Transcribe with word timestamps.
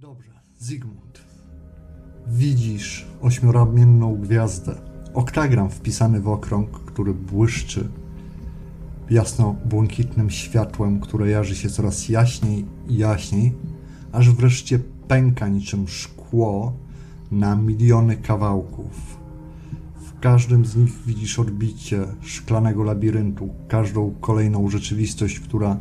Dobrze, 0.00 0.30
Zygmunt. 0.58 1.20
Widzisz 2.26 3.06
ośmioramienną 3.20 4.16
gwiazdę. 4.16 4.74
Oktagram 5.14 5.70
wpisany 5.70 6.20
w 6.20 6.28
okrąg, 6.28 6.70
który 6.70 7.14
błyszczy 7.14 7.88
jasno-błękitnym 9.10 10.30
światłem, 10.30 11.00
które 11.00 11.30
jarzy 11.30 11.56
się 11.56 11.70
coraz 11.70 12.08
jaśniej 12.08 12.64
i 12.88 12.96
jaśniej, 12.96 13.54
aż 14.12 14.30
wreszcie 14.30 14.78
pęka 15.08 15.48
niczym 15.48 15.88
szkło 15.88 16.72
na 17.30 17.56
miliony 17.56 18.16
kawałków. 18.16 19.18
W 19.96 20.20
każdym 20.20 20.64
z 20.64 20.76
nich 20.76 20.92
widzisz 21.06 21.38
odbicie 21.38 22.04
szklanego 22.20 22.82
labiryntu, 22.82 23.54
każdą 23.68 24.14
kolejną 24.20 24.68
rzeczywistość, 24.68 25.40
która 25.40 25.80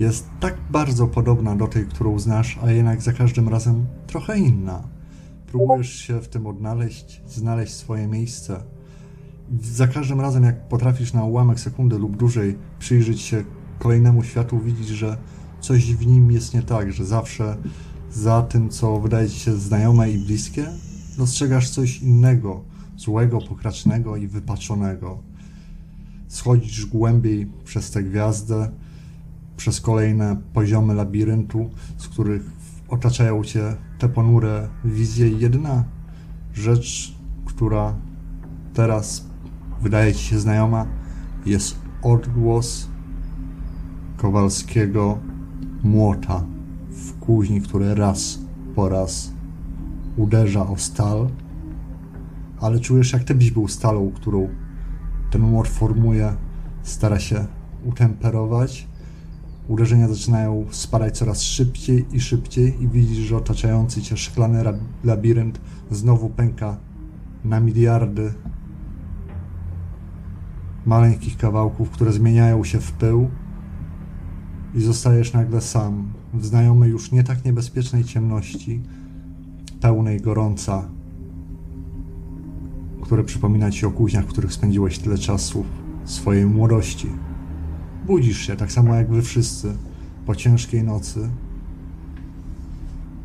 jest 0.00 0.26
tak 0.40 0.56
bardzo 0.70 1.06
podobna 1.06 1.56
do 1.56 1.66
tej, 1.66 1.86
którą 1.86 2.18
znasz, 2.18 2.58
a 2.62 2.70
jednak 2.70 3.02
za 3.02 3.12
każdym 3.12 3.48
razem 3.48 3.86
trochę 4.06 4.38
inna. 4.38 4.82
Próbujesz 5.46 5.94
się 5.94 6.20
w 6.20 6.28
tym 6.28 6.46
odnaleźć, 6.46 7.22
znaleźć 7.28 7.74
swoje 7.74 8.06
miejsce. 8.06 8.62
Za 9.62 9.86
każdym 9.86 10.20
razem, 10.20 10.44
jak 10.44 10.68
potrafisz 10.68 11.12
na 11.12 11.24
ułamek 11.24 11.60
sekundy 11.60 11.98
lub 11.98 12.16
dłużej 12.16 12.58
przyjrzeć 12.78 13.20
się 13.20 13.44
kolejnemu 13.78 14.22
światu, 14.22 14.60
widzisz, 14.60 14.86
że 14.86 15.16
coś 15.60 15.94
w 15.94 16.06
nim 16.06 16.32
jest 16.32 16.54
nie 16.54 16.62
tak, 16.62 16.92
że 16.92 17.04
zawsze 17.04 17.56
za 18.12 18.42
tym, 18.42 18.68
co 18.68 19.00
wydaje 19.00 19.28
ci 19.28 19.40
się 19.40 19.56
znajome 19.56 20.10
i 20.10 20.18
bliskie, 20.18 20.66
dostrzegasz 21.18 21.70
coś 21.70 22.02
innego, 22.02 22.64
złego, 22.96 23.40
pokracznego 23.40 24.16
i 24.16 24.26
wypaczonego. 24.26 25.18
Schodzisz 26.28 26.86
głębiej 26.86 27.52
przez 27.64 27.90
tę 27.90 28.02
gwiazdę, 28.02 28.70
przez 29.60 29.80
kolejne 29.80 30.36
poziomy 30.52 30.94
labiryntu, 30.94 31.70
z 31.96 32.08
których 32.08 32.42
otaczają 32.88 33.44
cię 33.44 33.76
te 33.98 34.08
ponure 34.08 34.68
wizje. 34.84 35.28
I 35.28 35.40
jedyna 35.40 35.84
rzecz, 36.54 37.14
która 37.44 37.94
teraz 38.74 39.26
wydaje 39.82 40.14
ci 40.14 40.24
się 40.24 40.38
znajoma, 40.38 40.86
jest 41.46 41.76
odgłos 42.02 42.88
Kowalskiego 44.16 45.18
młota 45.82 46.44
w 46.90 47.18
kuźni, 47.18 47.60
który 47.60 47.94
raz 47.94 48.38
po 48.74 48.88
raz 48.88 49.32
uderza 50.16 50.68
o 50.68 50.76
stal, 50.76 51.28
ale 52.60 52.80
czujesz, 52.80 53.12
jak 53.12 53.24
ty 53.24 53.34
byś 53.34 53.50
był 53.50 53.68
stalą, 53.68 54.10
którą 54.14 54.48
ten 55.30 55.42
młot 55.42 55.68
formuje, 55.68 56.34
stara 56.82 57.18
się 57.18 57.46
utemperować 57.84 58.89
Uderzenia 59.70 60.08
zaczynają 60.08 60.66
spadać 60.70 61.18
coraz 61.18 61.42
szybciej 61.42 62.06
i 62.12 62.20
szybciej 62.20 62.82
i 62.82 62.88
widzisz, 62.88 63.18
że 63.18 63.36
otaczający 63.36 64.02
cię 64.02 64.16
szklany 64.16 64.64
labirynt 65.04 65.60
znowu 65.90 66.30
pęka 66.30 66.76
na 67.44 67.60
miliardy 67.60 68.32
maleńkich 70.86 71.36
kawałków, 71.36 71.90
które 71.90 72.12
zmieniają 72.12 72.64
się 72.64 72.80
w 72.80 72.92
pył 72.92 73.30
i 74.74 74.80
zostajesz 74.80 75.32
nagle 75.32 75.60
sam 75.60 76.12
w 76.34 76.46
znajomej 76.46 76.90
już 76.90 77.12
nie 77.12 77.24
tak 77.24 77.44
niebezpiecznej 77.44 78.04
ciemności, 78.04 78.80
pełnej 79.80 80.20
gorąca, 80.20 80.88
które 83.02 83.24
przypomina 83.24 83.70
ci 83.70 83.86
o 83.86 83.90
kuźniach, 83.90 84.24
w 84.24 84.28
których 84.28 84.52
spędziłeś 84.52 84.98
tyle 84.98 85.18
czasu 85.18 85.64
swojej 86.04 86.46
młodości. 86.46 87.08
Budzisz 88.10 88.46
się, 88.46 88.56
tak 88.56 88.72
samo 88.72 88.94
jak 88.94 89.10
wy 89.10 89.22
wszyscy, 89.22 89.76
po 90.26 90.34
ciężkiej 90.34 90.84
nocy. 90.84 91.30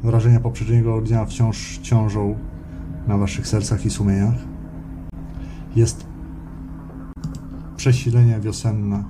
Wrażenia 0.04 0.40
poprzedniego 0.40 1.02
dnia 1.02 1.26
wciąż 1.26 1.78
ciążą 1.78 2.36
na 3.08 3.18
waszych 3.18 3.48
sercach 3.48 3.86
i 3.86 3.90
sumieniach. 3.90 4.36
Jest 5.76 6.06
przesilenie 7.78 8.40
wiosenne. 8.40 9.04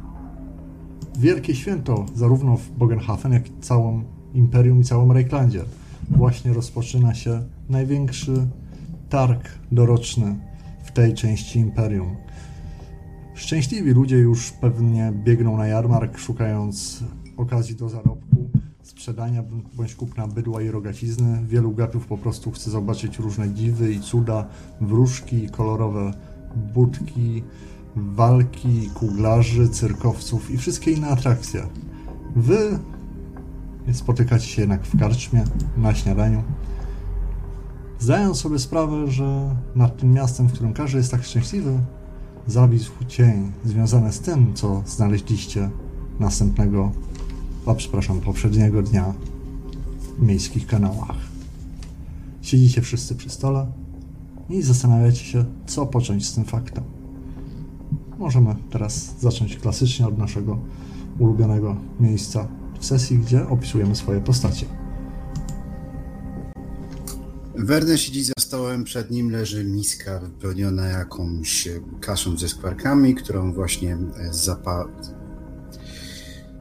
Wielkie 1.20 1.56
święto 1.56 2.06
zarówno 2.14 2.58
w 2.58 2.70
Bogenhafen, 2.70 3.34
jak 3.34 3.50
i 3.50 3.60
całym 3.62 4.04
Imperium 4.34 4.82
i 4.82 4.84
całym 4.84 5.12
Reiklandzie. 5.12 5.64
Właśnie 6.10 6.54
rozpoczyna 6.54 7.14
się 7.14 7.44
największy 7.70 8.48
targ 9.10 9.50
doroczny 9.72 10.36
w 10.84 10.92
tej 10.92 11.14
części 11.14 11.60
Imperium. 11.60 12.25
Szczęśliwi 13.36 13.92
ludzie 13.92 14.18
już 14.18 14.52
pewnie 14.52 15.14
biegną 15.24 15.58
na 15.58 15.68
jarmark, 15.68 16.18
szukając 16.18 17.04
okazji 17.38 17.76
do 17.76 17.90
zarobku, 17.90 18.50
sprzedania 18.84 19.44
bądź 19.74 19.96
kupna 19.96 20.28
bydła 20.28 20.62
i 20.62 20.72
rogacizny. 20.72 21.44
Wielu 21.48 21.72
gatów 21.72 22.08
po 22.08 22.18
prostu 22.18 22.52
chce 22.52 22.72
zobaczyć 22.72 23.20
różne 23.20 23.54
dziwy 23.54 23.94
i 23.94 24.00
cuda, 24.00 24.48
wróżki, 24.82 25.50
kolorowe 25.50 26.14
budki, 26.74 27.44
walki, 27.96 28.90
kuglarzy, 28.94 29.70
cyrkowców 29.70 30.52
i 30.52 30.58
wszystkie 30.58 30.92
inne 30.92 31.08
atrakcje. 31.08 31.64
Wy 32.36 32.80
spotykacie 33.94 34.48
się 34.48 34.62
jednak 34.62 34.86
w 34.86 35.00
karczmie, 35.00 35.44
na 35.78 35.94
śniadaniu, 35.94 36.44
zdając 38.00 38.38
sobie 38.38 38.60
sprawę, 38.60 39.08
że 39.08 39.56
nad 39.76 39.98
tym 39.98 40.14
miastem, 40.14 40.48
w 40.48 40.54
którym 40.54 40.74
każdy 40.74 40.98
jest 40.98 41.12
tak 41.12 41.24
szczęśliwy, 41.24 41.80
zawisł 42.48 42.92
cień 43.08 43.52
związany 43.66 44.12
z 44.12 44.20
tym, 44.20 44.54
co 44.54 44.84
znaleźliście 44.86 45.70
następnego, 46.20 46.92
a 47.66 47.74
przepraszam, 47.74 48.22
poprzedniego 48.22 48.84
dnia 48.84 49.14
w 50.18 50.22
miejskich 50.22 50.68
kanałach. 50.68 51.18
Siedzicie 52.42 52.82
wszyscy 52.82 53.16
przy 53.16 53.30
stole 53.30 53.68
i 54.50 54.62
zastanawiacie 54.62 55.26
się, 55.26 55.46
co 55.66 55.86
począć 55.86 56.28
z 56.28 56.36
tym 56.36 56.46
faktem. 56.46 56.84
Możemy 58.20 58.56
teraz 58.70 59.16
zacząć 59.20 59.58
klasycznie 59.58 60.08
od 60.08 60.18
naszego 60.18 60.58
ulubionego 61.20 61.76
miejsca 62.00 62.48
w 62.80 62.86
sesji, 62.86 63.18
gdzie 63.18 63.48
opisujemy 63.48 63.96
swoje 63.96 64.22
postacie. 64.22 64.66
Werner 67.58 68.00
siedzi 68.00 68.24
za 68.24 68.34
stołem, 68.40 68.84
przed 68.84 69.12
nim 69.12 69.32
leży 69.32 69.64
miska 69.64 70.20
wypełniona 70.20 70.88
jakąś 70.88 71.68
kaszą 72.02 72.38
ze 72.38 72.50
skwarkami, 72.50 73.16
którą 73.16 73.54
właśnie 73.54 73.98
z 74.32 74.36
zapa 74.36 74.88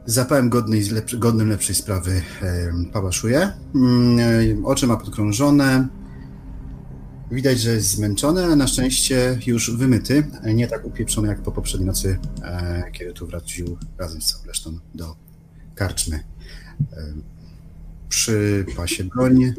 zapałem 0.05 0.49
godnej, 0.49 0.89
lepszy, 0.89 1.17
godnym 1.17 1.49
lepszej 1.49 1.75
sprawy 1.75 2.21
e, 2.41 2.71
pałaszuje. 2.93 3.51
Mm, 3.75 4.65
oczy 4.65 4.87
ma 4.87 4.97
podkrążone. 4.97 5.87
Widać, 7.31 7.59
że 7.59 7.71
jest 7.71 7.89
zmęczony, 7.89 8.43
ale 8.43 8.55
na 8.55 8.67
szczęście 8.67 9.39
już 9.45 9.77
wymyty. 9.77 10.27
Nie 10.53 10.67
tak 10.67 10.85
upieprzony 10.85 11.27
jak 11.27 11.41
po 11.41 11.51
poprzedniej 11.51 11.87
nocy, 11.87 12.19
e, 12.43 12.83
kiedy 12.91 13.13
tu 13.13 13.27
wrócił 13.27 13.77
razem 13.97 14.21
z 14.21 14.25
całą 14.25 14.45
resztą 14.45 14.79
do 14.95 15.15
karczmy. 15.75 16.23
E, 16.93 17.13
przy 18.09 18.65
pasie 18.75 19.03
broń, 19.03 19.53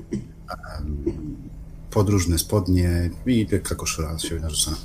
podróżne 1.90 2.38
spodnie 2.38 3.10
i 3.26 3.46
lekka 3.52 3.74
koszula 3.74 4.18
się 4.18 4.34
narzucona. 4.34 4.76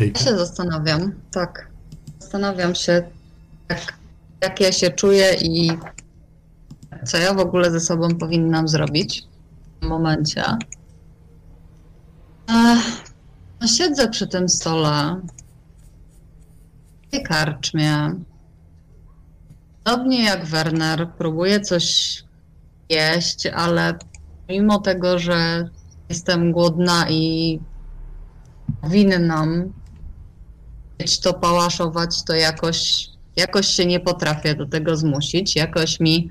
Ja 0.00 0.14
się 0.14 0.38
zastanawiam, 0.38 1.12
tak. 1.30 1.70
Zastanawiam 2.18 2.74
się, 2.74 3.02
jak, 3.68 3.94
jak 4.42 4.60
ja 4.60 4.72
się 4.72 4.90
czuję 4.90 5.34
i 5.34 5.70
co 7.06 7.18
ja 7.18 7.34
w 7.34 7.38
ogóle 7.38 7.70
ze 7.70 7.80
sobą 7.80 8.08
powinnam 8.18 8.68
zrobić 8.68 9.22
w 9.76 9.80
tym 9.80 9.88
momencie. 9.88 10.44
No 13.60 13.66
siedzę 13.66 14.08
przy 14.08 14.26
tym 14.26 14.48
stole. 14.48 15.20
W 17.02 17.10
tej 17.10 17.22
karczmie. 17.22 18.14
Podobnie 19.84 20.24
jak 20.24 20.44
Werner, 20.44 21.08
próbuję 21.18 21.60
coś 21.60 22.18
jeść, 22.88 23.46
ale 23.46 23.98
mimo 24.48 24.78
tego, 24.78 25.18
że 25.18 25.68
jestem 26.08 26.52
głodna 26.52 27.10
i 27.10 27.60
powinnam 28.80 29.72
mieć 31.00 31.20
to 31.20 31.34
pałaszować, 31.34 32.24
to 32.24 32.34
jakoś, 32.34 33.08
jakoś 33.36 33.66
się 33.66 33.86
nie 33.86 34.00
potrafię 34.00 34.54
do 34.54 34.66
tego 34.66 34.96
zmusić. 34.96 35.56
Jakoś 35.56 36.00
mi 36.00 36.30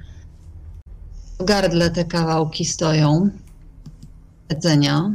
w 1.40 1.46
gardle 1.46 1.90
te 1.90 2.06
kawałki 2.06 2.66
stoją 2.66 3.30
jedzenia. 4.50 5.12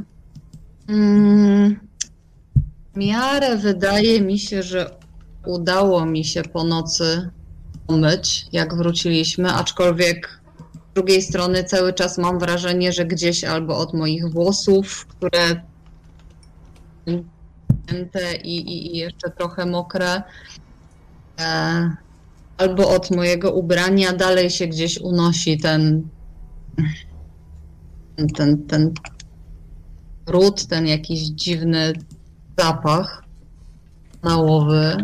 Mm, 0.93 1.81
w 2.94 2.97
miarę 2.97 3.56
wydaje 3.56 4.21
mi 4.21 4.39
się, 4.39 4.62
że 4.62 4.91
udało 5.47 6.06
mi 6.06 6.25
się 6.25 6.43
po 6.43 6.65
nocy 6.65 7.31
umyć, 7.87 8.47
jak 8.53 8.75
wróciliśmy, 8.75 9.53
aczkolwiek 9.53 10.41
Z 10.91 10.94
drugiej 10.94 11.23
strony 11.23 11.65
cały 11.65 11.93
czas 11.93 12.19
mam 12.19 12.39
wrażenie, 12.39 12.93
że 12.93 13.05
gdzieś 13.05 13.44
albo 13.44 13.79
od 13.79 13.94
moich 13.94 14.29
włosów, 14.29 15.06
które 15.06 15.62
i, 18.45 18.56
i, 18.56 18.95
i 18.95 18.99
jeszcze 18.99 19.31
trochę 19.31 19.67
mokre, 19.67 20.23
e, 21.41 21.97
albo 22.56 22.88
od 22.88 23.11
mojego 23.11 23.53
ubrania 23.53 24.12
dalej 24.12 24.50
się 24.50 24.67
gdzieś 24.67 24.99
unosi 24.99 25.59
ten 25.59 26.09
ten, 28.37 28.67
ten 28.67 28.95
ród, 30.27 30.67
ten 30.67 30.87
jakiś 30.87 31.21
dziwny 31.21 31.93
zapach 32.59 33.25
nałowy. 34.23 34.97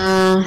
E, 0.00 0.42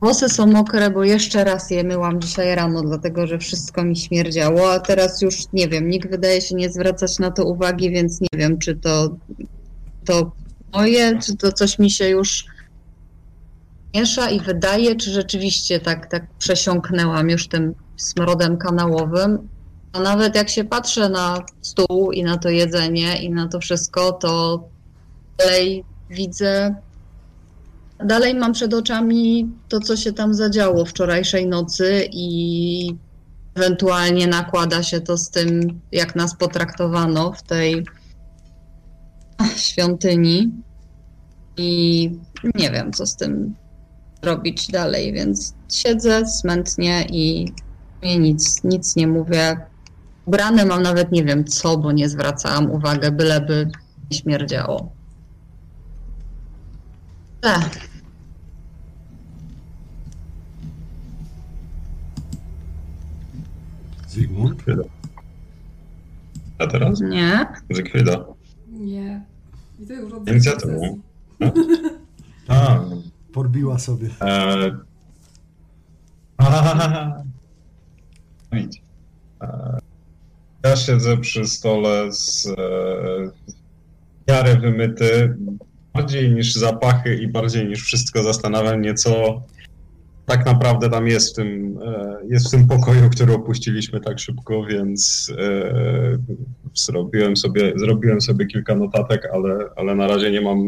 Włosy 0.00 0.28
są 0.28 0.46
mokre, 0.46 0.90
bo 0.90 1.04
jeszcze 1.04 1.44
raz 1.44 1.70
je 1.70 1.84
myłam 1.84 2.20
dzisiaj 2.20 2.54
rano, 2.54 2.82
dlatego 2.82 3.26
że 3.26 3.38
wszystko 3.38 3.84
mi 3.84 3.96
śmierdziało, 3.96 4.72
a 4.72 4.80
teraz 4.80 5.22
już 5.22 5.52
nie 5.52 5.68
wiem, 5.68 5.88
nikt 5.88 6.10
wydaje 6.10 6.40
się 6.40 6.54
nie 6.54 6.70
zwracać 6.70 7.18
na 7.18 7.30
to 7.30 7.44
uwagi, 7.44 7.90
więc 7.90 8.20
nie 8.20 8.28
wiem, 8.38 8.58
czy 8.58 8.76
to, 8.76 9.16
to 10.04 10.32
moje, 10.72 11.18
czy 11.18 11.36
to 11.36 11.52
coś 11.52 11.78
mi 11.78 11.90
się 11.90 12.08
już 12.08 12.44
miesza 13.94 14.30
i 14.30 14.40
wydaje, 14.40 14.96
czy 14.96 15.10
rzeczywiście 15.10 15.80
tak, 15.80 16.06
tak 16.06 16.26
przesiąknęłam 16.38 17.30
już 17.30 17.48
tym 17.48 17.74
smrodem 17.96 18.56
kanałowym. 18.56 19.48
Nawet 20.00 20.34
jak 20.34 20.48
się 20.48 20.64
patrzę 20.64 21.08
na 21.08 21.44
stół 21.62 22.12
i 22.12 22.22
na 22.22 22.38
to 22.38 22.48
jedzenie 22.48 23.22
i 23.22 23.30
na 23.30 23.48
to 23.48 23.60
wszystko, 23.60 24.12
to 24.12 24.64
dalej 25.38 25.84
widzę 26.10 26.74
Dalej 28.04 28.34
mam 28.34 28.52
przed 28.52 28.74
oczami 28.74 29.50
to, 29.68 29.80
co 29.80 29.96
się 29.96 30.12
tam 30.12 30.34
zadziało 30.34 30.84
wczorajszej 30.84 31.46
nocy 31.46 32.08
i 32.12 32.96
ewentualnie 33.54 34.26
nakłada 34.26 34.82
się 34.82 35.00
to 35.00 35.16
z 35.16 35.30
tym, 35.30 35.80
jak 35.92 36.16
nas 36.16 36.36
potraktowano 36.36 37.32
w 37.32 37.42
tej 37.42 37.86
świątyni. 39.56 40.50
I 41.56 42.10
nie 42.54 42.70
wiem, 42.70 42.92
co 42.92 43.06
z 43.06 43.16
tym 43.16 43.54
robić 44.22 44.68
dalej, 44.68 45.12
więc 45.12 45.54
siedzę 45.72 46.26
smętnie 46.26 47.06
i 47.10 47.52
nic, 48.02 48.64
nic 48.64 48.96
nie 48.96 49.06
mówię. 49.06 49.56
Ubrane 50.26 50.64
mam 50.64 50.82
nawet 50.82 51.12
nie 51.12 51.24
wiem 51.24 51.44
co, 51.44 51.76
bo 51.78 51.92
nie 51.92 52.08
zwracałam 52.08 52.70
uwagi, 52.70 53.10
byleby 53.12 53.70
nie 54.10 54.16
śmierdziało. 54.18 54.92
Tak. 57.40 57.70
Zygmunt? 64.08 64.62
Chwila. 64.62 64.84
A 66.58 66.66
teraz? 66.66 67.00
Nie. 67.00 67.46
Zygfrida. 67.70 68.24
Nie. 68.68 69.24
I 69.80 69.86
to 69.86 69.92
już 69.92 70.12
od 70.12 70.28
Inicjatywą. 70.28 70.98
A, 72.48 72.80
Podbiła 73.32 73.78
sobie. 73.78 74.08
e... 74.20 74.76
Ahahaha. 76.36 77.22
No 78.52 78.58
idź. 78.58 78.82
E... 79.42 79.78
Ja 80.66 80.76
siedzę 80.76 81.16
przy 81.16 81.46
stole 81.46 82.12
z 82.12 82.46
e... 82.46 83.30
miarę 84.28 84.56
wymyty. 84.56 85.34
Bardziej 85.94 86.30
niż 86.30 86.54
zapachy 86.54 87.14
i 87.14 87.28
bardziej 87.28 87.68
niż 87.68 87.82
wszystko 87.82 88.22
zastanawiam 88.22 88.78
mnie, 88.78 88.94
co 88.94 89.42
tak 90.26 90.46
naprawdę 90.46 90.90
tam 90.90 91.06
jest 91.06 91.32
w 91.32 91.36
tym, 91.36 91.78
e, 91.82 92.16
jest 92.28 92.48
w 92.48 92.50
tym 92.50 92.66
pokoju, 92.66 93.10
który 93.10 93.32
opuściliśmy 93.34 94.00
tak 94.00 94.18
szybko, 94.18 94.64
więc 94.64 95.32
e, 95.38 96.18
zrobiłem 96.74 97.36
sobie, 97.36 97.72
zrobiłem 97.76 98.20
sobie 98.20 98.46
kilka 98.46 98.74
notatek, 98.74 99.28
ale, 99.32 99.58
ale 99.76 99.94
na 99.94 100.06
razie 100.06 100.30
nie 100.30 100.40
mam, 100.40 100.58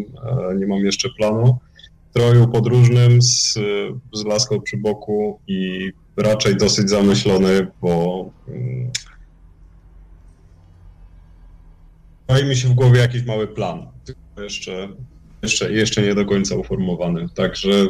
e, 0.51 0.55
nie 0.55 0.67
mam 0.67 0.79
jeszcze 0.79 1.09
planu. 1.19 1.59
W 2.07 2.11
stroju 2.11 2.49
podróżnym 2.49 3.23
z, 3.23 3.55
z 4.15 4.25
laską 4.25 4.61
przy 4.61 4.77
boku 4.77 5.41
i 5.49 5.91
raczej 6.17 6.57
dosyć 6.57 6.91
zamyślony, 6.91 7.67
bo 7.83 8.25
mm, 8.49 8.91
Stoi 12.31 12.45
mi 12.45 12.57
się 12.57 12.69
w 12.69 12.75
głowie 12.75 13.01
jakiś 13.01 13.25
mały 13.25 13.47
plan, 13.47 13.87
tylko 14.05 14.43
jeszcze, 14.43 14.89
jeszcze, 15.43 15.73
jeszcze 15.73 16.03
nie 16.03 16.15
do 16.15 16.27
końca 16.27 16.57
uformowany. 16.57 17.29
Także 17.35 17.87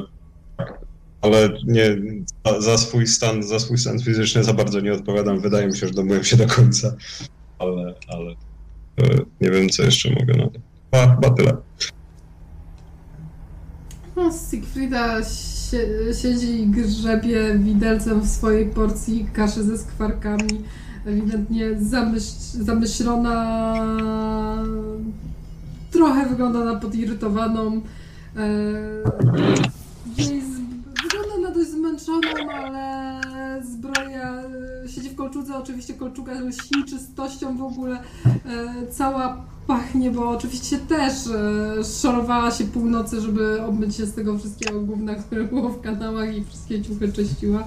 tak, 0.56 0.80
ale 1.20 1.48
nie, 1.66 1.96
za, 2.44 2.60
za, 2.60 2.78
swój 2.78 3.06
stan, 3.06 3.42
za 3.42 3.58
swój 3.58 3.78
stan 3.78 4.00
fizyczny 4.00 4.44
za 4.44 4.52
bardzo 4.52 4.80
nie 4.80 4.92
odpowiadam. 4.92 5.40
Wydaje 5.40 5.66
mi 5.66 5.76
się, 5.76 5.86
że 5.88 5.94
dobyłem 5.94 6.24
się 6.24 6.36
do 6.36 6.46
końca, 6.46 6.96
ale, 7.58 7.94
ale 8.08 8.30
e, 8.30 9.24
nie 9.40 9.50
wiem, 9.50 9.68
co 9.68 9.82
jeszcze 9.82 10.10
mogę 10.10 10.34
na 10.34 10.46
to. 10.46 10.60
Chyba, 10.90 11.14
chyba 11.14 11.30
tyle. 11.30 11.56
No, 14.16 14.30
Siegfrieda 14.50 15.24
sie, 15.24 16.14
siedzi 16.22 16.60
i 16.60 16.66
grzebie 16.66 17.58
widelcem 17.58 18.20
w 18.20 18.28
swojej 18.28 18.66
porcji 18.66 19.28
kaszy 19.32 19.62
ze 19.62 19.78
skwarkami. 19.78 20.64
Ewidentnie 21.08 21.78
zamyśl, 21.80 22.34
zamyślona. 22.60 23.74
Trochę 25.90 26.28
wygląda 26.28 26.64
na 26.64 26.76
podirytowaną. 26.76 27.80
Jej 30.18 30.42
wygląda 31.02 31.48
na 31.48 31.54
dość 31.54 31.70
zmęczoną, 31.70 32.28
ale 32.64 33.62
zbroja 33.64 34.42
e, 34.84 34.88
siedzi 34.88 35.10
w 35.10 35.14
kolczudze. 35.14 35.56
Oczywiście 35.56 35.94
kolczuga 35.94 36.32
lśni 36.40 36.84
czystością 36.84 37.56
w 37.56 37.62
ogóle. 37.62 37.98
E, 38.26 38.86
cała 38.90 39.44
pachnie, 39.66 40.10
bo 40.10 40.30
oczywiście 40.30 40.78
też 40.78 41.12
e, 41.26 41.84
szorowała 42.02 42.50
się 42.50 42.64
północy, 42.64 43.20
żeby 43.20 43.62
obmyć 43.62 43.96
się 43.96 44.06
z 44.06 44.14
tego 44.14 44.38
wszystkiego 44.38 44.80
gówna, 44.80 45.14
które 45.14 45.44
było 45.44 45.68
w 45.68 45.80
kanałach 45.80 46.36
i 46.36 46.44
wszystkie 46.44 46.82
ciuchy 46.82 47.12
czyściła. 47.12 47.64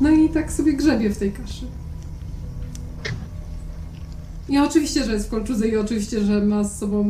No 0.00 0.10
i 0.10 0.28
tak 0.28 0.52
sobie 0.52 0.72
grzebie 0.72 1.10
w 1.10 1.18
tej 1.18 1.32
kaszy. 1.32 1.66
I 4.48 4.58
oczywiście, 4.58 5.04
że 5.04 5.12
jest 5.12 5.26
w 5.26 5.30
kolczudze 5.30 5.68
i 5.68 5.76
oczywiście, 5.76 6.24
że 6.24 6.44
ma 6.44 6.64
z 6.64 6.78
sobą 6.78 7.04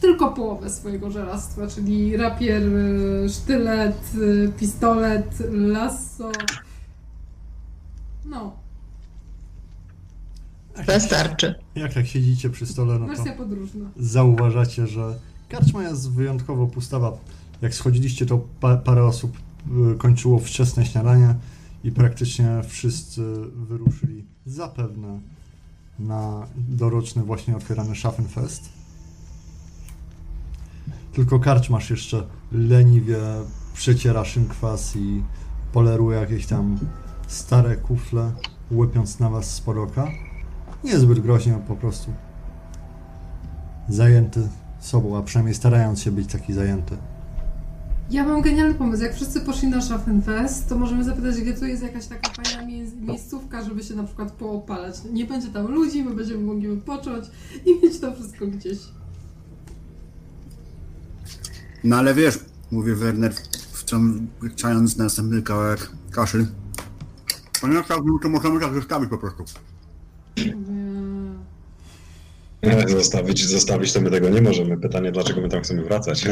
tylko 0.00 0.32
połowę 0.32 0.70
swojego 0.70 1.10
żelastwa, 1.10 1.66
czyli 1.66 2.16
rapier, 2.16 2.62
e, 2.62 3.28
sztylet, 3.28 4.10
e, 4.46 4.48
pistolet, 4.48 5.38
lasso. 5.50 6.32
No, 8.24 8.52
Wystarczy. 10.86 11.54
Jak 11.74 11.94
tak 11.94 12.06
siedzicie 12.06 12.50
przy 12.50 12.66
stole, 12.66 12.98
no 12.98 13.06
to 13.06 13.06
wersja 13.06 13.32
podróżna. 13.32 13.84
zauważacie, 13.96 14.86
że 14.86 15.18
karczma 15.48 15.82
jest 15.82 16.10
wyjątkowo 16.10 16.66
pustawa. 16.66 17.12
Jak 17.62 17.74
schodziliście, 17.74 18.26
to 18.26 18.44
pa 18.60 18.76
parę 18.76 19.04
osób 19.04 19.36
y, 19.94 19.98
kończyło 19.98 20.38
wczesne 20.38 20.86
śniadanie 20.86 21.34
i 21.84 21.92
praktycznie 21.92 22.62
wszyscy 22.68 23.22
wyruszyli 23.54 24.24
zapewne 24.46 25.20
na 25.98 26.46
doroczny 26.56 27.22
właśnie 27.22 27.56
otwierany 27.56 27.96
Schaffenfest. 27.96 28.68
Tylko 31.12 31.40
karczmasz 31.40 31.90
jeszcze 31.90 32.26
leniwie 32.52 33.18
przeciera 33.74 34.24
szynkwas 34.24 34.96
i 34.96 35.22
poleruje 35.72 36.18
jakieś 36.18 36.46
tam 36.46 36.78
stare 37.26 37.76
kufle, 37.76 38.32
łypiąc 38.70 39.20
na 39.20 39.30
was 39.30 39.54
spod 39.54 39.76
oka. 39.76 40.08
Niezbyt 40.84 41.20
groźnie, 41.20 41.58
po 41.68 41.76
prostu 41.76 42.12
zajęty 43.88 44.48
sobą, 44.80 45.16
a 45.16 45.22
przynajmniej 45.22 45.54
starając 45.54 46.02
się 46.02 46.10
być 46.10 46.32
taki 46.32 46.52
zajęty. 46.52 46.96
Ja 48.10 48.24
mam 48.26 48.42
genialny 48.42 48.74
pomysł. 48.74 49.02
Jak 49.02 49.14
wszyscy 49.14 49.40
poszli 49.40 49.68
na 49.68 49.80
Schaffenfest, 49.80 50.68
to 50.68 50.78
możemy 50.78 51.04
zapytać, 51.04 51.40
gdzie 51.40 51.54
tu 51.54 51.66
jest 51.66 51.82
jakaś 51.82 52.06
taka 52.06 52.30
fajna 52.42 52.66
mie- 52.66 52.96
miejscówka, 53.00 53.62
żeby 53.64 53.82
się 53.82 53.94
na 53.94 54.04
przykład 54.04 54.32
poopalać. 54.32 54.94
Nie 55.12 55.24
będzie 55.24 55.48
tam 55.48 55.66
ludzi, 55.66 56.04
my 56.04 56.14
będziemy 56.14 56.44
mogli 56.44 56.68
wypocząć 56.68 57.24
i 57.66 57.80
mieć 57.82 58.00
to 58.00 58.14
wszystko 58.14 58.46
gdzieś. 58.46 58.78
No 61.84 61.96
ale 61.96 62.14
wiesz, 62.14 62.38
mówi 62.70 62.94
Werner, 62.94 63.34
wciągając 63.72 64.96
następny 64.96 65.42
kawałek 65.42 65.90
kaszy. 66.10 66.46
Ponieważ 67.60 67.88
no 67.88 68.18
to 68.22 68.28
możemy 68.28 68.60
tak 68.60 68.74
zostawić 68.74 69.10
po 69.10 69.18
prostu. 69.18 69.44
Eee, 70.36 70.54
Zostawić, 72.86 73.46
zostawić 73.46 73.92
to 73.92 74.00
my 74.00 74.10
tego 74.10 74.28
nie 74.28 74.42
możemy. 74.42 74.78
Pytanie, 74.78 75.12
dlaczego 75.12 75.40
my 75.40 75.48
tam 75.48 75.62
chcemy 75.62 75.84
wracać? 75.84 76.24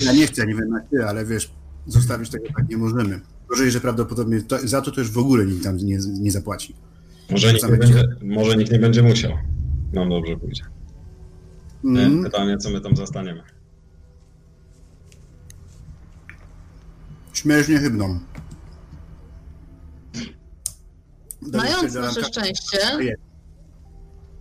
Ja 0.00 0.12
nie 0.12 0.26
chcę, 0.26 0.46
nie 0.46 0.54
wiem 0.54 0.68
na 0.68 0.80
ty, 0.80 1.04
ale 1.04 1.24
wiesz, 1.24 1.50
zostawić 1.86 2.30
tego 2.30 2.44
tak 2.56 2.68
nie 2.68 2.76
możemy. 2.76 3.20
Gorzej, 3.48 3.70
że 3.70 3.80
prawdopodobnie 3.80 4.42
to, 4.42 4.58
za 4.68 4.82
to 4.82 4.90
to 4.90 5.00
już 5.00 5.10
w 5.10 5.18
ogóle 5.18 5.46
nikt 5.46 5.64
tam 5.64 5.76
nie, 5.76 5.98
nie 6.20 6.30
zapłaci. 6.30 6.74
Może 7.30 7.52
nikt 7.52 7.68
nie, 7.68 7.76
będzie, 7.76 8.04
może 8.22 8.56
nikt 8.56 8.72
nie 8.72 8.78
będzie 8.78 9.02
musiał. 9.02 9.30
Nam 9.92 10.08
no, 10.08 10.20
dobrze 10.20 10.36
pójdzie. 10.36 10.62
Mm. 11.84 12.24
Pytanie, 12.24 12.58
co 12.58 12.70
my 12.70 12.80
tam 12.80 12.96
zastaniemy. 12.96 13.42
Śmierć 17.32 17.68
niechybną. 17.68 18.18
Mając 21.52 21.94
nasze 21.94 22.24
szczęście, 22.24 22.78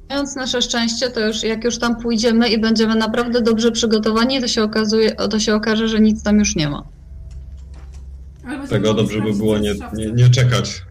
mając 0.10 0.36
nasze 0.36 0.62
szczęście, 0.62 1.10
to 1.10 1.28
już 1.28 1.44
jak 1.44 1.63
już 1.63 1.78
tam 1.78 1.96
pójdziemy 2.01 2.50
i 2.50 2.62
będziemy 2.62 2.96
naprawdę 2.96 3.42
dobrze 3.42 3.72
przygotowani, 3.72 4.42
to 4.42 4.48
się, 4.48 4.63
okazuje, 4.63 5.16
to 5.16 5.39
się 5.39 5.56
okaże, 5.56 5.88
że 5.88 6.00
nic 6.00 6.24
tam 6.24 6.39
już 6.39 6.56
nie 6.56 6.70
ma. 6.70 6.84
Tego 8.70 8.94
dobrze 8.94 9.22
by 9.22 9.34
było 9.34 9.58
nie, 9.58 9.74
nie, 9.94 10.12
nie 10.12 10.30
czekać. 10.30 10.82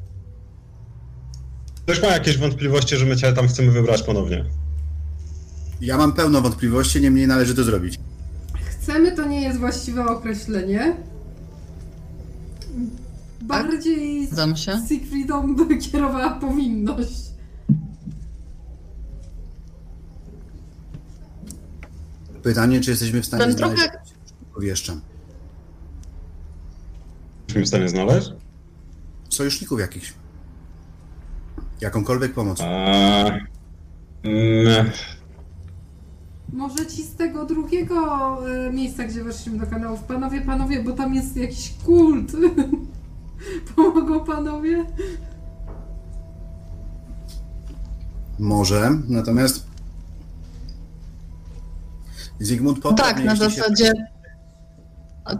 Ktoś 1.84 2.02
ma 2.02 2.08
jakieś 2.08 2.38
wątpliwości, 2.38 2.96
że 2.96 3.06
my 3.06 3.16
cię 3.16 3.32
tam 3.32 3.48
chcemy 3.48 3.70
wybrać 3.70 4.02
ponownie? 4.02 4.44
Ja 5.80 5.96
mam 5.96 6.12
pełno 6.12 6.40
wątpliwości, 6.40 7.00
niemniej 7.00 7.26
należy 7.26 7.54
to 7.54 7.64
zrobić. 7.64 7.98
Chcemy 8.54 9.12
to 9.12 9.28
nie 9.28 9.42
jest 9.42 9.58
właściwe 9.58 10.06
określenie. 10.06 10.96
Bardziej 13.40 14.26
Zgadzam 14.26 14.56
się. 14.56 14.78
Kierowała 15.92 16.30
powinność. 16.30 17.27
Pytanie, 22.48 22.80
czy 22.80 22.90
jesteśmy 22.90 23.22
w 23.22 23.26
stanie 23.26 23.44
Ten 23.44 23.52
znaleźć 23.52 23.82
trochę- 23.82 24.00
wieszczam. 24.60 25.00
Jesteśmy 27.42 27.62
w 27.64 27.68
stanie 27.68 27.88
znaleźć? 27.88 28.30
Sojuszników 29.28 29.80
jakichś. 29.80 30.14
Jakąkolwiek 31.80 32.34
pomoc. 32.34 32.58
Eee, 32.60 33.40
mm, 34.22 34.90
Może 36.52 36.86
ci 36.86 37.02
z 37.02 37.14
tego 37.14 37.46
drugiego 37.46 38.38
e, 38.66 38.72
miejsca, 38.72 39.04
gdzie 39.04 39.24
weszliśmy 39.24 39.58
do 39.58 39.66
kanałów. 39.66 40.02
Panowie, 40.02 40.40
panowie, 40.40 40.82
bo 40.82 40.92
tam 40.92 41.14
jest 41.14 41.36
jakiś 41.36 41.74
kult. 41.84 42.32
Pomogą 43.76 44.20
panowie? 44.24 44.84
Może, 48.38 48.90
natomiast 49.08 49.67
Zygmunt 52.40 52.80
Potter... 52.82 53.06
Tak, 53.06 53.24
na 53.24 53.32
jeśli 53.32 53.50
się- 53.50 53.60
zasadzie 53.60 53.92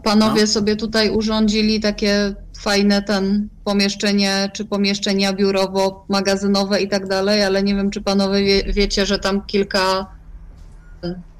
panowie 0.05 0.41
No. 0.41 0.47
sobie 0.47 0.77
tutaj 0.77 1.11
urządzili 1.11 1.81
takie 1.81 2.35
fajne 2.59 3.03
ten 3.03 3.49
pomieszczenie, 3.65 4.51
czy 4.55 4.65
pomieszczenia 4.65 5.33
biurowo-magazynowe 5.33 6.81
i 6.81 6.89
tak 6.89 7.09
dalej, 7.09 7.43
ale 7.45 7.63
nie 7.63 7.75
wiem, 7.75 7.91
czy 7.91 8.01
panowie 8.01 8.45
wie, 8.45 8.73
wiecie, 8.73 9.07
że 9.07 9.19
tam 9.19 9.47
kilka, 9.47 10.07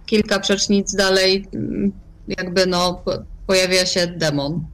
kilka 0.07 0.41
przecznic 0.41 0.95
dalej 0.95 1.49
mm, 1.55 1.93
jakby 2.29 2.67
no 2.67 2.95
po- 3.05 3.23
pojawia 3.47 3.87
się 3.87 4.07
demon. 4.07 4.65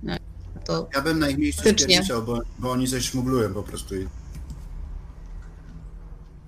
To 0.65 0.89
Ja 0.95 1.01
bym 1.03 1.19
na 1.19 1.29
ich 1.29 1.39
miejscu 1.39 1.63
spierniczał, 1.63 2.23
bo, 2.23 2.41
bo 2.59 2.71
oni 2.71 2.89
coś 2.89 3.05
szmuglują 3.05 3.55
po 3.55 3.63
prostu. 3.63 3.97
i- 3.97 4.07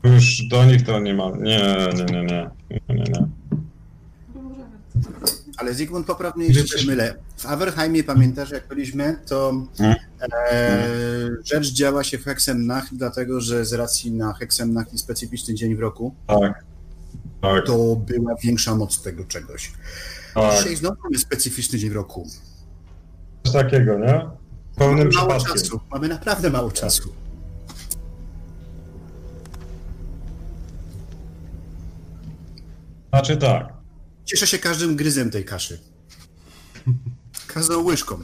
już 0.05 0.43
do 0.49 0.65
nich 0.65 0.85
to 0.85 1.01
nie 1.01 1.15
ma. 1.15 1.31
Nie, 1.31 1.77
nie, 1.97 2.05
nie, 2.05 2.23
nie. 2.25 2.51
nie, 2.71 2.81
nie, 2.89 3.05
nie. 3.05 3.27
Ale 5.57 5.75
Zygmunt 5.75 6.07
poprawnie, 6.07 6.47
jeśli 6.47 6.69
się 6.69 6.87
mylę. 6.87 7.15
W 7.37 7.47
Averheimie, 7.47 8.05
pamiętasz, 8.05 8.51
jak 8.51 8.69
byliśmy, 8.69 9.19
to 9.27 9.53
Hmm. 9.79 9.97
e, 10.53 11.29
rzecz 11.45 11.73
działa 11.73 12.05
się 12.05 12.19
w 12.19 12.25
Hexennacht, 12.25 12.89
dlatego 12.95 13.41
że 13.41 13.65
z 13.65 13.73
racji 13.73 14.13
na 14.13 14.33
Hexennacht 14.33 14.93
i 14.95 14.99
specyficzny 14.99 15.55
dzień 15.55 15.75
w 15.77 15.81
roku, 15.81 16.15
Tak. 16.27 16.65
Tak, 17.43 17.67
to 17.67 17.97
była 17.97 18.35
większa 18.43 18.75
moc 18.75 19.03
tego 19.03 19.25
czegoś. 19.25 19.73
tak. 20.35 20.57
Dzisiaj 20.59 20.77
znowu 20.77 20.97
mamy 21.05 21.19
specyficzny 21.19 21.79
dzień 21.79 21.91
w 21.91 21.95
roku. 21.95 22.27
Coś 23.45 23.53
takiego, 23.53 23.99
nie? 23.99 24.21
Pełnym 24.77 25.09
Mamy 25.15 25.29
mało 25.29 25.45
czasu. 25.45 25.81
Mamy 25.91 26.09
naprawdę 26.09 26.51
mało 26.51 26.71
czasu. 26.73 27.09
Znaczy 33.11 33.37
tak. 33.37 33.76
Cieszę 34.27 34.47
się 34.47 34.59
każdym 34.59 34.97
gryzem 34.97 35.31
tej 35.31 35.45
kaszy. 35.45 35.79
Każdą 37.47 37.83
łyżką. 37.83 38.19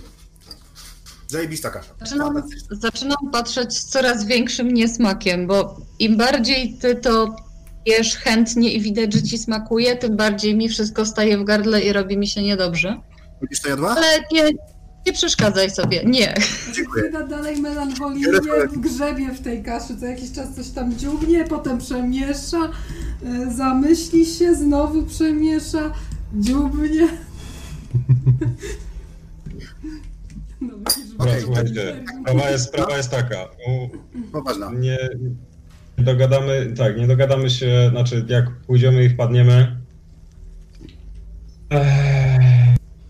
Zajebista 1.29 1.71
kasza. 1.71 1.95
Zaczynam, 2.01 2.43
zaczynam 2.71 3.31
patrzeć 3.33 3.79
z 3.79 3.85
coraz 3.85 4.27
większym 4.27 4.75
niesmakiem, 4.75 5.47
bo 5.47 5.81
im 5.99 6.17
bardziej 6.17 6.79
ty 6.79 6.95
to 6.95 7.37
jesz 7.87 8.17
chętnie 8.17 8.73
i 8.73 8.81
widać, 8.81 9.13
że 9.13 9.23
ci 9.23 9.39
smakuje, 9.39 9.97
tym 9.97 10.17
bardziej 10.17 10.55
mi 10.55 10.69
wszystko 10.69 11.07
staje 11.07 11.39
w 11.39 11.45
gardle 11.45 11.81
i 11.81 11.93
robi 11.93 12.19
mi 12.19 12.29
się 12.29 12.43
niedobrze. 12.43 13.01
Będziesz 13.41 13.61
to 13.61 13.69
jadła? 13.69 13.97
Ale 13.97 14.07
nie, 14.33 14.51
nie 15.07 15.13
przeszkadzaj 15.13 15.71
sobie, 15.71 16.05
nie. 16.05 16.35
Dziękuję. 16.73 17.03
Frida 17.03 17.27
dalej 17.27 17.61
melancholijnie 17.61 18.41
grzebie 18.77 19.31
w 19.31 19.41
tej 19.41 19.63
kaszy, 19.63 19.97
co 20.01 20.07
jakiś 20.07 20.33
czas 20.33 20.55
coś 20.57 20.69
tam 20.69 20.97
dziubnie, 20.97 21.45
potem 21.45 21.79
przemiesza, 21.79 22.71
zamyśli 23.57 24.27
się, 24.27 24.55
znowu 24.55 25.03
przemiesza, 25.03 25.93
dziubnie. 26.35 27.09
No, 30.61 30.75
Dobra, 31.19 31.33
słuchajcie. 31.41 32.05
Sprawa 32.23 32.51
jest, 32.51 32.65
sprawa 32.69 32.97
jest 32.97 33.11
taka. 33.11 33.45
U, 33.45 33.89
Poważna. 34.33 34.71
nie, 34.73 34.99
nie 35.99 36.05
dogadamy, 36.05 36.73
tak, 36.77 36.97
nie 36.97 37.07
dogadamy 37.07 37.51
się, 37.51 37.89
znaczy 37.91 38.25
jak 38.29 38.51
pójdziemy 38.51 39.05
i 39.05 39.09
wpadniemy. 39.09 39.77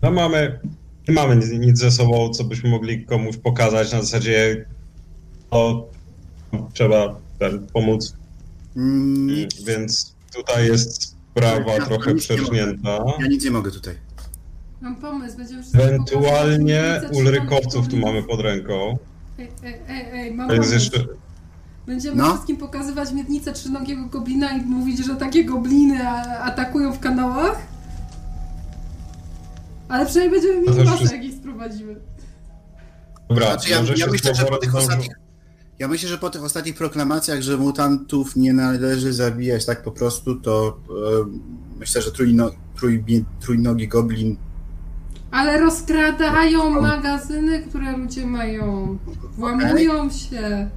No 0.01 0.11
mamy, 0.11 0.59
nie 1.07 1.13
mamy 1.13 1.35
nic, 1.35 1.49
nic 1.51 1.79
ze 1.79 1.91
sobą, 1.91 2.29
co 2.29 2.43
byśmy 2.43 2.69
mogli 2.69 3.05
komuś 3.05 3.37
pokazać 3.37 3.91
na 3.93 4.01
zasadzie 4.01 4.65
to 5.49 5.89
trzeba 6.73 7.15
ten, 7.39 7.67
pomóc, 7.73 8.15
Mm, 8.77 9.27
więc 9.65 10.15
tutaj 10.35 10.67
jest 10.67 11.03
sprawa 11.03 11.71
Ja 11.73 11.85
trochę 11.85 12.13
nic 12.13 12.29
nie 12.29 12.35
mogę. 12.37 12.45
przerżnięta. 12.45 13.03
ja 13.19 13.27
nic 13.27 13.45
nie 13.45 13.51
mogę 13.51 13.71
tutaj. 13.71 13.95
Mam 14.81 14.95
pomysł, 14.95 15.37
będziemy 15.37 15.63
Ewentualnie 15.73 17.01
ulrykowców 17.13 17.87
tu 17.87 17.97
mamy 17.97 18.23
pod 18.23 18.39
ręką. 18.39 18.97
Ej, 19.39 19.51
ej, 19.63 19.75
ej, 19.89 20.05
ej, 20.11 20.33
mam 20.33 20.47
To 20.47 20.53
jest 20.53 20.69
pomysł. 20.69 20.85
jeszcze, 20.97 21.13
Będziemy 21.87 22.15
No. 22.15 22.29
wszystkim 22.33 22.57
pokazywać 22.57 23.11
miednicę 23.11 23.53
trzynogiego 23.53 24.05
goblina 24.05 24.51
i 24.51 24.61
mówić, 24.61 25.05
że 25.05 25.15
takie 25.15 25.45
gobliny 25.45 26.07
a- 26.07 26.39
atakują 26.39 26.93
w 26.93 26.99
kanałach. 26.99 27.57
Ale 29.89 30.05
przynajmniej 30.05 30.41
będziemy 30.41 30.65
To 30.65 30.71
mieli 30.73 30.87
wszystko- 30.97 31.15
jak 31.15 31.25
ich 31.25 31.33
sprowadzimy. 31.35 31.95
dobra, 33.29 33.45
Znaczy, 33.45 33.69
ja, 33.69 33.79
może 33.79 33.93
ja 33.93 34.05
się 34.05 34.11
myślę, 34.11 34.35
że 34.35 34.41
słowo 34.41 34.55
po 34.55 34.61
tych 34.61 34.75
ostatnich. 34.75 35.09
Ja 35.79 35.87
myślę, 35.87 36.09
że 36.09 36.17
po 36.17 36.29
tych 36.29 36.43
ostatnich 36.43 36.75
proklamacjach, 36.75 37.41
że 37.41 37.57
mutantów 37.57 38.35
nie 38.35 38.53
należy 38.53 39.13
zabijać 39.13 39.65
tak 39.65 39.83
po 39.83 39.91
prostu, 39.91 40.35
to 40.35 40.79
e, 40.89 41.25
myślę, 41.79 42.01
że 42.01 42.11
trójno, 42.11 42.51
trójbie- 42.75 43.23
trójnogi 43.41 43.87
goblin 43.87 44.37
Ale 45.31 45.59
rozkradają 45.59 46.69
magazyny, 46.81 47.61
które 47.61 47.97
ludzie 47.97 48.25
mają. 48.25 48.97
Włamują 49.37 50.09
się. 50.09 50.69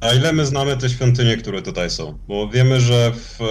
A 0.00 0.12
ile 0.12 0.32
my 0.32 0.46
znamy 0.46 0.76
te 0.76 0.88
świątynie, 0.90 1.36
które 1.36 1.62
tutaj 1.62 1.90
są? 1.90 2.18
Bo 2.28 2.48
wiemy, 2.48 2.80
że 2.80 3.12
w, 3.12 3.40
e, 3.40 3.44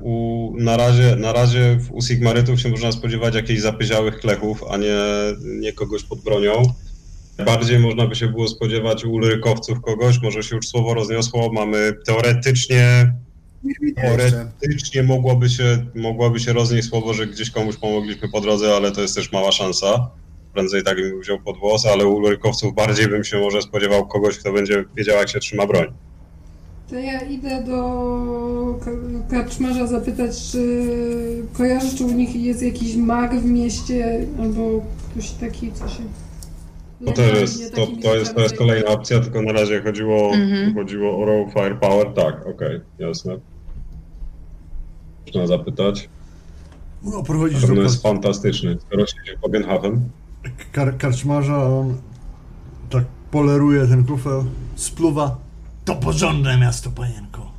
u, 0.00 0.54
na, 0.58 0.76
razie, 0.76 1.16
na 1.16 1.32
razie 1.32 1.76
w, 1.80 1.92
u 1.92 2.02
Sigmarytów 2.02 2.60
się 2.60 2.68
można 2.68 2.92
spodziewać 2.92 3.34
jakichś 3.34 3.60
zapyziałych 3.60 4.18
klechów, 4.18 4.64
a 4.70 4.76
nie, 4.76 4.96
nie 5.60 5.72
kogoś 5.72 6.02
pod 6.04 6.20
bronią. 6.20 6.62
Bardziej 7.46 7.78
można 7.78 8.06
by 8.06 8.14
się 8.14 8.28
było 8.28 8.48
spodziewać 8.48 9.04
u 9.04 9.12
Ulrykowców 9.12 9.80
kogoś, 9.80 10.22
może 10.22 10.42
się 10.42 10.56
już 10.56 10.68
słowo 10.68 10.94
rozniosło, 10.94 11.52
mamy 11.52 11.92
teoretycznie, 12.06 13.12
teoretycznie 13.96 15.02
mogłoby 15.02 15.48
się, 15.50 15.86
mogłoby 15.94 16.40
się 16.40 16.52
roznieść 16.52 16.88
słowo, 16.88 17.14
że 17.14 17.26
gdzieś 17.26 17.50
komuś 17.50 17.76
pomogliśmy 17.76 18.28
po 18.28 18.40
drodze, 18.40 18.76
ale 18.76 18.92
to 18.92 19.00
jest 19.02 19.14
też 19.14 19.32
mała 19.32 19.52
szansa. 19.52 20.10
Prędzej 20.54 20.82
tak 20.84 20.96
bym 20.96 21.20
wziął 21.20 21.38
pod 21.40 21.58
włos, 21.58 21.86
ale 21.86 22.06
u 22.06 22.14
Ulrykowców 22.14 22.74
bardziej 22.74 23.08
bym 23.08 23.24
się 23.24 23.40
może 23.40 23.62
spodziewał 23.62 24.06
kogoś, 24.06 24.38
kto 24.38 24.52
będzie 24.52 24.84
wiedział, 24.96 25.16
jak 25.16 25.28
się 25.28 25.38
trzyma 25.40 25.66
broń. 25.66 25.86
To 26.90 26.94
ja 26.94 27.20
idę 27.20 27.64
do 27.66 28.78
ka- 28.84 29.30
karczmarza 29.30 29.86
zapytać, 29.86 30.30
czy 30.52 30.86
kojarzy, 31.52 31.96
czy 31.96 32.04
u 32.04 32.10
nich 32.12 32.36
jest 32.36 32.62
jakiś 32.62 32.96
mag 32.96 33.40
w 33.40 33.44
mieście, 33.44 34.26
albo 34.42 34.60
ktoś 35.10 35.30
taki, 35.30 35.72
co 35.72 35.88
się... 35.88 36.02
To 37.06 37.12
też 37.12 37.40
jest, 37.40 37.74
to, 37.74 37.86
to 38.02 38.14
jest, 38.16 38.34
to 38.34 38.40
jest 38.40 38.56
kolejna 38.58 38.88
opcja, 38.90 39.20
tylko 39.20 39.42
na 39.42 39.52
razie 39.52 39.82
chodziło, 39.82 40.30
Mhm. 40.34 40.74
chodziło 40.74 41.22
o 41.22 41.24
Raw 41.26 41.52
Firepower. 41.52 42.12
Tak, 42.14 42.46
okej, 42.46 42.80
jasne. 42.98 43.38
Można 45.26 45.46
zapytać. 45.46 46.08
No, 47.02 47.22
prowadzisz 47.22 47.66
do 47.66 47.74
jest 47.82 48.02
fantastyczny. 48.02 48.78
Skoro 48.86 49.06
siedzi 49.06 49.36
w 49.40 50.72
kar- 50.72 50.96
karczmarza, 50.98 51.62
on 51.66 51.96
tak 52.90 53.04
poleruje 53.30 53.86
ten 53.86 54.04
kufel, 54.04 54.44
spluwa. 54.76 55.38
To 55.84 55.94
porządne 55.94 56.58
miasto, 56.58 56.90
panienko. 56.90 57.52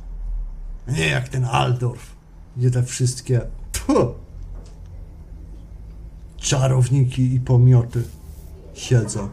Nie 0.88 1.06
jak 1.08 1.28
ten 1.28 1.44
Aldorf, 1.44 2.14
gdzie 2.56 2.70
te 2.70 2.82
wszystkie 2.82 3.40
tfu, 3.72 4.14
czarowniki 6.36 7.34
i 7.34 7.40
pomioty 7.40 8.02
siedzą. 8.80 9.28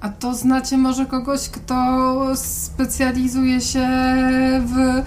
A 0.00 0.08
to 0.08 0.34
znacie 0.34 0.78
może 0.78 1.06
kogoś, 1.06 1.48
kto 1.48 2.16
specjalizuje 2.36 3.60
się 3.60 3.88
w. 4.66 5.02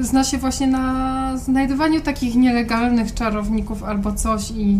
y, 0.00 0.04
zna 0.04 0.24
się 0.24 0.38
właśnie 0.38 0.66
na 0.66 1.36
znajdowaniu 1.36 2.00
takich 2.00 2.34
nielegalnych 2.34 3.14
czarowników 3.14 3.82
albo 3.82 4.12
coś 4.12 4.50
i. 4.50 4.78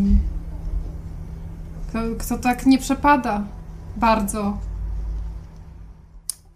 Kto, 1.88 1.98
kto 2.18 2.38
tak 2.38 2.66
nie 2.66 2.78
przepada 2.78 3.44
bardzo. 3.96 4.58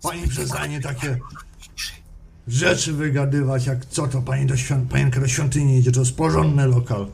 Pani 0.02 0.29
przestanie 0.29 0.81
takie 0.81 1.19
rzeczy 2.49 2.93
wygadywać, 2.93 3.67
jak 3.67 3.85
co 3.87 4.07
to 4.07 4.23
pani 4.23 4.47
do 4.47 4.57
świąt... 4.57 4.91
panienka 4.91 5.21
do 5.21 5.29
świątyni 5.29 5.79
idzie, 5.79 5.93
to 5.93 6.00
jest 6.00 6.17
porządny 6.17 6.67
lokal. 6.67 7.07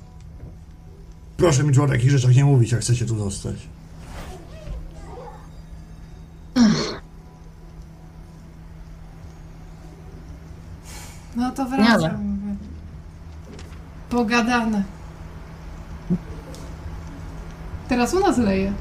Proszę 1.38 1.64
mi 1.64 1.74
tu 1.74 1.82
o 1.82 1.88
takich 1.88 2.10
rzeczach 2.10 2.34
nie 2.34 2.44
mówić, 2.44 2.72
jak 2.72 2.80
chcecie 2.80 3.06
tu 3.06 3.18
zostać. 3.18 3.56
No 11.36 11.50
to 11.50 11.64
wracam. 11.64 12.24
mówię. 12.24 12.56
Pogadane. 14.10 14.82
Teraz 17.88 18.14
u 18.14 18.20
nas 18.20 18.38
leje. 18.38 18.72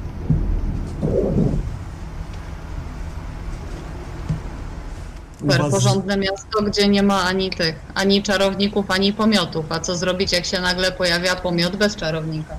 Super 5.51 5.61
was- 5.61 5.71
porządne 5.83 6.17
miasto, 6.17 6.63
gdzie 6.63 6.87
nie 6.87 7.03
ma 7.03 7.23
ani 7.23 7.49
tych, 7.49 7.75
ani 7.95 8.23
czarowników, 8.23 8.91
ani 8.91 9.13
pomiotów. 9.13 9.65
A 9.71 9.79
co 9.79 9.95
zrobić, 9.95 10.31
jak 10.31 10.45
się 10.45 10.61
nagle 10.61 10.91
pojawia 10.91 11.35
pomiot 11.35 11.75
bez 11.75 11.95
czarownika? 11.95 12.55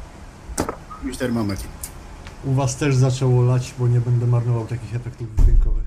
Już 1.05 1.17
termometr. 1.17 1.65
U 2.45 2.53
was 2.53 2.77
też 2.77 2.95
zaczęło 2.97 3.43
lać, 3.43 3.75
bo 3.79 3.89
nie 3.89 4.01
będę 4.01 4.27
marnował 4.27 4.67
takich 4.67 4.95
efektów 4.97 5.27
dźwiękowych. 5.45 5.85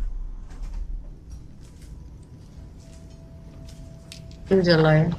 Gdzie 4.49 4.77
leje? 4.77 5.09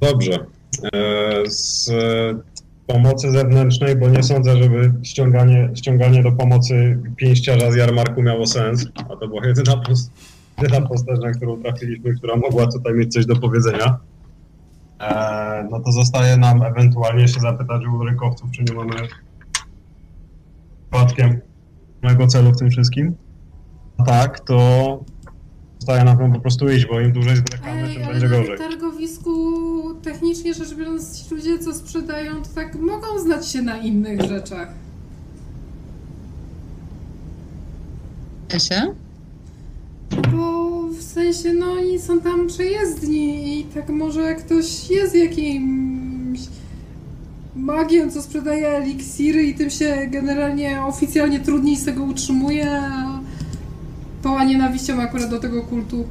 Dobrze. 0.00 0.46
E, 0.94 1.50
Z 1.50 1.90
pomocy 2.86 3.30
zewnętrznej, 3.32 3.96
bo 3.96 4.08
nie 4.08 4.22
sądzę, 4.22 4.56
żeby 4.62 4.92
ściąganie, 5.02 5.70
ściąganie 5.74 6.22
do 6.22 6.32
pomocy 6.32 6.98
pięściarza 7.16 7.70
z 7.72 7.74
jarmarku 7.76 8.22
miało 8.22 8.46
sens, 8.46 8.86
a 9.10 9.16
to 9.16 9.28
była 9.28 9.46
jedyna, 9.46 9.72
pos- 9.76 10.10
jedyna 10.62 10.88
postać, 10.88 11.20
na 11.20 11.30
którą 11.30 11.62
trafiliśmy, 11.62 12.14
która 12.14 12.36
mogła 12.36 12.66
tutaj 12.66 12.94
mieć 12.94 13.12
coś 13.12 13.26
do 13.26 13.36
powiedzenia. 13.36 13.98
E, 15.00 15.68
No 15.70 15.80
to 15.80 15.92
zostaje 15.92 16.36
nam 16.36 16.62
ewentualnie 16.62 17.28
się 17.28 17.40
zapytać 17.40 17.82
u 17.86 18.04
rynkowców, 18.04 18.50
czy 18.50 18.62
nie 18.64 18.74
mamy 18.74 18.92
przypadkiem 20.90 21.40
mojego 22.02 22.26
celu 22.26 22.52
w 22.52 22.58
tym 22.58 22.70
wszystkim. 22.70 23.14
A 23.98 24.04
tak, 24.04 24.40
to 24.40 25.00
zostaje 25.84 26.04
nam 26.04 26.32
po 26.32 26.40
prostu 26.40 26.68
iść, 26.68 26.86
bo 26.86 27.00
im 27.00 27.12
dłużej 27.12 27.36
zwlekamy, 27.36 27.82
Ej, 27.82 27.94
tym 27.94 28.02
ale 28.04 28.12
będzie 28.12 28.28
na 28.28 28.36
gorzej. 28.36 28.58
targowisku 28.58 29.34
technicznie 30.02 30.54
rzecz 30.54 30.74
biorąc 30.74 31.22
ci 31.22 31.34
ludzie, 31.34 31.58
co 31.58 31.74
sprzedają, 31.74 32.42
to 32.42 32.48
tak 32.54 32.74
mogą 32.74 33.18
znać 33.18 33.48
się 33.48 33.62
na 33.62 33.76
innych 33.78 34.20
rzeczach. 34.20 34.68
się? 38.58 38.94
Bo 40.32 40.82
w 40.88 41.02
sensie, 41.02 41.52
no 41.52 41.72
oni 41.72 41.98
są 41.98 42.20
tam 42.20 42.46
przejezdni 42.46 43.60
i 43.60 43.64
tak 43.64 43.88
może 43.88 44.34
ktoś 44.34 44.90
jest 44.90 45.14
jakimś 45.14 46.40
magiem, 47.56 48.10
co 48.10 48.22
sprzedaje 48.22 48.68
eliksiry 48.68 49.42
i 49.42 49.54
tym 49.54 49.70
się 49.70 50.06
generalnie 50.10 50.82
oficjalnie 50.82 51.40
trudniej 51.40 51.76
z 51.76 51.84
tego 51.84 52.04
utrzymuje, 52.04 52.70
a 52.70 53.13
pała 54.24 54.44
nienawiścią 54.44 55.02
akurat 55.02 55.30
do 55.30 55.40
tego 55.40 55.62
kultu. 55.62 56.08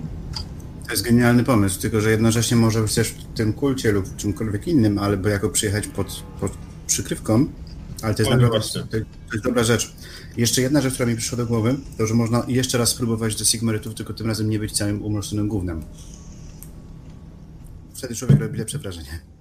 To 0.86 0.92
jest 0.92 1.04
genialny 1.04 1.44
pomysł, 1.44 1.82
tylko 1.82 2.02
że 2.02 2.12
jednocześnie 2.12 2.58
może 2.58 2.82
być 2.82 2.94
też 2.94 3.10
w 3.10 3.38
tym 3.38 3.54
kulcie 3.54 3.92
lub 3.92 4.08
w 4.08 4.16
czymkolwiek 4.16 4.68
innym, 4.68 5.00
albo 5.00 5.30
jako 5.30 5.50
przyjechać 5.50 5.88
pod, 5.88 6.24
pod 6.40 6.52
przykrywką, 6.88 7.46
ale 8.02 8.16
to 8.16 8.22
jest 8.22 8.32
naprawdę 8.32 8.60
to, 8.60 8.84
to 8.84 8.98
jest 9.34 9.46
dobra 9.46 9.64
rzecz. 9.64 9.94
Jeszcze 10.38 10.62
jedna 10.62 10.82
rzecz, 10.82 10.94
która 10.94 11.10
mi 11.10 11.16
przyszła 11.16 11.38
do 11.38 11.46
głowy, 11.46 11.76
to 11.98 12.08
że 12.08 12.14
można 12.14 12.44
jeszcze 12.48 12.78
raz 12.78 12.90
spróbować 12.90 13.36
do 13.36 13.46
Sigmarytów, 13.46 13.94
tylko 13.94 14.14
tym 14.14 14.28
razem 14.28 14.50
nie 14.50 14.60
być 14.60 14.72
całym 14.72 15.06
umorzonym 15.06 15.48
gównem. 15.48 15.84
Wtedy 17.94 18.16
człowiek 18.16 18.40
robi 18.40 18.58
lepsze 18.58 18.80
wrażenie. 18.80 19.33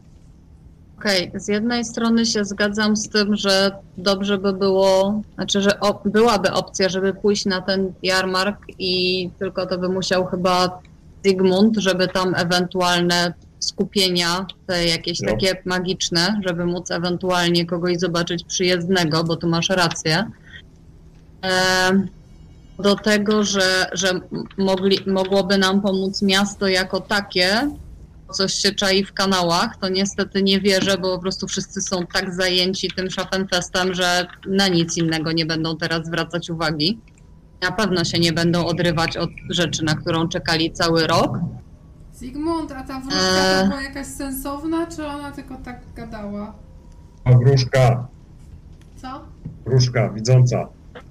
Okej, 1.02 1.30
z 1.34 1.48
jednej 1.48 1.84
strony 1.84 2.26
się 2.26 2.44
zgadzam 2.44 2.96
z 2.96 3.08
tym, 3.08 3.36
że 3.36 3.72
dobrze 3.98 4.38
by 4.38 4.52
było, 4.52 5.22
znaczy, 5.34 5.60
że 5.60 5.70
op- 5.70 6.08
byłaby 6.10 6.52
opcja, 6.52 6.88
żeby 6.88 7.14
pójść 7.14 7.46
na 7.46 7.60
ten 7.62 7.92
jarmark 8.02 8.58
i 8.78 9.30
tylko 9.38 9.66
to 9.66 9.78
by 9.78 9.88
musiał 9.88 10.26
chyba 10.26 10.80
Zygmunt, 11.24 11.76
żeby 11.76 12.08
tam 12.08 12.34
ewentualne 12.34 13.32
skupienia, 13.58 14.46
te 14.66 14.86
jakieś 14.86 15.20
No. 15.20 15.30
takie 15.32 15.62
magiczne, 15.64 16.40
żeby 16.46 16.64
móc 16.66 16.90
ewentualnie 16.90 17.66
kogoś 17.66 17.98
zobaczyć 17.98 18.44
przyjezdnego, 18.44 19.24
bo 19.24 19.36
tu 19.36 19.48
masz 19.48 19.68
rację. 19.68 20.30
Do 22.78 22.94
tego, 22.96 23.44
że, 23.44 23.86
że 23.92 24.20
mogli, 24.58 24.98
mogłoby 25.06 25.58
nam 25.58 25.80
pomóc 25.82 26.22
miasto 26.22 26.68
jako 26.68 27.00
takie, 27.00 27.70
coś 28.32 28.54
się 28.54 28.74
czai 28.74 29.04
w 29.04 29.12
kanałach, 29.12 29.76
to 29.76 29.88
niestety 29.88 30.42
nie 30.42 30.60
wierzę, 30.60 30.98
bo 30.98 31.16
po 31.16 31.22
prostu 31.22 31.46
wszyscy 31.48 31.80
są 31.80 32.06
tak 32.14 32.34
zajęci 32.34 32.90
tym 32.96 33.10
Schaffenfestem, 33.10 33.94
że 33.94 34.26
na 34.46 34.68
nic 34.68 34.96
innego 34.96 35.32
nie 35.32 35.46
będą 35.46 35.76
teraz 35.76 36.06
zwracać 36.06 36.50
uwagi. 36.50 37.00
Na 37.62 37.72
pewno 37.72 38.04
się 38.04 38.18
nie 38.18 38.32
będą 38.32 38.66
odrywać 38.66 39.16
od 39.16 39.30
rzeczy, 39.50 39.84
na 39.84 39.94
którą 39.94 40.28
czekali 40.28 40.72
cały 40.72 41.06
rok. 41.06 41.38
Zygmunt, 42.12 42.72
a 42.72 42.82
ta 42.82 43.00
wróżka 43.00 43.20
Eee. 43.20 43.62
to 43.62 43.68
była 43.68 43.82
jakaś 43.82 44.06
sensowna, 44.06 44.86
czy 44.86 45.06
ona 45.06 45.32
tylko 45.32 45.56
tak 45.56 45.80
gadała? 45.96 46.54
A 47.24 47.32
wróżka, 47.32 48.06
Co? 48.96 49.24
wróżka, 49.66 50.08
widząca. 50.10 50.68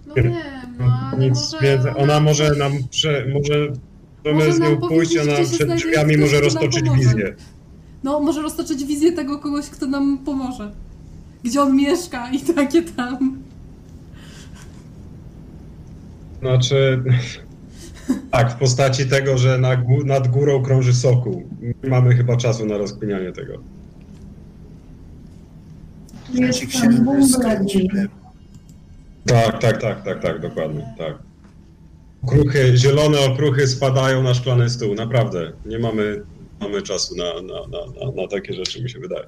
No 0.08 0.14
wiem, 0.16 0.34
no 0.80 0.86
ale 1.12 1.18
Nic 1.30 1.52
może 1.54 1.60
więcej. 1.68 1.92
Ona 1.98 2.20
może 2.20 2.56
nam, 2.56 2.72
prze, 2.90 3.26
może 3.34 3.54
możemy 4.26 4.40
Może 4.40 4.54
z 4.54 4.60
nią 4.60 4.70
nam 4.80 4.90
pójść, 4.90 5.18
ona 5.18 5.34
przed 5.52 5.74
drzwiami 5.74 6.18
może 6.18 6.42
roztoczyć 6.42 6.90
wizję. 6.96 7.36
No, 8.04 8.20
może 8.20 8.42
roztoczyć 8.42 8.86
wizję 8.86 9.12
tego 9.12 9.40
kogoś, 9.40 9.70
kto 9.70 9.86
nam 9.86 10.18
pomoże. 10.18 10.72
Gdzie 11.44 11.62
on 11.62 11.76
mieszka 11.76 12.32
i 12.32 12.40
takie 12.40 12.82
tam. 12.82 13.38
Znaczy, 16.40 17.04
tak, 18.32 18.52
w 18.52 18.56
postaci 18.56 19.06
tego, 19.06 19.38
że 19.38 19.58
na, 19.58 19.78
gó- 19.78 20.06
nad 20.06 20.28
górą 20.28 20.64
krąży 20.64 20.94
sokół. 20.94 21.50
Nie 21.84 21.90
mamy 21.90 22.16
chyba 22.16 22.38
czasu 22.38 22.66
na 22.66 22.78
rozkminianie 22.78 23.32
tego. 23.32 23.54
Krecik 26.36 26.72
się 26.72 26.90
skręci. 27.34 27.90
Tak, 29.26 29.60
tak, 29.60 29.82
tak, 29.82 30.04
tak, 30.04 30.22
tak, 30.22 30.42
dokładnie, 30.42 30.94
tak. 30.98 31.31
Okruchy, 32.24 32.78
zielone 32.78 33.20
okruchy 33.20 33.68
spadają 33.68 34.24
na 34.24 34.34
szklany 34.34 34.70
stół, 34.70 34.96
naprawdę. 34.96 35.52
Nie 35.66 35.80
mamy, 35.80 36.24
mamy 36.60 36.82
czasu 36.82 37.16
na, 37.16 37.34
na, 37.42 37.68
na, 37.68 38.12
na, 38.22 38.28
takie 38.28 38.54
rzeczy, 38.54 38.84
mi 38.84 38.90
się 38.90 39.00
wydaje. 39.00 39.28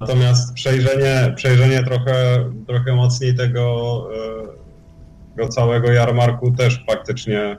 Natomiast 0.00 0.54
przejrzenie, 0.54 1.32
przejrzenie 1.36 1.84
trochę, 1.84 2.44
trochę 2.66 2.94
mocniej 2.94 3.34
tego, 3.34 4.08
e, 4.14 5.36
tego 5.36 5.48
całego 5.48 5.92
jarmarku 5.92 6.50
też 6.50 6.84
faktycznie 6.86 7.56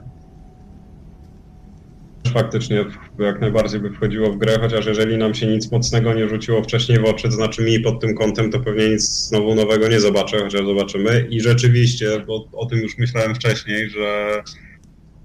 faktycznie 2.30 2.84
jak 3.18 3.40
najbardziej 3.40 3.80
by 3.80 3.90
wchodziło 3.90 4.32
w 4.32 4.38
grę, 4.38 4.58
chociaż 4.60 4.86
jeżeli 4.86 5.16
nam 5.16 5.34
się 5.34 5.46
nic 5.46 5.72
mocnego 5.72 6.14
nie 6.14 6.28
rzuciło 6.28 6.62
wcześniej 6.62 6.98
w 6.98 7.04
oczy, 7.04 7.28
to 7.28 7.34
znaczy 7.34 7.62
mi 7.62 7.80
pod 7.80 8.00
tym 8.00 8.14
kątem, 8.14 8.50
to 8.50 8.60
pewnie 8.60 8.88
nic 8.88 9.02
znowu 9.02 9.54
nowego 9.54 9.88
nie 9.88 10.00
zobaczę, 10.00 10.38
chociaż 10.38 10.66
zobaczymy. 10.66 11.26
I 11.30 11.40
rzeczywiście, 11.40 12.20
bo 12.26 12.48
o 12.52 12.66
tym 12.66 12.78
już 12.78 12.98
myślałem 12.98 13.34
wcześniej, 13.34 13.90
że 13.90 14.42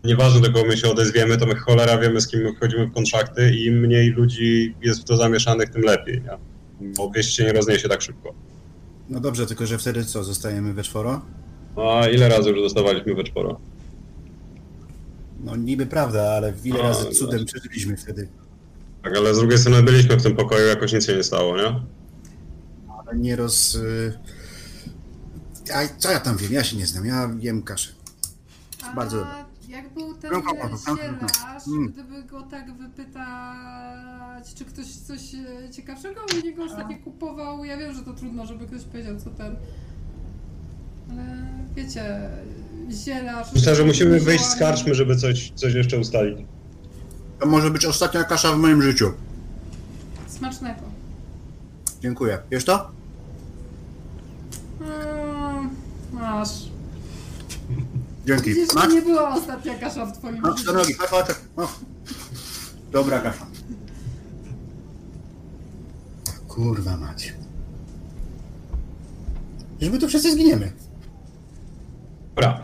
nieważne 0.04 0.42
do 0.42 0.52
kogo 0.54 0.66
my 0.68 0.78
się 0.78 0.90
odezwiemy, 0.90 1.38
to 1.38 1.46
my 1.46 1.56
cholera 1.56 1.98
wiemy 1.98 2.22
z 2.22 2.28
kim 2.28 2.42
my 2.42 2.54
wchodzimy 2.54 2.88
w 2.88 2.94
kontrakty 2.94 3.52
i 3.56 3.66
im 3.66 3.80
mniej 3.80 4.10
ludzi 4.10 4.76
jest 4.82 5.02
w 5.02 5.04
to 5.04 5.18
zamieszanych, 5.18 5.70
tym 5.70 5.82
lepiej, 5.82 6.22
nie? 6.22 6.38
Bo 6.98 7.12
wieść 7.12 7.36
się 7.36 7.44
nie 7.44 7.54
rozniesie 7.54 7.90
tak 7.90 8.02
szybko. 8.02 8.34
No 9.10 9.20
dobrze, 9.20 9.46
tylko 9.46 9.66
że 9.66 9.78
wtedy 9.78 10.06
co, 10.06 10.24
zostajemy 10.24 10.74
we 10.74 10.84
czworo? 10.84 11.22
A 11.76 12.08
ile 12.08 12.30
razy 12.30 12.50
już 12.50 12.62
dostawaliśmy 12.62 13.16
we 13.16 13.24
czworo? 13.24 13.60
No 15.44 15.56
niby 15.56 15.86
prawda, 15.86 16.32
ale 16.32 16.54
ile 16.64 16.80
A, 16.80 16.84
razy 16.84 17.06
no 17.06 17.12
cudem 17.12 17.30
właśnie. 17.30 17.46
przeżyliśmy 17.46 17.98
wtedy. 17.98 18.28
Tak, 19.04 19.18
ale 19.18 19.36
z 19.36 19.38
drugiej 19.38 19.58
strony 19.58 19.84
byliśmy 19.84 20.18
w 20.18 20.24
tym 20.24 20.36
pokoju, 20.36 20.68
jakoś 20.68 20.94
nic 20.94 21.06
się 21.06 21.16
nie 21.16 21.24
stało, 21.24 21.58
nie? 21.58 21.82
Ale 23.08 23.18
nie 23.20 23.36
roz... 23.36 23.76
y, 23.76 24.14
A 25.74 25.88
co 25.98 26.12
ja 26.12 26.20
tam 26.20 26.38
wiem? 26.38 26.52
Ja 26.54 26.64
się 26.64 26.78
nie 26.78 26.86
znam, 26.88 27.06
ja 27.06 27.30
jem 27.40 27.64
kaszę. 27.64 27.92
A 28.84 28.96
Bardzo 28.96 29.18
dobre. 29.18 29.32
jak 29.70 29.94
był 29.94 30.14
ten 30.14 30.32
sielarz, 30.32 30.44
krąkał. 30.84 31.30
Mm. 31.68 31.88
gdyby 31.92 32.24
go 32.24 32.42
tak 32.42 32.78
wypytać 32.78 34.54
czy 34.56 34.66
ktoś 34.66 34.88
coś 34.88 35.36
e, 35.36 35.70
ciekawszego 35.72 36.22
u 36.42 36.46
niego 36.46 36.64
ostatnio 36.64 36.98
kupował. 37.04 37.66
Ja 37.66 37.78
wiem, 37.78 37.94
że 37.94 38.02
to 38.02 38.14
trudno, 38.14 38.46
żeby 38.46 38.68
ktoś 38.68 38.82
powiedział, 38.84 39.20
co 39.20 39.30
ten. 39.30 39.56
Ale 41.12 41.24
wiecie, 41.76 42.30
zielarz. 42.94 43.48
Myślę, 43.54 43.76
że 43.76 43.86
musimy 43.86 44.20
wyjść 44.20 44.46
z 44.46 44.56
karczmy, 44.56 44.96
żeby 44.96 45.16
coś, 45.16 45.52
coś 45.56 45.74
jeszcze 45.74 46.00
ustalić. 46.00 46.38
To 47.40 47.46
może 47.46 47.70
być 47.72 47.86
ostatnia 47.86 48.24
kasza 48.24 48.52
w 48.52 48.58
moim 48.58 48.82
życiu. 48.82 49.12
Smacznego. 50.28 50.82
Dziękuję. 52.02 52.40
Wiesz 52.52 52.66
to? 52.66 52.92
Mm, 54.82 55.70
masz. 56.14 56.50
Dzięki. 58.28 58.50
Widzisz, 58.54 58.68
to 58.68 58.76
Masz? 58.76 58.94
nie 58.94 59.02
była 59.02 59.30
ostatnia 59.36 59.76
kasza 59.76 60.06
w 60.06 60.18
twoim 60.18 60.42
Masz 60.42 60.60
życiu. 60.60 60.74
nogi. 60.74 60.94
Chodź, 60.94 61.10
chodź. 61.10 61.36
O. 61.58 61.68
Dobra 62.92 63.20
kasza. 63.20 63.46
Kurwa 66.48 66.98
mać. 66.98 67.34
Już 69.82 69.90
my 69.92 70.00
tu 70.00 70.08
wszyscy 70.08 70.32
zginiemy. 70.32 70.72
Dobra. 72.36 72.64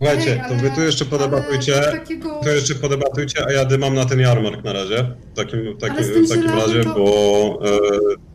Słuchajcie, 0.00 0.44
to 0.48 0.54
wy 0.54 0.70
tu 0.70 0.80
jeszcze 0.80 1.04
podebatujcie. 1.04 1.72
takiego- 1.92 2.40
To 2.42 2.48
jeszcze 2.50 2.74
podebatujcie, 2.74 3.44
a 3.48 3.52
ja 3.52 3.64
dymam 3.64 3.94
na 3.94 4.04
ten 4.04 4.20
jarmark 4.20 4.64
na 4.64 4.72
razie. 4.72 5.06
W 5.32 5.36
takim, 5.36 5.60
w 5.74 5.80
takim, 5.80 6.04
w 6.24 6.28
takim 6.28 6.50
razie, 6.50 6.84
to- 6.84 6.94
bo 6.94 7.58
e, 7.66 8.30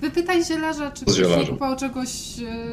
Wypytaj 0.00 0.44
zielarza, 0.44 0.90
czy 0.90 1.04
ktoś 1.04 1.48
kupował 1.48 1.76
czegoś 1.76 2.10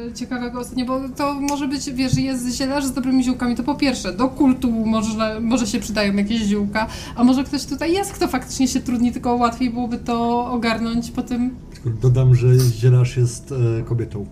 e, 0.08 0.14
ciekawego 0.14 0.60
ostatnio, 0.60 0.84
bo 0.86 1.00
to 1.16 1.34
może 1.34 1.68
być, 1.68 1.90
wiesz, 1.92 2.14
jest 2.18 2.56
zielarz 2.56 2.84
z 2.84 2.92
dobrymi 2.92 3.24
ziółkami, 3.24 3.56
to 3.56 3.62
po 3.62 3.74
pierwsze, 3.74 4.12
do 4.12 4.28
kultu 4.28 4.70
może, 4.70 5.40
może 5.40 5.66
się 5.66 5.80
przydają 5.80 6.16
jakieś 6.16 6.42
ziółka, 6.42 6.86
a 7.16 7.24
może 7.24 7.44
ktoś 7.44 7.64
tutaj 7.64 7.92
jest, 7.92 8.12
kto 8.12 8.28
faktycznie 8.28 8.68
się 8.68 8.80
trudni, 8.80 9.12
tylko 9.12 9.34
łatwiej 9.34 9.70
byłoby 9.70 9.98
to 9.98 10.46
ogarnąć 10.52 11.10
po 11.10 11.22
tym, 11.22 11.54
dodam, 12.02 12.34
że 12.34 12.46
zielarz 12.58 13.16
jest 13.16 13.52
e, 13.52 13.82
kobietą. 13.82 14.26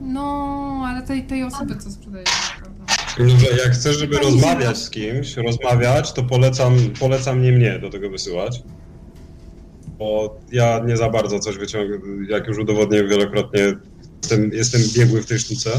no, 0.00 0.82
ale 0.86 1.02
tej, 1.02 1.22
tej 1.22 1.44
osoby, 1.44 1.76
co 1.76 1.90
sprzedaje, 1.90 2.24
jak 3.64 3.72
chcesz, 3.72 3.96
żeby 3.96 4.18
rozmawiać 4.18 4.78
z 4.78 4.90
kimś, 4.90 5.36
rozmawiać, 5.36 6.12
to 6.12 6.22
polecam, 6.22 6.76
polecam 7.00 7.42
nie 7.42 7.52
mnie 7.52 7.78
do 7.78 7.90
tego 7.90 8.10
wysyłać. 8.10 8.62
Bo 9.98 10.38
ja 10.52 10.80
nie 10.86 10.96
za 10.96 11.10
bardzo 11.10 11.38
coś 11.38 11.56
wyciągam, 11.56 12.26
jak 12.28 12.46
już 12.46 12.58
udowodniłem 12.58 13.08
wielokrotnie, 13.08 13.60
jestem, 14.22 14.50
jestem 14.52 14.80
biegły 14.96 15.22
w 15.22 15.26
tej 15.26 15.38
sztuce. 15.38 15.70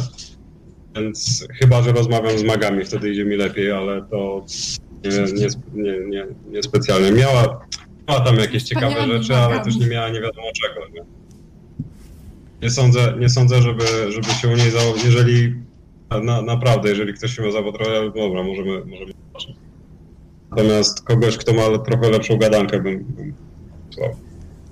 Więc 0.96 1.48
chyba, 1.60 1.82
że 1.84 1.92
rozmawiam 1.92 2.40
z 2.40 2.44
magami, 2.44 2.86
wtedy 2.86 3.12
idzie 3.12 3.26
mi 3.26 3.36
lepiej, 3.36 3.72
ale 3.72 4.06
to 4.12 4.46
nie, 5.04 5.34
nie, 5.34 5.48
nie, 5.74 6.00
nie, 6.08 6.26
nie 6.50 6.64
specjalnie. 6.64 7.12
Miała, 7.12 7.66
miała 8.08 8.22
tam 8.22 8.36
jakieś 8.36 8.64
ciekawe 8.64 9.08
rzeczy, 9.08 9.36
ale 9.36 9.64
też 9.64 9.76
nie 9.76 9.88
miała 9.88 10.10
nie 10.10 10.22
wiadomo 10.22 10.48
czego. 10.62 10.88
Nie, 10.94 11.02
nie 12.62 12.70
sądzę, 12.70 13.14
nie 13.20 13.30
sądzę 13.30 13.62
żeby, 13.62 13.84
żeby 14.12 14.28
się 14.28 14.48
u 14.48 14.56
niej 14.56 14.72
założyć, 14.72 15.06
jeżeli 15.06 15.56
na, 16.18 16.42
naprawdę, 16.42 16.90
jeżeli 16.90 17.14
ktoś 17.14 17.36
się 17.36 17.42
ma 17.42 17.52
zawodować, 17.52 17.88
dobra, 18.16 18.44
możemy, 18.44 18.86
możemy 18.86 19.14
zobaczyć. 19.28 19.56
Natomiast 20.52 21.02
kogoś, 21.02 21.38
kto 21.38 21.54
ma 21.54 21.78
trochę 21.78 22.10
lepszą 22.10 22.38
gadankę, 22.38 22.80
bym, 22.80 23.04
bym 23.04 23.34
słał. 23.90 24.16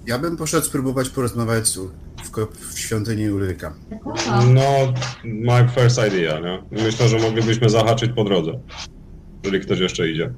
Ja 0.07 0.19
bym 0.19 0.37
poszedł 0.37 0.65
spróbować 0.65 1.09
porozmawiać 1.09 1.67
z, 1.67 1.77
w, 1.77 2.47
w 2.73 2.79
świątyni 2.79 3.29
Ulryka. 3.29 3.73
No, 4.53 4.93
my 5.23 5.67
first 5.75 5.99
idea, 6.07 6.39
nie? 6.39 6.83
Myślę, 6.83 7.07
że 7.07 7.19
moglibyśmy 7.19 7.69
zahaczyć 7.69 8.11
po 8.15 8.23
drodze, 8.23 8.59
jeżeli 9.43 9.63
ktoś 9.63 9.79
jeszcze 9.79 10.09
idzie. 10.09 10.33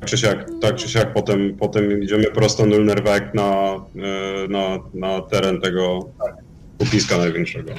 Tak 0.00 0.08
czy 0.08 0.18
siak, 0.18 0.50
tak 0.60 0.76
czy 0.76 0.88
siak 0.88 1.14
potem, 1.14 1.56
potem 1.58 2.02
idziemy 2.02 2.24
prosto 2.24 2.66
Nulnerweg 2.66 3.34
na, 3.34 3.74
e, 3.96 4.48
na, 4.48 4.78
na 4.94 5.20
teren 5.20 5.60
tego 5.60 6.08
kupiska 6.78 7.18
największego. 7.18 7.72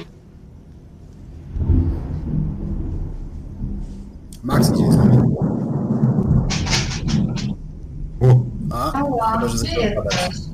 Max 4.42 4.70
idzie 4.70 4.92
z 4.92 4.96
nami. 4.96 5.18
U, 8.20 8.44
A? 8.70 8.92
Ała, 8.92 9.32
Chyba, 9.32 9.48
że 9.48 9.58
gdzie 9.64 9.74
zaczęło 9.74 9.94
padać. 10.02 10.14
jesteś? 10.28 10.50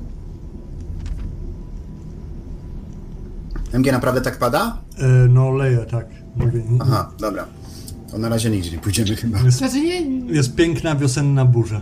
MG 3.73 3.91
naprawdę 3.91 4.21
tak 4.21 4.37
pada? 4.39 4.77
E, 4.97 5.07
no 5.29 5.51
leje, 5.51 5.77
tak. 5.77 6.07
Mówię, 6.35 6.63
nie- 6.69 6.79
Aha, 6.81 7.11
dobra. 7.19 7.45
To 8.11 8.17
na 8.17 8.29
razie 8.29 8.49
nigdzie 8.49 8.71
nie 8.71 8.77
pójdziemy 8.79 9.15
chyba. 9.15 9.39
Jest, 9.39 9.57
Znaczy 9.57 9.81
nie, 9.81 10.01
jest 10.35 10.55
piękna 10.55 10.95
wiosenna 10.95 11.45
burza. 11.45 11.81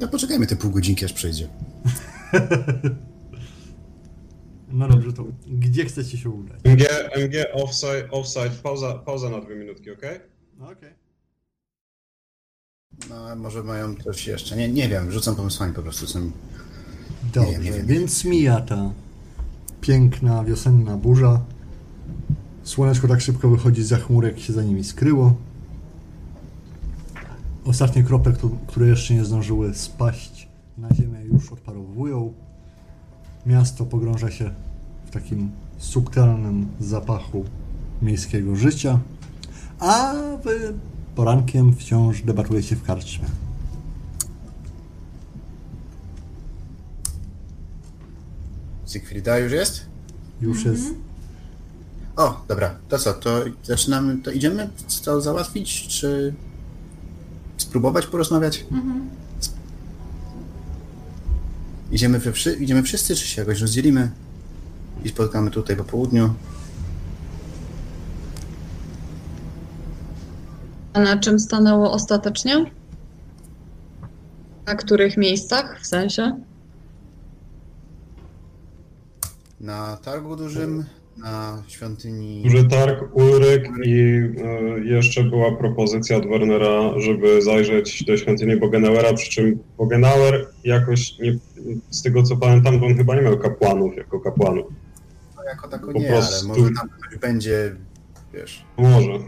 To 0.00 0.08
poczekajmy 0.08 0.46
te 0.46 0.56
pół 0.56 0.70
godzinki 0.70 1.04
aż 1.04 1.12
przejdzie. 1.12 1.48
No 4.72 4.88
dobrze, 4.88 5.12
to 5.12 5.24
gdzie 5.48 5.84
chcecie 5.84 6.18
się 6.18 6.30
udać? 6.30 6.60
MG, 6.64 6.84
MG 7.16 7.34
offside, 7.54 8.10
offside 8.10 8.50
pauza, 8.62 8.94
pauza 8.94 9.30
na 9.30 9.40
dwie 9.40 9.56
minutki, 9.56 9.90
ok? 9.90 10.02
No 10.58 10.64
okej. 10.70 11.05
No, 13.10 13.36
może 13.36 13.62
mają 13.62 13.94
coś 13.94 14.26
jeszcze. 14.26 14.56
Nie, 14.56 14.68
nie 14.68 14.88
wiem, 14.88 15.12
rzucam 15.12 15.36
pomysłami 15.36 15.72
po 15.72 15.82
prostu. 15.82 16.06
Są... 16.06 16.30
Dobrze, 17.34 17.50
Nie 17.50 17.54
wiem, 17.58 17.64
nie 17.64 17.72
wiem. 17.72 17.86
więc 17.86 18.24
mija 18.24 18.60
ta 18.60 18.90
piękna 19.80 20.44
wiosenna 20.44 20.96
burza. 20.96 21.40
Słoneczko 22.62 23.08
tak 23.08 23.20
szybko 23.20 23.48
wychodzi 23.48 23.84
za 23.84 23.96
chmurek, 23.96 24.38
się 24.38 24.52
za 24.52 24.62
nimi 24.62 24.84
skryło. 24.84 25.34
Ostatnie 27.64 28.02
krople, 28.02 28.32
któ- 28.32 28.56
które 28.66 28.86
jeszcze 28.88 29.14
nie 29.14 29.24
zdążyły 29.24 29.74
spaść 29.74 30.48
na 30.78 30.94
ziemię, 30.94 31.18
już 31.32 31.52
odparowują. 31.52 32.32
Miasto 33.46 33.84
pogrąża 33.86 34.30
się 34.30 34.50
w 35.06 35.10
takim 35.10 35.50
subtelnym 35.78 36.66
zapachu 36.80 37.44
miejskiego 38.02 38.56
życia, 38.56 38.98
a 39.78 40.14
wy 40.44 40.74
porankiem 41.16 41.74
wciąż 41.76 42.22
debatujecie 42.22 42.76
w 42.76 42.82
karczmie. 42.82 43.24
Siegfrieda 48.86 49.38
już 49.38 49.52
jest? 49.52 49.86
Już 50.40 50.64
jest 50.64 50.94
O, 52.16 52.44
dobra, 52.48 52.74
to 52.88 52.98
co, 52.98 53.14
to 53.14 53.44
zaczynamy, 53.64 54.18
to 54.22 54.30
idziemy 54.30 54.70
to 55.04 55.20
załatwić, 55.20 55.88
czy 55.88 56.34
spróbować 57.56 58.06
porozmawiać? 58.06 58.64
Mhm. 58.72 59.10
Idziemy, 61.92 62.18
we 62.18 62.54
idziemy 62.54 62.82
wszyscy, 62.82 63.16
czy 63.16 63.26
się 63.26 63.42
jakoś 63.42 63.60
rozdzielimy 63.60 64.10
i 65.04 65.08
spotkamy 65.08 65.50
tutaj 65.50 65.76
po 65.76 65.84
południu? 65.84 66.34
A 70.96 71.00
na 71.00 71.18
czym 71.18 71.38
stanęło 71.38 71.92
ostatecznie? 71.92 72.64
Na 74.66 74.74
których 74.74 75.16
miejscach 75.16 75.80
w 75.82 75.86
sensie? 75.86 76.40
Na 79.60 79.96
targu 79.96 80.36
dużym, 80.36 80.84
na 81.16 81.62
świątyni... 81.66 82.42
Duży 82.42 82.64
targ, 82.64 83.16
Ulryk 83.16 83.68
i 83.84 83.92
e, 83.92 84.78
jeszcze 84.84 85.24
była 85.24 85.56
propozycja 85.56 86.16
od 86.16 86.28
Wernera, 86.28 87.00
żeby 87.00 87.42
zajrzeć 87.42 88.04
do 88.04 88.16
świątyni 88.16 88.56
Bogenauera, 88.56 89.12
przy 89.12 89.30
czym 89.30 89.58
Bogenauer 89.78 90.48
jakoś, 90.64 91.18
nie, 91.18 91.38
z 91.90 92.02
tego 92.02 92.22
co 92.22 92.36
pamiętam, 92.36 92.80
to 92.80 92.86
on 92.86 92.96
chyba 92.96 93.14
nie 93.16 93.22
miał 93.22 93.38
kapłanów 93.38 93.96
jako 93.96 94.20
kapłanów. 94.20 94.66
No, 95.36 95.44
jako 95.44 95.68
tako 95.68 95.92
po 95.92 95.98
nie, 95.98 96.08
prostu- 96.08 96.50
ale 96.50 96.58
może 96.58 96.74
tam 96.74 96.88
ktoś 96.88 97.18
będzie, 97.18 97.76
wiesz... 98.34 98.64
Może, 98.78 99.18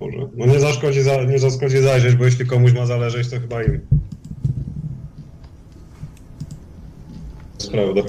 może. 0.00 0.18
No 0.36 0.46
nie 0.46 0.60
zaszkodzi, 0.60 1.02
za, 1.02 1.24
nie 1.24 1.38
zaszkodzi 1.38 1.78
zajrzeć, 1.78 2.14
bo 2.16 2.24
jeśli 2.24 2.46
komuś 2.46 2.72
ma 2.72 2.86
zależeć, 2.86 3.28
to 3.30 3.40
chyba 3.40 3.62
im. 3.62 3.80
To 7.58 7.62
jest 7.64 7.70
prawda. 7.70 8.02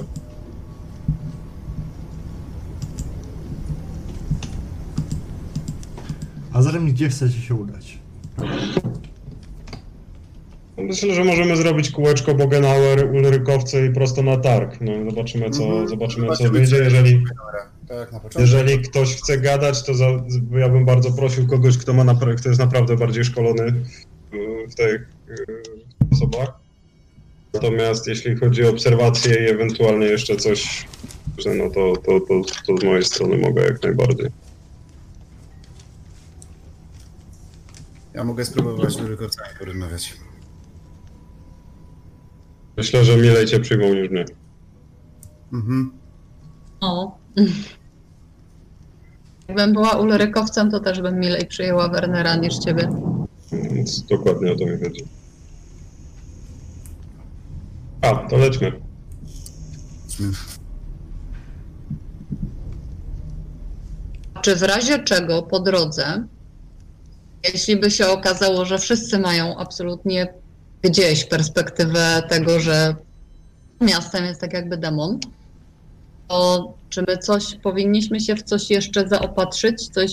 A 6.52 6.62
zatem 6.62 6.86
gdzie 6.86 7.08
chcecie 7.08 7.38
się 7.40 7.54
udać? 7.54 7.98
Myślę, 10.78 11.14
że 11.14 11.24
możemy 11.24 11.56
zrobić 11.56 11.90
kółeczko 11.90 12.34
Bogenauer, 12.34 13.10
Ulrykowce 13.14 13.86
i 13.86 13.90
prosto 13.90 14.22
na 14.22 14.36
targ. 14.36 14.78
No, 14.80 14.92
zobaczymy, 15.10 15.50
co, 15.50 15.62
Mhm. 15.64 15.88
zobaczymy, 15.88 16.28
co 16.36 16.50
wyjdzie. 16.50 16.76
Jeżeli, 16.76 17.24
Tak, 17.88 18.12
na 18.12 18.20
początku. 18.20 18.40
jeżeli 18.40 18.82
ktoś 18.82 19.16
chce 19.16 19.38
gadać, 19.38 19.82
to 19.82 19.94
za, 19.94 20.06
ja 20.52 20.68
bym 20.68 20.84
bardzo 20.84 21.12
prosił 21.12 21.46
kogoś, 21.46 21.78
kto, 21.78 21.92
ma 21.92 22.04
napra- 22.04 22.36
kto 22.36 22.48
jest 22.48 22.60
naprawdę 22.60 22.96
bardziej 22.96 23.24
szkolony 23.24 23.62
y, 24.34 24.68
w 24.70 24.74
tych 24.74 25.08
y, 25.28 25.46
osobach. 26.12 26.52
Natomiast 27.54 28.06
jeśli 28.06 28.36
chodzi 28.36 28.64
o 28.64 28.70
obserwacje 28.70 29.34
i 29.34 29.50
ewentualnie 29.50 30.06
jeszcze 30.06 30.36
coś, 30.36 30.88
że 31.38 31.54
no 31.54 31.70
to, 31.70 31.96
to, 31.96 32.20
to, 32.20 32.42
to 32.66 32.76
z 32.76 32.84
mojej 32.84 33.04
strony 33.04 33.38
mogę 33.38 33.62
jak 33.62 33.82
najbardziej. 33.82 34.26
Ja 38.14 38.24
mogę 38.24 38.44
spróbować 38.44 38.92
z 38.92 38.96
Ulrykowcami 38.96 39.48
porozmawiać. 39.58 40.16
Myślę, 42.76 43.04
że 43.04 43.16
milej 43.16 43.46
cię 43.46 43.60
przyjmą 43.60 43.94
niż 43.94 44.10
mnie. 44.10 44.24
Mhm. 45.52 45.92
O. 46.80 47.18
Jakbym 49.48 49.72
była 49.72 49.96
ulrykowcem, 49.96 50.70
to 50.70 50.80
też 50.80 51.00
bym 51.00 51.20
milej 51.20 51.46
przyjęła 51.46 51.88
Wernera 51.88 52.36
niż 52.36 52.58
ciebie. 52.58 52.88
Więc 53.52 54.02
dokładnie 54.02 54.52
o 54.52 54.56
to 54.56 54.66
mi 54.66 54.80
chodzi. 54.82 55.04
A, 58.02 58.16
to 58.16 58.36
lećmy. 58.36 58.72
Czy 64.42 64.56
w 64.56 64.62
razie 64.62 64.98
czego 64.98 65.42
po 65.42 65.60
drodze, 65.60 66.24
jeśli 67.52 67.76
by 67.76 67.90
się 67.90 68.06
okazało, 68.08 68.64
że 68.64 68.78
wszyscy 68.78 69.18
mają 69.18 69.56
absolutnie 69.56 70.34
gdzieś 70.82 71.24
perspektywę 71.24 72.22
tego, 72.28 72.60
że 72.60 72.94
miastem 73.80 74.24
jest 74.24 74.40
tak 74.40 74.52
jakby 74.52 74.76
demon, 74.76 75.20
to 76.28 76.72
czy 76.90 77.02
my 77.08 77.18
coś 77.18 77.54
powinniśmy 77.62 78.20
się 78.20 78.36
w 78.36 78.42
coś 78.42 78.70
jeszcze 78.70 79.08
zaopatrzyć, 79.08 79.88
coś 79.88 80.12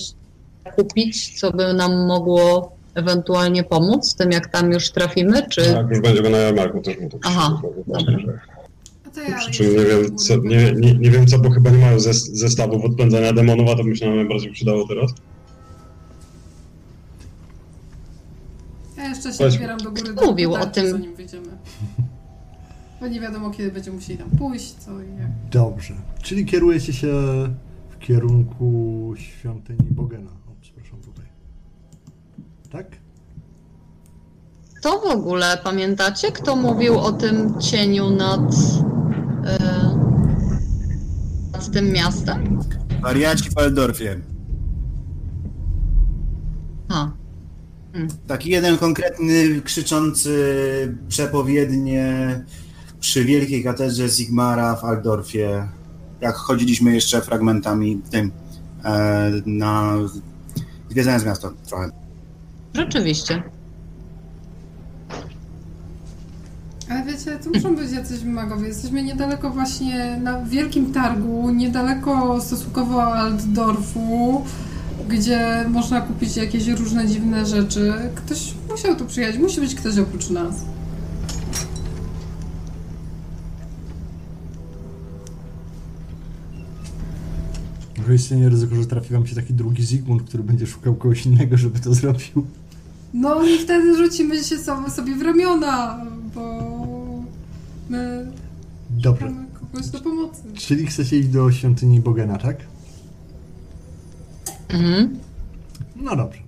kupić, 0.76 1.40
co 1.40 1.50
by 1.52 1.74
nam 1.74 2.06
mogło 2.06 2.72
ewentualnie 2.94 3.64
pomóc 3.64 4.14
tym, 4.14 4.30
jak 4.32 4.48
tam 4.48 4.72
już 4.72 4.90
trafimy, 4.90 5.46
czy 5.48 5.60
Jak 5.60 5.90
już 5.90 6.00
będziemy 6.00 6.30
na 6.30 6.38
jarmarku, 6.38 6.80
też 6.80 6.98
mu 7.00 7.08
to 7.10 7.18
Aha, 7.24 7.60
przyjdzie. 7.94 8.38
A 9.06 9.10
to 9.10 9.20
ja 9.20 9.38
Przy 9.38 9.50
czym 9.50 9.66
nie 9.76 9.84
wiem, 9.84 10.16
co, 10.18 10.36
nie, 10.36 10.72
nie, 10.72 10.94
nie 10.94 11.10
wiem 11.10 11.26
co, 11.26 11.38
bo 11.38 11.50
chyba 11.50 11.70
nie 11.70 11.78
mają 11.78 11.96
zes- 11.98 12.30
zestawów 12.32 12.84
odpędzania 12.84 13.32
demonów, 13.32 13.70
a 13.70 13.76
to 13.76 13.84
by 13.84 13.96
się 13.96 14.06
nam 14.06 14.16
najbardziej 14.16 14.52
przydało 14.52 14.88
teraz. 14.88 15.10
Ja 18.96 19.08
jeszcze 19.08 19.32
się 19.32 19.44
Chodź. 19.44 19.52
wybieram 19.54 19.78
do 19.78 19.90
góry 19.90 20.14
do 20.14 20.26
Mówił 20.26 20.54
o 20.54 20.66
tym. 20.66 20.90
zanim 20.90 21.14
wyjdziemy. 21.14 21.46
Bo 23.00 23.08
nie 23.08 23.20
wiadomo, 23.20 23.50
kiedy 23.50 23.72
będziemy 23.72 23.96
musieli 23.96 24.18
tam 24.18 24.30
pójść, 24.30 24.74
co 24.74 25.02
i 25.02 25.08
jak. 25.18 25.30
Dobrze. 25.50 25.94
Czyli 26.22 26.46
kierujecie 26.46 26.92
się 26.92 27.08
w 27.90 27.98
kierunku 27.98 29.14
świątyni 29.16 29.86
Bogena. 29.90 30.30
O, 30.30 30.52
przepraszam 30.60 31.00
tutaj. 31.00 31.24
Tak? 32.70 32.86
To 34.82 35.00
w 35.00 35.04
ogóle 35.04 35.58
pamiętacie, 35.64 36.32
kto 36.32 36.56
mówił 36.56 36.98
o 36.98 37.12
tym 37.12 37.60
cieniu 37.60 38.10
nad, 38.10 38.40
e, 39.46 39.58
nad 41.52 41.70
tym 41.72 41.92
miastem? 41.92 42.60
Wariaci 43.02 43.50
w 43.50 43.54
Waldorfie. 43.54 44.20
A, 46.88 47.10
Taki 48.26 48.50
jeden 48.50 48.78
konkretny, 48.78 49.60
krzyczący 49.64 50.34
przepowiednie 51.08 52.44
przy 53.06 53.24
wielkiej 53.24 53.64
katedrze 53.64 54.08
Sigmara 54.08 54.76
w 54.76 54.84
Aldorfie. 54.84 55.68
Jak 56.20 56.36
chodziliśmy 56.36 56.94
jeszcze 56.94 57.20
fragmentami 57.20 58.00
tym 58.10 58.30
e, 58.84 59.30
na 59.46 59.94
zwiedzając 60.90 61.24
miasto 61.24 61.52
trochę. 61.66 61.90
rzeczywiście. 62.74 63.42
Ale 66.90 67.04
wiecie, 67.04 67.38
to 67.44 67.50
muszą 67.50 67.76
być 67.76 67.92
jacyś 67.92 68.24
magowie. 68.24 68.68
Jesteśmy 68.68 69.02
niedaleko 69.02 69.50
właśnie 69.50 70.20
na 70.22 70.44
wielkim 70.44 70.92
targu, 70.92 71.50
niedaleko 71.50 72.40
stosunkowo 72.40 73.04
Altdorfu, 73.04 74.44
gdzie 75.08 75.64
można 75.68 76.00
kupić 76.00 76.36
jakieś 76.36 76.66
różne 76.68 77.06
dziwne 77.06 77.46
rzeczy. 77.46 77.92
Ktoś 78.14 78.54
musiał 78.70 78.96
tu 78.96 79.06
przyjechać, 79.06 79.38
musi 79.38 79.60
być 79.60 79.74
ktoś 79.74 79.98
oprócz 79.98 80.30
nas. 80.30 80.75
Może 88.06 88.14
istnieje 88.14 88.48
ryzyko, 88.48 88.74
że 88.74 88.86
trafi 88.86 89.12
wam 89.12 89.26
się 89.26 89.34
taki 89.34 89.54
drugi 89.54 89.84
Zygmunt, 89.84 90.22
który 90.22 90.42
będzie 90.42 90.66
szukał 90.66 90.94
kogoś 90.94 91.26
innego, 91.26 91.56
żeby 91.56 91.78
to 91.80 91.94
zrobił. 91.94 92.46
No 93.14 93.44
i 93.44 93.58
wtedy 93.58 93.96
rzucimy 93.96 94.44
się 94.44 94.58
so- 94.58 94.90
sobie 94.90 95.14
w 95.16 95.22
ramiona, 95.22 96.04
bo 96.34 96.60
my 97.90 98.26
Dobrze. 98.90 99.24
mamy 99.30 99.46
kogoś 99.60 99.86
do 99.86 100.00
pomocy. 100.00 100.42
Czyli 100.54 100.86
chcecie 100.86 101.18
iść 101.18 101.28
do 101.28 101.52
świątyni 101.52 102.00
Bogena, 102.00 102.38
tak? 102.38 102.56
Mhm. 104.68 105.18
No 105.96 106.16
dobrze. 106.16 106.40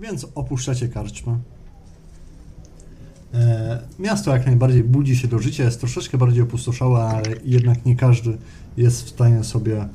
Więc 0.00 0.26
opuszczacie 0.34 0.88
karczmę. 0.88 1.38
E, 3.34 3.80
miasto 3.98 4.32
jak 4.32 4.46
najbardziej 4.46 4.84
budzi 4.84 5.16
się 5.16 5.28
do 5.28 5.38
życia, 5.38 5.64
jest 5.64 5.80
troszeczkę 5.80 6.18
bardziej 6.18 6.42
opustoszałe, 6.42 7.02
ale 7.02 7.36
jednak 7.44 7.86
nie 7.86 7.96
każdy 7.96 8.36
jest 8.76 9.02
w 9.04 9.08
stanie 9.08 9.44
sobie 9.44 9.88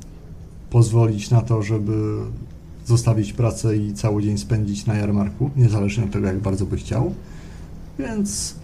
pozwolić 0.70 1.30
na 1.30 1.40
to, 1.40 1.62
żeby 1.62 2.18
zostawić 2.86 3.32
pracę 3.32 3.76
i 3.76 3.94
cały 3.94 4.22
dzień 4.22 4.38
spędzić 4.38 4.86
na 4.86 4.94
jarmarku, 4.94 5.50
niezależnie 5.56 6.04
od 6.04 6.10
tego, 6.10 6.26
jak 6.26 6.38
bardzo 6.38 6.66
by 6.66 6.76
chciał. 6.76 7.14
Więc 7.98 8.54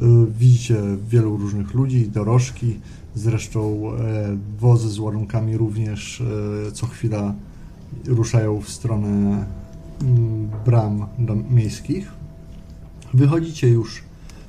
y, 0.00 0.04
widzicie 0.38 0.82
wielu 1.10 1.36
różnych 1.36 1.74
ludzi, 1.74 2.08
dorożki, 2.08 2.80
zresztą 3.16 3.92
e, 3.92 4.36
wozy 4.58 4.88
z 4.90 4.98
ładunkami 4.98 5.56
również 5.56 6.20
e, 6.68 6.72
co 6.72 6.86
chwila 6.86 7.34
ruszają 8.06 8.60
w 8.60 8.70
stronę 8.70 9.44
mm, 10.02 10.50
bram 10.64 11.06
miejskich. 11.50 12.12
Wychodzicie 13.14 13.68
już 13.68 14.02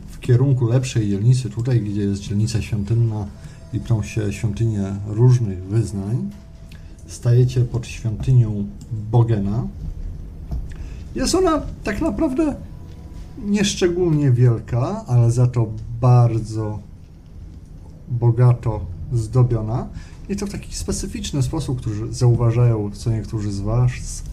w 0.08 0.20
kierunku 0.20 0.68
lepszej 0.68 1.10
dzielnicy, 1.10 1.50
tutaj 1.50 1.82
gdzie 1.82 2.02
jest 2.02 2.22
dzielnica 2.22 2.62
świątynna 2.62 3.28
i 3.74 3.80
plą 3.80 4.04
się 4.04 4.34
świątynie 4.34 4.96
różnych 5.08 5.64
wyznań. 5.64 6.30
Stajecie 7.08 7.62
pod 7.62 7.88
świątynią 7.88 8.68
Bogena. 9.12 9.68
Jest 11.16 11.36
ona 11.36 11.62
tak 11.84 12.02
naprawdę 12.02 12.56
nieszczególnie 13.46 14.32
wielka, 14.32 15.06
ale 15.08 15.32
za 15.32 15.48
to 15.48 15.68
bardzo 16.02 16.80
bogato 18.10 18.86
zdobiona. 19.14 19.88
I 20.30 20.36
to 20.36 20.48
w 20.48 20.52
taki 20.52 20.76
specyficzny 20.76 21.44
sposób, 21.44 21.82
który 21.82 22.14
zauważają 22.14 22.92
co 22.92 23.12
niektórzy 23.12 23.52
z 23.52 23.60
Was, 23.60 24.24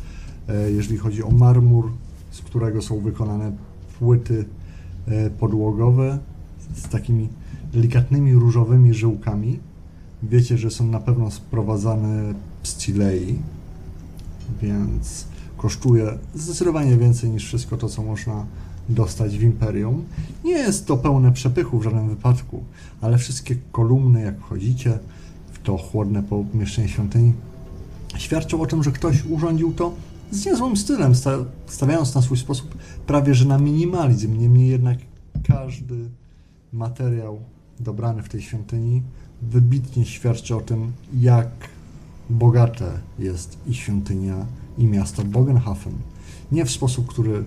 e, 0.48 0.70
jeżeli 0.70 0.98
chodzi 0.98 1.22
o 1.22 1.30
marmur, 1.30 1.92
z 2.30 2.40
którego 2.40 2.82
są 2.82 3.00
wykonane 3.00 3.52
płyty 3.98 4.44
e, 5.06 5.30
podłogowe 5.30 6.18
z 6.74 6.88
takimi 6.88 7.28
delikatnymi 7.72 8.34
różowymi 8.34 8.94
żyłkami. 8.94 9.58
Wiecie, 10.22 10.58
że 10.58 10.70
są 10.70 10.86
na 10.86 11.00
pewno 11.00 11.30
sprowadzane 11.30 12.34
z 12.68 12.76
więc 14.62 15.24
kosztuje 15.56 16.18
zdecydowanie 16.34 16.96
więcej 16.96 17.30
niż 17.30 17.44
wszystko 17.46 17.76
to, 17.76 17.88
co 17.88 18.02
można 18.02 18.46
dostać 18.88 19.38
w 19.38 19.42
Imperium. 19.42 20.04
Nie 20.44 20.52
jest 20.52 20.86
to 20.86 20.96
pełne 20.96 21.32
przepychu 21.32 21.78
w 21.78 21.82
żadnym 21.82 22.08
wypadku, 22.08 22.64
ale 23.00 23.18
wszystkie 23.18 23.56
kolumny, 23.72 24.22
jak 24.22 24.38
wchodzicie 24.38 24.98
w 25.52 25.62
to 25.62 25.76
chłodne 25.76 26.22
pomieszczenie 26.22 26.88
świątyni, 26.88 27.32
świadczą 28.16 28.60
o 28.60 28.66
tym, 28.66 28.82
że 28.82 28.92
ktoś 28.92 29.24
urządził 29.24 29.72
to 29.72 29.94
z 30.30 30.46
niezłym 30.46 30.76
stylem, 30.76 31.14
sta- 31.14 31.44
stawiając 31.66 32.14
na 32.14 32.22
swój 32.22 32.36
sposób 32.36 32.74
prawie 33.06 33.34
że 33.34 33.44
na 33.44 33.58
minimalizm. 33.58 34.38
Niemniej 34.38 34.68
jednak 34.68 34.98
każdy 35.48 36.08
materiał 36.72 37.38
dobrany 37.80 38.22
w 38.22 38.28
tej 38.28 38.42
świątyni 38.42 39.02
wybitnie 39.42 40.04
świadczy 40.04 40.56
o 40.56 40.60
tym, 40.60 40.92
jak 41.20 41.48
bogate 42.30 42.98
jest 43.18 43.58
i 43.66 43.74
świątynia, 43.74 44.46
i 44.78 44.86
miasto 44.86 45.24
Bogenhafen. 45.24 45.92
Nie 46.52 46.64
w 46.64 46.70
sposób, 46.70 47.06
który 47.06 47.44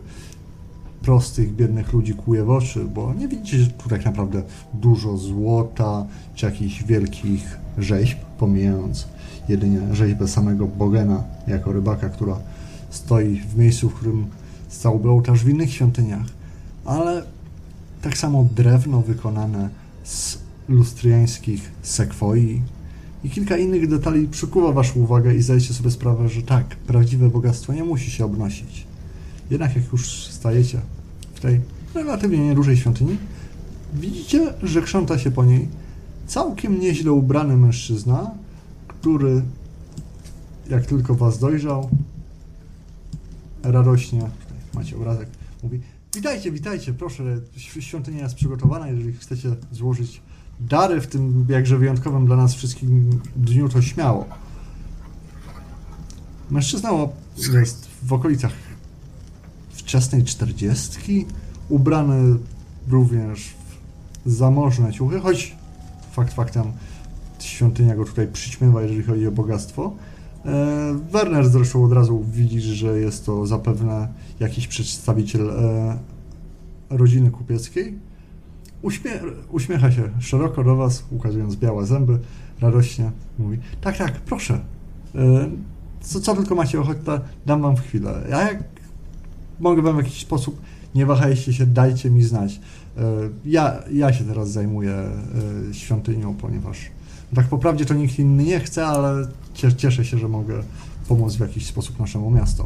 prostych, 1.01 1.55
biednych 1.55 1.93
ludzi 1.93 2.13
kłuje 2.13 2.43
w 2.43 2.49
oczy, 2.49 2.85
bo 2.85 3.13
nie 3.13 3.27
widzicie 3.27 3.67
tu 3.67 3.89
tak 3.89 4.05
naprawdę 4.05 4.43
dużo 4.73 5.17
złota 5.17 6.05
czy 6.35 6.45
jakichś 6.45 6.83
wielkich 6.83 7.57
rzeźb, 7.77 8.17
pomijając 8.39 9.07
jedynie 9.49 9.95
rzeźbę 9.95 10.27
samego 10.27 10.67
Bogena 10.67 11.23
jako 11.47 11.71
rybaka, 11.71 12.09
która 12.09 12.39
stoi 12.89 13.39
w 13.39 13.57
miejscu, 13.57 13.89
w 13.89 13.93
którym 13.93 14.27
stałby 14.69 15.09
ołtarz 15.09 15.43
w 15.43 15.49
innych 15.49 15.73
świątyniach, 15.73 16.25
ale 16.85 17.23
tak 18.01 18.17
samo 18.17 18.47
drewno 18.55 19.01
wykonane 19.01 19.69
z 20.03 20.37
lustriańskich 20.69 21.71
sekwoi 21.81 22.61
i 23.23 23.29
kilka 23.29 23.57
innych 23.57 23.87
detali 23.87 24.27
przykuwa 24.27 24.71
Waszą 24.71 24.99
uwagę 24.99 25.35
i 25.35 25.41
zdajecie 25.41 25.73
sobie 25.73 25.91
sprawę, 25.91 26.29
że 26.29 26.41
tak, 26.41 26.75
prawdziwe 26.75 27.29
bogactwo 27.29 27.73
nie 27.73 27.83
musi 27.83 28.11
się 28.11 28.25
obnosić. 28.25 28.87
Jednak 29.51 29.75
jak 29.75 29.91
już 29.91 30.27
stajecie 30.27 30.81
w 31.33 31.39
tej 31.39 31.61
relatywnie 31.93 32.37
niedużej 32.37 32.77
świątyni, 32.77 33.17
widzicie, 33.93 34.53
że 34.63 34.81
krząta 34.81 35.17
się 35.17 35.31
po 35.31 35.45
niej 35.45 35.67
całkiem 36.27 36.79
nieźle 36.79 37.11
ubrany 37.11 37.57
mężczyzna, 37.57 38.31
który 38.87 39.41
jak 40.69 40.85
tylko 40.85 41.15
was 41.15 41.39
dojrzał, 41.39 41.89
radośnie, 43.63 44.19
tutaj 44.19 44.57
macie 44.73 44.95
obrazek, 44.95 45.29
mówi 45.63 45.79
Witajcie, 46.15 46.51
witajcie, 46.51 46.93
proszę. 46.93 47.23
Świątynia 47.57 48.23
jest 48.23 48.35
przygotowana, 48.35 48.87
jeżeli 48.87 49.13
chcecie 49.13 49.49
złożyć 49.71 50.21
dary 50.59 51.01
w 51.01 51.07
tym 51.07 51.45
jakże 51.49 51.77
wyjątkowym 51.77 52.25
dla 52.25 52.35
nas 52.35 52.55
wszystkim 52.55 53.19
dniu, 53.35 53.69
to 53.69 53.81
śmiało. 53.81 54.25
Mężczyzna 56.51 56.89
jest 57.53 57.87
w 58.03 58.13
okolicach 58.13 58.53
wczesnej 59.69 60.23
czterdziestki, 60.23 61.25
ubrany 61.69 62.37
również 62.89 63.53
w 64.25 64.31
zamożne 64.31 64.93
ciuchy, 64.93 65.19
choć 65.19 65.55
fakt 66.11 66.33
faktem 66.33 66.71
świątynia 67.39 67.95
go 67.95 68.05
tutaj 68.05 68.27
przyćmiewa, 68.27 68.81
jeżeli 68.81 69.03
chodzi 69.03 69.27
o 69.27 69.31
bogactwo. 69.31 69.93
E, 70.45 70.99
Werner 71.11 71.49
zresztą 71.49 71.83
od 71.83 71.93
razu 71.93 72.25
widzi, 72.31 72.61
że 72.61 72.99
jest 72.99 73.25
to 73.25 73.47
zapewne 73.47 74.07
jakiś 74.39 74.67
przedstawiciel 74.67 75.49
e, 75.49 75.97
rodziny 76.89 77.31
kupieckiej. 77.31 77.99
Uśmie 78.81 79.11
uśmiecha 79.51 79.91
się 79.91 80.09
szeroko 80.19 80.63
do 80.63 80.75
Was, 80.75 81.03
ukazując 81.11 81.55
białe 81.55 81.85
zęby, 81.85 82.19
radośnie 82.61 83.11
mówi: 83.39 83.57
Tak, 83.81 83.97
tak, 83.97 84.13
proszę. 84.19 84.59
E, 85.15 85.49
co, 86.01 86.19
co 86.21 86.35
tylko 86.35 86.55
macie 86.55 86.79
ochotę, 86.81 87.19
dam 87.45 87.61
Wam 87.61 87.75
w 87.77 87.81
chwilę. 87.81 88.21
A 88.33 88.41
jak 88.41 88.63
mogę 89.59 89.81
Wam 89.81 89.95
w 89.95 89.97
jakiś 89.97 90.21
sposób, 90.21 90.61
nie 90.95 91.05
wahajcie 91.05 91.53
się, 91.53 91.65
dajcie 91.65 92.09
mi 92.09 92.23
znać. 92.23 92.59
E, 92.97 93.01
Ja, 93.45 93.79
ja 93.91 94.13
się 94.13 94.23
teraz 94.23 94.51
zajmuję 94.51 94.93
e, 95.69 95.73
świątynią, 95.73 96.33
ponieważ 96.35 96.77
tak 97.35 97.47
po 97.47 97.57
prawdzie 97.57 97.85
to 97.85 97.93
nikt 97.93 98.19
inny 98.19 98.43
nie 98.43 98.59
chce, 98.59 98.87
ale 98.87 99.27
cie- 99.53 99.73
cieszę 99.73 100.05
się, 100.05 100.17
że 100.17 100.27
mogę 100.27 100.63
pomóc 101.07 101.35
w 101.35 101.39
jakiś 101.39 101.65
sposób 101.65 101.99
naszemu 101.99 102.31
miastu. 102.31 102.63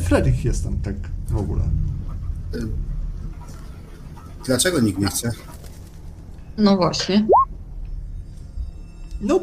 Fredrik 0.00 0.44
jestem, 0.44 0.78
tak 0.82 0.94
w 1.28 1.36
ogóle. 1.36 1.62
Dlaczego 4.46 4.80
nikt 4.80 4.98
nie 4.98 5.06
chce? 5.06 5.30
No 6.58 6.76
właśnie. 6.76 7.26
No, 9.20 9.40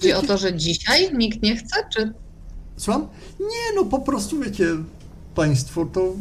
Chodzi 0.00 0.12
o 0.12 0.22
to, 0.22 0.38
że 0.38 0.56
dzisiaj 0.56 1.16
nikt 1.16 1.42
nie 1.42 1.56
chce, 1.56 1.76
czy 1.92 2.12
słucham? 2.76 3.08
Nie, 3.40 3.74
no 3.76 3.84
po 3.84 3.98
prostu 3.98 4.40
wiecie, 4.40 4.66
państwo, 5.34 5.86
to 5.86 6.12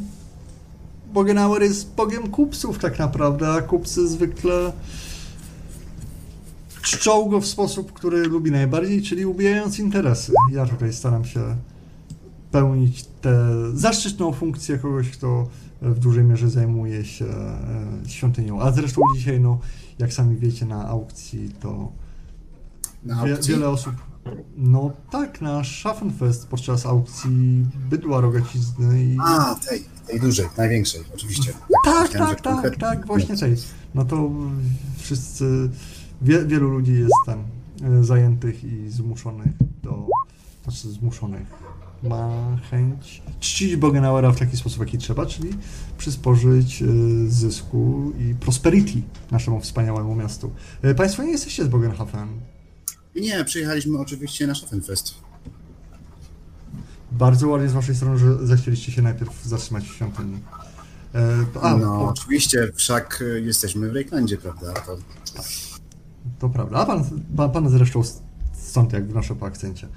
Bogenauer 1.14 1.62
jest 1.62 1.94
bogiem 1.96 2.32
kupców 2.32 2.80
tak 2.80 3.00
naprawdę, 3.00 3.50
a 3.50 3.62
kupcy 3.62 4.08
zwykle 4.08 4.74
czczą 6.82 7.30
go 7.30 7.42
w 7.42 7.46
sposób, 7.46 7.94
który 7.94 8.24
lubi 8.24 8.52
najbardziej, 8.52 9.02
czyli 9.02 9.26
ubijając 9.26 9.80
interesy. 9.80 10.34
Ja 10.52 10.66
tutaj 10.66 10.94
staram 10.94 11.26
się 11.26 11.56
pełnić 12.52 13.06
tę 13.22 13.50
zaszczytną 13.74 14.34
funkcję 14.34 14.78
kogoś, 14.78 15.10
kto 15.10 15.48
w 15.82 16.00
dużej 16.00 16.24
mierze 16.24 16.50
zajmuje 16.50 17.06
się 17.06 17.26
e, 17.26 18.10
świątynią. 18.10 18.62
A 18.62 18.72
zresztą 18.72 19.02
dzisiaj, 19.16 19.40
no, 19.40 19.60
jak 20.00 20.14
sami 20.14 20.38
wiecie, 20.38 20.66
na 20.66 20.88
aukcji 20.88 21.50
to 21.60 21.92
Na 23.04 23.26
Wie, 23.26 23.34
aukcji? 23.34 23.54
wiele 23.54 23.70
osób. 23.70 23.94
No 24.58 24.92
tak, 25.12 25.42
na 25.42 25.64
Schaffenfest 25.64 26.48
podczas 26.48 26.86
aukcji 26.86 27.66
bydła 27.90 28.22
rogacizny 28.22 29.04
i. 29.04 29.18
A, 29.26 29.56
tej, 29.70 29.84
tej 30.08 30.20
dużej, 30.20 30.48
największej, 30.58 31.02
oczywiście. 31.14 31.54
tak, 31.86 32.10
tak, 32.10 32.42
tak, 32.42 32.42
konkretnie. 32.42 32.80
tak, 32.80 33.06
właśnie 33.08 33.38
tej. 33.38 33.56
No 33.96 34.06
to 34.06 34.30
wszyscy. 34.98 35.70
Wie, 36.22 36.46
wielu 36.46 36.70
ludzi 36.70 36.94
jest 36.94 37.14
tam 37.26 37.44
e, 37.84 38.04
zajętych 38.04 38.64
i 38.64 38.90
zmuszonych 38.90 39.52
do. 39.84 40.08
Znaczy 40.64 40.90
zmuszonych. 40.92 41.48
Ma 42.04 42.58
chęć 42.72 43.22
czcić 43.40 43.76
Bogenauera 43.76 44.32
w 44.32 44.40
taki 44.40 44.58
sposób, 44.58 44.80
jaki 44.80 44.98
trzeba, 44.98 45.26
czyli 45.26 45.50
przysporzyć 45.98 46.82
e, 46.82 46.86
zysku 47.28 48.12
i 48.20 48.36
prosperity 48.36 49.02
naszemu 49.32 49.60
wspaniałemu 49.60 50.16
miastu. 50.16 50.52
E, 50.82 50.96
Państwo 50.96 51.24
nie 51.24 51.32
jesteście 51.32 51.66
z 51.66 51.68
Bogenhafen. 51.68 52.28
Nie, 53.16 53.46
przyjechaliśmy 53.46 54.00
oczywiście 54.00 54.48
na 54.48 54.56
Schaffenfest. 54.56 55.14
Bardzo 57.12 57.48
ładnie 57.48 57.70
z 57.70 57.74
waszej 57.74 57.96
strony, 57.96 58.18
że 58.18 58.48
zechcieliście 58.48 58.92
się 58.92 59.02
najpierw 59.02 59.46
zatrzymać 59.46 59.84
w 59.84 59.96
świątyni. 59.96 60.40
E, 61.16 61.46
a, 61.62 61.78
no, 61.78 61.86
to, 61.86 62.08
oczywiście, 62.08 62.72
wszak 62.76 63.24
jesteśmy 63.44 63.90
w 63.90 63.94
Rejklandzie, 63.94 64.38
prawda? 64.38 64.74
To 64.74 64.98
to 66.40 66.50
prawda. 66.50 66.78
A 66.78 66.86
pan, 66.86 67.04
pan, 67.38 67.52
pan 67.52 67.70
zresztą 67.70 68.02
stąd, 68.54 68.94
jak 68.94 69.08
wnoszę 69.08 69.36
po 69.36 69.46
akcencie. 69.46 69.88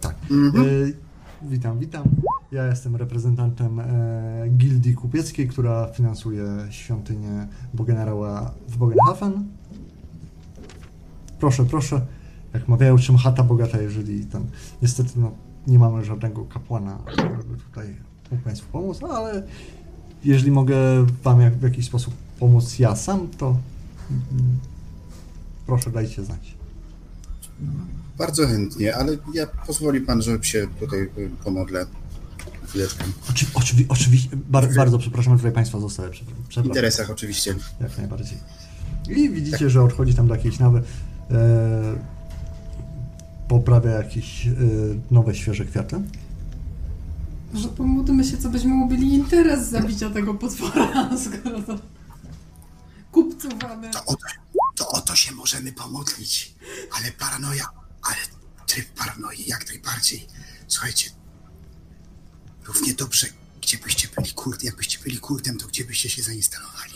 Tak. 0.00 0.14
Mhm. 0.30 0.64
E, 0.64 1.09
witam, 1.42 1.78
witam. 1.78 2.04
Ja 2.52 2.66
jestem 2.66 2.96
reprezentantem 2.96 3.80
e, 3.80 4.48
gildii 4.56 4.94
kupieckiej, 4.94 5.48
która 5.48 5.86
finansuje 5.86 6.44
świątynię 6.70 7.46
Bogenarała 7.74 8.50
w 8.68 8.76
Bogenhafen. 8.76 9.44
Proszę, 11.40 11.64
proszę. 11.64 12.06
Jak 12.54 12.68
mawiają, 12.68 12.98
czym 12.98 13.16
chata 13.16 13.42
bogata, 13.42 13.80
jeżeli 13.80 14.26
tam 14.26 14.46
niestety 14.82 15.10
no, 15.16 15.32
nie 15.66 15.78
mamy 15.78 16.04
żadnego 16.04 16.44
kapłana, 16.44 16.98
żeby 17.16 17.56
tutaj 17.56 17.96
mógł 18.30 18.44
Państwu 18.44 18.72
pomóc, 18.72 19.00
no, 19.00 19.08
ale 19.08 19.42
jeżeli 20.24 20.50
mogę 20.50 20.76
Wam 21.22 21.40
jak, 21.40 21.56
w 21.56 21.62
jakiś 21.62 21.86
sposób 21.86 22.14
pomóc 22.38 22.78
ja 22.78 22.96
sam, 22.96 23.28
to 23.38 23.46
mm, 24.10 24.58
proszę 25.66 25.90
dajcie 25.90 26.24
znać. 26.24 26.56
Bardzo 28.20 28.46
chętnie, 28.46 28.96
ale 28.96 29.16
ja 29.34 29.46
pozwoli 29.46 30.00
pan, 30.00 30.22
że 30.22 30.38
się 30.42 30.66
tutaj 30.80 31.00
y, 31.00 31.30
pomodlę 31.44 31.86
chwileczkę. 32.68 33.04
Oczy, 33.30 33.46
oczywi, 33.54 33.86
oczywiście, 33.88 34.28
bar, 34.48 34.74
bardzo 34.74 34.98
przepraszam, 34.98 35.36
tutaj 35.36 35.52
Państwa 35.52 35.80
zostały. 35.80 36.10
Przepra- 36.10 36.24
W 36.24 36.48
Przepraszam, 36.48 36.64
interesach 36.64 37.10
oczywiście. 37.10 37.54
jak 37.80 37.98
najbardziej. 37.98 38.38
I 39.08 39.30
widzicie, 39.30 39.70
że 39.70 39.82
odchodzi 39.82 40.14
tam 40.14 40.28
do 40.28 40.34
jakiejś 40.34 40.58
nawy. 40.58 40.82
E, 41.30 41.98
poprawia 43.48 43.90
jakieś 43.90 44.46
e, 44.46 44.50
nowe, 45.10 45.34
świeże 45.34 45.64
kwiaty. 45.64 46.00
Może 47.52 47.68
pomódlmy 47.68 48.24
się, 48.24 48.38
co 48.38 48.48
byśmy 48.48 48.84
ubili 48.84 49.14
interes 49.14 49.68
zabicia 49.68 50.10
tego 50.10 50.34
potwora, 50.34 51.10
skoro 51.24 51.62
to 51.62 51.78
kupców 53.12 53.52
mamy. 53.62 53.90
To 53.90 54.04
o, 54.04 54.14
to, 54.16 54.26
to 54.76 54.88
o 54.88 55.00
to 55.00 55.16
się 55.16 55.34
możemy 55.34 55.72
pomodlić. 55.72 56.54
Ale 56.98 57.12
paranoja, 57.12 57.64
ale 58.02 58.16
tryb 58.66 58.86
paranoi 58.98 59.46
jak 59.46 59.68
najbardziej. 59.68 60.26
Słuchajcie, 60.68 61.10
równie 62.66 62.94
dobrze, 62.94 63.26
gdzie 63.62 63.78
byście 63.78 64.08
byli 64.16 64.32
kult, 64.32 64.64
jakbyście 64.64 64.98
byli 65.04 65.18
kultem, 65.18 65.58
to 65.58 65.66
gdzie 65.66 65.84
byście 65.84 66.08
się 66.08 66.22
zainstalowali? 66.22 66.94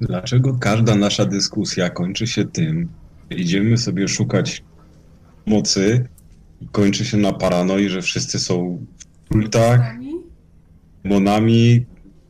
Dlaczego 0.00 0.58
każda 0.58 0.94
nasza 0.94 1.24
dyskusja 1.24 1.90
kończy 1.90 2.26
się 2.26 2.44
tym, 2.44 2.88
że 3.30 3.36
idziemy 3.36 3.78
sobie 3.78 4.08
szukać 4.08 4.64
mocy 5.46 6.08
i 6.60 6.68
kończy 6.68 7.04
się 7.04 7.16
na 7.16 7.32
paranoi, 7.32 7.88
że 7.88 8.02
wszyscy 8.02 8.38
są 8.38 8.86
w 8.98 9.28
kultach, 9.32 9.94
monami, 11.04 11.86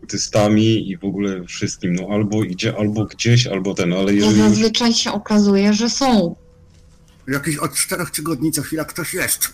tystami 0.08 0.90
i 0.90 0.96
w 0.96 1.04
ogóle 1.04 1.44
wszystkim. 1.44 1.94
No 1.94 2.06
albo 2.10 2.44
idzie, 2.44 2.76
albo 2.78 3.04
gdzieś, 3.04 3.46
albo 3.46 3.74
ten, 3.74 3.92
ale 3.92 4.04
to 4.04 4.10
jeżeli 4.10 4.38
już 4.40 4.48
zazwyczaj 4.48 4.92
się 4.92 5.12
okazuje, 5.12 5.72
że 5.72 5.90
są. 5.90 6.36
Jakieś 7.28 7.56
od 7.56 7.74
czterech 7.74 8.10
tygodni 8.10 8.52
co 8.52 8.62
chwila 8.62 8.84
ktoś 8.84 9.14
jest. 9.14 9.52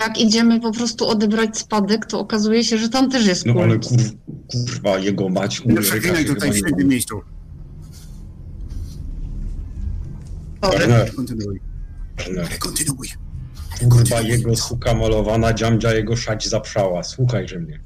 Jak 0.00 0.18
idziemy 0.20 0.60
po 0.60 0.72
prostu 0.72 1.08
odebrać 1.08 1.58
spadek, 1.58 2.06
to 2.06 2.20
okazuje 2.20 2.64
się, 2.64 2.78
że 2.78 2.88
tam 2.88 3.10
też 3.10 3.26
jest 3.26 3.46
No 3.46 3.54
ale 3.62 3.78
kult. 3.78 3.88
kur, 3.88 4.66
kurwa, 4.66 4.98
jego 4.98 5.28
mać 5.28 5.58
Nie 5.60 5.64
Ulryka 5.66 5.82
przeklinaj 5.82 6.24
tutaj 6.24 6.52
w 6.52 6.56
świętym 6.56 6.88
miejscu. 6.88 7.20
Werner, 10.62 11.14
Kontynuuj. 11.14 11.60
Werner, 12.18 12.46
Ale 12.46 12.58
kontynuuj. 12.58 13.08
Kurwa, 13.90 14.20
jego 14.20 14.56
suka 14.56 14.94
malowana, 14.94 15.52
dziamdzia 15.52 15.94
jego 15.94 16.16
szać 16.16 16.48
zaprzała. 16.48 17.02
Słuchajże 17.02 17.58
mnie. 17.58 17.80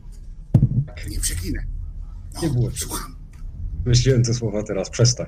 Nie 1.11 1.21
przeklinaj. 1.21 1.65
Nie 2.43 2.51
było 2.51 2.71
słucham, 2.75 3.17
Myśliłem 3.87 4.23
te 4.23 4.35
słowa 4.35 4.63
teraz, 4.63 4.91
przestań. 4.91 5.27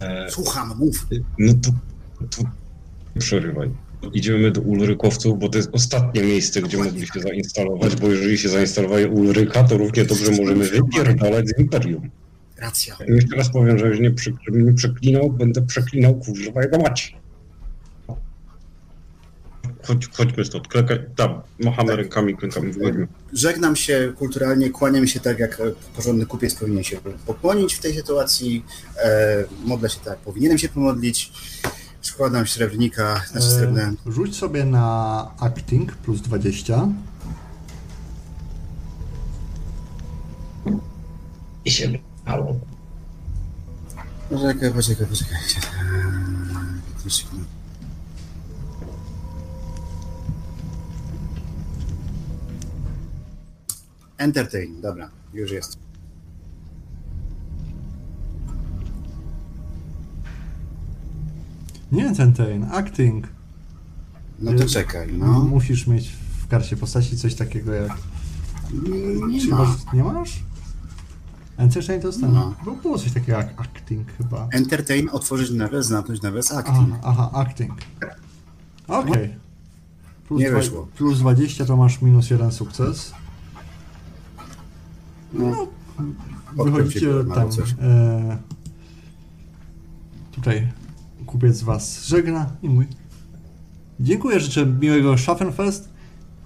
E, 0.00 0.30
słucham, 0.30 0.78
mów. 0.78 1.06
no 1.38 1.52
to, 1.54 1.70
to 2.26 2.44
przerywaj. 3.18 3.70
Idziemy 4.12 4.50
do 4.50 4.60
Ulrykowców, 4.60 5.38
bo 5.38 5.48
to 5.48 5.58
jest 5.58 5.70
ostatnie 5.72 6.22
miejsce, 6.22 6.62
gdzie 6.62 6.78
mogli 6.78 7.06
się 7.06 7.20
zainstalować, 7.20 7.96
bo 7.96 8.08
jeżeli 8.08 8.38
się 8.38 8.48
zainstalowuje 8.48 9.08
Ulryka, 9.08 9.64
to 9.64 9.78
równie 9.78 10.04
dobrze 10.04 10.30
możemy 10.30 10.64
wypierdalać 10.64 11.48
z 11.48 11.58
Imperium. 11.58 12.10
Racja. 12.56 12.96
Ja 13.08 13.14
jeszcze 13.14 13.36
raz 13.36 13.52
powiem, 13.52 13.78
że 13.78 13.88
już 13.88 14.00
nie, 14.00 14.10
przy, 14.10 14.34
nie 14.52 14.72
przeklinał, 14.72 15.30
będę 15.30 15.62
przeklinał 15.62 16.14
kurwa 16.14 16.62
jego 16.62 16.78
mać 16.78 17.16
chodź, 19.88 20.08
chodźmy 20.16 20.44
stąd, 20.44 20.68
klekaj, 20.68 20.98
tam, 21.16 21.40
machamy 21.60 21.88
tak. 21.88 21.96
rękami, 21.96 22.36
klękamy, 22.36 22.72
wychodźmy. 22.72 23.08
Żegnam 23.32 23.76
się 23.76 24.12
kulturalnie, 24.16 24.70
kłaniam 24.70 25.06
się 25.06 25.20
tak, 25.20 25.38
jak 25.38 25.62
porządny 25.96 26.26
kupiec 26.26 26.54
powinien 26.54 26.84
się 26.84 26.96
pokłonić 27.26 27.74
w 27.74 27.80
tej 27.80 27.94
sytuacji, 27.94 28.64
e, 29.04 29.44
modlę 29.64 29.90
się 29.90 30.00
tak, 30.04 30.18
powinienem 30.18 30.58
się 30.58 30.68
pomodlić, 30.68 31.32
składam 32.00 32.46
srebrnika, 32.46 33.22
znaczy 33.30 33.46
e, 33.46 33.50
srebrne... 33.50 33.94
E, 34.06 34.12
rzuć 34.12 34.36
sobie 34.36 34.64
na 34.64 35.30
acting 35.38 35.92
plus 35.92 36.20
20. 36.20 36.88
I 41.64 41.70
się 41.70 41.88
wypało. 41.88 42.60
Poczekaj, 44.30 44.72
poczekaj, 44.72 45.06
poczekaj. 45.06 45.36
Eee, 45.36 47.04
poczekaj. 47.04 47.57
Entertain, 54.18 54.80
dobra, 54.80 55.10
już 55.34 55.50
jest. 55.50 55.78
Nie 61.92 62.06
entertain, 62.06 62.64
acting. 62.72 63.26
No 64.38 64.52
to 64.52 64.66
czekaj, 64.66 65.08
no. 65.18 65.26
Musisz 65.44 65.86
mieć 65.86 66.08
w 66.42 66.48
karcie 66.48 66.76
postaci 66.76 67.16
coś 67.16 67.34
takiego 67.34 67.72
jak... 67.72 67.92
Nie 69.28 69.40
Czy 69.40 69.48
ma. 69.48 69.56
masz, 69.58 69.70
nie 69.92 70.04
masz? 70.04 70.42
Entertain 71.56 72.00
to 72.00 72.06
jest 72.06 72.20
ten. 72.20 72.32
No. 72.32 72.54
Bo 72.64 72.72
było 72.72 72.98
coś 72.98 73.12
takiego 73.12 73.38
jak 73.38 73.60
acting 73.60 74.08
chyba. 74.18 74.48
Entertain, 74.52 75.08
otworzyć 75.12 75.50
nawias, 75.50 75.86
zamknąć 75.86 76.22
nawias, 76.22 76.52
Aha, 76.52 76.58
acting. 76.60 76.94
aha 77.02 77.30
acting. 77.34 77.72
Okej. 78.88 79.34
Plus, 80.28 80.40
Nie 80.40 80.50
dwa- 80.50 80.58
wyszło. 80.58 80.88
plus 80.96 81.18
20 81.18 81.64
to 81.64 81.76
masz 81.76 82.02
minus 82.02 82.30
jeden 82.30 82.52
sukces. 82.52 83.12
No, 85.32 85.66
Wychodzicie 86.64 87.06
Podkręciłem 87.06 87.30
tam. 87.30 87.48
E, 87.82 88.38
tutaj 90.32 90.68
kupiec 91.26 91.62
was 91.62 92.04
żegna 92.06 92.50
i 92.62 92.68
mówi 92.68 92.86
Dziękuję, 94.00 94.40
życzę 94.40 94.66
miłego 94.66 95.18
Schaffenfest. 95.18 95.88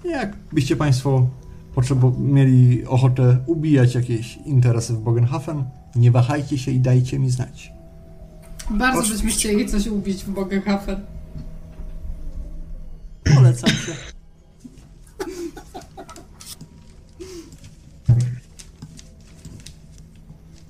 Jakbyście 0.04 0.76
Państwo 0.76 1.28
potrzebo- 1.74 2.18
mieli 2.18 2.84
ochotę 2.86 3.38
ubijać 3.46 3.94
jakieś 3.94 4.36
interesy 4.36 4.92
w 4.92 4.98
Bogenhafen, 5.00 5.64
nie 5.96 6.10
wahajcie 6.10 6.58
się 6.58 6.70
i 6.70 6.80
dajcie 6.80 7.18
mi 7.18 7.30
znać. 7.30 7.72
Bardzo 8.70 9.12
byśmy 9.12 9.30
chcieli 9.30 9.66
coś 9.66 9.86
ubić 9.86 10.24
w 10.24 10.30
Bogenhafen. 10.30 11.00
Polecam 13.34 13.70
się. 13.70 13.92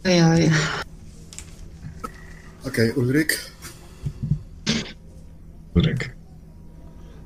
Ojoj. 0.04 0.50
Okej, 2.66 2.92
Ulryk. 2.92 3.50
Ulryk. 5.76 6.16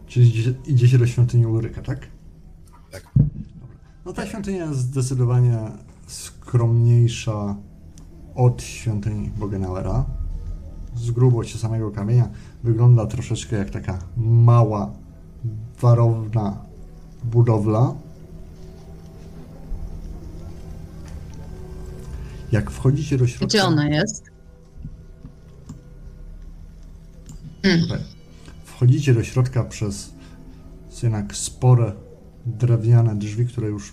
Czyli 0.07 0.29
idzie- 0.41 0.55
idziecie 0.67 0.99
do 0.99 1.07
świątyni 1.07 1.47
Ulryka, 1.47 1.83
tak? 1.83 1.99
Tak. 2.91 3.03
No 4.05 4.13
ta 4.13 4.27
świątynia 4.27 4.65
jest 4.65 4.81
zdecydowanie 4.81 5.59
skromniejsza 6.07 7.57
od 8.35 8.63
świątyni 8.63 9.31
Bogenauera. 9.39 10.05
Z 10.97 11.11
grubości 11.11 11.59
samego 11.59 11.91
kamienia 11.91 12.29
wygląda 12.65 13.07
troszeczkę 13.07 13.57
jak 13.57 13.71
taka 13.71 13.99
mała, 14.17 14.93
warowna 15.81 16.65
budowla. 17.25 17.95
Jak 22.53 22.71
wchodzicie 22.71 23.19
do 23.19 23.27
środka... 23.27 23.47
Gdzie 23.47 23.65
ona 23.65 23.89
jest? 23.89 24.31
Tutaj. 27.57 27.99
Wchodzicie 28.65 29.15
do 29.15 29.25
środka 29.25 29.65
przez 29.65 30.13
jednak 31.03 31.37
spore 31.37 31.93
drewniane 32.47 33.17
drzwi, 33.17 33.47
które 33.47 33.69
już 33.69 33.93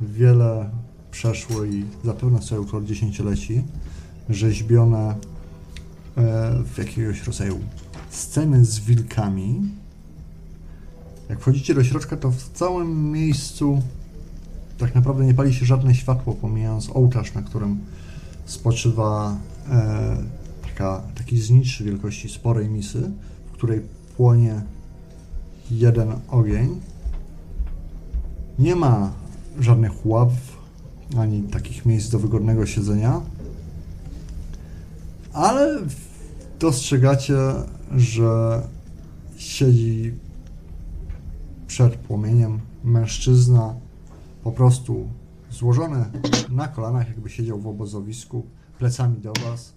wiele 0.00 0.70
przeszło 1.10 1.64
i 1.64 1.84
zapewne 2.04 2.42
są 2.42 2.60
około 2.60 2.82
dziesięcioleci, 2.82 3.64
rzeźbione 4.28 5.08
e, 5.08 5.14
w 6.64 6.78
jakiegoś 6.78 7.26
rodzaju 7.26 7.60
sceny 8.10 8.64
z 8.64 8.80
wilkami. 8.80 9.60
Jak 11.28 11.40
wchodzicie 11.40 11.74
do 11.74 11.84
środka, 11.84 12.16
to 12.16 12.30
w 12.30 12.48
całym 12.48 13.12
miejscu 13.12 13.82
tak 14.80 14.94
naprawdę 14.94 15.26
nie 15.26 15.34
pali 15.34 15.54
się 15.54 15.66
żadne 15.66 15.94
światło, 15.94 16.34
pomijając 16.34 16.90
ołtarz, 16.90 17.34
na 17.34 17.42
którym 17.42 17.78
spoczywa 18.44 19.36
e, 19.70 20.16
taka, 20.62 21.02
taki 21.14 21.40
znicz 21.40 21.82
wielkości 21.82 22.28
sporej 22.28 22.68
misy, 22.68 23.10
w 23.46 23.52
której 23.52 23.80
płonie 24.16 24.62
jeden 25.70 26.12
ogień. 26.28 26.80
Nie 28.58 28.76
ma 28.76 29.12
żadnych 29.58 30.06
ław, 30.06 30.32
ani 31.18 31.42
takich 31.42 31.86
miejsc 31.86 32.10
do 32.10 32.18
wygodnego 32.18 32.66
siedzenia, 32.66 33.20
ale 35.32 35.78
dostrzegacie, 36.58 37.38
że 37.96 38.62
siedzi 39.36 40.14
przed 41.66 41.96
płomieniem 41.96 42.60
mężczyzna, 42.84 43.74
po 44.42 44.52
prostu 44.52 45.08
złożony 45.50 46.10
na 46.50 46.68
kolanach, 46.68 47.08
jakby 47.08 47.30
siedział 47.30 47.60
w 47.60 47.66
obozowisku, 47.66 48.46
plecami 48.78 49.18
do 49.18 49.32
was. 49.44 49.74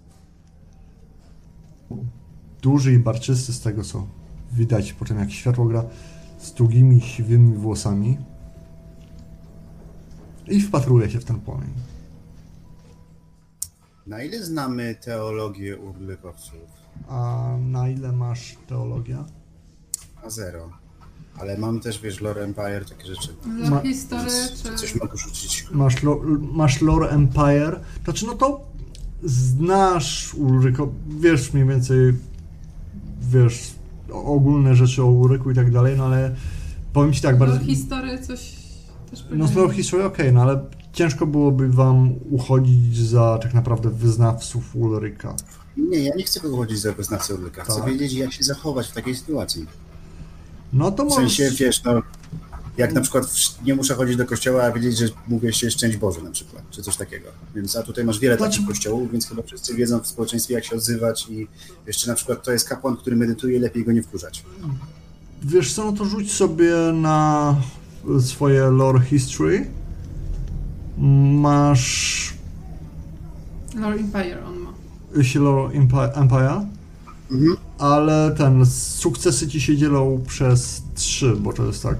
Duży 2.61 2.93
i 2.93 2.99
barczysty 2.99 3.53
z 3.53 3.61
tego, 3.61 3.83
co 3.83 4.07
widać 4.51 4.93
po 4.93 5.05
tym, 5.05 5.19
jak 5.19 5.31
światło 5.31 5.65
gra, 5.65 5.83
z 6.37 6.53
długimi, 6.53 7.01
siwymi 7.01 7.57
włosami. 7.57 8.17
I 10.47 10.61
wpatruje 10.61 11.09
się 11.09 11.19
w 11.19 11.25
ten 11.25 11.39
płomień. 11.39 11.73
Na 14.07 14.23
ile 14.23 14.43
znamy 14.43 14.95
teologię 14.95 15.77
urlykowców? 15.77 16.83
A 17.07 17.47
na 17.59 17.89
ile 17.89 18.11
masz 18.11 18.57
teologia? 18.67 19.25
A 20.23 20.29
zero. 20.29 20.82
Ale 21.39 21.57
mam 21.57 21.79
też, 21.79 21.99
wiesz, 21.99 22.21
Lore 22.21 22.41
Empire, 22.43 22.85
takie 22.89 23.05
rzeczy. 23.05 23.29
Dla 23.57 23.69
Ma- 23.69 23.81
historii 23.81 24.25
Więc 24.25 24.63
czy... 24.63 24.75
Coś 24.75 24.95
mogę 24.95 25.17
rzucić. 25.17 25.67
Masz, 25.71 26.03
lo, 26.03 26.21
masz 26.53 26.81
Lore 26.81 27.09
Empire. 27.09 27.79
Znaczy, 28.03 28.25
no 28.25 28.33
to 28.33 28.61
znasz 29.23 30.33
Ulryko, 30.33 30.89
wiesz 31.07 31.53
mniej 31.53 31.67
więcej, 31.67 31.97
wiesz, 33.21 33.71
ogólne 34.11 34.75
rzeczy 34.75 35.03
o 35.03 35.05
Ulryku 35.05 35.51
i 35.51 35.55
tak 35.55 35.71
dalej, 35.71 35.97
no 35.97 36.05
ale 36.05 36.35
powiem 36.93 37.13
ci 37.13 37.21
tak, 37.21 37.37
bardzo... 37.37 37.59
historii 37.59 38.23
coś 38.23 38.63
też 39.13 39.25
No 39.31 39.47
z 39.47 39.55
lore 39.55 39.73
history 39.73 40.03
okej, 40.05 40.33
no 40.33 40.41
ale 40.41 40.65
ciężko 40.93 41.27
byłoby 41.27 41.69
wam 41.69 42.15
uchodzić 42.29 42.97
za 42.97 43.39
tak 43.41 43.53
naprawdę 43.53 43.89
wyznawców 43.89 44.75
Ulryka. 44.75 45.35
Nie, 45.77 45.99
ja 45.99 46.15
nie 46.15 46.23
chcę 46.23 46.39
wychodzić 46.39 46.79
za 46.79 46.91
wyznawcę 46.91 47.33
urlyka. 47.33 47.63
Chcę 47.63 47.81
Tak. 47.81 47.85
wiedzieć, 47.85 48.13
jak 48.13 48.33
się 48.33 48.43
zachować 48.43 48.87
w 48.87 48.93
takiej 48.93 49.15
sytuacji. 49.15 49.65
No 50.73 50.91
to 50.91 51.05
W 51.05 51.09
możesz... 51.09 51.37
sensie, 51.37 51.55
wiesz, 51.65 51.83
no, 51.83 52.01
jak 52.77 52.93
na 52.93 53.01
przykład 53.01 53.25
w- 53.25 53.63
nie 53.65 53.75
muszę 53.75 53.95
chodzić 53.95 54.15
do 54.17 54.25
kościoła, 54.25 54.63
a 54.63 54.71
wiedzieć, 54.71 54.97
że 54.97 55.05
mówię 55.27 55.53
się 55.53 55.71
szczęść 55.71 55.97
Boże 55.97 56.21
na 56.21 56.31
przykład, 56.31 56.63
czy 56.71 56.81
coś 56.81 56.97
takiego. 56.97 57.27
Więc, 57.55 57.75
a 57.75 57.83
tutaj 57.83 58.05
masz 58.05 58.19
wiele 58.19 58.37
takich 58.37 58.67
kościołów, 58.67 59.11
więc 59.11 59.27
chyba 59.27 59.43
wszyscy 59.43 59.75
wiedzą 59.75 59.99
w 59.99 60.07
społeczeństwie, 60.07 60.53
jak 60.53 60.65
się 60.65 60.75
odzywać 60.75 61.27
i 61.29 61.47
jeszcze 61.87 62.07
na 62.07 62.15
przykład 62.15 62.43
to 62.43 62.51
jest 62.51 62.69
kapłan, 62.69 62.97
który 62.97 63.15
medytuje, 63.15 63.59
lepiej 63.59 63.85
go 63.85 63.91
nie 63.91 64.03
wkurzać. 64.03 64.43
Wiesz 65.43 65.73
co, 65.73 65.85
no 65.85 65.91
to 65.97 66.05
rzuć 66.05 66.31
sobie 66.33 66.71
na 66.93 67.55
swoje 68.21 68.63
lore 68.63 69.01
history. 69.01 69.67
Masz 71.41 72.33
Lore 73.75 73.95
Empire 73.97 74.43
on 74.47 74.57
ma. 74.59 74.73
jeśli 75.17 75.39
lore 75.39 75.73
Empi- 75.79 76.09
Empire, 76.21 76.65
Mhm. 77.33 77.57
ale 77.79 78.35
ten, 78.37 78.65
sukcesy 78.65 79.47
ci 79.47 79.61
się 79.61 79.77
dzielą 79.77 80.23
przez 80.27 80.81
trzy, 80.95 81.35
bo 81.35 81.53
to 81.53 81.65
jest 81.65 81.83
tak. 81.83 81.97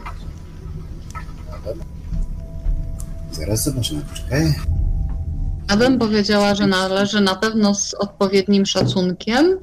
Zaraz 3.32 3.64
zobaczymy, 3.64 4.02
poczekaj. 4.10 4.54
Ja 5.70 5.78
bym 5.78 6.00
powiedziała, 6.00 6.56
że 6.56 6.68
należy 6.68 7.22
na 7.22 7.36
pewno 7.36 7.76
z 7.76 7.94
odpowiednim 7.94 8.66
szacunkiem 8.66 9.60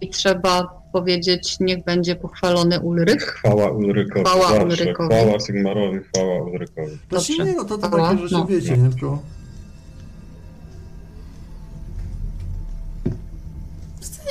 i 0.00 0.10
trzeba 0.10 0.84
powiedzieć, 0.92 1.56
niech 1.60 1.84
będzie 1.84 2.16
pochwalony 2.16 2.80
Ulrych. 2.80 3.22
Chwała 3.22 3.70
Ulrykowi. 3.70 4.24
Chwała. 4.24 4.64
Ulrykowi. 4.64 5.14
Chwała 5.14 5.40
Sigmarowi, 5.40 5.98
chwała 5.98 6.42
Ulrykowi. 6.42 6.98
Znaczy 7.08 7.32
Dobrze. 7.38 7.44
nie, 7.44 7.56
no 7.56 7.64
to, 7.64 7.78
to 7.78 7.88
takie 7.88 8.18
rzeczy 8.18 8.34
no. 8.34 8.46
wiecie, 8.46 8.78
nie 8.78 8.90
tylko... 8.90 9.22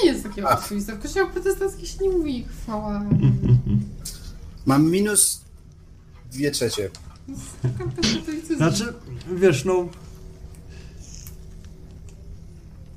nie 0.04 0.12
jest 0.12 0.24
takie 0.24 0.48
oczywiste. 0.48 0.96
W 0.96 1.00
kościołach 1.00 1.32
protestanckich 1.32 1.90
się 1.90 1.98
nie 2.02 2.10
mówi 2.10 2.44
chwała. 2.44 3.04
Mam 4.66 4.92
minus 4.92 5.42
dwie 6.32 6.52
trzecie. 6.52 6.90
Znaczy, 8.58 8.94
wiesz, 9.36 9.66
no... 9.66 9.88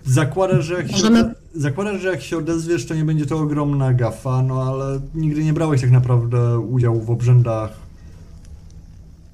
Zakładasz, 0.04 0.64
że 0.64 0.74
jak 0.74 0.86
się, 0.86 0.92
Możemy- 0.92 1.34
zakładasz, 1.54 2.00
że 2.02 2.09
jak 2.09 2.22
się 2.22 2.38
odezwiesz, 2.38 2.86
to 2.86 2.94
nie 2.94 3.04
będzie 3.04 3.26
to 3.26 3.38
ogromna 3.38 3.92
gafa, 3.92 4.42
no 4.42 4.62
ale 4.62 5.00
nigdy 5.14 5.44
nie 5.44 5.52
brałeś 5.52 5.80
tak 5.80 5.90
naprawdę 5.90 6.59
udziału 6.59 7.00
w 7.00 7.11
obrzędach 7.11 7.70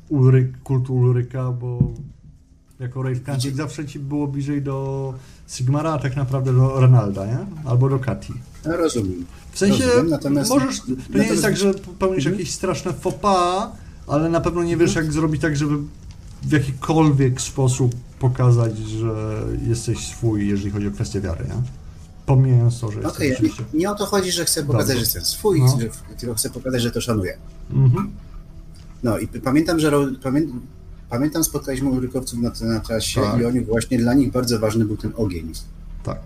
Ulryk, 0.09 0.63
kultu 0.63 0.95
Ulryka, 0.95 1.53
bo 1.53 1.93
Jako 2.83 3.03
Railclanczyk 3.03 3.57
zawsze 3.57 3.87
ci 3.87 3.99
było 3.99 4.27
bliżej 4.27 4.63
do 4.63 5.15
Sigmara, 5.49 5.93
a 5.93 5.99
tak 5.99 6.17
naprawdę 6.17 6.53
do 6.53 6.81
Renalda, 6.81 7.27
nie? 7.27 7.39
Albo 7.65 7.89
do 7.89 7.99
Kati. 7.99 8.33
No, 8.65 8.77
rozumiem. 8.77 9.25
W 9.53 9.59
sensie, 9.59 9.85
Rozumiem, 9.87 10.09
natomiast- 10.11 10.51
możesz, 10.51 10.81
to 10.81 10.87
nie 10.91 10.97
natomiast- 10.97 11.31
jest 11.31 11.43
tak, 11.43 11.57
że 11.57 11.75
popełnisz 11.75 12.27
Mhm. 12.27 12.35
jakieś 12.35 12.55
straszne 12.55 12.93
faux 12.93 13.19
pas, 13.19 13.69
ale 14.07 14.29
na 14.29 14.41
pewno 14.41 14.63
nie 14.65 14.77
wiesz, 14.77 14.95
jak 14.95 15.13
zrobić 15.13 15.43
tak, 15.43 15.57
żeby 15.57 15.75
w 16.43 16.53
jakikolwiek 16.53 17.41
sposób 17.41 17.95
pokazać, 18.19 18.79
że 18.79 19.43
jesteś 19.69 19.99
swój, 20.07 20.49
jeżeli 20.49 20.71
chodzi 20.71 20.89
o 20.89 20.91
kwestię 20.91 21.21
wiary, 21.21 21.45
nie? 21.49 21.63
Pomijając 22.27 22.81
to, 22.81 22.91
że 22.91 22.99
jesteś 23.01 23.17
Okej, 23.17 23.33
oczywiście... 23.35 23.65
nie 23.75 23.91
o 23.91 23.95
to 23.95 24.07
chodzi, 24.07 24.33
że 24.33 24.45
chcę 24.45 24.63
pokazać, 24.63 24.87
Dobra. 24.87 24.95
że 24.95 25.01
jestem 25.01 25.25
swój, 25.25 25.61
No. 25.61 25.79
tylko 26.19 26.35
chcę 26.35 26.51
pokazać, 26.51 26.83
że 26.83 26.91
to 26.91 27.01
szanuję. 27.01 27.39
Mhm. 27.73 28.11
No 29.03 29.19
i 29.19 29.27
pamiętam, 29.29 29.81
że 29.81 29.93
pamię, 30.23 30.41
pamiętam, 31.13 31.45
spotkaliśmy 31.45 31.91
urykowców 31.91 32.39
na, 32.41 32.51
na 32.75 32.81
trasie 32.81 33.21
Tak. 33.21 33.41
i 33.41 33.45
oni 33.45 33.61
właśnie 33.61 33.99
dla 33.99 34.15
nich 34.15 34.33
bardzo 34.33 34.59
ważny 34.59 34.85
był 34.85 34.97
ten 34.97 35.13
ogień, 35.17 35.53
Tak, 36.05 36.19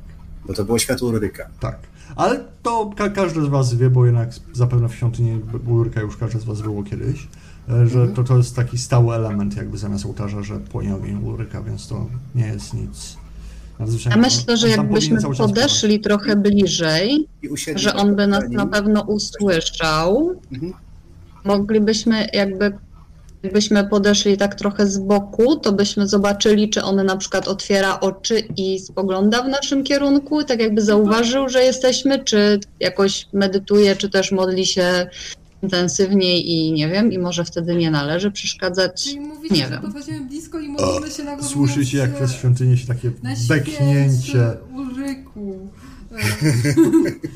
bo 0.46 0.54
to 0.54 0.64
było 0.64 0.78
światło 0.78 1.08
Uryka. 1.08 1.48
tak. 1.60 1.78
Ale 2.16 2.44
to 2.62 2.90
ka 2.96 3.08
każdy 3.10 3.42
z 3.42 3.48
was 3.48 3.74
wie, 3.74 3.90
bo 3.90 4.06
jednak 4.06 4.28
zapewne 4.52 4.88
w 4.88 4.94
świątyni 4.94 5.40
Ulryka 5.66 6.00
już 6.00 6.16
każdy 6.16 6.40
z 6.40 6.44
was 6.44 6.60
było 6.60 6.82
kiedyś, 6.82 7.28
e, 7.68 7.86
że 7.86 7.98
Mhm. 7.98 8.14
to, 8.14 8.24
to 8.24 8.36
jest 8.36 8.56
taki 8.56 8.78
stały 8.78 9.14
element 9.14 9.56
jakby 9.56 9.78
zamiast 9.78 10.06
ołtarza, 10.06 10.42
że 10.42 10.56
płonie 10.60 10.94
ogień 10.94 11.24
Ulryka, 11.24 11.62
więc 11.62 11.88
to 11.88 12.06
nie 12.34 12.46
jest 12.46 12.74
nic 12.74 13.16
Ja 13.78 13.84
nadzwyczajnego. 13.84 14.22
myślę, 14.26 14.56
że 14.56 14.68
jakbyśmy 14.68 15.18
podeszli 15.38 16.00
trochę 16.00 16.36
bliżej, 16.36 17.28
że 17.76 17.94
on 17.94 18.16
by 18.16 18.26
nas 18.26 18.44
na 18.50 18.64
na 18.64 18.70
pewno 18.70 19.02
usłyszał, 19.02 20.34
Mhm. 20.52 20.72
moglibyśmy 21.44 22.26
jakby 22.32 22.72
jakbyśmy 23.46 23.84
podeszli 23.88 24.36
tak 24.36 24.54
trochę 24.54 24.86
z 24.86 24.98
boku, 24.98 25.56
to 25.56 25.72
byśmy 25.72 26.08
zobaczyli, 26.08 26.70
czy 26.70 26.82
on 26.82 27.06
na 27.06 27.16
przykład 27.16 27.48
otwiera 27.48 28.00
oczy 28.00 28.40
i 28.56 28.78
spogląda 28.78 29.42
w 29.42 29.48
naszym 29.48 29.84
kierunku, 29.84 30.44
tak 30.44 30.60
jakby 30.60 30.82
zauważył, 30.82 31.48
że 31.48 31.62
jesteśmy, 31.62 32.24
czy 32.24 32.60
jakoś 32.80 33.28
medytuje, 33.32 33.96
czy 33.96 34.10
też 34.10 34.32
modli 34.32 34.66
się 34.66 35.06
intensywniej 35.62 36.50
i 36.50 36.72
nie 36.72 36.88
wiem, 36.88 37.12
i 37.12 37.18
może 37.18 37.44
wtedy 37.44 37.74
nie 37.74 37.90
należy 37.90 38.30
przeszkadzać. 38.30 39.04
Czyli 39.04 39.20
mówicie, 39.20 39.54
Nie 39.54 39.64
że 39.64 39.70
wiem. 39.70 39.82
podchodzimy 39.82 40.20
blisko 40.20 40.60
i 40.60 40.68
modlimy 40.68 41.10
się 41.10 41.24
na 41.24 41.42
Słyszycie, 41.42 41.98
jak 41.98 42.14
przez 42.14 42.32
świątynię 42.32 42.76
się 42.76 42.86
takie 42.86 43.10
beknięcie. 43.48 44.42
E, 44.42 44.56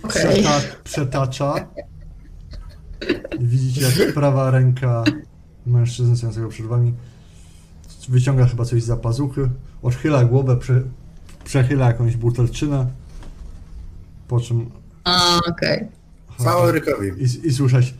Okej. 0.02 0.42
przeta 0.42 0.60
przetacza. 0.84 1.54
Widzicie, 3.40 3.80
jak 3.80 4.14
prawa 4.14 4.50
ręka 4.50 5.04
mężczyzny 5.70 6.16
stojącego 6.16 6.48
przed 6.48 6.66
wami 6.66 6.94
wyciąga 8.08 8.46
chyba 8.46 8.64
coś 8.64 8.82
za 8.82 8.96
pazuchy, 8.96 9.48
odchyla 9.82 10.24
głowę, 10.24 10.56
prze, 10.56 10.82
przechyla 11.44 11.86
jakąś 11.86 12.16
butelczynę, 12.16 12.86
po 14.28 14.40
czym 14.40 14.70
A, 15.04 15.38
okej. 15.48 15.88
Chwała 16.40 16.68
Urykowi. 16.68 17.08
i, 17.18 17.46
i 17.48 17.52
słyszeć 17.52 17.94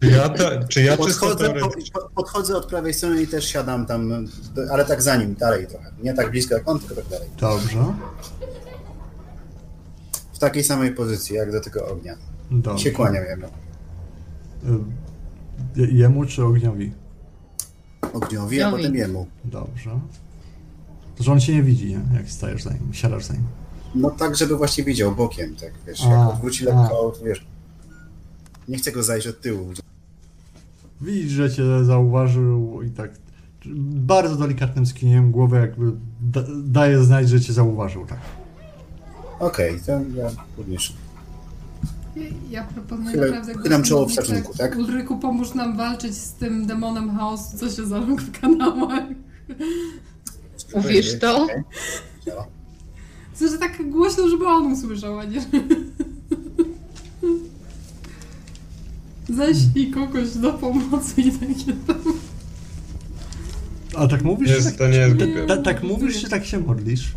Czy 0.00 0.10
ja, 0.10 0.28
te, 0.28 0.64
czy 0.68 0.82
ja 0.82 0.96
Podchodzę, 0.96 1.36
teoretycznie... 1.54 1.92
po- 1.92 2.08
podchodzę 2.14 2.56
od 2.56 2.66
prawej 2.66 2.94
strony 2.94 3.22
i 3.22 3.26
też 3.26 3.44
siadam 3.48 3.86
tam, 3.86 4.26
ale 4.72 4.84
tak 4.84 5.02
za 5.02 5.16
nim, 5.16 5.34
dalej 5.34 5.66
trochę. 5.66 5.90
Nie 6.02 6.14
tak 6.14 6.30
blisko 6.30 6.54
jak 6.54 6.68
on, 6.68 6.78
tylko 6.78 6.94
tak 6.94 7.06
dalej. 7.10 7.28
dobrze, 7.40 7.94
W 10.38 10.40
takiej 10.40 10.64
samej 10.64 10.92
pozycji, 10.94 11.36
jak 11.36 11.52
do 11.52 11.60
tego 11.60 11.88
ognia. 11.88 12.12
I 12.12 12.54
się 12.54 12.60
dobrze. 12.62 12.90
kłaniam 12.90 13.24
jemu. 13.24 13.46
Y, 15.76 15.80
je- 15.80 15.98
Jemu 15.98 16.24
czy 16.26 16.44
ogniowi? 16.44 16.92
Ogniowi, 18.12 18.62
a 18.62 18.70
potem 18.70 18.94
jemu. 18.94 19.26
Dobrze. 19.44 20.00
To, 21.16 21.22
że 21.24 21.32
on 21.32 21.40
cię 21.40 21.54
nie 21.54 21.62
widzi, 21.62 21.86
nie? 21.88 22.00
Jak 22.14 22.30
stajesz 22.30 22.62
za 22.62 22.72
nim, 22.72 22.94
siadasz 22.94 23.24
za 23.24 23.34
nim. 23.34 23.42
No 23.94 24.10
tak, 24.10 24.36
żeby 24.36 24.56
właśnie 24.56 24.84
widział 24.84 25.14
bokiem, 25.14 25.56
tak 25.56 25.72
wiesz, 25.86 26.04
A, 26.06 26.10
jak 26.10 26.28
odwróci 26.28 26.64
lekko, 26.64 27.12
wiesz. 27.24 27.46
Nie 28.68 28.76
chcę 28.78 28.92
go 28.92 29.02
zajść 29.02 29.26
od 29.26 29.40
tyłu. 29.40 29.72
Widzisz, 31.00 31.32
że 31.32 31.50
cię 31.50 31.84
zauważył 31.84 32.82
i 32.82 32.90
tak 32.90 33.10
bardzo 33.94 34.36
delikatnym 34.36 34.86
skinieniem 34.86 35.30
głowy 35.30 35.56
jakby 35.56 35.92
da, 36.20 36.42
daje 36.64 37.04
znać, 37.04 37.28
że 37.28 37.40
cię 37.40 37.52
zauważył, 37.52 38.06
tak. 38.06 38.18
Okej, 39.38 39.80
to 39.86 39.92
ja 39.92 40.30
podnieszę. 40.56 40.92
Ja 42.50 42.64
proponuję 42.64 43.16
Chylę- 43.16 43.30
naprawdę... 43.30 43.62
chylam 43.62 43.82
czoło 43.82 44.06
w 44.06 44.08
modlitwę. 44.08 44.34
szacunku, 44.36 44.58
tak? 44.58 44.76
Ulryku, 44.76 45.18
pomóż 45.18 45.54
nam 45.54 45.76
walczyć 45.76 46.14
z 46.14 46.32
tym 46.32 46.66
demonem 46.66 47.16
chaosu, 47.16 47.58
co 47.58 47.70
się 47.70 47.86
zaląkł 47.86 48.22
w 48.22 48.40
kanałach. 48.40 49.02
Mówisz 50.74 51.18
to? 51.18 51.44
Okej. 51.44 51.62
No. 52.26 52.32
Chcę, 53.34 53.48
że 53.48 53.58
tak 53.58 53.90
głośno, 53.90 54.28
żeby 54.28 54.46
on 54.46 54.72
usłyszał, 54.72 55.18
a 55.18 55.24
nie... 55.24 55.40
Ześlij 59.28 59.90
kogoś 59.90 60.30
do 60.30 60.52
pomocy 60.52 61.20
i 61.20 61.32
takie 61.32 61.72
tam. 61.86 61.96
A 63.96 64.06
tak 64.06 64.22
mówisz, 64.24 64.50
Jest, 64.50 64.66
tak, 64.66 64.76
to 64.76 64.88
nie 64.88 64.96
jest 64.96 65.18
ta, 65.18 65.24
głupie. 65.26 65.46
ta, 65.46 65.56
tak 65.56 65.82
mówisz, 65.82 66.20
czy 66.20 66.28
tak 66.28 66.44
się 66.44 66.58
modlisz? 66.58 67.12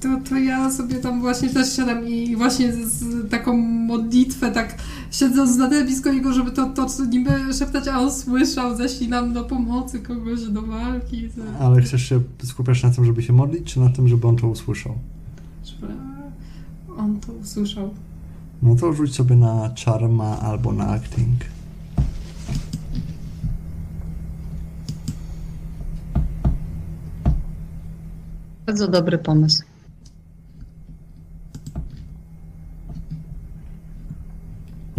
To, 0.00 0.08
to 0.28 0.36
ja 0.36 0.70
sobie 0.70 0.96
tam 0.96 1.20
właśnie 1.20 1.50
też 1.50 1.76
siadam 1.76 2.08
i 2.08 2.36
właśnie 2.36 2.72
z, 2.72 2.78
z 2.78 3.30
taką 3.30 3.56
modlitwę, 3.56 4.52
tak 4.52 4.78
siedząc 5.10 5.56
na 5.56 5.68
tyle 5.68 5.84
blisko 5.84 6.12
niego, 6.12 6.32
żeby 6.32 6.50
to, 6.50 6.66
to 6.66 6.86
niby 7.10 7.30
szeptać, 7.58 7.88
a 7.88 8.00
on 8.00 8.12
słyszał, 8.12 8.76
ześlij 8.76 9.08
nam 9.08 9.32
do 9.32 9.44
pomocy 9.44 10.00
kogoś 10.00 10.40
do 10.44 10.62
walki. 10.62 11.28
To, 11.28 11.64
Ale 11.64 11.82
chcesz 11.82 12.02
się 12.02 12.20
skupiać 12.44 12.82
na 12.82 12.90
tym, 12.90 13.04
żeby 13.04 13.22
się 13.22 13.32
modlić, 13.32 13.72
czy 13.72 13.80
na 13.80 13.90
tym, 13.90 14.08
żeby 14.08 14.26
on 14.28 14.36
to 14.36 14.48
usłyszał? 14.48 14.98
żeby 15.64 15.92
on 16.96 17.20
to 17.20 17.32
usłyszał. 17.32 17.90
No 18.62 18.76
to 18.76 18.92
rzuć 18.92 19.14
sobie 19.14 19.36
na 19.36 19.70
charma 19.84 20.40
albo 20.40 20.72
na 20.72 20.86
acting. 20.86 21.40
Bardzo 28.66 28.88
dobry 28.88 29.18
pomysł. 29.18 29.67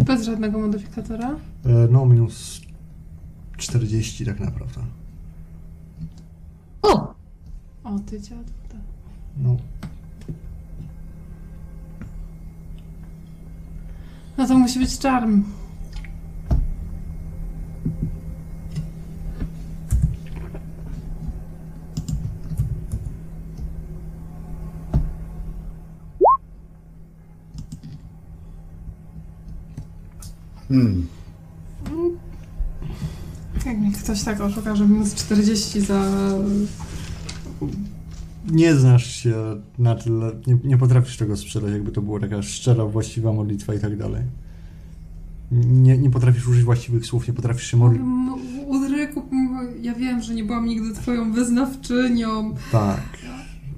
Bez 0.04 0.24
żadnego 0.24 0.58
modyfikatora. 0.58 1.30
E, 1.66 1.88
No, 1.90 2.06
minus 2.06 2.60
40 3.56 4.24
tak 4.26 4.40
naprawdę. 4.40 4.80
O! 6.82 7.14
O, 7.84 7.98
ty 8.06 8.20
dziadu. 8.20 8.52
tak. 8.68 8.80
No, 9.36 9.56
No 14.38 14.46
to 14.46 14.58
musi 14.58 14.78
być 14.78 14.98
czarm. 14.98 15.42
Hmm. 30.70 31.06
Jak 33.66 33.78
mnie 33.78 33.92
ktoś 33.92 34.22
tak 34.22 34.40
oszuka, 34.40 34.76
że 34.76 34.88
minus 34.88 35.14
40 35.14 35.80
za... 35.80 36.04
nie 38.50 38.74
znasz 38.74 39.06
się 39.06 39.34
na 39.78 39.94
tyle, 39.94 40.32
nie, 40.46 40.58
nie 40.64 40.78
potrafisz 40.78 41.16
tego 41.16 41.36
sprzedać, 41.36 41.72
jakby 41.72 41.92
to 41.92 42.02
była 42.02 42.20
taka 42.20 42.42
szczera, 42.42 42.84
właściwa 42.84 43.32
modlitwa 43.32 43.74
i 43.74 43.78
tak 43.78 43.96
dalej. 43.96 44.22
Nie, 45.52 45.98
nie 45.98 46.10
potrafisz 46.10 46.48
użyć 46.48 46.64
właściwych 46.64 47.06
słów, 47.06 47.28
nie 47.28 47.34
potrafisz 47.34 47.70
się 47.70 47.76
modlić. 47.76 48.02
Ulryku, 48.66 49.22
ja 49.82 49.94
wiem, 49.94 50.22
że 50.22 50.34
nie 50.34 50.44
byłam 50.44 50.66
nigdy 50.66 50.94
twoją 50.94 51.32
wyznawczynią. 51.32 52.54
Tak. 52.72 53.18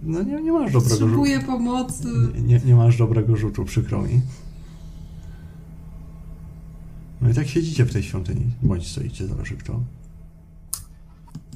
No 0.03 0.23
nie, 0.23 0.43
nie 0.43 0.53
masz 0.53 0.73
dobrego 0.73 0.81
rzutu. 0.81 1.01
Potrzebuję 1.01 1.41
pomocy. 1.41 2.09
Nie, 2.35 2.43
nie, 2.43 2.61
nie 2.65 2.75
masz 2.75 2.99
dobrego 2.99 3.37
rzutu, 3.37 3.65
przykro 3.65 4.03
mi. 4.03 4.21
No 7.23 7.31
i 7.31 7.35
tak 7.35 7.49
siedzicie 7.49 7.85
w 7.85 7.93
tej 7.93 8.03
świątyni, 8.03 8.51
bądź 8.63 8.93
stoicie, 8.93 9.27
zależy 9.27 9.57
kto. 9.57 9.81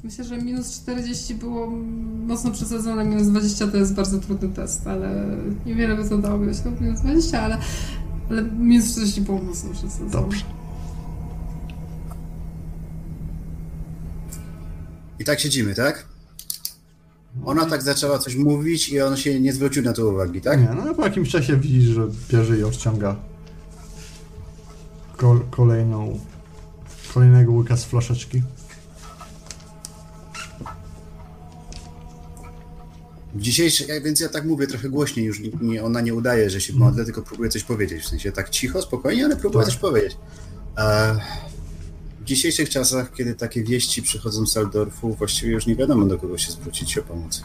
Myślę, 0.03 0.23
że 0.23 0.37
minus 0.37 0.81
40 0.81 1.35
było 1.35 1.69
mocno 2.27 2.51
przesadzone, 2.51 3.05
minus 3.05 3.27
20 3.27 3.67
to 3.67 3.77
jest 3.77 3.93
bardzo 3.93 4.19
trudny 4.19 4.49
test, 4.49 4.87
ale 4.87 5.37
niewiele 5.65 5.95
by 5.95 6.09
to 6.09 6.17
dało 6.17 6.37
no 6.37 6.71
minus 6.81 6.99
20, 7.01 7.41
ale, 7.41 7.57
ale 8.29 8.43
minus 8.43 8.91
40 8.91 9.21
było 9.21 9.41
mocno 9.41 9.69
przesadzone. 9.69 10.11
Dobrze. 10.11 10.43
I 15.19 15.25
tak 15.25 15.39
siedzimy, 15.39 15.75
tak? 15.75 16.05
Ona 17.45 17.65
tak 17.65 17.81
zaczęła 17.81 18.19
coś 18.19 18.35
mówić 18.35 18.89
i 18.89 19.01
on 19.01 19.17
się 19.17 19.39
nie 19.39 19.53
zwrócił 19.53 19.83
na 19.83 19.93
to 19.93 20.09
uwagi, 20.09 20.41
tak? 20.41 20.61
Nie, 20.61 20.69
no 20.85 20.95
po 20.95 21.03
jakimś 21.03 21.29
czasie 21.29 21.57
widzisz, 21.57 21.83
że 21.83 22.07
bierze 22.29 22.59
i 22.59 22.63
odciąga 22.63 23.15
Kol, 25.17 25.39
kolejną, 25.51 26.19
kolejnego 27.13 27.51
łyka 27.51 27.77
z 27.77 27.85
flaszeczki. 27.85 28.41
W 33.33 33.41
dzisiejszej, 33.41 34.01
więc 34.03 34.19
ja 34.19 34.29
tak 34.29 34.45
mówię 34.45 34.67
trochę 34.67 34.89
głośniej, 34.89 35.25
już 35.25 35.41
nie, 35.61 35.83
ona 35.83 36.01
nie 36.01 36.13
udaje, 36.13 36.49
że 36.49 36.61
się 36.61 36.73
modlę, 36.73 37.05
tylko 37.05 37.21
próbuję 37.21 37.49
coś 37.49 37.63
powiedzieć. 37.63 38.03
W 38.03 38.07
sensie 38.07 38.31
tak 38.31 38.49
cicho, 38.49 38.81
spokojnie, 38.81 39.25
ale 39.25 39.35
próbuję 39.35 39.65
Tak. 39.65 39.73
coś 39.73 39.81
powiedzieć. 39.81 40.17
E, 40.77 41.15
w 42.21 42.23
dzisiejszych 42.25 42.69
czasach, 42.69 43.13
kiedy 43.13 43.35
takie 43.35 43.63
wieści 43.63 44.01
przychodzą 44.03 44.47
z 44.47 44.57
Aldorfu, 44.57 45.13
właściwie 45.13 45.51
już 45.51 45.65
nie 45.67 45.75
wiadomo 45.75 46.05
do 46.05 46.17
kogo 46.17 46.37
się 46.37 46.51
zwrócić 46.51 46.97
o 46.97 47.03
pomoc. 47.03 47.43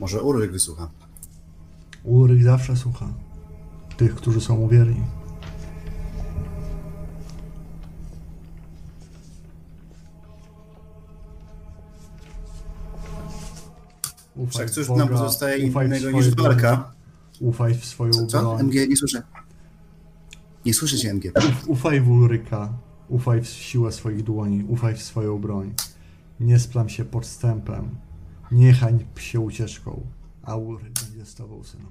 Może 0.00 0.22
Urwyk 0.22 0.52
wysłucha. 0.52 0.90
Ulryk 2.04 2.42
zawsze 2.42 2.76
słucha 2.76 3.08
tych, 3.96 4.14
którzy 4.14 4.40
są 4.40 4.56
mu 4.56 4.68
Wszak 14.50 14.70
cóż 14.70 14.88
nam 14.88 15.08
pozostaje 15.08 15.58
innego 15.58 16.10
niż 16.10 16.34
walka. 16.34 16.92
Ufaj 17.40 17.74
w 17.74 17.84
swoją 17.84 18.12
Co? 18.12 18.26
co? 18.26 18.40
broń. 18.42 18.60
MG, 18.60 18.88
nie 18.88 18.96
słyszę. 18.96 19.22
Nie 20.66 20.74
słyszę 20.74 20.96
cię, 20.98 21.10
MG. 21.10 21.32
Ufaj 21.66 22.00
w 22.00 22.10
Ulryka. 22.10 22.72
Ufaj 23.08 23.42
w 23.42 23.46
siłę 23.46 23.92
swoich 23.92 24.22
dłoni. 24.22 24.64
Ufaj 24.64 24.94
w 24.94 25.02
swoją 25.02 25.38
broń. 25.38 25.74
Nie 26.40 26.58
splam 26.58 26.88
się 26.88 27.04
podstępem. 27.04 27.88
Nie 28.52 28.72
hańb 28.72 29.18
się 29.18 29.40
ucieczką. 29.40 30.00
A 30.42 30.56
Ulryk 30.56 30.92
będzie 30.92 31.26
z 31.26 31.34
tobą, 31.34 31.64
synem. 31.64 31.86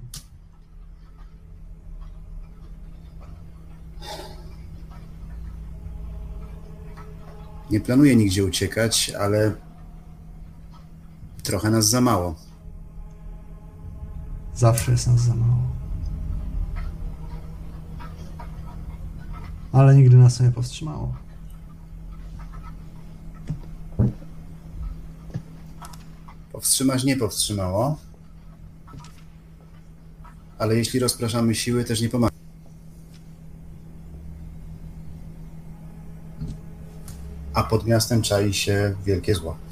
Nie 7.71 7.79
planuję 7.79 8.15
nigdzie 8.15 8.45
uciekać, 8.45 9.11
ale 9.19 9.55
trochę 11.43 11.69
nas 11.69 11.89
za 11.89 12.01
mało. 12.01 12.35
Zawsze 14.55 14.91
jest 14.91 15.07
nas 15.07 15.19
za 15.19 15.35
mało. 15.35 15.63
Ale 19.71 19.95
nigdy 19.95 20.17
nas 20.17 20.37
to 20.37 20.43
nie 20.43 20.51
powstrzymało. 20.51 21.15
Powstrzymać 26.51 27.03
nie 27.03 27.17
powstrzymało. 27.17 27.97
Ale 30.57 30.75
jeśli 30.75 30.99
rozpraszamy 30.99 31.55
siły, 31.55 31.83
też 31.83 32.01
nie 32.01 32.09
pomaga. 32.09 32.33
A 37.53 37.63
pod 37.63 37.85
miastem 37.85 38.21
czai 38.21 38.53
się 38.53 38.95
wielkie 39.05 39.35
zło. 39.35 39.62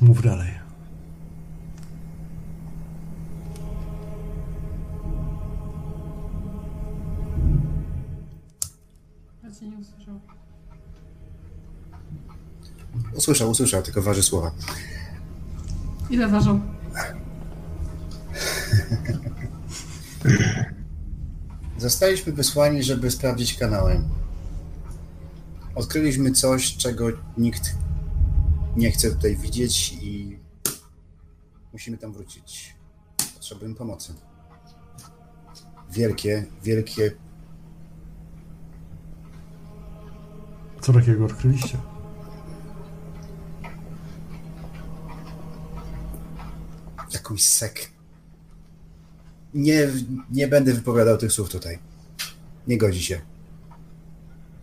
Mów 0.00 0.22
dalej. 0.22 0.50
Ja 9.44 9.50
cię 9.60 9.68
nie 9.68 9.76
usłyszał. 9.76 10.20
Usłyszał, 13.14 13.50
usłyszał, 13.50 13.82
tylko 13.82 14.02
waży 14.02 14.22
słowa. 14.22 14.52
Ile 16.10 16.28
ważą? 16.28 16.60
Zostaliśmy 21.78 22.32
wysłani, 22.32 22.82
żeby 22.82 23.10
sprawdzić 23.10 23.54
kanały. 23.54 24.00
Odkryliśmy 25.74 26.32
coś, 26.32 26.76
czego 26.76 27.06
nikt 27.38 27.85
nie 28.76 28.90
chce 28.90 29.10
tutaj 29.10 29.36
widzieć 29.36 29.92
i 29.92 30.38
musimy 31.72 31.98
tam 31.98 32.12
wrócić. 32.12 32.76
Potrzebujemy 33.34 33.74
pomocy. 33.74 34.14
Wielkie, 35.90 36.46
wielkie 36.62 37.10
Co 40.80 40.92
takiego 40.92 41.24
odkryliście? 41.24 41.78
jakąś 47.26 47.42
sek. 47.42 47.90
Nie, 49.54 49.88
nie 50.30 50.48
będę 50.48 50.72
wypowiadał 50.72 51.18
tych 51.18 51.32
słów 51.32 51.50
tutaj. 51.50 51.78
Nie 52.66 52.78
godzi 52.78 53.02
się. 53.02 53.20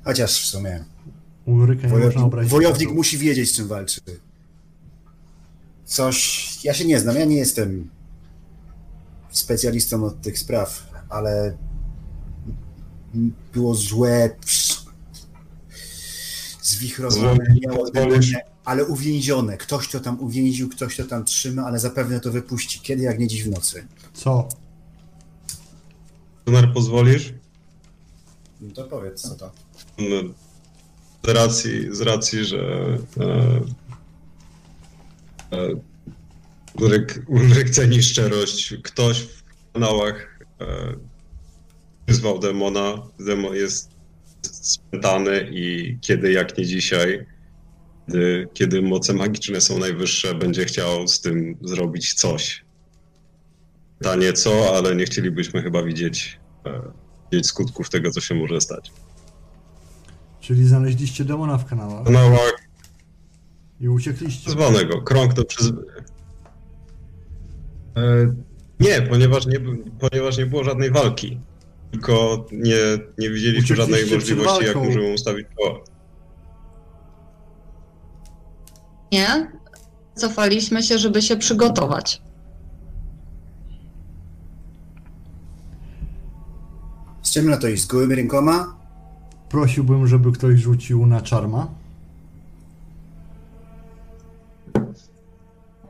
Chociaż 0.04 0.42
w 0.42 0.46
sumie 0.46 0.86
Ulryka 1.46 1.82
nie 1.82 1.88
można 1.88 2.00
wojownik, 2.00 2.24
obrazić. 2.26 2.52
wojownik 2.52 2.92
musi 2.92 3.18
wiedzieć, 3.18 3.50
z 3.52 3.56
czym 3.56 3.68
walczy. 3.68 4.02
Coś. 5.86 6.50
Ja 6.64 6.74
się 6.74 6.86
nie 6.86 7.00
znam, 7.00 7.16
ja 7.16 7.26
nie 7.26 7.36
jestem 7.36 7.90
specjalistą 9.30 10.06
od 10.06 10.22
tych 10.22 10.40
spraw, 10.40 10.90
ale 11.10 11.58
było 13.54 13.76
złe. 13.76 14.30
Zwichrowane, 16.62 17.56
miało 17.62 17.86
ale 18.66 18.86
uwięzione. 18.86 19.58
Ktoś 19.58 19.88
to 19.88 20.00
tam 20.00 20.20
uwięził, 20.20 20.70
ktoś 20.70 20.98
to 20.98 21.04
tam 21.04 21.26
trzyma, 21.26 21.66
ale 21.66 21.80
zapewne 21.80 22.20
to 22.20 22.32
wypuści. 22.32 22.80
Kiedy, 22.80 23.04
jak 23.04 23.20
nie 23.20 23.28
dziś 23.28 23.44
w 23.44 23.50
nocy. 23.50 23.88
Co? 24.14 24.48
Tuner, 26.46 26.74
pozwolisz? 26.74 27.34
No 28.62 28.72
to 28.74 28.84
powiedz, 28.84 29.22
co 29.22 29.36
to. 29.36 29.52
No, 29.98 30.34
z 31.28 31.30
racji, 31.30 31.96
z 31.96 32.02
racji 32.02 32.46
że 32.46 32.98
e, 33.20 33.62
e, 35.58 35.76
Ulryk, 37.28 37.70
ceni 37.70 38.04
szczerość. 38.04 38.76
Ktoś 38.84 39.20
w 39.22 39.44
kanałach 39.74 40.40
e, 40.62 42.40
demona. 42.42 43.04
Demon 43.20 43.56
jest 43.56 43.90
spętany 44.42 45.50
i 45.52 45.98
kiedy 46.02 46.32
jak 46.32 46.58
nie 46.58 46.66
dzisiaj, 46.66 47.26
kiedy, 48.08 48.48
kiedy 48.54 48.82
moce 48.82 49.14
magiczne 49.14 49.62
są 49.62 49.80
najwyższe, 49.80 50.36
będzie 50.36 50.66
chciał 50.66 51.08
z 51.08 51.22
tym 51.22 51.58
zrobić 51.62 52.14
coś. 52.14 52.66
Pytanie 54.00 54.34
co, 54.34 54.78
ale 54.78 54.96
nie 54.96 55.06
chcielibyśmy 55.06 55.62
chyba 55.62 55.84
widzieć, 55.84 56.40
e, 56.66 56.82
widzieć 57.32 57.48
skutków 57.48 57.90
tego, 57.90 58.12
co 58.12 58.22
się 58.22 58.36
może 58.36 58.62
stać. 58.62 58.92
Czyli 60.44 60.66
znaleźliście 60.68 61.26
demona 61.26 61.58
w 61.58 61.66
kanałach 61.66 62.02
W 62.02 62.06
kanałach 62.06 62.68
i 63.82 63.90
uciekliście. 63.90 64.52
zwanego. 64.52 65.02
Krąg 65.02 65.34
to 65.34 65.46
przez. 65.46 65.74
E, 67.98 68.34
nie, 68.80 69.02
ponieważ 69.02 69.46
nie, 69.46 69.60
ponieważ 70.00 70.38
nie 70.38 70.46
było 70.46 70.64
żadnej 70.64 70.92
walki. 70.92 71.40
Tylko 71.92 72.46
nie, 72.52 72.76
nie 73.18 73.30
widzieliśmy 73.30 73.64
Uciekliście 73.64 73.76
żadnej 73.76 74.04
przed 74.06 74.14
możliwości, 74.20 74.66
jak 74.66 74.74
walką. 74.76 74.86
możemy 74.90 75.14
ustawić 75.14 75.48
czoła. 75.58 75.80
Nie? 79.12 79.52
Cofaliśmy 80.16 80.84
się, 80.84 80.98
żeby 80.98 81.22
się 81.22 81.38
przygotować. 81.38 82.22
Z 87.22 87.32
czym 87.32 87.50
na 87.50 87.58
to 87.58 87.68
iść? 87.68 87.84
Z 87.84 87.86
gołymi 87.88 88.16
rękoma? 88.16 88.83
Prosiłbym, 89.54 90.08
żeby 90.08 90.32
ktoś 90.32 90.60
rzucił 90.60 91.06
na 91.06 91.22
czarma. 91.22 91.68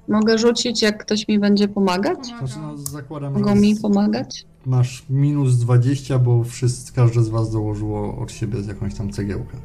Mogę 0.08 0.38
rzucić, 0.38 0.82
jak 0.82 1.06
ktoś 1.06 1.28
mi 1.28 1.40
będzie 1.40 1.68
pomagać? 1.68 2.26
Znaczy, 2.26 2.54
no, 2.62 2.78
zakładam, 2.78 3.34
Mogą 3.34 3.56
że 3.56 3.62
mi 3.62 3.76
pomagać? 3.76 4.46
masz 4.66 5.06
minus 5.10 5.58
20, 5.58 6.20
bo 6.20 6.44
wszyscy, 6.44 6.94
każde 6.94 7.24
z 7.24 7.30
was 7.30 7.52
dołożyło 7.52 8.18
od 8.18 8.32
siebie 8.32 8.62
z 8.62 8.68
jakąś 8.68 8.96
tam 8.96 9.12
cegiełkę. 9.12 9.58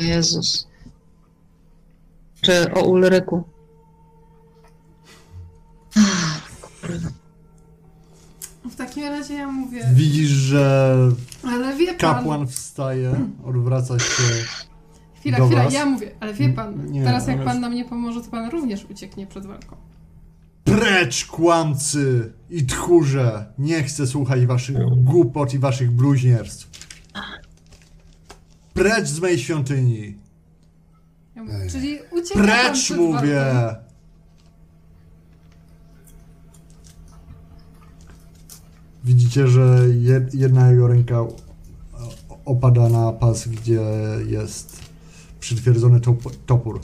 Jezus. 0.00 0.68
Czy 2.40 2.74
o 2.74 2.80
Ulryku? 2.84 3.44
W 8.70 8.76
takim 8.76 9.04
razie 9.04 9.34
ja 9.34 9.46
mówię, 9.46 9.84
Widzisz, 9.94 10.28
że 10.28 10.94
ale 11.46 11.76
wie 11.76 11.86
pan, 11.86 11.96
kapłan 11.96 12.46
wstaje, 12.46 13.14
odwraca 13.44 13.98
się. 13.98 14.22
chwila, 15.20 15.38
do 15.38 15.46
chwila, 15.46 15.64
was? 15.64 15.74
ja 15.74 15.86
mówię, 15.86 16.10
ale 16.20 16.34
wie 16.34 16.48
pan, 16.48 16.90
Nie, 16.92 17.04
teraz 17.04 17.26
jak 17.26 17.36
ale- 17.36 17.44
pan 17.44 17.60
nam 17.60 17.74
nie 17.74 17.84
pomoże, 17.84 18.20
to 18.20 18.30
pan 18.30 18.50
również 18.50 18.84
ucieknie 18.90 19.26
przed 19.26 19.46
walką. 19.46 19.76
Precz, 20.64 21.26
kłamcy 21.26 22.32
i 22.50 22.66
tchórze! 22.66 23.46
Nie 23.58 23.82
chcę 23.82 24.06
słuchać 24.06 24.46
waszych 24.46 24.76
głupot 24.96 25.54
i 25.54 25.58
waszych 25.58 25.90
bluźnierstw. 25.90 26.70
Precz 28.74 29.06
z 29.08 29.20
mojej 29.20 29.38
świątyni! 29.38 30.14
Ja 31.36 31.42
mówię, 31.44 31.66
czyli 31.70 31.98
ucieka 32.10 32.34
pan 32.40 32.42
Precz, 32.48 32.82
przed 32.82 32.96
mówię! 32.98 33.34
walką. 33.54 33.81
Widzicie, 39.04 39.48
że 39.48 39.78
jed, 40.00 40.34
jedna 40.34 40.70
jego 40.70 40.88
ręka 40.88 41.20
o- 41.20 41.36
opada 42.44 42.88
na 42.88 43.12
pas, 43.12 43.48
gdzie 43.48 43.80
jest 44.26 44.80
przytwierdzony 45.40 46.00
top, 46.00 46.18
topór. 46.46 46.80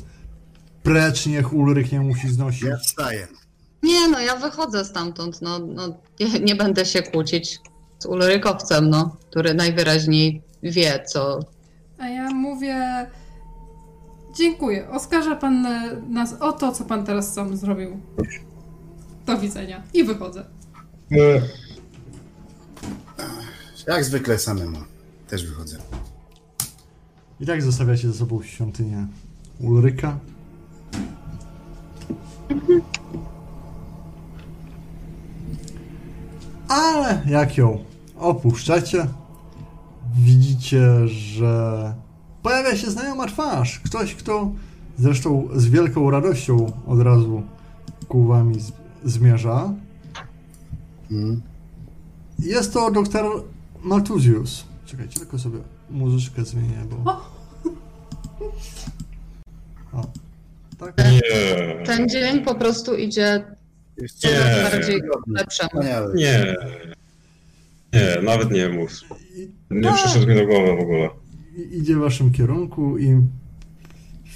Precz, 0.83 1.27
niech 1.27 1.53
Ulrych 1.53 1.93
nie 1.93 2.01
musi 2.01 2.29
znosić. 2.29 2.63
Ja 2.63 2.77
wstaję. 2.77 3.29
Nie 3.83 4.09
no, 4.09 4.21
ja 4.21 4.37
wychodzę 4.37 4.85
stamtąd, 4.85 5.43
no, 5.43 5.59
no 5.59 5.89
nie, 6.21 6.41
nie 6.41 6.55
będę 6.55 6.85
się 6.87 7.03
kłócić 7.03 7.61
z 7.99 8.07
Ulrykowcem, 8.07 8.91
no, 8.91 9.17
który 9.31 9.55
najwyraźniej 9.55 10.43
wie, 10.63 11.05
co... 11.09 11.41
A 11.99 12.09
ja 12.09 12.31
mówię. 12.31 13.07
Dziękuję. 14.37 14.91
Oskarża 14.91 15.37
pan 15.37 15.67
e, 15.67 15.97
nas 16.09 16.35
o 16.41 16.53
to, 16.53 16.73
co 16.73 16.85
pan 16.85 17.05
teraz 17.05 17.35
sam 17.35 17.57
zrobił. 17.57 18.01
Do 19.27 19.39
widzenia. 19.39 19.83
I 19.95 20.05
wychodzę. 20.05 20.45
E, 21.13 21.43
Jak 23.89 24.05
zwykle 24.05 24.39
samemu. 24.39 24.79
Też 25.29 25.47
wychodzę. 25.47 25.79
I 27.41 27.47
tak 27.47 27.63
zostawiacie 27.63 28.09
ze 28.09 28.15
sobą 28.15 28.43
świątynię 28.43 29.07
Ulryka. 29.61 30.19
Ale 36.69 37.23
jak 37.27 37.57
ją 37.57 37.85
opuszczacie, 38.19 39.07
widzicie, 40.17 41.09
że 41.09 41.95
pojawia 42.43 42.77
się 42.77 42.91
znajoma 42.91 43.27
twarz. 43.27 43.81
Ktoś, 43.81 44.15
kto 44.15 44.53
zresztą 44.99 45.49
z 45.55 45.67
wielką 45.67 46.11
radością 46.11 46.73
od 46.87 47.01
razu 47.01 47.43
ku 48.09 48.27
wami 48.27 48.57
zmierza. 49.05 49.73
Mm. 51.11 51.43
Jest 52.39 52.73
to 52.73 52.91
doktor 52.91 53.45
Maltuzius. 53.83 54.65
Czekajcie, 54.87 55.19
tylko 55.19 55.39
sobie 55.39 55.59
muzyczkę 55.91 56.45
zmienię, 56.45 56.85
bo... 56.91 57.13
O! 59.93 60.13
Tak? 60.79 60.95
Nie. 60.99 61.85
Ten 61.87 62.09
dzień 62.09 62.45
po 62.45 62.55
prostu 62.55 62.95
idzie 62.95 63.45
coraz 64.17 64.73
bardziej 64.73 65.01
lepszemu. 65.27 65.83
Nie. 66.15 66.57
Nie, 67.93 68.23
nawet 68.23 68.51
nie 68.51 68.69
mów. 68.69 68.93
Nie 69.71 69.93
przyszedł 69.93 70.27
mi 70.27 70.35
do 70.35 70.47
głowy 70.47 70.77
w 70.77 70.81
ogóle. 70.81 71.11
idzie 71.73 71.97
w 71.97 71.99
waszym 71.99 72.33
kierunku 72.33 72.99
i 72.99 73.21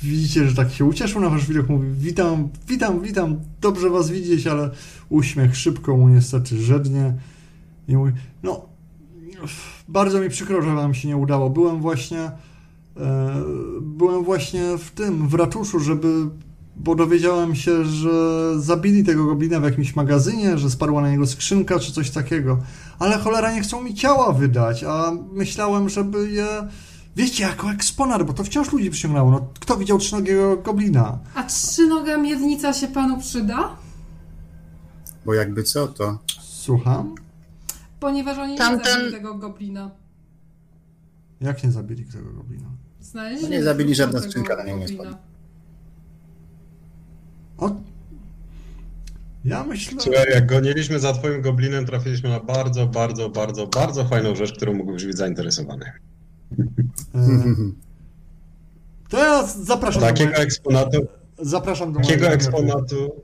widzicie, 0.03 0.49
że 0.49 0.57
tak 0.57 0.72
się 0.72 0.84
ucieszył 0.84 1.20
na 1.20 1.30
wasz 1.30 1.47
widok, 1.47 1.68
mówi 1.68 1.88
witam, 1.93 2.49
witam, 2.68 3.03
witam, 3.03 3.40
dobrze 3.61 3.90
was 3.90 4.11
widzieć, 4.11 4.47
ale 4.47 4.70
uśmiech 5.09 5.57
szybko 5.57 5.97
mu 5.97 6.09
niestety 6.09 6.62
żednie 6.62 7.14
i 7.88 7.97
mówi, 7.97 8.12
no 8.43 8.72
bardzo 9.88 10.20
mi 10.20 10.28
przykro, 10.28 10.62
że 10.62 10.74
wam 10.74 10.95
się 10.95 11.09
nie 11.09 11.16
udało, 11.16 11.51
byłem 11.51 11.80
właśnie 11.80 12.20
e, 12.20 13.43
byłem 13.80 14.24
właśnie 14.24 14.62
w 14.78 14.90
tym, 14.90 15.28
w 15.28 15.34
ratuszu, 15.34 15.80
żeby 15.80 16.30
bo 16.76 16.95
dowiedziałem 16.95 17.55
się, 17.57 17.84
że 17.84 18.11
zabili 18.61 19.05
tego 19.05 19.24
goblina 19.24 19.61
w 19.61 19.64
jakimś 19.64 19.97
magazynie, 19.97 20.59
że 20.59 20.70
spadła 20.70 21.03
na 21.03 21.11
niego 21.11 21.26
skrzynka 21.26 21.78
czy 21.78 21.93
coś 21.93 22.11
takiego. 22.11 22.59
Ale 22.99 23.18
cholera 23.18 23.53
nie 23.53 23.61
chcą 23.61 23.82
mi 23.82 23.95
ciała 23.95 24.32
wydać, 24.32 24.84
a 24.84 25.12
myślałem, 25.32 25.88
żeby 25.88 26.30
je. 26.30 26.47
Wiecie, 27.16 27.45
jako 27.45 27.70
eksponat, 27.70 28.22
bo 28.22 28.32
to 28.32 28.45
wciąż 28.45 28.72
ludzi 28.72 28.90
przyciągnęło. 28.90 29.30
No, 29.30 29.47
kto 29.61 29.76
widział 29.76 29.99
trzynogiego 29.99 30.57
goblina? 30.57 31.18
A 31.34 31.43
trzynoga 31.43 32.18
miednica 32.18 32.72
się 32.72 32.88
panu 32.88 33.18
przyda? 33.18 33.76
Bo 35.26 35.34
jakby 35.34 35.62
co, 35.62 35.88
to 35.88 36.18
Słucham? 36.62 37.14
Ponieważ 38.03 38.38
oni 38.38 38.59
Tamten- 38.59 38.78
nie 38.78 38.94
zabili 38.94 39.12
tego 39.12 39.34
goblina. 39.34 39.90
Jak 41.40 41.64
nie 41.64 41.70
zabili 41.70 42.05
tego 42.05 42.32
goblina? 42.32 42.68
Znaleźli 43.00 43.42
No 43.42 43.48
nie 43.48 43.62
zabili, 43.62 43.94
żadna 43.94 44.20
skrzynka 44.20 44.57
na 44.57 44.64
niego 44.64 44.78
nie 44.78 44.88
spadła. 44.88 45.18
O. 47.59 47.70
Ja 49.44 49.64
myślę. 49.64 50.00
Słuchaj, 50.00 50.26
jak 50.34 50.46
goniliśmy 50.46 50.98
za 50.98 51.12
twoim 51.12 51.42
goblinem, 51.42 51.86
trafiliśmy 51.86 52.28
na 52.28 52.40
bardzo, 52.40 52.86
bardzo, 52.86 53.30
bardzo, 53.30 53.66
bardzo 53.66 54.05
fajną 54.05 54.34
rzecz, 54.34 54.53
którą 54.57 54.74
mógłbyś 54.74 55.07
być 55.07 55.16
zainteresowany. 55.16 55.92
E, 57.14 57.44
to 59.09 59.18
ja 59.18 59.46
zapraszam 59.46 60.00
do, 60.00 60.07
Takiego 60.07 60.30
moje, 60.30 60.42
eksponatu, 60.42 61.07
zapraszam 61.38 61.92
do 61.92 62.00
takiego 62.00 62.24
mojego 62.24 62.34
eksponatu... 62.34 63.22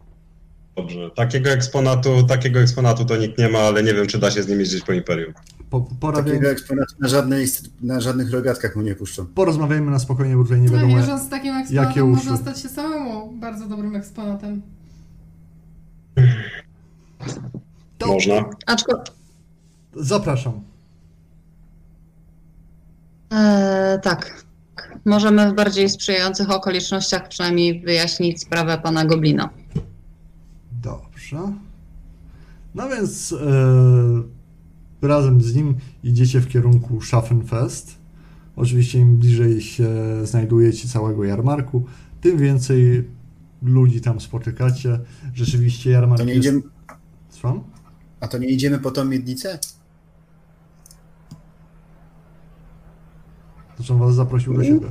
Dobrze, 0.78 1.10
takiego 1.10 1.50
eksponatu, 1.50 2.22
takiego 2.22 2.60
eksponatu 2.60 3.04
to 3.04 3.16
nikt 3.16 3.38
nie 3.38 3.48
ma, 3.48 3.58
ale 3.58 3.82
nie 3.82 3.94
wiem, 3.94 4.06
czy 4.06 4.18
da 4.18 4.30
się 4.30 4.42
z 4.42 4.48
nim 4.48 4.60
jeździć 4.60 4.84
po 4.84 4.92
Imperium. 4.92 5.32
Po, 5.70 5.80
porabiaj, 6.00 6.24
takiego 6.34 6.50
eksponatu 6.50 6.94
na, 7.00 7.08
żadnej, 7.08 7.46
na 7.82 8.00
żadnych 8.00 8.30
rogatkach 8.30 8.76
mu 8.76 8.82
nie 8.82 8.94
puszczą. 8.94 9.26
porozmawiajmy 9.26 9.90
na 9.90 9.98
spokojnie, 9.98 10.36
bo 10.36 10.42
tutaj 10.42 10.60
nie 10.60 10.66
No 10.70 10.72
wiadomo. 10.72 11.18
z 11.18 11.28
takim 11.28 11.54
jakie 11.54 11.80
eksponatem 11.80 12.08
można 12.08 12.36
stać 12.36 12.60
się 12.62 12.68
samemu 12.68 13.32
bardzo 13.32 13.66
dobrym 13.66 13.96
eksponatem. 13.96 14.62
To 17.98 18.06
Można. 18.06 18.44
Aczko, 18.66 19.02
Zapraszam. 19.96 20.60
e, 23.32 23.98
tak, 24.02 24.44
możemy 25.04 25.50
w 25.50 25.54
bardziej 25.54 25.88
sprzyjających 25.90 26.50
okolicznościach 26.50 27.28
przynajmniej 27.28 27.80
wyjaśnić 27.80 28.40
sprawę 28.42 28.78
pana 28.78 29.04
Goblina. 29.04 29.50
Dobrze. 31.32 31.52
No 32.74 32.88
więc 32.88 33.32
e, 35.02 35.08
razem 35.08 35.40
z 35.40 35.54
nim 35.54 35.74
idziecie 36.04 36.40
w 36.40 36.48
kierunku 36.48 37.00
Schaffenfest. 37.00 37.98
Oczywiście 38.56 38.98
im 38.98 39.16
bliżej 39.16 39.60
się 39.60 39.88
znajdujecie 40.24 40.88
całego 40.88 41.24
jarmarku, 41.24 41.86
tym 42.20 42.38
więcej 42.38 43.08
ludzi 43.62 44.00
tam 44.00 44.20
spotykacie. 44.20 45.00
Rzeczywiście 45.34 45.90
jarmark 45.90 46.18
To 46.20 46.24
nie 46.26 46.34
jest... 46.34 46.46
idziemy, 46.46 46.62
Słucham? 47.30 47.62
a 48.20 48.28
to 48.28 48.38
nie 48.38 48.48
idziemy 48.48 48.78
po 48.78 48.90
tą 48.90 49.04
miednicę? 49.04 49.58
Zresztą 53.76 53.98
was 53.98 54.14
zaprosił 54.14 54.54
do 54.54 54.64
siebie. 54.64 54.86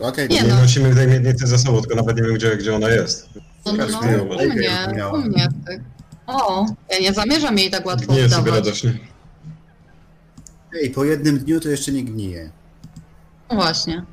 Okej, 0.00 0.28
Nie 0.28 0.42
no. 0.42 0.56
nosimy 0.60 0.94
tej 0.94 1.08
miednicy 1.08 1.46
ze 1.46 1.58
sobą, 1.58 1.80
tylko 1.80 1.94
nawet 1.96 2.16
nie 2.16 2.22
wiem, 2.22 2.34
gdzie, 2.34 2.56
gdzie 2.56 2.74
ona 2.76 2.88
jest. 2.88 3.28
No, 3.66 3.72
no, 3.72 3.78
Każdy 3.78 4.12
ją 4.12 4.22
u 4.24 4.34
mnie, 4.48 4.68
miała. 4.96 5.12
u 5.18 5.20
mnie. 5.22 5.48
tak. 5.66 5.80
O, 6.26 6.66
ja 6.90 6.98
nie 7.00 7.12
zamierzam 7.12 7.58
jej 7.58 7.70
tak 7.70 7.86
łatwo 7.86 8.12
Nie 8.12 8.18
jest 8.18 8.34
sobie 8.34 8.42
oddawać. 8.50 8.64
radośnie. 8.66 8.98
Ej, 10.82 10.90
po 10.90 11.04
jednym 11.04 11.38
dniu 11.38 11.60
to 11.60 11.68
jeszcze 11.68 11.92
nie 11.92 12.04
gnije. 12.04 12.50
No 13.50 13.56
właśnie. 13.56 14.04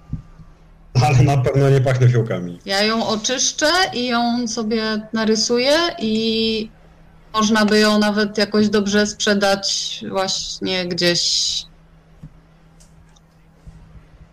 Ale 1.05 1.23
na 1.23 1.37
pewno 1.37 1.69
nie 1.69 1.81
pachnie 1.81 2.09
fiołkami. 2.09 2.59
Ja 2.65 2.83
ją 2.83 3.07
oczyszczę 3.07 3.69
i 3.93 4.07
ją 4.07 4.47
sobie 4.47 5.07
narysuję 5.13 5.77
i 5.99 6.69
można 7.33 7.65
by 7.65 7.79
ją 7.79 7.99
nawet 7.99 8.37
jakoś 8.37 8.69
dobrze 8.69 9.07
sprzedać 9.07 9.99
właśnie 10.09 10.85
gdzieś 10.87 11.53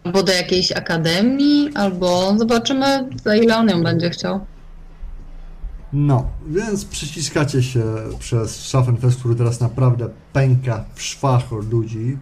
albo 0.04 0.22
do 0.22 0.32
jakiejś 0.32 0.72
akademii, 0.72 1.70
albo 1.74 2.38
zobaczymy 2.38 3.08
za 3.24 3.36
ile 3.36 3.56
on 3.56 3.68
ją 3.68 3.82
będzie 3.82 4.10
chciał. 4.10 4.40
No, 5.92 6.30
więc 6.46 6.84
przyciskacie 6.84 7.62
się 7.62 7.84
przez 8.18 8.56
Schaffenfest, 8.56 9.18
który 9.18 9.34
teraz 9.34 9.60
naprawdę 9.60 10.08
pęka 10.32 10.84
w 10.94 11.02
szwach 11.02 11.52
od 11.52 11.70
ludzi. 11.70 12.18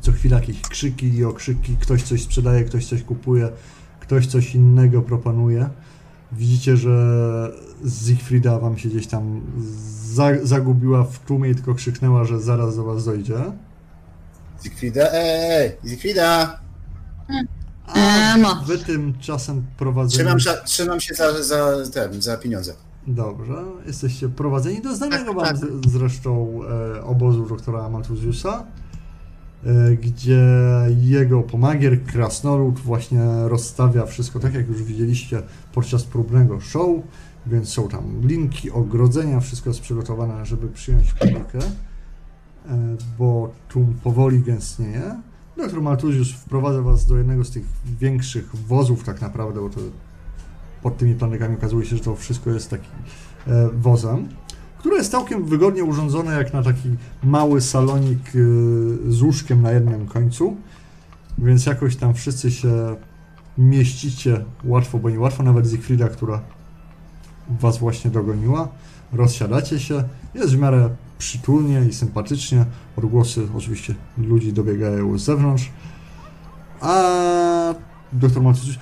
Co 0.00 0.12
chwila 0.12 0.36
jakieś 0.36 0.60
krzyki 0.60 1.14
i 1.14 1.24
okrzyki, 1.24 1.76
ktoś 1.80 2.02
coś 2.02 2.22
sprzedaje, 2.22 2.64
ktoś 2.64 2.86
coś 2.86 3.02
kupuje, 3.02 3.48
ktoś 4.00 4.26
coś 4.26 4.54
innego 4.54 5.02
proponuje. 5.02 5.68
Widzicie, 6.32 6.76
że 6.76 7.52
Siegfrieda 8.06 8.58
wam 8.58 8.78
się 8.78 8.88
gdzieś 8.88 9.06
tam 9.06 9.40
za, 10.12 10.28
zagubiła 10.42 11.04
w 11.04 11.18
tłumie 11.18 11.50
i 11.50 11.54
tylko 11.54 11.74
krzyknęła, 11.74 12.24
że 12.24 12.40
zaraz 12.40 12.76
do 12.76 12.84
was 12.84 13.04
dojdzie. 13.04 13.38
Zigfrida, 14.62 15.08
ej, 15.12 15.72
Zigfrida! 15.84 16.67
A 17.86 18.34
Ema. 18.34 18.64
wy 18.66 18.78
tymczasem 18.78 19.66
prowadzeni... 19.76 20.18
Trzymam, 20.18 20.40
za, 20.40 20.56
trzymam 20.56 21.00
się 21.00 21.14
za, 21.14 21.42
za, 21.42 21.90
ten, 21.92 22.22
za 22.22 22.36
pieniądze. 22.36 22.74
Dobrze, 23.06 23.54
jesteście 23.86 24.28
prowadzeni 24.28 24.82
do 24.82 24.96
znanego 24.96 25.24
Tak, 25.24 25.34
wam 25.34 25.44
tak. 25.44 25.56
z, 25.56 25.90
zresztą 25.90 26.60
e, 26.96 27.04
obozu 27.04 27.46
doktora 27.46 27.88
Malthusiusa, 27.88 28.64
e, 29.64 29.96
gdzie 29.96 30.44
jego 31.00 31.42
pomagier, 31.42 32.04
krasnolud, 32.04 32.78
właśnie 32.78 33.22
rozstawia 33.44 34.06
wszystko 34.06 34.40
tak, 34.40 34.54
jak 34.54 34.68
już 34.68 34.82
widzieliście 34.82 35.42
podczas 35.72 36.04
próbnego 36.04 36.60
show, 36.60 36.88
więc 37.46 37.68
są 37.68 37.88
tam 37.88 38.20
linki, 38.22 38.70
ogrodzenia, 38.70 39.40
wszystko 39.40 39.70
jest 39.70 39.80
przygotowane, 39.80 40.46
żeby 40.46 40.68
przyjąć 40.68 41.12
publikę, 41.12 41.58
e, 41.58 42.96
bo 43.18 43.50
tłum 43.68 43.94
powoli 44.04 44.40
gęstnieje. 44.42 45.14
Doktor 45.58 45.82
Malthusius 45.82 46.32
wprowadza 46.32 46.82
was 46.82 47.06
do 47.06 47.16
jednego 47.16 47.44
z 47.44 47.50
tych 47.50 47.64
większych 48.00 48.56
wozów 48.56 49.04
tak 49.04 49.20
naprawdę, 49.20 49.60
bo 49.60 49.70
to 49.70 49.80
pod 50.82 50.96
tymi 50.96 51.14
planekami 51.14 51.54
okazuje 51.54 51.86
się, 51.86 51.96
że 51.96 52.02
to 52.02 52.16
wszystko 52.16 52.50
jest 52.50 52.70
taki 52.70 52.88
e, 53.46 53.68
wozem. 53.72 54.28
które 54.78 54.96
jest 54.96 55.10
całkiem 55.10 55.44
wygodnie 55.44 55.84
urządzone 55.84 56.34
jak 56.34 56.52
na 56.52 56.62
taki 56.62 56.88
mały 57.22 57.60
salonik 57.60 58.34
y, 58.34 59.12
z 59.12 59.22
łóżkiem 59.22 59.62
na 59.62 59.70
jednym 59.70 60.06
końcu, 60.06 60.56
więc 61.38 61.66
jakoś 61.66 61.96
tam 61.96 62.14
wszyscy 62.14 62.50
się 62.50 62.96
mieścicie 63.58 64.44
łatwo, 64.64 64.98
bo 64.98 65.10
nie 65.10 65.20
łatwo, 65.20 65.42
nawet 65.42 65.66
Zigfrida, 65.66 66.08
która 66.08 66.40
was 67.60 67.78
właśnie 67.78 68.10
dogoniła. 68.10 68.68
Rozsiadacie 69.12 69.80
się, 69.80 70.04
jest 70.34 70.54
w 70.54 70.58
miarę 70.58 70.90
przytulnie 71.18 71.84
i 71.88 71.94
sympatycznie. 71.94 72.64
Odgłosy 72.96 73.48
oczywiście 73.56 73.94
ludzi 74.18 74.52
dobiegają 74.52 75.18
z 75.18 75.22
zewnątrz. 75.22 75.70
A 76.80 77.74
doktor 78.12 78.42
Maltusz, 78.42 78.78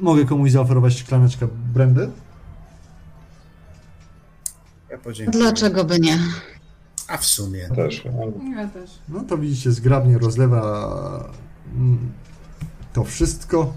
mogę 0.00 0.24
komuś 0.24 0.50
zaoferować 0.50 0.98
szklaneczkę 0.98 1.48
brandy? 1.74 2.10
Ja 4.90 4.98
podziękuję. 4.98 5.42
Dlaczego 5.42 5.84
by 5.84 6.00
nie? 6.00 6.18
A 7.08 7.16
w 7.16 7.24
sumie. 7.24 7.68
Też. 7.68 8.04
Ja 8.56 8.68
też. 8.68 8.90
No 9.08 9.20
to 9.20 9.38
widzicie, 9.38 9.72
zgrabnie 9.72 10.18
rozlewa 10.18 11.30
mm, 11.74 12.12
to 12.92 13.04
wszystko. 13.04 13.72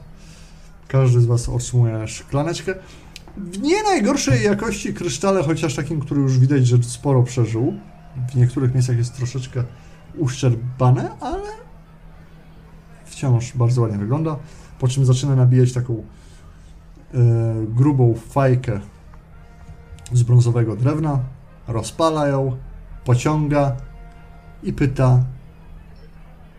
Każdy 0.88 1.22
z 1.22 1.26
Was 1.26 1.50
otrzymuje 1.50 2.08
szklaneczkę. 2.08 2.76
W 3.38 3.62
nie 3.62 3.84
najgorszej 3.84 4.44
jakości 4.44 4.94
krysztale, 4.94 5.44
chociaż 5.44 5.76
takim, 5.76 6.00
który 6.00 6.22
już 6.22 6.40
widać, 6.40 6.68
że 6.68 6.84
sporo 6.84 7.24
przeżył. 7.24 7.74
W 8.32 8.36
niektórych 8.36 8.74
miejscach 8.74 8.98
jest 8.98 9.16
troszeczkę 9.16 9.64
uszczerbane, 10.18 11.10
ale 11.20 11.50
wciąż 13.06 13.58
bardzo 13.58 13.82
ładnie 13.82 13.98
wygląda. 13.98 14.36
Po 14.80 14.88
czym 14.88 15.06
zaczyna 15.06 15.36
nabijać 15.36 15.74
taką 15.74 15.94
e, 15.94 16.06
grubą 17.68 18.16
fajkę 18.30 18.80
z 20.14 20.24
brązowego 20.24 20.76
drewna, 20.76 21.20
rozpala 21.68 22.28
ją, 22.28 22.58
pociąga 23.06 23.76
i 24.64 24.74
pyta: 24.74 25.24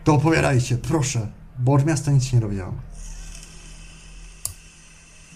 To 0.03 0.13
opowiadajcie, 0.13 0.77
proszę, 0.77 1.27
bo 1.59 1.73
od 1.73 1.85
miasta 1.85 2.11
nic 2.11 2.33
nie 2.33 2.39
dowiedziałam. 2.39 2.75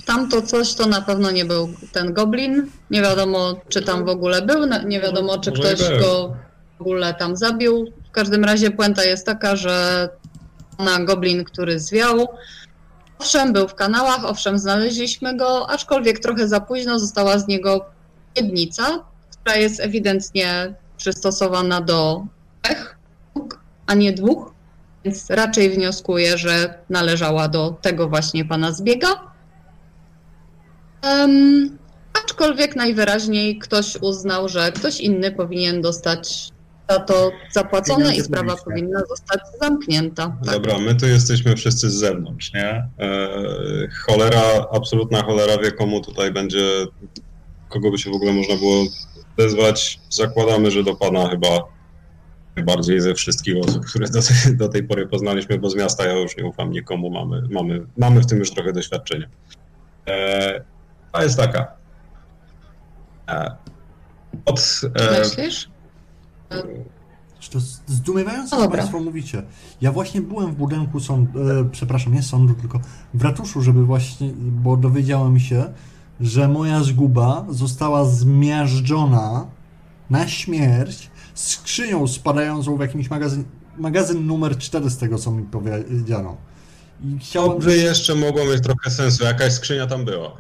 Tamto 0.05 0.41
coś 0.41 0.73
to 0.73 0.87
na 0.87 1.01
pewno 1.01 1.31
nie 1.31 1.45
był 1.45 1.69
ten 1.91 2.13
goblin. 2.13 2.71
Nie 2.91 3.01
wiadomo, 3.01 3.55
czy 3.69 3.81
tam 3.81 4.05
w 4.05 4.09
ogóle 4.09 4.41
był, 4.41 4.65
nie 4.85 5.01
wiadomo, 5.01 5.37
czy 5.39 5.51
ktoś 5.51 5.79
go 5.99 6.35
w 6.77 6.81
ogóle 6.81 7.13
tam 7.13 7.37
zabił. 7.37 7.93
W 8.07 8.11
każdym 8.11 8.45
razie 8.45 8.71
puenta 8.71 9.03
jest 9.03 9.25
taka, 9.25 9.55
że 9.55 10.09
na 10.79 10.99
goblin, 10.99 11.43
który 11.43 11.79
zwiał, 11.79 12.27
owszem, 13.19 13.53
był 13.53 13.67
w 13.67 13.75
kanałach, 13.75 14.25
owszem, 14.25 14.59
znaleźliśmy 14.59 15.37
go, 15.37 15.69
aczkolwiek 15.69 16.19
trochę 16.19 16.47
za 16.47 16.59
późno 16.59 16.99
została 16.99 17.39
z 17.39 17.47
niego 17.47 17.85
miednica, 18.37 19.03
która 19.31 19.55
jest 19.55 19.79
ewidentnie 19.79 20.73
przystosowana 20.97 21.81
do 21.81 22.25
trzech 22.61 22.95
a 23.87 23.93
nie 23.93 24.13
dwóch, 24.13 24.53
więc 25.05 25.29
raczej 25.29 25.69
wnioskuję, 25.69 26.37
że 26.37 26.79
należała 26.89 27.47
do 27.47 27.77
tego 27.81 28.09
właśnie 28.09 28.45
pana 28.45 28.71
zbiega. 28.71 29.07
Em, 31.05 31.77
aczkolwiek 32.23 32.75
najwyraźniej 32.75 33.59
ktoś 33.59 33.95
uznał, 34.01 34.49
że 34.49 34.71
ktoś 34.71 34.99
inny 34.99 35.31
powinien 35.31 35.81
dostać 35.81 36.49
za 36.89 36.99
to 36.99 37.31
zapłacone 37.51 37.97
Pieniądze 37.99 38.21
i 38.21 38.23
sprawa 38.25 38.55
publiczne. 38.55 38.71
powinna 38.71 38.99
zostać 39.09 39.39
zamknięta. 39.61 40.37
Tak. 40.45 40.53
Dobra, 40.53 40.79
my 40.79 40.95
tu 40.95 41.05
jesteśmy 41.07 41.55
wszyscy 41.55 41.89
z 41.89 41.93
zewnątrz, 41.93 42.53
nie? 42.53 42.69
E, 42.99 43.29
cholera, 44.07 44.41
absolutna 44.71 45.23
cholera 45.23 45.57
wie 45.57 45.71
komu 45.71 46.01
tutaj 46.01 46.31
będzie, 46.31 46.85
kogo 47.69 47.91
by 47.91 47.97
się 47.97 48.11
w 48.11 48.13
ogóle 48.15 48.33
można 48.33 48.55
było 48.55 48.83
wezwać. 49.37 49.99
Zakładamy, 50.09 50.71
że 50.71 50.83
do 50.83 50.95
pana 50.95 51.29
chyba 51.29 51.47
bardziej 52.65 53.01
ze 53.01 53.13
wszystkich 53.13 53.55
osób, 53.67 53.85
które 53.85 54.07
do, 54.09 54.21
tej- 54.21 54.57
do 54.61 54.69
tej 54.69 54.83
pory 54.83 55.07
poznaliśmy, 55.07 55.57
bo 55.59 55.69
z 55.69 55.75
miasta 55.75 56.05
ja 56.05 56.13
już 56.13 56.37
nie 56.37 56.45
ufam 56.45 56.71
nikomu, 56.71 57.09
mamy, 57.09 57.41
mamy, 57.51 57.85
mamy 57.97 58.21
w 58.21 58.25
tym 58.25 58.39
już 58.39 58.51
trochę 58.51 58.73
doświadczenia. 58.73 59.27
E, 60.07 60.63
a 61.15 61.23
jest 61.23 61.37
taka. 61.37 61.67
E, 63.27 63.55
od, 64.45 64.81
e, 64.95 65.19
Myślisz? 65.19 65.69
To 67.51 67.59
zdumiewające, 67.87 68.55
No 68.55 68.61
co. 68.61 68.71
Państwo 68.71 68.99
mówicie. 68.99 69.43
Ja 69.81 69.91
właśnie 69.91 70.21
byłem 70.21 70.51
w 70.51 70.55
budynku 70.55 70.99
sądu, 70.99 71.49
e, 71.51 71.65
przepraszam, 71.71 72.13
nie 72.13 72.23
sądu, 72.23 72.53
tylko 72.53 72.79
w 73.13 73.23
ratuszu, 73.23 73.61
żeby 73.61 73.85
właśnie, 73.85 74.31
bo 74.37 74.77
dowiedziałem 74.77 75.39
się, 75.39 75.73
że 76.21 76.47
moja 76.47 76.83
zguba 76.83 77.45
została 77.49 78.05
zmiażdżona 78.05 79.45
na 80.09 80.27
śmierć 80.27 81.09
skrzynią 81.33 82.07
spadającą 82.07 82.77
w 82.77 82.79
jakimś 82.79 83.09
magazyn, 83.09 83.43
magazyn 83.77 84.25
numer 84.27 84.57
4 84.57 84.89
z 84.89 84.97
tego, 84.97 85.17
co 85.17 85.31
mi 85.31 85.43
powiedziano. 85.43 86.37
I 87.03 87.19
chciałem... 87.19 87.59
by 87.59 87.77
jeszcze 87.77 88.15
mogło 88.15 88.45
mieć 88.45 88.63
trochę 88.63 88.89
sensu, 88.89 89.23
jakaś 89.23 89.53
skrzynia 89.53 89.87
tam 89.87 90.05
była. 90.05 90.31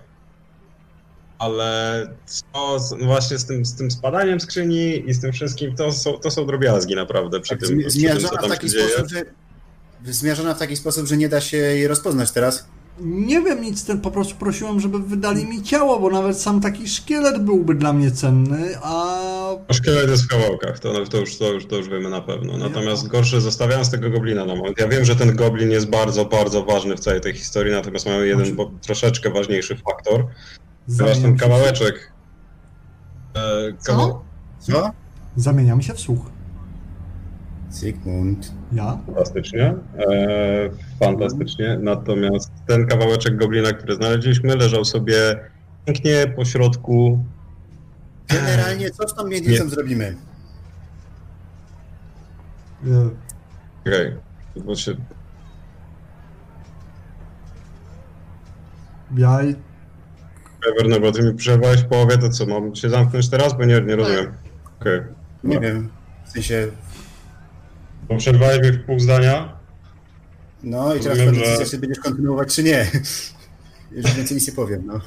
Ale 1.39 2.07
co 2.25 2.79
z, 2.79 3.03
właśnie 3.03 3.37
z 3.37 3.45
tym, 3.45 3.65
z 3.65 3.75
tym 3.75 3.91
spadaniem 3.91 4.39
skrzyni 4.39 5.09
i 5.09 5.13
z 5.13 5.21
tym 5.21 5.31
wszystkim, 5.31 5.75
to 5.75 5.91
są, 5.91 6.13
to 6.13 6.31
są 6.31 6.45
drobiazgi 6.45 6.95
naprawdę 6.95 7.39
przy 7.39 7.49
Tak, 7.49 7.59
tym, 7.59 7.67
przy 7.67 7.77
tym, 7.77 7.91
co 7.91 7.99
zmierzona 7.99 8.37
w 8.37 8.41
tam 8.41 8.49
taki 8.49 8.67
się 8.67 8.73
dzieje. 8.73 8.89
sposób, 8.89 9.09
że 10.05 10.13
zmierzona 10.13 10.53
w 10.53 10.59
taki 10.59 10.75
sposób, 10.75 11.07
że 11.07 11.17
nie 11.17 11.29
da 11.29 11.41
się 11.41 11.57
jej 11.57 11.87
rozpoznać 11.87 12.31
teraz. 12.31 12.67
Nie 12.99 13.41
wiem 13.41 13.61
nic, 13.61 13.85
ten 13.85 14.01
po 14.01 14.11
prostu 14.11 14.35
prosiłem, 14.35 14.79
żeby 14.79 14.99
wydali 14.99 15.45
mi 15.45 15.63
ciało, 15.63 15.99
bo 15.99 16.09
nawet 16.09 16.41
sam 16.41 16.61
taki 16.61 16.87
szkielet 16.89 17.43
byłby 17.43 17.75
dla 17.75 17.93
mnie 17.93 18.11
cenny, 18.11 18.77
a 18.81 19.15
A 19.67 19.73
Szkielet 19.73 20.09
jest 20.09 20.23
w 20.23 20.27
kawałkach, 20.27 20.79
to, 20.79 21.05
to, 21.05 21.17
już, 21.17 21.37
to, 21.37 21.53
już, 21.53 21.65
to 21.65 21.75
już 21.75 21.89
wiemy 21.89 22.09
na 22.09 22.21
pewno. 22.21 22.57
Natomiast 22.57 23.07
gorsze, 23.07 23.41
zostawiając 23.41 23.91
tego 23.91 24.09
goblina 24.09 24.45
na 24.45 24.55
moment. 24.55 24.79
Ja 24.79 24.87
wiem, 24.87 25.05
że 25.05 25.15
ten 25.15 25.35
goblin 25.35 25.71
jest 25.71 25.89
bardzo, 25.89 26.25
bardzo 26.25 26.63
ważny 26.63 26.95
w 26.95 26.99
całej 26.99 27.21
tej 27.21 27.33
historii, 27.33 27.73
natomiast 27.73 28.05
mamy 28.05 28.27
jeden 28.27 28.55
bo, 28.55 28.71
troszeczkę 28.81 29.29
ważniejszy 29.29 29.75
faktor. 29.75 30.27
Ten 30.87 30.95
zamieniam 30.95 31.37
się, 31.37 31.37
kawałeczek. 31.37 32.11
E, 33.35 33.41
Co? 33.79 34.23
Co? 34.59 34.91
zamieniam 35.35 35.81
się 35.81 35.93
w 35.93 35.99
słuch. 35.99 36.25
Sigmund. 37.73 38.51
Ja? 38.71 38.97
Fantastycznie. 39.05 39.75
E, 39.97 40.69
fantastycznie. 40.99 41.77
Natomiast 41.81 42.51
ten 42.67 42.87
kawałeczek 42.87 43.37
goblina, 43.37 43.71
który 43.73 43.95
znaleźliśmy, 43.95 44.55
leżał 44.55 44.85
sobie 44.85 45.39
pięknie 45.85 46.27
po 46.35 46.45
środku. 46.45 47.23
Generalnie 48.27 48.91
co 48.91 49.07
z 49.07 49.13
tą 49.13 49.27
miednicą 49.27 49.69
zrobimy? 49.69 50.15
E, 52.87 53.09
Okej. 53.81 54.15
Bo 54.65 54.75
się 54.75 54.95
Ja 59.17 59.39
Werner, 60.77 61.01
bo 61.01 61.11
ty 61.11 61.23
mi 61.23 61.33
przerwałeś 61.33 61.81
w 61.81 61.85
połowie, 61.85 62.17
to 62.17 62.29
co, 62.29 62.45
mam 62.45 62.75
się 62.75 62.89
zamknąć 62.89 63.29
teraz? 63.29 63.57
Bo 63.57 63.65
nie, 63.65 63.81
nie 63.81 63.95
rozumiem. 63.95 64.33
Okej. 64.81 65.01
Nie 65.43 65.55
No. 65.55 65.61
wiem. 65.61 65.89
W 66.25 66.29
sensie, 66.31 66.67
Bo 68.09 68.17
przerwałeś 68.17 68.61
mi 68.61 68.71
w 68.71 68.85
pół 68.85 68.99
zdania. 68.99 69.57
no 70.63 70.95
i 70.95 70.99
teraz 70.99 71.17
Rozumiem, 71.17 71.35
decyzja, 71.41 71.65
że- 71.65 71.71
czy 71.71 71.77
będziesz 71.77 71.99
kontynuować, 71.99 72.55
czy 72.55 72.63
nie. 72.63 72.91
Już 73.91 74.13
więcej 74.13 74.35
nic 74.37 74.47
nie 74.47 74.53
powiem, 74.53 74.83
no. 74.85 74.99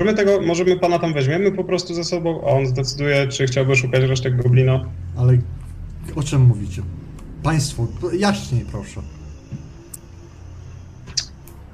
Możemy 0.00 0.16
tego, 0.16 0.40
możemy 0.40 0.76
pana 0.78 0.98
tam 0.98 1.14
weźmiemy 1.14 1.52
po 1.52 1.64
prostu 1.64 1.94
ze 1.94 2.04
sobą, 2.04 2.40
a 2.46 2.50
on 2.50 2.66
zdecyduje, 2.66 3.28
czy 3.28 3.46
chciałby 3.46 3.76
szukać 3.76 4.02
resztek 4.02 4.42
goblina. 4.42 4.84
Ale 5.16 5.38
o 6.16 6.22
czym 6.22 6.40
mówicie? 6.42 6.82
Państwo, 7.42 7.86
jaśniej 8.12 8.64
proszę. 8.70 9.00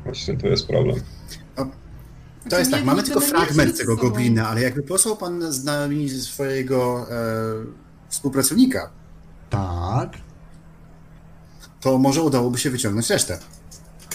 Właśnie 0.09 0.37
tu 0.37 0.47
jest 0.47 0.67
problem. 0.67 1.01
To 2.51 2.59
jest 2.59 2.71
tak, 2.71 2.85
mamy 2.85 3.03
tylko 3.03 3.21
fragment 3.21 3.79
tego 3.79 3.97
goblina, 3.97 4.49
ale 4.49 4.63
jakby 4.63 4.83
posłał 4.83 5.17
pan 5.17 5.53
z 5.53 5.65
nami 5.65 6.11
swojego 6.11 7.07
e, 7.11 7.15
współpracownika, 8.09 8.91
Tak. 9.51 10.11
to 11.81 11.99
może 11.99 12.23
udałoby 12.23 12.59
się 12.59 12.71
wyciągnąć 12.71 13.11
resztę. 13.11 13.39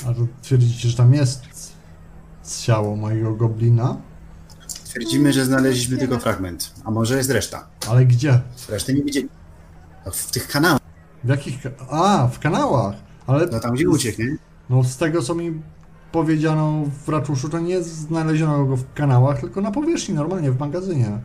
A 0.07 0.13
to 0.13 0.27
twierdzicie, 0.41 0.89
że 0.89 0.97
tam 0.97 1.13
jest 1.13 1.41
ciało 2.61 2.95
mojego 2.95 3.35
goblina? 3.35 3.97
Twierdzimy, 4.85 5.33
że 5.33 5.45
znaleźliśmy 5.45 5.97
tylko 5.97 6.19
fragment, 6.19 6.73
a 6.83 6.91
może 6.91 7.17
jest 7.17 7.29
reszta. 7.29 7.67
Ale 7.89 8.05
gdzie? 8.05 8.41
Reszty 8.69 8.93
nie 8.93 9.03
widzieli. 9.03 9.29
W 10.13 10.31
tych 10.31 10.47
kanałach, 10.47 10.81
W 11.23 11.29
jakich... 11.29 11.57
A, 11.89 12.27
w 12.27 12.39
kanałach! 12.39 12.95
Ale 13.27 13.45
no 13.45 13.59
tam 13.59 13.75
gdzie 13.75 13.89
uciekł, 13.89 14.21
nie? 14.21 14.37
no 14.69 14.83
z 14.83 14.97
tego, 14.97 15.21
co 15.21 15.35
mi 15.35 15.61
powiedziano 16.13 16.83
w 17.05 17.09
ratuszu, 17.09 17.49
to 17.49 17.59
nie 17.59 17.83
znaleziono 17.83 18.65
go 18.65 18.77
w 18.77 18.93
kanałach, 18.93 19.39
tylko 19.39 19.61
na 19.61 19.71
powierzchni, 19.71 20.15
normalnie 20.15 20.51
w 20.51 20.59
magazynie. 20.59 21.19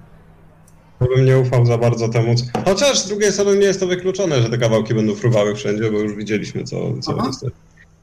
Ja 1.00 1.06
bym 1.16 1.24
nie 1.24 1.38
ufał 1.38 1.66
za 1.66 1.78
bardzo 1.78 2.08
temu. 2.08 2.34
Chociaż 2.64 2.98
z 2.98 3.08
drugiej 3.08 3.32
strony 3.32 3.58
nie 3.58 3.64
jest 3.66 3.80
to 3.80 3.86
wykluczone, 3.86 4.42
że 4.42 4.50
te 4.50 4.58
kawałki 4.58 4.94
będą 4.94 5.14
fruwały 5.14 5.54
wszędzie, 5.54 5.90
bo 5.90 5.98
już 5.98 6.14
widzieliśmy, 6.14 6.64
co, 6.64 6.76
co 7.00 7.26
jest. 7.26 7.46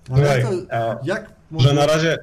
Ale 0.10 0.26
Słuchaj, 0.26 0.42
jak 0.42 0.70
to, 0.70 1.06
jak 1.06 1.26
że 1.28 1.34
można... 1.52 1.74
na 1.74 1.86
razie. 1.86 2.18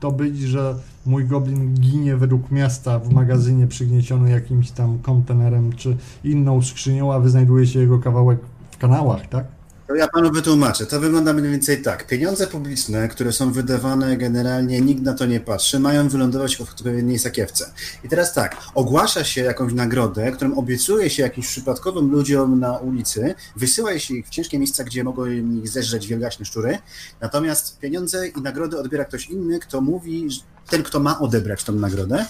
to 0.00 0.12
być, 0.12 0.38
że 0.38 0.74
mój 1.06 1.24
goblin 1.24 1.74
ginie 1.74 2.16
według 2.16 2.50
miasta 2.50 2.98
w 2.98 3.10
magazynie 3.10 3.66
przygnieciony 3.66 4.30
jakimś 4.30 4.70
tam 4.70 4.98
kontenerem 4.98 5.72
czy 5.72 5.96
inną 6.24 6.62
skrzynią, 6.62 7.12
a 7.12 7.20
wy 7.20 7.30
znajdujecie 7.30 7.80
jego 7.80 7.98
kawałek 7.98 8.38
w 8.70 8.78
kanałach, 8.78 9.28
tak? 9.28 9.44
To 9.86 9.94
ja 9.94 10.08
panu 10.08 10.30
wytłumaczę. 10.32 10.86
To 10.86 11.00
wygląda 11.00 11.32
mniej 11.32 11.50
więcej 11.50 11.82
tak. 11.82 12.06
Pieniądze 12.06 12.46
publiczne, 12.46 13.08
które 13.08 13.32
są 13.32 13.52
wydawane 13.52 14.16
generalnie, 14.16 14.80
nikt 14.80 15.02
na 15.02 15.14
to 15.14 15.26
nie 15.26 15.40
patrzy, 15.40 15.80
mają 15.80 16.08
wylądować 16.08 16.56
w 16.56 16.60
odpowiedniej 16.60 17.18
sakiewce. 17.18 17.72
I 18.04 18.08
teraz 18.08 18.34
tak, 18.34 18.56
ogłasza 18.74 19.24
się 19.24 19.40
jakąś 19.40 19.72
nagrodę, 19.72 20.32
którą 20.32 20.54
obiecuje 20.54 21.10
się 21.10 21.22
jakimś 21.22 21.46
przypadkowym 21.46 22.10
ludziom 22.10 22.60
na 22.60 22.78
ulicy, 22.78 23.34
wysyła 23.56 23.98
się 23.98 24.14
ich 24.14 24.26
w 24.26 24.30
ciężkie 24.30 24.58
miejsca, 24.58 24.84
gdzie 24.84 25.04
mogą 25.04 25.26
ich 25.26 25.68
zeżreć 25.68 26.06
wielgaśne 26.06 26.44
szczury, 26.44 26.78
natomiast 27.20 27.78
pieniądze 27.78 28.28
i 28.28 28.40
nagrody 28.42 28.78
odbiera 28.78 29.04
ktoś 29.04 29.26
inny, 29.26 29.58
kto 29.58 29.80
mówi, 29.80 30.28
ten, 30.70 30.82
kto 30.82 31.00
ma 31.00 31.18
odebrać 31.18 31.64
tą 31.64 31.72
nagrodę, 31.72 32.26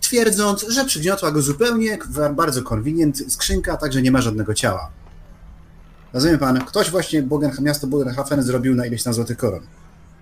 twierdząc, 0.00 0.66
że 0.68 0.84
przygniotła 0.84 1.30
go 1.30 1.42
zupełnie, 1.42 1.98
bardzo 2.34 2.62
convenient 2.62 3.32
skrzynka, 3.32 3.76
także 3.76 4.02
nie 4.02 4.10
ma 4.10 4.20
żadnego 4.20 4.54
ciała. 4.54 4.90
Rozumie 6.16 6.38
pan, 6.38 6.58
ktoś 6.58 6.90
właśnie 6.90 7.22
Bogen, 7.22 7.50
miasto 7.62 7.86
Bogenhafen 7.86 8.42
zrobił 8.42 8.74
na 8.74 8.86
ileś 8.86 9.02
tam 9.02 9.14
złotych 9.14 9.36
koron. 9.36 9.60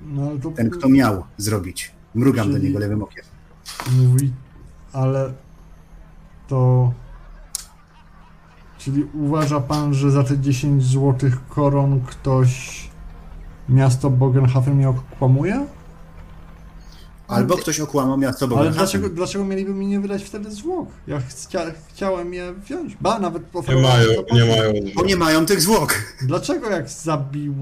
No 0.01 0.23
ale 0.23 0.39
to 0.39 0.51
Ten, 0.51 0.71
kto 0.71 0.89
miał 0.89 1.25
zrobić. 1.37 1.93
Mrugam 2.15 2.49
do 2.49 2.55
Czyli- 2.55 2.67
niego 2.67 2.79
lewym 2.79 3.03
okiem. 3.03 3.25
mówi, 3.97 4.33
ale 4.93 5.33
to... 6.49 6.93
Czyli 8.79 9.05
uważa 9.15 9.61
pan, 9.61 9.95
że 9.95 10.11
za 10.11 10.25
te 10.25 10.39
10 10.39 10.85
złotych 10.85 11.49
koron 11.49 12.01
ktoś 12.01 12.91
miasto 13.69 14.11
Bogenhafen 14.11 14.75
mnie 14.75 14.89
okłamuje? 14.89 15.67
Albo 17.29 17.57
ktoś 17.57 17.81
okłamał 17.81 18.19
miasto 18.19 18.47
Ale 18.47 18.51
Bogenhafen. 18.51 18.79
dlaczego, 18.79 19.09
dlaczego 19.09 19.45
mieliby 19.45 19.75
mi 19.75 19.87
nie 19.87 20.01
wydać 20.01 20.23
wtedy 20.25 20.51
zwłok? 20.51 20.89
Ja 21.07 21.21
chcia, 21.21 21.61
chciałem 21.95 22.35
je 22.35 22.53
wziąć. 22.53 22.97
Ba, 23.01 23.19
nawet 23.19 23.43
Nie 23.69 23.75
mają, 23.75 24.11
nie 24.33 24.45
mają. 24.45 24.73
Bo 24.95 25.05
nie 25.05 25.17
mają 25.17 25.47
tych 25.47 25.61
zwłok. 25.61 25.95
Dlaczego 26.23 26.71
jak 26.71 26.89
zabił 26.89 27.55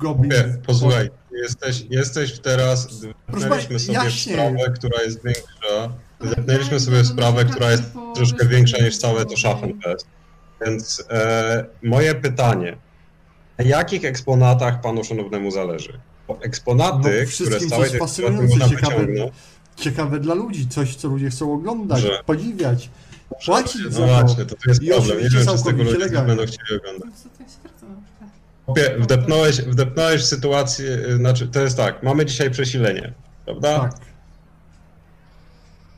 goblin... 0.00 0.32
Nie, 0.32 0.58
posłuchaj, 0.66 1.10
jesteś, 1.32 1.86
jesteś 1.90 2.38
teraz, 2.38 2.88
pana, 3.32 3.60
sobie 3.60 3.92
jaśniej. 3.92 4.36
sprawę, 4.36 4.72
która 4.74 5.02
jest 5.02 5.24
większa, 5.24 5.92
Ale 6.20 6.30
zepnęliśmy 6.30 6.72
ja 6.74 6.80
sobie 6.80 7.04
sprawę, 7.04 7.44
która 7.44 7.70
jest 7.70 7.82
troszkę 8.14 8.46
większa 8.46 8.84
niż 8.84 8.98
całe 8.98 9.26
to. 9.26 9.36
Schaffenfest. 9.36 10.06
Więc 10.66 11.04
e, 11.10 11.64
moje 11.82 12.14
pytanie, 12.14 12.76
na 13.58 13.64
jakich 13.64 14.04
eksponatach 14.04 14.80
panu 14.80 15.04
szanownemu 15.04 15.50
zależy? 15.50 16.00
Eksponaty, 16.40 16.96
No, 16.96 17.00
które 17.02 17.26
wszystkim, 17.26 17.68
z 17.68 17.72
całej 17.72 17.90
tej 17.90 18.00
fascynujące, 18.00 18.68
ciekawe. 18.68 19.06
Ciekawe 19.76 20.20
dla 20.20 20.34
ludzi, 20.34 20.68
coś 20.68 20.96
co 20.96 21.08
ludzie 21.08 21.30
chcą 21.30 21.52
oglądać, 21.52 22.00
Że- 22.00 22.22
podziwiać, 22.26 22.90
płacić 23.46 23.82
no 23.84 23.90
za 23.90 24.06
to. 24.06 24.06
właśnie, 24.06 24.44
to 24.46 24.54
tu 24.54 24.68
jest 24.68 24.82
I 24.82 24.88
problem. 24.88 25.18
Nie 25.18 25.28
wiem, 25.30 25.46
czy 25.46 25.58
z 25.58 25.62
tego 25.62 25.82
ludzie 25.82 26.08
będą 26.08 26.46
chcieli 26.46 26.80
oglądać. 26.80 27.10
Wdepnąłeś, 28.98 29.60
wdepnąłeś 29.60 30.22
w 30.22 30.26
sytuację, 30.26 30.86
y, 30.86 31.16
znaczy 31.16 31.48
to 31.48 31.60
jest 31.60 31.76
tak, 31.76 32.02
mamy 32.02 32.26
dzisiaj 32.26 32.50
przesilenie, 32.50 33.12
prawda? 33.44 33.80
Tak. 33.80 33.92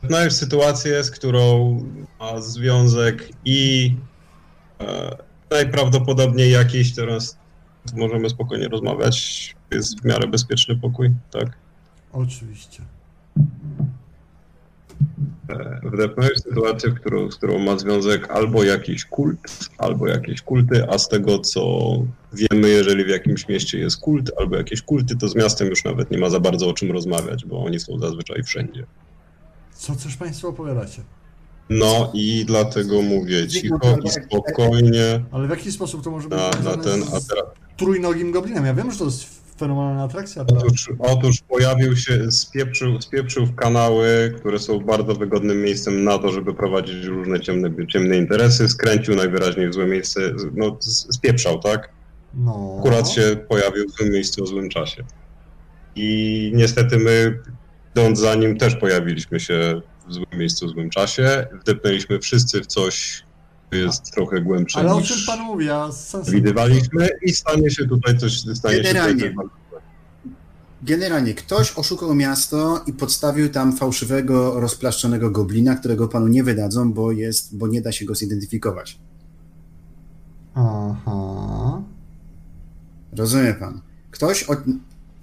Wdepnąłeś 0.02 0.32
w 0.32 0.36
sytuację, 0.36 1.04
z 1.04 1.10
którą 1.10 1.78
ma 2.20 2.40
związek 2.40 3.28
i 3.44 3.94
e, 4.80 5.16
najprawdopodobniej 5.50 6.52
jakiś, 6.52 6.94
teraz 6.94 7.36
możemy 7.96 8.30
spokojnie 8.30 8.68
rozmawiać, 8.68 9.54
jest 9.70 10.00
w 10.00 10.04
miarę 10.04 10.28
bezpieczny 10.28 10.76
pokój, 10.76 11.10
tak? 11.30 11.56
Oczywiście. 12.12 12.82
E, 15.48 15.80
Wdepnąłeś 15.84 16.32
w 16.38 16.42
sytuację, 16.42 16.90
w 16.90 16.94
którą, 16.94 17.30
z 17.30 17.36
którą 17.36 17.58
ma 17.58 17.78
związek 17.78 18.30
albo 18.30 18.64
jakiś 18.64 19.04
kult, 19.04 19.68
albo 19.78 20.08
jakieś 20.08 20.42
kulty, 20.42 20.88
a 20.88 20.98
z 20.98 21.08
tego 21.08 21.38
co 21.38 21.92
wiemy, 22.32 22.68
jeżeli 22.68 23.04
w 23.04 23.08
jakimś 23.08 23.48
mieście 23.48 23.78
jest 23.78 24.00
kult, 24.00 24.30
albo 24.40 24.56
jakieś 24.56 24.82
kulty, 24.82 25.16
to 25.16 25.28
z 25.28 25.34
miastem 25.34 25.68
już 25.68 25.84
nawet 25.84 26.10
nie 26.10 26.18
ma 26.18 26.30
za 26.30 26.40
bardzo 26.40 26.68
o 26.68 26.72
czym 26.72 26.92
rozmawiać, 26.92 27.44
bo 27.44 27.64
oni 27.64 27.80
są 27.80 27.98
zazwyczaj 27.98 28.42
wszędzie. 28.42 28.86
Co 29.74 29.94
też 29.94 30.16
Państwo 30.16 30.48
opowiadacie? 30.48 31.02
No 31.70 32.10
i 32.14 32.44
dlatego 32.46 33.02
mówię 33.02 33.48
cicho 33.48 33.98
i 34.04 34.10
spokojnie 34.10 35.24
Ale 35.32 35.46
w 35.46 35.50
jaki 35.50 35.72
sposób 35.72 36.04
to 36.04 36.10
może 36.10 36.28
być 36.28 36.38
na, 36.38 36.70
na 36.70 36.76
ten, 36.76 37.02
a 37.02 37.20
teraz 37.20 37.61
trójnogim 37.76 38.32
goblinem? 38.32 38.66
Ja 38.66 38.74
wiem, 38.74 38.92
że 38.92 38.98
to 38.98 39.04
jest 39.04 39.42
fenomenalna 39.58 40.04
atrakcja 40.04 40.44
dla... 40.44 40.58
Otóż, 40.58 40.90
otóż 40.98 41.40
pojawił 41.48 41.96
się, 41.96 42.32
spieprzył, 42.32 43.02
spieprzył 43.02 43.46
w 43.46 43.54
kanały, 43.54 44.34
które 44.36 44.58
są 44.58 44.80
bardzo 44.80 45.14
wygodnym 45.14 45.62
miejscem 45.62 46.04
na 46.04 46.18
to, 46.18 46.32
żeby 46.32 46.54
prowadzić 46.54 47.04
różne 47.04 47.40
ciemne, 47.40 47.86
ciemne 47.86 48.16
interesy, 48.16 48.68
skręcił 48.68 49.14
najwyraźniej 49.14 49.68
w 49.68 49.74
złe 49.74 49.86
miejsce, 49.86 50.20
no 50.54 50.78
spieprzał, 51.10 51.58
tak? 51.58 51.88
No. 52.34 52.76
Akurat 52.78 53.10
się 53.10 53.36
pojawił 53.48 53.88
w 53.88 53.92
złym 53.92 54.12
miejscu 54.12 54.42
o 54.42 54.46
złym 54.46 54.68
czasie. 54.68 55.04
I 55.96 56.52
niestety 56.54 56.98
my, 56.98 57.38
idąc 57.94 58.18
za 58.18 58.34
nim, 58.34 58.58
też 58.58 58.76
pojawiliśmy 58.76 59.40
się 59.40 59.80
w 60.08 60.12
złym 60.12 60.26
miejscu, 60.32 60.66
w 60.66 60.70
złym 60.70 60.90
czasie. 60.90 61.46
Wdepnęliśmy 61.60 62.18
wszyscy 62.18 62.60
w 62.60 62.66
coś, 62.66 63.22
jest 63.76 64.10
trochę 64.10 64.40
głębsze 64.40 64.78
Ale 64.78 64.94
o 64.94 65.02
czym 65.02 65.16
Pan 65.26 65.40
mówi? 65.40 65.66
Ja 65.66 65.90
przewidywaliśmy 66.22 67.08
i 67.22 67.32
stanie 67.32 67.70
się 67.70 67.88
tutaj 67.88 68.18
coś, 68.18 68.40
stanie 68.40 68.54
się 68.54 68.58
tutaj 68.58 68.82
Generalnie. 68.82 69.22
coś 69.22 69.34
bardzo 69.34 69.62
Generalnie 70.82 71.34
ktoś 71.34 71.78
oszukał 71.78 72.14
miasto 72.14 72.84
i 72.86 72.92
podstawił 72.92 73.48
tam 73.48 73.76
fałszywego, 73.76 74.60
rozplaszczonego 74.60 75.30
goblina, 75.30 75.74
którego 75.74 76.08
panu 76.08 76.28
nie 76.28 76.44
wydadzą, 76.44 76.92
bo 76.92 77.12
jest, 77.12 77.56
bo 77.56 77.68
nie 77.68 77.82
da 77.82 77.92
się 77.92 78.04
go 78.04 78.14
zidentyfikować. 78.14 78.98
Aha. 80.54 81.82
Rozumie 83.12 83.54
pan? 83.54 83.80
Ktoś 84.10 84.42
od... 84.42 84.58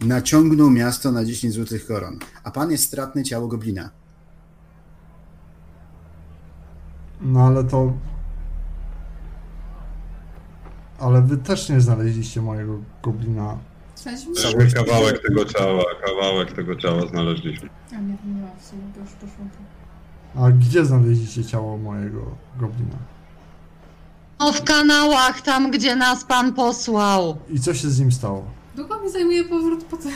naciągnął 0.01 0.69
miasto 0.69 1.11
na 1.11 1.25
10 1.25 1.53
złotych 1.53 1.87
koron, 1.87 2.19
a 2.43 2.51
pan 2.51 2.71
jest 2.71 2.83
stratny 2.83 3.23
ciało 3.23 3.47
goblina. 3.47 3.89
No 7.21 7.47
ale 7.47 7.63
to... 7.63 7.93
Ale 10.99 11.21
wy 11.21 11.37
też 11.37 11.69
nie 11.69 11.81
znaleźliście 11.81 12.41
mojego 12.41 12.79
goblina. 13.03 13.57
Sensie 13.95 14.33
Cały 14.33 14.71
kawałek 14.71 15.21
tego 15.27 15.45
ciała, 15.45 15.83
kawałek 16.05 16.51
tego 16.51 16.75
ciała 16.75 17.07
znaleźliśmy. 17.07 17.69
A 17.91 17.95
nie, 17.95 18.17
nie 18.25 18.41
ma 18.41 18.47
w 18.59 18.65
sumie, 18.65 18.81
bo 18.95 19.01
już 19.01 19.11
poszłam 19.11 19.49
to. 19.49 20.41
A 20.41 20.51
gdzie 20.51 20.85
znaleźliście 20.85 21.45
ciało 21.45 21.77
mojego 21.77 22.35
goblina? 22.59 22.97
No 24.39 24.53
w 24.53 24.63
kanałach, 24.63 25.41
tam 25.41 25.71
gdzie 25.71 25.95
nas 25.95 26.23
pan 26.23 26.53
posłał. 26.53 27.37
I 27.49 27.59
co 27.59 27.73
się 27.73 27.89
z 27.89 27.99
nim 27.99 28.11
stało? 28.11 28.45
Długo 28.75 28.99
mi 28.99 29.11
zajmuje 29.11 29.43
powrót 29.43 29.83
po 29.83 29.97
tym. 29.97 30.11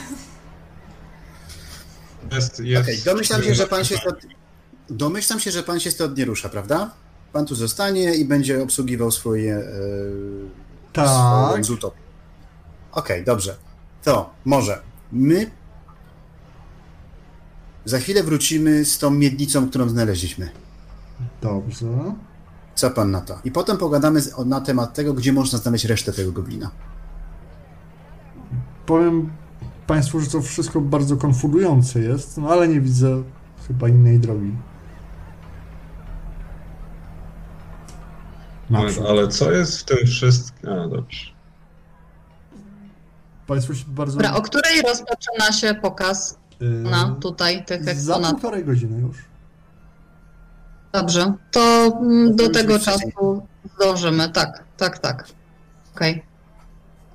Jest, 2.32 2.60
jest, 2.60 2.82
Okej, 2.82 2.98
domyślam 3.04 3.42
się, 3.42 3.54
że 3.54 3.66
pan 3.66 3.84
się 3.84 3.96
stąd... 3.96 4.16
Domyślam 4.90 5.40
się, 5.40 5.50
że 5.50 5.62
pan 5.62 5.80
się 5.80 5.90
stąd 5.90 6.18
nie 6.18 6.24
rusza, 6.24 6.48
prawda? 6.48 6.90
Pan 7.32 7.46
tu 7.46 7.54
zostanie 7.54 8.14
i 8.14 8.24
będzie 8.24 8.62
obsługiwał 8.62 9.10
swoje... 9.10 9.50
Yy, 9.50 10.63
Tak. 10.94 11.06
Okej, 12.92 13.24
dobrze. 13.24 13.56
To 14.02 14.30
może 14.44 14.80
my 15.12 15.50
za 17.84 17.98
chwilę 17.98 18.22
wrócimy 18.22 18.84
z 18.84 18.98
tą 18.98 19.10
miednicą, 19.10 19.68
którą 19.68 19.88
znaleźliśmy. 19.88 20.50
Dobrze. 21.42 21.86
Co 22.74 22.90
pan 22.90 23.10
na 23.10 23.20
to? 23.20 23.38
I 23.44 23.50
potem 23.50 23.76
pogadamy 23.76 24.20
na 24.46 24.60
temat 24.60 24.94
tego, 24.94 25.14
gdzie 25.14 25.32
można 25.32 25.58
znaleźć 25.58 25.84
resztę 25.84 26.12
tego 26.12 26.32
goblina. 26.32 26.70
Powiem 28.86 29.30
Państwu, 29.86 30.20
że 30.20 30.26
to 30.26 30.42
wszystko 30.42 30.80
bardzo 30.80 31.16
konfudujące 31.16 32.00
jest, 32.00 32.38
no 32.38 32.48
ale 32.48 32.68
nie 32.68 32.80
widzę 32.80 33.22
chyba 33.68 33.88
innej 33.88 34.20
drogi. 34.20 34.52
Naprzód. 38.82 39.06
Ale 39.08 39.28
co 39.28 39.50
jest 39.52 39.78
w 39.78 39.84
tym 39.84 40.06
wszystkim? 40.06 40.70
A, 40.70 40.88
dobrze. 40.88 41.26
Państwo 43.46 43.74
się 43.74 43.84
bardzo... 43.88 44.12
Dobra, 44.16 44.34
o 44.34 44.42
której 44.42 44.82
rozpoczyna 44.82 45.52
się 45.52 45.74
pokaz 45.74 46.38
Yy, 46.60 46.68
na 46.68 47.16
tutaj 47.20 47.64
tych 47.64 47.84
Za 47.84 47.90
eksponatów? 47.90 48.40
półtorej 48.40 48.64
godziny 48.64 49.00
już. 49.00 49.16
Dobrze, 50.92 51.32
to 51.50 51.60
mm, 52.00 52.36
do 52.36 52.50
tego 52.50 52.78
czasu 52.78 53.42
zdążymy, 53.76 54.28
tak, 54.28 54.64
tak, 54.76 54.98
tak. 54.98 55.28
Okej. 55.94 56.22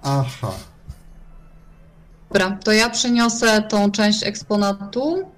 Aha. 0.03 0.51
Dobra, 2.29 2.57
to 2.63 2.71
ja 2.71 2.89
przyniosę 2.89 3.61
tą 3.61 3.91
część 3.91 4.23
eksponatu. 4.23 5.29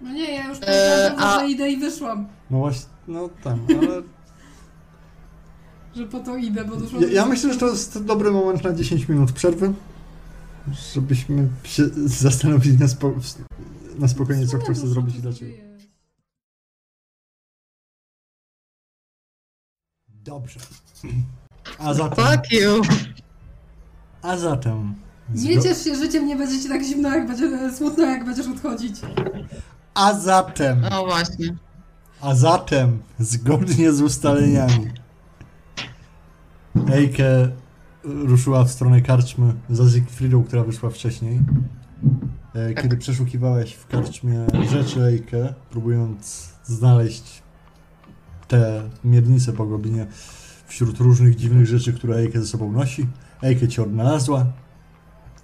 No 0.00 0.12
nie, 0.12 0.34
ja 0.34 0.48
już 0.48 0.58
Eee, 0.58 0.64
powiedziałam, 0.64 1.36
a- 1.36 1.40
że 1.40 1.46
idę 1.48 1.68
i 1.70 1.76
wyszłam. 1.76 2.28
No 2.50 2.58
właśnie, 2.58 2.88
no 3.08 3.28
tam, 3.44 3.66
ale... 3.82 4.02
Że 5.96 6.06
po 6.06 6.20
to 6.20 6.36
idę, 6.36 6.64
bo 6.64 6.76
doszłam 6.76 7.02
Ja, 7.02 7.08
do- 7.08 7.14
ja 7.14 7.26
myślę, 7.26 7.52
że 7.52 7.58
to 7.58 7.68
jest 7.68 8.04
dobry 8.04 8.30
moment 8.30 8.64
na 8.64 8.72
10 8.72 9.08
minut 9.08 9.32
przerwy, 9.32 9.72
żebyśmy 10.94 11.48
się 11.64 11.84
zastanowili 12.06 12.78
na 12.78 12.88
spo... 12.88 13.12
na 13.98 14.08
spokojnie, 14.08 14.46
co 14.46 14.58
kto 14.58 14.72
chce 14.72 14.86
zrobić 14.88 15.16
i 15.16 15.20
dlaczego. 15.20 15.52
Dobrze. 20.08 20.60
A 21.78 21.94
zatem, 21.94 22.24
Fuck 22.24 22.52
you. 22.52 22.82
a 24.22 24.36
zatem... 24.36 24.94
Nie 25.34 25.62
ciesz 25.62 25.84
się 25.84 25.94
życiem, 25.96 26.26
nie 26.26 26.36
będzie 26.36 26.62
ci 26.62 26.68
tak 26.68 26.84
zimno, 26.84 27.08
jak 27.08 27.26
będzie 27.26 27.72
smutno, 27.72 28.04
jak 28.04 28.24
będziesz 28.24 28.46
odchodzić. 28.46 28.96
A 29.94 30.14
zatem, 30.14 30.80
No 30.90 31.04
właśnie. 31.04 31.56
a 32.20 32.34
zatem, 32.34 33.02
zgodnie 33.18 33.92
z 33.92 34.00
ustaleniami, 34.00 34.90
Ejke 36.92 37.50
ruszyła 38.04 38.64
w 38.64 38.70
stronę 38.70 39.00
karczmy 39.00 39.54
za 39.70 39.90
Siegfriedą, 39.90 40.44
która 40.44 40.64
wyszła 40.64 40.90
wcześniej. 40.90 41.40
E, 42.54 42.74
Kiedy 42.74 42.96
przeszukiwałeś 42.96 43.72
w 43.72 43.86
karczmie 43.86 44.46
rzeczy 44.70 45.02
Ejke, 45.04 45.54
próbując 45.70 46.48
znaleźć 46.64 47.42
te 48.48 48.82
miernice 49.04 49.52
po 49.52 49.66
goblinie 49.66 50.06
wśród 50.66 50.98
różnych 50.98 51.36
dziwnych 51.36 51.66
rzeczy, 51.66 51.92
które 51.92 52.16
Ejke 52.16 52.40
ze 52.40 52.46
sobą 52.46 52.72
nosi, 52.72 53.06
Ejke 53.42 53.68
cię 53.68 53.82
odnalazła. 53.82 54.46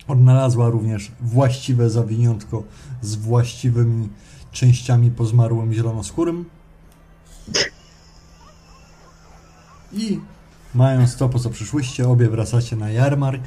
Odnalazła 0.08 0.70
również 0.70 1.12
właściwe 1.20 1.90
zawiniątko 1.90 2.62
z 3.02 3.14
właściwymi 3.14 4.08
częściami 4.52 5.10
po 5.10 5.24
zmarłym 5.26 5.72
zielonoskórym. 5.74 6.44
I 9.92 10.20
mając 10.74 11.16
to, 11.16 11.28
po 11.28 11.38
co 11.38 11.50
przyszłyście, 11.50 12.08
obie 12.08 12.28
wracacie 12.28 12.76
na 12.76 12.90
jarmark. 12.90 13.42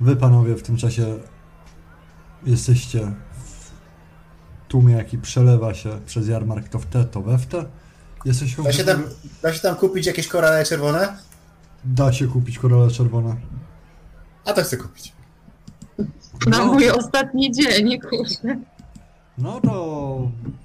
Wy, 0.00 0.16
panowie, 0.16 0.54
w 0.56 0.62
tym 0.62 0.76
czasie 0.76 1.18
jesteście 2.46 3.12
w 3.44 3.70
tłumie, 4.68 4.94
jaki 4.94 5.18
przelewa 5.18 5.74
się 5.74 6.00
przez 6.06 6.28
jarmark 6.28 6.68
to 6.68 6.78
w 6.78 6.86
te, 6.86 7.04
to 7.04 7.22
we 7.22 7.38
w 7.38 7.46
te. 7.46 7.64
Jesteście 8.24 8.62
Da 8.62 8.72
się 8.72 8.84
tam, 8.84 9.02
da 9.42 9.52
się 9.52 9.60
tam 9.60 9.76
kupić 9.76 10.06
jakieś 10.06 10.28
korale 10.28 10.64
czerwone? 10.64 11.16
Da 11.84 12.12
się 12.12 12.26
kupić 12.28 12.58
korale 12.58 12.90
czerwone. 12.90 13.36
A 14.44 14.52
to 14.52 14.62
chcę 14.62 14.76
kupić. 14.76 15.12
Na 16.46 16.58
No. 16.58 16.66
mój 16.66 16.90
ostatni 16.90 17.52
dzień, 17.52 18.00
kurde. 18.00 18.56
No 19.38 19.60
to 19.60 20.18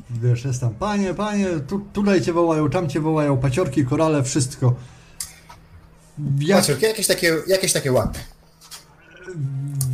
wiesz, 0.10 0.46
jest 0.46 0.62
tam, 0.62 0.74
panie, 0.74 1.14
panie, 1.14 1.48
tu, 1.68 1.80
tutaj 1.94 2.22
cię 2.22 2.34
wołają, 2.34 2.70
tam 2.70 2.90
cię 2.90 3.00
wołają, 3.00 3.38
paciorki, 3.38 3.86
korale, 3.86 4.24
wszystko. 4.24 4.76
Jak, 6.40 6.66
Patrz, 6.66 6.82
jakieś 6.82 7.08
takie, 7.08 7.36
jakieś 7.48 7.74
takie 7.74 7.92
ładne. 7.92 8.20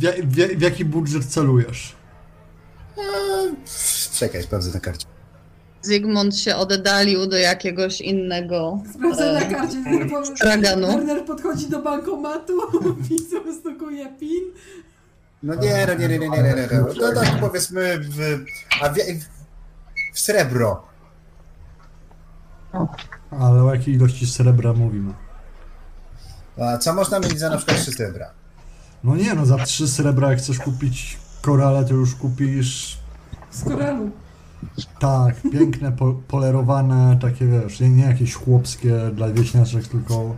w, 0.24 0.58
w 0.58 0.60
jaki 0.62 0.84
budżet 0.84 1.24
celujesz? 1.24 1.96
Eee, 2.98 3.54
Czekaj, 4.14 4.42
sprawdzę 4.42 4.70
na 4.74 4.80
karcie. 4.80 5.06
Zygmunt 5.82 6.36
się 6.36 6.56
oddalił 6.56 7.26
do 7.26 7.36
jakiegoś 7.38 8.00
innego 8.00 8.80
Sprawdzę 8.94 9.32
na 9.32 9.40
e, 9.40 9.50
karcie. 9.54 9.76
bo- 10.10 10.26
straganu. 10.26 10.86
Werner 10.86 11.24
podchodzi 11.24 11.68
do 11.70 11.82
bankomatu, 11.82 12.52
pisał, 13.08 13.40
stokuje 13.60 14.12
PIN. 14.20 14.44
No 15.42 15.54
nie, 15.54 15.86
no 15.86 15.94
nie, 15.94 16.08
nie, 16.08 16.18
nie, 16.18 16.28
nie, 16.28 16.42
nie, 16.42 16.54
nie. 16.54 16.68
No 17.00 17.12
tak 17.14 17.40
powiedzmy 17.40 17.98
w, 17.98 18.18
a 18.82 18.88
w, 18.88 18.94
w 20.14 20.20
srebro. 20.20 20.82
Ale 23.30 23.62
o 23.64 23.74
jakiej 23.74 23.94
ilości 23.94 24.26
srebra 24.26 24.72
mówimy? 24.72 25.12
A 26.60 26.78
co 26.78 26.94
można 26.94 27.18
mieć 27.18 27.38
za 27.38 27.50
na 27.50 27.56
przykład 27.56 27.78
trzy 27.78 27.92
srebra? 27.92 28.30
No 29.04 29.16
nie, 29.16 29.34
no 29.34 29.46
za 29.46 29.58
trzy 29.58 29.88
srebra, 29.88 30.30
jak 30.30 30.38
chcesz 30.38 30.58
kupić 30.58 31.18
korale, 31.42 31.84
to 31.84 31.94
już 31.94 32.14
kupisz 32.14 32.98
Z 33.50 33.64
korelu. 33.64 34.10
tak, 34.98 35.34
piękne, 35.52 35.92
po, 35.92 36.12
polerowane, 36.28 37.18
takie 37.22 37.46
wiesz, 37.46 37.80
nie, 37.80 37.88
nie 37.90 38.04
jakieś 38.04 38.34
chłopskie 38.34 39.10
dla 39.14 39.28
wieśniaczek, 39.28 39.88
tylko 39.88 40.36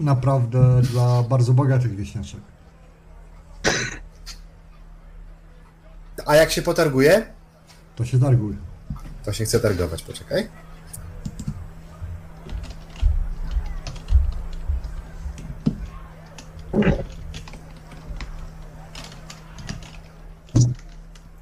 naprawdę 0.00 0.82
dla 0.82 1.22
bardzo 1.22 1.52
bogatych 1.52 1.96
wieśniaczek. 1.96 2.40
A 6.26 6.36
jak 6.36 6.50
się 6.50 6.62
potarguje? 6.62 7.26
To 7.96 8.04
się 8.04 8.20
targuj. 8.20 8.56
To 9.24 9.32
się 9.32 9.44
chce 9.44 9.60
targować, 9.60 10.02
poczekaj. 10.02 10.48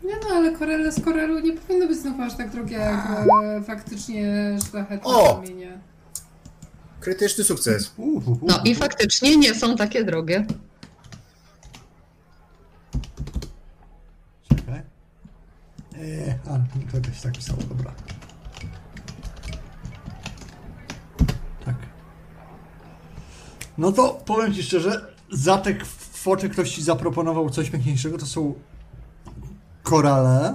Nie 0.03 0.17
no, 0.23 0.35
ale 0.35 0.53
korele 0.53 0.93
z 0.93 1.05
korelu 1.05 1.41
nie 1.41 1.53
powinno 1.53 1.87
być 1.87 1.99
znowu 1.99 2.23
aż 2.23 2.37
tak 2.37 2.51
drogie, 2.51 2.77
jak 2.77 3.07
e, 3.45 3.63
faktycznie 3.63 4.57
szlachetne 4.71 5.11
O! 5.11 5.35
kamienie. 5.35 5.79
Krytyczny 7.01 7.45
sukces. 7.45 7.93
Uh, 7.97 8.29
uh, 8.29 8.29
uh, 8.29 8.39
No 8.43 8.61
i 8.65 8.75
faktycznie 8.75 9.37
nie 9.37 9.55
są 9.55 9.77
takie 9.77 10.05
drogie. 10.05 10.47
Czekaj. 14.49 14.83
Eee, 15.99 16.39
a, 16.51 16.59
to 16.93 17.01
też 17.01 17.21
tak 17.21 17.33
pisało, 17.33 17.59
dobra. 17.69 17.95
Tak. 21.65 21.77
No 23.79 23.93
to 23.93 24.23
powiem 24.27 24.55
Ci 24.55 24.63
szczerze, 24.63 25.15
za 25.33 25.59
te 25.59 25.75
kwoty 25.75 26.49
ktoś 26.49 26.71
Ci 26.71 26.83
zaproponował 26.83 27.51
coś 27.51 27.71
piękniejszego, 27.71 28.19
to 28.19 28.27
są 28.27 28.55
korale, 29.83 30.55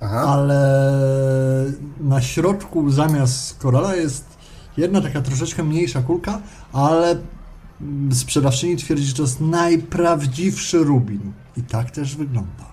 Aha. 0.00 0.20
ale 0.20 0.82
na 2.00 2.22
środku 2.22 2.90
zamiast 2.90 3.58
korala 3.58 3.96
jest 3.96 4.24
jedna 4.76 5.00
taka 5.00 5.20
troszeczkę 5.20 5.62
mniejsza 5.64 6.02
kulka, 6.02 6.40
ale 6.72 7.16
sprzedawczyni 8.12 8.76
twierdzi, 8.76 9.04
że 9.04 9.14
to 9.14 9.22
jest 9.22 9.40
najprawdziwszy 9.40 10.78
rubin. 10.78 11.32
I 11.56 11.62
tak 11.62 11.90
też 11.90 12.16
wygląda. 12.16 12.70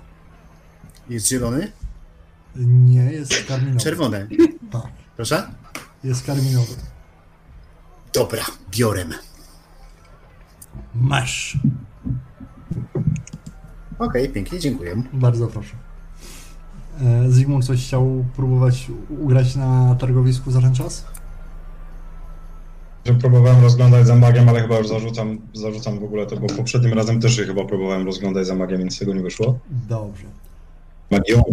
Jest 1.10 1.28
zielony? 1.28 1.72
Nie, 2.66 3.04
jest 3.04 3.34
karminowy. 3.48 3.80
Czerwony. 3.80 4.28
Tak, 4.72 4.88
Proszę? 5.16 5.48
jest 6.04 6.26
karminowy. 6.26 6.74
Dobra, 8.14 8.46
biorę. 8.72 9.06
Masz. 10.96 11.58
Okej, 14.00 14.30
pięknie, 14.30 14.60
dziękuję. 14.60 15.04
Bardzo 15.14 15.48
proszę. 15.48 15.76
E, 17.02 17.32
Zygmunt 17.32 17.66
coś 17.66 17.86
chciał 17.86 18.26
próbować 18.36 18.88
ugrać 19.20 19.56
na 19.56 19.96
targowisku 19.96 20.52
za 20.52 20.62
ten 20.62 20.76
czas? 20.76 21.06
Że 23.06 23.14
próbowałem 23.14 23.64
rozglądać 23.64 24.08
za 24.08 24.16
magiem, 24.16 24.50
ale 24.50 24.62
chyba 24.62 24.78
już 24.78 24.88
zarzucam, 24.88 25.38
zarzucam 25.54 26.00
w 26.00 26.04
ogóle 26.04 26.26
to, 26.26 26.38
bo 26.38 26.48
poprzednim 26.48 26.94
razem 26.94 27.20
też 27.22 27.36
się 27.36 27.44
chyba 27.44 27.66
próbowałem 27.66 28.06
rozglądać 28.06 28.48
za 28.48 28.56
magiem, 28.56 28.80
więc 28.80 28.96
z 28.96 29.00
tego 29.00 29.14
nie 29.14 29.22
wyszło. 29.22 29.60
Dobrze. 29.90 30.26
Magią. 31.12 31.44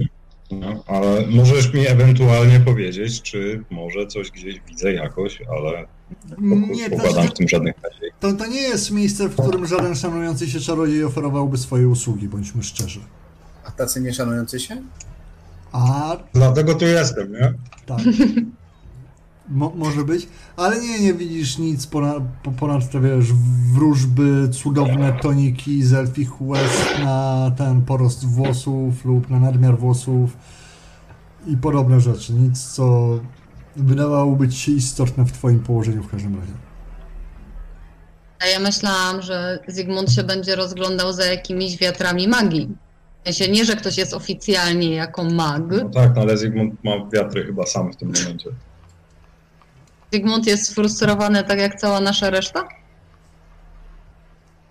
No, 0.51 0.84
ale 0.86 1.26
możesz 1.26 1.74
mi 1.74 1.86
ewentualnie 1.86 2.60
powiedzieć, 2.60 3.22
czy 3.22 3.64
może 3.70 4.06
coś 4.06 4.30
gdzieś 4.30 4.60
widzę 4.68 4.92
jakoś, 4.92 5.42
ale 5.56 5.86
Nie, 6.38 6.90
to, 6.90 6.96
pokładam 6.96 7.28
w 7.28 7.32
tym 7.32 7.48
żadnych 7.48 7.74
nadziei. 7.82 8.10
to, 8.20 8.32
to 8.32 8.46
nie 8.46 8.60
jest 8.60 8.90
miejsce, 8.90 9.28
w 9.28 9.36
którym 9.36 9.66
żaden 9.66 9.94
szanujący 9.94 10.50
się 10.50 10.60
czarodziej 10.60 11.04
oferowałby 11.04 11.58
swoje 11.58 11.88
usługi, 11.88 12.28
bądźmy 12.28 12.62
szczerzy. 12.62 13.00
A 13.64 13.70
tacy 13.70 14.00
nieszanujący 14.00 14.60
się? 14.60 14.82
A 15.72 16.16
Dlatego 16.34 16.74
tu 16.74 16.84
jestem, 16.84 17.32
nie? 17.32 17.54
Tak. 17.86 17.98
Mo, 19.48 19.72
może 19.76 20.04
być, 20.04 20.28
ale 20.56 20.80
nie, 20.80 21.00
nie 21.00 21.14
widzisz 21.14 21.58
nic 21.58 21.86
ponad, 21.86 22.22
po- 22.42 22.52
ponad 22.52 22.90
te, 22.90 23.00
wiesz, 23.00 23.32
wróżby, 23.72 24.48
cudowne 24.52 25.12
toniki 25.22 25.82
z 25.82 25.92
elfich 25.92 26.42
łez 26.42 26.70
na 27.04 27.50
ten 27.58 27.82
porost 27.82 28.24
włosów 28.26 29.04
lub 29.04 29.30
na 29.30 29.38
nadmiar 29.38 29.78
włosów 29.78 30.36
i 31.46 31.56
podobne 31.56 32.00
rzeczy. 32.00 32.32
Nic, 32.32 32.62
co 32.64 33.18
wydawałoby 33.76 34.48
ci 34.48 34.59
się 34.59 34.72
istotne 34.72 35.24
w 35.24 35.32
twoim 35.32 35.60
położeniu 35.60 36.02
w 36.02 36.10
każdym 36.10 36.40
razie. 36.40 36.52
A 38.42 38.46
ja 38.46 38.60
myślałam, 38.60 39.22
że 39.22 39.59
Zygmunt 39.68 40.12
się 40.12 40.22
będzie 40.22 40.56
rozglądał 40.56 41.12
za 41.12 41.24
jakimiś 41.24 41.78
wiatrami 41.78 42.28
magii. 42.28 42.76
W 43.22 43.26
sensie 43.26 43.52
nie, 43.52 43.64
że 43.64 43.76
ktoś 43.76 43.98
jest 43.98 44.14
oficjalnie 44.14 44.94
jako 44.94 45.24
mag. 45.24 45.62
No 45.70 45.88
tak, 45.88 46.16
no 46.16 46.22
ale 46.22 46.38
Zygmunt 46.38 46.84
ma 46.84 46.92
wiatry 47.12 47.44
chyba 47.44 47.66
sam 47.66 47.92
w 47.92 47.96
tym 47.96 48.12
momencie. 48.12 48.51
Zygmunt 50.12 50.46
jest 50.46 50.66
sfrustrowany 50.66 51.44
tak 51.44 51.59
jak 51.59 51.80
cała 51.80 52.01
nasza 52.01 52.30
reszta? 52.30 52.68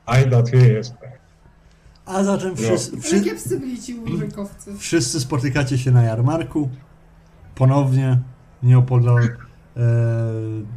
I 0.08 0.30
that 0.30 0.50
he 0.50 0.58
jest. 0.58 0.94
A 2.06 2.24
zatem 2.24 2.58
wszyscy, 2.58 2.92
Ale 2.94 3.02
wszy, 3.02 3.22
kiepscy 3.22 3.60
byli 3.60 3.82
ci 3.82 4.00
wszyscy 4.80 5.20
spotykacie 5.20 5.78
się 5.78 5.92
na 5.92 6.04
jarmarku. 6.04 6.70
Ponownie 7.56 8.20
nieopodal 8.64 9.24
e, 9.24 9.30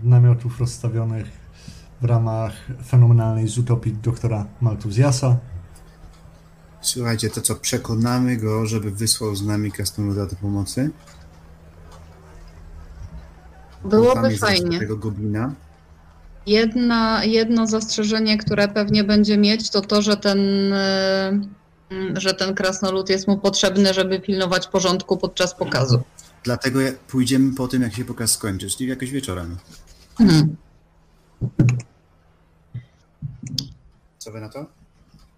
namiotów 0.02 0.60
rozstawionych 0.60 1.26
w 2.00 2.04
ramach 2.04 2.52
fenomenalnej 2.86 3.48
z 3.48 3.58
utopii 3.58 3.92
doktora 3.92 4.46
Maltuzjasa. 4.60 5.36
Słuchajcie, 6.80 7.30
to 7.30 7.40
co, 7.40 7.54
przekonamy 7.54 8.36
go, 8.36 8.66
żeby 8.66 8.90
wysłał 8.90 9.36
z 9.36 9.46
nami 9.46 9.72
krasnoluda 9.72 10.26
do 10.26 10.36
pomocy? 10.36 10.90
Byłoby 13.84 14.36
fajnie. 14.36 14.78
tego 14.78 14.96
goblina. 14.96 15.52
Jedna, 16.46 17.24
jedno 17.24 17.66
zastrzeżenie, 17.66 18.38
które 18.38 18.68
pewnie 18.68 19.04
będzie 19.04 19.38
mieć, 19.38 19.70
to 19.70 19.80
to, 19.80 20.02
że 20.02 20.16
ten, 20.16 20.38
e, 20.72 21.40
że 22.14 22.34
ten 22.34 22.54
krasnolud 22.54 23.10
jest 23.10 23.28
mu 23.28 23.38
potrzebny, 23.38 23.94
żeby 23.94 24.20
pilnować 24.20 24.66
porządku 24.68 25.16
podczas 25.16 25.54
pokazu. 25.54 26.02
Dlatego 26.46 26.80
pójdziemy 27.08 27.54
po 27.54 27.68
tym, 27.68 27.82
jak 27.82 27.94
się 27.94 28.04
pokaz 28.04 28.32
skończy, 28.32 28.70
czyli 28.70 28.90
jakoś 28.90 29.10
wieczorem. 29.10 29.56
Hmm. 30.18 30.56
Co 34.18 34.32
wy 34.32 34.40
na 34.40 34.48
to? 34.48 34.66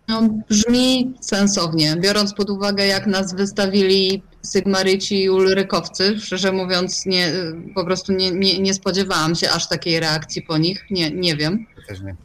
No, 0.08 0.22
brzmi 0.48 1.14
sensownie, 1.20 1.96
biorąc 1.96 2.34
pod 2.34 2.50
uwagę, 2.50 2.86
jak 2.86 3.06
nas 3.06 3.34
wystawili 3.34 4.22
Sygmaryci 4.42 5.22
i 5.22 5.30
Ulrykowcy. 5.30 6.20
Szczerze 6.20 6.52
mówiąc, 6.52 7.06
nie, 7.06 7.32
po 7.74 7.84
prostu 7.84 8.12
nie, 8.12 8.30
nie, 8.30 8.58
nie 8.58 8.74
spodziewałam 8.74 9.34
się 9.34 9.50
aż 9.50 9.68
takiej 9.68 10.00
reakcji 10.00 10.42
po 10.42 10.58
nich. 10.58 10.86
Nie, 10.90 11.10
nie 11.10 11.36
wiem. 11.36 11.66
Ja 11.76 11.82
Też 11.86 12.00
nie. 12.00 12.16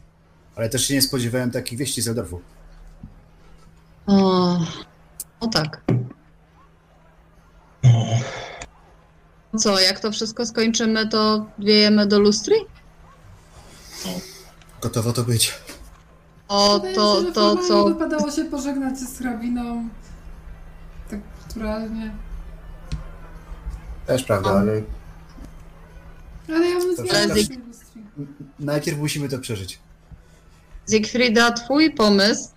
Ale 0.56 0.68
też 0.68 0.88
się 0.88 0.94
nie 0.94 1.02
spodziewałem 1.02 1.50
takich 1.50 1.78
wieści 1.78 2.02
z 2.02 2.08
Eldorfu. 2.08 2.40
O, 4.06 4.58
no 5.42 5.48
tak. 5.48 5.80
Co, 9.58 9.80
jak 9.80 10.00
to 10.00 10.12
wszystko 10.12 10.46
skończymy, 10.46 11.08
to 11.08 11.46
wiejemy 11.58 12.06
do 12.06 12.18
lustry? 12.18 12.54
Gotowo 14.82 15.12
to 15.12 15.24
być. 15.24 15.54
O, 16.48 16.74
Wydaje 16.80 16.94
to, 16.94 17.20
się, 17.20 17.26
że 17.26 17.32
to, 17.32 17.40
formalnie 17.40 17.68
co... 17.68 17.84
wypadało 17.84 18.30
się 18.30 18.44
pożegnać 18.44 18.98
z 18.98 19.18
hrabiną. 19.18 19.88
Tak 21.10 21.20
naturalnie. 21.48 22.14
Też 24.06 24.22
prawda, 24.24 24.50
A. 24.50 24.58
ale 24.58 24.82
Ale 26.48 26.66
ja 26.68 26.78
bym 26.78 26.96
To 26.96 27.02
zmieniła 27.02 27.34
wszystko- 27.34 27.54
lustry. 27.66 27.96
najpierw 28.58 28.98
musimy 28.98 29.28
to 29.28 29.38
przeżyć. 29.38 29.78
Zygfrida, 30.86 31.52
twój 31.52 31.90
pomysł, 31.94 32.48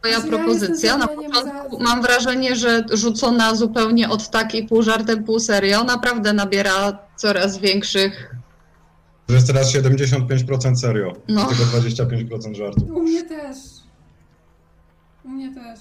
twoja 0.00 0.20
Znaczy, 0.20 0.32
ja 0.32 0.38
propozycja, 0.38 0.96
na 0.96 1.08
początku 1.08 1.76
za- 1.78 1.84
mam 1.84 2.02
wrażenie, 2.02 2.56
że 2.56 2.84
rzucona 2.92 3.54
zupełnie 3.54 4.08
od 4.08 4.30
takiej 4.30 4.66
pół 4.68 4.82
żartem, 4.82 5.24
pół 5.24 5.40
serio, 5.40 5.84
naprawdę 5.84 6.32
nabiera 6.32 6.98
coraz 7.16 7.58
większych... 7.58 8.34
To 9.26 9.32
jest 9.34 9.46
teraz 9.46 9.72
75% 9.74 10.76
serio, 10.76 11.12
No. 11.28 11.46
z 11.46 11.48
tego 11.48 11.64
25% 11.64 12.54
żartu. 12.54 12.84
U 12.94 13.02
mnie 13.02 13.22
też. 13.24 13.56
U 15.24 15.28
mnie 15.28 15.54
też. 15.54 15.80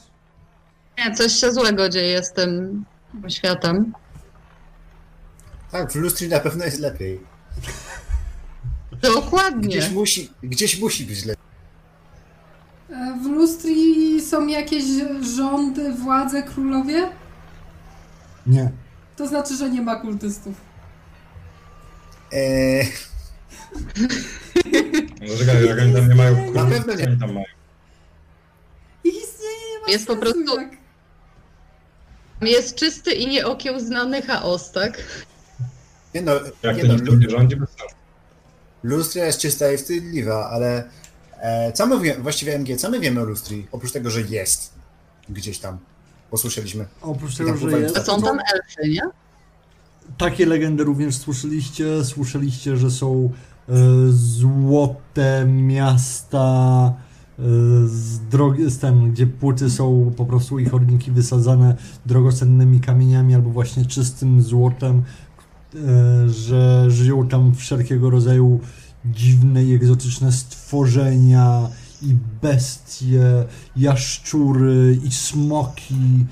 Nie, 0.97 1.15
coś 1.15 1.31
się 1.33 1.51
złego 1.51 1.89
dzieje 1.89 2.23
z 2.23 2.33
tym 2.33 2.85
światem. 3.27 3.93
Tak, 5.71 5.91
w 5.91 5.95
lustri 5.95 6.27
na 6.29 6.39
pewno 6.39 6.65
jest 6.65 6.79
lepiej. 6.79 7.19
Dokładnie. 9.01 9.67
Gdzieś 9.67 9.89
musi, 9.91 10.29
gdzieś 10.43 10.79
musi 10.79 11.05
być 11.05 11.25
lepiej. 11.25 11.44
E, 12.95 13.17
W 13.23 13.25
lustri 13.25 14.21
są 14.21 14.47
jakieś 14.47 14.83
rządy, 15.35 15.93
władze, 15.93 16.43
królowie? 16.43 17.09
Nie. 18.47 18.71
To 19.15 19.27
znaczy, 19.27 19.55
że 19.55 19.69
nie 19.69 19.81
ma 19.81 19.95
kultystów. 19.95 20.53
Eee, 22.31 22.87
No 25.21 25.37
czekaj, 25.39 25.65
jak 25.65 25.79
oni 25.79 25.93
tam 25.93 26.09
nie 26.09 26.15
mają 26.15 26.51
Na 26.53 26.65
pewno 26.65 26.93
nie. 26.95 27.07
oni 27.07 27.17
tam 27.19 27.33
mają. 27.33 27.45
Ich 29.03 29.13
istnienie 29.15 29.71
nie 29.73 29.79
ma 29.85 29.91
Jest 29.91 30.07
po 30.07 30.13
sensu, 30.13 30.33
prostu- 30.33 30.59
jak... 30.59 30.69
Jest 32.41 32.75
czysty 32.75 33.11
i 33.11 33.27
nieokiełznany 33.27 34.21
chaos, 34.21 34.71
tak? 34.71 34.97
nie 36.15 36.21
no, 36.21 36.31
Jak 36.63 36.75
nie 36.75 36.81
to 36.81 36.87
no 36.87 36.93
nikt 36.93 37.05
tu 37.05 37.15
nie 37.15 37.29
rządzi, 37.29 37.55
bez 37.55 37.69
sensu. 37.69 37.95
lustria 38.83 39.25
jest 39.25 39.39
czysta 39.39 39.71
i 39.71 39.77
wstydliwa, 39.77 40.49
ale 40.49 40.89
co 41.73 41.87
my 41.87 41.99
wiemy, 41.99 42.23
właściwie 42.23 42.55
MG, 42.55 42.77
co 42.77 42.89
my 42.89 42.99
wiemy 42.99 43.21
o 43.21 43.23
lustrii? 43.23 43.67
Oprócz 43.71 43.91
tego, 43.91 44.09
że 44.09 44.21
jest 44.21 44.73
gdzieś 45.29 45.59
tam. 45.59 45.77
Posłyszeliśmy. 46.31 46.85
Oprócz 47.01 47.35
tego, 47.35 47.57
że 47.57 47.79
jest, 47.79 48.05
są 48.05 48.21
tam 48.21 48.39
elfy, 48.39 48.89
nie? 48.89 49.01
takie 50.17 50.45
legendy 50.45 50.83
również 50.83 51.15
słyszeliście. 51.17 52.05
Słyszeliście, 52.05 52.77
że 52.77 52.91
są 52.91 53.29
e, 53.69 53.73
złote 54.09 55.45
miasta 55.45 56.93
e, 57.39 57.41
z 57.87 58.19
drogi, 58.19 58.69
z 58.69 58.77
ten, 58.77 59.11
gdzie 59.11 59.27
płyty 59.27 59.69
są 59.69 60.13
po 60.17 60.25
prostu 60.25 60.59
ich 60.59 60.71
chodniki 60.71 61.11
wysadzane 61.11 61.75
drogocennymi 62.05 62.79
kamieniami 62.79 63.35
albo 63.35 63.49
właśnie 63.49 63.85
czystym 63.85 64.41
złotem, 64.41 65.03
e, 65.75 66.29
że 66.29 66.91
żyją 66.91 67.27
tam 67.27 67.55
wszelkiego 67.55 68.09
rodzaju 68.09 68.59
dziwne 69.11 69.63
i 69.63 69.73
egzotyczne 69.73 70.31
stworzenia 70.31 71.69
i 72.01 72.15
bestie, 72.41 73.21
jaszczury 73.75 74.99
i 75.03 75.11
smoki 75.11 76.25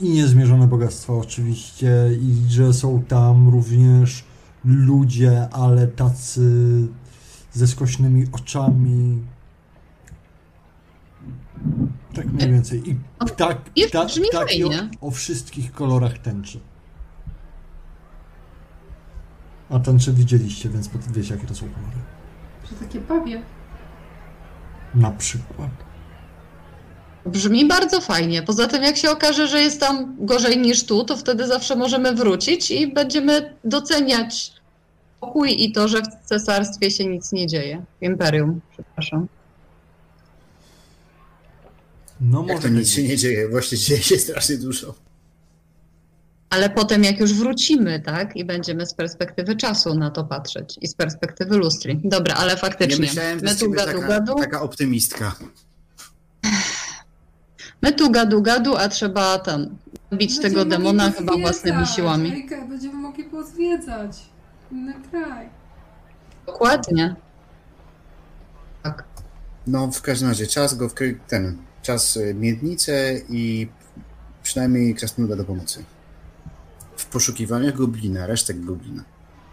i 0.00 0.10
niezmierzone 0.10 0.66
bogactwa 0.66 1.12
oczywiście 1.12 1.92
i 2.20 2.50
że 2.50 2.74
są 2.74 3.02
tam 3.02 3.48
również 3.48 4.24
ludzie, 4.64 5.48
ale 5.52 5.86
tacy 5.86 6.42
ze 7.52 7.68
skośnymi 7.68 8.26
oczami. 8.32 9.22
Tak 12.14 12.32
mniej 12.32 12.52
więcej. 12.52 12.90
I 12.90 12.96
ptak, 13.26 13.70
Jest- 13.76 13.90
pta, 13.90 14.04
brzmi 14.04 14.28
ptaki 14.28 14.64
o, 14.64 14.70
o 15.00 15.10
wszystkich 15.10 15.72
kolorach 15.72 16.18
tęczy. 16.18 16.60
A 19.70 19.78
tęczy 19.78 20.12
widzieliście, 20.12 20.68
więc 20.68 20.90
wiecie 21.10 21.34
jakie 21.34 21.46
to 21.46 21.54
są 21.54 21.60
kolory. 21.60 21.96
Że 22.70 22.86
takie 22.86 23.00
pawie. 23.00 23.42
Na 24.94 25.10
przykład. 25.10 25.70
Brzmi 27.26 27.68
bardzo 27.68 28.00
fajnie. 28.00 28.42
Poza 28.42 28.66
tym, 28.66 28.82
jak 28.82 28.96
się 28.96 29.10
okaże, 29.10 29.48
że 29.48 29.60
jest 29.60 29.80
tam 29.80 30.16
gorzej 30.18 30.58
niż 30.58 30.86
tu, 30.86 31.04
to 31.04 31.16
wtedy 31.16 31.46
zawsze 31.46 31.76
możemy 31.76 32.14
wrócić 32.14 32.70
i 32.70 32.92
będziemy 32.92 33.54
doceniać 33.64 34.52
pokój 35.20 35.64
i 35.64 35.72
to, 35.72 35.88
że 35.88 36.02
w 36.02 36.28
cesarstwie 36.28 36.90
się 36.90 37.06
nic 37.06 37.32
nie 37.32 37.46
dzieje. 37.46 37.84
W 38.00 38.04
imperium, 38.04 38.60
przepraszam. 38.72 39.26
No 42.20 42.38
Jak 42.38 42.48
może 42.56 42.68
to 42.68 42.74
nic 42.74 42.90
się 42.90 43.02
nie 43.02 43.16
dzieje, 43.16 43.48
właśnie 43.48 43.78
dzieje 43.78 44.02
się 44.02 44.18
strasznie 44.18 44.56
dużo. 44.56 44.94
Ale 46.50 46.70
potem, 46.70 47.04
jak 47.04 47.20
już 47.20 47.34
wrócimy, 47.34 48.00
tak, 48.00 48.36
i 48.36 48.44
będziemy 48.44 48.86
z 48.86 48.94
perspektywy 48.94 49.56
czasu 49.56 49.94
na 49.94 50.10
to 50.10 50.24
patrzeć 50.24 50.78
i 50.80 50.88
z 50.88 50.94
perspektywy 50.94 51.56
lustri. 51.56 52.00
Dobra, 52.04 52.34
ale 52.34 52.52
Nie 52.52 52.58
faktycznie. 52.58 53.06
myślałem, 53.06 53.40
my 53.42 53.56
tu 53.56 53.70
gadu, 53.70 53.92
taka, 53.92 54.08
gadu, 54.08 54.34
taka 54.34 54.60
optymistka. 54.62 55.34
my 57.82 57.92
tu 57.92 58.10
gadu, 58.10 58.42
gadu, 58.42 58.76
a 58.76 58.88
trzeba 58.88 59.38
tam 59.38 59.76
bić 60.12 60.36
tego 60.40 60.54
Będziemy 60.64 60.70
demona 60.70 61.04
mogli 61.04 61.18
chyba 61.18 61.36
własnymi 61.36 61.86
siłami. 61.86 62.32
Ejka, 62.32 62.66
Będziemy 62.66 62.94
mogli 62.94 63.24
pozwiedzać 63.24 64.16
inny 64.72 64.94
kraj. 65.10 65.48
Dokładnie. 66.46 67.14
Tak. 68.82 69.04
No, 69.66 69.90
w 69.90 70.02
każdym 70.02 70.28
razie 70.28 70.46
czas 70.46 70.74
go 70.74 70.88
wkry... 70.88 71.18
ten, 71.28 71.56
czas 71.82 72.16
y, 72.16 72.34
miednicę 72.34 73.14
i 73.28 73.68
przynajmniej 74.42 74.94
krasnoluda 74.94 75.36
do 75.36 75.44
pomocy. 75.44 75.84
Poszukiwaniach 77.08 77.76
goblina, 77.76 78.26
resztek 78.26 78.64
goblina. 78.64 79.04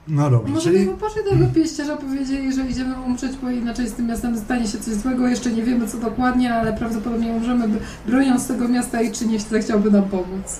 No 0.07 0.29
dobrze, 0.29 0.53
Może 0.53 0.69
czyli 0.69 0.77
byśmy 0.77 0.97
poszli 0.97 1.23
do 1.23 1.29
tego 1.29 1.45
pieściarza, 1.55 1.97
powiedzieli, 1.97 2.53
że 2.53 2.69
idziemy 2.69 3.01
umrzeć, 3.01 3.31
bo 3.41 3.49
inaczej 3.49 3.89
z 3.89 3.93
tym 3.93 4.07
miastem 4.07 4.37
stanie 4.37 4.67
się 4.67 4.77
coś 4.77 4.93
złego. 4.93 5.27
Jeszcze 5.27 5.51
nie 5.51 5.63
wiemy 5.63 5.87
co 5.87 5.97
dokładnie, 5.97 6.53
ale 6.53 6.73
prawdopodobnie 6.73 7.31
umrzemy 7.31 7.67
broniąc 8.07 8.47
tego 8.47 8.67
miasta 8.67 9.01
i 9.01 9.11
czy 9.11 9.27
nie 9.27 9.39
zechciałby 9.39 9.91
nam 9.91 10.03
pomóc. 10.03 10.59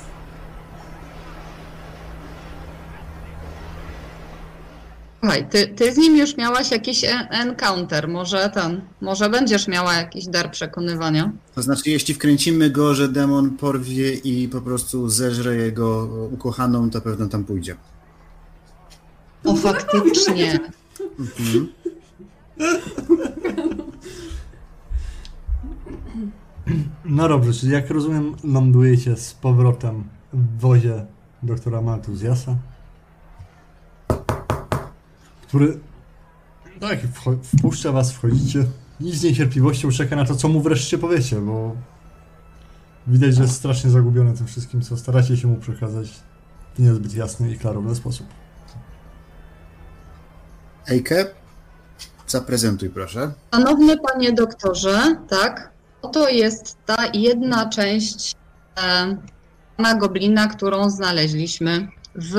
Słuchaj, 5.26 5.49
ty, 5.49 5.68
ty 5.68 5.93
z 5.93 5.97
nim 5.97 6.18
już 6.18 6.38
miałaś 6.38 6.72
jakiś 6.72 7.06
encounter, 7.30 8.07
może 8.07 8.49
ten, 8.49 8.81
może 9.02 9.30
będziesz 9.30 9.68
miała 9.68 9.93
jakiś 9.93 10.26
dar 10.26 10.52
przekonywania. 10.52 11.31
To 11.56 11.61
znaczy, 11.61 11.89
jeśli 11.89 12.14
wkręcimy 12.14 12.69
go, 12.69 12.95
że 12.95 13.10
demon 13.10 13.49
porwie 13.49 14.14
i 14.14 14.47
po 14.47 14.61
prostu 14.61 15.10
zeżre 15.10 15.56
jego 15.56 16.10
ukochaną, 16.31 16.89
to 16.89 17.02
pewno 17.02 17.27
tam 17.27 17.43
pójdzie. 17.43 17.76
O, 19.43 19.56
faktycznie. 19.56 20.60
Mhm. 21.19 21.68
No 27.06 27.30
dobrze, 27.30 27.53
czyli 27.53 27.72
jak 27.72 27.89
rozumiem, 27.89 28.35
lądujecie 28.43 29.18
z 29.18 29.34
powrotem 29.34 30.03
w 30.34 30.60
wozie 30.60 31.06
doktora 31.43 31.81
Maltuzjasa, 31.81 32.56
który 35.56 35.80
tak, 36.80 36.99
wcho- 36.99 37.44
wpuszcza 37.44 37.91
was, 37.91 38.11
wchodzicie, 38.11 38.65
i 38.99 39.11
z 39.11 39.23
niecierpliwością 39.23 39.91
czeka 39.91 40.15
na 40.15 40.26
to, 40.26 40.36
co 40.36 40.48
mu 40.48 40.61
wreszcie 40.61 40.98
powiecie, 40.98 41.36
bo 41.36 41.76
widać, 43.07 43.36
że 43.36 43.41
jest 43.41 43.56
strasznie 43.56 43.90
zagubiony 43.90 44.34
tym 44.34 44.48
wszystkim, 44.48 44.82
co 44.82 44.98
staracie 44.98 45.38
się 45.38 45.48
mu 45.48 45.56
przekazać 45.56 46.10
w 46.76 46.80
niezbyt 46.80 47.15
jasny 47.15 47.52
i 47.52 47.60
klarowny 47.60 47.95
sposób. 47.95 48.27
Ejke, 50.88 51.26
zaprezentuj 52.27 52.90
proszę. 52.90 53.32
Szanowny 53.53 53.98
panie 53.98 54.34
doktorze, 54.34 55.15
tak, 55.30 55.72
oto 56.02 56.30
jest 56.30 56.77
ta 56.86 56.98
jedna 57.14 57.69
część 57.69 58.36
e, 58.77 59.18
pana 59.77 59.95
goblina, 59.95 60.48
którą 60.48 60.90
znaleźliśmy 60.90 61.88
w 62.15 62.36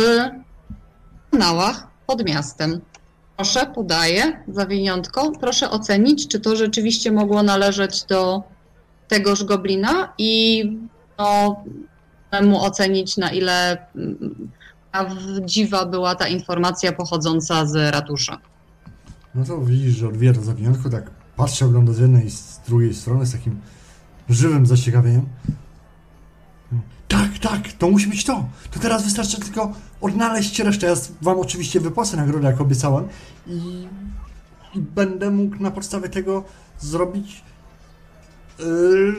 kanałach 1.31 1.87
pod 2.07 2.25
miastem. 2.25 2.81
Proszę, 3.37 3.67
podaję 3.75 4.45
zawiniątko. 4.49 5.33
Proszę 5.41 5.71
ocenić, 5.71 6.29
czy 6.29 6.41
to 6.41 6.57
rzeczywiście 6.57 7.13
mogło 7.13 7.43
należeć 7.43 8.05
do 8.05 8.43
tegoż 9.09 9.45
goblina 9.45 10.13
i 10.19 10.65
no, 11.19 11.65
mu 12.43 12.65
ocenić, 12.65 13.17
na 13.17 13.31
ile 13.31 13.87
prawdziwa 14.93 15.87
była 15.87 16.15
ta 16.15 16.29
informacja 16.29 16.93
pochodząca 16.93 17.67
z 17.67 17.95
ratusza. 17.95 18.39
No 19.35 19.45
to 19.45 19.61
widzisz, 19.61 19.95
że 19.97 20.09
odwija 20.09 20.33
to 20.33 20.43
zawiniątko, 20.43 20.91
tak 20.91 21.11
patrzy, 21.37 21.65
ogląda 21.65 21.93
z 21.93 21.99
jednej 21.99 22.27
i 22.27 22.31
z 22.31 22.61
drugiej 22.67 22.95
strony 22.95 23.27
z 23.27 23.33
takim 23.33 23.61
żywym 24.29 24.67
zaciekawieniem. 24.67 25.27
Tak, 27.17 27.39
tak, 27.39 27.73
to 27.73 27.91
musi 27.91 28.07
być 28.07 28.25
to. 28.25 28.49
To 28.71 28.81
teraz 28.81 29.05
wystarczy 29.05 29.41
tylko 29.41 29.73
odnaleźć 30.01 30.59
resztę. 30.59 30.87
Ja 30.87 30.95
wam 31.23 31.41
oczywiście 31.41 31.81
wypłacę 31.81 32.17
nagrodę, 32.17 32.47
jak 32.47 32.61
obiecałem 32.61 33.09
i, 33.47 33.89
i 34.75 34.81
będę 34.81 35.31
mógł 35.31 35.57
na 35.63 35.71
podstawie 35.71 36.09
tego 36.09 36.45
zrobić 36.81 37.45
yy, 38.59 39.15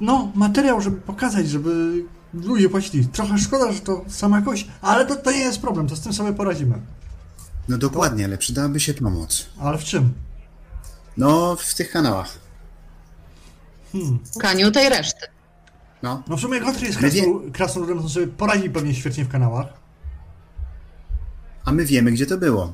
no, 0.00 0.32
materiał, 0.34 0.80
żeby 0.80 0.96
pokazać, 0.96 1.48
żeby 1.48 2.04
ludzie 2.34 2.68
płacili. 2.68 3.06
Trochę 3.06 3.38
szkoda, 3.38 3.72
że 3.72 3.80
to 3.80 4.04
sama 4.08 4.36
jakoś, 4.36 4.66
ale 4.82 5.06
to, 5.06 5.16
to 5.16 5.30
nie 5.30 5.38
jest 5.38 5.60
problem, 5.60 5.88
to 5.88 5.96
z 5.96 6.00
tym 6.00 6.12
sobie 6.12 6.32
poradzimy. 6.32 6.78
No 7.68 7.78
dokładnie, 7.78 8.24
ale 8.24 8.38
przydałaby 8.38 8.80
się 8.80 8.94
pomoc. 8.94 9.46
Ale 9.60 9.78
w 9.78 9.84
czym? 9.84 10.12
No, 11.16 11.56
w 11.56 11.74
tych 11.74 11.90
kanałach. 11.90 12.38
Hmm. 13.92 14.18
Szukaniu 14.34 14.70
tej 14.70 14.88
reszty. 14.88 15.33
No, 16.04 16.22
No 16.28 16.36
w 16.36 16.40
sumie 16.40 16.60
Gotry 16.60 16.86
jest 16.86 16.98
krasnoludem, 16.98 17.52
krasnoludem, 17.52 18.02
to 18.02 18.08
sobie 18.08 18.26
poradzi 18.26 18.70
pewnie 18.70 18.94
świetnie 18.94 19.24
w 19.24 19.28
kanałach. 19.28 19.66
a 21.64 21.72
my 21.72 21.84
wiemy, 21.84 22.12
gdzie 22.12 22.26
to 22.26 22.38
było. 22.38 22.72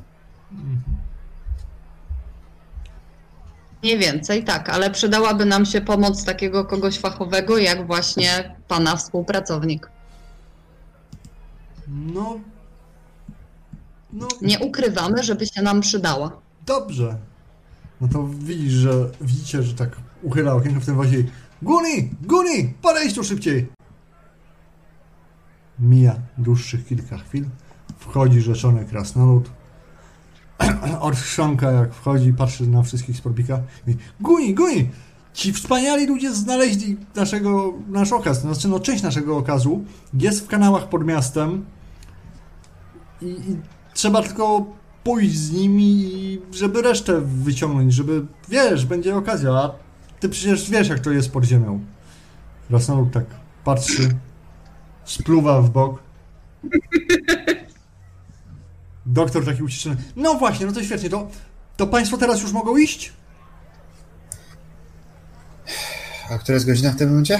Nie 3.82 3.98
więcej, 3.98 4.44
tak, 4.44 4.68
ale 4.68 4.90
przydałaby 4.90 5.44
nam 5.44 5.66
się 5.66 5.80
pomoc 5.80 6.24
takiego 6.24 6.64
kogoś 6.64 6.98
fachowego, 6.98 7.58
jak 7.58 7.86
właśnie 7.86 8.56
pana 8.68 8.96
współpracownik. 8.96 9.90
No. 11.88 12.40
No, 14.12 14.28
Nie 14.42 14.58
ukrywamy, 14.58 15.22
żeby 15.22 15.46
się 15.46 15.62
nam 15.62 15.80
przydała. 15.80 16.32
dobrze. 16.66 17.16
No 18.00 18.08
to 18.08 18.28
widzisz, 18.28 18.72
że 18.72 18.90
widzicie, 19.20 19.62
że 19.62 19.74
tak 19.74 19.90
uchyla 20.22 20.52
okienko 20.54 20.80
w 20.80 20.86
tym 20.86 20.96
wozie 20.96 21.24
Guni! 21.62 22.10
Guni! 22.22 22.74
Podejdź 22.82 23.14
tu 23.14 23.24
szybciej! 23.24 23.66
Mija 25.78 26.16
dłuższych 26.38 26.86
kilka 26.86 27.18
chwil. 27.18 27.44
Wchodzi 27.98 28.40
rzeczony 28.40 28.84
krasnolud. 28.84 29.50
Odchrząka 31.00 31.70
jak 31.70 31.94
wchodzi, 31.94 32.32
patrzy 32.32 32.66
na 32.66 32.82
wszystkich 32.82 33.16
z 33.16 33.20
porbika 33.20 33.60
i 33.86 33.90
mówi, 33.90 33.98
Guni! 34.20 34.54
Guni! 34.54 34.90
Ci 35.32 35.52
wspaniali 35.52 36.06
ludzie 36.06 36.34
znaleźli 36.34 36.96
naszego, 37.14 37.74
nasz 37.88 38.12
okaz, 38.12 38.40
znaczy 38.40 38.68
no 38.68 38.80
część 38.80 39.02
naszego 39.02 39.36
okazu. 39.36 39.84
Jest 40.14 40.44
w 40.44 40.46
kanałach 40.46 40.88
pod 40.88 41.04
miastem. 41.04 41.64
I, 43.22 43.26
i 43.26 43.56
trzeba 43.94 44.22
tylko 44.22 44.66
pójść 45.04 45.36
z 45.36 45.52
nimi 45.52 46.38
żeby 46.52 46.82
resztę 46.82 47.20
wyciągnąć, 47.20 47.94
żeby, 47.94 48.26
wiesz, 48.48 48.86
będzie 48.86 49.16
okazja, 49.16 49.70
ty 50.20 50.28
przecież 50.28 50.70
wiesz, 50.70 50.88
jak 50.88 51.00
to 51.00 51.10
jest 51.10 51.32
pod 51.32 51.44
ziemią. 51.44 51.84
Krasnolud 52.68 53.12
tak 53.12 53.24
patrzy, 53.64 54.08
spluwa 55.04 55.62
w 55.62 55.70
bok. 55.70 56.02
Doktor 59.06 59.44
taki 59.44 59.62
uciszony. 59.62 59.96
No 60.16 60.34
właśnie, 60.34 60.66
no 60.66 60.72
to 60.72 60.82
świetnie, 60.82 61.10
to, 61.10 61.28
to 61.76 61.86
państwo 61.86 62.16
teraz 62.18 62.42
już 62.42 62.52
mogą 62.52 62.76
iść? 62.76 63.12
A 66.30 66.38
która 66.38 66.54
jest 66.54 66.66
godzina 66.66 66.92
w 66.92 66.96
tym 66.96 67.08
momencie? 67.08 67.38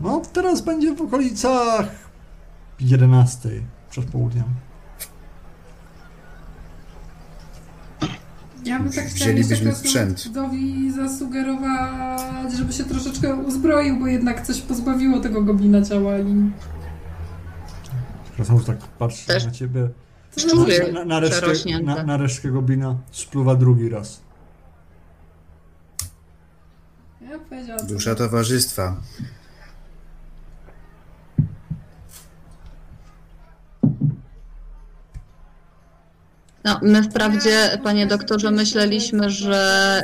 No, 0.00 0.22
teraz 0.32 0.60
będzie 0.60 0.94
w 0.94 1.00
okolicach 1.00 1.88
11 2.80 3.48
przed 3.90 4.04
południem. 4.04 4.44
Ja 8.64 8.78
bym 8.80 8.92
tak 8.92 9.04
jeszcze 9.04 9.74
sprzęt. 9.74 10.22
krasnoludowi 10.22 10.92
zasugerować, 10.92 12.52
żeby 12.56 12.72
się 12.72 12.84
troszeczkę 12.84 13.34
uzbroił, 13.34 14.00
bo 14.00 14.06
jednak 14.06 14.46
coś 14.46 14.60
pozbawiło 14.60 15.20
tego 15.20 15.42
goblina 15.42 15.82
ciała 15.82 16.18
i... 16.18 16.50
Krasnolud 18.36 18.66
tak 18.66 18.78
patrzy 18.78 19.26
Też 19.26 19.44
na 19.44 19.50
ciebie. 19.50 19.88
Szczury 20.36 20.92
Na, 20.92 21.04
na, 21.04 21.20
resztę, 21.20 21.36
przerośnięte. 21.36 21.94
na, 21.94 22.02
na 22.02 22.16
resztę 22.16 22.48
goblina 22.48 22.96
spluwa 23.12 23.54
drugi 23.54 23.88
raz. 23.88 24.20
Ja. 27.66 27.76
Dusza 27.88 28.14
towarzystwa. 28.14 28.96
No, 36.64 36.80
my 36.82 37.02
wprawdzie, 37.02 37.78
panie 37.84 38.06
doktorze, 38.06 38.50
myśleliśmy, 38.50 39.30
że, 39.30 40.02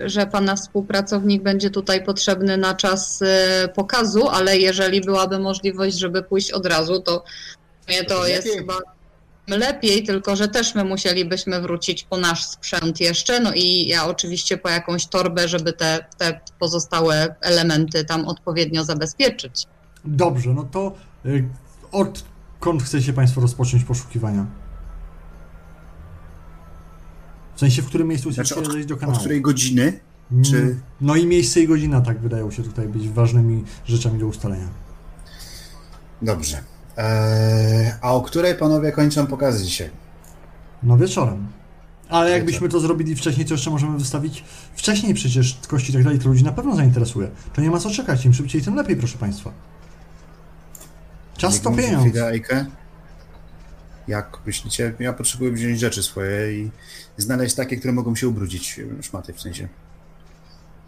y, 0.00 0.10
że 0.10 0.26
pana 0.26 0.56
współpracownik 0.56 1.42
będzie 1.42 1.70
tutaj 1.70 2.04
potrzebny 2.04 2.56
na 2.56 2.74
czas 2.74 3.22
y, 3.22 3.26
pokazu, 3.68 4.28
ale 4.28 4.58
jeżeli 4.58 5.00
byłaby 5.00 5.38
możliwość, 5.38 5.98
żeby 5.98 6.22
pójść 6.22 6.50
od 6.50 6.66
razu, 6.66 7.00
to 7.00 7.24
mnie 7.88 8.04
to 8.04 8.26
jest 8.26 8.48
chyba 8.48 8.78
lepiej, 9.48 10.02
tylko 10.02 10.36
że 10.36 10.48
też 10.48 10.74
my 10.74 10.84
musielibyśmy 10.84 11.60
wrócić 11.60 12.04
po 12.04 12.16
nasz 12.16 12.46
sprzęt 12.46 13.00
jeszcze, 13.00 13.40
no 13.40 13.52
i 13.54 13.86
ja 13.86 14.06
oczywiście 14.06 14.58
po 14.58 14.68
jakąś 14.68 15.06
torbę, 15.06 15.48
żeby 15.48 15.72
te, 15.72 16.04
te 16.18 16.40
pozostałe 16.58 17.34
elementy 17.40 18.04
tam 18.04 18.28
odpowiednio 18.28 18.84
zabezpieczyć. 18.84 19.66
Dobrze, 20.04 20.50
no 20.50 20.62
to 20.62 20.92
y, 21.26 21.48
odkąd 21.92 22.82
chcecie 22.82 23.12
Państwo 23.12 23.40
rozpocząć 23.40 23.84
poszukiwania? 23.84 24.46
Sensie, 27.64 27.82
w 27.82 27.86
którym 27.86 28.08
miejscu 28.08 28.32
Znaczy, 28.32 28.56
od, 28.56 28.72
zejść 28.72 28.88
do 28.88 28.94
od 28.94 29.00
kanału? 29.00 29.18
której 29.18 29.40
godziny? 29.42 30.00
Mm, 30.32 30.44
czy- 30.44 30.76
No 31.00 31.16
i 31.16 31.26
miejsce 31.26 31.60
i 31.60 31.68
godzina, 31.68 32.00
tak 32.00 32.20
wydają 32.20 32.50
się 32.50 32.62
tutaj 32.62 32.88
być 32.88 33.08
ważnymi 33.08 33.64
rzeczami 33.86 34.18
do 34.18 34.26
ustalenia. 34.26 34.68
Dobrze. 36.22 36.60
Eee, 36.96 37.92
a 38.02 38.12
o 38.14 38.20
której 38.22 38.54
panowie 38.54 38.92
kończą 38.92 39.26
pokazy 39.26 39.64
dzisiaj? 39.64 39.90
No 40.82 40.96
wieczorem. 40.96 41.46
Ale 42.08 42.30
jakbyśmy 42.30 42.68
to 42.68 42.80
zrobili 42.80 43.16
wcześniej, 43.16 43.46
to 43.46 43.54
jeszcze 43.54 43.70
możemy 43.70 43.98
wystawić 43.98 44.44
wcześniej 44.74 45.14
przecież 45.14 45.58
kości 45.68 45.90
i 45.90 45.94
tak 45.94 46.04
dalej, 46.04 46.18
to 46.18 46.28
ludzi 46.28 46.44
na 46.44 46.52
pewno 46.52 46.76
zainteresuje. 46.76 47.30
To 47.54 47.62
nie 47.62 47.70
ma 47.70 47.78
co 47.78 47.90
czekać, 47.90 48.24
im 48.24 48.34
szybciej, 48.34 48.62
tym 48.62 48.74
lepiej, 48.74 48.96
proszę 48.96 49.18
Państwa. 49.18 49.50
Czas 51.36 51.60
to 51.60 51.70
pieniądz. 51.70 52.14
Jak 54.08 54.38
myślicie? 54.46 54.94
Ja 54.98 55.12
potrzebuję 55.12 55.52
wziąć 55.52 55.80
rzeczy 55.80 56.02
swoje 56.02 56.58
i 56.58 56.70
znaleźć 57.16 57.54
takie, 57.54 57.76
które 57.76 57.92
mogą 57.92 58.16
się 58.16 58.28
ubrudzić. 58.28 58.80
Szmaty 59.02 59.32
w 59.32 59.40
sensie. 59.40 59.68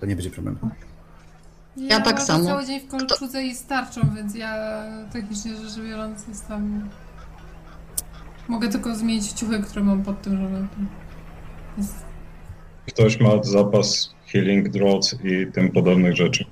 To 0.01 0.07
nie 0.07 0.17
będzie 0.17 0.31
problem. 0.31 0.59
Ja 1.77 2.01
tak 2.01 2.15
łażę 2.15 2.27
samo. 2.27 2.45
cały 2.45 2.67
dzień 2.67 2.81
w 2.81 2.89
kolczudze 2.89 3.43
i 3.43 3.55
starczą, 3.55 4.01
więc 4.17 4.35
ja 4.35 4.83
technicznie 5.13 5.57
rzecz 5.57 5.85
biorąc 5.85 6.29
jestem... 6.29 6.89
Mogę 8.49 8.69
tylko 8.69 8.95
zmienić 8.95 9.33
ciuchy, 9.33 9.63
które 9.63 9.83
mam 9.83 10.03
pod 10.03 10.23
tym, 10.23 10.37
żeby... 10.37 10.67
Jest... 11.79 11.95
Ktoś 12.87 13.21
ma 13.21 13.43
zapas 13.43 14.15
healing 14.27 14.69
drops 14.69 15.17
i 15.25 15.53
tym 15.53 15.73
podobnych 15.73 16.17
rzeczy. 16.17 16.45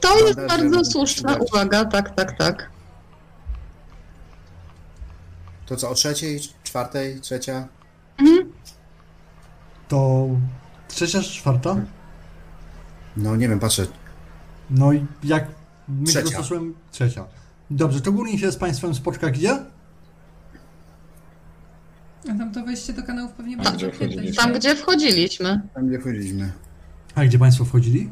To 0.00 0.26
jest 0.26 0.40
bardzo 0.48 0.64
mogą 0.64 0.84
słuszna 0.84 1.36
uwaga, 1.36 1.84
tak, 1.84 2.14
tak, 2.14 2.38
tak. 2.38 2.69
To 5.70 5.76
co, 5.76 5.90
o 5.90 5.94
trzeciej, 5.94 6.40
czwartej, 6.64 7.20
trzecia? 7.20 7.68
Mhm. 8.18 8.52
To 9.88 10.26
trzecia 10.88 11.22
czy 11.22 11.30
czwarta? 11.30 11.76
No 13.16 13.36
nie 13.36 13.48
wiem, 13.48 13.60
patrzę. 13.60 13.86
No 14.70 14.92
i 14.92 15.06
jak 15.24 15.46
my 15.88 16.06
Trzecia. 16.06 16.24
dostosujemy? 16.24 16.72
Trzecia. 16.92 17.24
Dobrze, 17.70 18.00
to 18.00 18.12
Gurin 18.12 18.38
się 18.38 18.52
z 18.52 18.56
Państwem 18.56 18.94
spotka 18.94 19.30
gdzie? 19.30 19.52
A 22.30 22.38
tam 22.38 22.52
to 22.52 22.64
wejście 22.64 22.92
do 22.92 23.02
kanałów 23.02 23.32
pewnie 23.32 23.56
Tam, 23.56 23.64
będzie 23.64 23.90
gdzie. 23.90 24.32
Tam, 24.32 24.52
gdzie 24.52 24.76
wchodziliśmy. 24.76 25.60
Tam 25.74 25.88
gdzie 25.88 25.98
wchodziliśmy. 26.00 26.52
A 27.14 27.24
gdzie 27.24 27.38
Państwo 27.38 27.64
wchodzili? 27.64 28.10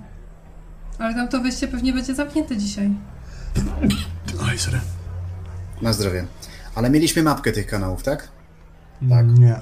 Ale 0.98 1.14
tam 1.14 1.28
to 1.28 1.40
wejście 1.40 1.68
pewnie 1.68 1.92
będzie 1.92 2.14
zamknięte 2.14 2.56
dzisiaj. 2.56 2.90
Oj, 4.50 4.58
sorry. 4.58 4.80
Na 5.82 5.92
zdrowie. 5.92 6.26
Ale 6.78 6.90
mieliśmy 6.90 7.22
mapkę 7.22 7.52
tych 7.52 7.66
kanałów, 7.66 8.02
tak? 8.02 8.28
Tak. 9.08 9.26
Nie. 9.38 9.56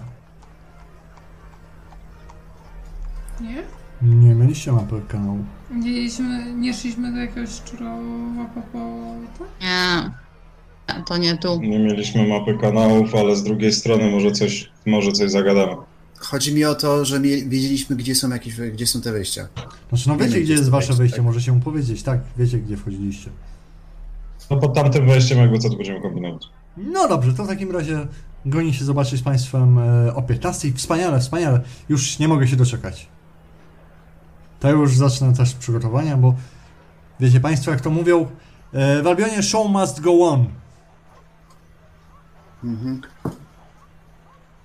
Nie? 3.41 3.63
Nie 4.03 4.35
mieliście 4.35 4.73
mapy 4.73 5.03
kanału. 5.09 5.45
Nie, 5.71 5.93
jedliśmy, 5.93 6.55
nie 6.55 6.75
szliśmy 6.75 7.13
do 7.13 7.19
jakiegoś 7.19 7.51
szczurowa 7.51 8.45
po 8.73 8.79
Nie. 9.61 10.11
To 11.07 11.17
nie 11.17 11.37
tu. 11.37 11.61
Nie 11.61 11.79
mieliśmy 11.79 12.29
mapy 12.29 12.59
kanałów, 12.61 13.15
ale 13.15 13.37
z 13.37 13.43
drugiej 13.43 13.73
strony 13.73 14.11
może 14.11 14.31
coś, 14.31 14.71
może 14.87 15.13
coś 15.13 15.31
zagadamy. 15.31 15.77
Chodzi 16.19 16.55
mi 16.55 16.65
o 16.65 16.75
to, 16.75 17.05
że 17.05 17.21
wiedzieliśmy, 17.21 17.97
gdzie 17.97 18.15
są 18.15 18.31
jakieś, 18.31 18.57
gdzie 18.57 18.87
są 18.87 19.01
te 19.01 19.13
wejścia. 19.13 19.49
Znaczy, 19.89 20.09
no 20.09 20.17
wiecie, 20.17 20.31
Wiemy, 20.31 20.45
gdzie 20.45 20.53
jest 20.53 20.65
gdzie 20.65 20.73
wasze 20.73 20.87
jest, 20.87 20.99
wejście, 20.99 21.17
tak? 21.17 21.27
możecie 21.27 21.53
mu 21.53 21.61
powiedzieć. 21.61 22.03
Tak, 22.03 22.21
wiecie, 22.37 22.59
gdzie 22.59 22.77
wchodziliście. 22.77 23.31
No 24.51 24.57
pod 24.57 24.75
tamtym 24.75 25.07
wejściem 25.07 25.39
jakby 25.39 25.59
co 25.59 25.71
tu 25.71 25.77
będziemy 25.77 26.01
kombinować. 26.01 26.56
No 26.77 27.09
dobrze, 27.09 27.35
to 27.35 27.45
w 27.45 27.49
takim 27.49 27.73
razie 27.73 28.07
goni 28.47 28.75
się 28.75 28.85
zobaczyć 28.85 29.21
z 29.21 29.23
Państwem 29.23 29.79
e, 29.79 30.15
o 30.15 30.23
15. 30.23 30.73
Wspaniale, 30.73 31.21
wspaniale. 31.21 31.61
Już 31.89 32.19
nie 32.19 32.29
mogę 32.29 32.49
się 32.49 32.57
doczekać. 32.57 33.09
To 34.61 34.71
już 34.71 34.97
zacznę 34.97 35.35
też 35.35 35.55
przygotowania, 35.55 36.17
bo 36.17 36.35
wiecie 37.21 37.41
Państwo, 37.41 37.71
jak 37.71 37.81
to 37.81 37.91
mówią, 37.91 38.27
e, 38.73 39.03
w 39.03 39.07
Albionie 39.07 39.43
show 39.43 39.71
must 39.71 40.01
go 40.01 40.29
on. 40.29 40.47
Mhm. 42.65 43.01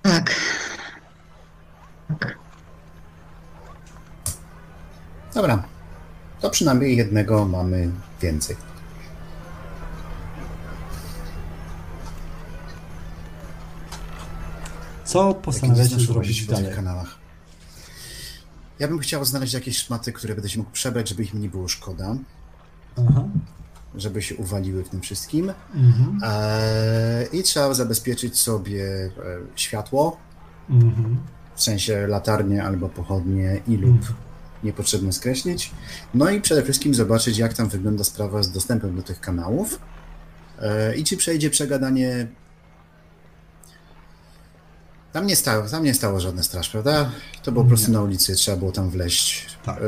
Tak. 0.02 0.34
Dobra. 5.34 5.62
To 6.40 6.50
przynajmniej 6.50 6.96
jednego 6.96 7.44
mamy 7.44 7.90
więcej. 8.22 8.71
Co 15.12 15.34
postanawiacie 15.34 16.00
zrobić 16.00 16.38
tych 16.46 16.48
dalej? 16.56 16.74
kanałach. 16.74 17.18
Ja 18.78 18.88
bym 18.88 18.98
chciał 18.98 19.24
znaleźć 19.24 19.54
jakieś 19.54 19.76
szmaty, 19.78 20.12
które 20.12 20.34
będę 20.34 20.48
się 20.48 20.58
mógł 20.58 20.70
przebrać, 20.70 21.08
żeby 21.08 21.22
ich 21.22 21.34
mi 21.34 21.40
nie 21.40 21.48
było 21.48 21.68
szkoda. 21.68 22.16
Aha. 23.08 23.24
Żeby 23.94 24.22
się 24.22 24.36
uwaliły 24.36 24.84
w 24.84 24.88
tym 24.88 25.00
wszystkim. 25.00 25.52
Mhm. 25.74 26.20
Eee, 26.22 27.38
I 27.38 27.42
trzeba 27.42 27.74
zabezpieczyć 27.74 28.38
sobie 28.38 28.84
e, 28.84 29.10
światło, 29.56 30.16
Mhm. 30.70 31.18
w 31.54 31.62
sensie 31.62 32.06
latarnie 32.06 32.64
albo 32.64 32.88
pochodnie 32.88 33.60
i 33.68 33.76
lub 33.76 33.90
Mhm. 33.96 34.14
niepotrzebne 34.64 35.12
skreślić. 35.12 35.70
No 36.14 36.30
i 36.30 36.40
przede 36.40 36.62
wszystkim 36.62 36.94
zobaczyć, 36.94 37.38
jak 37.38 37.54
tam 37.54 37.68
wygląda 37.68 38.04
sprawa 38.04 38.42
z 38.42 38.52
dostępem 38.52 38.96
do 38.96 39.02
tych 39.02 39.20
kanałów 39.20 39.78
e, 40.58 40.96
i 40.96 41.04
czy 41.04 41.16
przejdzie 41.16 41.50
przegadanie. 41.50 42.26
Tam 45.12 45.26
nie, 45.26 45.36
stało, 45.36 45.68
tam 45.68 45.84
nie 45.84 45.94
stało 45.94 46.20
żadne 46.20 46.42
straż, 46.42 46.68
prawda? 46.70 47.10
To 47.42 47.52
było 47.52 47.64
po 47.64 47.68
prostu 47.68 47.92
na 47.92 48.02
ulicy, 48.02 48.34
trzeba 48.34 48.56
było 48.56 48.72
tam 48.72 48.90
wleźć. 48.90 49.46
Tak. 49.64 49.76
E, 49.78 49.80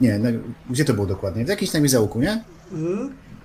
nie, 0.00 0.18
na, 0.18 0.28
gdzie 0.70 0.84
to 0.84 0.94
było 0.94 1.06
dokładnie? 1.06 1.44
W 1.44 1.48
jakimś 1.48 1.70
tam 1.70 1.88
załuku, 1.88 2.20
nie? 2.20 2.32
Y, 2.72 2.76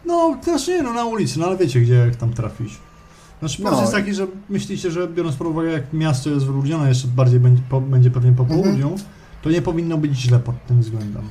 No, 0.06 0.38
też 0.46 0.68
nie, 0.68 0.84
no 0.84 0.94
na 0.94 1.06
ulicy, 1.06 1.40
no 1.40 1.46
ale 1.46 1.58
wiecie, 1.58 1.82
gdzie 1.82 1.94
jak 1.94 2.16
tam 2.16 2.34
trafić. 2.34 2.70
Znaczy, 3.40 3.64
No. 3.64 3.82
jest 3.82 3.92
taki, 3.94 4.14
że 4.14 4.28
myślicie, 4.50 4.92
że 4.92 5.08
biorąc 5.08 5.36
pod 5.36 5.48
uwagę, 5.48 5.70
jak 5.72 5.94
miasto 5.94 6.30
jest 6.30 6.46
wyludnione, 6.46 6.90
jeszcze 6.90 7.08
bardziej 7.08 7.40
będzie, 7.40 7.62
po, 7.70 7.82
będzie 7.82 8.12
pewnie 8.12 8.32
po 8.32 8.44
Mhm. 8.44 8.62
południu, 8.64 8.96
to 9.42 9.50
nie 9.50 9.62
powinno 9.62 9.98
być 9.98 10.16
źle 10.16 10.40
pod 10.40 10.66
tym 10.68 10.82
względem. 10.82 11.24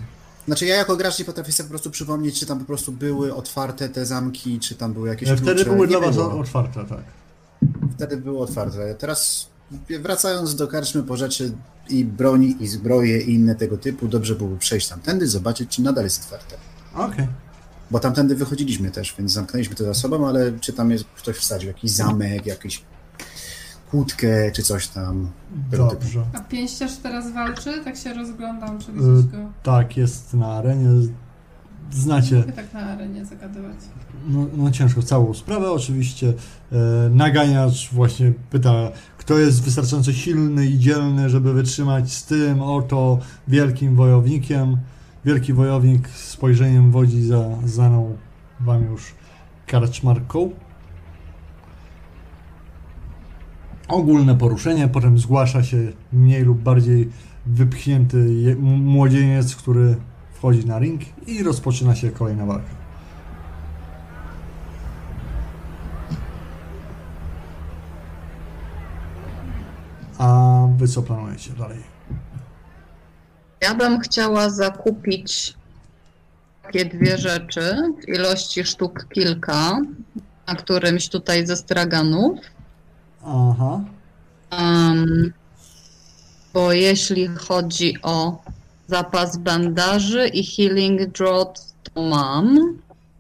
Znaczy 0.47 0.67
ja 0.67 0.77
jako 0.77 0.97
gracz 0.97 1.19
nie 1.19 1.25
potrafię 1.25 1.53
sobie 1.53 1.67
po 1.67 1.71
prostu 1.71 1.91
przypomnieć, 1.91 2.41
czy 2.41 2.47
tam 2.47 2.59
po 2.59 2.65
prostu 2.65 2.93
były 2.93 3.35
otwarte 3.35 3.89
te 3.89 4.07
zamki, 4.07 4.59
czy 4.61 4.75
tam 4.75 4.93
były 4.93 5.09
jakieś 5.09 5.29
E, 5.29 5.37
Wtedy 5.37 5.55
klucze. 5.55 5.71
były 5.71 5.87
Nie 5.87 5.97
dla 5.97 6.01
was 6.07 6.17
było. 6.17 6.41
otwarte, 6.41 6.85
tak. 6.85 7.03
Wtedy 7.97 8.17
było 8.17 8.43
otwarte. 8.43 8.95
Teraz 8.95 9.49
wracając 10.03 10.55
do 10.55 10.69
karczmy 10.69 11.03
po 11.03 11.17
rzeczy 11.17 11.53
i 11.89 12.05
broni, 12.05 12.57
i 12.61 12.69
zbroje, 12.69 13.21
i 13.21 13.35
inne 13.35 13.55
tego 13.55 13.77
typu, 13.77 14.09
dobrze 14.09 14.35
byłoby 14.35 14.59
przejść 14.59 14.89
tamtędy, 14.89 15.27
zobaczyć, 15.29 15.71
czy 15.71 15.83
nadal 15.83 16.05
jest 16.05 16.23
otwarte. 16.23 16.57
Okej. 16.95 17.29
Bo 17.91 18.01
tamtędy 18.01 18.35
wychodziliśmy 18.35 18.91
też, 18.91 19.15
więc 19.19 19.33
zamknęliśmy 19.33 19.75
to 19.77 19.85
za 19.85 19.95
sobą, 19.95 20.29
ale 20.29 20.53
czy 20.61 20.73
tam 20.73 20.91
jest 20.91 21.05
ktoś 21.17 21.37
wsadził 21.37 21.69
jakiś 21.69 21.91
zamek, 21.91 22.47
jakiś 22.47 22.83
kłódkę, 23.91 24.53
czy 24.53 24.63
coś 24.63 24.89
tam. 24.89 25.31
Dobrze. 25.71 26.25
A 26.35 26.41
pięściarz 26.41 26.97
teraz 26.97 27.33
walczy? 27.33 27.85
Tak 27.85 27.97
się 27.97 28.15
rozglądam, 28.15 28.79
czy 28.79 28.91
Y, 28.91 28.95
widzisz 28.95 29.33
go. 29.33 29.39
Tak, 29.63 29.97
jest 29.97 30.35
na 30.35 30.47
arenie. 30.47 30.89
Znacie, 31.91 32.43
tak 32.43 32.75
na 32.75 32.81
arenie 32.81 33.25
zagadywać. 33.25 33.77
no, 34.29 34.47
no 34.57 34.71
ciężko 34.71 35.03
całą 35.03 35.35
sprawę 35.35 35.73
oczywiście. 35.73 36.35
E, 36.73 36.77
naganiacz 37.11 37.91
właśnie 37.93 38.33
pyta, 38.51 38.73
kto 39.19 39.39
jest 39.39 39.63
wystarczająco 39.63 40.13
silny 40.13 40.67
i 40.67 40.79
dzielny, 40.79 41.31
żeby 41.31 41.53
wytrzymać 41.53 42.13
z 42.13 42.25
tym 42.25 42.63
oto 42.63 43.19
wielkim 43.49 43.97
wojownikiem. 43.97 44.77
Wielki 45.25 45.53
wojownik 45.53 46.09
spojrzeniem 46.09 46.91
wodzi 46.91 47.23
za 47.23 47.45
znaną 47.65 48.17
wam 48.61 48.85
już 48.85 49.15
karczmarką. 49.67 50.51
Ogólne 53.89 54.35
poruszenie, 54.35 54.89
potem 54.89 55.19
zgłasza 55.19 55.63
się 55.63 55.93
mniej 56.13 56.43
lub 56.43 56.59
bardziej 56.59 57.09
wypchnięty 57.47 58.57
młodzieniec, 58.81 59.57
który 59.57 59.97
wchodzi 60.39 60.67
na 60.67 60.79
ring 60.79 61.01
i 61.27 61.43
rozpoczyna 61.43 61.95
się 61.95 62.11
kolejna 62.11 62.47
walka. 62.47 62.71
A 70.19 70.67
wy 70.77 70.89
co 70.89 71.03
planujecie 71.03 71.51
dalej? 71.53 71.79
Ja 73.61 73.75
bym 73.75 74.01
chciała 74.01 74.51
zakupić 74.51 75.55
takie 76.63 76.85
dwie 76.85 77.19
rzeczy 77.19 77.77
w 78.05 78.09
ilości 78.09 78.65
sztuk 78.65 79.07
kilka 79.15 79.81
na 80.47 80.55
którymś 80.55 81.09
tutaj 81.09 81.47
ze 81.47 81.57
straganów. 81.57 82.41
Aha. 83.25 83.81
Um, 84.53 85.33
bo 86.55 86.73
jeśli 86.73 87.29
chodzi 87.29 87.95
o 88.03 88.43
zapas 88.89 89.37
bandaży 89.37 90.29
i 90.29 90.45
healing 90.45 91.13
draught, 91.13 91.75
to 91.83 92.03
mam. 92.03 92.79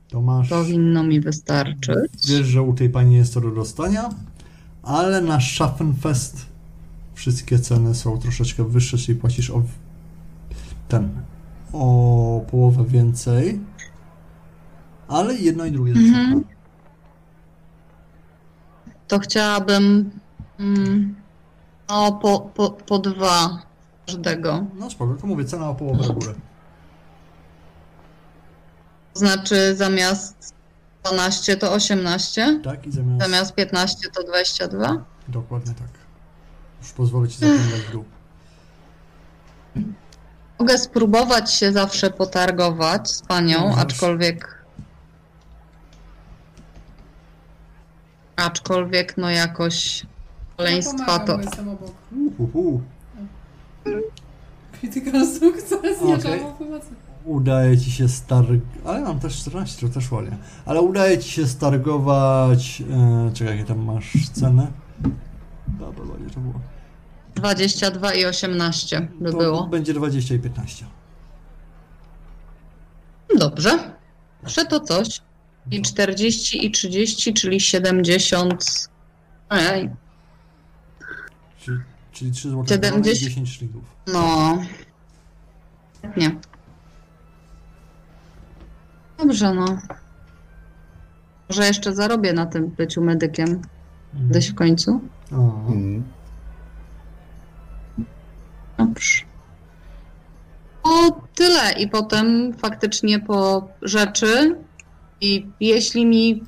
To 0.08 0.22
masz. 0.22 0.48
Powinno 0.48 1.02
mi 1.02 1.20
wystarczyć. 1.20 2.26
Wiesz, 2.28 2.46
że 2.46 2.62
u 2.62 2.74
tej 2.74 2.90
pani 2.90 3.14
jest 3.14 3.34
to 3.34 3.40
do 3.40 3.50
dostania, 3.50 4.08
ale 4.82 5.20
na 5.20 5.40
Schaffenfest 5.40 6.46
wszystkie 7.14 7.58
ceny 7.58 7.94
są 7.94 8.18
troszeczkę 8.18 8.64
wyższe, 8.64 8.98
czyli 8.98 9.18
płacisz 9.18 9.50
o 9.50 9.62
ten 10.88 11.08
o 11.72 12.44
połowę 12.50 12.84
więcej. 12.84 13.60
Ale 15.08 15.34
jedno 15.34 15.64
i 15.64 15.72
drugie 15.72 15.92
mhm. 15.92 16.44
To 19.08 19.18
chciałabym 19.18 20.10
mm, 20.58 21.14
no, 21.88 22.12
po, 22.12 22.40
po, 22.40 22.70
po 22.70 22.98
dwa 22.98 23.67
każdego. 24.18 24.64
No 24.74 24.90
spoko, 24.90 25.14
to 25.14 25.26
mówię, 25.26 25.44
cena 25.44 25.70
o 25.70 25.74
połowę 25.74 26.04
do 26.04 26.12
góry. 26.14 26.34
To 29.14 29.18
znaczy 29.20 29.76
zamiast 29.76 30.54
12 31.04 31.56
to 31.56 31.72
18, 31.72 32.60
Tak? 32.64 32.86
I 32.86 32.92
zamiast... 32.92 33.22
zamiast 33.24 33.54
15 33.54 34.08
to 34.10 34.22
22. 34.22 35.04
Dokładnie 35.28 35.74
tak. 35.74 35.88
Już 36.82 36.92
pozwolę 36.92 37.28
ci 37.28 37.38
zaglądać 37.38 37.80
w 37.80 37.92
dół. 37.92 38.04
Mogę 40.58 40.78
spróbować 40.78 41.52
się 41.54 41.72
zawsze 41.72 42.10
potargować 42.10 43.10
z 43.10 43.22
panią, 43.22 43.60
Możesz. 43.68 43.82
aczkolwiek. 43.84 44.58
Aczkolwiek, 48.36 49.16
no 49.16 49.30
jakoś 49.30 50.02
Ja 50.02 50.08
szaleństwa 50.56 51.04
pomagam, 51.18 51.26
to. 51.26 51.36
bo 51.36 51.42
jestem 51.42 51.68
obok. 51.68 51.92
Uhu. 52.38 52.82
Krytykal 54.72 55.26
sukces, 55.26 56.02
nie 56.02 56.18
pomocy. 56.58 56.88
Udaje 57.24 57.78
ci 57.78 57.90
się 57.90 58.08
starg... 58.08 58.48
Ale 58.84 59.00
mam 59.00 59.20
też 59.20 59.36
14, 59.36 59.88
to 59.88 59.94
też 59.94 60.12
ładnie. 60.12 60.36
Ale 60.66 60.80
udaje 60.80 61.18
ci 61.18 61.30
się 61.30 61.46
stargować... 61.46 62.82
E, 62.90 63.30
czekaj, 63.34 63.56
jakie 63.56 63.68
tam 63.68 63.78
masz 63.84 64.12
cenę? 64.32 64.66
Dobra, 65.68 66.04
ładnie 66.10 66.30
to 66.30 66.40
było. 66.40 66.54
22 67.34 68.14
i 68.14 68.24
18 68.24 69.08
by 69.20 69.30
To 69.32 69.38
było. 69.38 69.66
będzie 69.66 69.94
20 69.94 70.34
i 70.34 70.38
15. 70.38 70.86
Dobrze. 73.38 73.70
Prze 74.46 74.64
to 74.64 74.80
coś. 74.80 75.20
I 75.70 75.82
40 75.82 76.66
i 76.66 76.70
30, 76.70 77.34
czyli 77.34 77.60
70. 77.60 78.88
Ojej. 79.48 79.90
Czyli 82.18 82.32
3 82.32 82.50
zł 82.50 82.64
70. 82.68 83.06
i 83.06 83.20
10 83.20 83.48
szlingów. 83.56 83.82
No. 84.06 84.58
Nie. 86.16 86.36
Dobrze, 89.18 89.54
no. 89.54 89.78
Może 91.48 91.66
jeszcze 91.66 91.94
zarobię 91.94 92.32
na 92.32 92.46
tym 92.46 92.66
byciu 92.66 93.02
medykiem 93.02 93.62
gdzieś 94.30 94.50
w 94.50 94.54
końcu. 94.54 95.00
O, 95.32 95.36
Mhm. 95.36 96.04
Dobrze. 98.78 99.22
O 100.82 101.10
tyle 101.34 101.72
i 101.78 101.88
potem 101.88 102.54
faktycznie 102.54 103.20
po 103.20 103.68
rzeczy 103.82 104.56
i 105.20 105.46
jeśli 105.60 106.06
mi 106.06 106.44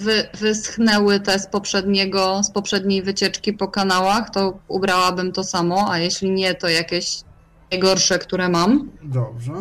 wy, 0.00 0.28
wyschnęły 0.40 1.20
te 1.20 1.38
z 1.38 1.46
poprzedniego, 1.46 2.42
z 2.42 2.50
poprzedniej 2.50 3.02
wycieczki 3.02 3.52
po 3.52 3.68
kanałach, 3.68 4.30
to 4.30 4.58
ubrałabym 4.68 5.32
to 5.32 5.44
samo, 5.44 5.92
a 5.92 5.98
jeśli 5.98 6.30
nie, 6.30 6.54
to 6.54 6.68
jakieś 6.68 7.22
najgorsze, 7.70 8.18
które 8.18 8.48
mam. 8.48 8.90
dobrze. 9.02 9.52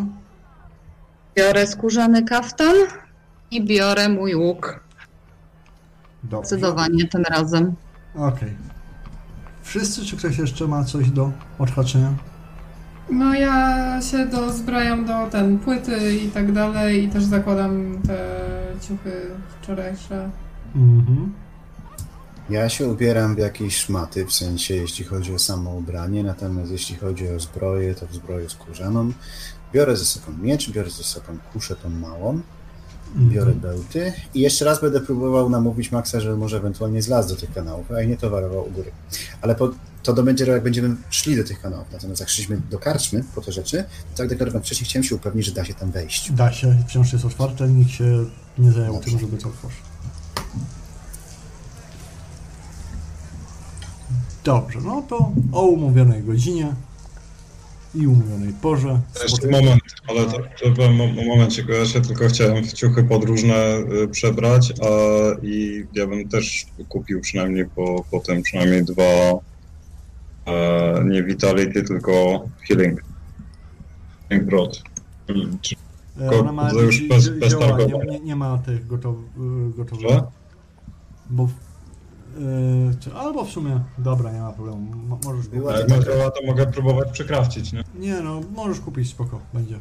Biorę 1.35 1.67
skórzany 1.67 2.23
kaftan 2.23 2.75
i 3.51 3.65
biorę 3.65 4.09
mój 4.09 4.35
łuk. 4.35 4.83
Dobrze. 6.23 6.47
Zdecydowanie 6.47 7.07
tym 7.07 7.23
razem. 7.23 7.75
Okej. 8.15 8.55
Wszyscy, 9.61 10.05
czy 10.05 10.17
ktoś 10.17 10.37
jeszcze 10.37 10.67
ma 10.67 10.83
coś 10.83 11.09
do 11.09 11.31
odhaczenia? 11.59 12.13
No 13.11 13.33
ja 13.33 13.99
się 14.01 14.25
dozbrajam 14.25 15.05
do 15.05 15.27
ten 15.31 15.59
płyty 15.59 16.15
i 16.15 16.29
tak 16.29 16.51
dalej 16.51 17.03
i 17.03 17.09
też 17.09 17.23
zakładam 17.23 18.01
te 18.07 18.39
ciuchy 18.81 19.11
wczorajsze. 19.61 20.29
Mhm. 20.75 21.33
Ja 22.49 22.69
się 22.69 22.87
ubieram 22.87 23.35
w 23.35 23.37
jakieś 23.37 23.77
szmaty, 23.77 24.25
w 24.25 24.33
sensie 24.33 24.75
jeśli 24.75 25.05
chodzi 25.05 25.33
o 25.33 25.39
samo 25.39 25.75
ubranie, 25.75 26.23
natomiast 26.23 26.71
jeśli 26.71 26.95
chodzi 26.95 27.29
o 27.29 27.39
zbroję, 27.39 27.95
to 27.95 28.07
w 28.07 28.13
zbroję 28.13 28.49
skórzaną. 28.49 29.11
Biorę 29.73 29.97
ze 29.97 30.05
sobą 30.05 30.37
miecz, 30.41 30.71
biorę 30.71 30.89
ze 30.89 31.03
sobą 31.03 31.37
kuszę 31.53 31.75
tą 31.75 31.89
małą, 31.89 32.41
biorę 33.15 33.51
bełty 33.51 34.13
i 34.33 34.39
jeszcze 34.41 34.65
raz 34.65 34.81
będę 34.81 35.01
próbował 35.01 35.49
namówić 35.49 35.91
Maxa, 35.91 36.19
że 36.19 36.35
może 36.35 36.57
ewentualnie 36.57 37.01
zlazł 37.01 37.29
do 37.29 37.41
tych 37.41 37.53
kanałów, 37.53 37.91
a 37.91 38.03
nie 38.03 38.17
towarował 38.17 38.67
u 38.67 38.71
góry. 38.71 38.91
Ale 39.41 39.55
po, 39.55 39.69
to 40.03 40.13
do 40.13 40.23
będzie, 40.23 40.45
jak 40.45 40.63
będziemy 40.63 40.95
szli 41.09 41.35
do 41.35 41.43
tych 41.43 41.61
kanałów. 41.61 41.87
Natomiast 41.91 42.19
jak 42.19 42.29
szliśmy 42.29 42.61
do 42.71 42.79
karczmy 42.79 43.23
po 43.35 43.41
te 43.41 43.51
rzeczy, 43.51 43.83
to 44.11 44.17
tak 44.17 44.29
deklarowałem 44.29 44.63
wcześniej, 44.63 44.89
chciałem 44.89 45.03
się 45.03 45.15
upewnić, 45.15 45.45
że 45.45 45.51
da 45.51 45.65
się 45.65 45.73
tam 45.73 45.91
wejść. 45.91 46.31
Da 46.31 46.51
się, 46.51 46.75
wciąż 46.87 47.13
jest 47.13 47.25
otwarte, 47.25 47.67
nikt 47.67 47.91
się 47.91 48.25
nie 48.57 48.71
zajął 48.71 48.99
tym, 48.99 49.19
żeby 49.19 49.37
to 49.37 49.49
otworzyć. 49.49 49.79
Dobrze, 54.43 54.79
no 54.81 55.03
to 55.09 55.31
o 55.51 55.61
umówionej 55.61 56.23
godzinie 56.23 56.73
i 57.95 58.07
umówionej 58.07 58.53
porze. 58.61 58.99
Jeszcze 59.23 59.47
moment, 59.47 59.81
ale 60.07 60.25
to, 60.25 60.37
to 60.63 60.69
byłem 60.71 60.95
mo- 60.95 61.23
momencik, 61.27 61.67
bo 61.67 61.73
ja 61.73 61.85
się 61.85 62.01
tylko 62.01 62.27
chciałem 62.27 62.63
w 62.63 62.73
ciuchy 62.73 63.03
podróżne 63.03 63.77
y, 64.03 64.07
przebrać, 64.07 64.73
a 64.81 64.89
i 65.45 65.85
ja 65.93 66.07
bym 66.07 66.29
też 66.29 66.65
kupił 66.89 67.21
przynajmniej 67.21 67.65
po, 67.65 68.05
po 68.11 68.19
tym 68.19 68.41
przynajmniej 68.41 68.85
dwa 68.85 69.03
e, 70.45 71.03
nie 71.05 71.23
Vitality, 71.23 71.83
tylko 71.83 72.11
Healing. 72.67 73.01
Healing 74.29 74.49
Broad. 74.49 74.81
Czy, 75.61 75.75
E, 76.21 76.39
Ona 76.39 76.51
ma 76.51 76.69
to 76.71 76.81
już 76.81 77.07
bez- 77.07 77.29
bez 77.29 77.51
zioła, 77.51 77.77
nie, 77.77 78.11
nie, 78.11 78.19
nie 78.19 78.35
ma 78.35 78.57
tych 78.57 78.81
y, 78.81 78.85
gotowych. 78.85 79.25
że? 80.01 80.23
Bo 81.29 81.45
w- 81.45 81.51
y, 81.51 82.99
czy, 82.99 83.13
albo 83.13 83.45
w 83.45 83.49
sumie, 83.49 83.79
dobra, 83.97 84.31
nie 84.31 84.39
ma 84.41 84.51
problemu. 84.51 84.95
Mo- 84.95 85.19
możesz 85.25 85.45
A 85.69 85.79
jak 85.79 85.89
ma 85.89 86.29
to 86.31 86.45
mogę 86.47 86.65
próbować 86.67 87.11
przekrafcić, 87.11 87.73
nie? 87.73 87.83
Nie 87.95 88.21
no, 88.21 88.41
możesz 88.55 88.79
kupić 88.79 89.09
spoko, 89.09 89.39
będzie. 89.53 89.79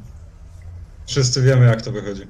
Wszyscy 1.07 1.43
wiemy 1.43 1.67
jak 1.67 1.83
to 1.83 1.93
wychodzi. 1.93 2.23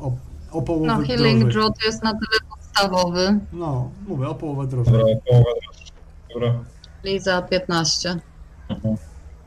O, 0.00 0.12
o 0.50 0.62
połowę 0.62 0.86
No, 0.86 0.96
Healing 0.96 1.38
drożej. 1.40 1.52
Drop 1.52 1.74
jest 1.86 2.02
na 2.02 2.10
tyle 2.12 2.50
podstawowy. 2.50 3.38
No, 3.52 3.90
mówię, 4.08 4.28
o 4.28 4.34
połowę 4.34 4.66
drożej. 4.66 4.92
Dobra, 4.92 5.14
połowa 5.26 5.50
droższa. 5.62 5.92
Dobra. 6.34 6.64
Liza 7.04 7.42
15. 7.42 8.20
Mhm. 8.68 8.96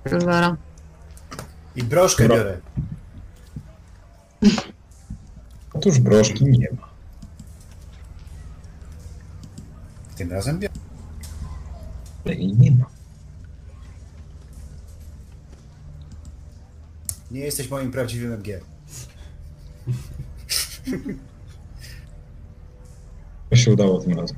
Silvera. 0.10 0.58
I 1.76 1.84
broszkę 1.84 2.28
Dobra. 2.28 2.44
biorę. 2.44 2.58
Otóż 5.74 6.00
broszki 6.00 6.46
nie 6.46 6.68
ma. 6.82 6.88
Tym 10.16 10.32
razem 10.32 10.60
biorę. 10.60 10.74
Ale 12.26 12.36
jej 12.36 12.54
nie 12.54 12.72
ma. 12.72 12.86
Nie 17.32 17.40
jesteś 17.40 17.70
moim 17.70 17.92
prawdziwym 17.92 18.34
MG. 18.34 18.62
To 23.50 23.56
się 23.56 23.72
udało 23.74 24.00
tym 24.02 24.20
razem. 24.20 24.38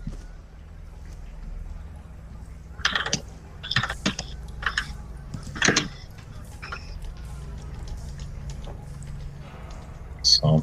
Co? 10.37 10.61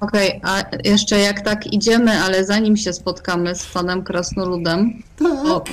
Okej, 0.00 0.40
a 0.42 0.64
jeszcze 0.84 1.18
jak 1.18 1.40
tak 1.40 1.66
idziemy, 1.66 2.12
ale 2.20 2.44
zanim 2.44 2.76
się 2.76 2.92
spotkamy 2.92 3.54
z 3.54 3.66
panem 3.66 4.02
Krasnoludem, 4.02 5.02
to 5.18 5.64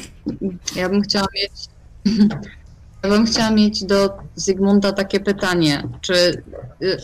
ja 0.75 0.89
bym 0.89 1.01
chciała 1.01 1.27
mieć. 1.35 1.51
Ja 3.03 3.09
bym 3.09 3.25
chciała 3.25 3.51
mieć 3.51 3.83
do 3.83 4.17
Zygmunta 4.35 4.91
takie 4.91 5.19
pytanie. 5.19 5.83
Czy 6.01 6.43
y, 6.81 6.97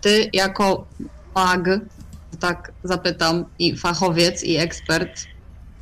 ty 0.00 0.30
jako 0.32 0.86
mag, 1.34 1.68
tak 2.40 2.72
zapytam, 2.84 3.44
i 3.58 3.76
fachowiec, 3.76 4.44
i 4.44 4.56
ekspert, 4.56 5.26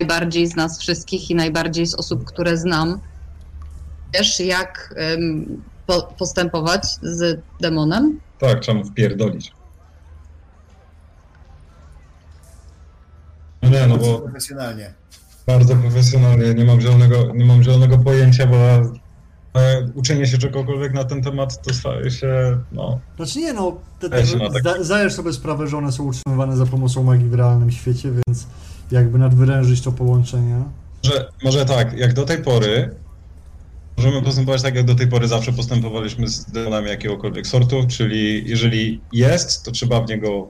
najbardziej 0.00 0.46
z 0.46 0.56
nas 0.56 0.78
wszystkich 0.80 1.30
i 1.30 1.34
najbardziej 1.34 1.86
z 1.86 1.94
osób, 1.94 2.24
które 2.24 2.56
znam, 2.56 3.00
wiesz, 4.14 4.40
jak 4.40 4.94
ym, 5.14 5.62
po, 5.86 6.02
postępować 6.02 6.84
z 7.02 7.40
demonem? 7.60 8.20
Tak, 8.38 8.60
trzeba 8.60 8.78
mu 8.78 8.84
wpierdolić. 8.84 9.52
No 13.62 13.68
nie, 13.68 13.86
no 13.86 13.96
bo 13.98 14.18
Profesjonalnie. 14.18 14.94
bardzo 15.46 15.76
profesjonalnie, 15.76 16.54
nie 16.54 16.64
mam 16.64 16.80
zielonego, 16.80 17.32
nie 17.34 17.44
mam 17.44 17.62
zielonego 17.62 17.98
pojęcia, 17.98 18.46
bo 18.46 18.56
e, 19.60 19.88
uczenie 19.94 20.26
się 20.26 20.38
czegokolwiek 20.38 20.92
na 20.94 21.04
ten 21.04 21.22
temat 21.22 21.62
to 21.62 21.74
staje 21.74 22.10
się, 22.10 22.58
no, 22.72 22.98
Znaczy 23.16 23.38
nie 23.38 23.52
no, 23.52 23.76
te, 24.00 24.08
Ja 24.20 24.26
się 24.26 24.36
na 24.36 24.50
tak- 24.50 24.60
zda, 24.60 24.82
zdajesz 24.84 25.14
sobie 25.14 25.32
sprawę, 25.32 25.66
że 25.68 25.76
one 25.78 25.92
są 25.92 26.04
utrzymywane 26.04 26.56
za 26.56 26.66
pomocą 26.66 27.02
magii 27.02 27.28
w 27.28 27.34
realnym 27.34 27.70
świecie, 27.70 28.10
więc 28.26 28.46
jakby 28.90 29.18
nadwyrężyć 29.18 29.80
to 29.80 29.92
połączenie. 29.92 30.62
że 31.02 31.28
może 31.44 31.64
tak, 31.64 31.98
jak 31.98 32.14
do 32.14 32.24
tej 32.24 32.38
pory 32.38 32.90
możemy 33.98 34.22
postępować 34.22 34.62
tak, 34.62 34.74
jak 34.74 34.86
do 34.86 34.94
tej 34.94 35.06
pory 35.06 35.28
zawsze 35.28 35.52
postępowaliśmy 35.52 36.28
z 36.28 36.44
demonami 36.44 36.88
jakiegokolwiek 36.88 37.46
sortu, 37.46 37.86
czyli 37.88 38.50
jeżeli 38.50 39.00
jest, 39.12 39.62
to 39.62 39.70
trzeba 39.70 40.00
w 40.00 40.08
niego... 40.08 40.48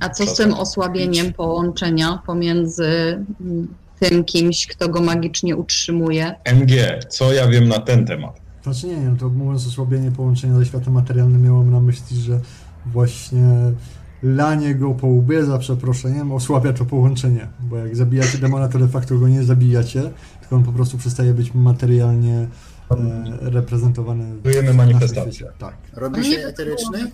A 0.00 0.08
co 0.08 0.26
z 0.26 0.36
tym 0.36 0.54
osłabieniem 0.54 1.32
połączenia 1.32 2.22
pomiędzy 2.26 2.84
mm, 3.40 3.74
tym 4.00 4.24
kimś, 4.24 4.66
kto 4.66 4.88
go 4.88 5.00
magicznie 5.00 5.56
utrzymuje? 5.56 6.34
MG, 6.44 7.00
co 7.08 7.32
ja 7.32 7.48
wiem 7.48 7.68
na 7.68 7.78
ten 7.78 8.06
temat? 8.06 8.40
Znaczy 8.62 8.86
nie, 8.86 8.96
nie, 8.96 9.08
no 9.08 9.16
to 9.16 9.28
mówiąc 9.28 9.66
osłabienie 9.66 10.10
połączenia 10.10 10.54
ze 10.54 10.66
światem 10.66 10.92
materialnym, 10.92 11.42
miałem 11.42 11.70
na 11.70 11.80
myśli, 11.80 12.20
że 12.20 12.40
właśnie 12.86 13.44
lanie 14.22 14.74
go 14.74 14.94
po 14.94 15.06
łbie 15.06 15.44
za 15.44 15.58
przeproszeniem 15.58 16.32
osłabia 16.32 16.72
to 16.72 16.84
połączenie, 16.84 17.48
bo 17.60 17.76
jak 17.76 17.96
zabijacie 17.96 18.38
demona, 18.38 18.68
to 18.68 18.78
de 18.78 18.88
facto 18.88 19.18
go 19.18 19.28
nie 19.28 19.42
zabijacie, 19.42 20.10
tylko 20.40 20.56
on 20.56 20.62
po 20.62 20.72
prostu 20.72 20.98
przestaje 20.98 21.34
być 21.34 21.54
materialnie 21.54 22.46
e, 22.90 22.96
reprezentowany 23.40 24.34
w 24.36 24.42
Czujemy 24.42 24.74
manifestację. 24.74 25.46
Tak. 25.58 25.74
Robi 25.92 26.24
się 26.24 26.38
eteryczny? 26.38 27.10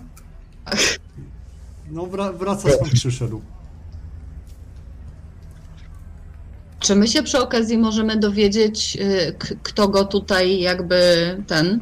No 1.91 2.03
wra- 2.03 2.37
wraca 2.37 2.69
skąd 2.69 2.91
przyszedł. 2.91 3.41
Czy 6.79 6.95
my 6.95 7.07
się 7.07 7.23
przy 7.23 7.39
okazji 7.39 7.77
możemy 7.77 8.17
dowiedzieć, 8.17 8.97
y, 9.01 9.35
kto 9.63 9.87
go 9.87 10.05
tutaj 10.05 10.59
jakby 10.59 10.97
ten 11.47 11.79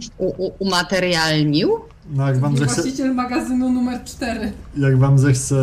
umaterialnił? 0.59 1.79
No 2.09 2.27
jak 2.27 2.39
wam 2.39 2.57
zechce, 2.57 2.75
Właściciel 2.75 3.13
magazynu 3.15 3.69
numer 3.71 4.03
4. 4.05 4.51
jak 4.77 4.97
wam 4.97 5.19
zechce 5.19 5.55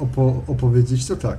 opo- 0.00 0.40
opowiedzieć, 0.46 1.06
to 1.06 1.16
tak. 1.16 1.38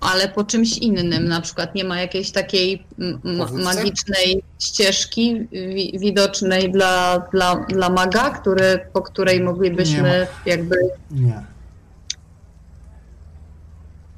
ale 0.00 0.28
po 0.28 0.44
czymś 0.44 0.78
innym. 0.78 1.28
Na 1.28 1.40
przykład 1.40 1.74
nie 1.74 1.84
ma 1.84 2.00
jakiejś 2.00 2.30
takiej 2.30 2.84
m- 2.98 3.20
Powódce? 3.38 3.64
magicznej 3.64 4.42
ścieżki 4.58 5.48
wi- 5.52 5.98
widocznej 5.98 6.72
dla, 6.72 7.18
dla, 7.32 7.56
dla 7.56 7.88
maga, 7.90 8.30
który, 8.30 8.80
po 8.92 9.02
której 9.02 9.38
Nie 9.38 9.44
moglibyśmy 9.44 10.26
jakby. 10.46 10.76
Nie. 11.10 11.42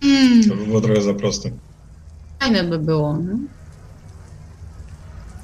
Hmm, 0.02 0.48
To 0.48 0.54
by 0.56 0.66
było 0.66 0.80
trochę 0.80 1.02
za 1.02 1.14
proste. 1.14 1.50
fajne 2.40 2.64
by 2.64 2.78
było. 2.78 3.16
No? 3.16 3.34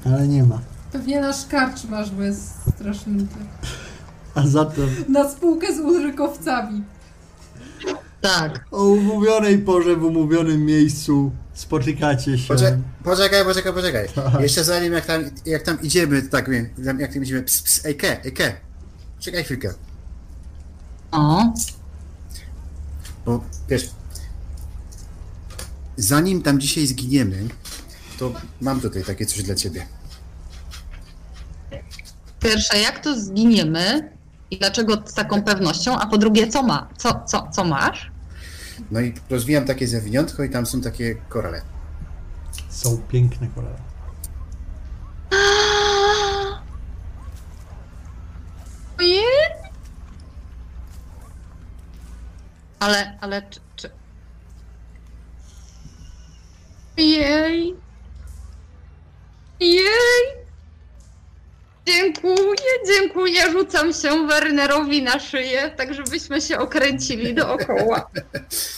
Ale 0.05 0.27
nie 0.27 0.43
ma. 0.43 0.59
Pewnie 0.91 1.21
nasz 1.21 1.45
karczmarz, 1.45 2.11
bo 2.11 2.23
jest 2.23 2.53
straszny. 2.75 3.25
A 4.35 4.47
zatem 4.47 4.89
Na 5.09 5.29
spółkę 5.31 5.75
z 5.75 5.79
ulrykowcami. 5.79 6.83
Tak. 8.21 8.65
o 8.71 8.83
umówionej 8.85 9.57
porze, 9.59 9.95
w 9.95 10.03
umówionym 10.03 10.65
miejscu 10.65 11.31
spotykacie 11.53 12.37
się. 12.37 12.47
Poczekaj, 12.47 12.79
poczekaj, 13.03 13.43
poczekaj, 13.45 13.73
poczekaj. 13.73 14.07
Tak. 14.31 14.41
Jeszcze 14.41 14.63
zanim 14.63 14.93
jak 14.93 15.05
tam, 15.05 15.21
jak 15.45 15.63
tam 15.63 15.81
idziemy, 15.81 16.21
tak 16.21 16.49
wiem, 16.49 16.69
jak 16.99 17.13
tam 17.13 17.23
idziemy, 17.23 17.43
ps, 17.43 17.61
ps, 17.61 17.85
ejke, 17.85 18.23
ejke. 18.23 18.55
Czekaj 19.19 19.43
chwilkę, 19.43 19.73
O, 21.11 21.53
bo 23.25 23.43
wiesz, 23.69 23.89
zanim 25.97 26.41
tam 26.41 26.59
dzisiaj 26.59 26.87
zginiemy, 26.87 27.47
to 28.19 28.33
mam 28.61 28.81
tutaj 28.81 29.03
takie 29.03 29.25
coś 29.25 29.43
dla 29.43 29.55
ciebie. 29.55 29.85
Pierwsze, 32.39 32.79
jak 32.79 32.99
to 32.99 33.19
zginiemy 33.19 34.11
i 34.51 34.57
dlaczego 34.57 35.03
z 35.05 35.13
taką 35.13 35.43
pewnością, 35.43 35.99
a 35.99 36.07
po 36.07 36.17
drugie, 36.17 36.47
co 36.47 36.63
ma? 36.63 36.89
Co, 36.97 37.23
co, 37.25 37.47
co 37.51 37.63
masz? 37.63 38.11
No 38.91 39.01
i 39.01 39.13
rozwijam 39.29 39.65
takie 39.65 39.87
zawiniątko 39.87 40.43
i 40.43 40.49
tam 40.49 40.65
są 40.65 40.81
takie 40.81 41.15
korale. 41.15 41.61
Są 42.69 42.97
piękne 42.97 43.47
korale. 43.47 43.79
Ojej! 48.99 49.23
Ale, 52.79 53.17
ale 53.21 53.41
czy, 53.41 53.59
czy... 53.75 53.89
Jej! 56.97 57.75
Jej! 59.59 60.48
Dziękuję, 61.89 62.71
dziękuję. 62.87 63.51
Rzucam 63.51 63.93
się 63.93 64.27
Wernerowi 64.27 65.03
na 65.03 65.19
szyję, 65.19 65.71
tak 65.77 65.93
żebyśmy 65.93 66.41
się 66.41 66.57
okręcili 66.57 67.35
dookoła. 67.35 68.09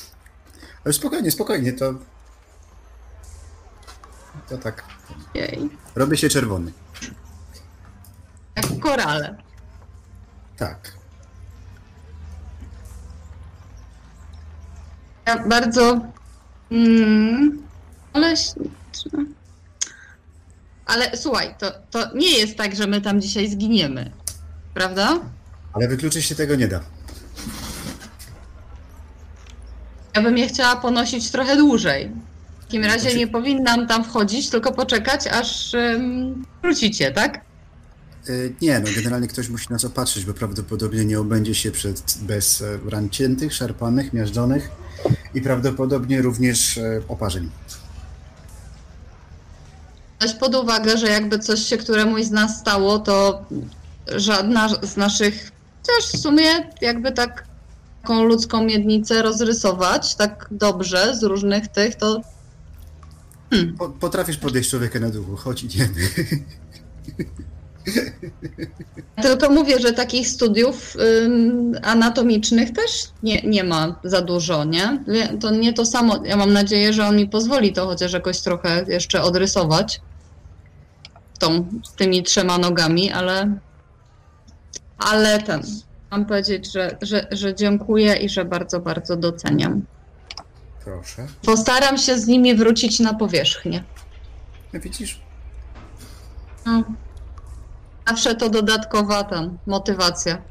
Ale 0.85 0.93
spokojnie, 0.93 1.31
spokojnie, 1.31 1.73
to... 1.73 1.93
To 4.49 4.57
tak. 4.57 4.83
Jej. 5.33 5.69
Robię 5.95 6.17
się 6.17 6.29
czerwony. 6.29 6.71
Jak 8.55 8.79
korale. 8.79 9.35
Tak. 10.57 10.91
Ja 15.25 15.47
bardzo. 15.47 15.99
Mm, 16.71 17.67
ale. 18.13 18.35
Ale 20.91 21.17
słuchaj, 21.17 21.55
to, 21.59 21.71
to 21.91 22.15
nie 22.15 22.31
jest 22.37 22.57
tak, 22.57 22.75
że 22.75 22.87
my 22.87 23.01
tam 23.01 23.21
dzisiaj 23.21 23.49
zginiemy. 23.49 24.11
Prawda? 24.73 25.19
Ale 25.73 25.87
wykluczyć 25.87 26.25
się 26.25 26.35
tego 26.35 26.55
nie 26.55 26.67
da. 26.67 26.79
Ja 30.15 30.21
bym 30.21 30.37
je 30.37 30.47
chciała 30.47 30.75
ponosić 30.75 31.31
trochę 31.31 31.55
dłużej. 31.57 32.11
W 32.59 32.63
takim 32.63 32.83
razie 32.85 33.15
nie 33.17 33.27
powinnam 33.27 33.87
tam 33.87 34.03
wchodzić, 34.03 34.49
tylko 34.49 34.71
poczekać, 34.73 35.27
aż 35.27 35.75
wrócicie, 36.61 37.11
tak? 37.11 37.41
Y, 38.29 38.53
Nie, 38.61 38.79
no 38.79 38.87
generalnie 38.95 39.27
ktoś 39.27 39.49
musi 39.49 39.69
nas 39.69 39.85
opatrzyć, 39.85 40.25
bo 40.25 40.33
prawdopodobnie 40.33 41.05
nie 41.05 41.19
obędzie 41.19 41.55
się 41.55 41.71
przed, 41.71 42.03
bez 42.21 42.61
e, 42.61 42.79
ran 42.89 43.09
ciętych, 43.09 43.53
szarpanych, 43.53 44.13
miażdżonych 44.13 44.69
i 45.33 45.41
prawdopodobnie 45.41 46.21
również 46.21 46.77
e, 46.77 47.01
oparzeń. 47.07 47.49
Weź 50.21 50.33
pod 50.33 50.55
uwagę, 50.55 50.97
że 50.97 51.07
jakby 51.07 51.39
coś 51.39 51.59
się 51.59 51.77
któremuś 51.77 52.23
z 52.23 52.31
nas 52.31 52.59
stało, 52.59 52.99
to 52.99 53.45
żadna 54.07 54.69
z 54.81 54.97
naszych, 54.97 55.51
też 55.87 56.05
w 56.05 56.17
sumie 56.21 56.43
jakby 56.81 57.11
tak 57.11 57.51
taką 58.01 58.23
ludzką 58.23 58.63
miednicę 58.63 59.21
rozrysować 59.21 60.15
tak 60.15 60.47
dobrze 60.51 61.15
z 61.15 61.23
różnych 61.23 61.67
tych, 61.67 61.95
to 61.95 62.21
Po, 63.77 63.89
potrafisz 63.89 64.37
podejść 64.37 64.69
człowieka 64.69 64.99
na 64.99 65.09
duchu, 65.09 65.35
chodź 65.35 65.63
idziemy. 65.63 65.93
Tylko 69.21 69.49
mówię, 69.49 69.79
że 69.79 69.93
takich 69.93 70.27
studiów 70.27 70.95
ym, 71.25 71.75
anatomicznych 71.83 72.73
też 72.73 72.91
nie, 73.23 73.41
nie 73.41 73.63
ma 73.63 73.99
za 74.03 74.21
dużo, 74.21 74.63
nie? 74.63 75.03
To 75.39 75.51
nie 75.51 75.73
to 75.73 75.85
samo. 75.85 76.25
Ja 76.25 76.37
mam 76.37 76.53
nadzieję, 76.53 76.93
że 76.93 77.07
on 77.07 77.15
mi 77.15 77.27
pozwoli 77.27 77.73
to 77.73 77.87
chociaż 77.87 78.13
jakoś 78.13 78.39
trochę 78.39 78.85
jeszcze 78.87 79.21
odrysować. 79.21 80.01
Tą, 81.41 81.65
z 81.83 81.93
tymi 81.93 82.23
trzema 82.23 82.57
nogami, 82.57 83.11
ale. 83.11 83.57
Ale 84.97 85.41
ten. 85.41 85.61
Mam 86.11 86.25
powiedzieć, 86.25 86.71
że, 86.71 86.97
że, 87.01 87.27
że 87.31 87.55
dziękuję 87.55 88.15
i 88.15 88.29
że 88.29 88.45
bardzo, 88.45 88.79
bardzo 88.79 89.15
doceniam. 89.15 89.81
Proszę. 90.83 91.27
Postaram 91.45 91.97
się 91.97 92.19
z 92.19 92.27
nimi 92.27 92.55
wrócić 92.55 92.99
na 92.99 93.13
powierzchnię. 93.13 93.83
No 94.73 94.79
widzisz? 94.79 95.21
No. 96.65 96.83
Zawsze 98.07 98.35
to 98.35 98.49
dodatkowa 98.49 99.23
tam 99.23 99.57
motywacja. 99.67 100.41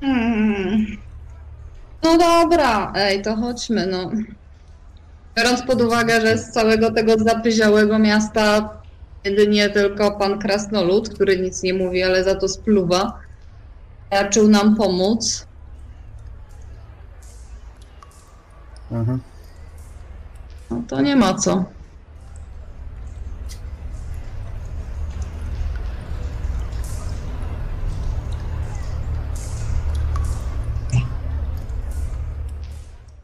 Mm. 0.00 0.86
No 2.02 2.18
dobra, 2.18 2.92
ej, 2.96 3.22
to 3.22 3.36
chodźmy, 3.36 3.86
no. 3.86 4.10
Biorąc 5.36 5.62
pod 5.62 5.82
uwagę, 5.82 6.20
że 6.20 6.38
z 6.38 6.50
całego 6.50 6.90
tego 6.90 7.18
zapyziałego 7.18 7.98
miasta 7.98 8.70
jedynie 9.24 9.70
tylko 9.70 10.18
pan 10.18 10.38
Krasnolud, 10.38 11.14
który 11.14 11.38
nic 11.38 11.62
nie 11.62 11.74
mówi, 11.74 12.02
ale 12.02 12.24
za 12.24 12.34
to 12.34 12.48
spluwa, 12.48 13.18
raczył 14.10 14.48
nam 14.48 14.76
pomóc. 14.76 15.46
Aha. 18.94 19.18
No 20.70 20.82
to 20.88 21.00
nie 21.00 21.16
ma 21.16 21.34
co. 21.34 21.64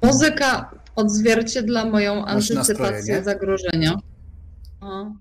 Muzyka 0.03 0.76
odzwierciedla 0.97 1.85
moją 1.85 2.21
Masz 2.21 2.51
antycypację 2.51 3.25
zagrożenia. 3.25 3.99
O. 4.81 5.13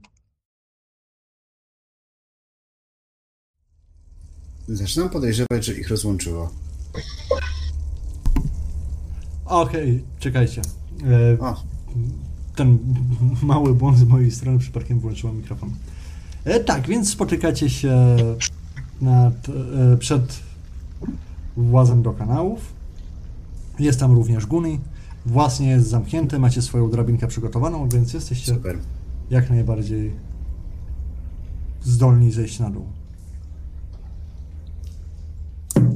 Zaczynam 4.67 5.09
podejrzewać, 5.09 5.65
że 5.65 5.73
ich 5.73 5.89
rozłączyło. 5.89 6.51
Okej, 9.45 10.03
czekajcie. 10.19 10.61
E, 11.03 11.37
O, 11.39 11.63
ten 12.55 12.77
mały 13.43 13.73
błąd 13.73 13.97
z 13.97 14.03
mojej 14.03 14.31
strony, 14.31 14.59
przypadkiem 14.59 14.99
włączyłem 14.99 15.37
mikrofon. 15.37 15.71
E, 16.45 16.59
tak, 16.59 16.87
więc 16.87 17.11
spotykacie 17.11 17.69
się 17.69 18.15
nad, 19.01 19.33
e, 19.49 19.97
przed 19.97 20.39
włazem 21.57 22.03
do 22.03 22.13
kanałów. 22.13 22.73
Jest 23.79 23.99
tam 23.99 24.11
również 24.13 24.45
Guni. 24.45 24.79
Włas 25.25 25.59
nie 25.59 25.69
jest 25.69 25.87
zamknięty, 25.87 26.39
macie 26.39 26.61
swoją 26.61 26.89
drabinkę 26.89 27.27
przygotowaną, 27.27 27.89
więc 27.89 28.13
jesteście 28.13 28.53
super. 28.53 28.79
jak 29.29 29.49
najbardziej 29.49 30.15
zdolni 31.83 32.31
zejść 32.31 32.59
na 32.59 32.69
dół. 32.69 32.85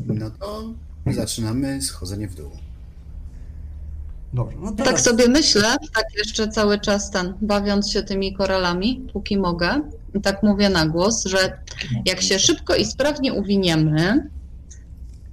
No 0.06 0.30
to 0.40 0.74
zaczynamy 1.12 1.82
schodzenie 1.82 2.28
w 2.28 2.36
dół. 2.36 2.50
Dobrze, 4.34 4.58
no 4.62 4.72
Tak 4.72 4.86
teraz 4.86 5.04
sobie 5.04 5.28
myślę, 5.28 5.76
tak 5.96 6.06
jeszcze 6.18 6.48
cały 6.48 6.80
czas 6.80 7.12
ten, 7.12 7.34
bawiąc 7.42 7.92
się 7.92 8.04
tymi 8.04 8.34
koralami, 8.34 9.08
póki 9.14 9.38
mogę, 9.38 9.82
i 10.16 10.22
tak 10.22 10.44
mówię 10.44 10.70
na 10.70 10.88
głos, 10.88 11.26
że 11.26 11.60
jak 12.06 12.22
się 12.22 12.40
szybko 12.40 12.76
i 12.76 12.86
sprawnie 12.86 13.34
uwiniemy, 13.34 14.30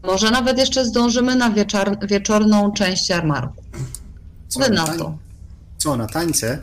może 0.07 0.31
nawet 0.31 0.59
jeszcze 0.59 0.85
zdążymy 0.85 1.37
na 1.37 1.51
wieczar, 1.51 2.07
wieczorną 2.09 2.73
część 2.73 3.09
jarmarku. 3.09 3.63
Co 4.49 4.61
Wy 4.61 4.71
na, 4.71 4.75
na 4.83 4.87
tań- 4.87 4.99
to. 4.99 5.19
co, 5.79 5.97
na 5.97 6.07
tańce? 6.07 6.59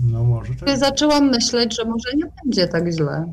no 0.00 0.24
może 0.24 0.54
tak. 0.54 0.78
Zaczęłam 0.78 1.30
myśleć, 1.30 1.76
że 1.76 1.84
może 1.84 2.08
nie 2.16 2.24
będzie 2.44 2.68
tak 2.68 2.92
źle. 2.92 3.32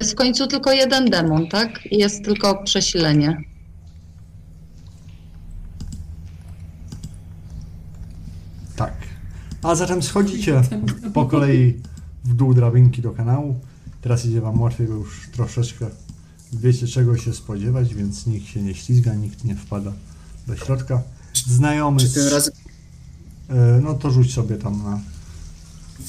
Jest 0.00 0.12
w 0.12 0.14
końcu 0.14 0.46
tylko 0.46 0.72
jeden 0.72 1.04
demon, 1.10 1.48
tak? 1.48 1.86
I 1.86 1.98
Jest 1.98 2.24
tylko 2.24 2.62
przesilenie. 2.64 3.36
Tak. 8.76 8.92
A 9.62 9.74
zatem 9.74 10.02
schodzicie 10.02 10.62
po 11.14 11.26
kolei 11.26 11.80
w 12.24 12.34
dół 12.34 12.54
drabinki 12.54 13.02
do 13.02 13.10
kanału. 13.10 13.60
Teraz 14.00 14.24
idzie 14.26 14.40
wam 14.40 14.60
łatwiej, 14.60 14.86
bo 14.86 14.94
już 14.94 15.28
troszeczkę 15.32 15.86
wiecie 16.52 16.86
czego 16.86 17.16
się 17.16 17.34
spodziewać, 17.34 17.94
więc 17.94 18.26
nikt 18.26 18.46
się 18.46 18.62
nie 18.62 18.74
ślizga, 18.74 19.14
nikt 19.14 19.44
nie 19.44 19.54
wpada 19.56 19.92
do 20.46 20.56
środka. 20.56 21.02
Znajomy, 21.46 22.00
Czy 22.00 22.10
tym 22.10 22.28
razem... 22.28 22.54
e, 23.48 23.54
no 23.82 23.94
to 23.94 24.10
rzuć 24.10 24.34
sobie 24.34 24.56
tam 24.56 24.82
na, 24.84 25.00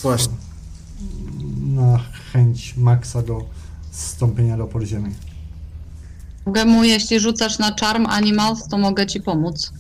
Właśnie. 0.01 0.33
na 1.61 1.97
chęć 2.33 2.77
maksa 2.77 3.21
do 3.21 3.45
zstąpienia 3.91 4.57
do 4.57 4.67
podziemi. 4.67 5.11
Mogę 6.45 6.65
mu, 6.65 6.83
jeśli 6.83 7.19
rzucasz 7.19 7.59
na 7.59 7.75
Charm 7.81 8.05
Animals, 8.05 8.67
to 8.67 8.77
mogę 8.77 9.07
ci 9.07 9.21
pomóc. 9.21 9.73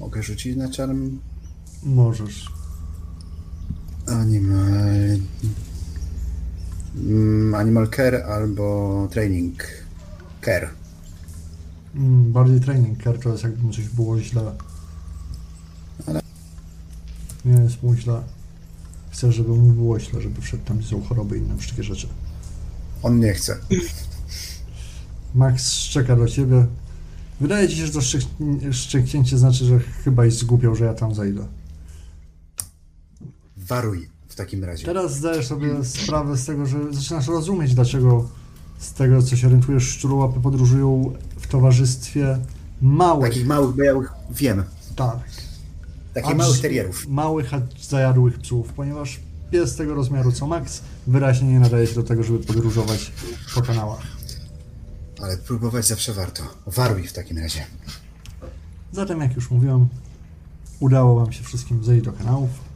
Mogę 0.00 0.22
rzucić 0.22 0.56
na 0.56 0.70
czarm... 0.70 1.18
Możesz. 1.82 2.52
Animal... 4.12 5.18
Mm, 6.96 7.54
Animal 7.54 7.88
Care 7.88 8.24
albo 8.26 9.08
Training 9.10 9.62
Care. 10.44 10.68
Mm, 11.94 12.32
bardziej 12.32 12.60
training 12.60 13.02
care 13.04 13.18
to 13.18 13.28
jest 13.28 13.42
jakby 13.44 13.72
coś 13.72 13.88
było 13.88 14.20
źle. 14.20 14.52
Ale- 16.06 16.20
Nie 17.44 17.62
jest 17.62 17.82
mu 17.82 17.94
źle. 17.94 18.22
Chcę, 19.10 19.32
żeby 19.32 19.48
mu 19.54 19.72
było 19.72 20.00
źle, 20.00 20.20
żeby 20.20 20.40
wszedł 20.40 20.64
tam 20.64 20.82
są 20.82 21.02
choroby 21.02 21.38
i 21.38 21.40
inne 21.40 21.56
wszystkie 21.58 21.82
rzeczy. 21.82 22.08
On 23.02 23.20
nie 23.20 23.32
chce. 23.34 23.56
Max 25.34 25.72
szczeka 25.72 26.16
do 26.16 26.28
ciebie. 26.28 26.66
Wydaje 27.40 27.68
ci 27.68 27.76
się, 27.76 27.86
że 27.86 27.92
to 27.92 27.98
szczek- 28.00 28.72
szczeknięcie 28.72 29.38
znaczy, 29.38 29.64
że 29.64 29.78
chyba 29.78 30.24
jest 30.24 30.38
zgłupiał, 30.38 30.74
że 30.76 30.84
ja 30.84 30.94
tam 30.94 31.14
zejdę. 31.14 31.46
Waruj 33.72 34.08
w 34.28 34.34
takim 34.34 34.64
razie. 34.64 34.86
Teraz 34.86 35.16
zdajesz 35.16 35.46
sobie 35.46 35.84
sprawę 35.84 36.36
z 36.36 36.46
tego, 36.46 36.66
że 36.66 36.78
zaczynasz 36.92 37.28
rozumieć, 37.28 37.74
dlaczego 37.74 38.28
z 38.78 38.92
tego, 38.92 39.22
co 39.22 39.36
się 39.36 39.46
orientujesz, 39.46 39.88
szczurłapy 39.88 40.40
podróżują 40.40 41.12
w 41.36 41.46
towarzystwie 41.46 42.38
małych. 42.82 43.30
Takich 43.30 43.46
małych, 43.46 43.76
białych... 43.76 44.12
Wiem. 44.30 44.64
Tak. 44.96 45.18
Takich 46.14 46.36
małych 46.36 46.60
terierów. 46.60 47.08
Małych, 47.08 47.54
a 47.54 47.60
zajadłych 47.80 48.38
psów, 48.38 48.72
ponieważ 48.72 49.20
pies 49.50 49.76
tego 49.76 49.94
rozmiaru 49.94 50.32
co 50.32 50.46
Max 50.46 50.82
wyraźnie 51.06 51.48
nie 51.48 51.60
nadaje 51.60 51.86
się 51.86 51.94
do 51.94 52.02
tego, 52.02 52.22
żeby 52.22 52.38
podróżować 52.38 53.12
po 53.54 53.62
kanałach. 53.62 54.02
Ale 55.22 55.36
próbować 55.36 55.86
zawsze 55.86 56.12
warto. 56.12 56.42
Waruj 56.66 57.06
w 57.06 57.12
takim 57.12 57.38
razie. 57.38 57.66
Zatem, 58.92 59.20
jak 59.20 59.36
już 59.36 59.50
mówiłem, 59.50 59.88
udało 60.80 61.20
Wam 61.20 61.32
się 61.32 61.44
wszystkim 61.44 61.84
zejść 61.84 62.04
do 62.04 62.12
kanałów. 62.12 62.71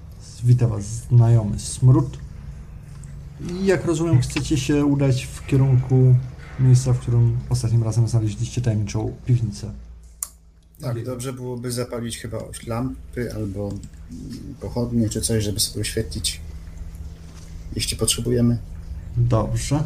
Wita 0.46 0.66
Was 0.68 0.84
znajomy 0.84 1.58
smród. 1.58 2.18
I 3.50 3.66
jak 3.66 3.84
rozumiem, 3.84 4.20
chcecie 4.20 4.56
się 4.58 4.84
udać 4.84 5.24
w 5.24 5.46
kierunku 5.46 6.14
miejsca, 6.60 6.92
w 6.92 6.98
którym 6.98 7.36
ostatnim 7.48 7.82
razem 7.82 8.08
znaleźliście 8.08 8.60
tajemniczą 8.62 9.12
piwnicę. 9.26 9.72
Tak, 10.80 11.04
dobrze 11.04 11.32
byłoby 11.32 11.72
zapalić 11.72 12.18
chyba 12.18 12.38
lampy 12.66 13.34
albo 13.34 13.72
pochodnie 14.60 15.08
czy 15.08 15.20
coś, 15.20 15.44
żeby 15.44 15.60
sobie 15.60 15.80
oświetlić. 15.80 16.40
Jeśli 17.74 17.96
potrzebujemy. 17.96 18.58
Dobrze. 19.16 19.82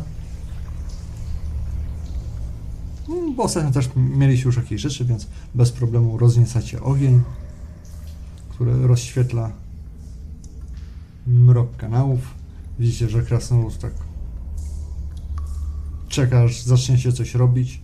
Mm, 3.09 3.35
Bo 3.35 3.43
ostatnio 3.43 3.71
też 3.71 3.89
mieliście 3.97 4.47
już 4.47 4.57
jakieś 4.57 4.81
rzeczy, 4.81 5.05
więc 5.05 5.27
bez 5.55 5.73
problemu 5.73 6.19
rozniecacie 6.19 6.83
ogień, 6.83 7.23
który 8.51 8.87
rozświetla 8.87 9.53
mrok 11.31 11.77
kanałów. 11.77 12.35
Widzicie, 12.79 13.09
że 13.09 13.23
krasnolud 13.23 13.79
tak 13.79 13.93
czeka, 16.09 16.43
aż 16.43 16.63
zaczniecie 16.63 17.13
coś 17.13 17.35
robić. 17.35 17.81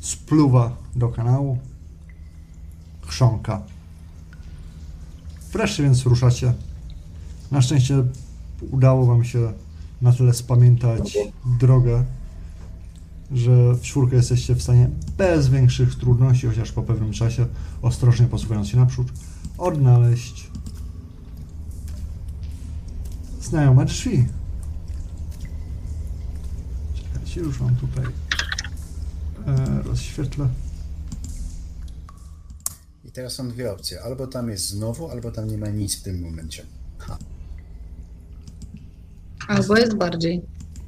Spluwa 0.00 0.76
do 0.96 1.08
kanału. 1.08 1.58
Chrząka. 3.06 3.62
Wreszcie 5.52 5.82
więc 5.82 6.06
ruszacie. 6.06 6.54
Na 7.50 7.62
szczęście 7.62 8.04
udało 8.70 9.06
wam 9.06 9.24
się 9.24 9.52
na 10.02 10.12
tyle 10.12 10.34
spamiętać 10.34 11.18
drogę, 11.60 12.04
że 13.32 13.74
w 13.74 13.80
czwórkę 13.80 14.16
jesteście 14.16 14.54
w 14.54 14.62
stanie 14.62 14.90
bez 15.18 15.48
większych 15.48 15.94
trudności, 15.94 16.46
chociaż 16.46 16.72
po 16.72 16.82
pewnym 16.82 17.12
czasie, 17.12 17.46
ostrożnie 17.82 18.26
posuwając 18.26 18.68
się 18.68 18.76
naprzód, 18.76 19.12
odnaleźć 19.58 20.51
znajome 23.44 23.84
drzwi. 23.84 24.26
Czekajcie, 26.94 27.40
już 27.40 27.60
mam 27.60 27.76
tutaj 27.76 28.04
e, 29.46 29.82
rozświetlę. 29.82 30.48
I 33.04 33.12
teraz 33.12 33.32
są 33.32 33.48
dwie 33.48 33.72
opcje. 33.72 34.02
Albo 34.02 34.26
tam 34.26 34.50
jest 34.50 34.68
znowu, 34.68 35.10
albo 35.10 35.30
tam 35.30 35.48
nie 35.48 35.58
ma 35.58 35.68
nic 35.68 35.96
w 35.96 36.02
tym 36.02 36.20
momencie. 36.20 36.66
Ha. 36.98 37.18
Albo 39.48 39.76
jest 39.76 39.94
bardziej. 39.94 40.42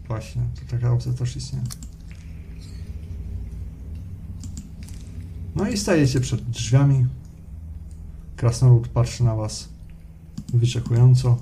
Właśnie, 0.09 0.43
to 0.55 0.71
taka 0.71 0.93
opcja 0.93 1.13
też 1.13 1.37
istnieje. 1.37 1.65
No 5.55 5.69
i 5.69 5.77
stajecie 5.77 6.21
przed 6.21 6.51
drzwiami. 6.51 7.07
Krasnolud 8.37 8.89
patrzy 8.89 9.25
na 9.25 9.35
was 9.35 9.69
wyczekująco. 10.55 11.39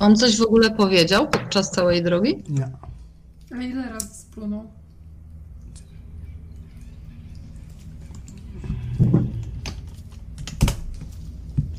On 0.00 0.16
coś 0.16 0.38
w 0.38 0.42
ogóle 0.42 0.70
powiedział 0.70 1.28
podczas 1.30 1.70
całej 1.70 2.02
drogi? 2.02 2.42
Nie. 2.48 2.68
A 3.58 3.62
ile 3.62 3.88
razy 3.88 4.14
splunął? 4.14 4.64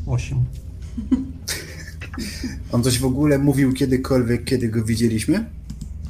Osiem. 0.06 0.46
On 2.72 2.84
coś 2.84 3.00
w 3.00 3.06
ogóle 3.06 3.40
mówił 3.40 3.74
kiedykolwiek, 3.74 4.44
kiedy 4.44 4.70
go 4.70 4.84
widzieliśmy? 4.84 5.46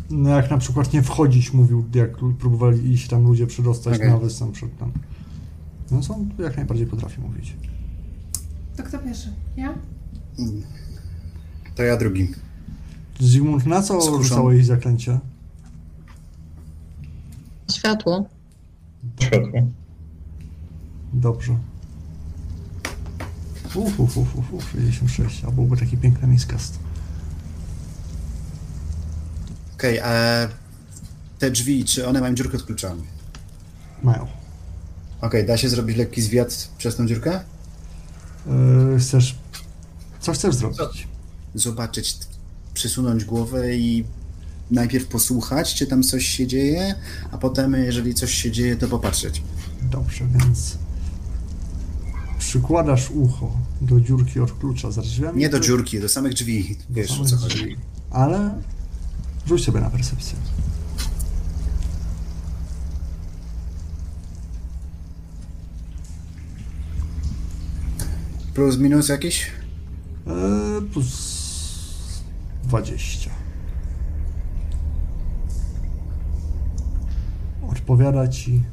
No 0.09 0.29
jak 0.29 0.51
na 0.51 0.57
przykład 0.57 0.93
nie 0.93 1.01
wchodzić, 1.03 1.53
mówił, 1.53 1.85
jak 1.95 2.17
próbowali 2.39 2.91
iść 2.91 3.07
tam 3.07 3.23
ludzie 3.23 3.47
przedostać 3.47 3.95
Okej. 3.95 4.09
na 4.09 4.17
występ 4.17 4.53
przed 4.53 4.77
tam. 4.77 4.91
No 5.91 6.03
są, 6.03 6.29
jak 6.39 6.57
najbardziej 6.57 6.87
potrafi 6.87 7.21
mówić. 7.21 7.55
To 8.77 8.83
kto 8.83 8.99
pierwszy? 8.99 9.33
Ja? 9.57 9.73
Mm. 10.39 10.61
To 11.75 11.83
ja 11.83 11.97
drugi. 11.97 12.31
Zygmunt, 13.19 13.65
na 13.65 13.81
co 13.81 14.01
Skuszony. 14.01 14.23
rzucałeś 14.23 14.65
zaklęcie? 14.65 15.19
Światło. 17.75 18.25
Światło. 19.21 19.61
Dobrze. 21.13 21.57
Uf, 23.75 23.99
uf, 23.99 24.17
uf, 24.17 24.35
uf, 24.37 24.53
uf, 24.53 24.71
56, 24.73 25.43
a 25.43 25.51
byłby 25.51 25.77
taki 25.77 25.97
piękny 25.97 26.27
miskast. 26.27 26.79
Okej, 29.75 29.99
a 29.99 30.11
te 31.39 31.51
drzwi, 31.51 31.85
czy 31.85 32.07
one 32.07 32.21
mają 32.21 32.35
dziurkę 32.35 32.57
od 32.57 32.63
kluczami? 32.63 33.03
Mają. 34.03 34.27
Okej, 35.21 35.45
da 35.45 35.57
się 35.57 35.69
zrobić 35.69 35.97
lekki 35.97 36.21
zwiat 36.21 36.69
przez 36.77 36.95
tą 36.95 37.07
dziurkę? 37.07 37.39
Yy, 38.93 38.99
chcesz... 38.99 39.35
Co 40.19 40.31
chcesz 40.33 40.55
zrobić? 40.55 41.07
Zobaczyć, 41.55 42.17
przysunąć 42.73 43.25
głowę 43.25 43.75
i 43.75 44.03
najpierw 44.71 45.05
posłuchać, 45.07 45.73
czy 45.73 45.87
tam 45.87 46.03
coś 46.03 46.25
się 46.25 46.47
dzieje, 46.47 46.95
a 47.31 47.37
potem, 47.37 47.73
jeżeli 47.73 48.13
coś 48.13 48.33
się 48.33 48.51
dzieje, 48.51 48.75
to 48.75 48.87
popatrzeć. 48.87 49.41
Dobrze, 49.81 50.27
więc... 50.39 50.77
Przykładasz 52.39 53.09
ucho 53.11 53.51
do 53.81 54.01
dziurki 54.01 54.39
od 54.39 54.51
klucza 54.59 54.91
za 54.91 55.01
drzwiami. 55.01 55.39
Nie 55.39 55.49
do 55.49 55.59
czy- 55.59 55.65
dziurki, 55.67 55.99
do 55.99 56.09
samych 56.09 56.33
drzwi. 56.33 56.77
do 56.89 56.95
Wiesz 56.95 57.11
o 57.11 57.13
samych 57.15 57.29
co 57.29 57.35
drzwi. 57.35 57.59
chodzi. 57.61 57.77
Ale 58.11 58.61
rzuć 59.47 59.65
sobie 59.65 59.79
na 59.81 59.89
percepcję. 59.89 60.35
Plus, 68.53 68.77
minus 68.77 69.09
jakiś? 69.09 69.51
Eee, 70.27 70.81
plus 70.93 71.40
20. 72.71 73.29
Odpowiada 77.71 78.27
ci 78.27 78.63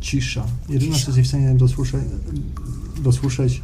cisza. 0.00 0.46
Jedyne, 0.68 0.92
co 0.92 0.98
jesteś 0.98 1.26
w 1.26 1.28
stanie 1.28 1.54
dosłyszeć, 1.54 2.02
dosłyszeć 2.98 3.62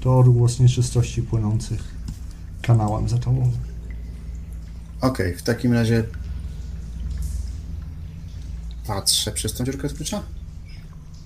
to 0.00 0.18
odgłos 0.18 0.60
nieczystości 0.60 1.22
płynących 1.22 1.94
kanałem 2.62 3.08
za 3.08 3.18
tobą. 3.18 3.52
Okej, 5.00 5.36
w 5.36 5.42
takim 5.42 5.72
razie 5.72 6.04
patrzę 8.86 9.32
przez 9.32 9.54
tą 9.54 9.64
dziurkę 9.64 9.86
od 9.86 9.94
klucza. 9.94 10.22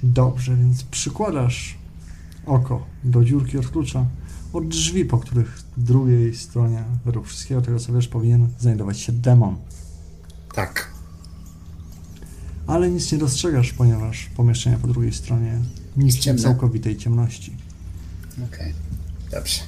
Dobrze, 0.02 0.56
więc 0.56 0.82
przykładasz 0.82 1.78
oko 2.46 2.86
do 3.04 3.24
dziurki 3.24 3.58
od 3.58 3.68
klucza, 3.68 4.06
od 4.54 4.68
drzwi, 4.68 5.04
po 5.04 5.18
których 5.18 5.58
w 5.76 5.82
drugiej 5.82 6.36
stronie, 6.36 6.84
według 7.04 7.26
wszystkiego 7.26 7.62
tego 7.62 7.78
co 7.78 7.92
wiesz, 7.92 8.08
powinien 8.08 8.48
znajdować 8.60 8.98
się 9.00 9.12
demon. 9.12 9.56
Tak. 10.54 10.90
Ale 12.66 12.90
nic 12.90 13.12
nie 13.12 13.18
dostrzegasz, 13.18 13.72
ponieważ 13.72 14.30
pomieszczenie 14.36 14.76
po 14.82 14.88
drugiej 14.88 15.12
stronie 15.12 15.60
nic 15.96 16.18
Ciemne. 16.18 16.42
całkowitej 16.42 16.96
ciemności. 16.96 17.56
Okej, 18.52 18.74
dobrze. 19.30 19.60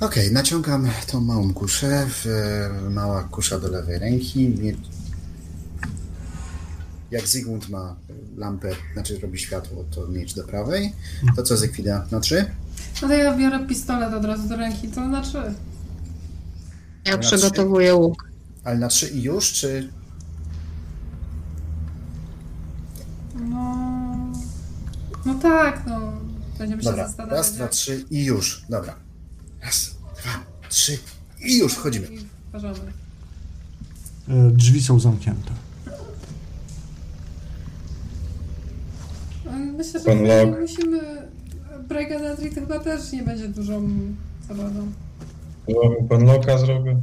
Okej, 0.00 0.32
naciągam 0.32 0.88
tą 1.06 1.20
małą 1.20 1.54
kuszę. 1.54 2.06
W, 2.08 2.26
mała 2.90 3.22
kusza 3.24 3.58
do 3.60 3.68
lewej 3.68 3.98
ręki. 3.98 4.48
Nie- 4.48 4.74
Jak 7.10 7.28
Zygmunt 7.28 7.68
ma 7.68 7.96
lampę, 8.36 8.70
znaczy 8.92 9.18
robi 9.20 9.38
światło, 9.38 9.84
to 9.90 10.06
miecz 10.08 10.34
do 10.34 10.44
prawej. 10.44 10.92
To 11.36 11.42
co 11.42 11.56
Zykwida? 11.56 12.06
Na 12.10 12.20
trzy? 12.20 12.46
No 13.02 13.08
to 13.08 13.14
ja 13.14 13.36
biorę 13.36 13.66
pistolet 13.66 14.14
od 14.14 14.24
razu 14.24 14.48
do 14.48 14.56
ręki, 14.56 14.88
to 14.88 15.08
na 15.08 15.22
trzy. 15.22 15.54
Ja 17.04 17.12
Na 17.12 17.18
przygotowuję 17.18 17.94
łuk. 17.94 18.28
Ale 18.64 18.78
na 18.78 18.88
trzy 18.88 19.08
i 19.08 19.22
już, 19.22 19.52
czy... 19.52 19.88
No... 23.34 23.74
No 25.26 25.34
tak, 25.34 25.82
no. 25.86 26.12
Będziemy 26.58 26.82
się 26.82 26.88
Dobra, 26.90 27.06
zastanawiać. 27.08 27.38
raz, 27.38 27.52
dwa, 27.52 27.68
trzy 27.68 28.04
i 28.10 28.24
już. 28.24 28.64
Dobra. 28.68 28.94
Raz, 29.62 29.90
dwa, 30.22 30.30
trzy 30.68 30.98
i 31.44 31.58
już 31.58 31.72
wchodzimy. 31.74 32.06
I. 32.06 32.18
E, 34.28 34.50
Drzwi 34.50 34.82
są 34.82 35.00
zamknięte. 35.00 35.50
Myślę, 39.76 40.00
że 40.00 40.06
Pan 40.06 40.22
Locke. 40.22 40.60
musimy... 40.60 41.23
Bregadatri 41.88 42.50
to 42.50 42.60
chyba 42.60 42.78
też 42.78 43.12
nie 43.12 43.22
będzie 43.22 43.48
dużą 43.48 43.88
zabadą. 44.48 44.92
Zrobił 45.68 46.08
pan 46.08 46.24
loka, 46.24 46.58
zrobił. 46.58 47.02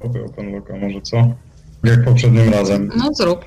Robił 0.00 0.28
pan 0.28 0.52
loka, 0.52 0.76
może 0.76 1.00
co? 1.02 1.16
Jak 1.84 2.04
poprzednim 2.04 2.48
razem. 2.48 2.90
No 2.96 3.14
zrób. 3.14 3.44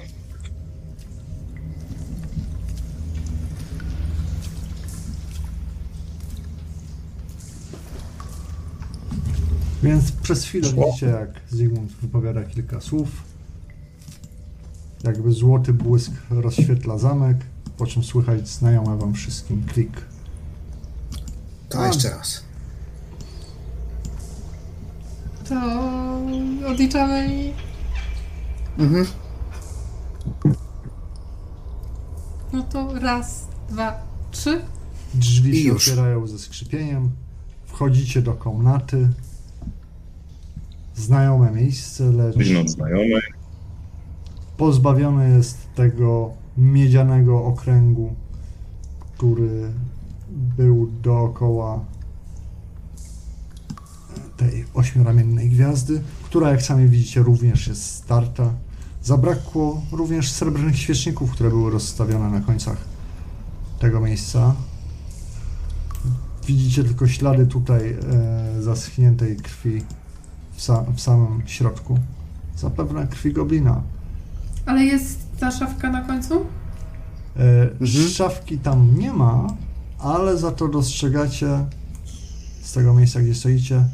Więc 9.84 10.12
przez 10.12 10.44
chwilę 10.44 10.70
Szło. 10.70 10.86
widzicie, 10.86 11.06
jak 11.06 11.30
Zygmunt 11.50 11.92
wypowiada 11.92 12.44
kilka 12.44 12.82
słów. 12.82 13.10
Jakby 15.04 15.32
złoty 15.32 15.74
błysk 15.74 16.12
rozświetla 16.30 16.98
zamek, 16.98 17.38
po 17.82 17.88
czym 17.88 18.04
słychać 18.04 18.50
znajomy 18.50 18.98
wam 18.98 19.14
wszystkim 19.14 19.66
klik. 19.66 19.92
To 21.70 21.80
A. 21.80 21.88
jeszcze 21.88 22.10
raz. 22.10 22.44
To 25.50 25.56
odliczamy 26.68 27.28
i... 27.36 27.54
Mhm. 28.82 29.06
No 32.54 32.64
to 32.64 33.00
raz, 33.00 33.48
dwa, 33.70 34.02
trzy. 34.32 34.62
Drzwi 35.14 35.52
I 35.52 35.64
się 35.64 35.68
już. 35.70 35.88
otwierają 35.90 36.28
ze 36.28 36.40
skrzypieniem. 36.40 37.12
Wchodzicie 37.66 38.22
do 38.22 38.34
komnaty. 38.34 39.10
Znajome 40.96 41.52
miejsce, 41.52 42.04
lecz 42.04 42.38
Widząc 42.38 42.72
znajomych. 42.72 43.24
pozbawione 44.58 45.30
jest 45.30 45.58
tego 45.76 46.41
miedzianego 46.58 47.46
okręgu, 47.46 48.16
który 49.18 49.72
był 50.58 50.92
dookoła 51.04 51.80
tej 54.38 54.66
ośmioramiennej 54.74 55.50
gwiazdy, 55.50 56.02
która 56.24 56.50
jak 56.50 56.62
sami 56.62 56.88
widzicie 56.90 57.22
również 57.24 57.68
jest 57.68 57.84
starta. 57.86 58.54
Zabrakło 59.04 59.82
również 59.92 60.32
srebrnych 60.32 60.78
świeczników, 60.78 61.32
które 61.32 61.50
były 61.50 61.72
rozstawione 61.72 62.30
na 62.30 62.42
końcach 62.42 62.78
tego 63.80 64.02
miejsca. 64.02 64.56
Widzicie 66.48 66.84
tylko 66.84 67.08
ślady 67.08 67.48
tutaj 67.48 67.90
e, 67.90 68.62
zaschniętej 68.62 69.36
krwi 69.36 69.84
w, 70.52 70.62
sa- 70.62 70.86
w 70.96 71.02
samym 71.02 71.42
środku. 71.46 72.00
Zapewne 72.58 73.08
krwi 73.08 73.34
goblina. 73.34 73.82
Ale 74.66 74.84
jest 74.84 75.20
ta 75.42 75.52
szafka 75.52 75.90
na 75.92 76.02
końcu? 76.02 76.46
E, 77.38 77.70
Mhm. 77.82 78.10
Szafki 78.10 78.58
tam 78.58 79.00
nie 79.00 79.14
ma, 79.14 79.48
ale 80.00 80.38
za 80.38 80.52
to 80.52 80.68
dostrzegacie 80.68 81.66
z 82.62 82.74
tego 82.74 82.94
miejsca, 82.94 83.20
gdzie 83.22 83.36
stoicie, 83.36 83.86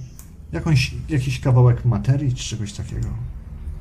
jakąś, 0.52 0.96
jakiś 1.10 1.40
kawałek 1.40 1.86
materii 1.86 2.34
czy 2.36 2.44
czegoś 2.50 2.74
takiego. 2.74 3.08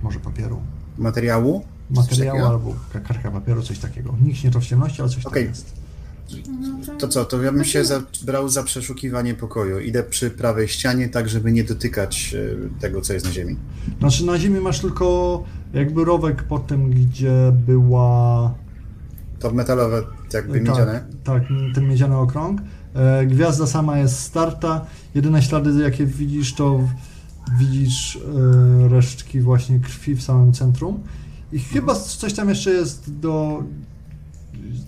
Może 0.03 0.21
papieru. 0.21 0.61
Materiału? 0.99 1.65
Materiału 1.91 2.31
takiego? 2.39 2.49
albo 2.49 2.75
ka- 2.93 3.01
kartka 3.01 3.31
papieru, 3.31 3.63
coś 3.63 3.79
takiego. 3.79 4.15
Nikt 4.23 4.45
nie 4.45 4.51
to 4.51 4.61
w 4.61 4.67
ciemności, 4.67 5.03
ale 5.03 5.11
coś 5.11 5.27
Okej. 5.27 5.43
tam 5.45 5.51
jest. 5.53 5.75
To 6.99 7.09
co, 7.09 7.25
to 7.25 7.43
ja 7.43 7.53
bym 7.53 7.65
się 7.65 7.85
zabrał 7.85 8.49
za 8.49 8.63
przeszukiwanie 8.63 9.35
pokoju. 9.35 9.79
Idę 9.81 10.03
przy 10.03 10.31
prawej 10.31 10.69
ścianie, 10.69 11.09
tak 11.09 11.29
żeby 11.29 11.53
nie 11.53 11.65
dotykać 11.65 12.35
e, 12.35 12.81
tego, 12.81 13.01
co 13.01 13.13
jest 13.13 13.27
na 13.27 13.33
ziemi. 13.33 13.57
Znaczy 13.99 14.27
na 14.27 14.39
ziemi 14.39 14.61
masz 14.61 14.81
tylko 14.81 15.45
jakby 15.77 16.05
rowek 16.05 16.43
po 16.43 16.59
tym, 16.59 16.91
gdzie 16.91 17.53
była 17.67 18.55
To 19.39 19.51
metalowe, 19.51 20.03
jakby 20.33 20.61
miedziane. 20.61 21.05
Tak, 21.25 21.43
tak, 21.43 21.43
ten 21.75 21.89
miedziany 21.89 22.17
okrąg. 22.17 22.61
E, 22.95 23.27
Gwiazda 23.27 23.67
sama 23.67 23.99
jest 23.99 24.19
starta. 24.19 24.87
Jedyne 25.15 25.43
ślady, 25.43 25.83
jakie 25.83 26.07
widzisz, 26.07 26.55
to 26.55 26.81
widzisz 27.59 28.17
e, 28.17 28.89
resztki 28.89 29.41
właśnie 29.41 29.81
krwi 29.81 30.15
w 30.15 30.23
samym 30.23 30.53
centrum. 30.53 31.01
I 31.53 31.59
chyba 31.59 31.95
coś 31.95 32.33
tam 32.33 32.49
jeszcze 32.49 32.71
jest 32.71 33.19
do 33.21 33.63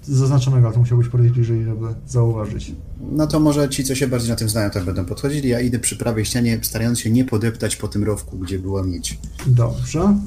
zaznaczonego, 0.02 0.66
ale 0.66 0.74
to 0.74 0.80
musiałbyś 0.80 1.08
podejść 1.08 1.34
bliżej, 1.34 1.64
żeby 1.64 1.86
zauważyć. 2.06 2.72
No 3.12 3.26
to 3.26 3.40
może 3.40 3.68
ci, 3.68 3.84
co 3.84 3.94
się 3.94 4.06
bardziej 4.08 4.30
na 4.30 4.36
tym 4.36 4.48
znają, 4.48 4.70
tak 4.70 4.84
będą 4.84 5.04
podchodzili. 5.04 5.48
Ja 5.48 5.60
idę 5.60 5.78
przy 5.78 5.96
prawej 5.96 6.24
ścianie, 6.24 6.58
starając 6.62 7.00
się 7.00 7.10
nie 7.10 7.24
podeptać 7.24 7.76
po 7.76 7.88
tym 7.88 8.04
rowku, 8.04 8.38
gdzie 8.38 8.58
była 8.58 8.82
miedź. 8.82 9.18
Dobrze. 9.46 10.18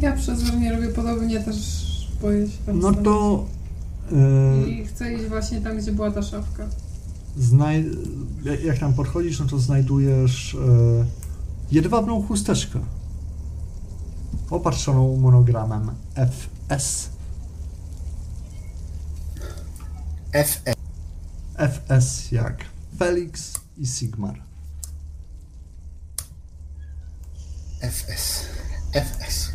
Ja 0.00 0.12
przezornie 0.12 0.72
robię 0.72 0.88
podobnie, 0.88 1.40
też 1.40 1.56
boję 2.22 2.46
się 2.48 2.58
tam 2.66 2.78
No 2.80 2.92
to 2.94 3.46
e, 4.12 4.68
I 4.68 4.86
chcę 4.86 5.14
iść 5.14 5.24
właśnie 5.24 5.60
tam, 5.60 5.78
gdzie 5.78 5.92
była 5.92 6.10
ta 6.10 6.22
szafka. 6.22 6.66
znaj- 7.40 7.96
jak- 8.44 8.64
jak 8.64 8.78
tam 8.78 8.94
podchodzisz, 8.94 9.40
no 9.40 9.46
to 9.46 9.58
znajdujesz 9.58 10.54
e, 10.54 10.58
jedwabną 11.70 12.22
chusteczkę 12.26 12.80
opatrzoną 14.50 15.16
monogramem 15.16 15.90
FS. 16.14 17.08
FE. 20.32 20.72
FS 21.68 22.32
jak 22.32 22.64
Felix 22.98 23.52
i 23.78 23.86
Sigmar. 23.86 24.42
FS. 27.80 28.42
FS. 28.92 29.48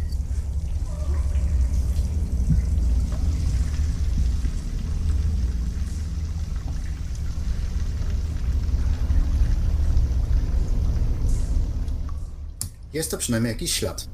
Jest 12.93 13.11
to 13.11 13.17
przynajmniej 13.17 13.53
jakiś 13.53 13.71
ślad. 13.71 14.07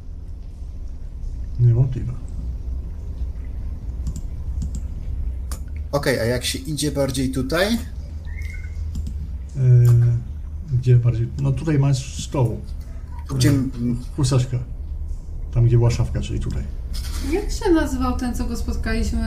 Niewątpliwe. 1.59 2.13
Okej, 5.91 6.19
a 6.19 6.23
jak 6.23 6.45
się 6.45 6.59
idzie 6.59 6.91
bardziej 6.91 7.31
tutaj? 7.31 7.73
Yy, 9.55 9.85
gdzie 10.73 10.95
bardziej? 10.95 11.29
No 11.41 11.51
tutaj 11.51 11.79
masz 11.79 12.23
stołu. 12.25 12.61
Gdzie... 13.35 13.49
mm, 13.49 13.99
Chusteczkę. 14.15 14.59
Tam 15.53 15.65
gdzie 15.65 15.77
była 15.77 15.91
szafka, 15.91 16.21
czyli 16.21 16.39
tutaj. 16.39 16.63
Jak 17.31 17.51
się 17.51 17.71
nazywał 17.71 18.17
ten, 18.17 18.35
co 18.35 18.45
go 18.45 18.55
spotkaliśmy 18.55 19.19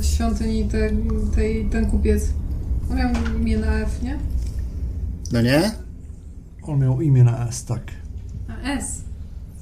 w 0.00 0.04
świątyni, 0.06 0.64
te, 0.68 0.90
tej, 1.34 1.64
ten 1.70 1.90
kupiec? 1.90 2.24
On 2.90 2.96
miał 2.96 3.10
imię 3.40 3.58
na 3.58 3.74
F, 3.78 4.02
nie? 4.02 4.18
No 5.32 5.42
nie? 5.42 5.70
On 6.62 6.78
miał 6.78 7.00
imię 7.00 7.24
na 7.24 7.48
S, 7.48 7.64
tak. 7.64 7.82
S. 8.68 9.02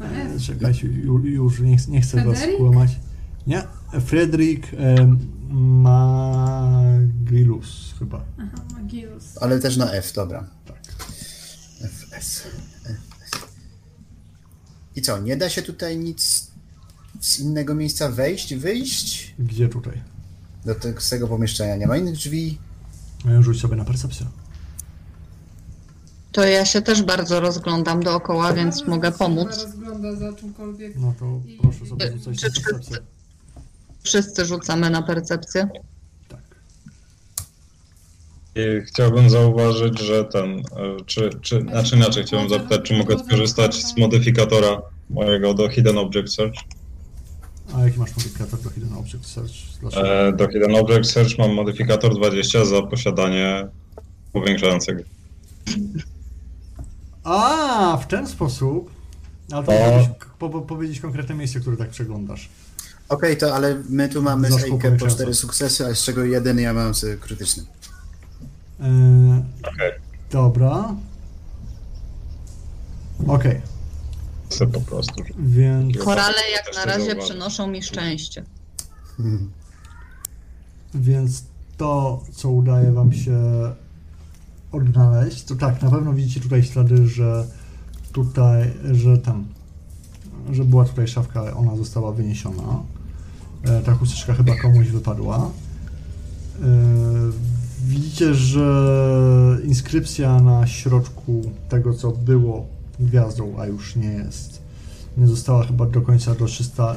F. 0.00 0.42
Czekajcie, 0.42 0.88
ju- 0.88 1.24
już 1.26 1.60
nie, 1.60 1.76
ch- 1.78 1.88
nie 1.88 2.00
chcę 2.00 2.16
was 2.24 2.38
Frederick? 2.38 2.58
kłamać. 2.58 2.90
Nie, 3.46 3.62
Frederick 4.06 4.66
em, 4.74 5.18
Magrilus 6.66 7.94
chyba. 7.98 8.24
Aha, 8.38 8.64
Magirus. 8.72 9.38
Ale 9.40 9.60
też 9.60 9.76
na 9.76 9.92
F, 9.92 10.12
dobra. 10.12 10.46
Tak. 10.66 10.76
F, 11.82 12.06
FS. 12.10 12.42
I 14.96 15.02
co, 15.02 15.18
nie 15.18 15.36
da 15.36 15.48
się 15.48 15.62
tutaj 15.62 15.98
nic 15.98 16.46
z 17.20 17.38
innego 17.40 17.74
miejsca 17.74 18.08
wejść, 18.10 18.54
wyjść? 18.54 19.34
Gdzie 19.38 19.68
tutaj? 19.68 20.02
Do 20.64 20.74
tego, 20.74 21.00
z 21.00 21.10
tego 21.10 21.28
pomieszczenia 21.28 21.76
nie 21.76 21.86
ma 21.86 21.96
innych 21.96 22.14
drzwi? 22.14 22.58
E, 23.28 23.42
Rzuć 23.42 23.60
sobie 23.60 23.76
na 23.76 23.84
percepcję. 23.84 24.26
To 26.36 26.44
ja 26.44 26.64
się 26.64 26.82
też 26.82 27.02
bardzo 27.02 27.40
rozglądam 27.40 28.02
dookoła, 28.02 28.52
więc 28.52 28.86
mogę 28.86 29.08
się 29.12 29.18
pomóc. 29.18 29.48
rozgląda 29.64 30.16
za 30.16 30.32
czymkolwiek. 30.32 30.92
No 30.96 31.14
to 31.18 31.40
proszę 31.62 31.86
sobie 31.86 32.12
rzucać 32.12 32.42
na 32.42 32.48
Czy- 32.48 32.54
czy- 32.54 32.62
percepcję. 32.62 32.96
Wszyscy 34.02 34.44
rzucamy 34.44 34.90
na 34.90 35.02
percepcję. 35.02 35.68
Tak. 36.28 36.40
I 38.54 38.60
chciałbym 38.86 39.30
zauważyć, 39.30 39.98
że 40.00 40.24
ten, 40.24 40.58
e, 40.58 40.62
czy, 41.06 41.30
czy, 41.42 41.60
znaczy 41.60 41.96
inaczej 41.96 42.24
chciałbym 42.24 42.48
zapytać, 42.50 42.80
czy 42.82 42.98
mogę 42.98 43.18
skorzystać 43.18 43.74
z 43.84 43.96
modyfikatora 43.96 44.82
mojego 45.10 45.54
do 45.54 45.68
Hidden 45.68 45.98
Object 45.98 46.34
Search. 46.34 46.56
A 47.74 47.80
jaki 47.80 47.98
masz 47.98 48.16
modyfikator 48.16 48.60
do 48.62 48.70
Hidden 48.70 48.92
Object 48.92 49.26
Search? 49.26 49.52
Dlaczego? 49.80 50.08
E, 50.28 50.32
do 50.32 50.48
Hidden 50.48 50.74
Object 50.74 51.10
Search 51.10 51.38
mam 51.38 51.54
modyfikator 51.54 52.14
20 52.14 52.64
za 52.64 52.82
posiadanie 52.82 53.68
powiększającego. 54.32 55.02
A, 57.26 57.98
w 58.02 58.06
ten 58.06 58.26
sposób. 58.26 58.90
Ale 59.52 59.64
to 59.64 59.72
musisz 59.72 60.10
po, 60.38 60.50
po, 60.50 60.60
powiedzieć 60.60 61.00
konkretne 61.00 61.34
miejsce, 61.34 61.60
które 61.60 61.76
tak 61.76 61.90
przeglądasz. 61.90 62.48
Okej, 63.08 63.36
to 63.36 63.54
ale 63.54 63.82
my 63.88 64.08
tu 64.08 64.22
mamy 64.22 64.48
z 64.48 64.52
Zaszło 64.52 64.74
Ejkę 64.74 64.96
po 64.96 65.06
cztery 65.06 65.34
sukcesy, 65.34 65.86
a 65.86 65.94
z 65.94 66.02
czego 66.02 66.24
jeden 66.24 66.58
ja 66.58 66.74
mam 66.74 66.94
z 66.94 67.20
krytyczny. 67.20 67.62
E, 68.80 68.84
Okej, 69.62 69.92
dobra. 70.30 70.94
Okej, 73.26 73.60
chcę 74.50 74.66
po 74.66 74.80
prostu. 74.80 75.22
więc, 75.38 75.98
Korale 75.98 76.50
jak 76.52 76.74
na 76.74 76.84
razie 76.84 77.16
przynoszą 77.16 77.66
mi 77.66 77.82
szczęście. 77.82 78.44
Hmm. 79.16 79.50
więc 80.94 81.44
to, 81.76 82.22
co 82.32 82.50
udaje 82.50 82.92
wam 82.92 83.12
się 83.12 83.40
odnaleźć, 84.72 85.44
to 85.44 85.54
tak, 85.54 85.82
na 85.82 85.90
pewno 85.90 86.12
widzicie 86.12 86.40
tutaj 86.40 86.62
ślady, 86.62 87.06
że 87.06 87.46
tutaj, 88.12 88.72
że 88.92 89.18
tam, 89.18 89.46
że 90.52 90.64
była 90.64 90.84
tutaj 90.84 91.08
szafka, 91.08 91.56
ona 91.56 91.76
została 91.76 92.12
wyniesiona. 92.12 92.82
E, 93.64 93.80
Ta 93.82 93.94
chusteczka 93.94 94.34
chyba 94.34 94.56
komuś 94.56 94.88
wypadła. 94.88 95.50
E, 96.62 97.56
Widzicie, 97.86 98.34
że 98.34 99.58
inskrypcja 99.64 100.40
na 100.40 100.66
środku 100.66 101.42
tego, 101.68 101.94
co 101.94 102.10
było 102.10 102.66
gwiazdą, 103.00 103.54
a 103.58 103.66
już 103.66 103.96
nie 103.96 104.08
jest, 104.08 104.62
nie 105.16 105.26
została 105.26 105.64
chyba 105.64 105.86
do 105.86 106.00
końca 106.00 106.34
do 106.34 106.46
300 106.46 106.92
e, 106.92 106.96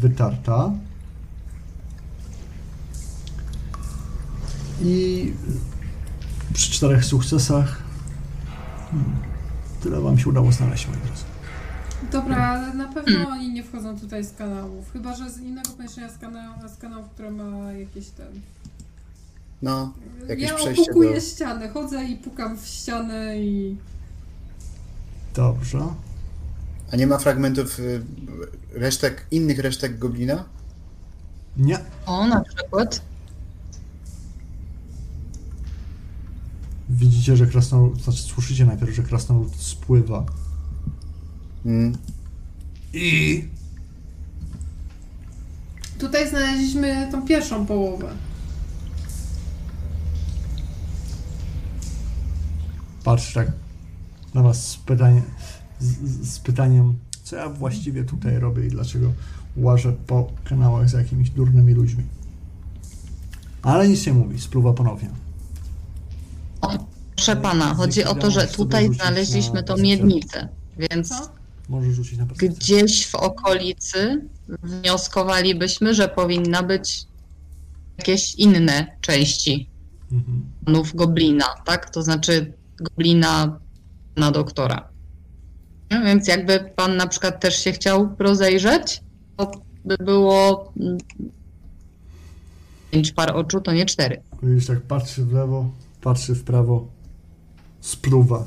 wytarta. 0.00 0.72
I 4.82 5.32
przy 6.52 6.70
czterech 6.70 7.04
sukcesach 7.04 7.78
hmm, 8.90 9.12
tyle 9.82 10.00
wam 10.00 10.18
się 10.18 10.28
udało 10.28 10.52
znaleźć, 10.52 10.86
moi 10.86 10.96
drodzy. 10.96 11.24
Dobra, 12.12 12.36
ale 12.36 12.74
na 12.74 12.88
pewno 12.88 13.28
oni 13.28 13.52
nie 13.52 13.62
wchodzą 13.62 13.98
tutaj 13.98 14.24
z 14.24 14.32
kanałów. 14.32 14.92
Chyba, 14.92 15.16
że 15.16 15.30
z 15.30 15.38
innego 15.38 15.70
pomieszczenia 15.70 16.08
z, 16.08 16.18
kana 16.18 16.68
z 16.68 16.76
kanałów, 16.76 17.10
które 17.10 17.30
ma 17.30 17.72
jakieś 17.72 18.08
ten. 18.08 18.40
No, 19.62 19.92
jakieś 20.28 20.48
ja 20.50 20.54
przejście 20.54 20.82
opukuję 20.82 21.14
do... 21.14 21.20
ścianę, 21.20 21.68
chodzę 21.68 22.04
i 22.04 22.16
pukam 22.16 22.58
w 22.58 22.66
ścianę 22.66 23.38
i. 23.38 23.76
Dobrze. 25.34 25.80
A 26.92 26.96
nie 26.96 27.06
ma 27.06 27.18
fragmentów 27.18 27.80
y, 27.80 28.02
resztek, 28.74 29.26
innych 29.30 29.58
resztek 29.58 29.98
goblina? 29.98 30.44
Nie. 31.56 31.78
O, 32.06 32.26
na 32.26 32.44
przykład. 32.44 33.02
Widzicie, 36.90 37.36
że 37.36 37.46
krasnolud, 37.46 38.02
znaczy 38.02 38.22
słyszycie 38.22 38.66
najpierw, 38.66 38.94
że 38.94 39.02
krasnolud 39.02 39.56
spływa. 39.56 40.26
Mm. 41.66 41.96
I 42.92 43.44
Tutaj 45.98 46.28
znaleźliśmy 46.30 47.08
tą 47.12 47.22
pierwszą 47.26 47.66
połowę. 47.66 48.08
patrzy 53.04 53.34
tak 53.34 53.52
na 54.34 54.42
was 54.42 54.66
z, 54.68 54.76
pytanie, 54.76 55.22
z, 55.80 55.86
z- 55.86 56.32
z 56.34 56.38
pytaniem, 56.38 56.94
co 57.22 57.36
ja 57.36 57.48
właściwie 57.48 58.04
tutaj 58.04 58.38
robię 58.38 58.66
i 58.66 58.68
dlaczego 58.68 59.12
łażę 59.56 59.92
po 59.92 60.32
kanałach 60.44 60.88
z 60.88 60.92
jakimiś 60.92 61.30
durnymi 61.30 61.72
ludźmi. 61.74 62.04
Ale 63.62 63.88
nic 63.88 64.06
nie 64.06 64.12
mówi, 64.12 64.40
spluwa 64.40 64.72
ponownie. 64.72 65.10
Proszę 67.30 67.42
pana, 67.42 67.74
chodzi 67.74 68.04
o 68.04 68.14
to, 68.14 68.30
że 68.30 68.46
tutaj 68.46 68.94
znaleźliśmy 68.94 69.62
tą 69.62 69.76
miednicę, 69.76 70.48
więc 70.78 71.08
Co? 71.08 71.28
Może 71.68 71.92
rzucić 71.92 72.18
na 72.18 72.26
percepcję. 72.26 72.48
gdzieś 72.48 73.06
w 73.06 73.14
okolicy 73.14 74.28
wnioskowalibyśmy, 74.48 75.94
że 75.94 76.08
powinna 76.08 76.62
być 76.62 77.04
jakieś 77.98 78.34
inne 78.34 78.86
części 79.00 79.70
Mhm. 80.12 80.42
panów 80.64 80.94
goblina, 80.94 81.44
tak? 81.64 81.90
To 81.90 82.02
znaczy 82.02 82.52
goblina 82.80 83.58
na 84.16 84.30
doktora. 84.30 84.88
No, 85.90 86.00
więc 86.04 86.28
jakby 86.28 86.72
pan 86.76 86.96
na 86.96 87.06
przykład 87.06 87.40
też 87.40 87.64
się 87.64 87.72
chciał 87.72 88.08
rozejrzeć, 88.18 89.00
to 89.36 89.50
by 89.84 89.96
było 89.96 90.72
mm, 90.80 90.98
pięć 92.90 93.12
par 93.12 93.36
oczu, 93.36 93.60
to 93.60 93.72
nie 93.72 93.86
cztery. 93.86 94.22
Widzisz, 94.42 94.66
tak 94.66 94.80
patrzy 94.82 95.24
w 95.24 95.32
lewo, 95.32 95.70
patrzy 96.00 96.34
w 96.34 96.44
prawo, 96.44 96.86
spluwa. 97.80 98.46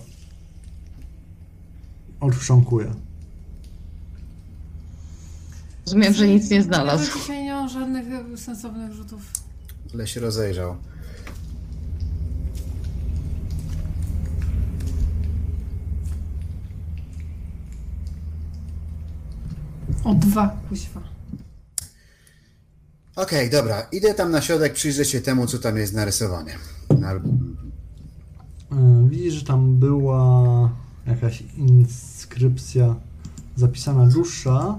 Odchrząkuje. 2.19 2.93
Rozumiem, 5.85 6.13
że 6.13 6.27
nic 6.27 6.49
nie 6.49 6.63
znalazł. 6.63 7.19
Dzisiaj 7.19 7.43
nie 7.43 7.53
mam 7.53 7.69
żadnych 7.69 8.05
sensownych 8.39 8.93
rzutów. 8.93 9.21
Ale 9.93 10.07
się 10.07 10.19
rozejrzał. 10.19 10.75
O 20.03 20.13
dwa, 20.13 20.57
kuźwa. 20.69 21.01
Okej, 23.15 23.49
dobra. 23.49 23.81
Idę 23.91 24.13
tam 24.13 24.31
na 24.31 24.41
środek, 24.41 24.73
przyjrzę 24.73 25.05
się 25.05 25.21
temu, 25.21 25.47
co 25.47 25.59
tam 25.59 25.77
jest 25.77 25.93
narysowane. 25.93 26.51
Na... 26.99 27.13
E, 28.77 29.07
Widzisz, 29.09 29.33
że 29.33 29.45
tam 29.45 29.75
była 29.77 30.69
jakaś 31.07 31.43
inskrypcja 31.57 32.95
zapisana 33.55 34.05
dłuższa. 34.05 34.75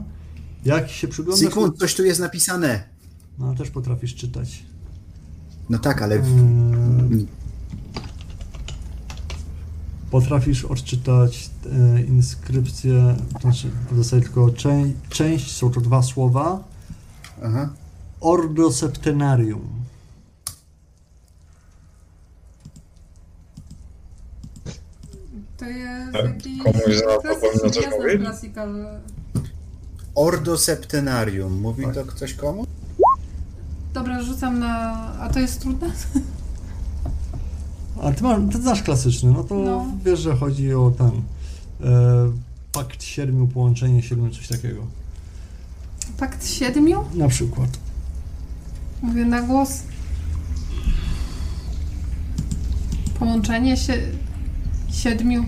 Jak 0.64 0.90
się 0.90 1.08
przyglądasz, 1.08 1.44
Sekund, 1.48 1.78
coś 1.78 1.94
tu 1.94 2.04
jest 2.04 2.20
napisane. 2.20 2.84
no 3.38 3.54
też 3.54 3.70
potrafisz 3.70 4.14
czytać. 4.14 4.64
No 5.70 5.78
tak, 5.78 6.02
ale... 6.02 6.14
E, 6.16 6.24
Potrafisz 10.10 10.64
odczytać 10.64 11.50
e, 11.96 12.02
inskrypcję, 12.02 13.16
to 13.34 13.40
znaczy 13.40 13.70
w 13.92 13.96
zasadzie 13.96 14.22
tylko 14.22 14.46
czę- 14.46 14.92
część, 15.08 15.56
są 15.56 15.70
to 15.70 15.80
dwa 15.80 16.02
słowa. 16.02 16.64
Aha. 17.44 17.68
Ordo 18.20 18.72
Septenarium. 18.72 19.60
To 25.64 25.70
jest 25.70 26.14
E, 26.14 26.22
jakiś... 26.28 26.62
komuś 26.62 26.96
za 26.98 27.04
to 27.04 27.22
powinno 27.40 27.70
coś 27.70 27.84
mówić? 27.98 28.20
Classical. 28.22 28.86
Ordo 30.14 30.58
Septenarium. 30.58 31.60
Mówi 31.60 31.84
Tak. 31.84 31.94
to 31.94 32.04
ktoś 32.04 32.34
komu? 32.34 32.66
Dobra, 33.94 34.22
rzucam 34.22 34.58
na... 34.58 34.92
A 35.20 35.28
to 35.28 35.38
jest 35.40 35.60
trudne? 35.60 35.90
A 38.02 38.12
ty, 38.12 38.22
masz, 38.22 38.38
ty 38.52 38.62
znasz 38.62 38.82
klasyczny, 38.82 39.30
no 39.32 39.44
to 39.44 39.54
No. 39.54 39.86
wiesz, 40.04 40.20
że 40.20 40.36
chodzi 40.36 40.74
o 40.74 40.90
ten 40.98 41.10
e, 41.90 42.32
pakt 42.72 43.02
siedmiu, 43.02 43.46
połączenie 43.46 44.02
siedmiu, 44.02 44.30
coś 44.30 44.48
takiego. 44.48 44.80
Pakt 46.18 46.46
siedmiu? 46.46 47.04
Na 47.14 47.28
przykład. 47.28 47.68
Mówię 49.02 49.24
na 49.24 49.42
głos. 49.42 49.82
Połączenie 53.18 53.76
się... 53.76 53.92
siedmiu. 54.94 55.44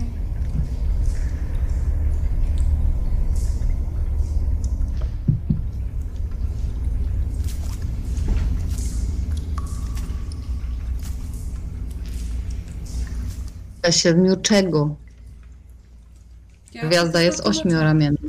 Siedmiu 13.91 14.35
czego? 14.35 14.95
Ja 16.73 16.87
Gwiazda 16.87 17.21
jest 17.21 17.39
ośmioramienna. 17.39 18.19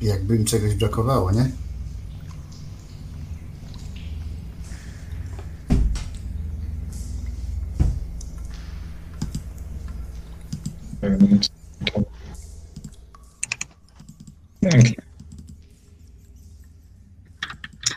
Jakby 0.00 0.36
im 0.36 0.44
czegoś 0.44 0.74
brakowało, 0.74 1.32
nie? 1.32 1.50
Pięknie. 14.60 14.94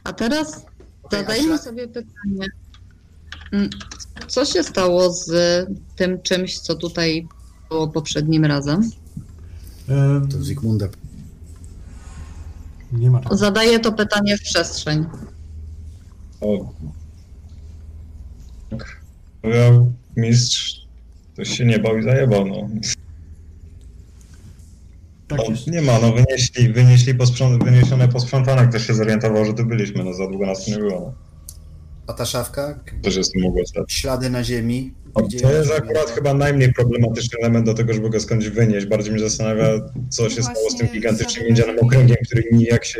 A 0.03 0.13
teraz 0.13 0.65
zadajmy 1.11 1.57
sobie 1.57 1.87
pytanie. 1.87 2.45
Mm, 3.51 3.69
Co 4.27 4.45
się 4.45 4.63
stało 4.63 5.13
z 5.13 5.29
tym 5.95 6.21
czymś, 6.21 6.59
co 6.59 6.75
tutaj 6.75 7.27
było 7.69 7.87
poprzednim 7.87 8.45
razem? 8.45 8.89
To 10.31 10.43
Zygmunda. 10.43 10.87
nie 12.91 13.11
ma. 13.11 13.21
Zadaję 13.31 13.79
to 13.79 13.91
pytanie 13.91 14.37
w 14.37 14.41
przestrzeń. 14.41 15.05
O. 16.41 16.73
Tak. 18.69 19.01
Powiedział 19.41 19.91
mistrz, 20.17 20.80
ktoś 21.41 21.57
się 21.57 21.65
nie 21.65 21.79
bał 21.79 21.97
i 21.97 22.03
zajebał, 22.03 22.45
no. 22.45 22.69
Tak 25.27 25.39
no 25.39 25.45
jest. 25.45 25.67
nie 25.67 25.81
ma, 25.81 25.99
no 25.99 26.13
wynieśli, 26.13 26.73
wynieśli 26.73 27.15
posprząt, 27.15 27.63
wyniesione 27.63 28.07
posprzątane, 28.07 28.67
ktoś 28.67 28.87
się 28.87 28.93
zorientował, 28.93 29.45
że 29.45 29.53
tu 29.53 29.65
byliśmy, 29.65 30.03
no 30.03 30.13
za 30.13 30.27
długo 30.27 30.45
nas 30.45 30.65
tu 30.65 30.71
nie 30.71 30.77
było. 30.77 30.99
No. 30.99 31.13
A 32.07 32.13
ta 32.13 32.25
szafka? 32.25 32.79
Też 33.03 33.15
jest 33.15 33.33
tu 33.33 33.39
mogło 33.39 33.65
stać. 33.65 33.93
Ślady 33.93 34.29
na 34.29 34.43
ziemi. 34.43 34.93
No, 35.15 35.27
To 35.41 35.53
jest 35.53 35.71
akurat 35.71 36.09
chyba 36.09 36.33
najmniej 36.33 36.73
problematyczny 36.73 37.39
element 37.39 37.65
do 37.65 37.73
tego, 37.73 37.93
żeby 37.93 38.09
go 38.09 38.19
skądś 38.19 38.47
wynieść. 38.47 38.85
Bardziej 38.85 39.13
mnie 39.13 39.21
zastanawia, 39.21 39.67
co 40.09 40.29
się 40.29 40.43
stało 40.43 40.69
z 40.69 40.77
tym 40.77 40.87
gigantycznym 40.87 41.47
miedzianym 41.47 41.79
okręgiem, 41.79 42.17
który 42.25 42.43
nijak 42.51 42.85
się 42.85 42.99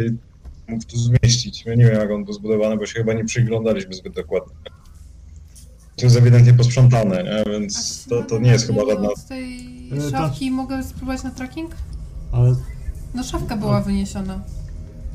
mógł 0.68 0.84
tu 0.86 0.98
zmieścić. 0.98 1.66
Ja 1.66 1.76
nie 1.76 1.86
wiem, 1.86 1.96
jak 1.96 2.12
on 2.12 2.26
był 2.26 2.34
zbudowany, 2.34 2.78
bo 2.78 2.86
się 2.86 3.00
chyba 3.00 3.14
nie 3.14 3.26
przyglądaliśmy 3.26 3.94
zbyt 3.94 4.14
dokładnie. 4.14 4.56
To 5.96 6.06
jest 6.06 6.18
ewidentnie 6.18 6.54
posprzątane, 6.54 7.24
nie? 7.24 7.42
A 7.42 7.50
więc 7.50 8.06
to, 8.10 8.24
to 8.24 8.40
nie 8.40 8.52
jest 8.52 8.68
chyba 8.68 8.82
żadna... 8.86 9.10
Od 9.10 9.26
tej 9.28 9.72
E, 10.08 10.12
szafki 10.12 10.52
mogę 10.52 10.84
spróbować 10.84 11.24
na 11.24 11.32
tracking? 11.32 11.72
Ale 12.32 12.56
No 13.16 13.24
szafka 13.24 13.58
była 13.58 13.78
A. 13.78 13.82
wyniesiona. 13.82 14.40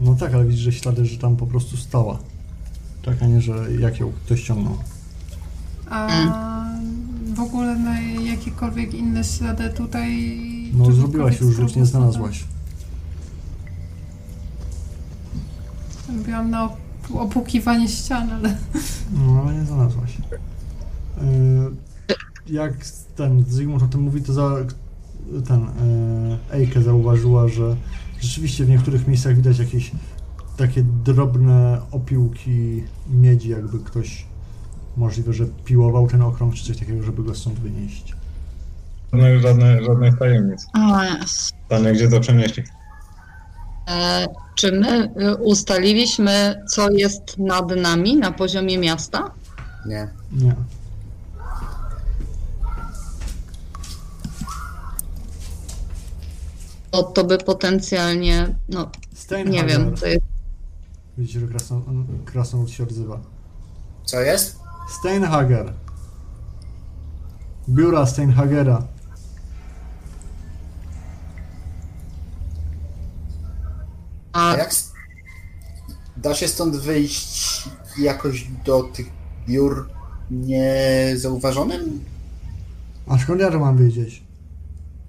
no 0.00 0.14
tak, 0.14 0.34
ale 0.34 0.44
widzisz, 0.44 0.64
że 0.64 0.72
ślady, 0.72 1.06
że 1.06 1.18
tam 1.18 1.36
po 1.36 1.46
prostu 1.46 1.76
stała. 1.76 2.18
Tak, 3.04 3.22
a 3.22 3.26
nie, 3.26 3.40
że 3.40 3.72
jak 3.80 4.00
ją 4.00 4.12
ktoś 4.24 4.42
ciągnął. 4.44 4.76
A 5.90 6.08
w 7.34 7.40
ogóle 7.40 7.76
na 7.78 8.00
jakiekolwiek 8.00 8.94
inne 8.94 9.24
ślady 9.24 9.70
tutaj... 9.70 10.30
No 10.74 10.92
zrobiłaś 10.92 11.40
już, 11.40 11.54
z 11.56 11.58
już 11.58 11.74
nie 11.74 11.86
znalazłaś. 11.86 12.44
Robiłam 16.08 16.50
na 16.50 16.66
op- 16.68 17.18
opłukiwanie 17.20 17.88
ścian, 17.88 18.30
ale... 18.30 18.56
No, 19.12 19.42
ale 19.44 19.54
nie 19.58 19.66
znalazłaś. 19.66 20.10
Yy, 21.16 22.54
jak 22.54 22.72
ten 23.16 23.44
Zygmunt 23.48 23.82
o 23.82 23.86
tym 23.86 24.00
mówi, 24.00 24.22
to 24.22 24.32
za, 24.32 24.56
ten 25.48 25.60
yy, 25.60 26.58
Eike 26.60 26.82
zauważyła, 26.82 27.48
że 27.48 27.76
rzeczywiście 28.20 28.64
w 28.64 28.68
niektórych 28.68 29.08
miejscach 29.08 29.36
widać 29.36 29.58
jakieś 29.58 29.90
takie 30.56 30.82
drobne 31.04 31.80
opiłki 31.90 32.84
miedzi, 33.10 33.48
jakby 33.48 33.78
ktoś 33.78 34.26
możliwe, 34.96 35.32
że 35.32 35.46
piłował 35.64 36.08
ten 36.08 36.22
okrąg 36.22 36.54
czy 36.54 36.64
coś 36.64 36.78
takiego, 36.78 37.02
żeby 37.02 37.22
go 37.22 37.34
stąd 37.34 37.58
wynieść. 37.58 38.14
No 39.12 39.28
już 39.28 39.42
żadne, 39.42 39.84
żadnych 39.84 40.18
tajemnic. 40.18 40.66
O, 40.74 41.02
jest. 41.02 41.52
Pytanie, 41.68 41.92
gdzie 41.92 42.08
to 42.08 42.20
przenieśli? 42.20 42.62
E, 43.88 44.26
czy 44.54 44.72
my 44.72 45.04
y, 45.04 45.36
ustaliliśmy, 45.36 46.62
co 46.68 46.90
jest 46.90 47.38
nad 47.38 47.76
nami 47.76 48.16
na 48.16 48.32
poziomie 48.32 48.78
miasta? 48.78 49.30
Nie. 49.86 50.08
Nie. 50.32 50.54
To, 56.96 57.02
to 57.02 57.24
by 57.24 57.38
potencjalnie, 57.38 58.56
no 58.68 58.90
nie 59.46 59.64
wiem, 59.64 59.94
to 59.96 60.06
jest 60.06 60.20
Widzicie, 61.18 61.40
że 61.40 61.46
krasno, 61.46 61.82
krasnolud 62.24 62.70
się 62.70 62.82
odzywa. 62.82 63.20
Co 64.04 64.20
jest? 64.20 64.58
Steinhager. 64.98 65.72
Biura 67.68 68.06
Steinhagera. 68.06 68.82
A 74.32 74.52
A 74.52 74.56
jak... 74.56 74.68
s- 74.68 74.92
Da 76.16 76.34
się 76.34 76.48
stąd 76.48 76.76
wyjść 76.76 77.68
jakoś 77.98 78.46
do 78.64 78.82
tych 78.82 79.06
biur 79.48 79.88
niezauważonym? 80.30 82.04
A 83.08 83.18
skąd 83.18 83.40
ja 83.40 83.50
to 83.50 83.58
mam 83.58 83.76
wiedzieć? 83.76 84.22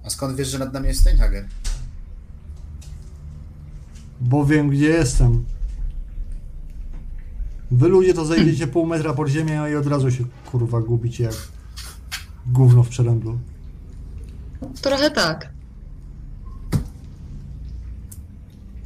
A 0.04 0.10
skąd 0.10 0.36
wiesz, 0.38 0.48
że 0.48 0.60
nad 0.60 0.74
nami 0.74 0.88
jest 0.88 1.00
Steinhager? 1.02 1.46
Bo 4.22 4.46
wiem, 4.46 4.70
gdzie 4.70 4.88
jestem. 4.88 5.46
Wy 7.72 7.88
ludzie 7.88 8.14
to 8.14 8.26
zejdziecie 8.26 8.68
pół 8.68 8.86
metra 8.86 9.14
pod 9.14 9.28
ziemię 9.28 9.62
i 9.72 9.76
od 9.76 9.88
razu 9.88 10.12
się 10.12 10.24
kurwa 10.52 10.82
gubicie 10.82 11.24
jak 11.24 11.36
gówno 12.46 12.84
w 12.84 12.90
przeręblu. 12.90 13.40
trochę 14.82 15.12
tak. 15.12 15.50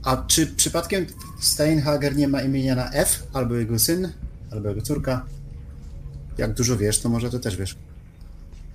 A 0.04 0.18
czy 0.18 0.48
przypadkiem 0.48 1.06
Steinhager 1.40 2.16
nie 2.16 2.28
ma 2.28 2.42
imienia 2.42 2.76
na 2.76 2.92
F? 2.92 3.28
Albo 3.34 3.56
jego 3.56 3.80
syn? 3.80 4.10
Albo 4.52 4.70
jego 4.70 4.82
córka? 4.82 5.26
Jak 6.38 6.54
dużo 6.54 6.78
wiesz, 6.78 7.00
to 7.00 7.10
może 7.10 7.30
to 7.30 7.40
też 7.40 7.58
wiesz. 7.58 7.78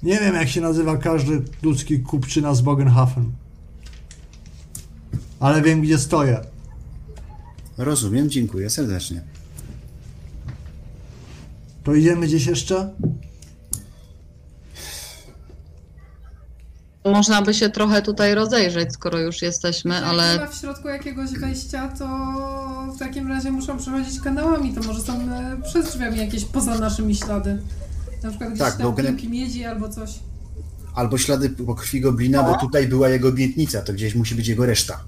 Nie 0.03 0.19
wiem 0.21 0.35
jak 0.35 0.49
się 0.49 0.61
nazywa 0.61 0.97
każdy 0.97 1.43
ludzki 1.63 2.01
kupczyna 2.01 2.55
z 2.55 2.61
Bogenhafen. 2.61 3.33
Ale 5.41 5.63
wiem 5.63 5.81
gdzie 5.81 5.99
stoję. 5.99 6.41
Rozumiem, 7.79 8.31
dziękuję 8.31 8.71
serdecznie. 8.71 9.23
To 11.85 11.95
idziemy 11.95 12.27
gdzieś 12.27 12.47
jeszcze? 12.47 12.91
Można 17.05 17.43
by 17.43 17.55
się 17.55 17.69
trochę 17.71 18.03
tutaj 18.03 18.35
rozejrzeć, 18.35 18.93
skoro 18.93 19.19
już 19.19 19.43
jesteśmy, 19.43 19.95
Jak 19.95 20.03
nie 20.03 20.09
ale 20.09 20.39
ma 20.39 20.47
w 20.47 20.55
środku 20.55 20.89
jakiegoś 20.89 21.31
wejścia, 21.33 21.89
to 21.89 22.07
w 22.97 22.99
takim 22.99 23.29
razie 23.29 23.51
muszą 23.53 23.79
przechodzić 23.79 24.21
kanałami, 24.21 24.75
to 24.75 24.83
może 24.83 25.01
są 25.01 25.13
e, 25.13 25.57
przez 25.65 25.87
drzwiami 25.93 26.19
jakieś 26.19 26.45
poza 26.45 26.79
naszymi 26.79 27.15
ślady. 27.15 27.63
Na 28.23 28.29
przykład 28.31 28.51
gdzieś 28.51 28.59
Tak, 28.61 28.77
tam 28.77 28.87
gener- 28.87 29.07
piłki 29.07 29.29
miedzi 29.29 29.65
albo 29.65 29.89
coś. 29.89 30.11
Albo 30.95 31.19
ślady 31.19 31.51
po 31.51 31.75
krwi 31.75 32.01
goblina, 32.01 32.43
bo 32.43 32.59
tutaj 32.59 32.89
była 32.89 33.09
jego 33.09 33.29
obietnica, 33.29 33.83
to 33.83 33.93
gdzieś 33.93 34.15
musi 34.15 34.35
być 34.35 34.49
jego 34.49 34.67
reszta. 34.67 35.01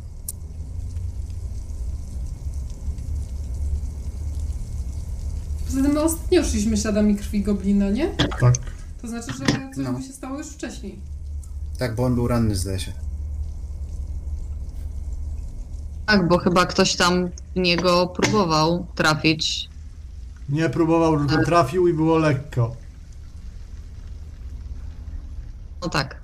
Poza 5.67 5.83
tym 5.83 5.88
my 5.99 6.05
ostatnio 6.05 6.45
szliśmy 6.45 6.77
śladami 6.77 7.17
krwi 7.17 7.43
goblina, 7.43 7.91
nie? 7.91 8.09
Tak. 8.41 8.55
To 9.03 9.09
znaczy, 9.09 9.33
że 9.33 9.45
coś 9.47 9.85
No. 9.85 9.93
mu 9.93 10.03
się 10.03 10.13
stało 10.13 10.39
już 10.39 10.47
wcześniej. 10.47 10.99
Tak, 11.79 11.95
bo 11.95 12.05
on 12.05 12.15
był 12.15 12.29
ranny, 12.29 12.57
zdaje 12.57 12.79
się. 12.79 12.93
tak, 16.07 16.29
bo 16.29 16.39
chyba 16.39 16.67
ktoś 16.67 16.97
tam 16.97 17.29
w 17.57 17.59
niego 17.61 18.07
próbował 18.07 18.87
trafić. 18.95 19.69
Nie 20.49 20.71
próbował, 20.71 21.27
tylko 21.27 21.45
trafił 21.45 21.89
i 21.89 21.93
było 21.95 22.19
lekko. 22.19 22.77
No 25.83 25.89
tak, 25.89 26.23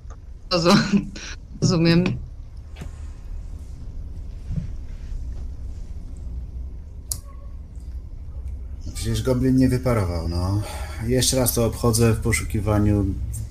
Rozum- 0.51 1.05
rozumiem. 1.61 2.03
Przecież 9.05 9.23
goblin 9.23 9.55
nie 9.55 9.69
wyparował, 9.69 10.27
no. 10.27 10.61
Jeszcze 11.07 11.37
raz 11.37 11.53
to 11.53 11.65
obchodzę 11.65 12.13
w 12.13 12.19
poszukiwaniu 12.19 13.05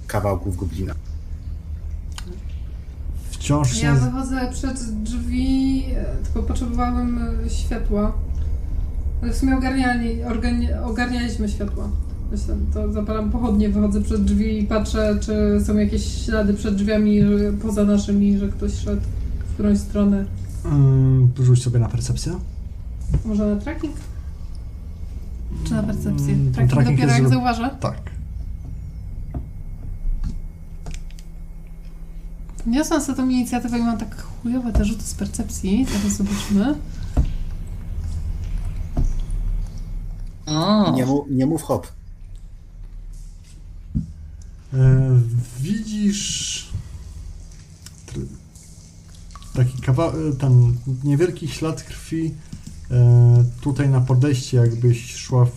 kawałków 0.06 0.56
goblina. 0.56 0.94
Wciąż 3.31 3.72
się... 3.72 3.86
Ja 3.86 3.94
wychodzę 3.94 4.48
przed 4.52 5.02
drzwi, 5.02 5.85
e, 5.97 6.16
tylko 6.24 6.43
potrzebowałem 6.43 7.18
e, 7.47 7.51
światła. 7.51 8.12
Ale 9.22 9.32
w 9.32 9.36
sumie 9.36 9.56
ogarniali, 9.56 10.24
organi, 10.24 10.72
ogarnialiśmy 10.85 11.48
światła. 11.48 11.89
Myślę, 12.32 12.56
to 12.74 12.93
zapalam 12.93 13.31
pochodnie, 13.31 13.68
wychodzę 13.68 14.02
przed 14.02 14.24
drzwi 14.24 14.59
i 14.59 14.66
patrzę, 14.66 15.18
czy 15.20 15.60
są 15.64 15.76
jakieś 15.76 16.24
ślady 16.24 16.55
przed 16.55 16.74
drzwiami 16.74 17.22
że, 17.22 17.52
poza 17.52 17.85
naszymi, 17.85 18.39
że 18.39 18.48
ktoś 18.48 18.72
szedł 18.72 19.02
w 19.48 19.55
którąś 19.55 19.78
stronę. 19.78 20.24
Ym, 20.64 21.32
rzuć 21.40 21.62
sobie 21.62 21.78
na 21.78 21.89
percepcję. 21.89 22.32
Może 23.24 23.55
na 23.55 23.60
tracking? 23.60 23.94
Czy 25.64 25.74
na 25.74 25.82
percepcję? 25.82 26.35
Mm, 26.35 26.52
Tracking, 26.52 26.72
tracking 26.72 26.97
dopiero 26.98 27.12
jak 27.12 27.22
zro- 27.24 27.28
zauważę? 27.28 27.70
Tak. 27.81 28.10
Niosłam 32.66 33.01
sobie 33.02 33.16
tą 33.16 33.28
inicjatywę 33.28 33.78
i 33.78 33.82
mam 33.82 33.98
tak 33.98 34.22
chujowe 34.22 34.72
te 34.72 34.85
rzuty 34.85 35.02
z 35.02 35.14
percepcji. 35.14 35.86
Teraz 35.93 36.12
zobaczymy. 36.16 36.74
O, 40.47 40.93
Nie, 40.93 41.06
mu, 41.06 41.26
nie 41.31 41.47
mów 41.47 41.62
hop. 41.62 41.86
E, 44.74 45.20
widzisz 45.60 46.68
taki 49.55 49.78
kawałek, 49.82 50.36
ten 50.39 50.76
niewielki 51.05 51.48
ślad 51.48 51.82
krwi 51.82 52.35
tutaj 53.61 53.89
na 53.89 54.01
podejście, 54.01 54.56
jakbyś 54.56 55.15
szła 55.16 55.44
w, 55.44 55.51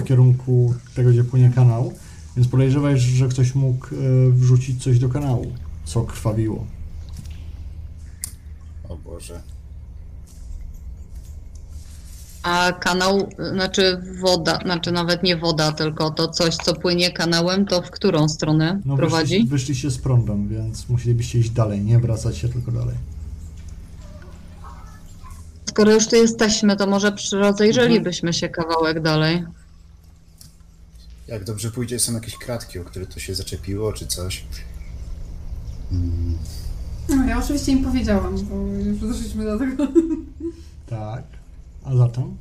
w 0.00 0.04
kierunku 0.04 0.74
tego, 0.94 1.10
gdzie 1.10 1.24
płynie 1.24 1.50
kanał, 1.54 1.92
więc 2.36 2.48
podejrzewaj, 2.48 2.98
że 2.98 3.28
ktoś 3.28 3.54
mógł 3.54 3.86
e, 3.86 3.98
wrzucić 4.30 4.82
coś 4.82 4.98
do 4.98 5.08
kanału, 5.08 5.46
co 5.84 6.02
krwawiło. 6.02 6.66
O 8.88 8.96
Boże. 8.96 9.40
a 12.42 12.72
kanał, 12.80 13.28
znaczy 13.52 14.00
woda, 14.20 14.58
znaczy 14.64 14.92
nawet 14.92 15.22
nie 15.22 15.36
woda, 15.36 15.72
tylko 15.72 16.10
to 16.10 16.28
coś, 16.28 16.56
co 16.56 16.74
płynie 16.74 17.12
kanałem, 17.12 17.66
to 17.66 17.82
w 17.82 17.90
którą 17.90 18.28
stronę 18.28 18.80
No 18.84 18.96
prowadzi? 18.96 19.34
wyszli, 19.34 19.48
wyszliście 19.48 19.90
z 19.90 19.98
prądem, 19.98 20.48
więc 20.48 20.88
musielibyście 20.88 21.38
iść 21.38 21.50
dalej, 21.50 21.80
nie 21.80 21.98
wracać 21.98 22.36
się 22.36 22.48
tylko 22.48 22.72
dalej. 22.72 22.94
Skoro 25.72 25.92
już 25.92 26.06
tu 26.08 26.16
jesteśmy, 26.16 26.76
to 26.76 26.86
może 26.86 27.12
przy- 27.12 27.36
rozejrzelibyśmy 27.36 28.32
się 28.32 28.48
kawałek 28.48 29.00
dalej. 29.02 29.44
Jak 31.28 31.44
dobrze 31.44 31.70
pójdzie, 31.70 31.98
są 31.98 32.12
jakieś 32.12 32.36
kratki, 32.38 32.78
o 32.78 32.84
które 32.84 33.06
to 33.06 33.20
się 33.20 33.34
zaczepiło, 33.34 33.92
czy 33.92 34.06
coś. 34.06 34.44
Mm, 35.92 36.38
No, 37.08 37.24
ja 37.24 37.38
oczywiście 37.38 37.72
im 37.72 37.84
powiedziałam, 37.84 38.36
bo 38.44 38.56
już 38.56 38.98
doszliśmy 38.98 39.44
do 39.44 39.58
tego. 39.58 39.86
Tak. 40.86 41.24
A 41.84 41.96
zatem? 41.96 42.36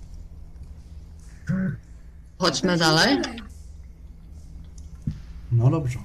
Chodźmy 2.39 2.77
dalej. 2.77 3.17
No 5.51 5.69
dobrze. 5.69 5.99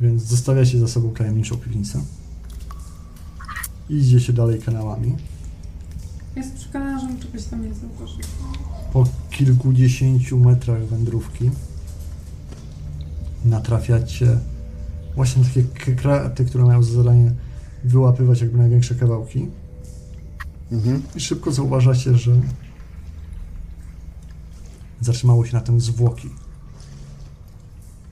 Więc 0.00 0.22
zostawiacie 0.22 0.78
za 0.78 0.88
sobą 0.88 1.14
tajemniczą 1.14 1.56
piwnicę. 1.56 2.02
I 3.88 3.94
idziecie 3.96 4.32
dalej 4.32 4.62
kanałami. 4.62 5.16
Jestem 6.36 6.56
przekonana, 6.58 7.00
że 7.00 7.06
on 7.06 7.18
czegoś 7.18 7.44
tam 7.44 7.62
nie 7.68 7.74
zauważył. 7.74 8.18
Po 8.92 9.04
kilkudziesięciu 9.30 10.38
metrach 10.38 10.84
wędrówki 10.84 11.50
natrafiacie 13.44 14.38
właśnie 15.14 15.42
na 15.42 15.48
takie 15.48 15.62
k- 15.62 16.02
kraty, 16.02 16.44
które 16.44 16.64
mają 16.64 16.82
za 16.82 16.92
zadanie 16.92 17.32
wyłapywać 17.84 18.40
jakby 18.40 18.58
największe 18.58 18.94
kawałki. 18.94 19.48
Mhm. 20.72 21.02
I 21.16 21.20
szybko 21.20 21.52
zauważacie, 21.52 22.14
że 22.14 22.32
zatrzymało 25.00 25.46
się 25.46 25.54
na 25.56 25.60
tym 25.60 25.80
zwłoki. 25.80 26.28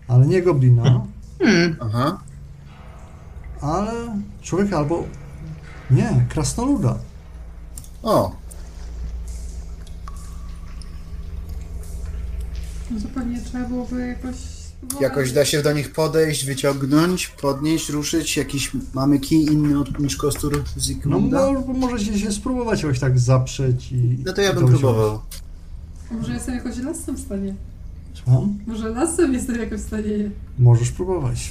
Ale 0.08 0.26
nie 0.26 0.42
goblina, 0.42 1.06
Hmm, 1.42 1.76
Aha. 1.80 2.20
ale 3.60 3.92
człowieka 4.42 4.78
albo 4.78 5.04
nie, 5.90 6.26
krasnoluda. 6.28 6.98
O, 8.02 8.32
No 12.90 13.00
to 13.00 13.08
pewnie 13.14 13.40
trzeba 13.42 13.64
byłoby 13.68 14.06
jakoś... 14.06 14.34
spróbować. 14.36 15.02
jakoś 15.02 15.32
da 15.32 15.44
się 15.44 15.62
do 15.62 15.72
nich 15.72 15.92
podejść, 15.92 16.44
wyciągnąć, 16.44 17.26
podnieść, 17.28 17.88
ruszyć? 17.90 18.36
Jakiś 18.36 18.70
mamy 18.94 19.18
kij 19.20 19.44
inny 19.52 19.78
od, 19.80 19.98
niż 19.98 20.16
kostur 20.16 20.58
No 20.76 20.82
Zygmunda? 20.82 21.52
mo- 21.52 21.72
możecie 21.74 22.18
się 22.18 22.32
spróbować 22.32 22.82
jakoś 22.82 22.98
tak 22.98 23.18
zaprzeć 23.18 23.92
i... 23.92 24.18
No 24.26 24.32
to 24.32 24.40
ja 24.40 24.50
i 24.50 24.54
bym 24.54 24.66
wyciągnąć. 24.66 24.80
próbował. 24.94 25.20
Może 26.10 26.34
jestem 26.34 26.54
jakoś 26.54 26.76
lasem 26.78 27.16
w 27.16 27.20
stanie. 27.20 27.54
Słucham? 28.14 28.58
Może 28.66 28.88
lasem 28.88 29.34
jestem 29.34 29.56
jakoś 29.60 29.80
w 29.80 29.86
stanie. 29.86 30.30
Możesz 30.58 30.90
próbować. 30.90 31.50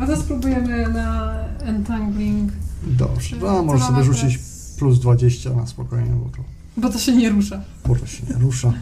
A 0.00 0.06
to 0.06 0.16
spróbujemy 0.16 0.88
na 0.88 1.34
entangling. 1.58 2.52
Dobrze, 2.86 3.36
a 3.36 3.40
co 3.40 3.62
możesz 3.62 3.86
sobie 3.86 4.04
rzucić 4.04 4.38
plus 4.78 4.98
20 5.00 5.50
na 5.54 5.66
spokojnie, 5.66 6.10
bo 6.10 6.30
to, 6.30 6.42
Bo 6.76 6.88
to 6.90 6.98
się 6.98 7.16
nie 7.16 7.30
rusza. 7.30 7.60
bo 7.86 7.96
to 7.96 8.06
się 8.06 8.26
nie 8.26 8.34
rusza. 8.34 8.72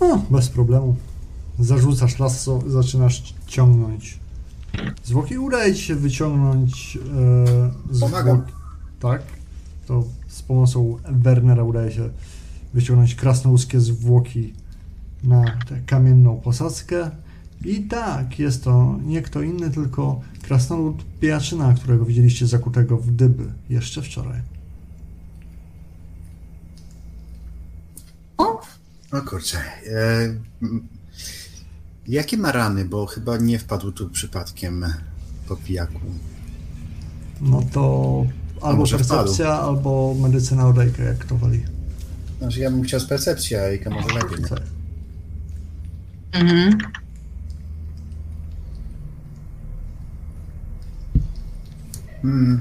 O, 0.00 0.18
bez 0.30 0.48
problemu. 0.48 0.96
Zarzucasz 1.58 2.18
lasso, 2.18 2.62
zaczynasz 2.66 3.34
ciągnąć 3.46 4.18
zwłoki. 5.04 5.38
Udaje 5.38 5.74
ci 5.74 5.82
się 5.82 5.94
wyciągnąć 5.94 6.98
e, 7.94 8.00
Pomagam. 8.00 8.36
zwłoki. 8.36 8.52
Tak. 9.00 9.22
To 9.86 10.04
z 10.28 10.42
pomocą 10.42 10.96
Wernera 11.10 11.62
udaje 11.64 11.92
się 11.92 12.10
wyciągnąć 12.74 13.14
krasnoludzkie 13.14 13.80
zwłoki 13.80 14.54
na 15.24 15.44
tę 15.68 15.80
kamienną 15.86 16.40
posadzkę. 16.40 17.10
I 17.64 17.82
tak, 17.82 18.38
jest 18.38 18.64
to 18.64 18.98
nie 19.06 19.22
kto 19.22 19.42
inny, 19.42 19.70
tylko 19.70 20.20
krasnolud 20.42 21.04
pijaczyna, 21.20 21.74
którego 21.74 22.04
widzieliście 22.04 22.46
zakutego 22.46 22.96
w 22.96 23.10
dyby 23.10 23.52
jeszcze 23.70 24.02
wczoraj. 24.02 24.40
O 29.12 29.20
kurczę. 29.22 29.58
E, 29.58 30.22
m, 30.62 30.88
jakie 32.08 32.36
ma 32.36 32.52
rany? 32.52 32.84
Bo 32.84 33.06
chyba 33.06 33.36
nie 33.36 33.58
wpadł 33.58 33.92
tu 33.92 34.10
przypadkiem 34.10 34.84
po 35.48 35.56
pijaku. 35.56 36.00
No 37.40 37.62
to 37.72 38.24
albo 38.62 38.86
percepcja, 38.88 39.48
albo 39.52 40.14
medycyna 40.20 40.66
odejka, 40.68 41.02
jak 41.02 41.18
kto 41.18 41.36
woli. 41.36 41.62
Znaczy 42.38 42.60
ja 42.60 42.70
bym 42.70 42.82
chciał 42.82 43.00
z 43.00 43.06
percepcji, 43.06 43.56
a 43.56 43.60
Ejka 43.60 43.90
może 43.90 44.08
lepiej. 44.08 44.38
nie? 44.42 44.48
Tak. 44.48 44.62
mhm. 46.32 46.78
Mm. 52.24 52.60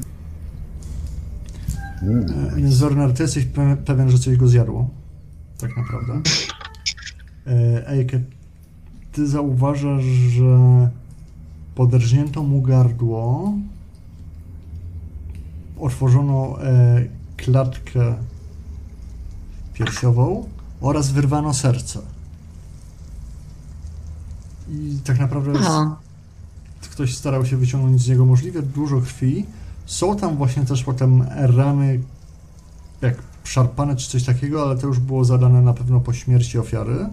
Mm. 2.02 2.66
E, 2.68 2.72
Zornar, 2.72 3.14
ty 3.14 3.24
jesteś 3.24 3.46
pe- 3.46 3.78
pewien, 3.78 4.10
że 4.12 4.20
coś 4.20 4.38
go 4.38 4.48
zjadło. 4.48 4.90
Tak 5.58 5.78
naprawdę. 5.78 6.22
E, 7.48 7.88
Ejke, 7.88 8.22
ty 9.14 9.28
zauważasz, 9.28 10.04
że 10.04 10.90
podrżnięto 11.76 12.44
mu 12.44 12.62
gardło, 12.62 13.54
otworzono 15.80 16.64
e, 16.64 17.06
klatkę 17.38 18.16
piersiową 19.74 20.50
oraz 20.82 21.12
wyrwano 21.12 21.54
serce. 21.54 22.00
I 24.70 24.98
tak 25.04 25.20
naprawdę 25.20 25.54
ktoś 26.94 27.16
starał 27.16 27.46
się 27.46 27.58
wyciągnąć 27.58 28.02
z 28.02 28.08
niego 28.08 28.26
możliwie 28.26 28.62
dużo 28.62 29.02
krwi. 29.02 29.46
Są 29.86 30.16
tam 30.16 30.38
właśnie 30.38 30.66
też 30.66 30.84
potem 30.84 31.26
rany, 31.36 32.02
jak 33.02 33.16
szarpane 33.44 33.96
czy 33.96 34.10
coś 34.10 34.24
takiego, 34.24 34.62
ale 34.62 34.78
to 34.78 34.88
już 34.88 35.00
było 35.00 35.26
zadane 35.26 35.62
na 35.62 35.74
pewno 35.74 36.00
po 36.00 36.14
śmierci 36.14 36.60
ofiary. 36.60 37.10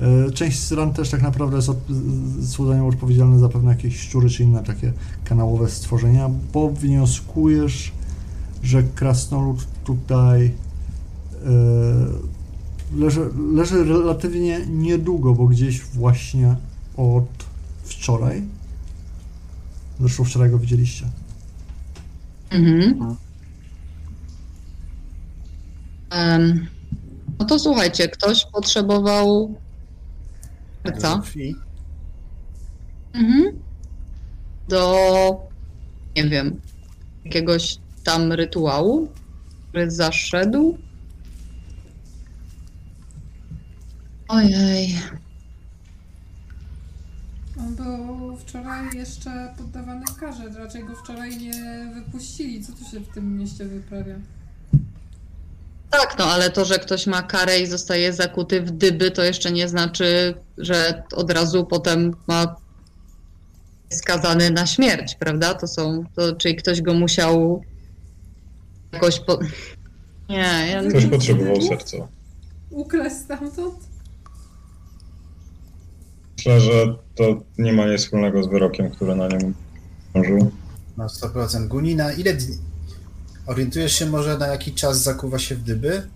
E, 0.00 0.30
Część 0.30 0.58
z 0.62 0.72
ran 0.72 0.92
też 0.92 1.10
tak 1.10 1.22
naprawdę 1.22 1.56
jest 1.56 1.68
od, 1.68 1.76
z- 1.88 2.50
są 2.52 2.66
za 2.66 2.76
nią 2.76 2.88
odpowiedzialne 2.88 3.38
za 3.38 3.48
pewne 3.48 3.70
jakieś 3.70 4.00
szczury 4.00 4.30
czy 4.30 4.42
inne 4.42 4.62
takie 4.62 4.92
kanałowe 5.24 5.70
stworzenia, 5.70 6.30
bo 6.52 6.70
wnioskujesz, 6.70 7.92
że 8.62 8.82
krasnolud 8.82 9.66
tutaj 9.84 10.44
e, 10.46 11.50
leży, 12.96 13.30
leży 13.54 13.84
relatywnie 13.84 14.60
niedługo, 14.66 15.34
bo 15.34 15.46
gdzieś 15.46 15.80
właśnie 15.80 16.56
od 16.96 17.24
wczoraj. 17.84 18.42
Zresztą 20.00 20.24
wczoraj 20.24 20.50
go 20.50 20.58
widzieliście. 20.58 21.04
Mhm. 22.50 23.16
Em, 26.10 26.66
no 27.38 27.44
to 27.44 27.58
słuchajcie, 27.58 28.08
ktoś 28.08 28.46
potrzebował 28.52 29.54
serca. 30.84 31.18
Krwi. 31.18 31.56
Mhm. 33.12 33.58
Do, 34.68 35.48
nie 36.16 36.24
wiem, 36.28 36.60
jakiegoś 37.24 37.78
tam 38.04 38.32
rytuału, 38.32 39.08
który 39.68 39.90
zaszedł. 39.90 40.78
Ojej. 44.28 44.94
On 47.58 47.74
był 47.74 48.36
wczoraj 48.36 48.96
jeszcze 48.96 49.54
poddawany 49.58 50.04
karze. 50.20 50.48
Raczej 50.48 50.84
go 50.84 50.96
wczoraj 50.96 51.36
nie 51.36 51.90
wypuścili. 51.94 52.64
Co 52.64 52.72
tu 52.72 52.84
się 52.84 53.00
w 53.00 53.08
tym 53.08 53.38
mieście 53.38 53.64
wyprawia? 53.64 54.14
Tak, 55.90 56.18
no 56.18 56.24
ale 56.24 56.50
to, 56.50 56.64
że 56.64 56.78
ktoś 56.78 57.06
ma 57.06 57.22
karę 57.22 57.60
i 57.60 57.66
zostaje 57.66 58.12
zakuty 58.12 58.60
w 58.60 58.70
dyby, 58.70 59.10
to 59.10 59.22
jeszcze 59.22 59.52
nie 59.52 59.68
znaczy, 59.68 60.34
że 60.58 61.02
od 61.12 61.30
razu 61.30 61.66
potem 61.66 62.16
ma 62.26 62.56
skazany 63.90 64.50
na 64.50 64.66
śmierć, 64.66 65.14
prawda? 65.14 65.54
To 65.54 65.66
są, 65.66 66.04
to, 66.14 66.36
czyli 66.36 66.56
ktoś 66.56 66.82
go 66.82 66.94
musiał 66.94 67.62
jakoś 68.92 69.20
po... 69.20 69.38
Nie, 70.28 70.68
ja 70.70 70.82
nie... 70.82 70.88
Ktoś 70.88 71.06
potrzebował 71.06 71.62
serca. 71.62 71.96
Ukraść 72.70 73.16
stamtąd? 73.16 73.74
Myślę, 76.36 76.60
że 76.60 76.94
to 77.14 77.24
nie 77.58 77.72
ma 77.72 77.86
nic 77.86 78.00
wspólnego 78.00 78.42
z 78.42 78.48
wyrokiem, 78.48 78.90
który 78.90 79.16
na 79.16 79.28
nim 79.28 79.54
krążył. 80.12 80.50
Na 80.96 81.06
100% 81.06 81.68
Guni, 81.68 81.96
na 81.96 82.12
ile 82.12 82.34
dni? 82.34 82.58
Orientujesz 83.46 83.92
się 83.92 84.06
może 84.06 84.38
na 84.38 84.46
jaki 84.46 84.72
czas 84.72 85.02
zakuwa 85.02 85.38
się 85.38 85.54
w 85.56 85.62
dyby? 85.62 86.08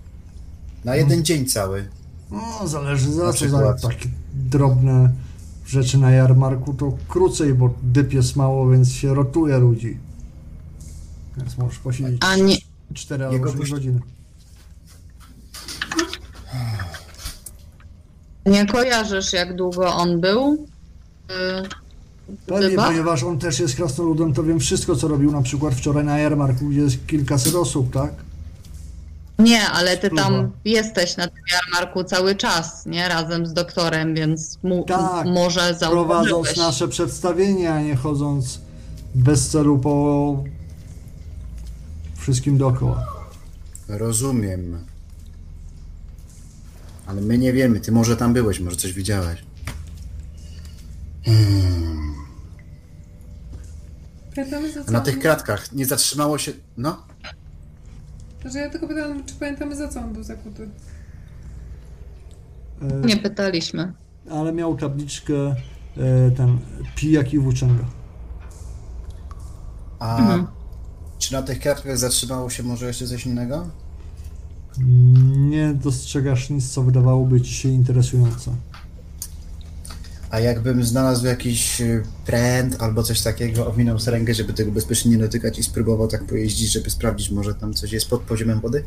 Na 0.84 0.96
jeden 0.96 1.24
dzień 1.24 1.46
cały. 1.46 1.88
No, 2.30 2.68
zależy 2.68 3.12
za 3.12 3.24
Na 3.24 3.32
co. 3.32 3.48
Za 3.48 3.74
takie 3.74 4.08
drobne 4.34 5.10
rzeczy 5.66 5.98
na 5.98 6.10
jarmarku 6.10 6.74
to 6.74 6.92
krócej, 7.08 7.54
bo 7.54 7.74
dyp 7.82 8.12
jest 8.12 8.36
mało, 8.36 8.70
więc 8.70 8.92
się 8.92 9.14
rotuje 9.14 9.58
ludzi. 9.58 9.98
Więc 11.36 11.58
możesz 11.58 11.78
posiedzieć 11.78 12.22
A 12.24 12.36
nie, 12.36 12.56
4 12.94 13.24
albo 13.24 13.36
Jego 13.36 13.48
6 13.48 13.58
puść- 13.60 13.72
godzin. 13.72 14.00
nie 18.46 18.66
kojarzysz, 18.66 19.32
jak 19.32 19.56
długo 19.56 19.94
on 19.94 20.20
był? 20.20 20.66
y, 21.30 21.87
Pewnie, 22.46 22.76
ponieważ 22.76 23.22
on 23.22 23.38
też 23.38 23.60
jest 23.60 23.76
krasnoludem, 23.76 24.32
to 24.32 24.42
wiem 24.42 24.60
wszystko, 24.60 24.96
co 24.96 25.08
robił 25.08 25.30
na 25.32 25.42
przykład 25.42 25.74
wczoraj 25.74 26.04
na 26.04 26.18
jarmarku, 26.18 26.68
gdzie 26.68 26.80
jest 26.80 27.06
kilkaset 27.06 27.54
osób, 27.54 27.92
tak? 27.92 28.12
Nie, 29.38 29.68
ale 29.68 29.96
ty 29.96 30.10
tam 30.10 30.34
Spluwa. 30.34 30.50
jesteś 30.64 31.16
na 31.16 31.26
tym 31.26 31.42
jarmarku 31.52 32.04
cały 32.04 32.34
czas, 32.34 32.86
nie? 32.86 33.08
Razem 33.08 33.46
z 33.46 33.52
doktorem, 33.52 34.14
więc 34.14 34.58
mu, 34.62 34.84
Tak, 34.84 35.26
może 35.26 35.76
Prowadząc 35.90 36.56
nasze 36.56 36.88
przedstawienia, 36.88 37.74
a 37.74 37.80
nie 37.80 37.96
chodząc 37.96 38.60
bez 39.14 39.48
celu 39.48 39.78
po 39.78 40.44
wszystkim 42.16 42.58
dookoła. 42.58 43.06
Rozumiem. 43.88 44.84
Ale 47.06 47.20
my 47.20 47.38
nie 47.38 47.52
wiemy. 47.52 47.80
Ty 47.80 47.92
może 47.92 48.16
tam 48.16 48.32
byłeś, 48.32 48.60
może 48.60 48.76
coś 48.76 48.92
widziałeś. 48.92 49.42
Pamiętamy 51.24 52.17
za 54.44 54.84
co 54.84 54.88
A 54.88 54.92
na 54.92 55.00
tych 55.00 55.18
kratkach 55.18 55.72
nie 55.72 55.86
zatrzymało 55.86 56.38
się. 56.38 56.52
No? 56.76 57.02
Że 58.44 58.58
ja 58.58 58.70
tylko 58.70 58.88
pytałam, 58.88 59.24
czy 59.24 59.34
pamiętamy 59.34 59.76
za 59.76 59.88
co 59.88 60.00
on 60.00 60.12
był 60.12 60.22
zakuty. 60.22 60.68
E, 62.82 63.06
Nie 63.06 63.16
pytaliśmy. 63.16 63.92
Ale 64.30 64.52
miał 64.52 64.76
tabliczkę 64.76 65.34
e, 65.34 65.54
ten 66.36 66.58
pijak 66.96 67.32
i 67.34 67.38
włóczęga. 67.38 67.84
A 69.98 70.18
Mhm. 70.18 70.46
czy 71.18 71.32
na 71.32 71.42
tych 71.42 71.60
kratkach 71.60 71.98
zatrzymało 71.98 72.50
się 72.50 72.62
może 72.62 72.86
jeszcze 72.86 73.06
coś 73.06 73.26
innego? 73.26 73.66
Nie 75.36 75.74
dostrzegasz 75.74 76.50
nic, 76.50 76.70
co 76.70 76.82
wydawałoby 76.82 77.40
ci 77.40 77.54
się 77.54 77.68
interesujące. 77.68 78.50
A 80.30 80.40
jakbym 80.40 80.84
znalazł 80.84 81.26
jakiś 81.26 81.80
y, 81.80 82.02
pręt 82.26 82.82
albo 82.82 83.02
coś 83.02 83.20
takiego, 83.22 83.66
owinął 83.66 83.98
z 83.98 84.08
rękę, 84.08 84.34
żeby 84.34 84.52
tego 84.52 84.72
bezpiecznie 84.72 85.10
nie 85.10 85.18
dotykać 85.18 85.58
i 85.58 85.62
spróbował 85.62 86.08
tak 86.08 86.24
pojeździć, 86.26 86.72
żeby 86.72 86.90
sprawdzić, 86.90 87.30
może 87.30 87.54
tam 87.54 87.74
coś 87.74 87.92
jest 87.92 88.08
pod 88.10 88.20
poziomem 88.22 88.60
wody? 88.60 88.84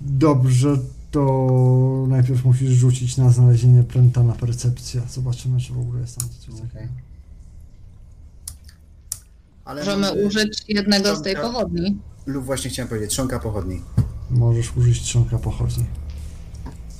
Dobrze, 0.00 0.76
to 1.10 2.04
najpierw 2.08 2.44
musisz 2.44 2.70
rzucić 2.70 3.16
na 3.16 3.30
znalezienie 3.30 3.82
pręta 3.82 4.22
na 4.22 4.32
percepcję. 4.32 5.02
Zobaczymy, 5.10 5.60
czy 5.60 5.72
w 5.72 5.78
ogóle 5.78 6.00
jest 6.00 6.18
tam 6.18 6.28
coś 6.28 6.54
Okej. 6.54 6.68
takiego. 6.70 6.92
Ale 9.64 9.80
Możemy 9.84 10.06
mamy- 10.06 10.24
użyć 10.26 10.64
jednego 10.68 11.16
z 11.16 11.22
tej 11.22 11.36
pochodni. 11.36 11.98
Lub 12.26 12.44
właśnie 12.44 12.70
chciałem 12.70 12.88
powiedzieć, 12.88 13.10
trzonka 13.10 13.38
pochodni. 13.40 13.80
Możesz 14.30 14.76
użyć 14.76 15.02
trzonka 15.02 15.38
pochodni. 15.38 15.84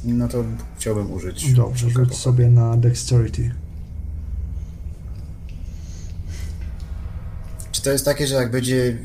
No 0.05 0.29
to 0.29 0.45
chciałbym 0.79 1.13
użyć. 1.13 1.53
Dobrze, 1.53 1.91
rzuć 1.91 2.17
sobie 2.17 2.49
na 2.49 2.77
dexterity. 2.77 3.55
Czy 7.73 7.83
to 7.83 7.93
jest 7.93 8.05
takie, 8.05 8.27
że 8.27 8.35
jak 8.35 8.51
będzie 8.51 8.99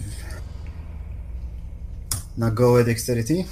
na 2.37 2.51
gołe 2.51 2.83
dexterity? 2.83 3.43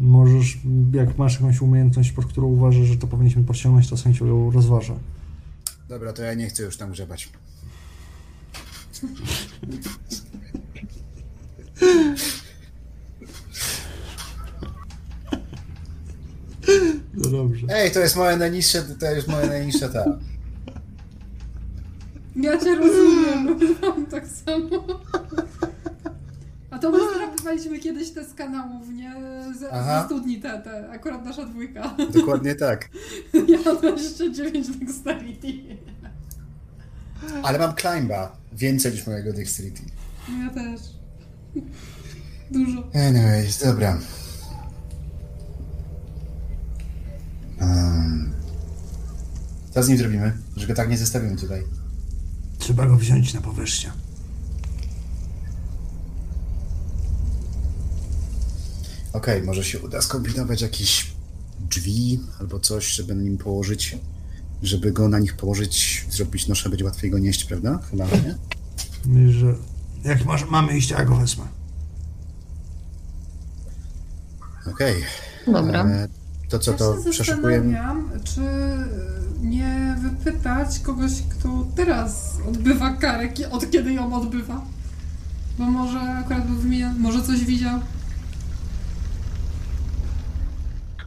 Możesz, 0.00 0.58
jak 0.92 1.18
masz 1.18 1.34
jakąś 1.34 1.60
umiejętność, 1.60 2.12
pod 2.12 2.26
którą 2.26 2.46
uważasz, 2.46 2.86
że 2.86 2.96
to 2.96 3.06
powinniśmy 3.06 3.44
podciągnąć, 3.44 3.90
to 3.90 3.96
chęcią 3.96 4.26
ją 4.26 4.50
rozważę. 4.50 4.98
Dobra, 5.88 6.12
to 6.12 6.22
ja 6.22 6.34
nie 6.34 6.48
chcę 6.48 6.62
już 6.62 6.76
tam 6.76 6.90
grzebać. 6.90 7.28
No 17.14 17.30
dobrze. 17.30 17.66
Ej, 17.70 17.90
to 17.90 18.00
jest 18.00 18.16
moje 18.16 18.36
najniższe, 18.36 18.82
to 18.82 19.06
jest 19.10 19.28
moje 19.28 19.46
najniższe 19.46 19.88
ta. 19.88 20.04
Ja 22.36 22.58
cię 22.58 22.74
rozumiem, 22.74 23.58
mam 23.82 24.06
tak 24.06 24.24
samo. 24.26 24.86
A 26.70 26.78
to 26.78 26.90
my 26.90 26.98
zdrapywaliśmy 27.14 27.78
kiedyś 27.78 28.10
te 28.10 28.24
z 28.24 28.34
kanałów, 28.34 28.88
nie? 28.88 29.14
Ze, 29.58 30.04
studni 30.06 30.40
te, 30.40 30.58
te, 30.58 30.90
akurat 30.90 31.24
nasza 31.24 31.44
dwójka. 31.44 31.96
Dokładnie 32.12 32.54
tak. 32.54 32.88
Ja 33.48 33.58
mam 33.64 33.76
29 33.76 34.68
dexterity. 34.68 35.52
Ale 37.42 37.58
mam 37.58 37.74
climba. 37.74 38.36
Więcej 38.52 38.92
niż 38.92 39.06
mojego 39.06 39.32
dexterity. 39.32 39.82
Ja 40.44 40.50
też. 40.50 40.80
Dużo. 42.50 42.90
Anyways, 43.08 43.64
dobra. 43.64 43.98
Um, 47.60 48.32
co 49.74 49.82
z 49.82 49.88
nim 49.88 49.98
zrobimy? 49.98 50.32
Że 50.56 50.66
go 50.66 50.74
tak 50.74 50.90
nie 50.90 50.98
zostawimy 50.98 51.36
tutaj. 51.36 51.62
Trzeba 52.58 52.86
go 52.86 52.96
wziąć 52.96 53.34
na 53.34 53.40
powierzchnię. 53.40 53.92
Okej, 59.12 59.42
może 59.42 59.64
się 59.64 59.78
uda 59.78 60.02
skombinować 60.02 60.62
jakieś 60.62 61.12
drzwi 61.60 62.20
albo 62.40 62.60
coś, 62.60 62.86
żeby 62.86 63.14
na 63.14 63.22
nim 63.22 63.38
położyć, 63.38 63.98
żeby 64.62 64.92
go 64.92 65.08
na 65.08 65.18
nich 65.18 65.36
położyć, 65.36 66.06
zrobić 66.10 66.48
noszę, 66.48 66.68
będzie 66.68 66.84
łatwiej 66.84 67.10
go 67.10 67.18
nieść, 67.18 67.44
prawda? 67.44 67.78
Chyba, 67.90 68.04
nie? 68.04 68.38
Myślisz, 69.06 69.36
że 69.36 69.54
jak 70.04 70.24
masz, 70.24 70.50
mamy 70.50 70.76
iść, 70.78 70.90
ja 70.90 71.04
go 71.04 71.16
wezmę. 71.16 71.44
Okej. 74.66 75.04
Dobra. 75.46 75.84
E, 75.84 76.08
To 76.48 76.58
co, 76.58 76.70
ja 76.72 76.76
to 76.78 77.02
się 77.04 77.10
przeszukujemy? 77.10 77.72
zastanawiam, 77.72 78.10
czy 78.24 78.40
nie 79.42 79.96
wypytać 80.02 80.78
kogoś, 80.78 81.12
kto 81.38 81.66
teraz 81.76 82.38
odbywa 82.48 82.90
karę, 82.90 83.28
od 83.50 83.70
kiedy 83.70 83.92
ją 83.92 84.14
odbywa. 84.14 84.60
Bo 85.58 85.64
może 85.64 86.00
akurat 86.00 86.46
był 86.46 86.56
wymieniony, 86.56 86.98
może 86.98 87.22
coś 87.22 87.44
widział. 87.44 87.80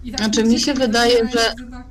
I 0.04 0.12
tak 0.12 0.20
Znaczy, 0.22 0.44
mi 0.44 0.60
się 0.60 0.74
wydaje, 0.74 1.30
że- 1.30 1.54
tak- 1.72 1.86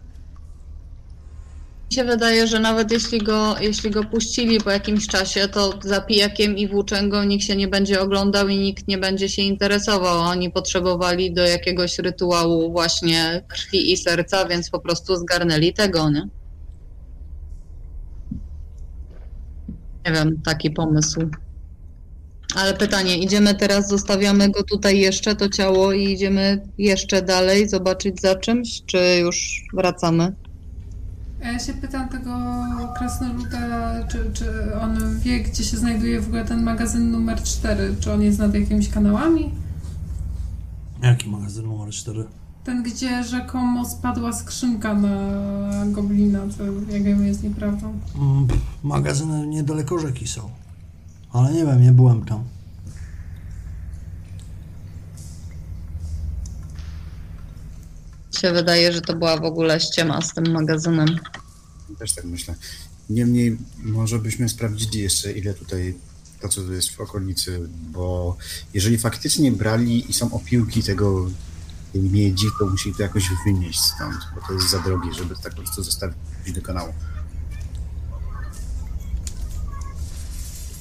Mi 1.90 1.94
się 1.94 2.04
wydaje, 2.04 2.46
że 2.46 2.60
nawet 2.60 2.92
jeśli 2.92 3.18
go, 3.18 3.56
jeśli 3.60 3.90
go 3.90 4.04
puścili 4.04 4.60
po 4.60 4.70
jakimś 4.70 5.06
czasie, 5.06 5.48
to 5.48 5.78
za 5.82 6.00
pijakiem 6.00 6.56
i 6.56 6.68
włóczęgą 6.68 7.24
nikt 7.24 7.44
się 7.44 7.56
nie 7.56 7.68
będzie 7.68 8.00
oglądał 8.00 8.48
i 8.48 8.58
nikt 8.58 8.88
nie 8.88 8.98
będzie 8.98 9.28
się 9.28 9.42
interesował. 9.42 10.18
Oni 10.18 10.50
potrzebowali 10.50 11.32
do 11.32 11.42
jakiegoś 11.46 11.98
rytuału 11.98 12.72
właśnie 12.72 13.44
krwi 13.48 13.92
i 13.92 13.96
serca, 13.96 14.44
więc 14.44 14.70
po 14.70 14.80
prostu 14.80 15.16
zgarnęli 15.16 15.72
tego, 15.72 16.10
nie? 16.10 16.28
Nie 20.06 20.12
wiem, 20.12 20.42
taki 20.44 20.70
pomysł. 20.70 21.20
Ale 22.54 22.74
pytanie, 22.74 23.18
idziemy 23.18 23.54
teraz, 23.54 23.88
zostawiamy 23.88 24.50
go 24.50 24.62
tutaj 24.62 24.98
jeszcze, 24.98 25.36
to 25.36 25.48
ciało 25.48 25.92
i 25.92 26.12
idziemy 26.12 26.68
jeszcze 26.78 27.22
dalej, 27.22 27.68
zobaczyć 27.68 28.20
za 28.20 28.34
czymś, 28.34 28.82
czy 28.86 28.98
już 29.20 29.64
wracamy? 29.74 30.32
Ja 31.42 31.58
się 31.58 31.72
pytam 31.74 32.08
tego 32.08 32.30
krasnoluda, 32.98 33.58
czy, 34.08 34.30
czy 34.32 34.74
on 34.80 35.18
wie, 35.18 35.40
gdzie 35.40 35.64
się 35.64 35.76
znajduje 35.76 36.20
w 36.20 36.26
ogóle 36.26 36.44
ten 36.44 36.62
magazyn 36.62 37.10
numer 37.10 37.42
4? 37.42 37.96
Czy 38.00 38.12
on 38.12 38.22
jest 38.22 38.38
nad 38.38 38.54
jakimiś 38.54 38.88
kanałami? 38.88 39.50
Jaki 41.02 41.30
magazyn 41.30 41.66
numer 41.66 41.90
4? 41.90 42.24
Ten, 42.64 42.82
gdzie 42.82 43.24
rzekomo 43.24 43.84
spadła 43.84 44.32
skrzynka 44.32 44.94
na 44.94 45.18
goblina, 45.86 46.40
co 46.58 46.64
jak 46.92 47.02
wiemy 47.02 47.26
jest 47.28 47.42
nieprawdą. 47.42 47.92
Mm, 48.18 48.46
Magazyny 48.82 49.46
niedaleko 49.46 49.98
rzeki 49.98 50.26
są. 50.28 50.40
Ale 51.32 51.52
nie 51.52 51.64
wiem, 51.66 51.82
nie 51.82 51.92
byłem 51.92 52.24
tam. 52.24 52.42
Się 58.40 58.52
wydaje, 58.52 58.92
że 58.92 59.00
to 59.00 59.16
była 59.16 59.36
w 59.36 59.44
ogóle 59.44 59.80
ściema 59.80 60.22
z 60.22 60.34
tym 60.34 60.52
magazynem. 60.52 61.18
Też 61.98 62.12
tak 62.12 62.24
myślę. 62.24 62.54
Niemniej, 63.10 63.58
może 63.82 64.18
byśmy 64.18 64.48
sprawdzili 64.48 64.98
jeszcze, 64.98 65.32
ile 65.32 65.54
tutaj 65.54 65.94
to, 66.40 66.48
co 66.48 66.60
jest 66.60 66.90
w 66.90 67.00
okolicy, 67.00 67.68
bo 67.68 68.36
jeżeli 68.74 68.98
faktycznie 68.98 69.52
brali 69.52 70.10
i 70.10 70.12
są 70.12 70.32
opiłki 70.32 70.82
tego 70.82 71.30
tej 71.92 72.02
miedzi, 72.02 72.46
to 72.58 72.66
musieli 72.66 72.94
to 72.94 73.02
jakoś 73.02 73.30
wynieść 73.46 73.80
stąd, 73.80 74.16
bo 74.34 74.40
to 74.46 74.52
jest 74.52 74.70
za 74.70 74.78
drogie, 74.78 75.14
żeby 75.14 75.34
tak 75.42 75.54
po 75.54 75.62
prostu 75.62 75.82
zostawić 75.82 76.54
do 76.54 76.62
kanału. 76.62 76.92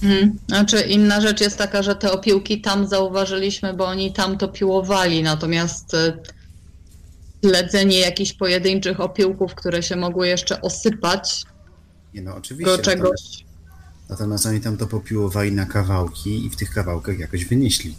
Mhm. 0.04 0.40
Znaczy, 0.48 0.82
inna 0.82 1.22
rzecz 1.22 1.42
jest 1.42 1.58
taka, 1.58 1.84
że 1.84 1.96
te 1.96 2.12
opiłki 2.12 2.62
tam 2.62 2.88
zauważyliśmy, 2.88 3.74
bo 3.74 3.86
oni 3.86 4.14
tam 4.14 4.38
to 4.38 4.48
piłowali, 4.48 5.24
natomiast 5.24 5.94
y, 5.94 6.18
śledzenie 7.46 8.00
jakichś 8.00 8.34
pojedynczych 8.34 9.00
opiłków, 9.00 9.56
które 9.56 9.84
się 9.84 9.96
mogły 9.96 10.28
jeszcze 10.28 10.62
osypać 10.62 11.44
Nie 12.14 12.22
no, 12.22 12.36
oczywiście. 12.36 12.78
do 12.78 12.84
czegoś. 12.84 13.46
Natomiast 14.10 14.46
oni 14.46 14.62
tam 14.62 14.78
to 14.78 14.88
popiłowali 14.88 15.52
na 15.52 15.66
kawałki 15.66 16.46
i 16.46 16.50
w 16.50 16.56
tych 16.56 16.74
kawałkach 16.74 17.20
jakoś 17.20 17.46
wynieśli. 17.46 17.96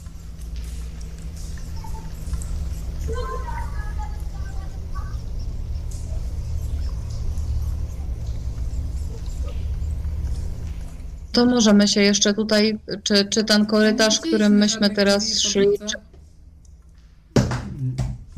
To 11.32 11.46
możemy 11.46 11.88
się 11.88 12.00
jeszcze 12.00 12.34
tutaj, 12.34 12.78
czy, 13.02 13.24
czy 13.24 13.44
ten 13.44 13.66
korytarz, 13.66 14.20
którym 14.20 14.56
myśmy 14.56 14.90
teraz 14.90 15.40
szli, 15.40 15.66
czy, 15.78 15.96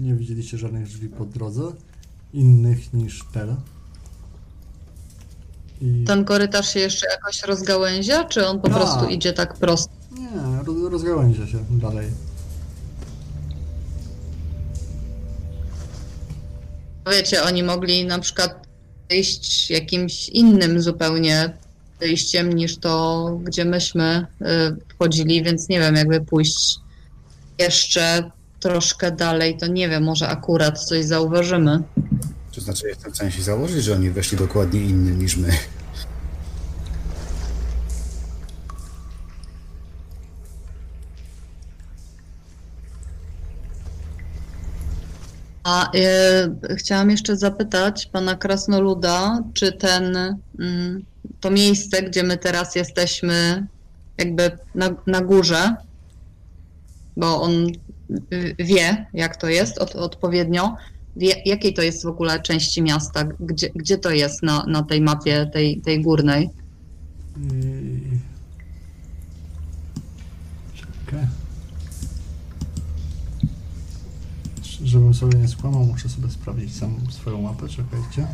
Nie 0.00 0.14
widzieliście 0.14 0.58
żadnych 0.58 0.84
drzwi 0.86 1.08
po 1.08 1.24
drodze, 1.24 1.62
innych 2.32 2.94
niż 2.94 3.24
te. 3.32 3.56
I 5.80 6.04
ten 6.06 6.24
korytarz 6.24 6.72
się 6.72 6.80
jeszcze 6.80 7.06
jakoś 7.10 7.42
rozgałęzia, 7.42 8.24
czy 8.24 8.46
on 8.46 8.60
po 8.60 8.68
Tak. 8.68 8.76
prostu 8.76 9.06
idzie 9.08 9.32
tak 9.32 9.54
prosto? 9.54 9.92
nie, 10.18 10.28
roz- 10.64 10.90
rozgałęzia 10.92 11.46
się 11.46 11.58
dalej. 11.70 12.08
Wiecie, 17.10 17.42
oni 17.42 17.62
mogli 17.62 18.04
na 18.04 18.18
przykład 18.18 18.66
iść 19.10 19.70
jakimś 19.70 20.28
innym 20.28 20.82
zupełnie 20.82 21.52
wyjściem 22.00 22.52
niż 22.52 22.76
to, 22.78 23.26
gdzie 23.44 23.64
myśmy 23.64 24.26
y, 24.40 24.44
wchodzili, 24.94 25.42
więc 25.42 25.68
nie 25.68 25.80
wiem, 25.80 25.94
jakby 25.94 26.20
pójść 26.20 26.78
jeszcze 27.58 28.30
troszkę 28.60 29.10
dalej, 29.12 29.56
to 29.56 29.66
nie 29.66 29.88
wiem, 29.88 30.02
może 30.02 30.28
akurat 30.28 30.84
coś 30.84 31.04
zauważymy. 31.04 31.82
To 32.54 32.60
znaczy, 32.60 32.88
jestem 32.88 33.12
w 33.12 33.14
stanie 33.14 33.30
się 33.30 33.42
założyć, 33.42 33.84
że 33.84 33.94
oni 33.94 34.10
weszli 34.10 34.38
dokładnie 34.38 34.80
innym 34.80 35.18
niż 35.18 35.36
my. 35.36 35.52
A 45.64 45.90
y, 45.96 46.76
chciałam 46.76 47.10
jeszcze 47.10 47.36
zapytać 47.36 48.06
pana 48.06 48.36
Krasnoluda, 48.36 49.42
czy 49.54 49.72
ten, 49.72 50.16
mm, 50.58 51.04
to 51.40 51.50
miejsce, 51.50 52.02
gdzie 52.02 52.22
my 52.22 52.38
teraz 52.38 52.74
jesteśmy, 52.74 53.66
jakby 54.18 54.50
na, 54.74 54.90
na 55.06 55.20
górze, 55.20 55.74
bo 57.16 57.42
on 57.42 57.66
wie, 58.58 59.06
jak 59.12 59.36
to 59.36 59.48
jest 59.48 59.78
od, 59.78 59.96
odpowiednio, 59.96 60.76
wie, 61.16 61.34
jakiej 61.44 61.74
to 61.74 61.82
jest 61.82 62.04
w 62.04 62.08
ogóle 62.08 62.42
części 62.42 62.82
miasta, 62.82 63.24
gdzie, 63.24 63.70
gdzie 63.74 63.98
to 63.98 64.10
jest 64.10 64.42
na, 64.42 64.64
na 64.66 64.82
tej 64.82 65.00
mapie, 65.00 65.50
tej, 65.52 65.80
tej 65.80 66.02
górnej. 66.02 66.50
I... 67.36 68.18
Czekaj. 70.74 71.26
Żebym 74.84 75.14
sobie 75.14 75.38
nie 75.38 75.48
skłamał, 75.48 75.84
muszę 75.84 76.08
sobie 76.08 76.30
sprawdzić 76.30 76.76
sam 76.76 76.96
swoją 77.10 77.42
mapę, 77.42 77.68
czekajcie. 77.68 78.26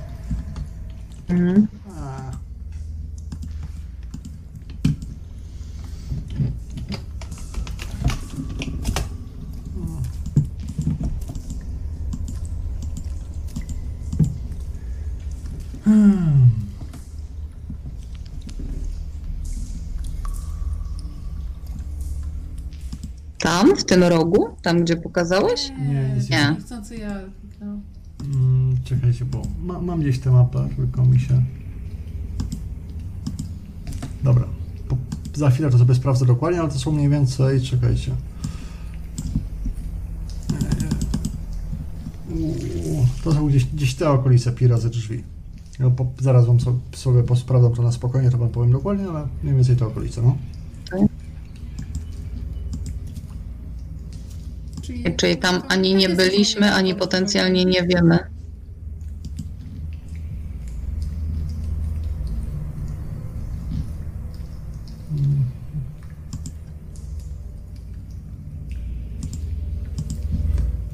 Mhm. 1.29 1.67
A. 1.99 2.46
Hmm. 15.87 16.51
Tam, 23.39 23.77
w 23.77 23.85
tym 23.85 24.05
rogu, 24.05 24.49
tam 24.63 24.81
gdzie 24.85 24.97
pokazałeś? 24.97 25.73
Nie, 25.79 26.15
nic 26.17 26.31
Nie. 26.31 26.55
Niechcący 26.59 26.97
ja 26.97 27.21
kliknęłam. 27.41 27.81
Mm, 28.25 28.77
czekajcie, 28.85 29.25
bo 29.25 29.43
ma, 29.63 29.81
mam 29.81 30.01
gdzieś 30.01 30.19
tę 30.19 30.31
mapę, 30.31 30.69
tylko 30.77 31.05
mi 31.05 31.21
się... 31.21 31.43
Dobra. 34.23 34.45
Po, 34.89 34.97
za 35.35 35.51
chwilę 35.51 35.71
to 35.71 35.79
sobie 35.79 35.95
sprawdzę 35.95 36.27
dokładnie, 36.27 36.61
ale 36.61 36.69
to 36.69 36.79
są 36.79 36.93
mniej 36.93 37.09
więcej... 37.09 37.61
Czekajcie. 37.61 38.13
Uuu, 42.31 43.07
To 43.25 43.33
są 43.33 43.47
gdzieś, 43.47 43.65
gdzieś 43.65 43.95
te 43.95 44.11
okolice 44.11 44.53
Pira 44.53 44.79
ze 44.79 44.91
drzwi. 44.91 45.36
Ja 45.81 45.91
po, 45.91 46.07
zaraz 46.21 46.47
wam 46.47 46.61
sobie, 46.61 46.79
sobie 46.93 47.23
posprawdzam 47.23 47.75
to 47.75 47.83
na 47.83 47.93
spokojnie, 47.93 48.31
to 48.31 48.39
wam 48.39 48.49
powiem 48.49 48.73
dokładnie, 48.73 49.09
ale 49.09 49.29
mniej 49.43 49.55
więcej 49.55 49.77
te 49.77 49.87
okolice, 49.87 50.23
no. 50.23 50.37
Czyli, 55.17 55.37
tam 55.37 55.63
to 55.63 55.69
ani 55.69 55.95
nie 55.95 56.09
byliśmy, 56.09 56.73
ani 56.73 56.95
potencjalnie 56.95 57.65
nie 57.65 57.83
wiemy. 57.83 58.36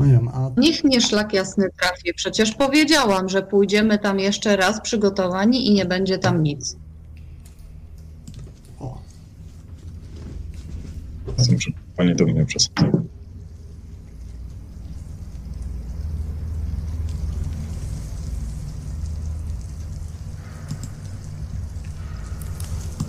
No 0.02 0.06
nie 0.08 0.12
wiem, 0.12 0.28
a 0.28 0.50
Niech 0.56 0.84
mnie 0.84 1.00
szlak 1.00 1.32
jasny 1.32 1.68
trafi. 1.80 2.14
Przecież 2.14 2.52
powiedziałam, 2.52 3.28
że 3.28 3.42
pójdziemy 3.42 3.98
tam 3.98 4.18
jeszcze 4.20 4.56
raz 4.56 4.80
przygotowani 4.80 5.66
i 5.68 5.72
nie 5.74 5.84
będzie 5.84 6.18
tam 6.18 6.42
nic. 6.42 6.76
o, 8.80 8.98
Razem, 11.38 11.60
że 11.60 11.70
pani 11.96 12.16
do 12.16 12.24
mnie 12.24 12.46
przesadza. 12.46 12.88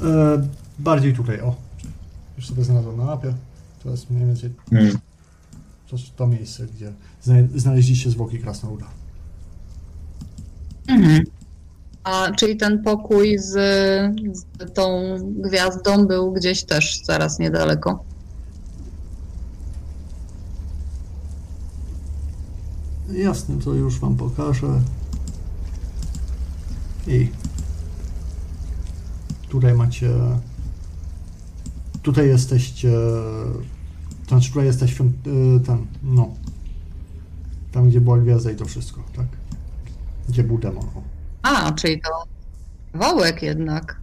e, 0.04 0.48
bardziej 0.80 1.14
tutaj, 1.14 1.42
o. 1.42 1.56
Już 2.38 2.48
sobie 2.48 2.64
znalazłem 2.64 2.98
na 2.98 3.04
mapie. 3.06 3.34
To 3.84 3.90
jest 3.90 4.10
mniej 4.10 4.26
więcej 4.28 4.50
Hmm. 4.70 4.98
To, 5.98 6.04
to 6.16 6.28
miejsce, 6.28 6.68
gdzie 6.68 6.94
zna- 7.24 7.48
znaleźliście 7.56 8.10
zwłoki 8.12 8.40
krasnoluda. 8.40 8.86
A 12.04 12.32
czyli 12.32 12.58
ten 12.58 12.84
pokój 12.84 13.38
z, 13.40 13.52
z 14.34 14.74
tą 14.74 15.16
gwiazdą 15.22 16.08
był 16.08 16.32
gdzieś 16.32 16.64
też 16.64 17.02
zaraz 17.04 17.40
niedaleko. 17.40 18.04
Jasne, 23.12 23.56
to 23.62 23.74
już 23.74 24.00
wam 24.00 24.16
pokażę. 24.16 24.82
I 27.08 27.30
tutaj 29.50 29.74
macie. 29.74 30.10
Tutaj 32.02 32.28
jesteście. 32.28 32.92
Znaczy, 34.34 34.50
tutaj 34.50 34.66
jesteś 34.66 34.94
świąt, 34.94 35.28
y, 35.28 35.60
ten, 35.66 35.86
no. 36.04 36.34
Tam, 37.72 37.90
gdzie 37.90 38.02
była 38.02 38.18
gwiazda 38.18 38.52
i 38.52 38.56
to 38.56 38.66
wszystko, 38.66 39.04
tak? 39.16 39.26
Gdzie 40.30 40.44
był 40.44 40.58
demon. 40.58 40.86
O. 40.86 41.02
A, 41.42 41.72
czyli 41.72 42.02
to 42.02 42.10
kawałek 42.94 43.42
jednak. 43.42 43.98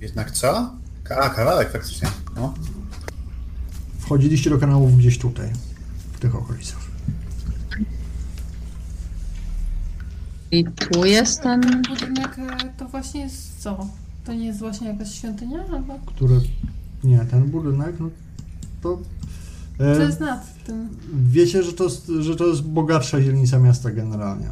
Jednak 0.00 0.30
co? 0.30 0.70
A, 1.20 1.28
kawałek 1.28 1.72
faktycznie. 1.72 2.08
No. 2.36 2.54
Wchodziliście 3.98 4.50
do 4.50 4.58
kanałów 4.58 4.98
gdzieś 4.98 5.18
tutaj, 5.18 5.50
w 6.12 6.18
tych 6.20 6.34
okolicach. 6.34 6.84
I 10.50 10.64
tu 10.64 11.04
jest 11.04 11.42
ten... 11.42 11.82
Budynek 11.88 12.38
e, 12.38 12.72
to 12.78 12.88
właśnie 12.88 13.20
jest 13.20 13.62
co? 13.62 13.86
To 14.24 14.32
nie 14.32 14.46
jest 14.46 14.58
właśnie 14.58 14.88
jakaś 14.88 15.14
świątynia? 15.14 15.64
Albo 15.72 15.98
Które... 16.06 16.40
Nie, 17.04 17.18
ten 17.18 17.42
budynek, 17.50 18.00
no 18.00 18.08
to... 18.82 18.98
e, 19.78 19.96
co 19.96 20.02
jest 20.02 20.20
nad 20.20 20.64
tym? 20.64 20.88
Wiecie, 21.26 21.62
że 21.62 21.72
to, 21.72 21.84
jest, 21.84 22.12
że 22.20 22.36
to 22.36 22.46
jest 22.46 22.62
bogatsza 22.62 23.20
dzielnica 23.20 23.58
miasta 23.58 23.90
generalnie. 23.90 24.48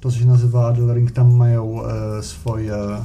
To, 0.00 0.10
co 0.10 0.18
się 0.18 0.26
nazywa 0.26 0.68
Adelring, 0.68 1.10
tam 1.10 1.34
mają 1.36 1.86
e, 1.86 2.22
swoje 2.22 2.74
e, 2.74 3.04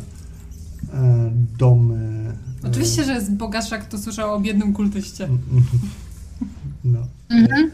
domy. 1.60 2.34
e, 2.64 2.68
Oczywiście, 2.70 3.04
że 3.04 3.12
jest 3.14 3.34
bogatsza, 3.34 3.78
kto 3.78 3.98
słyszał 3.98 4.34
o 4.36 4.40
biednym 4.40 4.74
kultyście. 4.74 5.24
mm, 5.26 5.40
mm, 5.52 5.64
No. 6.84 7.00
Mhm. 7.30 7.72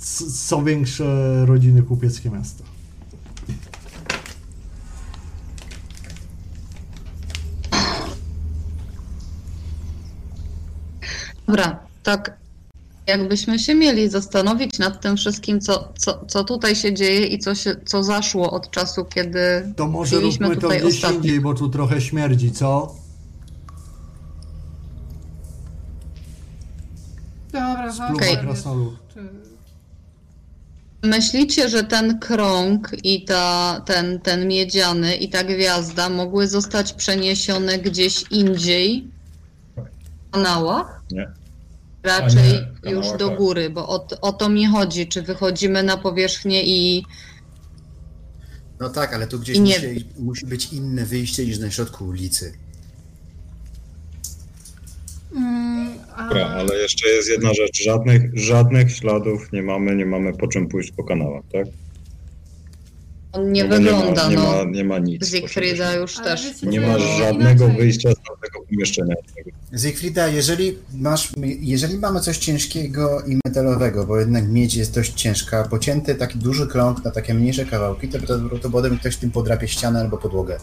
S- 0.00 0.46
Są 0.46 0.64
większe 0.64 1.06
rodziny 1.46 1.82
kupieckie 1.82 2.30
miasta. 2.30 2.64
Dobra, 11.46 11.78
tak 12.02 12.38
jakbyśmy 13.06 13.58
się 13.58 13.74
mieli 13.74 14.08
zastanowić 14.08 14.78
nad 14.78 15.00
tym 15.00 15.16
wszystkim, 15.16 15.60
co, 15.60 15.92
co, 15.98 16.24
co 16.28 16.44
tutaj 16.44 16.76
się 16.76 16.94
dzieje 16.94 17.26
i 17.26 17.38
co, 17.38 17.54
się, 17.54 17.76
co 17.84 18.02
zaszło 18.02 18.50
od 18.50 18.70
czasu, 18.70 19.04
kiedy 19.04 19.72
To 19.76 19.86
może 19.88 20.16
Byliśmy 20.16 20.46
róbmy 20.46 20.60
to 20.60 20.62
tutaj 20.62 20.80
gdzieś 20.80 20.94
ostatnio. 20.94 21.16
indziej, 21.16 21.40
bo 21.40 21.54
tu 21.54 21.68
trochę 21.68 22.00
śmierdzi, 22.00 22.52
co? 22.52 22.94
Dobra, 27.52 27.92
Spluwa 27.92 28.14
Okej. 28.14 28.38
krasnolud. 28.38 28.94
Czy... 29.14 29.20
Myślicie, 31.02 31.68
że 31.68 31.84
ten 31.84 32.18
krąg 32.18 32.90
i 33.04 33.24
ta, 33.24 33.80
ten, 33.86 34.20
ten 34.20 34.48
miedziany 34.48 35.16
i 35.16 35.28
ta 35.28 35.44
gwiazda 35.44 36.08
mogły 36.08 36.48
zostać 36.48 36.92
przeniesione 36.92 37.78
gdzieś 37.78 38.24
indziej 38.30 39.08
w 39.76 40.30
kanałach? 40.30 40.95
Nie. 41.10 41.30
Raczej 42.02 42.52
nie, 42.84 42.90
już 42.90 43.06
do 43.18 43.28
tak. 43.28 43.38
góry, 43.38 43.70
bo 43.70 43.88
o, 43.88 44.06
o 44.20 44.32
to 44.32 44.48
mi 44.48 44.66
chodzi. 44.66 45.06
Czy 45.06 45.22
wychodzimy 45.22 45.82
na 45.82 45.96
powierzchnię 45.96 46.64
i 46.64 47.04
No 48.80 48.88
tak, 48.90 49.14
ale 49.14 49.26
tu 49.26 49.38
gdzieś 49.40 49.56
I 49.56 49.60
nie- 49.60 49.78
musi, 49.78 50.06
musi 50.18 50.46
być 50.46 50.72
inne 50.72 51.06
wyjście 51.06 51.46
niż 51.46 51.58
na 51.58 51.70
środku 51.70 52.04
ulicy. 52.06 52.52
Mm, 55.36 55.98
a... 56.16 56.28
Dobra, 56.28 56.46
ale 56.46 56.74
jeszcze 56.78 57.08
jest 57.08 57.28
jedna 57.28 57.54
rzecz. 57.54 57.82
Żadnych, 57.84 58.38
żadnych 58.38 58.92
śladów 58.96 59.52
nie 59.52 59.62
mamy, 59.62 59.96
nie 59.96 60.06
mamy 60.06 60.32
po 60.32 60.48
czym 60.48 60.68
pójść 60.68 60.92
po 60.92 61.04
kanałach, 61.04 61.42
tak? 61.52 61.66
On 63.36 63.52
nie 63.52 63.64
No 63.64 63.76
wygląda, 63.76 64.28
nie 64.28 64.36
ma, 64.36 64.42
no. 64.42 64.52
nie 64.58 64.64
ma, 64.64 64.70
nie 64.70 64.84
ma 64.84 64.98
nic. 64.98 65.28
Siegfrieda 65.28 65.94
już 65.94 66.16
Ale 66.18 66.24
też. 66.30 66.44
wiecie, 66.44 66.66
Nie 66.66 66.80
co, 66.80 66.86
ma 66.86 66.92
no, 66.92 66.98
żadnego 67.18 67.64
inaczej. 67.64 67.82
wyjścia 67.82 68.10
z 68.12 68.14
tamtego 68.14 68.60
pomieszczenia. 68.70 69.14
Zygfrida, 69.72 70.28
jeżeli 70.28 70.78
masz, 70.94 71.32
jeżeli 71.60 71.98
mamy 71.98 72.20
coś 72.20 72.38
ciężkiego 72.38 73.20
i 73.26 73.38
metalowego, 73.44 74.06
bo 74.06 74.20
jednak 74.20 74.48
miedź 74.48 74.74
jest 74.74 74.94
dość 74.94 75.12
ciężka, 75.14 75.64
pocięty 75.64 76.14
taki 76.14 76.38
duży 76.38 76.66
krąg 76.66 77.04
na 77.04 77.10
takie 77.10 77.34
mniejsze 77.34 77.64
kawałki, 77.64 78.08
to 78.08 78.18
prawdopodobnie 78.18 78.98
ktoś 78.98 79.16
tym 79.16 79.30
podrapie 79.30 79.68
ścianę 79.68 80.00
albo 80.00 80.18
podłogę. 80.18 80.58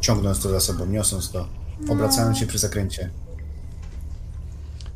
Ciągnąc 0.00 0.42
to 0.42 0.48
za 0.50 0.60
sobą, 0.60 0.86
niosąc 0.86 1.30
to, 1.30 1.48
obracając 1.88 2.38
się 2.38 2.46
przy 2.46 2.58
zakręcie. 2.58 3.10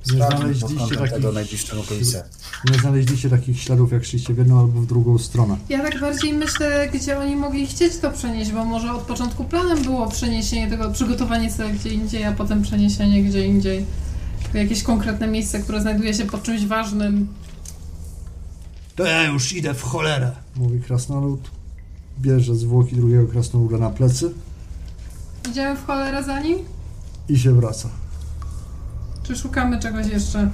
Nie 0.06 0.16
znaleźliście 0.26 0.76
takich, 0.96 1.10
tego 1.10 1.32
najbliższą 1.32 1.80
okolicę. 1.80 2.24
nie 2.70 2.78
znaleźliście 2.78 3.30
takich 3.30 3.60
śladów, 3.60 3.92
jak 3.92 4.04
szliście 4.04 4.34
w 4.34 4.38
jedną 4.38 4.60
albo 4.60 4.80
w 4.80 4.86
drugą 4.86 5.18
stronę. 5.18 5.56
Ja 5.68 5.82
tak 5.82 6.00
bardziej 6.00 6.32
myślę, 6.34 6.88
gdzie 6.94 7.18
oni 7.18 7.36
mogli 7.36 7.66
chcieć 7.66 7.96
to 7.96 8.10
przenieść, 8.10 8.52
bo 8.52 8.64
może 8.64 8.92
od 8.92 9.02
początku 9.02 9.44
planem 9.44 9.82
było 9.82 10.08
przeniesienie 10.08 10.70
tego, 10.70 10.90
przygotowanie 10.90 11.52
sobie 11.52 11.70
gdzie 11.70 11.90
indziej, 11.90 12.24
a 12.24 12.32
potem 12.32 12.62
przeniesienie 12.62 13.22
gdzie 13.24 13.46
indziej. 13.46 13.84
W 14.52 14.54
jakieś 14.54 14.82
konkretne 14.82 15.26
miejsce, 15.26 15.58
które 15.60 15.80
znajduje 15.80 16.14
się 16.14 16.26
pod 16.26 16.42
czymś 16.42 16.66
ważnym. 16.66 17.28
To 18.96 19.04
ja 19.04 19.24
już 19.24 19.52
idę 19.52 19.74
w 19.74 19.82
cholerę, 19.82 20.32
mówi 20.56 20.80
krasnolud. 20.80 21.50
Bierze 22.20 22.54
zwłoki 22.56 22.96
drugiego 22.96 23.26
krasnoluda 23.26 23.78
na 23.78 23.90
plecy 23.90 24.34
Idziemy 25.50 25.76
w 25.76 25.86
cholerę 25.86 26.24
za 26.24 26.40
nim? 26.40 26.58
i 27.28 27.38
się 27.38 27.54
wraca. 27.54 27.88
Czy 29.30 29.36
szukamy 29.36 29.78
czegoś 29.78 30.06
jeszcze? 30.06 30.50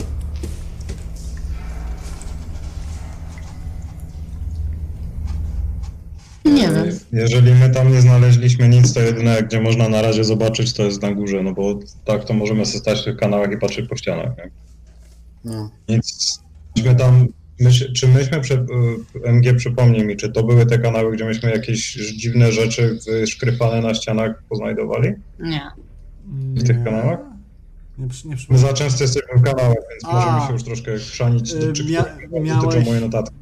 Nie 6.44 6.68
wiem. 6.68 6.98
Jeżeli 7.12 7.54
my 7.54 7.70
tam 7.70 7.92
nie 7.92 8.00
znaleźliśmy 8.00 8.68
nic, 8.68 8.92
to 8.92 9.00
jedyne, 9.00 9.42
gdzie 9.42 9.60
można 9.60 9.88
na 9.88 10.02
razie 10.02 10.24
zobaczyć, 10.24 10.72
to 10.72 10.82
jest 10.82 11.02
na 11.02 11.12
górze, 11.12 11.42
no 11.42 11.52
bo 11.52 11.78
tak 12.04 12.24
to 12.24 12.34
możemy 12.34 12.66
sobie 12.66 12.78
stać 12.78 13.00
w 13.00 13.04
tych 13.04 13.16
kanałach 13.16 13.52
i 13.52 13.58
patrzeć 13.58 13.88
po 13.88 13.96
ścianach. 13.96 14.36
Nie? 14.36 14.50
No. 15.44 15.70
Nic. 15.88 16.38
Myśmy 16.76 16.94
tam, 16.94 17.26
czy 17.94 18.08
myśmy, 18.08 18.40
przy, 18.40 18.54
y, 18.54 19.28
MG 19.32 19.54
przypomnij 19.56 20.04
mi, 20.04 20.16
czy 20.16 20.32
to 20.32 20.42
były 20.42 20.66
te 20.66 20.78
kanały, 20.78 21.12
gdzie 21.12 21.24
myśmy 21.24 21.50
jakieś 21.50 21.92
dziwne 21.92 22.52
rzeczy 22.52 22.98
wyszkrypane 23.06 23.80
na 23.80 23.94
ścianach 23.94 24.42
poznajdowali? 24.48 25.12
Nie. 25.38 25.62
W 26.54 26.66
tych 26.66 26.84
kanałach? 26.84 27.35
Nie, 27.98 28.04
nie 28.24 28.30
My 28.30 28.36
przypomnę. 28.36 28.62
za 28.62 28.72
często 28.72 29.04
jesteśmy 29.04 29.38
w 29.38 29.42
kanałach, 29.42 29.76
więc 29.90 30.04
A. 30.04 30.12
możemy 30.14 30.46
się 30.46 30.52
już 30.52 30.62
troszkę 30.62 30.96
chrzanić, 30.98 31.52
Y, 31.54 31.72
czy 31.72 31.84
mia- 31.84 32.04
miałeś- 32.42 32.62
dotyczą 32.62 32.84
mojej 32.84 33.02
notatki. 33.02 33.36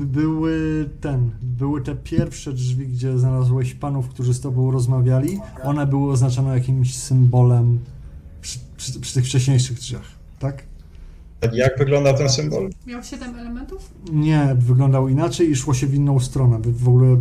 Były 0.00 0.88
ten, 1.00 1.30
były 1.42 1.80
te 1.82 1.94
pierwsze 1.94 2.52
drzwi, 2.52 2.86
gdzie 2.88 3.18
znalazłeś 3.18 3.74
panów, 3.74 4.08
którzy 4.08 4.34
z 4.34 4.40
tobą 4.40 4.70
rozmawiali. 4.70 5.38
One 5.64 5.86
były 5.86 6.12
oznaczone 6.12 6.54
jakimś 6.54 6.96
symbolem 6.96 7.78
przy, 8.40 8.58
przy, 8.76 9.00
przy 9.00 9.14
tych 9.14 9.24
wcześniejszych 9.24 9.78
drzwiach, 9.78 10.04
tak? 10.38 10.62
Jak 11.52 11.78
wygląda 11.78 12.12
ten 12.14 12.28
symbol? 12.28 12.70
Miał 12.86 13.02
7 13.02 13.34
elementów? 13.38 13.90
Nie, 14.12 14.56
wyglądał 14.58 15.08
inaczej 15.08 15.50
i 15.50 15.56
szło 15.56 15.74
się 15.74 15.86
w 15.86 15.94
inną 15.94 16.20
stronę. 16.20 16.58
Wy 16.60 16.72
w 16.72 16.88
ogóle 16.88 17.20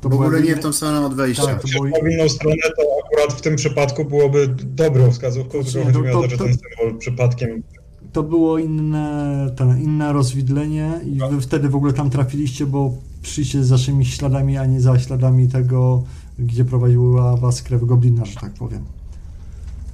to 0.00 0.08
W 0.08 0.12
ogóle 0.12 0.42
nie 0.42 0.56
w 0.56 0.60
tą 0.60 0.72
stronę 0.72 1.06
od 1.06 1.14
wejścia. 1.14 1.46
Tak, 1.46 1.62
to 1.62 1.68
Jeśli 1.68 1.80
było, 1.80 2.04
w 2.04 2.08
inną 2.10 2.28
stronę, 2.28 2.56
to 2.76 2.82
akurat 3.06 3.38
w 3.38 3.40
tym 3.40 3.56
przypadku 3.56 4.04
byłoby 4.04 4.48
dobrą 4.64 5.10
wskazówką, 5.10 5.64
tylko 5.64 5.84
chodzi 5.84 5.98
mi 5.98 6.12
to- 6.12 6.18
o 6.18 6.22
to, 6.22 6.28
że 6.28 6.38
ten 6.38 6.46
symbol 6.54 6.98
przypadkiem 6.98 7.62
to 8.12 8.22
było 8.22 8.58
inne, 8.58 9.50
ten, 9.56 9.82
inne 9.82 10.12
rozwidlenie 10.12 11.00
i 11.04 11.18
wy 11.30 11.40
wtedy 11.40 11.68
w 11.68 11.76
ogóle 11.76 11.92
tam 11.92 12.10
trafiliście, 12.10 12.66
bo 12.66 12.94
przyjście 13.22 13.64
za 13.64 13.74
waszymi 13.74 14.06
śladami, 14.06 14.56
a 14.58 14.66
nie 14.66 14.80
za 14.80 14.98
śladami 14.98 15.48
tego, 15.48 16.02
gdzie 16.38 16.64
prowadziła 16.64 17.36
was 17.36 17.62
krew 17.62 17.84
goblina, 17.84 18.24
że 18.24 18.40
tak 18.40 18.52
powiem. 18.52 18.84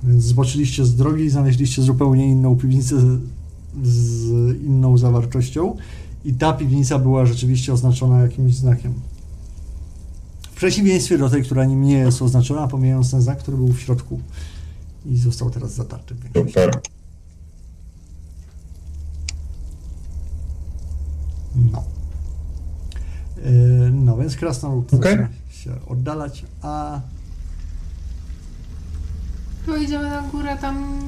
Więc 0.02 0.24
zboczyliście 0.24 0.84
z 0.84 0.96
drogi 0.96 1.24
i 1.24 1.30
znaleźliście 1.30 1.82
zupełnie 1.82 2.26
inną 2.26 2.56
piwnicę 2.56 3.00
z, 3.00 3.18
z 3.82 4.30
inną 4.62 4.98
zawartością 4.98 5.76
i 6.24 6.34
ta 6.34 6.52
piwnica 6.52 6.98
była 6.98 7.26
rzeczywiście 7.26 7.72
oznaczona 7.72 8.20
jakimś 8.20 8.54
znakiem. 8.54 8.94
W 10.56 10.58
przeciwieństwie 10.58 11.18
do 11.18 11.30
tej, 11.30 11.42
która 11.42 11.64
nim 11.64 11.82
nie 11.82 11.98
jest 11.98 12.22
oznaczona, 12.22 12.68
pomijając 12.68 13.10
ten 13.10 13.22
znak, 13.22 13.38
który 13.38 13.56
był 13.56 13.68
w 13.72 13.80
środku 13.80 14.20
i 15.06 15.16
został 15.16 15.50
teraz 15.50 15.72
zatarty. 15.74 16.14
w 16.14 16.22
większości. 16.22 16.52
super. 16.52 16.80
No. 21.72 21.84
Yy, 23.44 23.90
No 23.92 24.16
więc 24.16 24.36
krasnolud 24.36 24.94
Okej. 24.94 25.00
zaczyna 25.12 25.28
się 25.50 25.86
oddalać, 25.86 26.44
a 26.62 27.00
To 29.66 29.76
idziemy 29.76 30.10
na 30.10 30.22
górę 30.22 30.56
tam 30.60 31.00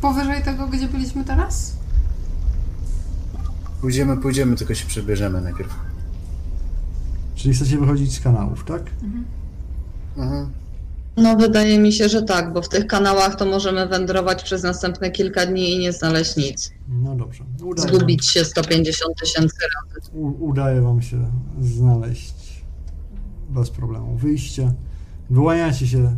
powyżej 0.00 0.42
tego, 0.42 0.66
gdzie 0.68 0.88
byliśmy 0.88 1.24
teraz? 1.24 1.76
Pójdziemy, 3.80 4.16
pójdziemy, 4.16 4.56
tylko 4.56 4.74
się 4.74 4.86
przebierzemy 4.86 5.40
najpierw. 5.40 5.87
Czyli 7.38 7.54
chcecie 7.54 7.78
wychodzić 7.78 8.14
z 8.14 8.20
kanałów, 8.20 8.64
tak? 8.64 8.82
Mhm. 10.16 10.50
No 11.16 11.36
wydaje 11.36 11.78
mi 11.78 11.92
się, 11.92 12.08
że 12.08 12.22
tak, 12.22 12.52
bo 12.52 12.62
w 12.62 12.68
tych 12.68 12.86
kanałach 12.86 13.36
to 13.36 13.46
możemy 13.46 13.86
wędrować 13.86 14.42
przez 14.42 14.62
następne 14.62 15.10
kilka 15.10 15.46
dni 15.46 15.74
i 15.74 15.78
nie 15.78 15.92
znaleźć 15.92 16.36
nic. 16.36 16.72
No 16.88 17.14
dobrze. 17.14 17.44
Udaje 17.64 17.88
Zgubić 17.88 18.26
się 18.26 18.44
150 18.44 19.16
tysięcy 19.20 19.56
razy. 19.74 20.10
u, 20.12 20.46
udaje 20.48 20.80
wam 20.80 21.02
się 21.02 21.30
znaleźć 21.60 22.64
bez 23.50 23.70
problemu 23.70 24.16
wyjście. 24.16 24.72
Wyłaniacie 25.30 25.86
się 25.86 26.16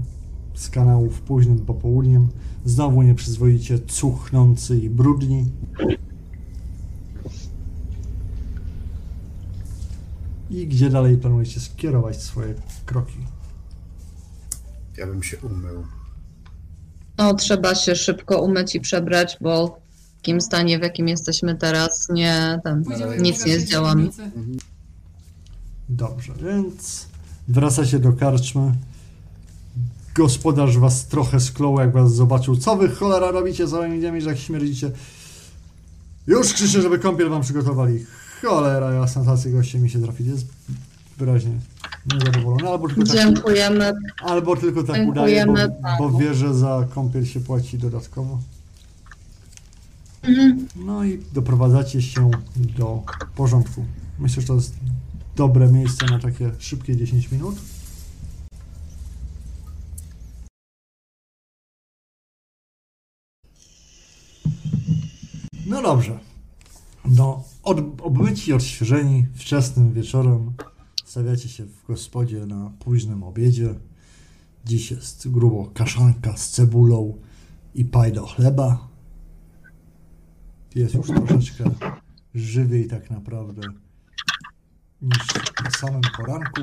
z 0.55 0.71
kanałów 0.71 1.21
późnym 1.21 1.59
popołudniem. 1.59 2.29
Znowu 2.65 3.03
nieprzyzwoicie 3.03 3.79
cuchnący 3.79 4.79
i 4.79 4.91
brudni. 4.91 5.51
I 10.51 10.67
gdzie 10.67 10.91
dalej 10.91 11.17
planujecie 11.17 11.61
skierować 11.61 12.23
swoje 12.23 12.55
kroki? 12.87 13.19
Ja 14.97 15.07
bym 15.07 15.23
się 15.23 15.37
umył. 15.39 15.85
No, 17.19 17.35
trzeba 17.35 17.75
się 17.75 17.97
szybko 17.97 18.43
umyć 18.43 18.75
i 18.75 18.81
przebrać, 18.81 19.39
bo 19.41 19.67
w 19.67 20.17
takim 20.17 20.41
stanie, 20.41 20.79
w 20.79 20.83
jakim 20.83 21.09
jesteśmy 21.09 21.57
teraz, 21.57 22.09
nie 22.13 22.61
Pójdziemy 22.85 23.19
nic 23.19 23.47
nie 23.47 23.61
zdziałamy. 23.61 24.09
Dobrze, 25.89 26.33
więc 26.43 27.07
wracacie 27.49 27.99
do 27.99 28.13
karczmy. 28.13 28.75
Gospodarz 30.15 30.79
was 30.79 31.07
trochę 31.07 31.41
sklął, 31.41 31.81
jak 31.81 31.93
was 31.93 32.15
zobaczył. 32.15 32.57
Co 32.57 32.77
wy 32.77 32.89
cholera 32.89 33.31
robicie 33.31 33.67
z 33.67 33.73
moimi 33.73 34.01
dziećmi, 34.01 34.21
że 34.21 34.31
jak 34.31 34.39
śmierdzicie? 34.39 34.91
Już 36.27 36.53
krzyczę, 36.53 36.83
żeby 36.83 36.99
kąpiel 36.99 37.29
wam 37.29 37.43
przygotowali. 37.43 38.07
Cholera 38.41 38.93
jasna, 38.93 39.25
tacy 39.25 39.51
goście 39.51 39.79
mi 39.79 39.91
się 39.91 40.03
trafili. 40.03 40.31
Jest 40.31 40.47
wyraźnie 41.19 41.53
niezadowolony. 42.13 42.69
Albo 42.69 42.89
tylko 42.89 43.05
tak, 43.05 43.17
Dziękujemy. 43.17 43.93
albo 44.23 44.57
tylko 44.57 44.83
tak 44.83 45.09
udaje, 45.09 45.47
bo, 45.47 45.57
Dziękujemy 45.57 45.99
bo 45.99 46.19
wie, 46.19 46.35
że 46.35 46.55
za 46.55 46.87
kąpiel 46.95 47.27
się 47.27 47.41
płaci 47.41 47.79
dodatkowo. 47.79 48.39
Mhm. 50.23 50.69
No 50.77 51.05
i 51.05 51.19
doprowadzacie 51.33 52.03
się 52.03 52.31
do 52.57 53.03
porządku. 53.37 53.85
Myślę, 54.19 54.41
że 54.41 54.49
to 54.49 54.55
jest 54.55 54.75
dobre 55.37 55.73
miejsce 55.73 56.07
na 56.07 56.19
takie 56.19 56.51
szybkie 56.59 56.97
10 56.97 57.33
minut. 57.33 57.57
No 65.67 65.83
dobrze. 65.83 66.19
No, 67.05 67.45
od, 67.63 67.79
obmyci, 68.03 68.53
odświeżeni, 68.53 69.27
wczesnym 69.35 69.93
wieczorem 69.93 70.53
stawiacie 71.05 71.49
się 71.49 71.65
w 71.65 71.87
gospodzie 71.87 72.47
na 72.47 72.73
późnym 72.79 73.23
obiedzie. 73.23 73.75
Dziś 74.65 74.91
jest 74.91 75.31
grubo 75.31 75.71
kaszanka 75.75 76.37
z 76.37 76.51
cebulą 76.51 77.19
i 77.75 77.85
paj 77.85 78.13
do 78.13 78.27
chleba. 78.27 78.89
Jest 80.75 80.95
już 80.95 81.07
troszeczkę 81.07 81.65
żywiej 82.35 82.87
tak 82.87 83.11
naprawdę 83.11 83.63
niż 85.03 85.19
na 85.65 85.71
samym 85.71 86.03
poranku. 86.17 86.63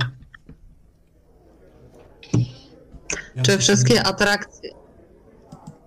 Ja 3.35 3.43
Czy 3.43 3.57
wszystkie 3.57 4.03
atrakcje. 4.03 4.69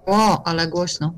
O, 0.06 0.46
ale 0.46 0.68
głośno. 0.68 1.14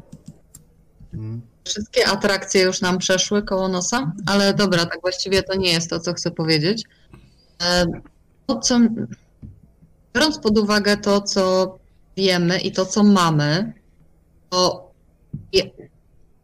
Mm. 1.14 1.51
Wszystkie 1.64 2.08
atrakcje 2.08 2.62
już 2.62 2.80
nam 2.80 2.98
przeszły 2.98 3.42
koło 3.42 3.68
nosa, 3.68 4.12
ale 4.26 4.54
dobra, 4.54 4.86
tak 4.86 5.00
właściwie 5.00 5.42
to 5.42 5.54
nie 5.54 5.72
jest 5.72 5.90
to, 5.90 6.00
co 6.00 6.12
chcę 6.14 6.30
powiedzieć. 6.30 6.84
E, 7.62 7.86
To, 8.46 8.58
co, 8.58 8.80
biorąc 10.14 10.38
pod 10.38 10.58
uwagę 10.58 10.96
to, 10.96 11.20
co 11.20 11.78
wiemy 12.16 12.58
i 12.58 12.72
to, 12.72 12.86
co 12.86 13.04
mamy, 13.04 13.72
to 14.50 14.90
je, 15.52 15.62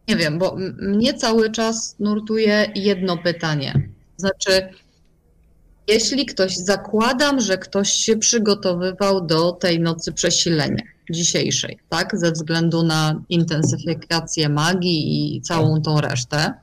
nie 0.07 0.15
wiem, 0.15 0.39
bo 0.39 0.55
mnie 0.81 1.13
cały 1.13 1.51
czas 1.51 1.95
nurtuje 1.99 2.71
jedno 2.75 3.17
pytanie. 3.17 3.89
Znaczy, 4.17 4.69
jeśli 5.87 6.25
ktoś, 6.25 6.57
zakładam, 6.57 7.39
że 7.39 7.57
ktoś 7.57 7.89
się 7.89 8.17
przygotowywał 8.17 9.25
do 9.25 9.51
tej 9.51 9.79
nocy 9.79 10.13
przesilenia 10.13 10.83
dzisiejszej, 11.11 11.79
tak, 11.89 12.17
ze 12.17 12.31
względu 12.31 12.83
na 12.83 13.21
intensyfikację 13.29 14.49
magii 14.49 15.35
i 15.37 15.41
całą 15.41 15.81
tą 15.81 16.01
resztę. 16.01 16.53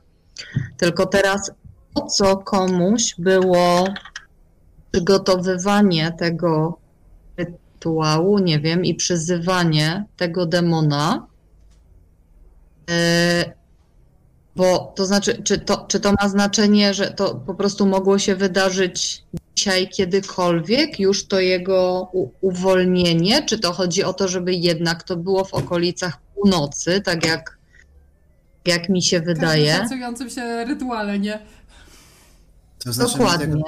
Tylko 0.77 1.05
teraz, 1.05 1.51
po 1.93 2.05
co 2.05 2.37
komuś 2.37 3.15
było 3.17 3.87
przygotowywanie 4.91 6.11
tego 6.19 6.77
rytuału, 7.37 8.39
nie 8.39 8.59
wiem, 8.59 8.85
i 8.85 8.95
przyzywanie 8.95 10.05
tego 10.17 10.45
demona? 10.45 11.27
E, 12.89 13.57
Bo 14.55 14.93
to 14.95 15.05
znaczy, 15.05 15.43
czy 15.43 15.57
to, 15.57 15.85
czy 15.87 15.99
to 15.99 16.13
ma 16.21 16.29
znaczenie, 16.29 16.93
że 16.93 17.11
to 17.11 17.35
po 17.35 17.55
prostu 17.55 17.85
mogło 17.85 18.19
się 18.19 18.35
wydarzyć 18.35 19.23
dzisiaj 19.57 19.89
kiedykolwiek, 19.89 20.99
już 20.99 21.27
to 21.27 21.39
jego 21.39 22.09
u- 22.13 22.29
uwolnienie? 22.41 23.45
Czy 23.45 23.59
to 23.59 23.73
chodzi 23.73 24.03
o 24.03 24.13
to, 24.13 24.27
żeby 24.27 24.53
jednak 24.53 25.03
to 25.03 25.15
było 25.17 25.45
w 25.45 25.53
okolicach 25.53 26.17
północy, 26.35 27.01
tak 27.01 27.25
jak, 27.25 27.57
jak 28.65 28.89
mi 28.89 29.01
się 29.01 29.19
wydaje? 29.19 29.73
szacującym 29.75 30.29
się 30.29 30.65
rytuale, 30.65 31.19
nie? 31.19 31.39
To 32.83 32.93
znaczy, 32.93 33.11
my 33.11 33.17
Dokładnie. 33.23 33.45
tego, 33.47 33.63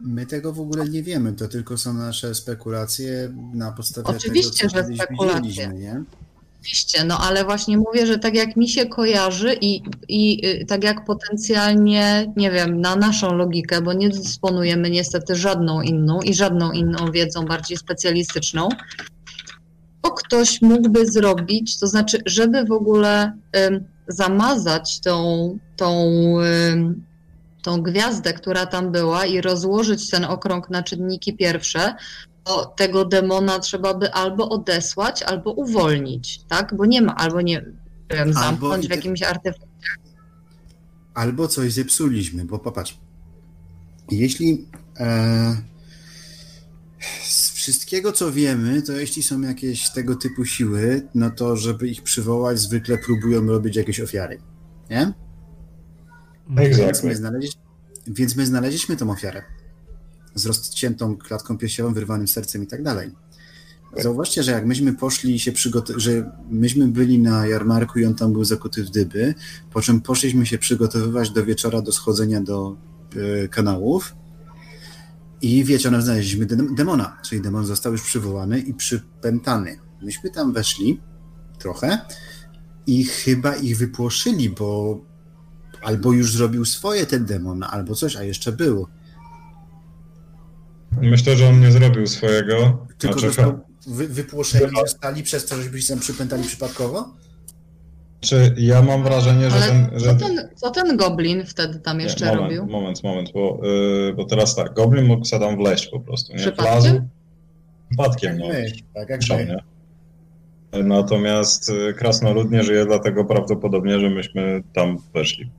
my 0.00 0.26
tego 0.26 0.52
w 0.52 0.60
ogóle 0.60 0.88
nie 0.88 1.02
wiemy, 1.02 1.32
to 1.32 1.48
tylko 1.48 1.78
są 1.78 1.92
nasze 1.94 2.34
spekulacje 2.34 3.32
na 3.54 3.72
podstawie 3.72 4.08
Oczywiście, 4.08 4.68
tego, 4.68 4.82
co 4.84 4.88
że 4.88 4.94
spekulacje. 5.04 5.40
widzieliśmy, 5.42 5.74
nie? 5.74 6.02
Oczywiście, 6.66 7.04
no 7.04 7.18
ale 7.18 7.44
właśnie 7.44 7.78
mówię, 7.78 8.06
że 8.06 8.18
tak 8.18 8.34
jak 8.34 8.56
mi 8.56 8.68
się 8.68 8.86
kojarzy 8.86 9.56
i, 9.60 9.82
i 10.08 10.46
y, 10.46 10.66
tak 10.66 10.84
jak 10.84 11.04
potencjalnie, 11.04 12.32
nie 12.36 12.50
wiem, 12.50 12.80
na 12.80 12.96
naszą 12.96 13.34
logikę, 13.34 13.82
bo 13.82 13.92
nie 13.92 14.08
dysponujemy 14.08 14.90
niestety 14.90 15.34
żadną 15.34 15.82
inną 15.82 16.20
i 16.20 16.34
żadną 16.34 16.72
inną 16.72 17.10
wiedzą 17.12 17.44
bardziej 17.44 17.76
specjalistyczną, 17.76 18.68
to 20.02 20.10
ktoś 20.10 20.62
mógłby 20.62 21.06
zrobić, 21.06 21.78
to 21.78 21.86
znaczy, 21.86 22.22
żeby 22.26 22.64
w 22.64 22.72
ogóle 22.72 23.32
zamazać 24.08 25.00
tą, 25.00 25.58
tą, 25.76 26.12
tą 27.62 27.82
gwiazdę, 27.82 28.32
która 28.32 28.66
tam 28.66 28.92
była 28.92 29.26
i 29.26 29.40
rozłożyć 29.40 30.10
ten 30.10 30.24
okrąg 30.24 30.70
na 30.70 30.82
czynniki 30.82 31.36
pierwsze, 31.36 31.94
to 32.46 32.66
tego 32.76 33.04
demona 33.04 33.58
trzeba 33.58 33.94
by 33.94 34.12
albo 34.12 34.48
odesłać, 34.48 35.22
albo 35.22 35.52
uwolnić, 35.52 36.40
tak? 36.48 36.74
Bo 36.76 36.86
nie 36.86 37.02
ma, 37.02 37.14
albo 37.14 37.40
nie 37.40 37.64
wiem, 38.10 38.32
zamknąć 38.32 38.84
i 38.84 38.88
w 38.88 38.90
jakimś 38.90 39.22
artefakcie. 39.22 39.66
Albo 41.14 41.48
coś 41.48 41.72
zepsuliśmy, 41.72 42.44
bo 42.44 42.58
popatrz. 42.58 42.98
Jeśli 44.10 44.66
e, 45.00 45.56
z 47.24 47.50
wszystkiego 47.50 48.12
co 48.12 48.32
wiemy, 48.32 48.82
to 48.82 48.92
jeśli 48.92 49.22
są 49.22 49.40
jakieś 49.40 49.90
tego 49.90 50.16
typu 50.16 50.44
siły, 50.44 51.08
no 51.14 51.30
to 51.30 51.56
żeby 51.56 51.88
ich 51.88 52.02
przywołać, 52.02 52.58
zwykle 52.58 52.98
próbują 52.98 53.46
robić 53.46 53.76
jakieś 53.76 54.00
ofiary. 54.00 54.38
Nie? 54.90 55.12
Więc 56.50 56.78
Exactly. 56.78 57.08
my, 57.08 57.16
znaleźliśmy, 57.16 57.62
więc 58.06 58.36
my 58.36 58.46
znaleźliśmy 58.46 58.96
tą 58.96 59.10
ofiarę. 59.10 59.42
Z 60.36 60.46
rozciętą 60.46 61.16
klatką 61.16 61.58
piersiową, 61.58 61.94
wyrwanym 61.94 62.28
sercem 62.28 62.62
i 62.62 62.66
tak 62.66 62.82
dalej. 62.82 63.10
Zauważcie, 63.96 64.42
że 64.42 64.52
jak 64.52 64.66
myśmy 64.66 64.92
poszli 64.92 65.38
się 65.38 65.52
przygotować, 65.52 66.02
że 66.02 66.30
myśmy 66.50 66.88
byli 66.88 67.18
na 67.18 67.46
jarmarku 67.46 67.98
i 67.98 68.04
on 68.04 68.14
tam 68.14 68.32
był 68.32 68.44
zakuty 68.44 68.84
w 68.84 68.90
dyby, 68.90 69.34
po 69.72 69.80
czym 69.82 70.00
poszliśmy 70.00 70.46
się 70.46 70.58
przygotowywać 70.58 71.30
do 71.30 71.44
wieczora, 71.44 71.82
do 71.82 71.92
schodzenia 71.92 72.40
do 72.40 72.76
e, 73.44 73.48
kanałów 73.48 74.16
i 75.42 75.64
wieczorem 75.64 76.02
znaleźliśmy 76.02 76.46
dem- 76.46 76.74
demona, 76.74 77.18
czyli 77.24 77.40
demon 77.42 77.66
został 77.66 77.92
już 77.92 78.02
przywołany 78.02 78.60
i 78.60 78.74
przypętany. 78.74 79.78
Myśmy 80.02 80.30
tam 80.30 80.52
weszli 80.52 81.00
trochę 81.58 81.98
i 82.86 83.04
chyba 83.04 83.56
ich 83.56 83.78
wypłoszyli, 83.78 84.50
bo 84.50 85.00
albo 85.82 86.12
już 86.12 86.32
zrobił 86.32 86.64
swoje 86.64 87.06
ten 87.06 87.24
demon, 87.24 87.62
albo 87.62 87.94
coś, 87.94 88.16
a 88.16 88.22
jeszcze 88.22 88.52
był. 88.52 88.86
Myślę, 91.02 91.36
że 91.36 91.48
on 91.48 91.60
nie 91.60 91.72
zrobił 91.72 92.06
swojego. 92.06 92.86
Tylko 92.98 93.18
Znaczy, 93.18 93.34
został 93.34 93.60
wy, 93.86 94.08
wypłoszeni 94.08 94.76
zostali 94.80 95.22
przez 95.22 95.46
to, 95.46 95.62
żebyście 95.62 95.94
tam 95.94 96.00
przypętali 96.00 96.44
przypadkowo? 96.44 97.14
czy 98.20 98.54
ja 98.56 98.82
mam 98.82 99.02
wrażenie, 99.02 99.50
że 99.50 99.56
Ale 99.56 99.66
ten. 99.66 100.00
Że... 100.00 100.16
co, 100.16 100.26
ten, 100.26 100.48
co 100.54 100.70
ten 100.70 100.96
goblin 100.96 101.44
wtedy 101.46 101.80
tam 101.80 102.00
jeszcze 102.00 102.24
nie, 102.24 102.32
moment, 102.32 102.52
robił? 102.52 102.72
Moment, 102.72 103.02
moment, 103.02 103.32
bo, 103.32 103.60
yy, 103.62 104.14
bo 104.14 104.24
teraz 104.24 104.54
tak, 104.54 104.74
Goblin 104.74 105.04
mógł 105.04 105.24
sobie 105.24 105.46
tam 105.46 105.56
wleźć 105.56 105.86
po 105.86 106.00
prostu, 106.00 106.32
nie? 106.32 106.38
Przypadkiem? 106.38 106.72
Wlazł. 106.72 107.00
Przypadkiem, 107.88 108.38
no. 108.38 108.48
My, 108.48 108.66
tak 108.94 109.08
jak 109.08 109.28
nie? 109.30 109.58
Natomiast 110.84 111.68
y, 111.68 111.94
krasnolud 111.94 112.50
nie 112.50 112.62
żyje 112.62 112.86
dlatego 112.86 113.24
prawdopodobnie, 113.24 114.00
że 114.00 114.10
myśmy 114.10 114.62
tam 114.72 114.98
weszli. 115.14 115.50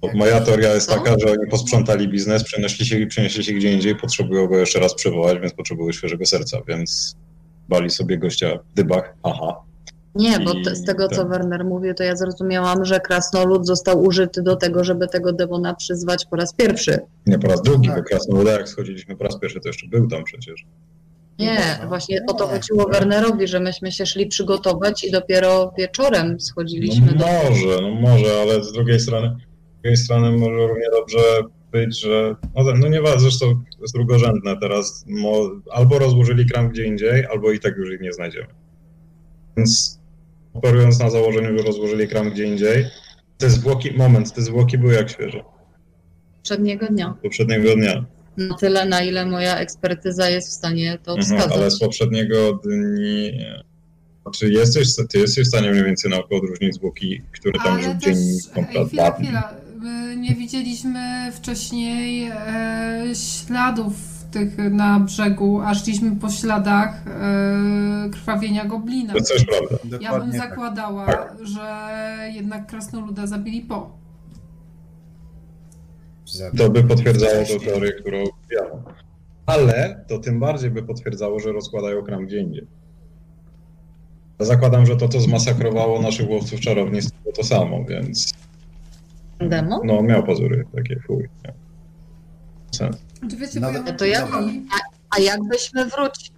Bo 0.00 0.08
moja 0.14 0.40
teoria 0.40 0.74
jest 0.74 0.88
Co? 0.88 0.94
taka, 0.94 1.14
że 1.18 1.26
oni 1.32 1.46
posprzątali 1.50 2.08
biznes, 2.08 2.44
przenieśli 2.44 2.86
się, 2.86 3.06
przenieśli 3.06 3.44
się 3.44 3.52
gdzie 3.52 3.72
indziej, 3.72 3.96
potrzebują 3.96 4.46
go 4.46 4.56
jeszcze 4.58 4.80
raz 4.80 4.94
przywołać, 4.94 5.38
więc 5.40 5.52
potrzebują 5.54 5.92
świeżego 5.92 6.26
serca, 6.26 6.58
więc 6.68 7.16
bali 7.68 7.90
sobie 7.90 8.18
gościa 8.18 8.58
w 8.70 8.74
dybach, 8.74 9.14
aha. 9.22 9.56
Nie, 10.14 10.40
bo 10.40 10.52
te, 10.64 10.76
z 10.76 10.84
tego, 10.84 11.08
co 11.08 11.16
ten- 11.16 11.28
Werner 11.28 11.64
mówił, 11.64 11.94
to 11.94 12.02
ja 12.02 12.16
zrozumiałam, 12.16 12.84
że 12.84 13.00
krasnolud 13.00 13.66
został 13.66 14.02
użyty 14.02 14.42
do 14.42 14.56
tego, 14.56 14.84
żeby 14.84 15.08
tego 15.08 15.32
demona 15.32 15.74
przyzwać 15.74 16.26
po 16.30 16.36
raz 16.36 16.54
pierwszy. 16.54 16.98
Nie 17.26 17.38
po 17.38 17.48
raz 17.48 17.62
drugi, 17.62 17.88
Tak. 17.88 17.96
bo 17.96 18.02
krasnoluda 18.02 18.52
jak 18.52 18.68
schodziliśmy 18.68 19.16
po 19.16 19.24
raz 19.24 19.38
pierwszy, 19.38 19.60
to 19.60 19.68
jeszcze 19.68 19.86
był 19.88 20.08
tam 20.08 20.24
przecież. 20.24 20.64
Nie, 21.38 21.78
No, 21.82 21.88
właśnie 21.88 22.20
o 22.28 22.32
to 22.32 22.46
chodziło 22.46 22.88
Wernerowi, 22.88 23.48
że 23.48 23.60
myśmy 23.60 23.92
się 23.92 24.06
szli 24.06 24.26
przygotować 24.26 25.04
i 25.04 25.10
dopiero 25.10 25.72
wieczorem 25.78 26.40
schodziliśmy 26.40 27.06
No 27.06 27.18
do... 27.18 27.26
może, 27.26 27.82
no 27.82 27.90
może, 27.90 28.40
ale 28.42 28.64
z 28.64 28.72
drugiej 28.72 29.00
strony, 29.00 29.36
drugiej 29.82 29.96
strony 29.96 30.38
może 30.38 30.66
równie 30.66 30.86
dobrze 30.92 31.18
być, 31.72 32.00
że. 32.00 32.36
No, 32.56 32.64
no 32.78 32.88
nie 32.88 33.00
ma, 33.00 33.18
zresztą 33.18 33.62
jest 33.80 33.94
drugorzędne 33.94 34.56
teraz. 34.60 35.04
Mo, 35.08 35.50
albo 35.72 35.98
rozłożyli 35.98 36.46
kram 36.46 36.68
gdzie 36.68 36.84
indziej, 36.84 37.26
albo 37.26 37.52
i 37.52 37.58
tak 37.60 37.76
już 37.76 37.94
ich 37.94 38.00
nie 38.00 38.12
znajdziemy. 38.12 38.46
Więc 39.56 39.98
operując 40.54 40.98
na 40.98 41.10
założeniu, 41.10 41.58
że 41.58 41.64
rozłożyli 41.64 42.08
kram 42.08 42.30
gdzie 42.30 42.44
indziej, 42.44 42.84
te 43.38 43.50
zwłoki, 43.50 43.92
moment, 43.96 44.32
te 44.34 44.42
zwłoki 44.42 44.78
były 44.78 44.94
jak 44.94 45.10
świeże. 45.10 45.44
Poprzedniego 46.36 46.86
dnia. 46.86 47.14
Poprzedniego 47.22 47.74
dnia. 47.76 48.04
Na 48.36 48.56
tyle, 48.56 48.86
na 48.86 49.02
ile 49.02 49.26
moja 49.26 49.58
ekspertyza 49.58 50.30
jest 50.30 50.48
w 50.48 50.52
stanie 50.52 50.98
to 51.04 51.12
Mhm, 51.16 51.26
wskazać. 51.38 51.58
ale 51.58 51.70
z 51.70 51.78
poprzedniego 51.78 52.52
dni. 52.64 53.32
Czy 54.34 54.50
jesteś, 54.50 54.88
ty 55.08 55.18
jesteś 55.18 55.44
w 55.44 55.48
stanie 55.48 55.70
mniej 55.70 55.84
więcej 55.84 56.10
naukowo 56.10 56.36
odróżnić 56.42 56.74
zwłoki, 56.74 57.22
które 57.32 57.58
tam 57.64 57.74
Ale 57.74 57.88
już 57.88 57.96
dzień 57.96 58.16
ej, 58.56 58.64
chwila, 58.86 59.12
chwila. 59.12 59.54
My 59.80 60.16
nie 60.16 60.34
widzieliśmy 60.34 61.32
wcześniej 61.32 62.30
e, 62.30 63.04
śladów 63.14 63.94
tych 64.30 64.58
na 64.70 65.00
brzegu, 65.00 65.60
a 65.60 65.74
szliśmy 65.74 66.16
po 66.16 66.30
śladach 66.30 67.06
e, 67.06 68.10
krwawienia 68.10 68.64
goblina. 68.64 69.12
To 69.14 69.20
też 69.20 69.44
prawda. 69.44 69.98
Ja 70.00 70.20
bym 70.20 70.30
tak. 70.30 70.40
zakładała, 70.40 71.06
Tak. 71.06 71.36
że 71.42 72.18
jednak 72.32 72.66
krasnoluda 72.66 73.26
zabili 73.26 73.60
po. 73.60 73.98
To 76.56 76.70
by 76.70 76.84
potwierdzało 76.84 77.44
tę 77.44 77.66
teorię, 77.66 77.92
którą 77.92 78.18
ja. 78.50 78.62
Ale 79.46 80.04
to 80.08 80.18
tym 80.18 80.40
bardziej 80.40 80.70
by 80.70 80.82
potwierdzało, 80.82 81.40
że 81.40 81.52
rozkładają 81.52 82.02
kram 82.02 82.26
gdzie 82.26 82.40
indziej. 82.40 82.66
Ja 84.38 84.46
zakładam, 84.46 84.86
że 84.86 84.96
to, 84.96 85.08
co 85.08 85.20
zmasakrowało 85.20 86.02
naszych 86.02 86.30
łowców 86.30 86.60
czarownic, 86.60 87.10
to 87.24 87.32
to 87.32 87.44
samo, 87.44 87.84
więc 87.84 88.32
Demon? 89.40 89.80
no 89.84 90.02
miał 90.02 90.22
pazury 90.26 90.64
takie 90.76 91.00
chuj. 91.06 91.28
nie? 91.44 91.52
Sens. 92.72 92.96
Wiecie, 93.38 93.60
Nawet- 93.60 93.98
bo 93.98 94.04
ja 94.04 94.26
mam 94.26 94.30
To 94.44 94.44
ja- 94.50 94.50
taki- 94.50 94.66
A 95.16 95.20
jakbyśmy 95.20 95.86
wrócili, 95.86 96.30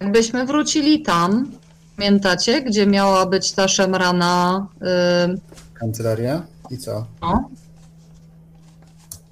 jakbyśmy 0.00 0.46
wrócili 0.46 1.02
tam, 1.02 1.50
pamiętacie, 1.96 2.62
gdzie 2.62 2.86
miała 2.86 3.26
być 3.26 3.52
ta 3.52 3.68
szemrana, 3.68 4.66
y, 5.34 5.40
Kancelaria 5.74 6.42
i 6.70 6.78
co? 6.78 7.06
no? 7.22 7.50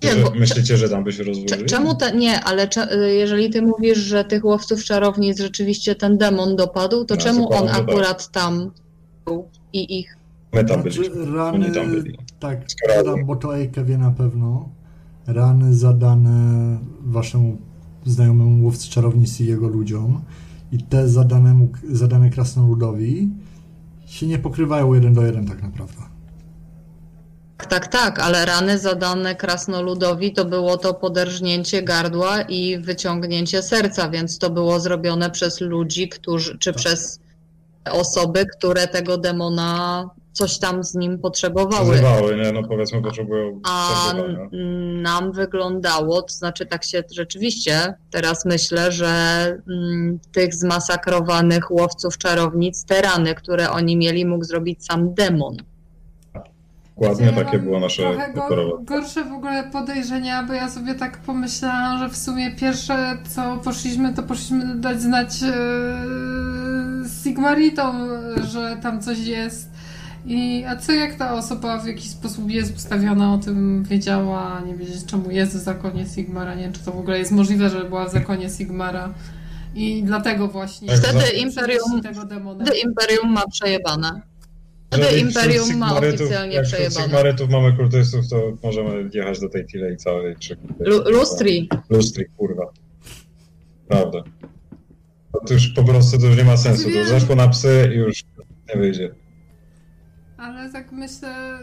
Nie, 0.03 0.11
Że, 0.12 0.23
bo- 0.23 0.31
myślicie, 0.31 0.77
że 0.77 0.89
tam 0.89 1.05
by 1.05 1.12
się 1.12 1.19
Cze- 1.19 1.25
rozłożyli? 1.25 1.65
Czemu 1.65 1.94
te, 1.94 2.12
nie, 2.12 2.41
ale 2.41 2.69
cze, 2.69 2.93
y, 2.93 3.15
jeżeli 3.15 3.51
ty 3.51 3.62
mówisz, 3.62 3.99
że 3.99 4.25
tych 4.25 4.44
łowców 4.44 4.85
czarownic 4.85 5.39
rzeczywiście 5.39 5.94
ten 5.94 6.19
demon 6.19 6.57
dopadł, 6.57 7.05
to 7.05 7.15
No, 7.15 7.20
czemu 7.20 7.43
on 7.53 7.53
zakładam, 7.53 7.69
że 7.75 7.81
tak. 7.81 7.89
akurat 7.91 8.28
tam 8.31 8.70
był 9.25 9.49
i 9.73 9.99
ich? 10.01 10.17
My 10.53 10.65
tam 10.65 10.83
Znaczy, 10.83 10.99
byliśmy. 11.01 11.36
rany, 11.36 11.65
Oni 11.67 11.75
tam 11.75 11.91
byli. 11.91 12.19
Tak, 12.48 12.60
Adam 13.00 13.24
Botoejkę 13.24 13.84
wie 13.84 13.98
na 13.98 14.10
pewno. 14.10 14.68
Rany 15.26 15.74
zadane 15.74 16.78
waszemu 17.00 17.56
znajomemu 18.06 18.64
łowcy 18.64 18.90
czarownic 18.90 19.40
i 19.40 19.47
jego 19.47 19.68
ludziom 19.68 20.20
i 20.73 20.78
te 20.78 21.08
zadanemu, 21.08 21.68
zadane 21.90 22.31
krasnoludowi 22.31 23.31
się 24.06 24.26
nie 24.26 24.39
pokrywają 24.39 24.94
jeden 24.94 25.14
do 25.14 25.26
jeden 25.26 25.47
tak 25.47 25.62
naprawdę. 25.62 26.02
Tak, 27.56 27.66
tak, 27.66 27.86
tak, 27.86 28.18
ale 28.18 28.47
rany 28.47 28.78
zadane 28.78 29.34
krasnoludowi 29.34 30.32
to 30.32 30.44
było 30.44 30.76
to 30.76 30.94
poderżnięcie 30.94 31.82
gardła 31.82 32.42
i 32.42 32.78
wyciągnięcie 32.78 33.62
serca, 33.62 34.08
więc 34.08 34.39
to 34.39 34.50
było 34.50 34.81
zrobione 34.81 35.31
przez 35.31 35.60
ludzi, 35.60 36.08
którzy, 36.08 36.58
czy 36.58 36.73
Tak. 36.73 36.81
przez 36.81 37.20
osoby, 37.90 38.47
które 38.58 38.89
tego 38.89 39.18
demona 39.18 40.10
coś 40.35 40.59
tam 40.59 40.85
z 40.85 40.95
nim 40.95 41.19
potrzebowały. 41.19 41.87
Przezywały, 41.89 42.37
nie? 42.37 42.53
No 42.53 42.63
powiedzmy, 42.69 43.03
potrzebują 43.03 43.61
A 43.65 44.13
n- 44.53 45.03
nam 45.03 45.33
wyglądało, 45.33 46.23
to 46.23 46.35
znaczy 46.35 46.67
tak 46.67 46.85
się 46.85 47.03
rzeczywiście 47.13 47.95
teraz 48.11 48.45
myślę, 48.45 48.93
że 48.93 49.07
mm, 49.69 50.19
tych 50.33 50.55
zmasakrowanych 50.55 51.71
łowców 51.71 52.19
czarownic, 52.19 52.85
te 52.85 53.03
rany, 53.03 53.35
które 53.35 53.71
oni 53.71 53.97
mieli, 53.97 54.27
mógł 54.27 54.45
zrobić 54.45 54.87
sam 54.87 55.15
demon. 55.15 55.57
Dokładnie 56.97 57.27
Ja 57.27 57.33
takie 57.33 57.59
było 57.59 57.81
nasze 57.81 58.03
go, 58.35 58.79
gorsze 58.83 59.25
w 59.25 59.33
ogóle 59.33 59.65
podejrzenia, 59.73 60.43
bo 60.43 60.53
ja 60.53 60.71
sobie 60.71 60.95
tak 60.95 61.19
pomyślałam, 61.19 61.99
że 61.99 62.09
w 62.09 62.17
sumie 62.17 62.57
pierwsze 62.57 63.19
co 63.35 63.57
poszliśmy, 63.65 64.15
to 64.15 64.23
poszliśmy 64.23 64.75
dać 64.77 65.01
znać 65.03 65.43
e, 65.43 65.55
Sigmaritom, 67.23 68.09
że 68.53 68.77
tam 68.83 69.01
coś 69.03 69.19
jest. 69.19 69.71
I, 70.27 70.65
a 70.69 70.77
co 70.77 70.93
jak 70.93 71.15
ta 71.15 71.35
osoba 71.35 71.78
w 71.81 71.86
jakiś 71.86 72.11
sposób 72.11 72.51
jest 72.51 72.77
ustawiona, 72.77 73.35
o 73.35 73.39
tym 73.39 73.85
wiedziała, 73.85 74.61
nie 74.67 74.75
wiedzieć 74.75 75.05
czemu 75.07 75.31
jest 75.31 75.57
w 75.57 75.61
zakonie 75.61 76.07
Sigmara, 76.07 76.55
nie 76.55 76.62
wiem 76.62 76.73
czy 76.73 76.81
to 76.85 76.93
w 76.93 76.99
ogóle 76.99 77.19
jest 77.19 77.33
możliwe, 77.33 77.70
że 77.70 77.85
była 77.85 78.09
w 78.09 78.12
zakonie 78.12 78.51
Sigmara. 78.51 79.15
I 79.75 80.03
dlatego 80.03 80.49
właśnie 80.49 80.89
Tak, 80.89 80.97
Wtedy 80.99 81.20
za- 81.20 81.27
Imperium, 81.33 82.01
tego 82.03 82.25
demona. 82.25 82.65
wtedy 82.65 82.81
Imperium 82.81 83.33
ma 83.33 83.49
przejebane. 83.49 84.20
Wtedy 84.91 85.19
Imperium 85.19 85.78
ma 85.78 85.97
oficjalnie 85.99 86.55
jak 86.55 86.65
przejebane. 86.65 87.05
Sigmarytów 87.05 87.51
mamy 87.51 87.73
kultystów, 87.77 88.28
to 88.28 88.53
możemy 88.62 89.11
jechać 89.15 89.41
do 89.41 89.49
tej 89.49 89.67
tyle 89.67 89.93
i 89.93 89.97
całej 89.97 90.36
trzy. 90.36 90.57
Lu- 90.81 91.11
Lustri. 91.11 91.69
Lustri, 91.91 92.25
kurwa. 92.36 92.65
Prawda. 93.89 94.19
To 95.47 95.55
już 95.55 95.69
po 95.69 95.85
prostu 95.85 96.19
to 96.19 96.27
już 96.27 96.36
nie 96.36 96.44
ma 96.44 96.57
sensu. 96.57 96.83
To 96.83 96.89
już 96.89 96.97
Wiem. 96.99 97.20
zeszło 97.20 97.35
na 97.35 97.49
psy 97.49 97.91
i 97.94 97.97
już 97.99 98.25
nie 98.75 98.81
wyjdzie. 98.81 99.15
Ale 100.44 100.73
tak 100.73 100.92
myślę, 100.92 101.58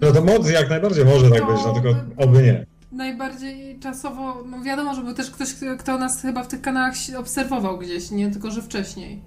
No 0.00 0.12
to 0.12 0.24
moc 0.24 0.50
jak 0.50 0.70
najbardziej 0.70 1.04
może 1.04 1.30
tak 1.30 1.46
być, 1.46 1.60
no 1.66 1.72
tylko 1.74 1.94
oby 2.16 2.42
nie. 2.42 2.66
najbardziej 2.92 3.78
czasowo, 3.78 4.44
no 4.50 4.62
wiadomo, 4.62 4.94
że 4.94 5.02
był 5.02 5.14
też 5.14 5.30
ktoś, 5.30 5.48
kto 5.78 5.98
nas 5.98 6.22
chyba 6.22 6.42
w 6.44 6.48
tych 6.48 6.60
kanałach 6.60 6.94
obserwował 7.18 7.78
gdzieś, 7.78 8.10
nie 8.10 8.30
tylko, 8.30 8.50
że 8.50 8.62
wcześniej. 8.62 9.20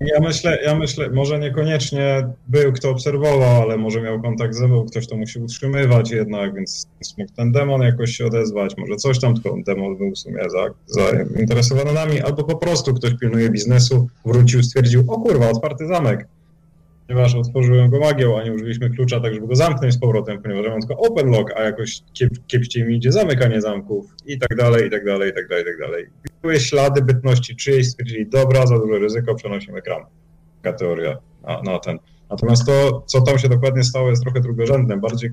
Ja 0.00 0.20
myślę, 0.20 0.58
ja 0.64 0.74
myślę, 0.74 1.10
może 1.10 1.38
niekoniecznie 1.38 2.28
był 2.48 2.72
kto 2.72 2.90
obserwował, 2.90 3.62
ale 3.62 3.76
może 3.76 4.00
miał 4.02 4.22
kontakt 4.22 4.54
ze 4.54 4.68
mną, 4.68 4.86
ktoś 4.86 5.08
to 5.08 5.16
musi 5.16 5.38
utrzymywać 5.38 6.10
jednak, 6.10 6.54
więc, 6.54 6.86
mógł 7.18 7.32
ten 7.36 7.52
demon 7.52 7.82
jakoś 7.82 8.10
się 8.10 8.26
odezwać, 8.26 8.74
może 8.78 8.96
coś 8.96 9.20
tam, 9.20 9.34
tylko 9.34 9.56
demon 9.66 9.96
był 9.96 10.10
w 10.10 10.18
sumie 10.18 10.42
za, 10.50 10.66
zainteresowany 10.86 11.92
nami, 11.92 12.20
albo 12.20 12.44
po 12.44 12.56
prostu 12.56 12.94
ktoś 12.94 13.14
pilnuje 13.20 13.50
biznesu, 13.50 14.08
wrócił, 14.24 14.62
stwierdził, 14.62 15.04
o 15.08 15.20
kurwa, 15.20 15.50
otwarty 15.50 15.86
zamek. 15.86 16.28
Ponieważ 17.06 17.34
otworzyłem 17.34 17.90
go 17.90 18.00
magią, 18.00 18.38
a 18.38 18.44
nie 18.44 18.52
użyliśmy 18.52 18.90
klucza 18.90 19.20
tak, 19.20 19.34
żeby 19.34 19.46
go 19.46 19.54
zamknąć 19.54 19.94
z 19.94 19.98
powrotem, 19.98 20.42
ponieważ 20.42 20.64
ja 20.64 20.70
mam 20.70 20.80
tylko 20.80 20.96
open 20.96 21.30
lock, 21.30 21.52
a 21.56 21.62
jakoś 21.62 22.02
kiep, 22.12 22.46
kiepściej 22.46 22.84
mi 22.84 22.96
idzie 22.96 23.12
zamykanie 23.12 23.60
zamków 23.60 24.06
i 24.26 24.38
tak 24.38 24.56
dalej, 24.56 24.86
i 24.86 24.90
tak 24.90 25.04
dalej, 25.04 25.30
i 25.30 25.34
tak 25.34 25.48
dalej, 25.48 25.64
i 25.64 25.66
tak 25.66 25.78
dalej. 25.78 26.06
Były 26.42 26.60
ślady 26.60 27.02
bytności 27.02 27.56
czyjejś, 27.56 27.88
stwierdzili, 27.88 28.26
dobra, 28.26 28.66
za 28.66 28.78
duże 28.78 28.98
ryzyko, 28.98 29.34
przenosimy 29.34 29.82
kram. 29.82 30.02
Taka 30.62 30.78
teoria 30.78 31.18
na, 31.42 31.62
na 31.62 31.78
ten. 31.78 31.98
Natomiast 32.30 32.66
to, 32.66 33.02
co 33.06 33.20
tam 33.20 33.38
się 33.38 33.48
dokładnie 33.48 33.84
stało, 33.84 34.10
jest 34.10 34.22
trochę 34.22 34.40
drugorzędne, 34.40 34.96
bardziej 34.96 35.30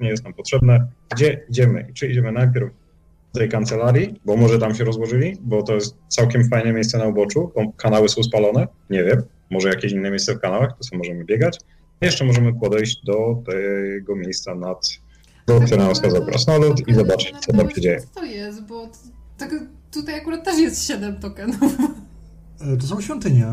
nie 0.00 0.08
jest 0.08 0.24
nam 0.24 0.34
potrzebne. 0.34 0.86
Gdzie 1.14 1.44
idziemy? 1.48 1.86
I 1.90 1.94
czy 1.94 2.06
idziemy 2.06 2.32
najpierw 2.32 2.70
tej 3.32 3.48
kancelarii, 3.48 4.20
bo 4.24 4.36
może 4.36 4.58
tam 4.58 4.74
się 4.74 4.84
rozłożyli, 4.84 5.36
bo 5.40 5.62
to 5.62 5.74
jest 5.74 5.96
całkiem 6.08 6.48
fajne 6.48 6.72
miejsce 6.72 6.98
na 6.98 7.06
uboczu, 7.06 7.52
bo 7.54 7.72
kanały 7.72 8.08
są 8.08 8.22
spalone, 8.22 8.68
nie 8.90 9.04
wiem, 9.04 9.22
może 9.50 9.68
jakieś 9.68 9.92
inne 9.92 10.10
miejsce 10.10 10.34
w 10.34 10.40
kanałach, 10.40 10.76
to 10.78 10.84
sobie 10.84 10.98
możemy 10.98 11.24
biegać. 11.24 11.58
Jeszcze 12.00 12.24
możemy 12.24 12.54
podejść 12.54 13.04
do 13.04 13.42
tego 13.46 14.16
miejsca 14.16 14.54
nad, 14.54 14.88
do 15.46 15.60
które 15.60 15.76
nam 15.76 15.94
wskazał 15.94 16.26
krasnolud 16.26 16.88
i 16.88 16.94
zobaczyć, 16.94 17.32
co 17.40 17.52
tam 17.52 17.70
się 17.70 17.80
dzieje. 17.80 18.00
Co 18.00 18.20
to 18.20 18.24
jest, 18.24 18.62
bo 18.64 18.88
tak, 19.38 19.54
tutaj 19.92 20.14
akurat 20.14 20.44
też 20.44 20.58
jest 20.58 20.86
7 20.86 21.20
tokenów. 21.20 21.76
E, 22.60 22.76
To 22.76 22.86
są 22.86 23.00
świątynie. 23.00 23.46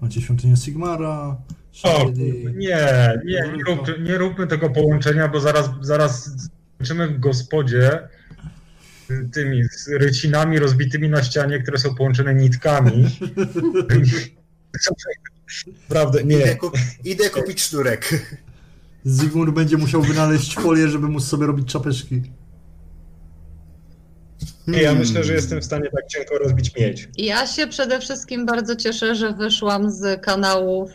Macie 0.00 0.20
świątynię 0.20 0.56
Sigmara, 0.56 1.36
O, 1.82 2.10
nie, 2.10 2.32
nie, 2.54 3.20
nie, 3.24 3.42
rób, 3.66 3.88
nie 4.02 4.18
róbmy 4.18 4.46
tego 4.46 4.70
połączenia, 4.70 5.28
bo 5.28 5.40
zaraz, 5.40 5.70
zaraz 5.80 6.30
w 6.80 7.18
gospodzie 7.18 8.08
tymi 9.32 9.64
z 9.64 9.88
rycinami 9.88 10.58
rozbitymi 10.58 11.08
na 11.08 11.22
ścianie, 11.22 11.58
które 11.62 11.78
są 11.78 11.94
połączone 11.94 12.34
nitkami. 12.34 13.04
Prawda, 15.88 16.20
Idę, 16.20 16.34
nie. 16.38 16.56
kup, 16.56 16.72
idę 17.04 17.30
kupić 17.30 17.62
sznurek. 17.62 18.08
Zygmunt 19.04 19.50
będzie 19.50 19.76
musiał 19.76 20.02
wynaleźć 20.02 20.54
folię, 20.54 20.88
żeby 20.88 21.08
móc 21.08 21.24
sobie 21.24 21.46
robić 21.46 21.72
czapeczki. 21.72 22.22
nie. 24.66 24.82
Ja 24.82 24.94
myślę, 24.94 25.24
że 25.24 25.32
jestem 25.32 25.60
w 25.60 25.64
stanie 25.64 25.90
tak 25.90 26.06
cienko 26.08 26.38
rozbić 26.38 26.76
miedź. 26.76 27.08
Ja 27.18 27.46
się 27.46 27.66
przede 27.66 28.00
wszystkim 28.00 28.46
bardzo 28.46 28.76
cieszę, 28.76 29.14
że 29.14 29.32
wyszłam 29.32 29.90
z 29.90 30.22
kanałów 30.22 30.90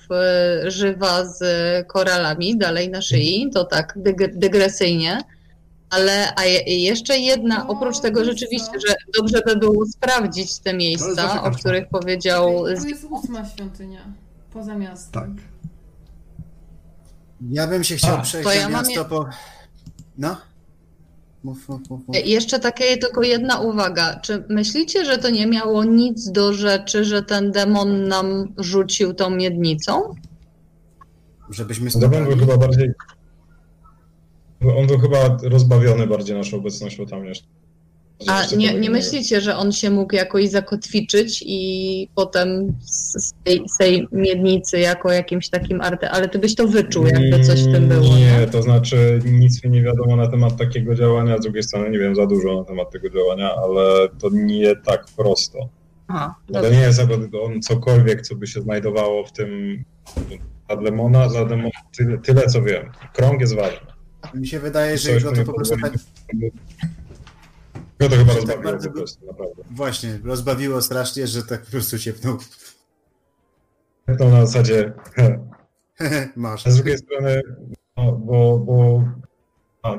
y, 0.65 0.71
żywa 0.71 1.25
z 1.25 1.41
koralami 1.87 2.57
dalej 2.57 2.89
na 2.89 3.01
szyi, 3.01 3.49
to 3.53 3.65
tak 3.65 3.93
dyg- 3.97 4.37
dygresyjnie. 4.37 5.21
Ale 5.89 6.35
a 6.35 6.45
je, 6.45 6.83
jeszcze 6.85 7.17
jedna, 7.17 7.57
No, 7.57 7.67
oprócz 7.67 7.99
tego 7.99 8.25
rzeczywiście, 8.25 8.71
że 8.87 8.95
dobrze 9.17 9.41
by 9.45 9.55
było 9.55 9.85
sprawdzić 9.85 10.59
te 10.59 10.69
wasza 10.69 10.77
miejsca, 10.77 11.43
o 11.43 11.51
których 11.51 11.87
powiedział 11.89 12.63
Tu 12.81 12.87
jest 12.87 13.05
ósma 13.09 13.45
świątynia, 13.45 14.01
poza 14.53 14.75
miastem. 14.75 15.21
Tak. 15.21 15.43
Ja 17.51 17.67
bym 17.67 17.83
się 17.83 17.95
chciał 17.95 18.15
A, 18.15 18.21
przejść 18.21 18.47
to 18.49 18.53
ja 18.53 18.69
mam 18.69 18.71
miasto 18.71 18.99
je- 18.99 19.05
po... 19.05 19.25
No? 20.17 20.37
Mów, 21.43 21.69
mów, 21.69 21.89
mów, 21.89 22.07
mów. 22.07 22.15
E, 22.17 22.19
Jeszcze 22.21 22.59
takie 22.59 22.97
tylko 22.97 23.21
jedna 23.23 23.59
uwaga. 23.59 24.19
Czy 24.19 24.43
myślicie, 24.49 25.05
że 25.05 25.17
to 25.17 25.29
nie 25.29 25.47
miało 25.47 25.83
nic 25.83 26.31
do 26.31 26.53
rzeczy, 26.53 27.05
że 27.05 27.23
ten 27.23 27.51
demon 27.51 28.07
nam 28.07 28.53
rzucił 28.57 29.13
tą 29.13 29.29
miednicą? 29.29 30.15
Żebyśmy 31.49 31.89
Demon 31.89 32.09
był 32.09 32.19
stopali. 32.21 32.39
chyba 32.39 32.57
bardziej... 32.57 32.91
On 34.77 34.87
był 34.87 34.99
chyba 34.99 35.37
rozbawiony 35.43 36.07
bardziej 36.07 36.37
naszą 36.37 36.57
obecnością 36.57 37.05
tam 37.05 37.23
niż... 37.23 37.43
A 38.27 38.55
nie, 38.55 38.73
nie 38.73 38.89
myślicie, 38.89 39.41
że 39.41 39.57
on 39.57 39.71
się 39.71 39.89
mógł 39.89 40.15
jakoś 40.15 40.49
zakotwiczyć 40.49 41.43
i 41.45 42.09
potem 42.15 42.73
z, 42.81 43.33
tej, 43.43 43.69
z 43.69 43.77
tej 43.77 44.07
miednicy 44.11 44.79
jako 44.79 45.11
jakimś 45.11 45.49
takim 45.49 45.81
arte, 45.81 46.11
ale 46.11 46.29
ty 46.29 46.39
byś 46.39 46.55
to 46.55 46.67
wyczuł, 46.67 47.05
jakby 47.07 47.43
coś 47.43 47.61
w 47.63 47.71
tym 47.71 47.87
było. 47.87 48.15
Nie, 48.15 48.47
to 48.51 48.61
znaczy 48.61 49.19
nic 49.25 49.63
mi 49.63 49.69
nie 49.69 49.81
wiadomo 49.81 50.15
na 50.15 50.27
temat 50.27 50.57
takiego 50.57 50.95
działania, 50.95 51.37
z 51.37 51.41
drugiej 51.41 51.63
strony 51.63 51.89
nie 51.89 51.99
wiem 51.99 52.15
za 52.15 52.25
dużo 52.25 52.55
na 52.55 52.63
temat 52.63 52.91
tego 52.91 53.09
działania, 53.09 53.55
ale 53.55 54.09
to 54.19 54.29
nie 54.33 54.75
tak 54.75 55.05
prosto. 55.17 55.69
Aha, 56.07 56.35
To 56.53 56.69
nie 56.69 56.79
jest 56.79 57.01
on 57.43 57.61
cokolwiek, 57.61 58.21
co 58.21 58.35
by 58.35 58.47
się 58.47 58.61
znajdowało 58.61 59.25
w 59.25 59.31
tym 59.31 59.83
dla 60.67 60.77
demona, 60.77 61.27
dla 61.27 61.45
demona 61.45 61.79
tyle, 61.97 62.17
tyle 62.17 62.41
co 62.41 62.61
wiem. 62.61 62.91
Krąg 63.13 63.41
jest 63.41 63.55
ważny. 63.55 63.88
Mi 64.33 64.47
się 64.47 64.59
wydaje, 64.59 64.97
że 64.97 65.21
go 65.21 65.31
to 65.31 65.43
po 65.43 65.53
prostu 65.53 65.75
tak, 65.81 65.93
Go 67.99 68.09
to 68.09 68.15
chyba 68.15 68.33
Że 68.33 68.39
tak 68.39 68.47
rozbawiło 68.47 68.63
bardzo 68.63 68.89
po 68.89 68.95
prostu, 68.95 69.25
naprawdę. 69.25 69.63
właśnie 69.71 70.19
rozbawiło 70.23 70.81
strasznie, 70.81 71.27
że 71.27 71.43
tak 71.43 71.61
po 71.61 71.71
prostu 71.71 71.99
ciepnął. 71.99 72.37
To 74.17 74.29
na 74.29 74.45
zasadzie, 74.45 74.93
Masz. 76.35 76.67
a 76.67 76.71
z 76.71 76.75
drugiej 76.75 76.97
strony, 76.97 77.41
no, 77.97 78.11
bo, 78.11 78.59
bo 78.59 79.03
a, 79.83 79.95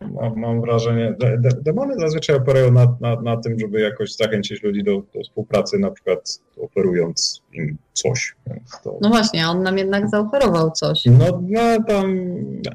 mam, 0.00 0.36
mam 0.40 0.60
wrażenie, 0.60 1.16
de, 1.20 1.38
de, 1.38 1.48
demony 1.62 1.94
zazwyczaj 1.98 2.36
operują 2.36 2.72
na, 2.72 2.96
na, 3.00 3.20
na 3.20 3.36
tym, 3.36 3.58
żeby 3.60 3.80
jakoś 3.80 4.16
zachęcić 4.16 4.62
ludzi 4.62 4.84
do, 4.84 5.02
do 5.14 5.22
współpracy, 5.24 5.78
na 5.78 5.90
przykład 5.90 6.38
oferując 6.60 7.42
im 7.52 7.76
coś. 7.92 8.36
To, 8.84 8.98
No 9.00 9.08
właśnie, 9.08 9.48
on 9.48 9.62
nam 9.62 9.78
jednak 9.78 10.08
zaoferował 10.10 10.70
coś. 10.70 11.04
no, 11.06 11.42
no 11.42 11.84
tam, 11.88 12.16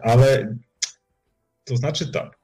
ale 0.03 0.55
to 1.69 1.77
znaczy 1.77 2.11
tak. 2.11 2.39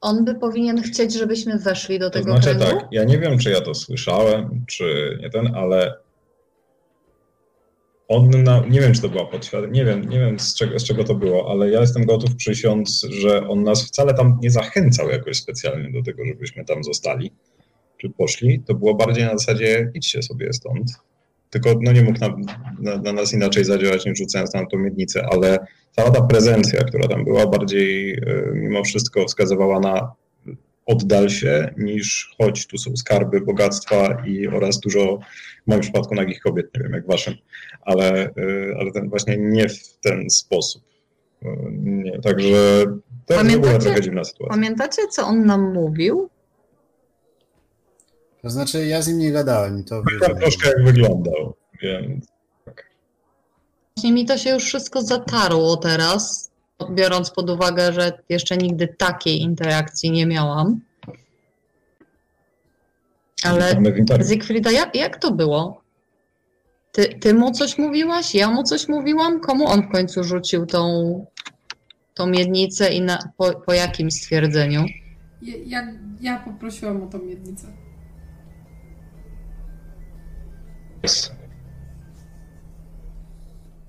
On 0.00 0.24
by 0.24 0.34
powinien 0.34 0.82
chcieć, 0.82 1.14
żebyśmy 1.14 1.58
weszli 1.58 1.98
do 1.98 2.10
To 2.10 2.18
tego 2.18 2.32
znaczy 2.32 2.56
kręgu? 2.56 2.80
tak, 2.80 2.88
ja 2.92 3.04
nie 3.04 3.18
wiem, 3.18 3.38
czy 3.38 3.50
ja 3.50 3.60
to 3.60 3.74
słyszałem, 3.74 4.64
czy 4.68 5.18
nie 5.22 5.30
ten, 5.30 5.54
ale 5.54 5.94
on, 8.08 8.30
na, 8.42 8.66
nie 8.70 8.80
wiem, 8.80 8.94
czy 8.94 9.02
to 9.02 9.08
była 9.08 9.26
podświadomie, 9.26 9.72
nie 9.72 9.84
wiem, 9.84 10.08
nie 10.08 10.18
wiem 10.18 10.38
z 10.40 10.54
czego, 10.54 10.78
z 10.78 10.84
czego 10.84 11.04
to 11.04 11.14
było, 11.14 11.50
ale 11.50 11.70
ja 11.70 11.80
jestem 11.80 12.04
gotów 12.06 12.36
przysiąc, 12.36 13.06
że 13.10 13.48
on 13.48 13.62
nas 13.62 13.86
wcale 13.86 14.14
tam 14.14 14.38
nie 14.42 14.50
zachęcał 14.50 15.08
jakoś 15.10 15.36
specjalnie 15.36 15.92
do 15.92 16.02
tego, 16.02 16.24
żebyśmy 16.26 16.64
tam 16.64 16.84
zostali, 16.84 17.32
czy 17.96 18.10
poszli. 18.10 18.62
To 18.66 18.74
było 18.74 18.94
bardziej 18.94 19.24
na 19.24 19.38
zasadzie, 19.38 19.90
idźcie 19.94 20.22
sobie 20.22 20.52
stąd. 20.52 20.90
Tylko 21.50 21.70
no, 21.80 21.92
nie 21.92 22.02
mógł 22.02 22.18
na, 22.20 22.36
na, 22.78 23.02
na 23.02 23.12
nas 23.12 23.32
inaczej 23.32 23.64
zadziałać, 23.64 24.06
niż 24.06 24.18
rzucając 24.18 24.54
nam 24.54 24.66
tą 24.66 24.78
miednicę, 24.78 25.26
ale 25.32 25.58
cała 25.96 26.10
ta 26.10 26.22
prezencja, 26.22 26.84
która 26.84 27.08
tam 27.08 27.24
była, 27.24 27.46
bardziej 27.46 28.12
y, 28.14 28.52
mimo 28.54 28.84
wszystko 28.84 29.24
wskazywała 29.26 29.80
na 29.80 30.12
oddal 30.86 31.28
się, 31.28 31.74
niż 31.78 32.34
chodź, 32.38 32.66
tu 32.66 32.78
są 32.78 32.96
skarby, 32.96 33.40
bogactwa 33.40 34.22
i 34.26 34.48
oraz 34.48 34.80
dużo, 34.80 35.18
w 35.64 35.70
moim 35.70 35.80
przypadku, 35.80 36.14
nagich 36.14 36.40
kobiet, 36.40 36.70
nie 36.76 36.82
wiem 36.82 36.92
jak 36.92 37.06
waszym, 37.06 37.34
ale, 37.82 38.26
y, 38.28 38.74
ale 38.80 38.92
ten 38.92 39.08
właśnie 39.08 39.36
nie 39.38 39.68
w 39.68 39.96
ten 40.02 40.30
sposób. 40.30 40.82
Y, 41.42 41.46
Nie, 41.72 42.18
także 42.20 42.84
to 43.26 43.34
Pamiętacie- 43.34 43.78
trochę 43.78 44.00
dziwna 44.00 44.24
sytuacja. 44.24 44.54
Pamiętacie, 44.54 45.02
co 45.10 45.26
on 45.26 45.46
nam 45.46 45.72
mówił? 45.72 46.28
To 48.42 48.50
znaczy, 48.50 48.86
ja 48.86 49.02
z 49.02 49.08
nim 49.08 49.18
nie 49.18 49.32
gadałem 49.32 49.80
i 49.80 49.84
to 49.84 50.02
Pamiętam 50.04 50.40
troszkę 50.40 50.68
jak 50.68 50.84
wyglądał, 50.84 51.54
więc 51.82 52.26
Właśnie 53.96 54.12
mi 54.12 54.26
to 54.26 54.38
się 54.38 54.50
już 54.50 54.64
wszystko 54.64 55.02
zatarło 55.02 55.76
teraz, 55.76 56.50
biorąc 56.90 57.30
pod 57.30 57.50
uwagę, 57.50 57.92
że 57.92 58.12
jeszcze 58.28 58.56
nigdy 58.56 58.88
takiej 58.88 59.40
interakcji 59.40 60.10
nie 60.10 60.26
miałam. 60.26 60.80
Ale. 63.44 63.82
Zygfrida, 64.20 64.70
jak, 64.70 64.96
jak 64.96 65.18
to 65.18 65.30
było? 65.30 65.82
Ty, 66.92 67.08
ty 67.20 67.34
mu 67.34 67.52
coś 67.52 67.78
mówiłaś? 67.78 68.34
Ja 68.34 68.50
mu 68.50 68.62
coś 68.62 68.88
mówiłam? 68.88 69.40
Komu 69.40 69.66
on 69.66 69.82
w 69.82 69.92
końcu 69.92 70.24
rzucił 70.24 70.66
tą, 70.66 71.26
tą 72.14 72.26
miednicę 72.26 72.92
i 72.92 73.00
na, 73.00 73.18
po, 73.36 73.60
po 73.60 73.72
jakim 73.72 74.10
stwierdzeniu? 74.10 74.84
Ja, 75.42 75.54
ja, 75.66 75.92
ja 76.20 76.38
poprosiłam 76.38 77.02
o 77.02 77.06
tą 77.06 77.18
miednicę. 77.18 77.66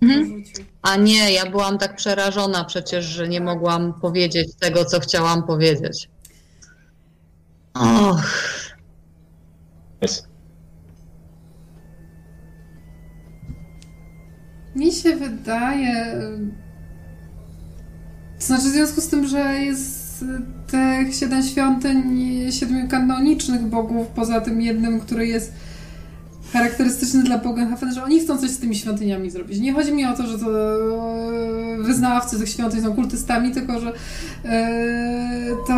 Mhm. 0.01 0.25
Rzucił. 0.25 0.65
A 0.81 0.95
nie, 0.95 1.31
ja 1.31 1.51
byłam 1.51 1.77
tak 1.77 1.95
przerażona 1.95 2.65
przecież, 2.65 3.05
że 3.05 3.27
nie 3.27 3.41
mogłam 3.41 3.93
powiedzieć 3.93 4.55
tego, 4.59 4.85
co 4.85 4.99
chciałam 4.99 5.43
powiedzieć. 5.43 6.09
Och, 7.73 8.25
Jest. 10.01 10.27
Mi 14.75 14.91
się 14.91 15.15
wydaje. 15.15 16.21
To 18.39 18.45
znaczy, 18.45 18.63
w 18.63 18.71
związku 18.71 19.01
z 19.01 19.07
tym, 19.07 19.27
że 19.27 19.39
jest 19.39 20.25
tych 20.67 21.15
siedem 21.15 21.43
świątyń, 21.43 22.19
siedmiu 22.51 22.87
kanonicznych 22.87 23.61
bogów, 23.61 24.07
poza 24.07 24.41
tym 24.41 24.61
jednym, 24.61 24.99
który 24.99 25.27
jest 25.27 25.53
charakterystyczny 26.53 27.23
dla 27.23 27.37
Bogenhafen, 27.37 27.93
że 27.93 28.03
oni 28.03 28.19
chcą 28.19 28.37
coś 28.37 28.49
z 28.49 28.59
tymi 28.59 28.75
świątyniami 28.75 29.29
zrobić. 29.29 29.59
Nie 29.59 29.73
chodzi 29.73 29.93
mi 29.93 30.05
o 30.05 30.13
to, 30.13 30.27
że 30.27 30.39
to 30.39 30.47
e, 30.47 31.77
wyznawcy 31.77 32.39
tych 32.39 32.49
świątyń 32.49 32.81
są 32.81 32.95
kultystami, 32.95 33.51
tylko 33.51 33.79
że 33.79 33.93
e, 34.45 34.69
to 35.67 35.75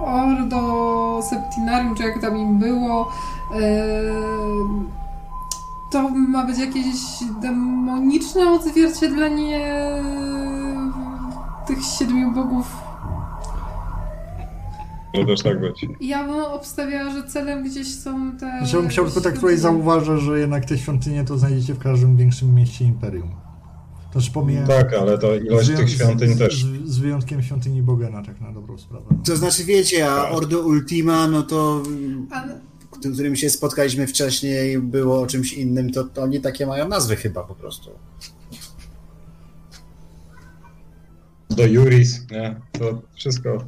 Ordo 0.00 1.20
Septinarium, 1.30 1.94
czy 1.94 2.02
jak 2.02 2.20
tam 2.20 2.36
im 2.36 2.58
było, 2.58 3.12
e, 3.54 3.66
to 5.90 6.08
ma 6.08 6.44
być 6.44 6.58
jakieś 6.58 6.84
demoniczne 7.42 8.50
odzwierciedlenie 8.50 9.76
tych 11.66 11.78
siedmiu 11.98 12.32
bogów. 12.32 12.85
Może 15.16 15.26
też 15.26 15.42
tak 15.42 15.60
być. 15.60 15.86
Ja 16.00 16.24
bym 16.24 16.44
obstawiała, 16.44 17.10
że 17.10 17.22
celem 17.22 17.64
gdzieś 17.64 17.94
są 17.94 18.32
te. 18.32 18.58
Znaczy, 18.58 18.76
ja 18.76 18.82
bym 18.82 18.90
chciał 18.90 19.04
tylko 19.04 19.20
tak 19.20 19.34
tutaj 19.34 19.58
zauważyć, 19.58 20.22
że 20.22 20.38
jednak 20.38 20.64
te 20.64 20.78
świątynie 20.78 21.24
to 21.24 21.38
znajdziecie 21.38 21.74
w 21.74 21.78
każdym 21.78 22.16
większym 22.16 22.54
mieście 22.54 22.84
Imperium. 22.84 23.30
To 24.12 24.20
znaczy 24.20 24.34
pomijając... 24.34 24.70
Tak, 24.70 24.94
ale 24.94 25.18
to 25.18 25.36
ilość 25.36 25.68
z, 25.68 25.76
tych 25.76 25.90
świątyń 25.90 26.34
z, 26.34 26.38
też. 26.38 26.64
Z, 26.64 26.88
z 26.88 26.98
wyjątkiem 26.98 27.42
świątyni 27.42 27.82
Bogena, 27.82 28.22
tak 28.22 28.40
na 28.40 28.52
dobrą 28.52 28.78
sprawę. 28.78 29.04
No. 29.10 29.18
To 29.26 29.36
znaczy, 29.36 29.64
wiecie, 29.64 30.10
a 30.10 30.28
Ordo 30.28 30.60
Ultima, 30.60 31.28
no 31.28 31.42
to 31.42 31.82
Ale 32.30 32.60
tym, 33.02 33.12
którym 33.12 33.36
się 33.36 33.50
spotkaliśmy 33.50 34.06
wcześniej, 34.06 34.78
było 34.78 35.20
o 35.20 35.26
czymś 35.26 35.52
innym, 35.52 35.92
to, 35.92 36.04
to 36.04 36.22
oni 36.22 36.40
takie 36.40 36.66
mają 36.66 36.88
nazwy 36.88 37.16
chyba 37.16 37.42
po 37.42 37.54
prostu. 37.54 37.90
Do 41.50 41.66
Juris, 41.66 42.30
nie? 42.30 42.60
To 42.72 43.02
wszystko. 43.14 43.64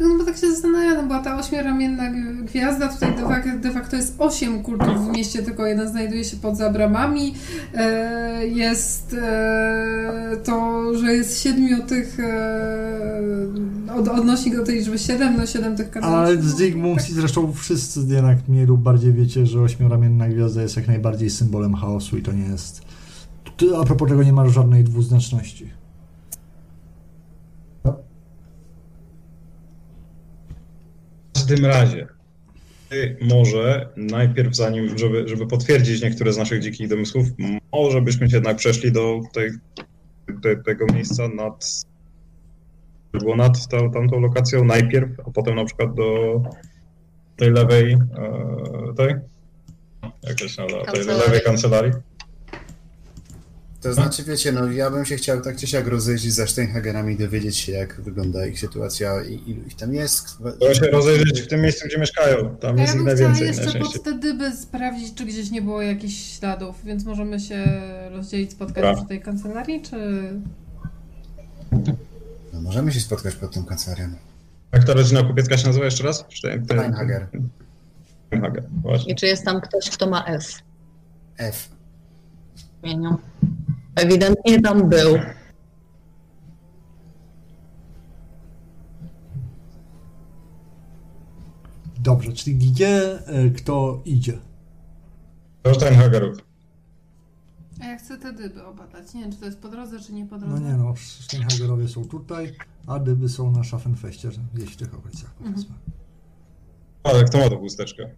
To 0.00 0.08
no 0.08 0.18
bo 0.18 0.24
tak 0.24 0.36
się 0.36 0.50
zastanawiam, 0.50 0.96
no 0.96 1.02
była 1.02 1.18
ta 1.18 1.38
ośmioramienna 1.38 2.10
gwiazda, 2.44 2.88
tutaj 2.88 3.14
de 3.60 3.70
facto, 3.70 3.96
jest 3.96 4.14
osiem 4.18 4.62
kultów 4.62 5.08
w 5.08 5.16
mieście, 5.16 5.42
tylko 5.42 5.66
jeden 5.66 5.88
znajduje 5.88 6.24
się 6.24 6.36
pod 6.36 6.56
zabramami. 6.56 7.34
E, 7.74 8.46
jest 8.46 9.16
e, 9.22 10.36
to, 10.44 10.82
że 10.98 11.14
jest 11.14 11.42
siedmiu 11.42 11.82
tych 11.82 12.20
e, 12.20 13.92
od, 13.96 14.08
odnośnik 14.08 14.56
do 14.56 14.64
tej 14.64 14.78
liczby 14.78 14.98
siedem, 14.98 15.36
no 15.36 15.46
siedem 15.46 15.76
tych 15.76 15.90
kanałów. 15.90 16.16
Ale 16.16 16.42
z 16.42 16.54
Digmunds 16.54 17.10
i 17.10 17.12
zresztą 17.12 17.52
wszyscy 17.52 18.00
jednak 18.08 18.38
mniej 18.48 18.66
lub 18.66 18.80
bardziej 18.80 19.12
wiecie, 19.12 19.46
że 19.46 19.60
ośmioramienna 19.60 20.28
gwiazda 20.28 20.62
jest 20.62 20.76
jak 20.76 20.86
najbardziej 20.86 21.30
symbolem 21.30 21.74
chaosu 21.74 22.18
i 22.18 22.22
to 22.22 22.32
nie 22.32 22.44
jest... 22.44 22.82
A 23.80 23.84
propos 23.84 24.08
tego 24.08 24.22
nie 24.22 24.32
ma 24.32 24.48
żadnej 24.48 24.84
dwuznaczności. 24.84 25.79
Każdym 31.50 31.66
razie, 31.66 32.06
ty 32.88 33.16
może 33.20 33.88
najpierw, 33.96 34.56
zanim, 34.56 34.98
żeby, 34.98 35.28
żeby 35.28 35.46
potwierdzić 35.46 36.02
niektóre 36.02 36.32
z 36.32 36.36
naszych 36.36 36.62
dzikich 36.62 36.88
domysłów, 36.88 37.26
może 37.72 38.02
byśmy 38.02 38.30
się 38.30 38.36
jednak 38.36 38.56
przeszli 38.56 38.92
do 38.92 39.20
tej, 39.32 39.50
te, 40.42 40.56
tego 40.56 40.86
miejsca 40.94 41.28
nad. 41.28 41.84
Było 43.12 43.36
nad 43.36 43.68
tą, 43.68 43.90
tamtą 43.90 44.20
lokacją 44.20 44.64
najpierw, 44.64 45.10
a 45.26 45.30
potem 45.30 45.54
na 45.54 45.64
przykład 45.64 45.94
do 45.94 46.42
tej 47.36 47.50
lewej. 47.50 47.92
E, 47.92 48.94
tej? 48.96 49.14
Jak 50.22 50.34
to 50.38 50.48
się 50.48 50.62
nazywa? 50.62 50.92
Tej 50.92 51.04
lewej 51.04 51.40
kancelarii. 51.44 51.92
To 53.80 53.94
znaczy, 53.94 54.24
wiecie, 54.24 54.52
no 54.52 54.70
ja 54.70 54.90
bym 54.90 55.04
się 55.04 55.16
chciał 55.16 55.40
tak 55.40 55.56
czy 55.56 55.66
siak 55.66 55.86
rozejrzeć 55.86 56.32
za 56.32 56.46
Steinhagerami, 56.46 57.16
dowiedzieć 57.16 57.56
się, 57.56 57.72
jak 57.72 58.00
wygląda 58.00 58.46
ich 58.46 58.60
sytuacja 58.60 59.24
i 59.24 59.50
ilu 59.50 59.66
ich 59.66 59.76
tam 59.76 59.94
jest. 59.94 60.38
Trzeba 60.60 60.74
się 60.74 60.86
rozejrzeć 60.90 61.40
w 61.42 61.46
tym 61.46 61.60
miejscu, 61.60 61.86
gdzie 61.88 61.98
mieszkają. 61.98 62.56
Tam 62.56 62.76
ja 62.76 62.82
jest 62.82 62.94
ich 62.94 63.02
bym 63.02 63.14
chciała 63.16 63.30
najwięcej 63.30 63.64
jeszcze 63.64 63.78
pod 63.78 64.02
te 64.02 64.18
dyby 64.18 64.52
sprawdzić, 64.56 65.14
czy 65.14 65.24
gdzieś 65.26 65.50
nie 65.50 65.62
było 65.62 65.82
jakichś 65.82 66.38
śladów, 66.38 66.84
więc 66.84 67.04
możemy 67.04 67.40
się 67.40 67.64
rozdzielić, 68.10 68.52
spotkać 68.52 68.76
Dobra. 68.76 68.96
przy 68.96 69.06
tej 69.06 69.22
kancelarii, 69.22 69.82
czy... 69.82 69.96
No, 72.52 72.60
możemy 72.60 72.92
się 72.92 73.00
spotkać 73.00 73.34
pod 73.34 73.54
tą 73.54 73.64
kancelarią. 73.64 74.08
Jak 74.72 74.84
ta 74.84 74.94
rodzina 74.94 75.22
kupiecka 75.22 75.58
się 75.58 75.66
nazywa 75.66 75.84
jeszcze 75.84 76.04
raz? 76.04 76.24
Stein- 76.24 76.64
Steinhager. 76.64 77.26
Steinhager, 78.26 78.64
właśnie. 78.82 79.12
I 79.12 79.16
czy 79.16 79.26
jest 79.26 79.44
tam 79.44 79.60
ktoś, 79.60 79.90
kto 79.90 80.10
ma 80.10 80.24
F 80.24 80.44
F. 81.38 81.68
w 82.82 82.86
imieniu? 82.86 83.16
Ewidentnie 83.94 84.60
tam 84.62 84.88
był. 84.88 85.18
Dobrze, 92.00 92.32
czyli 92.32 92.56
gdzie 92.56 93.26
e, 93.26 93.50
kto 93.50 94.00
idzie? 94.04 94.38
Do 95.62 95.74
Steinhagerów. 95.74 96.38
A 97.80 97.84
ja 97.86 97.98
chcę 97.98 98.18
te 98.18 98.32
dyby 98.32 98.64
obadać. 98.64 99.14
Nie 99.14 99.20
wiem, 99.20 99.32
czy 99.32 99.38
to 99.38 99.44
jest 99.46 99.58
po 99.58 99.68
drodze, 99.68 100.00
czy 100.00 100.12
nie 100.12 100.26
po 100.26 100.38
No 100.38 100.46
drodze. 100.46 100.62
nie 100.64 100.72
no, 100.76 100.94
Steinhagerowie 100.96 101.88
są 101.88 102.04
tutaj, 102.04 102.52
a 102.86 102.98
dyby 102.98 103.28
są 103.28 103.50
na 103.52 103.64
Schaffenfeście, 103.64 104.30
gdzieś 104.54 104.72
w 104.72 104.76
tych 104.76 104.94
okolicach 104.94 105.34
powiedzmy. 105.34 105.74
Ale 107.02 107.24
kto 107.24 107.38
ma 107.38 107.48
tą 107.50 107.58
chusteczkę? 107.58 108.10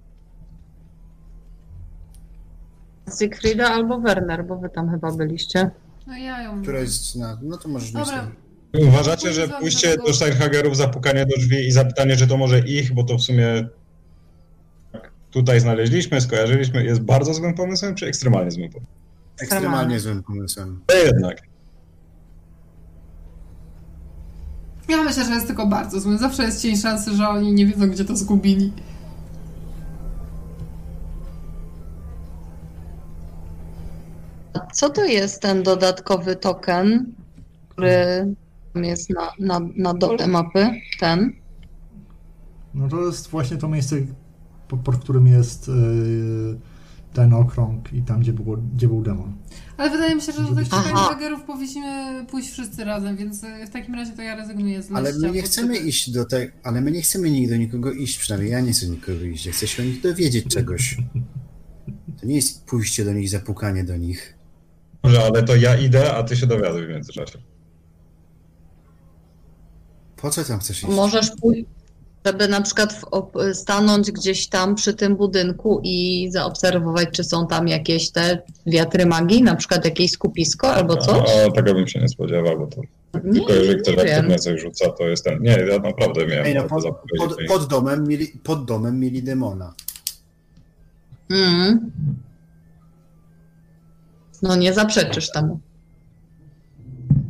Siegfrieda 3.18 3.68
albo 3.68 4.00
Werner, 4.00 4.46
bo 4.46 4.56
wy 4.56 4.68
tam 4.68 4.90
chyba 4.90 5.12
byliście. 5.12 5.70
No 6.06 6.16
ja 6.16 6.42
ją... 6.42 6.62
Która 6.62 6.78
jest 6.78 7.16
na... 7.16 7.38
No 7.42 7.56
to 7.56 7.68
możesz 7.68 7.94
mieć 7.94 8.04
Dobra. 8.04 8.20
tam. 8.20 8.88
Uważacie, 8.88 9.32
że 9.32 9.48
pójście 9.48 9.96
do 9.96 10.14
Steinhagerów, 10.14 10.76
zapukanie 10.76 11.26
do 11.26 11.36
drzwi 11.36 11.66
i 11.66 11.72
zapytanie, 11.72 12.16
czy 12.16 12.26
to 12.26 12.36
może 12.36 12.58
ich, 12.58 12.94
bo 12.94 13.04
to 13.04 13.18
w 13.18 13.22
sumie 13.22 13.68
tak, 14.92 15.12
tutaj 15.30 15.60
znaleźliśmy, 15.60 16.20
skojarzyliśmy, 16.20 16.84
jest 16.84 17.00
bardzo 17.00 17.34
złym 17.34 17.54
pomysłem, 17.54 17.94
czy 17.94 18.06
ekstremalnie 18.06 18.50
złym 18.50 18.70
pomysłem? 18.70 18.96
Ekstremalnie 19.40 20.00
złym 20.00 20.22
pomysłem. 20.22 20.80
To 20.86 20.96
jednak. 20.96 21.42
Ja 24.88 25.02
myślę, 25.02 25.24
że 25.24 25.30
jest 25.30 25.46
tylko 25.46 25.66
bardzo 25.66 26.00
zły. 26.00 26.18
Zawsze 26.18 26.42
jest 26.42 26.62
cień 26.62 26.76
szansy, 26.76 27.14
że 27.14 27.28
oni 27.28 27.52
nie 27.52 27.66
wiedzą, 27.66 27.90
gdzie 27.90 28.04
to 28.04 28.16
zgubili. 28.16 28.72
A 34.54 34.66
co 34.66 34.90
to 34.90 35.04
jest 35.04 35.42
ten 35.42 35.62
dodatkowy 35.62 36.36
token, 36.36 37.12
który 37.68 38.34
tam 38.74 38.84
jest 38.84 39.10
na, 39.10 39.32
na, 39.38 39.60
na 39.76 39.94
dole 39.94 40.26
mapy? 40.26 40.70
Ten? 41.00 41.32
No 42.74 42.88
to 42.88 43.06
jest 43.06 43.28
właśnie 43.28 43.56
to 43.56 43.68
miejsce, 43.68 43.96
pod, 44.84 44.96
którym 44.96 45.26
jest 45.26 45.68
e, 45.68 45.72
ten 47.12 47.34
okrąg 47.34 47.92
i 47.92 48.02
tam, 48.02 48.20
gdzie, 48.20 48.32
było, 48.32 48.56
gdzie 48.56 48.88
był 48.88 49.02
demon. 49.02 49.32
Ale 49.76 49.90
wydaje 49.90 50.14
mi 50.14 50.22
się, 50.22 50.32
że 50.32 50.42
do 50.42 50.54
tych 50.54 50.66
Aha. 50.70 50.82
Steinhagerów 50.82 51.42
powinniśmy 51.42 52.26
pójść 52.30 52.50
wszyscy 52.50 52.84
razem, 52.84 53.16
więc 53.16 53.44
e, 53.44 53.66
w 53.66 53.70
takim 53.70 53.94
razie 53.94 54.12
to 54.12 54.22
ja 54.22 54.36
rezygnuję 54.36 54.82
z 54.82 54.92
Ale 54.92 55.02
leścia, 55.02 55.26
my 55.26 55.32
nie 55.32 55.42
chcemy 55.42 55.76
iść 55.76 56.10
do 56.10 56.24
tej... 56.24 56.50
Ale 56.62 56.80
my 56.80 56.90
nie 56.90 57.02
chcemy 57.02 57.30
nigdy 57.30 57.54
do 57.54 57.60
nikogo 57.60 57.92
iść, 57.92 58.18
przynajmniej 58.18 58.52
ja 58.52 58.60
nie 58.60 58.72
chcę 58.72 58.86
do 58.86 58.92
nikogo 58.92 59.24
iść. 59.24 59.46
Ja 59.46 59.52
chcę 59.52 59.66
się 59.66 59.82
o 59.82 59.86
nich 59.86 60.00
dowiedzieć 60.00 60.46
czegoś. 60.46 60.98
To 62.20 62.26
nie 62.26 62.36
jest 62.36 62.64
pójście 62.64 63.04
do 63.04 63.12
nich, 63.12 63.28
zapukanie 63.28 63.84
do 63.84 63.96
nich. 63.96 64.41
Dobrze, 65.02 65.22
ale 65.24 65.42
to 65.42 65.56
ja 65.56 65.76
idę, 65.76 66.14
a 66.14 66.22
ty 66.22 66.36
się 66.36 66.46
dowiaduj 66.46 66.86
w 66.86 66.88
międzyczasie. 66.88 67.38
Po 70.16 70.30
co 70.30 70.44
tam 70.44 70.58
chcesz 70.60 70.82
iść? 70.82 70.92
Możesz 70.92 71.30
pójść, 71.40 71.64
żeby 72.26 72.48
na 72.48 72.60
przykład 72.60 72.92
w 72.92 73.04
op- 73.04 73.54
stanąć 73.54 74.10
gdzieś 74.12 74.48
tam 74.48 74.74
przy 74.74 74.94
tym 74.94 75.16
budynku 75.16 75.80
i 75.84 76.28
zaobserwować, 76.30 77.08
czy 77.12 77.24
są 77.24 77.46
tam 77.46 77.68
jakieś 77.68 78.10
te 78.10 78.42
wiatry 78.66 79.06
magii, 79.06 79.42
na 79.42 79.56
przykład 79.56 79.84
jakieś 79.84 80.10
skupisko 80.10 80.74
albo 80.74 80.96
coś? 80.96 81.30
A, 81.48 81.50
tego 81.50 81.74
bym 81.74 81.88
się 81.88 82.00
nie 82.00 82.08
spodziewał, 82.08 82.58
bo 82.58 82.66
to 82.66 82.80
Nie, 83.24 83.32
tylko 83.32 83.52
jeżeli 83.52 83.82
ktoś 83.82 83.98
aktywnie 83.98 84.38
coś 84.38 84.60
rzuca, 84.60 84.90
to 84.90 85.04
jest 85.08 85.24
ten... 85.24 85.42
Nie, 85.42 85.50
ja 85.50 85.78
naprawdę 85.78 86.26
miałem 86.26 86.46
Ej, 86.46 86.54
no, 86.54 86.62
pod, 86.62 86.84
pod, 87.18 87.36
pod, 87.48 87.68
domem 87.68 88.08
mieli, 88.08 88.26
pod 88.26 88.64
domem 88.64 89.00
mieli 89.00 89.22
demona. 89.22 89.74
Mm. 91.30 91.90
No 94.42 94.56
nie 94.56 94.72
zaprzeczysz 94.72 95.30
temu. 95.30 95.60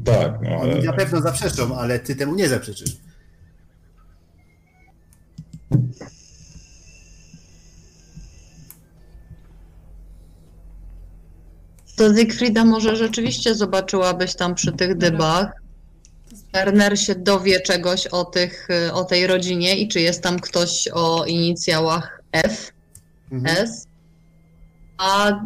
Tak, 0.05 0.32
no 0.42 0.49
ale... 0.50 0.74
Oni 0.74 0.82
na 0.82 0.92
pewno 0.92 1.20
zaprzeczą, 1.20 1.76
ale 1.76 1.99
ty 1.99 2.16
temu 2.16 2.34
nie 2.34 2.49
zaprzeczysz. 2.49 2.97
To 11.97 12.16
Siegfrieda 12.16 12.65
może 12.65 12.97
rzeczywiście 12.97 13.55
zobaczyłabyś 13.55 14.34
tam 14.34 14.55
przy 14.55 14.73
tych 14.73 14.97
dybach. 14.97 15.47
Werner 16.52 16.99
się 17.00 17.15
dowie 17.15 17.60
czegoś 17.60 18.07
o, 18.07 18.24
tych, 18.24 18.68
o 18.92 19.05
tej 19.05 19.26
rodzinie 19.26 19.76
i 19.76 19.89
czy 19.89 20.00
jest 20.00 20.23
tam 20.23 20.41
ktoś 20.41 20.89
o 20.92 21.24
inicjałach 21.24 22.23
F, 22.32 22.73
Mhm. 23.32 23.57
S. 23.57 23.86
A 24.99 25.41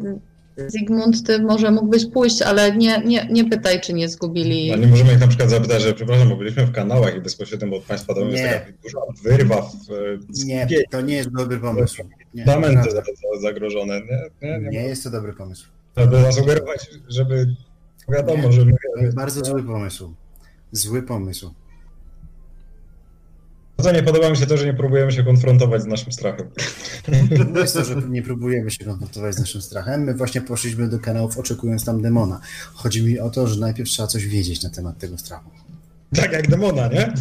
Zygmunt, 0.67 1.26
ty 1.26 1.43
może 1.43 1.70
mógłbyś 1.70 2.07
pójść, 2.07 2.43
ale 2.43 2.76
nie, 2.76 3.02
nie, 3.05 3.28
nie 3.31 3.44
pytaj, 3.51 3.81
czy 3.81 3.93
nie 3.93 4.09
zgubili. 4.09 4.70
No 4.70 4.76
nie 4.76 4.86
możemy 4.86 5.12
ich 5.12 5.20
na 5.20 5.28
przykład 5.28 5.51
zapytać, 5.51 5.83
że 5.83 5.94
przepraszam, 5.94 6.28
bo 6.28 6.36
byliśmy 6.36 6.67
w 6.67 6.73
kanałach 6.73 7.17
i 7.17 7.20
bezpośrednio 7.20 7.76
od 7.76 7.83
państwa 7.83 8.15
domu 8.15 8.31
jest 8.31 8.44
taka 8.44 8.67
duża 8.83 8.99
wyrwa 9.23 9.62
w 9.62 9.91
e, 9.93 10.44
Nie, 10.47 10.67
to 10.91 11.01
nie 11.01 11.15
jest 11.15 11.28
dobry 11.33 11.59
pomysł. 11.59 12.02
Nie, 12.35 12.44
fundamenty 12.44 12.76
naprawdę. 12.76 13.01
za- 13.02 13.02
za- 13.35 13.41
zagrożone. 13.43 14.01
Nie, 14.01 14.49
nie, 14.51 14.59
nie, 14.59 14.68
nie 14.70 14.83
jest 14.89 15.05
to 15.05 15.10
dobry 15.10 15.33
pomysł. 15.33 15.67
Żeby 15.97 16.20
zasugerować, 16.20 16.91
żeby 17.09 17.47
wiadomo, 18.09 18.43
Nie. 18.43 18.52
że 18.52 18.65
my, 18.65 18.73
To 18.97 19.01
jest 19.02 19.17
bardzo 19.17 19.44
zły 19.44 19.62
pomysł. 19.62 20.15
Zły 20.73 21.02
pomysł. 21.02 21.55
Bardzo 23.77 23.93
nie 23.93 24.03
podoba 24.03 24.31
mi 24.31 24.37
się 24.37 24.47
to, 24.47 24.57
że 24.57 24.67
nie 24.67 24.75
próbujemy 24.75 25.13
się 25.13 25.25
konfrontować 25.25 25.83
z 25.83 25.87
naszym 25.87 26.13
strachem. 26.13 26.51
Jest 27.57 27.75
to, 27.75 27.85
że 27.85 27.95
nie 27.95 28.23
próbujemy 28.23 28.71
się 28.71 28.85
konfrontować 28.85 29.35
z 29.35 29.39
naszym 29.39 29.63
strachem. 29.63 30.01
My 30.01 30.15
właśnie 30.15 30.41
poszliśmy 30.41 30.89
do 30.89 30.99
kanałów 30.99 31.39
oczekując 31.39 31.85
tam 31.85 32.03
demona. 32.03 32.41
Chodzi 32.75 33.05
mi 33.05 33.19
o 33.19 33.31
to, 33.31 33.47
że 33.47 33.61
najpierw 33.61 33.89
trzeba 33.91 34.07
coś 34.07 34.27
wiedzieć 34.27 34.63
na 34.63 34.71
temat 34.71 34.99
tego 34.99 35.19
strachu. 35.19 35.51
Tak 36.17 36.33
jak 36.33 36.49
demona, 36.49 36.89
nie? 36.89 37.13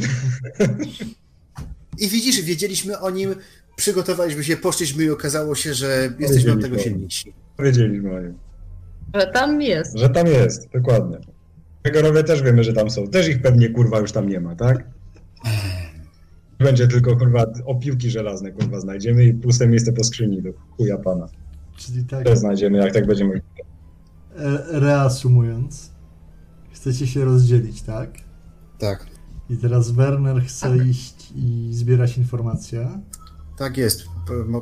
I 1.98 2.08
widzisz, 2.10 2.42
wiedzieliśmy 2.42 3.00
o 3.00 3.10
nim, 3.10 3.36
przygotowaliśmy 3.76 4.44
się, 4.44 4.58
poszliśmy 4.58 5.04
i 5.04 5.10
okazało 5.10 5.56
się, 5.56 5.74
że 5.74 6.14
jesteśmy 6.20 6.52
od 6.52 6.62
tego 6.62 6.80
silniejsi. 6.80 7.34
Powiedzieliśmy 7.58 8.16
o 8.16 8.22
nim. 8.22 8.38
Że 9.14 9.28
tam 9.28 9.62
jest. 9.62 9.98
Że 9.98 10.10
tam 10.10 10.28
jest, 10.28 10.70
dokładnie. 10.74 11.18
Gregorowie 11.84 12.24
też 12.24 12.42
wiemy, 12.42 12.64
że 12.64 12.74
tam 12.74 12.90
są. 12.90 13.08
Też 13.08 13.28
ich 13.28 13.42
pewnie 13.42 13.70
kurwa 13.70 14.00
już 14.00 14.12
tam 14.12 14.30
nie 14.30 14.40
ma, 14.40 14.56
tak? 14.56 14.84
Będzie 16.60 16.88
tylko 16.88 17.16
kurwa 17.18 17.46
opiłki 17.66 18.10
żelazne 18.10 18.52
kurwa 18.52 18.80
znajdziemy 18.80 19.26
i 19.26 19.34
puste 19.34 19.68
miejsce 19.68 19.94
po 19.94 20.04
skrzyni 20.04 20.42
do 20.42 20.50
chuja 20.78 20.98
pana. 20.98 21.28
Czyli 21.78 22.04
tak, 22.04 22.24
Też 22.26 22.40
znajdziemy, 22.40 22.78
jak 22.78 22.94
tak 22.94 23.08
będziemy. 23.08 23.42
e, 24.38 24.80
reasumując, 24.80 25.92
chcecie 26.72 27.08
się 27.08 27.26
rozdzielić, 27.26 27.82
tak? 27.82 28.10
Tak, 28.80 29.06
I 29.50 29.58
teraz 29.58 29.92
Werner 29.92 30.42
chce 30.44 30.78
iść 30.78 31.32
i 31.36 31.70
zbierać 31.74 32.18
informacje. 32.18 32.90
tak 33.58 33.78
jest. 33.78 34.06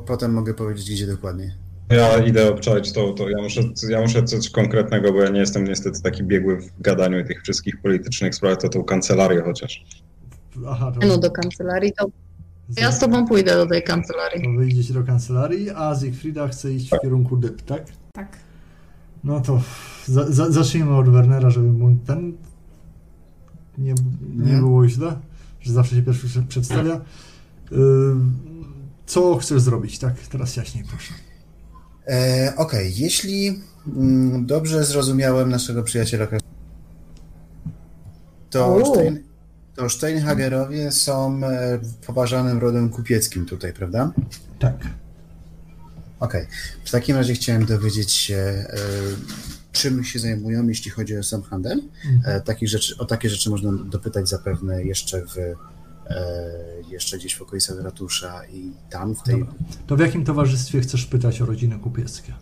Potem 0.05 0.33
mogę 0.33 0.53
powiedzieć, 0.53 0.91
gdzie 0.91 1.07
dokładnie. 1.07 1.55
Ja 1.89 2.17
idę 2.17 2.49
obczaić 2.49 2.91
to, 2.91 3.13
to 3.13 3.29
ja 3.29 3.37
muszę, 3.41 3.61
ja 3.89 4.01
muszę 4.01 4.23
coś 4.23 4.49
konkretnego, 4.49 5.13
bo 5.13 5.21
ja 5.21 5.29
nie 5.29 5.39
jestem 5.39 5.63
niestety 5.63 6.01
taki 6.01 6.23
biegły 6.23 6.61
w 6.61 6.81
gadaniu 6.81 7.19
i 7.19 7.25
tych 7.25 7.41
wszystkich 7.41 7.81
politycznych 7.81 8.35
sprawach, 8.35 8.57
to 8.57 8.69
tą 8.69 8.83
kancelarię 8.83 9.41
chociaż. 9.41 9.85
Aha, 10.67 10.91
to, 10.91 11.07
No 11.07 11.17
do 11.17 11.31
kancelarii, 11.31 11.93
to 11.97 12.07
ja 12.77 12.91
z 12.91 12.99
tobą 12.99 13.27
pójdę 13.27 13.55
do 13.55 13.65
tej 13.65 13.83
kancelarii. 13.83 14.43
to 14.43 14.49
wyjdziecie 14.59 14.93
do 14.93 15.03
kancelarii, 15.03 15.69
a 15.69 15.95
Siegfrieda 15.99 16.47
chce 16.47 16.73
iść 16.73 16.87
w 16.91 16.99
kierunku 17.01 17.37
dyb, 17.37 17.61
tak? 17.61 17.85
Tak. 18.13 18.37
No 19.23 19.41
to 19.41 19.61
za, 20.05 20.31
za, 20.31 20.51
zacznijmy 20.51 20.95
od 20.97 21.09
Wernera, 21.09 21.49
żeby 21.49 21.71
mu 21.71 21.95
ten 22.05 22.33
nie, 23.77 23.93
nie 24.35 24.51
Nie. 24.51 24.57
było 24.59 24.87
źle, 24.87 25.15
że 25.61 25.73
zawsze 25.73 25.95
się 25.95 26.01
pierwszy 26.03 26.27
prze- 26.27 26.43
przedstawia. 26.43 26.95
Y, 27.71 27.75
Co 29.05 29.35
chcesz 29.35 29.61
zrobić, 29.61 29.99
tak? 29.99 30.19
Teraz 30.19 30.55
jaśniej, 30.55 30.83
proszę. 30.89 31.13
E, 32.07 32.53
Okej, 32.57 32.93
jeśli 32.95 33.59
mm, 33.87 34.45
dobrze 34.45 34.83
zrozumiałem 34.85 35.49
naszego 35.49 35.83
przyjaciela, 35.83 36.27
to. 38.49 38.85
Stein, 38.85 39.23
to 39.75 39.89
Steinhagerowie 39.89 40.91
są 40.91 41.43
e, 41.43 41.79
poważanym 42.07 42.59
rodem 42.59 42.89
kupieckim 42.89 43.45
tutaj, 43.45 43.73
prawda? 43.73 44.11
Tak. 44.59 44.75
Okej. 46.19 46.47
W 46.85 46.91
takim 46.91 47.15
razie 47.15 47.33
chciałem 47.33 47.65
dowiedzieć 47.65 48.11
się, 48.11 48.35
e, 48.35 48.65
czym 49.71 50.03
się 50.03 50.19
zajmują, 50.19 50.67
jeśli 50.67 50.91
chodzi 50.91 51.17
o 51.17 51.23
sam 51.23 51.43
handel. 51.43 51.81
Mhm. 52.05 52.35
E, 52.35 52.41
takich 52.41 52.69
rzeczy, 52.69 52.97
o 52.97 53.05
takie 53.05 53.29
rzeczy 53.29 53.49
można 53.49 53.71
dopytać 53.71 54.29
zapewne 54.29 54.83
jeszcze 54.83 55.21
w 55.21 55.55
jeszcze 56.89 57.17
gdzieś 57.17 57.35
w 57.35 57.41
okolicach 57.41 57.79
ratusza 57.79 58.45
i 58.45 58.71
tam 58.89 59.15
w 59.15 59.23
tej 59.23 59.39
Dobra. 59.39 59.53
To 59.87 59.95
w 59.95 59.99
jakim 59.99 60.25
towarzystwie 60.25 60.81
chcesz 60.81 61.05
pytać 61.05 61.41
o 61.41 61.45
rodziny 61.45 61.79
kupieckie? 61.79 62.33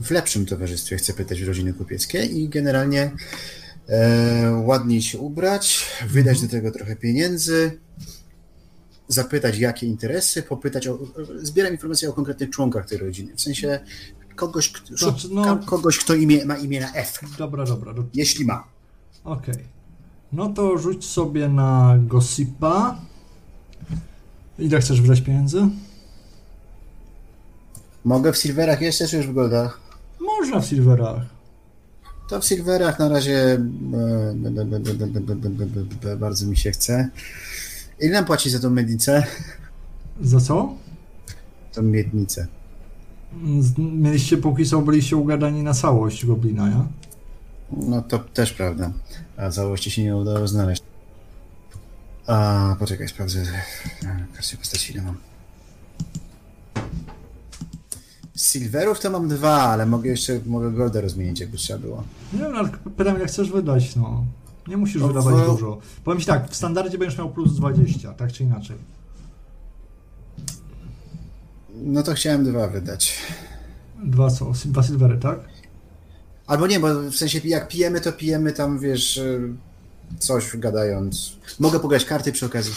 W 0.00 0.10
lepszym 0.10 0.46
towarzystwie 0.46 0.96
chcę 0.96 1.12
pytać 1.12 1.40
rodziny 1.40 1.72
kupieckie 1.72 2.24
i 2.24 2.48
generalnie 2.48 3.10
e, 3.88 4.62
ładniej 4.64 5.02
się 5.02 5.18
ubrać, 5.18 5.86
wydać 6.08 6.40
do 6.42 6.48
tego 6.48 6.70
trochę 6.70 6.96
pieniędzy, 6.96 7.78
zapytać 9.08 9.58
jakie 9.58 9.86
interesy, 9.86 10.42
popytać 10.42 10.88
o, 10.88 10.98
zbieram 11.42 11.72
informacje 11.72 12.10
o 12.10 12.12
konkretnych 12.12 12.50
członkach 12.50 12.86
tej 12.86 12.98
rodziny, 12.98 13.32
w 13.36 13.40
sensie 13.40 13.80
kogoś, 14.36 14.72
kto, 14.72 14.96
Znaczy, 14.96 15.28
no- 15.30 15.58
kogoś, 15.66 15.98
kto 15.98 16.14
imię, 16.14 16.44
ma 16.46 16.56
imię 16.56 16.80
na 16.80 16.92
F, 16.94 17.20
Dobra, 17.38 17.64
dobra. 17.64 17.94
do- 17.94 18.04
jeśli 18.14 18.44
ma. 18.44 18.64
Okej. 19.24 19.78
No 20.32 20.48
to 20.48 20.78
rzuć 20.78 21.04
sobie 21.06 21.48
na 21.48 21.98
Gossipa. 22.00 23.00
Ile 24.58 24.80
chcesz 24.80 25.00
wydać 25.00 25.20
pieniędzy? 25.20 25.68
Mogę 28.04 28.32
w 28.32 28.36
silverach 28.38 28.80
jeszcze, 28.80 29.08
czy 29.08 29.16
już 29.16 29.26
w 29.26 29.32
goldach? 29.34 29.80
można 30.40 30.60
w 30.60 30.66
Silverach. 30.66 31.22
To 32.28 32.40
w 32.40 32.44
Silverach 32.44 32.98
na 32.98 33.08
razie 33.08 33.58
bardzo 36.18 36.46
mi 36.46 36.56
się 36.56 36.70
chce. 36.70 37.08
Ile 38.00 38.12
nam 38.12 38.24
płaci 38.24 38.50
za 38.50 38.58
tą 38.58 38.70
miednicę? 38.70 39.24
Za 40.20 40.40
co? 40.40 40.74
Tą 41.72 41.82
miednicę. 41.82 42.46
Mieliście, 43.78 44.36
póki 44.36 44.66
są, 44.66 44.84
byliście 44.84 45.16
ugadani 45.16 45.62
na 45.62 45.74
całość 45.74 46.26
Goblina, 46.26 46.68
ja? 46.68 46.86
No 47.72 48.02
to 48.02 48.18
też 48.18 48.52
prawda. 48.52 48.92
A 49.36 49.50
całości 49.50 49.90
się 49.90 50.04
nie 50.04 50.16
udało 50.16 50.48
znaleźć. 50.48 50.82
A, 52.26 52.76
poczekaj, 52.78 53.08
sprawdzę 53.08 53.44
karcie 54.34 54.56
postaci 54.56 54.92
ile 54.92 55.02
mam. 55.02 55.16
Silverów 58.38 59.00
to 59.00 59.10
mam 59.10 59.28
dwa, 59.28 59.62
ale 59.62 59.86
mogę 59.86 60.10
jeszcze 60.10 60.40
mogę 60.46 60.70
golda 60.72 61.00
rozmienić, 61.00 61.40
jakby 61.40 61.56
trzeba 61.56 61.78
było. 61.78 62.04
Nie 62.32 62.38
wiem, 62.38 62.56
ale 62.56 62.68
pytam 62.96 63.16
ile 63.16 63.26
chcesz 63.26 63.50
wydać, 63.50 63.96
no. 63.96 64.24
Nie 64.68 64.76
musisz 64.76 65.02
No 65.02 65.08
wydawać 65.08 65.46
dużo. 65.46 65.78
Powiem 66.04 66.20
ci 66.20 66.26
tak, 66.26 66.50
w 66.50 66.56
standardzie 66.56 66.98
będziesz 66.98 67.18
miał 67.18 67.30
plus 67.30 67.54
20, 67.56 68.14
tak 68.14 68.32
czy 68.32 68.44
inaczej. 68.44 68.76
No 71.74 72.02
to 72.02 72.14
chciałem 72.14 72.44
dwa 72.44 72.68
wydać. 72.68 73.18
Dwa 74.04 74.30
co? 74.30 74.52
Dwa 74.64 74.82
silvery, 74.82 75.18
tak? 75.18 75.38
Albo 76.46 76.66
nie, 76.66 76.80
bo 76.80 76.94
w 77.10 77.16
sensie 77.16 77.40
jak 77.44 77.68
pijemy, 77.68 78.00
to 78.00 78.12
pijemy 78.12 78.52
tam, 78.52 78.78
wiesz, 78.78 79.16
y, 79.16 79.54
coś 80.18 80.56
gadając. 80.56 81.32
Mogę 81.60 81.80
pograć 81.80 82.04
karty 82.04 82.32
przy 82.32 82.46
okazji. 82.46 82.74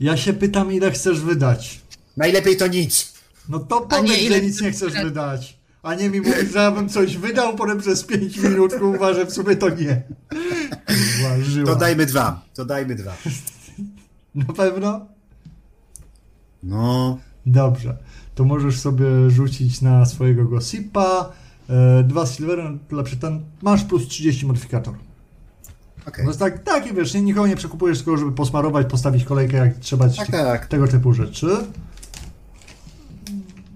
Ja 0.00 0.16
się 0.16 0.32
pytam 0.32 0.72
ile 0.72 0.90
chcesz 0.90 1.20
wydać. 1.20 1.80
Najlepiej 2.16 2.56
to 2.56 2.66
nic. 2.66 3.09
No 3.48 3.58
to 3.58 3.80
powiedz, 3.80 4.22
ile 4.22 4.40
nic 4.40 4.60
nie 4.60 4.70
chcesz 4.70 4.92
wydać. 4.92 5.60
A 5.82 5.94
nie 5.94 6.10
mi 6.10 6.20
mówisz, 6.20 6.52
że 6.52 6.58
ja 6.58 6.70
bym 6.70 6.88
coś 6.88 7.16
wydał, 7.16 7.56
potem 7.56 7.78
przez 7.78 8.04
5 8.04 8.36
minut 8.36 8.72
uważam 8.82 9.26
w 9.26 9.32
sobie 9.32 9.56
to 9.56 9.68
nie. 9.68 10.02
Złażyła. 11.20 11.66
To 11.72 11.76
dajmy 11.76 12.06
dwa. 12.06 12.42
To 12.54 12.64
dajmy 12.64 12.94
dwa. 12.94 13.16
Na 14.34 14.44
pewno? 14.44 15.06
No. 16.62 17.18
Dobrze. 17.46 17.96
To 18.34 18.44
możesz 18.44 18.80
sobie 18.80 19.30
rzucić 19.30 19.80
na 19.80 20.06
swojego 20.06 20.44
gossipa. 20.44 21.32
E, 21.70 22.02
dwa 22.02 22.26
silvery, 22.26 22.62
lepszy 22.90 23.16
ten. 23.16 23.40
Masz 23.62 23.84
plus 23.84 24.08
30 24.08 24.46
modyfikator. 24.46 24.94
Okej. 26.08 26.24
To 26.24 26.30
jest 26.30 26.40
tak, 26.40 26.62
takie 26.62 26.92
wiesz, 26.94 27.14
nie, 27.14 27.22
nikogo 27.22 27.46
nie 27.46 27.56
przekupujesz 27.56 27.98
tylko, 27.98 28.16
żeby 28.16 28.32
posmarować, 28.32 28.86
postawić 28.86 29.24
kolejkę 29.24 29.56
jak 29.56 29.78
trzeba, 29.78 30.08
Tak, 30.08 30.30
tak. 30.30 30.66
tego 30.66 30.88
typu 30.88 31.12
rzeczy. 31.12 31.56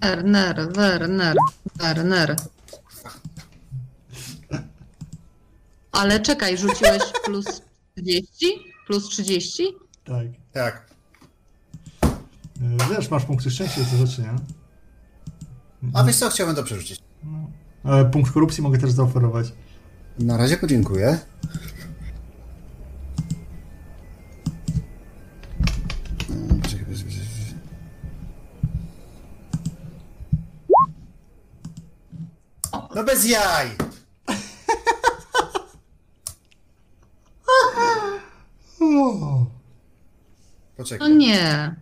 Werner, 0.04 0.72
Werner, 0.72 1.36
Werner. 1.76 2.36
Ale 5.92 6.20
czekaj, 6.20 6.58
rzuciłeś 6.58 7.02
plus 7.24 7.62
30? 7.96 8.46
Plus 8.86 9.08
30? 9.08 9.62
Tak. 10.04 10.26
Tak. 10.52 10.90
E, 12.02 12.10
wiesz, 12.90 13.10
masz 13.10 13.24
punkty 13.24 13.50
szczęścia 13.50 13.80
rzeczy, 13.84 14.22
nie? 14.22 14.34
A 15.94 16.04
wiesz 16.04 16.16
co, 16.16 16.30
chciałbym 16.30 16.56
to 16.56 16.62
przerzucić. 16.62 17.00
E, 17.84 18.04
punkt 18.04 18.32
korupcji 18.32 18.62
mogę 18.62 18.78
też 18.78 18.90
zaoferować. 18.90 19.52
Na 20.18 20.36
razie 20.36 20.56
podziękuję. 20.56 21.18
No 32.94 33.04
bez 33.04 33.24
jaj! 33.24 33.70
O, 38.80 39.14
No 39.14 39.46
Poczekaj. 40.76 41.16
nie. 41.16 41.74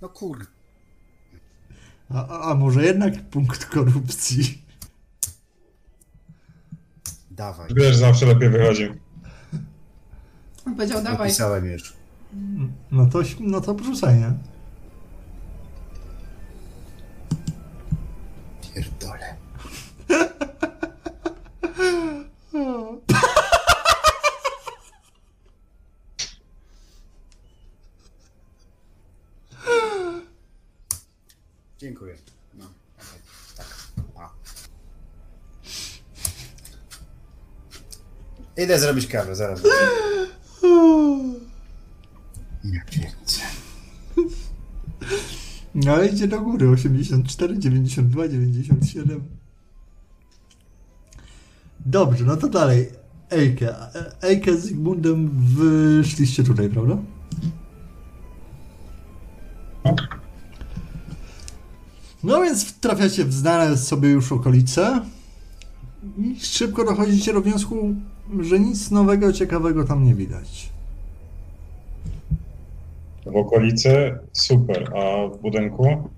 No 0.00 0.08
kur... 0.08 0.46
a, 2.10 2.26
a, 2.28 2.50
a 2.50 2.54
może 2.54 2.84
jednak 2.84 3.14
punkt 3.30 3.64
korupcji? 3.64 4.62
Dawaj. 7.30 7.68
Wiesz, 7.76 7.96
zawsze 7.96 8.26
lepiej 8.26 8.50
wychodzi. 8.50 8.92
On 10.66 10.74
powiedział, 10.74 11.02
dawaj. 11.02 11.18
Napisałem 11.18 11.66
już. 11.66 11.92
No 12.90 13.06
to, 13.06 13.18
no 13.40 13.60
to 13.60 13.74
wrzucaj, 13.74 14.20
Dziękuję. 31.84 32.14
No, 32.54 32.64
okej. 32.98 33.20
tak. 33.56 33.66
A. 34.16 34.30
Idę 38.62 38.78
zrobić 38.78 39.06
kawę, 39.06 39.36
zaraz. 39.36 39.62
Ja 42.64 42.84
pierdzę. 42.90 43.40
No 45.74 46.02
idzie 46.02 46.28
do 46.28 46.40
góry. 46.40 46.68
84, 46.68 47.58
92, 47.58 48.28
97. 48.28 49.24
Dobrze, 51.86 52.24
no 52.24 52.36
to 52.36 52.48
dalej. 52.48 52.90
Ejke. 53.30 53.76
E- 53.94 54.22
Ejke 54.22 54.56
z 54.56 54.60
Zygmundem 54.62 55.30
wyszliście 55.30 56.44
tutaj, 56.44 56.68
prawda? 56.68 56.98
No 62.24 62.42
więc 62.42 62.72
trafiacie 62.72 63.24
w 63.24 63.32
znane 63.32 63.76
sobie 63.76 64.08
już 64.08 64.32
okolice 64.32 65.00
i 66.18 66.40
szybko 66.40 66.84
dochodzicie 66.84 67.32
do 67.32 67.40
wniosku, 67.40 67.94
że 68.40 68.60
nic 68.60 68.90
nowego, 68.90 69.32
ciekawego 69.32 69.84
tam 69.84 70.04
nie 70.04 70.14
widać. 70.14 70.72
W 73.26 73.36
okolicy 73.36 74.18
super, 74.32 74.92
a 74.96 75.28
w 75.28 75.40
budynku? 75.42 76.10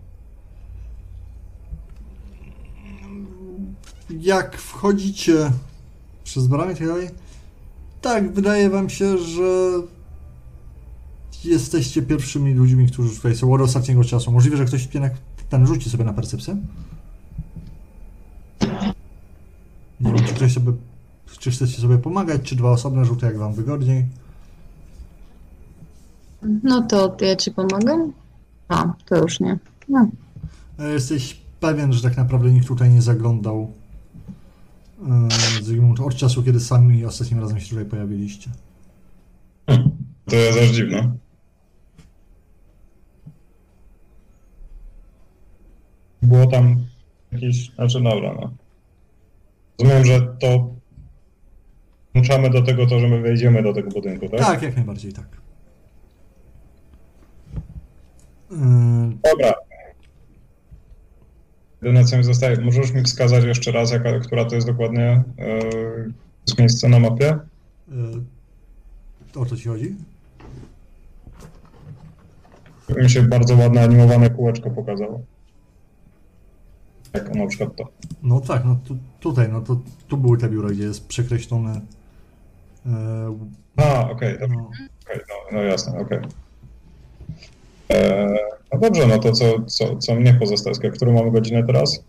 jak 4.20 4.56
wchodzicie 4.56 5.50
przez 6.24 6.46
bramę 6.46 6.72
i 6.72 6.76
tak 6.76 6.86
dalej, 6.86 7.08
tak, 8.00 8.32
wydaje 8.32 8.70
wam 8.70 8.90
się, 8.90 9.18
że 9.18 9.72
jesteście 11.44 12.02
pierwszymi 12.02 12.54
ludźmi, 12.54 12.86
którzy 12.86 13.16
tutaj 13.16 13.36
są 13.36 13.52
od 13.52 13.60
ostatniego 13.60 14.04
czasu. 14.04 14.32
Możliwe, 14.32 14.56
że 14.56 14.64
ktoś 14.64 14.88
jednak 14.94 15.14
ten 15.48 15.66
rzuci 15.66 15.90
sobie 15.90 16.04
na 16.04 16.12
percepcję. 16.12 16.56
Nie 20.00 20.12
wiem, 20.12 20.24
czy 20.24 20.34
ktoś 20.34 20.52
sobie, 20.52 20.72
czy 21.38 21.50
chcecie 21.50 21.80
sobie 21.80 21.98
pomagać, 21.98 22.42
czy 22.42 22.56
dwa 22.56 22.70
osobne 22.70 23.04
rzuty, 23.04 23.26
jak 23.26 23.38
wam 23.38 23.54
wygodniej. 23.54 24.06
No 26.62 26.82
to 26.82 27.16
ja 27.20 27.36
ci 27.36 27.50
pomagam? 27.50 28.12
A, 28.68 28.92
to 29.06 29.16
już 29.16 29.40
nie. 29.40 29.58
No. 29.88 30.08
E, 30.78 30.88
Jesteś 30.90 31.40
pewien, 31.60 31.92
że 31.92 32.02
tak 32.02 32.16
naprawdę 32.16 32.50
nikt 32.50 32.66
tutaj 32.68 32.90
nie 32.90 33.02
zaglądał 33.02 33.72
e, 35.08 35.28
Zygmunt 35.62 36.00
od 36.00 36.14
czasu, 36.14 36.42
kiedy 36.42 36.60
sami 36.60 37.04
ostatnim 37.04 37.40
razem 37.40 37.60
się 37.60 37.68
tutaj 37.68 37.84
pojawiliście. 37.84 38.50
To 40.26 40.36
jest 40.36 40.58
aż 40.58 40.68
dziwne. 40.68 41.12
Było 46.26 46.46
tam 46.46 46.76
jakiś, 47.32 47.70
znaczy 47.70 48.00
dobra, 48.00 48.34
no. 48.34 48.50
Rozumiem, 49.78 50.04
że 50.04 50.20
to 50.20 50.74
włączamy 52.14 52.50
do 52.50 52.62
tego 52.62 52.86
to, 52.86 53.00
że 53.00 53.08
my 53.08 53.20
wejdziemy 53.20 53.62
do 53.62 53.72
tego 53.72 53.90
budynku, 53.90 54.28
tak? 54.28 54.40
Tak, 54.40 54.62
jak 54.62 54.76
najbardziej 54.76 55.12
tak. 55.12 55.26
Yy, 58.50 58.56
Dobra. 59.30 59.54
Jedyne 61.82 62.04
co 62.04 62.16
mi 62.16 62.24
zostaje, 62.24 62.60
możesz 62.60 62.92
mi 62.92 63.02
wskazać 63.02 63.44
jeszcze 63.44 63.72
raz, 63.72 63.90
jaka, 63.90 64.18
która 64.20 64.44
to 64.44 64.54
jest 64.54 64.66
dokładnie 64.66 65.22
yy, 65.38 66.12
jest 66.46 66.58
miejsce 66.58 66.88
na 66.88 66.98
mapie? 66.98 67.38
yy, 67.88 69.40
o 69.40 69.46
co 69.46 69.56
ci 69.56 69.68
chodzi? 69.68 69.94
Mi 72.96 73.10
się 73.10 73.22
bardzo 73.22 73.56
ładne 73.56 73.82
animowane 73.82 74.30
kółeczko 74.30 74.70
pokazało. 74.70 75.20
Jak 77.16 77.34
na 77.34 77.46
przykład 77.46 77.76
to. 77.76 77.88
No 78.22 78.40
tak, 78.40 78.64
no 78.64 78.76
tu, 78.84 78.96
tutaj, 79.20 79.48
no 79.52 79.60
to 79.60 79.80
tu 80.08 80.16
były 80.16 80.38
te 80.38 80.48
biura, 80.48 80.68
gdzie 80.70 80.82
jest 80.82 81.06
przekreślone. 81.06 81.80
Yy, 82.86 82.92
A, 83.76 84.10
okej, 84.10 84.32
dobra. 84.38 84.56
no, 84.56 84.70
Okej, 85.06 85.20
no, 85.28 85.58
no 85.58 85.62
jasne, 85.62 85.98
okej. 85.98 86.18
Eee, 87.88 88.38
No 88.72 88.78
dobrze, 88.80 89.06
no 89.06 89.18
to 89.18 89.32
co, 89.32 89.62
co, 89.66 89.96
co 89.96 90.14
mnie 90.14 90.34
pozostaje? 90.34 90.90
Którą 90.90 91.12
mamy 91.12 91.30
godzinę 91.30 91.64
teraz? 91.66 92.00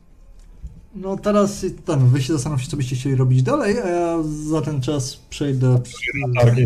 no 0.95 1.18
teraz 1.18 1.66
ten, 1.86 2.08
wy 2.08 2.22
się 2.22 2.34
zastanówcie, 2.34 2.69
co 2.69 2.77
byście 2.77 2.95
chcieli 2.95 3.16
robić 3.16 3.44
dalej, 3.44 3.76
a 3.82 3.90
ja 3.90 4.24
za 4.50 4.61
ten 4.61 4.82
czas 4.82 5.16
przejdę. 5.30 5.82
Targi 6.40 6.66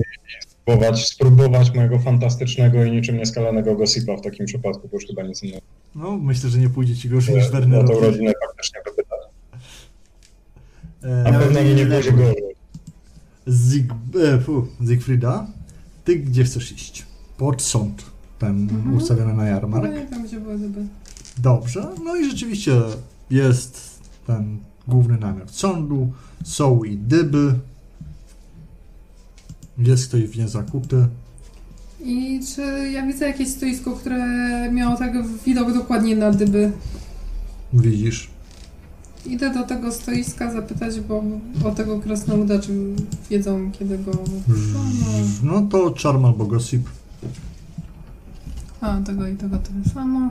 spróbować, 0.50 1.08
spróbować 1.08 1.74
mojego 1.74 2.00
fantastycznego 2.00 2.84
i 2.84 2.92
niczym 2.92 3.18
nieskalanego 3.18 3.76
gossipa 3.76 4.18
w 4.18 4.22
takim 4.22 4.46
przypadku, 4.46 4.88
bo 4.88 4.98
już 4.98 5.06
chyba 5.08 5.24
nic 5.24 5.44
innego. 5.44 5.66
No, 5.96 6.18
myślę, 6.18 6.50
że 6.50 6.58
nie 6.60 6.70
pójdzie 6.70 6.96
ci 6.96 7.10
gorzej 7.10 7.36
niż 7.36 7.44
Na 7.46 7.52
tą 7.52 7.60
Wernerowi. 7.60 8.06
rodzinę 8.06 8.32
faktycznie 8.48 8.80
wypytać. 8.86 9.20
E, 11.04 11.32
Na 11.32 11.40
pewno 11.40 11.60
nie 11.62 11.70
mi 11.70 11.76
nie 11.76 11.86
będzie 11.86 12.12
gorzej. 12.12 12.36
Zig, 13.50 13.94
e, 14.24 14.40
fu, 14.42 14.68
Zigfrida, 14.86 15.48
ty 16.06 16.16
gdzie 16.20 16.44
chcesz 16.44 16.72
iść? 16.72 17.06
Pod 17.38 17.62
sąd, 17.62 18.06
ten 18.40 18.62
Mhm. 18.70 18.96
ustawiony 18.96 19.34
na 19.34 19.46
jarmark. 19.46 19.86
No 19.96 20.10
tam 20.10 20.24
gdzie 20.28 20.40
były 20.40 20.58
dyby. 20.60 20.86
Dobrze, 21.38 21.88
no 22.04 22.16
i 22.16 22.30
rzeczywiście 22.32 22.72
jest 23.30 24.00
ten 24.28 24.58
główny 24.88 25.18
namiot 25.18 25.52
sądu, 25.52 26.12
są 26.44 26.84
i 26.84 26.98
dyby. 26.98 27.54
Jest 29.78 30.08
ktoś 30.08 30.22
w 30.24 30.38
nie 30.38 30.48
zakuty. 30.48 31.08
I 32.04 32.40
czy 32.56 32.92
ja 32.92 33.08
widzę 33.08 33.28
jakieś 33.28 33.48
stoisko, 33.48 33.92
które 33.92 34.26
miało 34.72 34.98
tak 34.98 35.28
widok 35.46 35.74
dokładnie 35.74 36.16
na 36.16 36.32
dyby? 36.32 36.72
Widzisz. 37.74 38.30
Idę 39.26 39.54
do 39.54 39.64
tego 39.64 39.92
stoiska 39.92 40.52
zapytać, 40.52 41.00
bo 41.00 41.24
o 41.66 41.72
tego 41.72 42.00
krasnoluda, 42.00 42.60
czy 42.60 42.74
wiedzą 43.30 43.72
kiedy 43.72 43.98
go... 43.98 44.12
No 45.44 45.62
to 45.62 45.94
charm 46.04 46.26
albo 46.26 46.46
gossip. 46.46 46.90
A, 48.82 48.98
tego 49.02 49.28
i 49.28 49.36
tego 49.36 49.58
tyle 49.58 49.94
samo. 49.94 50.30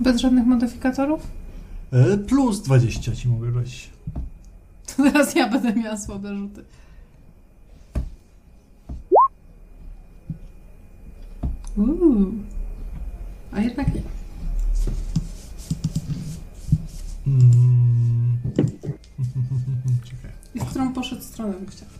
Bez 0.00 0.20
żadnych 0.20 0.46
modyfikatorów? 0.46 1.26
E, 1.92 2.18
Plus 2.18 2.62
20 2.62 3.16
ci 3.16 3.28
mogę 3.28 3.52
dać. 3.52 3.90
To 4.86 5.02
teraz 5.02 5.34
ja 5.34 5.48
będę 5.48 5.72
miała 5.72 5.96
słabe 5.96 6.36
rzuty. 6.36 6.64
Uuu. 11.76 12.32
A 13.52 13.60
jednak 13.60 13.94
nie. 13.94 14.02
Mm. 17.26 18.38
I 20.54 20.60
w 20.60 20.64
którą 20.64 20.92
poszedł 20.92 21.22
stronę 21.22 21.52
bym 21.52 21.66
chciała 21.66 21.90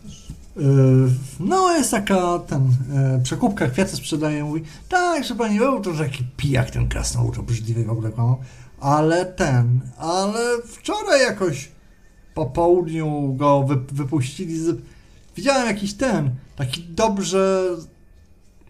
No, 1.40 1.72
jest 1.72 1.90
taka 1.90 2.38
ten 2.38 2.76
e, 2.94 3.20
przekupka, 3.22 3.66
kwiaty 3.66 3.96
sprzedaje, 3.96 4.44
mówi, 4.44 4.62
tak, 4.88 5.24
że 5.24 5.34
pani 5.34 5.58
był 5.58 5.80
to 5.80 5.92
taki 5.94 6.24
pijak 6.36 6.70
ten 6.70 6.88
krasnolud, 6.88 7.38
obrzydliwy 7.38 7.84
w 7.84 7.90
ogóle 7.90 8.10
kłamał, 8.10 8.36
ale 8.80 9.26
ten, 9.26 9.80
ale 9.98 10.62
wczoraj 10.66 11.20
jakoś 11.20 11.68
po 12.34 12.46
południu 12.46 13.34
go 13.36 13.62
wy, 13.62 13.76
wypuścili 13.92 14.58
z... 14.58 14.76
Widziałem 15.36 15.66
jakiś 15.66 15.94
ten, 15.94 16.30
taki 16.56 16.82
dobrze 16.82 17.64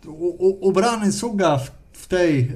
u, 0.07 0.27
u, 0.27 0.69
ubrany 0.69 1.13
sługa 1.13 1.59
w, 1.59 1.71
w 1.93 2.07
tej... 2.07 2.41
E, 2.41 2.49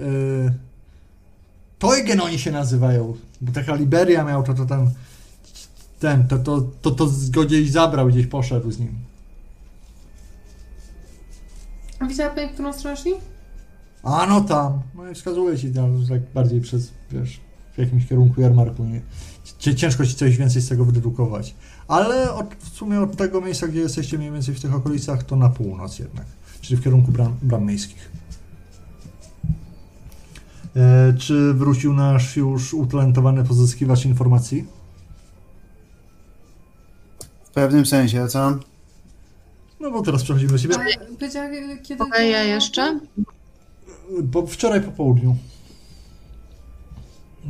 Toygen 1.78 2.20
oni 2.20 2.38
się 2.38 2.52
nazywają, 2.52 3.16
bo 3.40 3.52
taka 3.52 3.74
Liberia 3.74 4.24
miał 4.24 4.42
to, 4.42 4.54
to 4.54 4.66
ten... 4.66 4.90
Ten, 6.00 6.28
to, 6.28 6.38
to, 6.38 6.60
to, 6.82 6.90
to 7.34 7.44
gdzieś 7.44 7.70
zabrał, 7.70 8.08
gdzieś 8.08 8.26
poszedł 8.26 8.70
z 8.70 8.78
nim. 8.78 9.11
A 12.02 12.06
widziała 12.06 12.34
pani, 12.34 12.48
w 12.48 12.52
którą 12.52 12.72
stronę 12.72 12.96
szli? 12.96 13.12
A 14.02 14.26
no 14.26 14.40
tam, 14.40 14.80
no 14.94 15.10
i 15.10 15.14
wskazuję 15.14 15.58
ci 15.58 15.72
tam, 15.72 16.02
że 16.02 16.08
tak 16.08 16.20
bardziej 16.34 16.60
przez, 16.60 16.92
wiesz, 17.10 17.40
w 17.72 17.78
jakimś 17.78 18.08
kierunku 18.08 18.40
jarmarku, 18.40 18.84
nie? 18.84 19.00
Ciężko 19.76 20.06
ci 20.06 20.14
coś 20.14 20.36
więcej 20.36 20.62
z 20.62 20.68
tego 20.68 20.84
wydedukować. 20.84 21.54
Ale 21.88 22.32
od, 22.32 22.54
w 22.54 22.68
sumie 22.68 23.00
od 23.00 23.16
tego 23.16 23.40
miejsca, 23.40 23.68
gdzie 23.68 23.80
jesteście 23.80 24.18
mniej 24.18 24.32
więcej 24.32 24.54
w 24.54 24.60
tych 24.60 24.74
okolicach, 24.74 25.22
to 25.22 25.36
na 25.36 25.48
północ 25.48 25.98
jednak, 25.98 26.26
czyli 26.60 26.76
w 26.76 26.84
kierunku 26.84 27.12
bram, 27.12 27.36
bram 27.42 27.66
miejskich. 27.66 28.10
E, 30.76 31.14
czy 31.18 31.54
wrócił 31.54 31.94
nasz 31.94 32.36
już 32.36 32.74
utalentowany 32.74 33.44
pozyskiwacz 33.44 34.04
informacji? 34.04 34.66
W 37.44 37.50
pewnym 37.50 37.86
sensie, 37.86 38.28
co? 38.28 38.58
No 39.82 39.90
bo 39.90 40.02
teraz 40.02 40.22
przechodzimy 40.22 40.52
do 40.52 40.58
powiedziała, 41.18 41.48
kiedy... 41.82 42.04
Mogę 42.04 42.24
ja 42.26 42.42
jeszcze? 42.42 43.00
Po, 44.32 44.46
wczoraj 44.46 44.80
po 44.80 44.92
południu. 44.92 45.36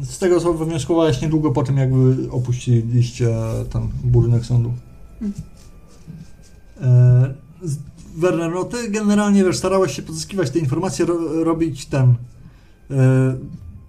Z 0.02 0.18
tego 0.18 0.40
co 0.40 0.52
wywnioskowałeś 0.54 1.20
niedługo 1.22 1.50
po 1.52 1.62
tym, 1.62 1.76
jak 1.76 1.94
wy 1.94 2.30
opuściliście 2.30 3.28
ten 3.70 3.88
budynek 4.04 4.44
sądu. 4.46 4.72
E, 6.80 7.34
z- 7.62 7.78
Werner, 8.16 8.52
no 8.52 8.64
ty 8.64 8.90
generalnie 8.90 9.44
wiesz, 9.44 9.56
starałeś 9.58 9.96
się 9.96 10.02
pozyskiwać 10.02 10.50
te 10.50 10.58
informacje, 10.58 11.04
ro, 11.06 11.44
robić 11.44 11.86
ten. 11.86 12.14
E, 12.90 13.36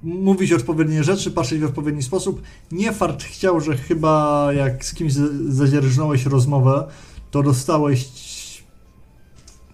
mówić 0.03 0.51
odpowiednie 0.53 1.03
rzeczy, 1.03 1.31
patrzeć 1.31 1.59
w 1.61 1.65
odpowiedni 1.65 2.03
sposób. 2.03 2.41
Nie 2.71 2.91
fart 2.93 3.23
chciał, 3.23 3.59
że 3.61 3.77
chyba 3.77 4.47
jak 4.53 4.85
z 4.85 4.93
kimś 4.93 5.13
z- 5.13 5.53
zadzierżnąłeś 5.55 6.25
rozmowę, 6.25 6.87
to 7.31 7.43
dostałeś 7.43 8.07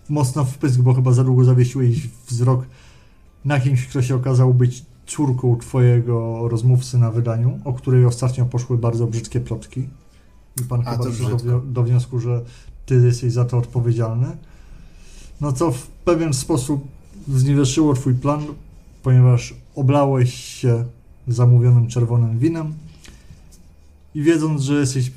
mocno 0.09 0.45
w 0.45 0.57
pysk, 0.57 0.79
bo 0.79 0.93
chyba 0.93 1.11
za 1.11 1.23
długo 1.23 1.43
zawiesiłeś 1.43 2.07
wzrok 2.27 2.65
na 3.45 3.59
kimś, 3.59 3.87
kto 3.87 4.01
się 4.01 4.15
okazał 4.15 4.53
być 4.53 4.85
córką 5.05 5.57
twojego 5.57 6.47
rozmówcy 6.47 6.97
na 6.97 7.11
wydaniu, 7.11 7.59
o 7.65 7.73
której 7.73 8.05
ostatnio 8.05 8.45
poszły 8.45 8.77
bardzo 8.77 9.07
brzydkie 9.07 9.39
plotki. 9.39 9.87
I 10.61 10.63
pan 10.63 10.81
A, 10.85 10.91
chyba 10.91 11.03
doszedł 11.03 11.61
do 11.65 11.83
wniosku, 11.83 12.19
że 12.19 12.41
ty 12.85 12.95
jesteś 12.95 13.33
za 13.33 13.45
to 13.45 13.57
odpowiedzialny. 13.57 14.27
No 15.41 15.53
co 15.53 15.71
w 15.71 15.87
pewien 15.87 16.33
sposób 16.33 16.87
zniweczyło 17.27 17.93
twój 17.93 18.13
plan, 18.13 18.45
ponieważ 19.03 19.53
oblałeś 19.75 20.33
się 20.33 20.85
zamówionym 21.27 21.87
czerwonym 21.87 22.39
winem 22.39 22.73
i 24.15 24.21
wiedząc, 24.21 24.61
że 24.61 24.73
jesteś 24.73 25.11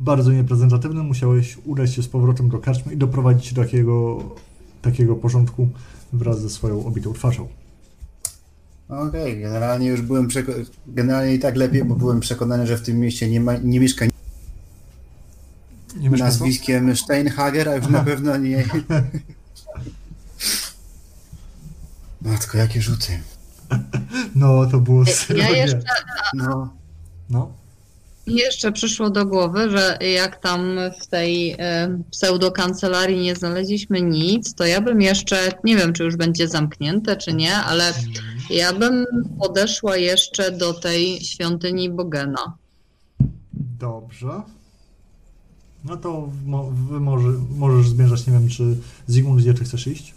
bardzo 0.00 0.32
nieprezentatywny, 0.32 1.02
musiałeś 1.02 1.58
udać 1.64 1.94
się 1.94 2.02
z 2.02 2.08
powrotem 2.08 2.48
do 2.48 2.58
karczmy 2.58 2.92
i 2.92 2.96
doprowadzić 2.96 3.52
do 3.52 3.62
takiego, 3.62 4.22
takiego 4.82 5.16
porządku 5.16 5.68
wraz 6.12 6.40
ze 6.40 6.50
swoją 6.50 6.86
obitą 6.86 7.12
twarzą. 7.12 7.48
Okej, 8.88 9.40
generalnie 9.40 9.88
już 9.88 10.02
byłem 10.02 10.28
przeko- 10.28 10.66
generalnie 10.86 11.34
i 11.34 11.38
tak 11.38 11.56
lepiej, 11.56 11.84
bo 11.84 11.94
byłem 11.94 12.20
przekonany, 12.20 12.66
że 12.66 12.76
w 12.76 12.82
tym 12.82 12.98
mieście 13.00 13.30
nie, 13.30 13.40
ma, 13.40 13.56
nie 13.56 13.80
mieszka 13.80 14.04
Nie 15.96 16.10
nazwiskiem 16.10 16.96
Steinhager, 16.96 17.68
a 17.68 17.74
już 17.76 17.88
na 17.88 18.04
pewno 18.04 18.36
nie... 18.36 18.64
Matko, 22.22 22.58
jakie 22.58 22.82
rzuty. 22.82 23.20
No, 24.34 24.66
to 24.66 24.80
było 24.80 25.04
Ja 25.04 25.12
srogie. 25.14 25.42
jeszcze, 25.56 25.80
No, 26.34 26.74
No. 27.30 27.52
Jeszcze 28.26 28.72
przyszło 28.72 29.10
do 29.10 29.26
głowy, 29.26 29.70
że 29.70 29.98
jak 30.14 30.40
tam 30.40 30.78
w 31.00 31.06
tej 31.06 31.56
e, 31.58 31.98
pseudokancelarii 32.10 33.22
nie 33.22 33.36
znaleźliśmy 33.36 34.02
nic, 34.02 34.54
to 34.54 34.64
ja 34.64 34.80
bym 34.80 35.02
jeszcze, 35.02 35.52
nie 35.64 35.76
wiem 35.76 35.92
czy 35.92 36.04
już 36.04 36.16
będzie 36.16 36.48
zamknięte 36.48 37.16
czy 37.16 37.32
nie, 37.32 37.56
ale 37.56 37.92
ja 38.50 38.72
bym 38.72 39.04
podeszła 39.38 39.96
jeszcze 39.96 40.52
do 40.52 40.74
tej 40.74 41.20
świątyni 41.20 41.90
Bogena. 41.90 42.56
Dobrze. 43.78 44.42
No 45.84 45.96
to 45.96 46.28
mo, 46.46 46.70
wy 46.70 47.00
może, 47.00 47.28
możesz 47.56 47.88
zmierzać, 47.88 48.26
nie 48.26 48.32
wiem, 48.32 48.48
czy 48.48 48.76
Zygmunt 49.06 49.40
gdzie 49.40 49.64
chcesz 49.64 49.86
iść? 49.86 50.14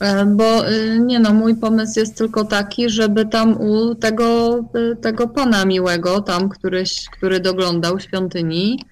E, 0.00 0.26
Bo 0.26 0.68
y, 0.68 0.98
nie 1.00 1.18
no, 1.18 1.34
mój 1.34 1.56
pomysł 1.56 2.00
jest 2.00 2.18
tylko 2.18 2.44
taki, 2.44 2.90
żeby 2.90 3.26
tam 3.26 3.60
u 3.60 3.94
tego, 3.94 4.58
y, 4.92 4.96
tego 4.96 5.28
pana 5.28 5.64
miłego, 5.64 6.20
tam 6.20 6.48
któryś, 6.48 7.04
który 7.12 7.40
doglądał 7.40 8.00
świątyni, 8.00 8.84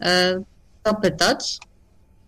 e, 0.00 0.42
zapytać 0.86 1.58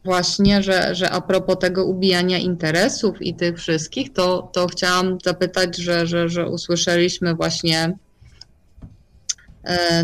właśnie, 0.04 0.62
że, 0.62 0.94
że 0.94 1.10
a 1.10 1.20
propos 1.20 1.58
tego 1.58 1.84
ubijania 1.84 2.38
interesów 2.38 3.22
i 3.22 3.34
tych 3.34 3.58
wszystkich, 3.58 4.12
to, 4.12 4.50
to 4.52 4.66
chciałam 4.66 5.18
zapytać, 5.24 5.76
że, 5.76 6.06
że, 6.06 6.28
że 6.28 6.48
usłyszeliśmy 6.48 7.34
właśnie 7.34 7.94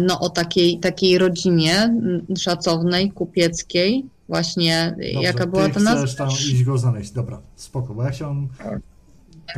no, 0.01 0.21
o 0.21 0.29
takiej, 0.31 0.79
takiej 0.81 1.19
rodzinie 1.19 1.95
szacownej, 2.39 3.11
kupieckiej, 3.11 4.05
właśnie 4.29 4.91
Dobrze, 4.97 5.09
jaka 5.23 5.47
była 5.47 5.69
to 5.69 5.81
nazwa? 5.81 6.03
chcesz 6.07 6.17
tam 6.17 6.29
iść 6.29 6.65
go 6.65 6.79
znaleźć. 6.79 7.11
Dobra, 7.11 7.41
spoko, 7.57 7.95
bo 7.95 8.03
ja 8.05 8.11
chciałem... 8.11 8.49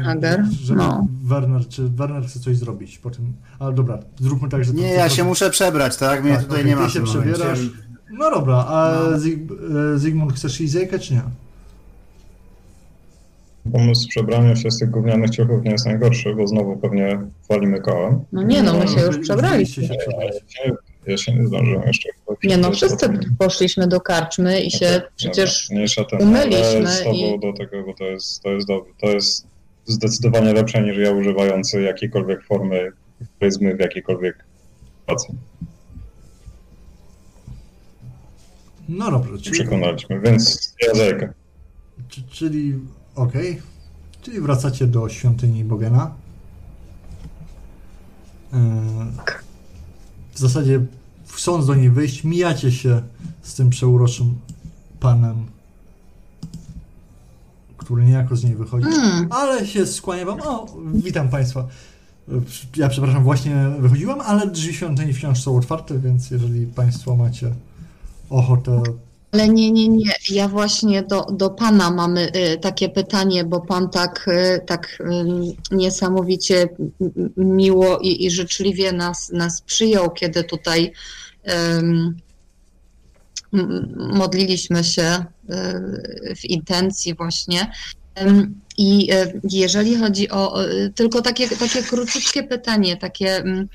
Hager? 0.05 0.45
Żeby 0.62 0.79
No. 0.79 1.07
Werner, 1.25 1.69
czy 1.69 1.89
Werner 1.89 2.25
chce 2.27 2.41
coś 2.41 2.57
zrobić 2.57 2.99
po 2.99 3.11
tym... 3.11 3.33
Ale 3.59 3.73
dobra, 3.75 3.99
zróbmy 4.20 4.49
tak, 4.49 4.65
że... 4.65 4.73
to- 4.73 4.79
Nie, 4.79 4.89
ja 4.89 5.09
się 5.09 5.25
muszę 5.25 5.51
przebrać, 5.51 5.97
tak? 5.97 6.25
Mnie 6.25 6.33
Tak, 6.33 6.43
tutaj 6.43 6.59
okej, 6.61 6.70
nie 6.70 6.77
ma 6.77 6.87
ty 6.87 6.93
się 6.93 7.03
przebierasz. 7.05 7.59
No 8.12 8.31
dobra, 8.31 8.57
a 8.57 8.93
No. 9.11 9.17
E, 9.95 9.99
Zygmunt 9.99 10.33
chcesz 10.33 10.61
iść 10.61 10.75
czy 11.01 11.15
nie? 11.15 11.23
Pomysł 13.73 14.09
przebrania 14.09 14.57
się 14.57 14.71
z 14.71 14.79
tych 14.79 14.91
gównianych 14.91 15.31
ciuchów 15.31 15.65
nie 15.65 15.71
jest 15.71 15.87
najgorszy, 15.87 16.35
bo 16.35 16.47
znowu 16.47 16.77
pewnie 16.77 17.21
walimy 17.49 17.81
kołem. 17.81 18.25
No 18.33 18.43
nie 18.43 18.63
no, 18.63 18.75
my 18.79 18.89
się 18.89 19.01
już 19.01 19.19
przebraliśmy. 19.19 19.83
Ja 19.85 20.33
się, 20.49 20.73
ja 21.07 21.17
się 21.17 21.35
nie 21.35 21.47
zdążyłem 21.47 21.83
jeszcze. 21.87 22.09
Nie 22.45 22.57
no, 22.57 22.73
wszyscy 22.73 23.09
potem- 23.09 23.37
poszliśmy 23.39 23.87
do 23.89 24.01
karczmy 24.01 24.61
i 24.61 24.71
się 24.71 24.87
Dobra, 24.91 25.09
przecież 25.17 25.69
dobra, 25.97 26.05
ten, 26.19 26.29
umyliśmy 26.29 26.87
z 26.89 26.99
tobą 27.03 27.15
i- 27.15 27.41
do 27.41 27.53
tego, 27.53 27.83
bo 27.87 27.95
to 27.95 28.05
jest, 28.05 28.43
to 28.43 28.51
jest 28.51 28.67
dobre. 28.69 28.93
To 29.01 29.07
jest 29.07 29.47
zdecydowanie 29.87 30.53
lepsze 30.53 30.83
niż 30.83 30.97
ja 30.99 31.11
używający 31.13 31.83
jakiejkolwiek 31.83 32.45
formy 32.45 32.93
pryzmy 33.39 33.77
w 33.77 33.81
jakiejkolwiek 33.81 34.45
sytuacji. 35.01 35.35
No 38.89 39.11
dobrze, 39.11 39.39
czyli, 39.39 39.51
Przekonaliśmy, 39.53 40.21
więc 40.21 40.75
ja 40.87 40.95
zajkę. 40.95 41.33
czyli 42.31 42.75
okej, 43.21 43.63
czyli 44.23 44.41
wracacie 44.41 44.87
do 44.87 45.09
świątyni 45.09 45.65
Bogena. 45.65 46.15
E, 48.53 48.57
W 50.33 50.39
zasadzie 50.39 50.81
chcąc 51.29 51.67
do 51.67 51.75
niej 51.75 51.91
wyjść, 51.91 52.25
mijacie 52.25 52.73
się 52.73 53.03
z 53.43 53.55
tym 53.55 53.71
przeuroczym 53.71 54.39
panem, 55.01 55.47
który 57.77 58.05
niejako 58.05 58.37
z 58.37 58.45
niej 58.45 58.55
wychodzi. 58.57 58.87
Mm, 58.87 59.27
Ale 59.33 59.67
się 59.67 59.87
skłania 59.87 60.25
wam. 60.25 60.41
O, 60.41 60.67
witam 60.95 61.29
Państwa. 61.29 61.69
Ja 62.77 62.89
przepraszam, 62.89 63.23
właśnie 63.25 63.67
wychodziłem, 63.79 64.21
ale 64.21 64.47
drzwi 64.47 64.75
świątyni 64.75 65.13
wciąż 65.13 65.43
są 65.43 65.57
otwarte, 65.57 65.99
więc 65.99 66.31
jeżeli 66.31 66.67
Państwo 66.67 67.17
macie 67.17 67.53
ochotę. 68.31 68.83
Ale 69.33 69.49
nie, 69.49 69.70
nie, 69.70 69.89
nie. 69.89 70.12
Ja 70.31 70.49
właśnie 70.49 71.02
do, 71.02 71.26
do 71.33 71.50
pana 71.50 71.91
mamy 71.91 72.33
y, 72.36 72.59
takie 72.59 72.89
pytanie, 72.89 73.44
bo 73.44 73.60
pan 73.60 73.91
tak, 73.91 74.28
y, 74.28 74.60
tak 74.67 74.99
y, 75.00 75.75
niesamowicie 75.75 76.68
miło 77.36 77.99
i, 77.99 78.26
i 78.26 78.31
życzliwie 78.31 78.92
nas, 78.92 79.31
nas 79.33 79.60
przyjął, 79.62 80.10
kiedy 80.10 80.44
tutaj 80.44 80.92
modliliśmy 83.97 84.84
się 84.84 85.25
w 86.36 86.44
intencji 86.44 87.15
właśnie. 87.15 87.73
I 88.83 89.12
y, 89.12 89.41
jeżeli 89.50 89.97
chodzi 89.97 90.31
o 90.31 90.55
tylko 90.94 91.23
takie, 91.23 91.49
takie 91.49 91.83
króciutkie 91.83 92.42
pytanie, 92.42 92.97
takie, 92.97 93.36
mm, 93.36 93.68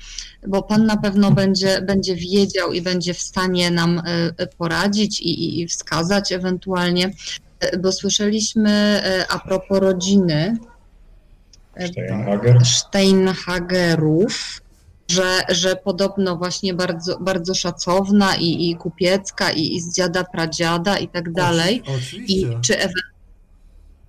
bo 0.46 0.62
Pan 0.62 0.86
na 0.86 0.96
pewno 0.96 1.30
będzie, 1.30 1.80
będzie 1.80 2.16
wiedział 2.16 2.72
i 2.72 2.82
będzie 2.82 3.14
w 3.14 3.20
stanie 3.20 3.70
nam 3.70 4.02
y, 4.40 4.46
poradzić 4.58 5.20
i, 5.20 5.60
i- 5.60 5.68
wskazać 5.68 6.32
ewentualnie, 6.32 7.10
y, 7.74 7.78
bo 7.78 7.92
słyszeliśmy 7.92 9.02
a 9.28 9.38
propos 9.38 9.78
rodziny 9.78 10.56
Steinhager. 11.86 12.64
Steinhagerów, 12.66 14.62
że, 15.10 15.40
że 15.48 15.76
podobno 15.76 16.36
właśnie 16.36 16.74
bardzo, 16.74 17.18
bardzo 17.20 17.54
szacowna 17.54 18.36
i, 18.36 18.70
i 18.70 18.76
kupiecka 18.76 19.50
i, 19.50 19.74
i 19.76 19.80
z 19.80 19.94
dziada 19.96 20.24
pradziada 20.24 20.98
i 20.98 21.08
tak 21.08 21.32
dalej. 21.32 21.82
Oczy- 21.86 22.16
I 22.16 22.46
czy 22.62 22.78
ewe- 22.78 23.15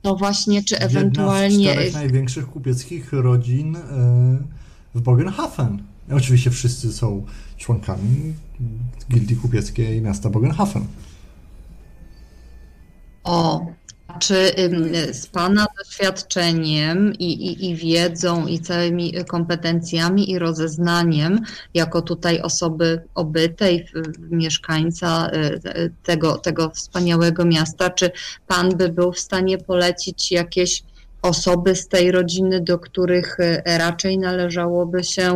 no 0.07 0.15
właśnie, 0.15 0.63
czy 0.63 0.75
Jedna 0.75 0.89
z 0.89 0.95
ewentualnie 0.95 1.71
czterech 1.71 1.93
największych 1.93 2.47
kupieckich 2.47 3.13
rodzin 3.13 3.75
e, 3.75 3.79
w 4.95 5.01
Bogenhafen. 5.01 5.83
Oczywiście 6.11 6.51
wszyscy 6.51 6.93
są 6.93 7.25
członkami 7.57 8.33
Gildii 9.11 9.35
Kupieckiej 9.35 10.01
miasta 10.01 10.29
Bogenhafen. 10.29 10.85
o, 13.23 13.65
czy 14.19 14.51
z 15.11 15.27
Pana 15.27 15.65
doświadczeniem 15.77 17.13
i, 17.13 17.25
i, 17.25 17.69
i 17.69 17.75
wiedzą 17.75 18.47
i 18.47 18.59
całymi 18.59 19.13
kompetencjami 19.27 20.31
i 20.31 20.39
rozeznaniem, 20.39 21.39
jako 21.73 22.01
tutaj 22.01 22.41
osoby 22.41 23.01
obytej, 23.15 23.87
mieszkańca 24.31 25.29
y, 25.29 25.91
tego, 26.03 26.37
tego 26.37 26.69
wspaniałego 26.69 27.45
miasta, 27.45 27.89
czy 27.89 28.11
Pan 28.47 28.77
by 28.77 28.89
był 28.89 29.11
w 29.11 29.19
stanie 29.19 29.57
polecić 29.57 30.31
jakieś 30.31 30.83
osoby 31.21 31.75
z 31.75 31.87
tej 31.87 32.11
rodziny, 32.11 32.61
do 32.61 32.79
których 32.79 33.39
y, 33.39 33.61
raczej 33.65 34.17
należałoby 34.17 35.03
się, 35.03 35.33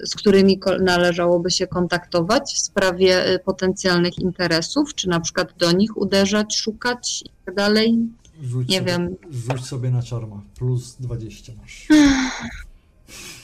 y, 0.00 0.06
z 0.06 0.14
którymi 0.14 0.60
należałoby 0.80 1.50
się 1.50 1.66
kontaktować 1.66 2.54
w 2.54 2.58
sprawie 2.58 3.34
y, 3.34 3.38
potencjalnych 3.38 4.18
interesów, 4.18 4.94
czy 4.94 5.08
na 5.08 5.20
przykład 5.20 5.52
do 5.58 5.72
nich 5.72 5.96
uderzać, 5.96 6.56
szukać 6.56 7.22
i 7.22 7.30
tak 7.44 7.54
dalej? 7.54 7.98
Rzuć 8.42 8.68
Nie 8.68 8.78
sobie, 8.78 8.92
wiem. 8.92 9.16
Rzuć 9.30 9.66
sobie 9.66 9.90
na 9.90 10.02
czarma. 10.02 10.40
Plus 10.58 10.96
20 11.00 11.52
masz. 11.62 11.88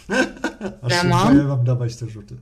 Aż 0.83 0.93
Ja 0.93 1.05
mam? 1.05 1.49
wam 1.49 1.65
dawać 1.65 1.97
te 1.97 2.07
rzuty. 2.07 2.37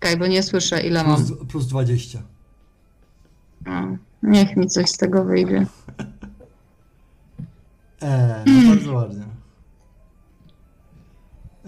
Czekaj, 0.00 0.16
bo 0.16 0.26
nie 0.26 0.42
słyszę 0.42 0.86
ile 0.86 1.04
mam. 1.04 1.26
Plus, 1.26 1.38
plus 1.48 1.66
20. 1.66 2.22
No, 3.66 3.96
niech 4.22 4.56
mi 4.56 4.66
coś 4.66 4.88
z 4.88 4.96
tego 4.96 5.24
wyjdzie. 5.24 5.66
E, 8.02 8.44
no 8.46 8.68
bardzo 8.74 8.92
ładnie. 8.92 9.24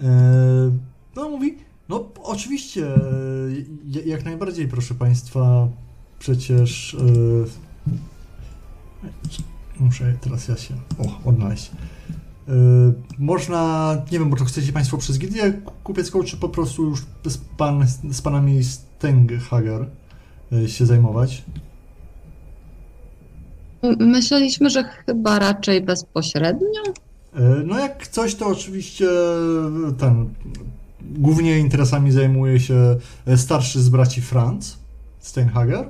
E, 0.03 0.71
no 1.15 1.29
mówi, 1.29 1.57
no 1.89 2.09
oczywiście, 2.23 2.87
jak 4.05 4.25
najbardziej, 4.25 4.67
proszę 4.67 4.95
Państwa, 4.95 5.67
przecież 6.19 6.93
e, 6.93 6.99
muszę 9.79 10.13
teraz 10.21 10.47
ja 10.47 10.57
się 10.57 10.73
o, 10.97 11.29
odnaleźć. 11.29 11.71
E, 12.47 12.53
można, 13.19 13.93
nie 14.11 14.19
wiem, 14.19 14.29
bo 14.29 14.37
to 14.37 14.45
chcecie 14.45 14.73
Państwo 14.73 14.97
przez 14.97 15.19
gildię 15.19 15.61
kupiecką, 15.83 16.23
czy 16.23 16.37
po 16.37 16.49
prostu 16.49 16.89
już 16.89 17.05
z, 17.25 17.37
pan, 17.37 17.87
z 18.11 18.21
Panami 18.21 18.63
Stenghager 18.63 19.89
e, 20.51 20.67
się 20.67 20.85
zajmować? 20.85 21.43
Myśleliśmy, 23.99 24.69
że 24.69 24.83
chyba 24.83 25.39
raczej 25.39 25.81
bezpośrednio. 25.81 26.81
E, 27.35 27.41
No 27.65 27.79
jak 27.79 28.07
coś, 28.07 28.35
to 28.35 28.47
oczywiście 28.47 29.05
e, 29.09 29.91
ten 29.97 30.29
głównie 31.01 31.59
interesami 31.59 32.11
zajmuje 32.11 32.59
się 32.59 32.95
e, 33.25 33.37
starszy 33.37 33.81
z 33.81 33.89
braci 33.89 34.21
Franz 34.21 34.77
Steinhager, 35.19 35.89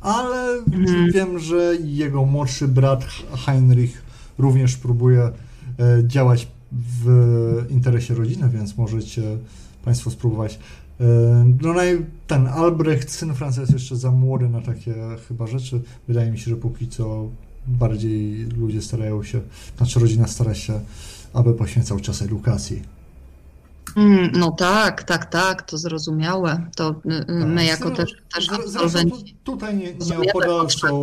ale 0.00 0.48
Mhm. 0.72 1.12
wiem, 1.12 1.38
że 1.38 1.72
jego 1.84 2.24
młodszy 2.24 2.68
brat 2.68 3.04
Heinrich 3.46 4.02
również 4.38 4.76
próbuje 4.76 5.30
działać 6.02 6.48
w 6.72 7.06
interesie 7.70 8.14
rodziny, 8.14 8.48
więc 8.48 8.76
możecie 8.76 9.22
Państwo 9.84 10.10
spróbować. 10.10 10.58
E, 11.00 11.04
No 11.62 11.72
naj, 11.72 12.06
ten 12.26 12.46
Albrecht, 12.46 13.10
syn 13.10 13.34
Franca 13.34 13.60
jest 13.60 13.72
jeszcze 13.72 13.96
za 13.96 14.10
młody 14.10 14.48
na 14.48 14.60
takie 14.60 14.94
chyba 15.28 15.46
rzeczy. 15.46 15.80
Wydaje 16.08 16.30
mi 16.30 16.38
się, 16.38 16.50
że 16.50 16.56
póki 16.56 16.88
co 16.88 17.28
bardziej 17.66 18.44
ludzie 18.46 18.82
starają 18.82 19.22
się, 19.22 19.40
znaczy 19.76 20.00
rodzina 20.00 20.26
stara 20.26 20.54
się, 20.54 20.80
aby 21.34 21.54
poświęcał 21.54 22.00
czas 22.00 22.22
edukacji. 22.22 22.82
Mm, 23.96 24.30
No 24.34 24.50
tak, 24.50 25.02
tak, 25.04 25.26
tak, 25.30 25.62
to 25.62 25.78
zrozumiałe. 25.78 26.66
To 26.76 26.90
y, 26.90 27.32
y, 27.32 27.46
my 27.46 27.64
jako 27.64 27.88
Zre- 27.88 27.96
też, 27.96 28.10
też 28.34 28.48
absolwenci. 28.52 29.36
tu, 29.44 29.52
tutaj 29.52 29.76
nie, 29.76 29.88
tak, 29.92 30.72
są 30.72 31.02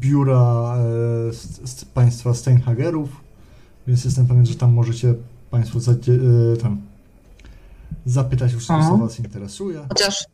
biura 0.00 0.74
e, 0.76 1.32
z, 1.32 1.70
z 1.70 1.84
państwa 1.84 2.34
Steinhagerów, 2.34 3.08
więc 3.86 4.04
jestem 4.04 4.26
pewien, 4.26 4.46
że 4.46 4.54
tam 4.54 4.72
możecie 4.72 5.14
Państwo 5.50 5.80
zadzie, 5.80 6.12
e, 6.52 6.56
tam 6.56 6.80
zapytać 8.06 8.50
wszystko, 8.52 8.80
co. 8.88 8.96
Was 8.98 9.18
interesuje. 9.18 9.86
Chociaż 9.88 10.24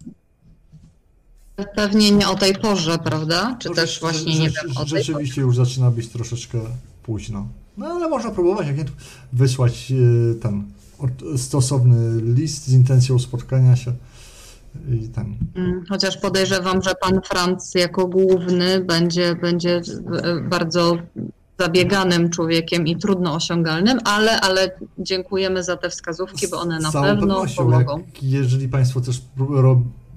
pewnie 1.77 2.11
nie 2.11 2.29
o 2.29 2.35
tej 2.35 2.55
porze, 2.55 2.99
prawda? 2.99 3.57
Czy 3.59 3.69
No, 3.69 3.75
też 3.75 4.01
właśnie 4.01 4.33
rze- 4.33 4.41
nie 4.41 4.51
wiem 4.51 4.65
o 4.65 4.65
tej 4.65 4.75
porze. 4.75 4.97
Rzeczywiście 5.03 5.41
już 5.41 5.57
zaczyna 5.57 5.91
być 5.91 6.09
troszeczkę 6.09 6.59
późno. 7.03 7.47
No 7.77 7.87
ale 7.87 8.09
można 8.09 8.31
próbować, 8.31 8.67
jak 8.67 8.77
nie, 8.79 8.85
wysłać 9.33 9.93
e, 9.93 10.35
ten 10.35 10.65
stosowny 11.37 12.23
list 12.35 12.67
z 12.67 12.73
intencją 12.73 13.19
spotkania 13.19 13.77
się 13.77 13.93
i 14.91 15.09
ten. 15.09 15.37
Mm, 15.55 15.85
Chociaż 15.89 16.17
podejrzewam, 16.17 16.83
że 16.83 16.95
pan 17.01 17.21
Franc 17.29 17.75
jako 17.75 18.07
główny 18.07 18.81
będzie, 18.85 19.35
będzie 19.35 19.81
bardzo 20.51 20.99
zabieganym 21.59 22.31
człowiekiem 22.31 22.87
i 22.87 22.97
trudno 22.97 23.35
osiągalnym, 23.35 23.99
ale, 24.05 24.41
ale 24.41 24.71
dziękujemy 24.99 25.65
za 25.65 25.77
te 25.77 25.91
wskazówki, 25.91 26.49
bo 26.49 26.61
one 26.61 26.79
na 26.79 26.93
pewno 26.93 27.45
pomogą. 27.57 27.99
Jak, 27.99 28.23
jeżeli 28.23 28.69
Państwo 28.69 29.01
też 29.01 29.23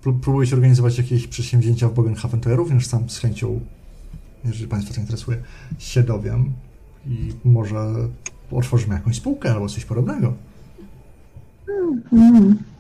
próbujecie 0.01 0.55
organizować 0.55 0.97
jakieś 0.97 1.27
przedsięwzięcia 1.27 1.89
w 1.89 1.93
Bogenhafen, 1.93 2.39
to 2.41 2.49
ja 2.49 2.55
również 2.55 2.87
sam 2.87 3.09
z 3.09 3.17
chęcią, 3.17 3.59
jeżeli 4.45 4.67
Państwa 4.67 4.93
to 4.93 5.01
interesuje, 5.01 5.37
się 5.79 6.03
dowiem 6.03 6.53
i 7.07 7.33
może 7.43 7.93
otworzymy 8.51 8.95
jakąś 8.95 9.15
spółkę 9.15 9.51
albo 9.51 9.69
coś 9.69 9.85
podobnego. 9.85 10.33
Mm. 12.13 12.70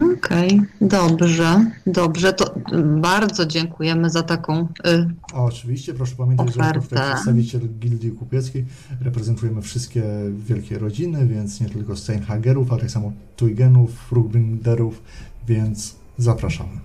Okej, 0.00 0.60
dobrze, 0.80 1.70
dobrze. 1.86 2.32
To 2.32 2.54
bardzo 3.00 3.46
dziękujemy 3.46 4.10
za 4.10 4.22
taką. 4.22 4.68
Y, 4.86 5.10
A 5.34 5.44
oczywiście 5.44 5.94
proszę 5.94 6.16
pamiętać, 6.16 6.54
że 6.54 6.60
jako 6.60 6.80
tutaj 6.80 7.10
przedstawiciel 7.12 7.60
Gildii 7.78 8.10
Kupieckiej 8.10 8.66
reprezentujemy 9.00 9.62
wszystkie 9.62 10.02
wielkie 10.46 10.78
rodziny, 10.78 11.26
więc 11.26 11.60
nie 11.60 11.68
tylko 11.68 11.96
Steinhagerów, 11.96 12.72
ale 12.72 12.80
tak 12.80 12.90
samo 12.90 13.12
Tuygenów, 13.36 14.12
Rugbinderów, 14.12 15.02
więc 15.48 15.96
zapraszamy. 16.18 16.80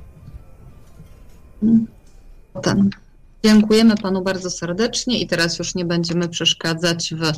ten. 2.61 2.89
Dziękujemy 3.43 3.97
panu 3.97 4.23
bardzo 4.23 4.49
serdecznie 4.49 5.19
i 5.19 5.27
teraz 5.27 5.59
już 5.59 5.75
nie 5.75 5.85
będziemy 5.85 6.29
przeszkadzać 6.29 7.13
w. 7.17 7.31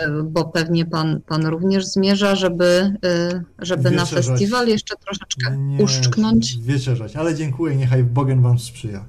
y, 0.00 0.22
Bo 0.22 0.44
pewnie 0.44 0.86
pan, 0.86 1.20
pan 1.20 1.46
również 1.46 1.86
zmierza, 1.86 2.34
żeby, 2.34 2.94
y, 3.04 3.44
żeby 3.58 3.90
na 3.90 4.06
festiwal 4.06 4.68
jeszcze 4.68 4.96
troszeczkę 4.96 5.56
Nie, 5.56 5.84
uszczknąć. 5.84 6.58
Wieczerzać, 6.58 7.16
ale 7.16 7.34
dziękuję, 7.34 7.76
niechaj 7.76 8.04
Bogen 8.04 8.42
Wam 8.42 8.58
sprzyja. 8.58 9.04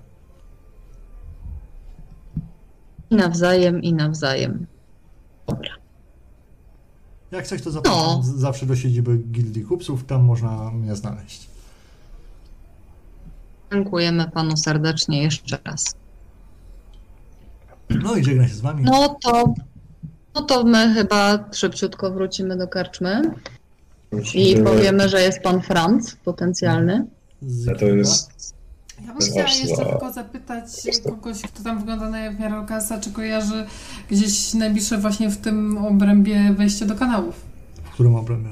I 3.10 3.16
nawzajem, 3.16 3.82
i 3.82 3.94
nawzajem. 3.94 4.66
Dobra. 5.48 5.70
Jak 7.32 7.48
coś, 7.48 7.62
to 7.62 7.72
zapraszam 7.72 8.02
No. 8.03 8.22
zawsze 8.24 8.66
do 8.66 8.76
siedziby 8.76 9.18
Gildii 9.18 9.64
Kupców, 9.64 10.03
tam 10.06 10.24
można 10.24 10.72
mnie 10.72 10.95
znaleźć. 10.95 11.48
Dziękujemy 13.72 14.32
panu 14.32 14.58
serdecznie 14.58 15.24
jeszcze 15.24 15.58
raz. 15.66 15.95
No 17.90 18.16
i 18.16 18.24
żegnam 18.24 18.48
się 18.48 18.53
z 18.53 18.62
Wami. 18.62 18.84
No 18.84 19.16
to, 19.24 19.53
no 20.36 20.42
to 20.42 20.64
my 20.64 20.94
chyba 20.94 21.40
szybciutko 21.52 22.12
wrócimy 22.12 22.58
do 22.58 22.68
karczmy 22.68 23.22
i 24.34 24.56
powiemy, 24.58 25.10
że 25.10 25.22
jest 25.22 25.40
pan 25.40 25.62
Franc 25.62 26.16
potencjalny. 26.16 27.06
Z 27.42 27.80
To 27.80 27.86
jest 27.86 28.53
Ja 29.08 29.14
bym 29.14 29.18
chciała 29.22 29.50
jeszcze 29.50 29.86
tylko 29.86 30.14
zapytać 30.14 30.64
kogoś, 31.03 31.42
kto 31.42 31.64
tam 31.64 31.80
wygląda 31.80 32.10
na 32.10 32.32
miarę 32.32 32.62
Lukasa, 32.62 33.00
czy 33.00 33.12
kojarzy 33.12 33.66
gdzieś 34.12 34.53
najbliższe 34.53 34.98
właśnie 34.98 35.30
w 35.30 35.38
tym 35.38 35.78
obrębie 35.78 36.53
wejście 36.53 36.86
do 36.86 36.95
kanałów. 36.95 37.36
w 37.84 37.94
którym 37.94 38.16
obrębie? 38.16 38.50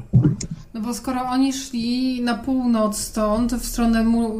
No 0.73 0.81
bo 0.81 0.93
skoro 0.93 1.21
oni 1.21 1.53
szli 1.53 2.21
na 2.21 2.35
północ 2.35 2.97
stąd, 2.97 3.53
w 3.53 3.65
stronę, 3.65 4.03
mu, 4.03 4.33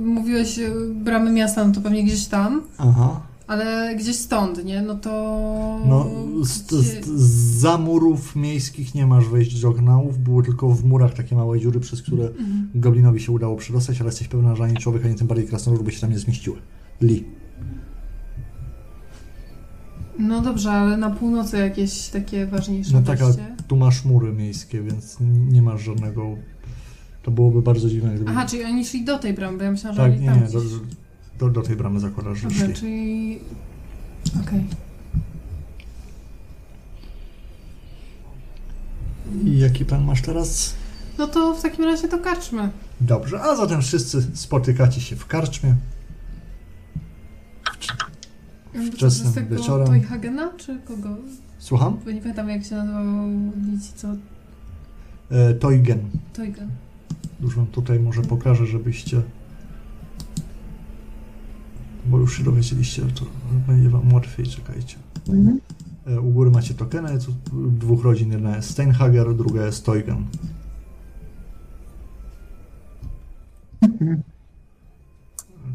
mówiłeś, 0.00 0.58
y, 0.58 0.70
bramy 0.94 1.30
miasta, 1.32 1.64
no 1.64 1.74
to 1.74 1.80
pewnie 1.80 2.04
gdzieś 2.04 2.26
tam, 2.26 2.62
Aha. 2.78 3.20
Ale 3.46 3.96
gdzieś 3.96 4.16
stąd, 4.16 4.64
nie? 4.64 4.82
No 4.82 4.94
to... 4.94 5.10
No, 5.86 6.10
z, 6.44 6.70
z, 6.70 7.06
z 7.06 7.46
za 7.60 7.78
murów 7.78 8.36
miejskich 8.36 8.94
nie 8.94 9.06
masz 9.06 9.28
wejść 9.28 9.60
do 9.60 9.72
kanałów, 9.72 10.18
były 10.18 10.42
tylko 10.42 10.68
w 10.68 10.84
murach 10.84 11.14
takie 11.14 11.36
małe 11.36 11.60
dziury, 11.60 11.80
przez 11.80 12.02
które 12.02 12.28
Mhm. 12.28 12.70
goblinowi 12.74 13.20
się 13.20 13.32
udało 13.32 13.56
przedostać, 13.56 14.00
ale 14.00 14.08
jesteś 14.08 14.28
pewna, 14.28 14.56
że 14.56 14.64
ani 14.64 14.76
człowiek, 14.76 15.04
ani 15.04 15.14
tym 15.14 15.26
bardziej 15.26 15.46
krasnolud 15.46 15.82
by 15.82 15.92
się 15.92 16.00
tam 16.00 16.10
nie 16.10 16.18
zmieściły. 16.18 16.56
Li. 17.02 17.24
No 20.18 20.42
dobrze, 20.42 20.70
ale 20.70 20.96
na 20.96 21.10
północy 21.10 21.58
jakieś 21.58 22.08
takie 22.08 22.46
ważniejsze 22.46 22.92
No 22.92 23.02
tak, 23.02 23.22
ale 23.22 23.34
tu 23.68 23.76
masz 23.76 24.04
mury 24.04 24.32
miejskie, 24.32 24.82
więc 24.82 25.16
nie 25.50 25.62
masz 25.62 25.82
żadnego... 25.82 26.36
To 27.22 27.30
byłoby 27.30 27.62
bardzo 27.62 27.88
dziwne, 27.88 28.14
gdyby... 28.14 28.30
Aha, 28.30 28.46
czyli 28.46 28.64
oni 28.64 28.84
szli 28.84 29.04
do 29.04 29.18
tej 29.18 29.34
bramy, 29.34 29.58
bo 29.58 29.64
ja 29.64 29.70
myślałam, 29.70 29.96
że 29.96 30.02
tak, 30.02 30.12
oni 30.12 30.20
nie, 30.20 30.28
tam 30.28 30.40
nie, 30.40 30.46
gdzieś... 30.46 30.62
do, 31.38 31.48
do 31.48 31.62
tej 31.62 31.76
bramy 31.76 32.00
zakładasz, 32.00 32.38
że 32.38 32.48
Dobra, 32.48 32.64
szli. 32.66 32.74
czyli... 32.74 33.38
Okej. 34.42 34.64
I 39.44 39.58
jaki 39.58 39.84
plan 39.84 40.04
masz 40.04 40.22
teraz? 40.22 40.74
No 41.18 41.26
to 41.26 41.54
w 41.54 41.62
takim 41.62 41.84
razie 41.84 42.08
to 42.08 42.18
karczmy. 42.18 42.70
Dobrze, 43.00 43.40
a 43.42 43.56
zatem 43.56 43.82
wszyscy 43.82 44.22
spotykacie 44.34 45.00
się 45.00 45.16
w 45.16 45.26
karczmie. 45.26 45.74
Wczesnym 48.92 49.48
wieczorem. 49.48 49.86
Toyhagena, 49.86 50.52
czy 50.56 50.78
kogo? 50.84 51.08
Słucham? 51.58 51.98
Bo 52.04 52.10
nie 52.10 52.20
pamiętam 52.20 52.48
jak 52.48 52.64
się 52.64 52.74
nazywał 52.76 53.28
nic, 53.72 53.92
co 53.92 54.08
E, 55.30 55.54
Toygen. 55.54 55.98
Toygen. 56.32 56.70
Już 57.40 57.56
wam 57.56 57.66
tutaj 57.66 58.00
może 58.00 58.22
pokażę, 58.22 58.66
żebyście... 58.66 59.22
Bo 62.08 62.18
już 62.18 62.36
się 62.38 62.44
dowiedzieliście, 62.44 63.02
to 63.02 63.24
będzie 63.66 63.88
wam 63.88 64.12
łatwiej, 64.12 64.46
czekajcie. 64.46 64.96
Mhm. 65.28 65.60
E, 66.06 66.20
U 66.20 66.30
góry 66.30 66.50
macie 66.50 66.74
tokeny, 66.74 67.18
tu 67.20 67.32
dwóch 67.70 68.04
rodzin, 68.04 68.32
jedna 68.32 68.56
jest 68.56 68.70
Steinhager, 68.70 69.34
druga 69.34 69.66
jest 69.66 69.86
Toygen. 69.86 70.24
Mhm. 73.82 74.22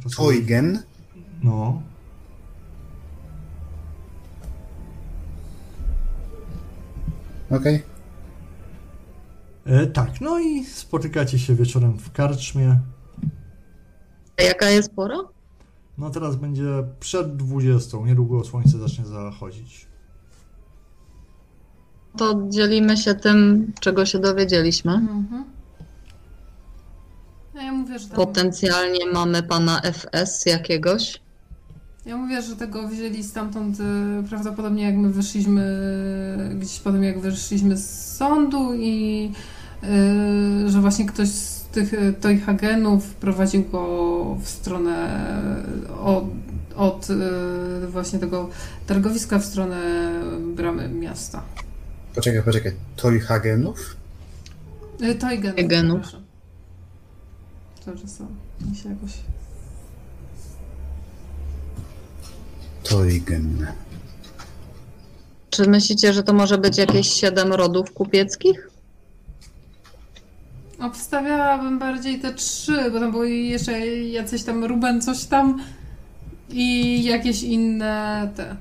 To 0.04 0.10
są- 0.10 0.24
Eugen. 0.30 0.80
No. 1.44 1.82
Okej. 7.52 7.84
E, 9.66 9.88
tak, 9.88 10.22
no 10.22 10.40
i 10.40 10.66
spotykacie 10.66 11.40
się 11.40 11.56
wieczorem 11.56 11.98
w 11.98 12.12
karczmie. 12.12 12.80
A 14.40 14.44
jaka 14.44 14.70
jest 14.70 14.94
pora? 14.96 15.16
No 16.02 16.10
teraz 16.10 16.36
będzie 16.36 16.84
przed 17.00 17.36
20, 17.36 17.98
niedługo 18.06 18.44
słońce 18.44 18.78
zacznie 18.80 19.06
zachodzić. 19.06 19.86
To 22.18 22.48
dzielimy 22.50 22.98
się 22.98 23.16
tym, 23.16 23.72
czego 23.80 24.06
się 24.06 24.20
dowiedzieliśmy. 24.20 24.92
Mhm. 24.94 25.46
No 27.56 27.62
ja 27.62 27.72
mówię, 27.72 28.00
że 28.00 28.08
tam, 28.08 28.16
Potencjalnie 28.16 29.06
mamy 29.14 29.44
pana 29.44 29.82
FS 29.82 30.46
jakiegoś. 30.46 31.22
ja 32.06 32.18
mówię, 32.18 32.42
że 32.42 32.56
tego 32.56 32.88
wzięli 32.88 33.24
stamtąd 33.24 33.80
y, 33.80 33.84
prawdopodobnie 34.30 34.84
jak 34.84 34.96
my 34.96 35.10
wyszliśmy, 35.10 35.64
gdzieś 36.60 36.80
potem 36.80 37.04
jak 37.04 37.20
wyszliśmy 37.20 37.78
z 37.78 38.16
sądu 38.18 38.74
i 38.74 39.32
y, 40.66 40.70
że 40.70 40.82
właśnie 40.82 41.06
ktoś 41.06 41.30
z 41.30 41.61
tych 41.72 41.94
y, 41.94 42.14
Toyhagenów 42.14 43.14
prowadził 43.14 43.64
go 43.64 44.38
w 44.42 44.50
stronę 44.50 45.26
od, 46.04 46.26
od 46.76 47.10
y, 47.10 47.88
właśnie 47.88 48.20
tego 48.20 48.50
targowiska 48.88 49.40
w 49.40 49.46
stronę 49.46 50.12
bramy 50.56 50.90
miasta. 50.90 51.44
Poczekaj, 52.16 52.44
poczekaj. 52.44 52.72
Toyhagenów? 52.96 53.96
Y, 55.02 55.16
Toygenów. 55.16 56.02
Dobrze, 57.86 58.08
są. 58.08 58.28
Mi 58.70 58.76
się 58.76 58.90
jakoś... 58.90 59.12
Toygen. 62.84 63.68
Czy 65.50 65.70
myślicie, 65.70 66.14
że 66.14 66.24
to 66.24 66.34
może 66.34 66.58
być 66.58 66.78
jakieś 66.78 67.08
siedem 67.14 67.54
rodów 67.54 67.92
kupieckich? 67.94 68.71
Obstawiałabym 70.82 71.80
bardziej 71.80 72.20
te 72.20 72.34
trzy, 72.34 72.92
bo 72.92 73.00
tam 73.00 73.12
były 73.12 73.30
jeszcze 73.30 73.88
jacyś 73.98 74.44
tam 74.44 74.64
Ruben 74.66 75.02
coś 75.02 75.26
tam 75.26 75.60
i 76.50 77.04
jakieś 77.04 77.44
inne 77.44 78.30
te. 78.36 78.56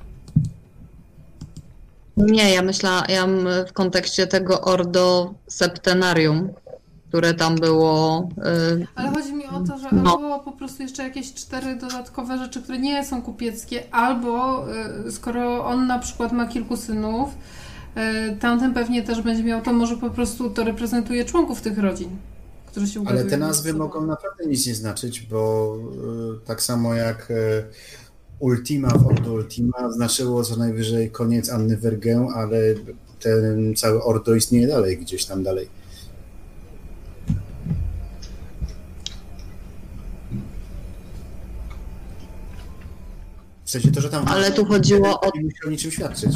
Nie, 2.17 2.53
ja 2.53 2.61
myślałam 2.61 3.45
w 3.69 3.73
kontekście 3.73 4.27
tego 4.27 4.61
Ordo 4.61 5.33
Septenarium, 5.47 6.49
które 7.09 7.33
tam 7.33 7.55
było. 7.55 8.29
y, 8.81 8.87
Ale 8.95 9.09
chodzi 9.09 9.33
mi 9.33 9.45
o 9.45 9.59
to, 9.67 9.77
że 9.77 9.87
No. 9.91 10.11
albo 10.15 10.39
po 10.39 10.51
prostu 10.51 10.83
jeszcze 10.83 11.03
jakieś 11.03 11.33
cztery 11.33 11.75
dodatkowe 11.75 12.37
rzeczy, 12.37 12.61
które 12.61 12.79
nie 12.79 13.05
są 13.05 13.21
kupieckie, 13.21 13.83
albo 13.91 14.65
y, 15.07 15.11
skoro 15.11 15.65
on 15.65 15.87
na 15.87 15.99
przykład 15.99 16.31
ma 16.31 16.45
kilku 16.45 16.77
synów, 16.77 17.29
tamten 18.39 18.73
pewnie 18.73 19.03
też 19.03 19.21
będzie 19.21 19.43
miał, 19.43 19.61
to 19.61 19.73
może 19.73 19.97
po 19.97 20.09
prostu 20.09 20.49
to 20.49 20.63
reprezentuje 20.63 21.25
członków 21.25 21.61
tych 21.61 21.77
rodzin, 21.77 22.09
którzy 22.65 22.87
się 22.87 22.99
Ale 22.99 23.01
ugadują 23.01 23.23
te 23.23 23.29
między 23.29 23.47
nazwy 23.47 23.73
mogą 23.73 24.05
naprawdę 24.05 24.45
nic 24.45 24.67
nie 24.67 24.75
znaczyć, 24.75 25.21
bo 25.21 25.77
y, 26.43 26.45
tak 26.45 26.61
samo 26.61 26.93
jak 26.93 27.31
y, 27.31 27.63
Ultima 28.39 28.89
w 28.89 29.07
Ordo 29.07 29.33
Ultima 29.33 29.91
znaczyło 29.91 30.43
co 30.43 30.55
najwyżej 30.55 31.11
koniec 31.11 31.49
Anny 31.49 31.77
Vergę, 31.77 32.27
ale 32.35 32.57
ten 33.19 33.75
cały 33.75 34.03
Ordo 34.03 34.35
istnieje 34.35 34.67
dalej, 34.67 34.97
gdzieś 34.97 35.25
tam 35.25 35.43
dalej. 35.43 35.67
W 43.65 43.71
sensie 43.71 43.91
to, 43.91 44.01
że 44.01 44.09
tam... 44.09 44.27
Ale 44.27 44.51
tu 44.51 44.65
chodziło 44.65 45.21
o 45.21 45.31
Nie 45.35 45.43
musi 45.43 45.65
o 45.67 45.69
niczym 45.69 45.91
świadczyć. 45.91 46.31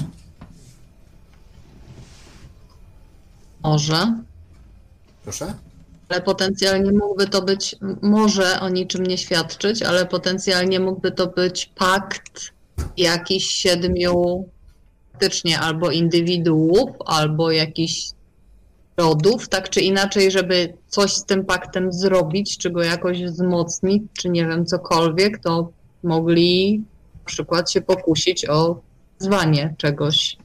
Może, 3.65 4.21
Proszę? 5.23 5.53
ale 6.09 6.21
potencjalnie 6.21 6.91
mógłby 6.91 7.27
to 7.27 7.41
być, 7.41 7.75
może 8.01 8.59
o 8.59 8.69
niczym 8.69 9.03
nie 9.05 9.17
świadczyć, 9.17 9.83
ale 9.83 10.05
potencjalnie 10.05 10.79
mógłby 10.79 11.11
to 11.11 11.27
być 11.27 11.71
pakt 11.75 12.53
jakichś 12.97 13.45
siedmiu 13.45 14.45
faktycznie 15.11 15.59
albo 15.59 15.91
indywiduów, 15.91 16.89
albo 17.05 17.51
jakichś 17.51 18.11
rodów, 18.97 19.49
tak 19.49 19.69
czy 19.69 19.81
inaczej, 19.81 20.31
żeby 20.31 20.73
coś 20.87 21.13
z 21.13 21.25
tym 21.25 21.45
paktem 21.45 21.93
zrobić, 21.93 22.57
czy 22.57 22.69
go 22.69 22.83
jakoś 22.83 23.23
wzmocnić, 23.23 24.03
czy 24.13 24.29
nie 24.29 24.47
wiem, 24.47 24.65
cokolwiek, 24.65 25.39
to 25.39 25.71
mogli 26.03 26.83
na 27.15 27.25
przykład 27.25 27.71
się 27.71 27.81
pokusić 27.81 28.49
o 28.49 28.81
zwanie 29.19 29.75
czegoś. 29.77 30.37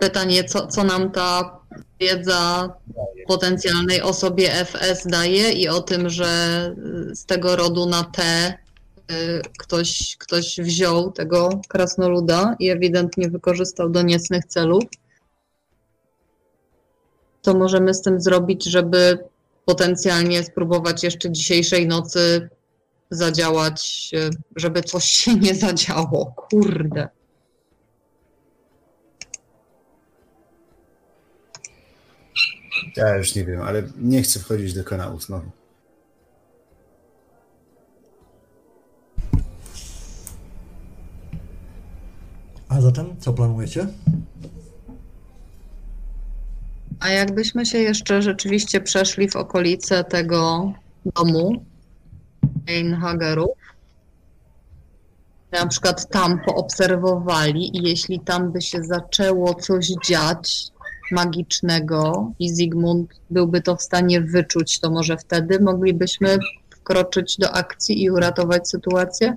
Pytanie, 0.00 0.44
co, 0.44 0.66
co 0.66 0.84
nam 0.84 1.10
ta 1.10 1.58
wiedza 2.00 2.72
potencjalnej 3.26 4.02
osobie 4.02 4.52
FS 4.52 5.06
daje 5.06 5.52
i 5.52 5.68
o 5.68 5.80
tym, 5.80 6.08
że 6.08 6.26
y, 7.10 7.16
z 7.16 7.24
tego 7.24 7.56
rodu 7.56 7.86
na 7.86 8.04
T 8.04 8.22
y, 9.10 9.42
ktoś, 9.58 10.16
ktoś 10.18 10.60
wziął 10.60 11.12
tego 11.12 11.60
krasnoluda 11.68 12.56
i 12.58 12.70
ewidentnie 12.70 13.30
wykorzystał 13.30 13.90
do 13.90 14.02
niecnych 14.02 14.44
celów. 14.44 14.84
Co 17.42 17.54
możemy 17.54 17.94
z 17.94 18.02
tym 18.02 18.20
zrobić, 18.20 18.64
żeby 18.64 19.18
potencjalnie 19.64 20.44
spróbować 20.44 21.04
jeszcze 21.04 21.30
dzisiejszej 21.30 21.86
nocy 21.86 22.48
zadziałać, 23.10 24.10
y, 24.14 24.30
żeby 24.56 24.82
coś 24.82 25.04
się 25.04 25.34
nie 25.34 25.54
zadziało? 25.54 26.34
Kurde. 26.36 27.08
Ja 32.96 33.16
już 33.16 33.34
nie 33.34 33.44
wiem, 33.44 33.62
ale 33.62 33.82
nie 33.96 34.22
chcę 34.22 34.40
wchodzić 34.40 34.74
do 34.74 34.84
kanału 34.84 35.20
znowu. 35.20 35.50
A 42.68 42.80
zatem, 42.80 43.16
co 43.20 43.32
planujecie? 43.32 43.86
A 47.00 47.08
jakbyśmy 47.08 47.66
się 47.66 47.78
jeszcze 47.78 48.22
rzeczywiście 48.22 48.80
przeszli 48.80 49.30
w 49.30 49.36
okolice 49.36 50.04
tego 50.04 50.72
domu 51.16 51.64
Einhagerów, 52.66 53.58
na 55.52 55.66
przykład 55.66 56.08
tam 56.08 56.40
poobserwowali 56.46 57.76
i 57.76 57.88
jeśli 57.88 58.20
tam 58.20 58.52
by 58.52 58.62
się 58.62 58.82
zaczęło 58.82 59.54
coś 59.54 59.86
dziać 60.06 60.70
magicznego 61.10 62.32
i 62.38 62.50
Zygmunt 62.50 63.10
byłby 63.30 63.62
to 63.62 63.76
w 63.76 63.82
stanie 63.82 64.20
wyczuć, 64.20 64.80
to 64.80 64.90
może 64.90 65.16
wtedy 65.16 65.60
moglibyśmy 65.60 66.38
wkroczyć 66.70 67.36
do 67.36 67.52
akcji 67.52 68.02
i 68.02 68.10
uratować 68.10 68.68
sytuację? 68.68 69.36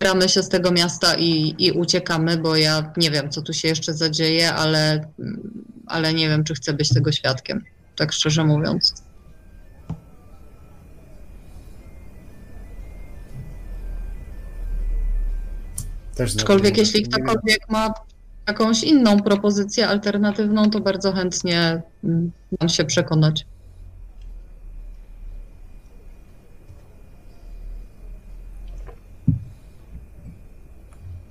Bramy 0.00 0.28
się 0.28 0.42
z 0.42 0.48
tego 0.48 0.70
miasta 0.70 1.14
i, 1.14 1.54
i 1.58 1.72
uciekamy, 1.72 2.36
bo 2.36 2.56
ja 2.56 2.92
nie 2.96 3.10
wiem, 3.10 3.30
co 3.30 3.42
tu 3.42 3.52
się 3.52 3.68
jeszcze 3.68 3.94
zadzieje, 3.94 4.54
ale, 4.54 5.08
ale 5.86 6.14
nie 6.14 6.28
wiem, 6.28 6.44
czy 6.44 6.54
chcę 6.54 6.72
być 6.72 6.88
tego 6.88 7.12
świadkiem, 7.12 7.64
tak 7.96 8.12
szczerze 8.12 8.44
mówiąc. 8.44 9.05
Też 16.16 16.32
znowu 16.32 16.42
Aczkolwiek 16.42 16.78
jeśli 16.78 17.02
ktokolwiek 17.02 17.68
ma 17.68 17.94
jakąś 18.48 18.82
inną 18.82 19.20
propozycję 19.20 19.88
alternatywną, 19.88 20.70
to 20.70 20.80
bardzo 20.80 21.12
chętnie 21.12 21.82
mm, 22.04 22.32
dam 22.60 22.68
się 22.68 22.84
przekonać. 22.84 23.46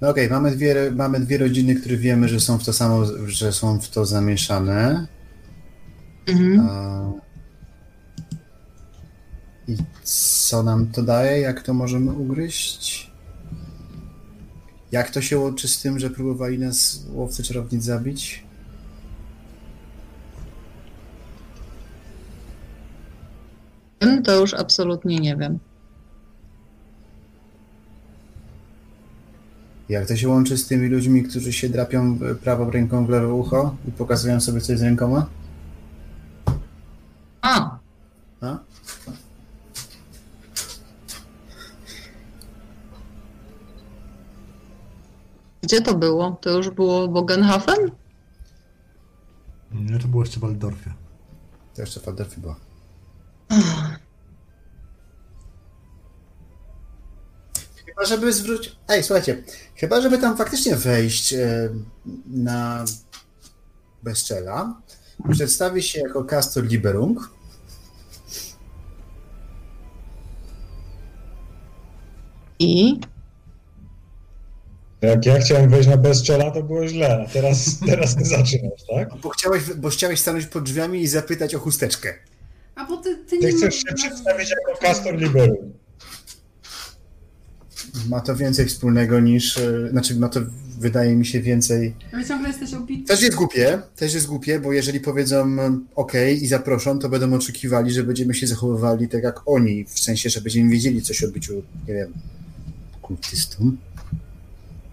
No 0.01 0.09
okej, 0.09 0.29
mamy, 0.29 0.51
dwie, 0.51 0.91
mamy 0.95 1.19
dwie 1.19 1.37
rodziny, 1.37 1.75
które 1.75 1.97
wiemy, 1.97 2.29
że 2.29 2.39
są 2.39 2.57
w 2.57 2.65
to 2.65 2.73
samo, 2.73 3.05
że 3.25 3.53
są 3.53 3.79
w 3.79 3.89
to 3.89 4.05
zamieszane. 4.05 5.07
Mhm. 6.27 6.67
A... 6.69 7.11
I 9.67 9.77
co 10.03 10.63
nam 10.63 10.87
to 10.87 11.03
daje? 11.03 11.39
Jak 11.39 11.61
to 11.61 11.73
możemy 11.73 12.11
ugryźć? 12.11 13.14
Jak 14.95 15.11
to 15.11 15.21
się 15.21 15.39
łączy 15.39 15.67
z 15.67 15.81
tym, 15.81 15.99
że 15.99 16.09
próbowali 16.09 16.59
nas 16.59 17.05
łowcy 17.09 17.43
czarownic 17.43 17.83
zabić? 17.83 18.43
Tym 23.99 24.23
To 24.23 24.39
już 24.39 24.53
absolutnie 24.53 25.17
nie 25.17 25.35
wiem. 25.35 25.59
Jak 29.89 30.07
to 30.07 30.15
się 30.15 30.29
łączy 30.29 30.57
z 30.57 30.67
tymi 30.67 30.87
ludźmi, 30.87 31.23
którzy 31.23 31.53
się 31.53 31.69
drapią 31.69 32.19
prawą 32.43 32.71
ręką 32.71 33.05
w 33.05 33.09
lewe 33.09 33.33
ucho 33.33 33.75
i 33.87 33.91
pokazują 33.91 34.41
sobie 34.41 34.61
coś 34.61 34.77
z 34.77 34.81
rękoma? 34.81 35.25
A, 37.41 37.79
A? 38.41 38.59
Gdzie 45.65 45.81
to 45.81 45.95
było? 45.95 46.37
To 46.41 46.49
już 46.49 46.69
było 46.69 47.07
Bogenhafen? 47.07 47.91
Nie, 49.71 49.99
to 49.99 50.07
było 50.07 50.23
jeszcze 50.23 50.39
w 50.39 50.41
Waldorfie. 50.41 50.93
To 51.75 51.81
jeszcze 51.81 51.99
Faderfy 51.99 52.41
była. 52.41 52.55
Chyba, 57.85 58.05
żeby 58.05 58.33
zwrócić. 58.33 58.75
Ej, 58.87 59.03
słuchajcie, 59.03 59.43
chyba, 59.75 60.01
żeby 60.01 60.17
tam 60.17 60.37
faktycznie 60.37 60.75
wejść 60.75 61.33
e, 61.33 61.69
na 62.27 62.85
bezczela, 64.03 64.81
przedstawi 65.31 65.83
się 65.83 65.99
jako 65.99 66.23
Castor 66.23 66.63
Liberung. 66.63 67.29
I 72.59 72.99
Jak 75.01 75.25
ja 75.25 75.39
chciałem 75.39 75.69
wejść 75.69 75.89
na 75.89 75.97
bezczela, 75.97 76.51
to 76.51 76.63
było 76.63 76.87
źle, 76.87 77.25
a 77.27 77.29
teraz, 77.33 77.65
teraz 77.87 78.15
ty 78.15 78.25
zaczynasz, 78.25 78.81
tak? 78.95 79.09
Bo 79.23 79.29
chciałeś, 79.29 79.63
bo 79.77 79.89
chciałeś 79.89 80.19
stanąć 80.19 80.45
pod 80.45 80.63
drzwiami 80.63 81.01
i 81.01 81.07
zapytać 81.07 81.55
o 81.55 81.59
chusteczkę. 81.59 82.13
A 82.75 82.85
bo 82.85 82.97
ty, 82.97 83.15
ty 83.17 83.37
Ty 83.37 83.45
nie 83.45 83.51
chcesz 83.51 83.75
się 83.75 83.93
przedstawić 83.95 84.49
jako 84.49 84.81
Castor 84.81 85.17
Liberum. 85.17 85.73
Ma 88.09 88.19
to 88.21 88.35
więcej 88.35 88.65
wspólnego 88.65 89.19
niż. 89.19 89.57
e, 89.57 89.89
Znaczy, 89.91 90.15
ma 90.15 90.29
to, 90.29 90.39
wydaje 90.79 91.15
mi 91.15 91.25
się, 91.25 91.41
więcej. 91.41 91.93
Ale 92.13 92.25
ciągle 92.25 92.47
jesteś 92.49 92.73
obity. 92.73 93.07
Też 93.07 93.21
jest 93.21 93.35
głupie, 93.35 93.81
też 93.95 94.13
jest 94.13 94.27
głupie, 94.27 94.59
bo 94.59 94.73
jeżeli 94.73 94.99
powiedzą 94.99 95.57
OK 95.95 96.13
i 96.41 96.47
zaproszą, 96.47 96.99
to 96.99 97.09
będą 97.09 97.33
oczekiwali, 97.33 97.91
że 97.91 98.03
będziemy 98.03 98.33
się 98.33 98.47
zachowywali 98.47 99.07
tak 99.07 99.23
jak 99.23 99.41
oni, 99.45 99.85
w 99.85 99.99
sensie, 99.99 100.29
że 100.29 100.41
będziemy 100.41 100.69
wiedzieli 100.71 101.01
coś 101.01 101.23
o 101.23 101.27
byciu, 101.27 101.53
nie 101.87 101.93
wiem, 101.93 102.13
kultystą. 103.01 103.75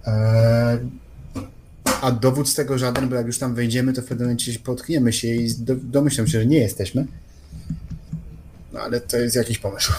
Eee, 0.06 0.78
a 2.02 2.12
dowód 2.12 2.48
z 2.48 2.54
tego 2.54 2.78
żaden, 2.78 3.08
bo 3.08 3.14
jak 3.14 3.26
już 3.26 3.38
tam 3.38 3.54
wejdziemy, 3.54 3.92
to 3.92 4.02
w 4.02 4.04
pewnym 4.04 4.26
momencie 4.26 4.58
potkniemy 4.58 5.12
się 5.12 5.28
i 5.28 5.54
do, 5.54 5.76
domyślam 5.76 6.26
się, 6.26 6.40
że 6.40 6.46
nie 6.46 6.58
jesteśmy. 6.58 7.06
No 8.72 8.80
ale 8.80 9.00
to 9.00 9.16
jest 9.16 9.36
jakiś 9.36 9.58
pomysł. 9.58 9.92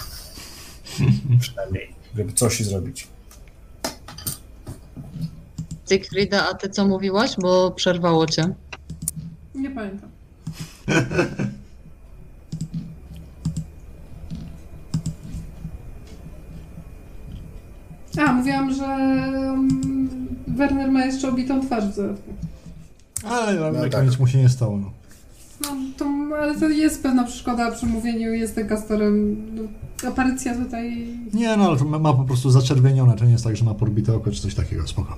Przynajmniej, 1.39 1.95
żeby 2.17 2.33
coś 2.33 2.63
zrobić. 2.63 3.07
Siegfrieda, 5.89 6.49
a 6.49 6.53
ty 6.53 6.69
co 6.69 6.87
mówiłaś? 6.87 7.35
Bo 7.41 7.71
przerwało 7.71 8.25
cię. 8.25 8.53
Nie 9.55 9.71
pamiętam. 9.71 10.09
A, 18.17 18.33
mówiłam, 18.33 18.73
że 18.73 18.85
mm, 18.85 20.27
Werner 20.47 20.91
ma 20.91 21.05
jeszcze 21.05 21.29
obitą 21.29 21.61
twarz 21.61 21.85
w 21.85 21.95
dodatku. 21.95 22.33
Ale 23.29 23.53
No 23.59 23.71
na 23.71 23.81
tak. 23.81 23.91
koniec 23.91 24.19
mu 24.19 24.27
się 24.27 24.37
nie 24.37 24.49
stało. 24.49 24.77
No. 24.77 24.91
No, 25.61 25.69
to, 25.97 26.05
ale 26.41 26.59
to 26.59 26.69
jest 26.69 27.03
pewna 27.03 27.23
przeszkoda 27.23 27.71
przy 27.71 27.85
mówieniu, 27.85 28.33
jestem 28.33 28.67
kastorem. 28.67 29.35
No, 29.55 30.09
aparycja 30.09 30.55
tutaj... 30.55 31.07
Nie, 31.33 31.57
no 31.57 31.67
ale 31.67 31.77
to 31.77 31.85
ma, 31.85 31.99
ma 31.99 32.13
po 32.13 32.23
prostu 32.23 32.51
zaczerwienione. 32.51 33.15
To 33.15 33.25
nie 33.25 33.31
jest 33.31 33.43
tak, 33.43 33.55
że 33.57 33.65
ma 33.65 33.73
podbite 33.73 34.15
oko 34.15 34.31
czy 34.31 34.41
coś 34.41 34.55
takiego. 34.55 34.87
Spoko. 34.87 35.17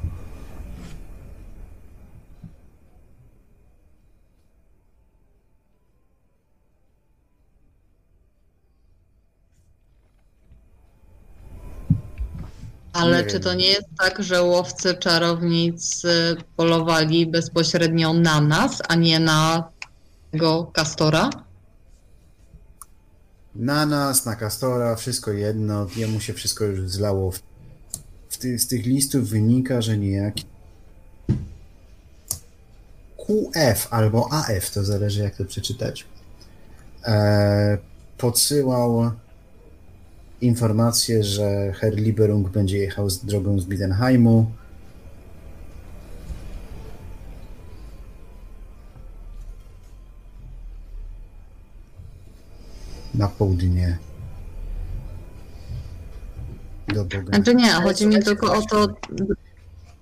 Ale 12.95 13.17
Nie 13.17 13.23
czy 13.23 13.33
wiem. 13.33 13.41
to 13.41 13.53
nie 13.53 13.67
jest 13.67 13.87
tak, 13.97 14.23
że 14.23 14.41
łowcy 14.43 14.93
czarownic 14.93 16.05
y, 16.05 16.35
polowali 16.55 17.27
bezpośrednio 17.27 18.13
na 18.13 18.41
nas, 18.41 18.81
a 18.87 18.95
nie 18.95 19.19
na 19.19 19.69
tego 20.31 20.65
kastora? 20.73 21.29
Na 23.55 23.85
nas, 23.85 24.25
na 24.25 24.35
Kastora, 24.35 24.95
wszystko 24.95 25.31
jedno. 25.31 25.87
Jemu 25.95 26.19
się 26.19 26.33
wszystko 26.33 26.63
już 26.65 26.89
zlało. 26.89 27.31
W, 27.31 27.39
w 28.29 28.37
ty, 28.37 28.59
z 28.59 28.67
tych 28.67 28.85
listów 28.85 29.29
wynika, 29.29 29.81
że 29.81 29.97
niejaki 29.97 30.45
QF 33.17 33.87
albo 33.89 34.33
AF, 34.33 34.71
to 34.71 34.83
zależy 34.83 35.21
jak 35.21 35.35
to 35.35 35.45
przeczytać, 35.45 36.05
e, 37.05 37.77
podsyłał 38.17 39.11
informację, 40.41 41.23
że 41.23 41.73
Herr 41.73 41.95
Liberung 41.95 42.49
będzie 42.49 42.77
jechał 42.77 43.09
z 43.09 43.25
drogą 43.25 43.59
z 43.59 43.65
Bidenheimu. 43.65 44.51
Na 53.13 53.27
południe. 53.27 53.97
Do 56.87 57.05
Boga. 57.05 57.35
Znaczy 57.35 57.55
nie, 57.55 57.71
chodzi 57.71 58.07
mi 58.07 58.23
tylko 58.23 58.53
o 58.53 58.61
to, 58.61 58.87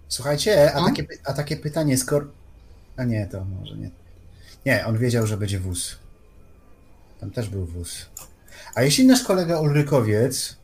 Słuchajcie, 0.08 0.74
a 0.74 0.80
No. 0.82 0.86
takie, 0.86 1.06
a 1.24 1.34
takie 1.34 1.58
pytanie, 1.58 1.98
skoro... 1.98 2.26
A 2.98 3.04
nie, 3.04 3.28
to 3.28 3.46
może 3.46 3.78
nie. 3.78 3.90
Nie, 4.66 4.86
on 4.86 4.98
wiedział, 4.98 5.28
że 5.28 5.38
będzie 5.38 5.60
wóz. 5.60 5.96
Tam 7.20 7.32
też 7.32 7.50
był 7.50 7.66
wóz. 7.66 8.06
A 8.76 8.82
jeśli 8.82 9.06
nasz 9.06 9.24
kolega 9.24 9.60
Ulrykowiec 9.60 10.58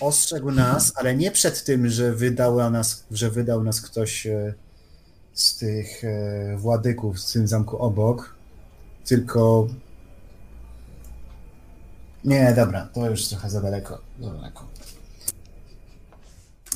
ostrzegł 0.00 0.50
nas, 0.50 0.92
ale 0.96 1.16
nie 1.16 1.30
przed 1.30 1.64
tym, 1.64 1.88
że 1.88 2.12
wydał 2.12 2.70
nas, 2.70 3.04
że 3.10 3.30
wydał 3.30 3.64
nas 3.64 3.80
ktoś 3.80 4.26
e, 4.26 4.54
z 5.34 5.56
tych 5.56 6.04
e, 6.04 6.56
władyków 6.56 7.20
w 7.20 7.32
tym 7.32 7.48
zamku 7.48 7.78
obok, 7.78 8.34
tylko... 9.04 9.68
Nie, 12.24 12.52
dobra, 12.56 12.88
to 12.92 13.10
już 13.10 13.28
trochę 13.28 13.50
za 13.50 13.60
daleko. 13.60 13.98
Za 14.20 14.30
daleko. 14.30 14.68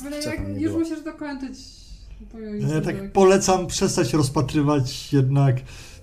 Ale 0.05 0.23
Co 0.23 0.29
jak 0.29 0.39
już 0.57 0.71
musisz 0.71 1.03
dokończyć... 1.03 1.59
ja 2.59 2.81
tak 2.81 3.11
polecam 3.11 3.67
przestać 3.67 4.13
rozpatrywać 4.13 5.13
jednak 5.13 5.55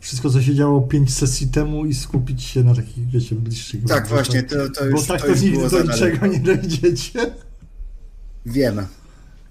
wszystko, 0.07 0.31
co 0.31 0.43
się 0.43 0.55
działo 0.55 0.81
pięć 0.81 1.15
sesji 1.15 1.47
temu 1.49 1.87
i 1.87 1.95
skupić 1.95 2.43
się 2.43 2.65
na 2.65 2.75
takich, 2.75 3.11
wiecie, 3.11 3.35
bliższych 3.35 3.81
Tak, 3.85 3.89
rzeczach. 3.91 4.09
właśnie, 4.09 4.43
to, 4.43 4.57
to 4.71 4.81
Bo 4.81 4.87
już, 4.91 5.07
tak 5.07 5.21
to 5.21 5.27
to 5.27 5.33
już 5.33 5.43
nigdy 5.43 5.71
do 5.71 5.83
niczego 5.83 6.27
nie 6.27 6.39
dojdziecie. 6.39 7.31
Wiem, 8.47 8.87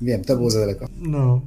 wiem, 0.02 0.24
to 0.24 0.36
było 0.36 0.50
za 0.50 0.60
daleko. 0.60 0.88
No. 0.98 1.42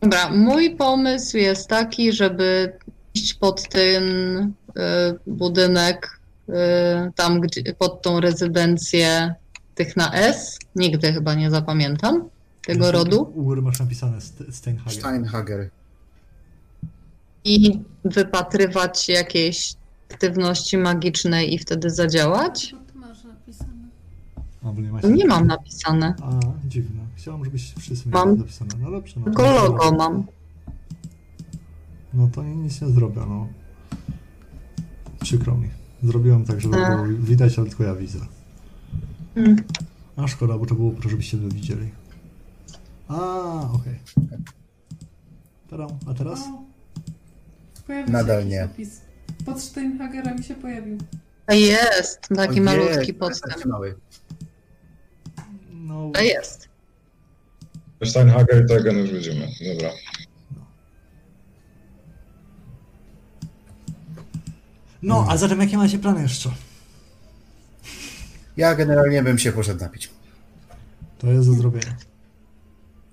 Dobra, 0.00 0.30
mój 0.30 0.76
pomysł 0.76 1.36
jest 1.36 1.68
taki, 1.68 2.12
żeby 2.12 2.72
iść 3.14 3.34
pod 3.34 3.68
ten 3.68 4.02
y, 4.38 4.42
budynek, 5.26 6.20
y, 6.48 6.52
tam 7.14 7.40
gdzie, 7.40 7.74
pod 7.78 8.02
tą 8.02 8.20
rezydencję 8.20 9.34
tych 9.74 9.96
na 9.96 10.12
S. 10.12 10.58
Nigdy 10.76 11.12
chyba 11.12 11.34
nie 11.34 11.50
zapamiętam 11.50 12.28
tego 12.66 12.92
rodu. 12.92 13.32
U 13.34 13.42
góry 13.42 13.62
masz 13.62 13.78
napisane 13.80 14.18
St- 14.20 14.54
Steinhagen. 14.54 15.00
Steinhager. 15.00 15.70
I 17.44 17.80
wypatrywać 18.04 19.08
jakieś 19.08 19.74
aktywności 20.10 20.78
magicznej 20.78 21.54
i 21.54 21.58
wtedy 21.58 21.90
zadziałać. 21.90 22.70
Co 22.70 22.92
ty 22.92 22.98
masz 22.98 23.24
napisane? 23.24 23.88
A, 24.62 24.72
bo 24.72 24.80
nie, 24.80 24.92
masz 24.92 25.04
Nie 25.04 25.26
mam 25.26 25.46
napisane. 25.46 26.14
A, 26.22 26.40
dziwne. 26.68 27.00
Chciałam, 27.16 27.44
żebyś 27.44 27.74
wszyscy 27.78 28.08
Mam. 28.08 28.28
mieli 28.28 28.40
napisane. 28.40 28.70
No 28.80 28.90
dobrze. 28.90 29.14
No, 29.16 29.24
Tylko 29.24 29.42
to- 29.42 29.52
logo 29.54 29.92
mam. 29.92 30.24
No 32.14 32.28
to 32.32 32.42
nic 32.42 32.80
nie 32.80 32.88
zrobię, 32.88 33.20
no. 33.28 33.48
Przykro 35.22 35.54
mi. 35.56 35.68
Zrobiłem 36.02 36.44
tak, 36.44 36.60
żeby 36.60 36.76
A. 36.86 36.96
było 36.96 37.18
widać, 37.18 37.58
ale 37.58 37.68
tylko 37.68 37.84
ja 37.84 37.94
widzę. 37.94 38.18
Mm. 39.34 39.56
A 40.16 40.26
szkoda, 40.28 40.58
bo 40.58 40.66
to 40.66 40.74
było, 40.74 40.90
proszę, 40.90 41.08
żebyście 41.10 41.36
wy 41.36 41.48
widzieli. 41.48 41.88
A, 43.08 43.16
okej. 43.72 43.98
Tadam. 45.70 45.88
A 46.06 46.14
teraz? 46.14 46.40
O, 46.40 46.63
pojawił 47.86 48.12
Nadal 48.12 48.42
się 48.42 48.48
nie. 48.48 48.64
opis. 48.64 49.00
Pod 49.46 49.60
Steinhagera 49.62 50.34
mi 50.34 50.44
się 50.44 50.54
pojawił. 50.54 50.98
A 51.46 51.54
Jest, 51.54 52.20
taki 52.36 52.50
Ojej, 52.50 52.60
malutki 52.60 52.94
taki 52.94 53.14
podstęp. 53.14 53.64
mały. 53.64 53.94
No, 55.72 56.10
A 56.14 56.20
jest. 56.20 56.68
Steinhager 58.04 58.64
i 58.64 58.68
tego 58.68 58.92
już 58.92 59.10
widzimy. 59.10 59.48
Dobra. 59.74 59.90
no, 65.02 65.26
a 65.28 65.36
zatem 65.36 65.60
jakie 65.60 65.76
macie 65.76 65.98
plany 65.98 66.22
jeszcze? 66.22 66.50
Ja 68.56 68.74
generalnie 68.74 69.22
bym 69.22 69.38
się 69.38 69.52
poszedł 69.52 69.80
napić. 69.80 70.10
To 71.18 71.26
jest 71.32 71.48
do 71.48 71.54
zrobienia. 71.54 71.96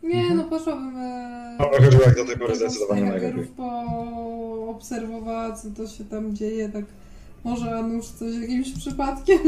Nie, 0.04 0.36
no 0.36 0.44
poszłabym... 0.44 0.98
E, 0.98 1.58
No, 1.60 1.66
chodziło 1.86 2.04
jak 2.04 2.16
do 2.16 2.26
tej 2.26 2.38
pory 2.38 2.56
zdecydowanie 2.56 3.04
najlepiej. 3.04 3.46
poobserwować, 3.58 5.60
co 5.60 5.68
to 5.78 5.88
się 5.88 6.06
tam 6.06 6.36
dzieje, 6.36 6.70
tak 6.70 6.86
może 7.44 7.76
a 7.76 7.82
nuż 7.82 8.06
coś 8.06 8.36
jakimś 8.42 8.72
przypadkiem. 8.72 9.40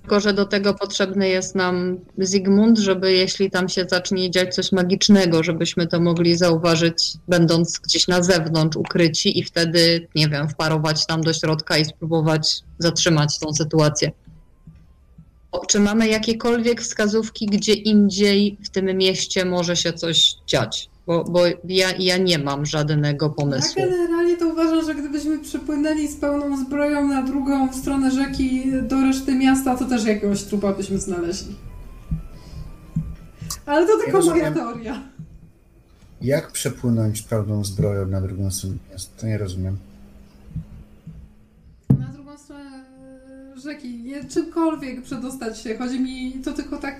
Tylko, 0.00 0.20
że 0.20 0.32
do 0.32 0.46
tego 0.46 0.74
potrzebny 0.74 1.28
jest 1.28 1.54
nam 1.54 1.98
Zygmunt, 2.18 2.78
żeby 2.78 3.12
jeśli 3.12 3.50
tam 3.50 3.68
się 3.68 3.84
zacznie 3.88 4.30
dziać 4.30 4.54
coś 4.54 4.72
magicznego, 4.72 5.42
żebyśmy 5.42 5.86
to 5.86 6.00
mogli 6.00 6.36
zauważyć, 6.36 7.12
będąc 7.28 7.78
gdzieś 7.78 8.08
na 8.08 8.22
zewnątrz 8.22 8.76
ukryci 8.76 9.38
i 9.38 9.44
wtedy, 9.44 10.08
nie 10.14 10.28
wiem, 10.28 10.48
wparować 10.48 11.06
tam 11.06 11.20
do 11.20 11.32
środka 11.32 11.78
i 11.78 11.84
spróbować 11.84 12.62
zatrzymać 12.78 13.38
tą 13.38 13.52
sytuację. 13.52 14.12
Czy 15.68 15.80
mamy 15.80 16.08
jakiekolwiek 16.08 16.80
wskazówki, 16.82 17.46
gdzie 17.46 17.72
indziej 17.74 18.56
w 18.64 18.68
tym 18.68 18.86
mieście 18.98 19.44
może 19.44 19.76
się 19.76 19.92
coś 19.92 20.34
dziać? 20.46 20.90
Bo, 21.06 21.24
bo 21.24 21.40
ja, 21.68 21.88
ja 21.98 22.16
nie 22.18 22.38
mam 22.38 22.66
żadnego 22.66 23.26
Ja 23.26 23.32
pomysłu. 23.32 23.82
generalnie 23.82 24.36
to 24.36 24.46
uważam, 24.48 24.84
że 24.84 24.94
gdybyśmy 24.94 25.38
przypłynęli 25.38 26.08
z 26.08 26.16
pełną 26.16 26.56
zbroją 26.64 27.08
na 27.08 27.22
drugą 27.22 27.72
stronę 27.72 28.10
rzeki 28.10 28.62
do 28.82 29.00
reszty 29.00 29.34
miasta, 29.34 29.76
to 29.76 29.84
też 29.84 30.04
jakiegoś 30.04 30.42
trupa 30.42 30.72
byśmy 30.72 30.98
znaleźli. 30.98 31.54
Ale 33.66 33.86
to 33.86 33.92
tylko 34.04 34.18
moja 34.18 34.30
rozumiem. 34.32 34.54
teoria. 34.54 35.02
Jak 36.20 36.52
przepłynąć 36.52 37.22
pełną 37.22 37.64
zbroją 37.64 38.06
na 38.06 38.20
drugą 38.20 38.50
stronę 38.50 38.76
miasta? 38.92 39.12
To 39.20 39.26
nie 39.26 39.38
rozumiem. 39.38 39.76
Na 41.98 42.06
drugą 42.06 42.38
stronę 42.38 42.84
rzeki, 43.62 43.94
nie, 44.02 44.24
czymkolwiek 44.24 45.02
przedostać 45.02 45.60
się. 45.60 45.78
Chodzi 45.78 46.00
mi 46.00 46.32
to 46.44 46.52
tylko 46.52 46.76
tak. 46.76 46.96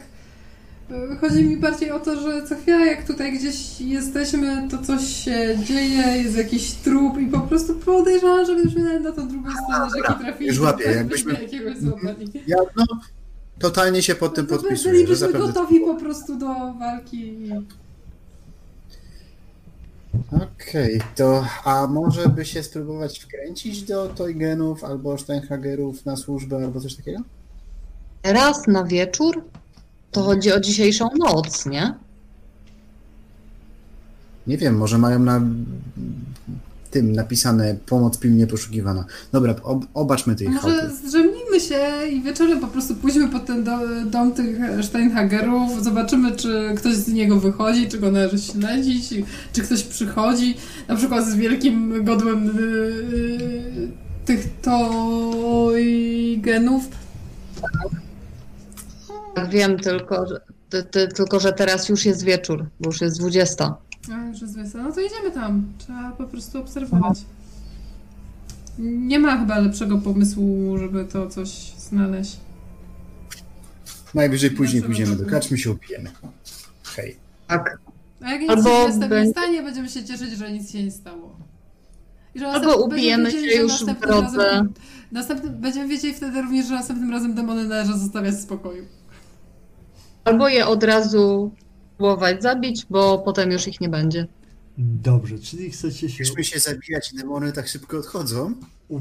e, 0.91 1.17
Chodzi 1.17 1.45
mi 1.45 1.57
bardziej 1.57 1.91
o 1.91 2.01
to, 2.01 2.21
że 2.21 2.47
co 2.47 2.57
chwila 2.57 2.87
jak 2.87 3.07
tutaj 3.07 3.33
gdzieś 3.39 3.81
jesteśmy, 3.81 4.69
to 4.71 4.79
coś 4.79 5.25
się 5.25 5.59
dzieje, 5.65 6.23
jest 6.23 6.37
jakiś 6.37 6.73
trup 6.73 7.19
i 7.21 7.27
po 7.27 7.41
prostu 7.41 7.75
podejrzewam, 7.75 8.47
żebyśmy 8.47 8.83
nawet 8.85 9.03
na 9.03 9.13
tą 9.13 9.29
drugą 9.29 9.51
stronę 9.51 9.91
rzeki 9.97 10.25
trafili. 10.25 10.49
już 10.49 10.59
łapię, 10.61 10.85
jakbyśmy- 10.97 11.33
byśmy 11.33 11.45
jakiegoś 11.45 11.79
złapali. 11.79 12.31
Ja 12.47 12.57
no, 12.77 12.85
totalnie 13.59 14.03
się 14.03 14.15
pod 14.15 14.35
tym 14.35 14.47
To 14.47 14.55
podpisuję, 14.57 14.85
że 14.85 14.91
Bylibyśmy 14.91 15.17
zapewne... 15.17 15.47
gotowi 15.47 15.81
po 15.81 15.95
prostu 15.95 16.37
do 16.37 16.47
walki. 16.79 17.35
Okej, 20.33 21.01
to 21.17 21.45
a 21.65 21.87
może 21.87 22.29
by 22.29 22.45
się 22.45 22.63
spróbować 22.63 23.19
wkręcić 23.19 23.83
do 23.83 24.09
Toygenów 24.09 24.85
albo 24.85 25.19
Steinhagerów 25.19 26.07
na 26.07 26.17
służbę 26.17 26.57
albo 26.57 26.81
coś 26.81 26.95
takiego? 26.95 27.21
Raz 28.23 28.67
na 28.67 28.85
wieczór? 28.85 29.45
To 30.11 30.23
chodzi 30.23 30.53
o 30.53 30.61
dzisiejszą 30.61 31.09
noc, 31.19 31.67
nie? 31.67 31.95
Nie 34.47 34.59
wiem, 34.59 34.77
może 34.77 34.99
mają 34.99 35.19
na 35.19 35.41
tym 36.91 37.13
napisane 37.13 37.75
pomoc 37.87 38.19
pilnie 38.19 38.47
poszukiwana. 38.47 39.05
Dobra, 39.33 39.55
ob, 39.63 39.85
obaczmy 39.95 40.37
tej 40.37 40.49
Może 40.49 40.61
chałupy. 40.61 40.91
Zdrzemnijmy 41.51 41.61
się 41.61 42.09
i 42.09 42.23
wieczorem 42.23 42.61
po 42.61 42.67
prostu 42.67 42.95
pójdźmy 42.95 43.29
pod 43.29 43.47
ten 43.47 43.65
do, 43.65 43.79
dom 44.07 44.33
tych 44.33 44.59
Steinhagerów, 44.83 45.85
zobaczymy, 45.85 46.37
czy 46.37 46.75
ktoś 46.77 46.95
z 46.95 47.13
niego 47.13 47.41
wychodzi, 47.41 47.89
czy 47.89 47.99
go 47.99 48.11
należy 48.11 48.39
śledzić, 48.39 49.09
czy 49.53 49.63
ktoś 49.63 49.83
przychodzi, 49.83 50.57
na 50.89 50.97
przykład 50.97 51.27
z 51.27 51.35
wielkim 51.35 52.05
godłem 52.05 52.47
yy, 52.47 53.89
tych 54.25 54.61
Toygenów. 54.63 56.09
Tak 59.35 59.51
wiem, 59.51 59.79
tylko 59.79 60.27
że, 60.27 60.41
ty, 60.71 60.83
ty, 60.83 61.09
tylko, 61.09 61.41
że 61.41 61.53
teraz 61.53 61.89
już 61.89 62.05
jest 62.05 62.25
wieczór, 62.25 62.67
bo 62.81 62.89
już 62.89 63.01
jest 63.01 63.19
20. 63.19 63.75
A, 64.13 64.27
już 64.27 64.41
jest 64.41 64.57
wiesa. 64.57 64.83
No 64.83 64.93
to 64.93 65.01
idziemy 65.01 65.31
tam. 65.35 65.65
Trzeba 65.79 66.13
po 66.19 66.25
prostu 66.25 66.59
obserwować. 66.59 67.19
Nie 68.81 69.19
ma 69.19 69.39
chyba 69.39 69.59
lepszego 69.59 69.99
pomysłu, 69.99 70.79
żeby 70.79 71.05
to 71.05 71.27
coś 71.27 71.49
znaleźć. 71.79 72.37
Najwyżej 74.15 74.51
później 74.51 74.83
pójdziemy 74.83 75.17
do 75.17 75.27
kaczmy 75.27 75.59
się 75.59 75.71
upijemy. 75.71 76.11
Hej. 76.97 77.17
Tak. 77.49 77.79
A 78.21 78.31
jak 78.33 78.41
nic 78.41 78.51
Albo 78.51 78.93
się 78.93 78.99
będzie- 79.09 79.31
stanie, 79.31 79.63
będziemy 79.63 79.89
się 79.89 80.05
cieszyć, 80.05 80.31
że 80.31 80.53
nic 80.53 80.71
się 80.73 80.85
nie 80.85 80.91
stało. 80.91 81.37
I 82.35 82.39
że 82.39 82.49
Albo 82.49 82.77
ubijemy 82.77 83.31
się 83.31 83.39
już 83.39 83.67
w 83.73 83.87
następnym 83.87 84.11
drodze. 84.11 84.37
razem- 84.37 84.73
Następnym, 85.13 85.55
będziemy 85.61 85.89
wiedzieli 85.89 86.15
wtedy 86.15 86.43
również, 86.43 86.67
że 86.67 86.75
następnym 86.75 87.11
razem 87.11 87.35
demony 87.35 87.65
należy 87.69 87.99
zostawiać 87.99 88.35
w 88.35 88.41
spokoju. 88.41 88.85
Albo 90.25 90.49
je 90.49 90.67
od 90.67 90.85
razu 90.85 91.51
próbować 91.99 92.43
zabić, 92.43 92.87
bo 92.91 93.19
potem 93.19 93.51
już 93.51 93.69
ich 93.69 93.81
nie 93.81 93.89
będzie. 93.89 94.27
Dobrze, 94.79 95.39
czyli 95.39 95.71
chcecie 95.71 96.09
się 96.11 96.25
Chcemy 96.25 96.45
się 96.45 96.59
zabijać 96.61 97.15
demony 97.15 97.53
tak 97.53 97.69
szybko 97.69 97.99
odchodzą? 97.99 98.55
u... 98.89 99.01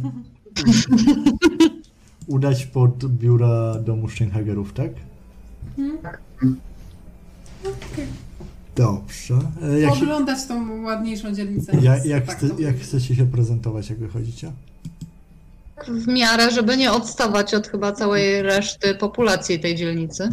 udać 2.27 2.65
pod 2.65 3.06
biura 3.06 3.75
domu 3.75 4.09
Steinhagerów, 4.09 4.73
tak? 4.73 4.91
Okej. 7.61 8.06
Dobrze. 8.75 9.39
E, 9.64 9.80
Jak, 9.80 9.95
się, 9.95 10.48
tą 10.48 10.81
ładniejszą 10.81 11.33
dzielnicę. 11.33 11.72
jak, 11.81 12.06
jak, 12.06 12.25
Tak, 12.25 12.38
chce, 12.38 12.48
jak 12.59 12.77
chcecie 12.80 13.15
się 13.15 13.25
prezentować, 13.25 13.89
jak 13.89 13.99
wychodzicie? 13.99 14.51
W 15.88 16.07
miarę, 16.07 16.51
żeby 16.51 16.77
nie 16.77 16.91
odstawać 16.91 17.53
od 17.53 17.67
chyba 17.67 17.91
całej 17.91 18.41
reszty 18.41 18.95
populacji 18.95 19.59
tej 19.59 19.75
dzielnicy. 19.75 20.30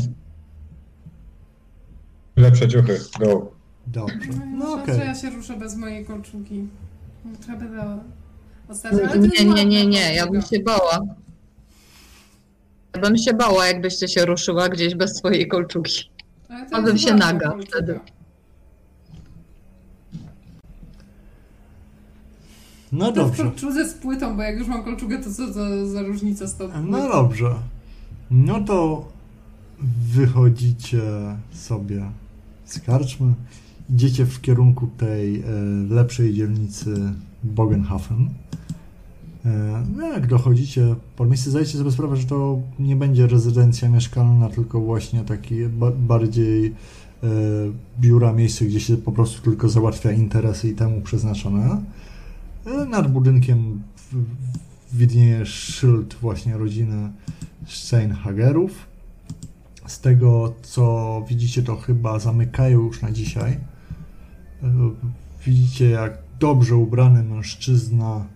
Lepsze 2.37 2.69
ciuchy, 2.69 3.01
go. 3.21 3.56
Dobrze. 3.87 4.17
No 4.41 4.47
No 4.59 4.73
okay. 4.73 4.83
okej. 4.83 4.95
że 4.97 5.05
ja 5.05 5.15
się 5.15 5.31
ruszę 5.31 5.57
bez 5.57 5.77
mojej 5.77 6.05
kolczugi. 6.05 6.69
Trzeba 7.41 7.59
będę 7.59 7.99
ostatnio. 8.69 8.99
ale 8.99 9.09
to 9.09 9.17
Nie, 9.17 9.27
jest 9.27 9.45
nie, 9.57 9.65
nie, 9.65 9.87
nie, 9.87 10.15
ja 10.15 10.25
bym 10.27 10.33
kolczuga. 10.33 10.57
się 10.57 10.63
bała. 10.63 10.99
Ja 12.95 13.01
bym 13.01 13.19
się 13.19 13.35
bała, 13.35 13.67
jakbyście 13.67 14.09
się 14.09 14.27
ruszyła 14.27 14.69
gdzieś 14.69 14.95
bez 14.95 15.17
swojej 15.17 15.49
kolczugi. 15.49 15.93
Ale 16.73 16.83
to 16.87 16.89
jest 16.93 17.05
się 17.05 17.11
ładna 17.11 17.33
naga 17.33 17.49
kolczuga. 17.49 17.69
wtedy. 17.77 18.01
No 22.93 23.07
To 23.07 23.13
w 23.13 23.15
dobrze. 23.15 23.43
kolczudze 23.43 23.89
z 23.89 23.95
płytą, 23.95 24.37
bo 24.37 24.43
jak 24.43 24.59
już 24.59 24.69
mam 24.69 24.85
kolczugę, 24.85 25.19
to 25.19 25.33
co 25.33 25.53
za, 25.53 25.87
za 25.87 26.03
różnica 26.03 26.47
z 26.47 26.57
tą 26.57 26.65
płytą? 26.69 26.87
No 26.87 27.09
dobrze. 27.09 27.55
No 28.31 28.61
to 28.61 29.09
wychodzicie 30.13 31.01
sobie 31.53 32.11
z 32.65 32.81
karczmy, 32.81 33.35
idziecie 33.91 34.27
w 34.27 34.41
kierunku 34.41 34.89
tej 34.97 35.41
e, 35.41 35.45
lepszej 35.91 36.35
dzielnicy 36.35 37.13
Bogenhafen. 37.45 38.31
E, 39.45 39.85
no 39.97 40.13
jak 40.13 40.27
dochodzicie 40.27 40.95
po 41.17 41.27
miejsce, 41.27 41.51
zdajecie 41.51 41.79
sobie 41.79 41.91
sprawę, 41.91 42.17
że 42.17 42.27
to 42.27 42.59
nie 42.79 42.97
będzie 42.97 43.27
rezydencja 43.27 43.89
mieszkalna, 43.89 44.49
tylko 44.49 44.81
właśnie 44.81 45.21
taki 45.21 45.67
ba- 45.67 45.91
bardziej 45.91 46.67
e, 46.67 46.73
biura, 48.01 48.33
miejsce, 48.33 48.65
gdzie 48.65 48.81
się 48.81 48.97
po 48.97 49.13
prostu 49.13 49.43
tylko 49.43 49.69
załatwia 49.69 50.13
interesy 50.13 50.69
i 50.69 50.75
temu 50.75 51.01
przeznaczone. 51.01 51.83
Nad 52.91 53.13
budynkiem 53.13 53.83
widnieje 54.93 55.47
szyld 55.47 56.17
właśnie 56.21 56.57
rodziny 56.57 57.13
Steinhagerów. 57.67 58.87
Z 59.87 60.01
tego 60.01 60.55
co 60.63 61.25
widzicie, 61.29 61.63
to 61.63 61.77
chyba 61.77 62.19
zamykają 62.19 62.81
już 62.81 63.03
na 63.03 63.11
dzisiaj. 63.11 63.59
Widzicie, 65.47 65.91
jak 65.91 66.19
dobrze 66.41 66.77
ubrany 66.77 67.23
mężczyzna, 67.23 68.27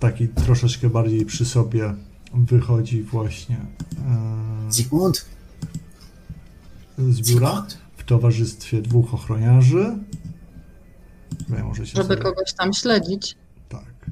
taki 0.00 0.28
troszeczkę 0.28 0.90
bardziej 0.90 1.26
przy 1.26 1.44
sobie, 1.44 1.94
wychodzi 2.34 3.02
właśnie 3.02 3.56
e, 3.56 4.72
Zygmunt? 4.72 5.26
z 6.98 7.30
biura 7.32 7.66
w 7.96 8.04
towarzystwie 8.04 8.82
dwóch 8.82 9.14
ochroniarzy. 9.14 9.98
Żeby 11.82 12.08
sobie- 12.08 12.16
kogoś 12.16 12.52
tam 12.52 12.72
śledzić. 12.72 13.36
Tak. 13.68 14.10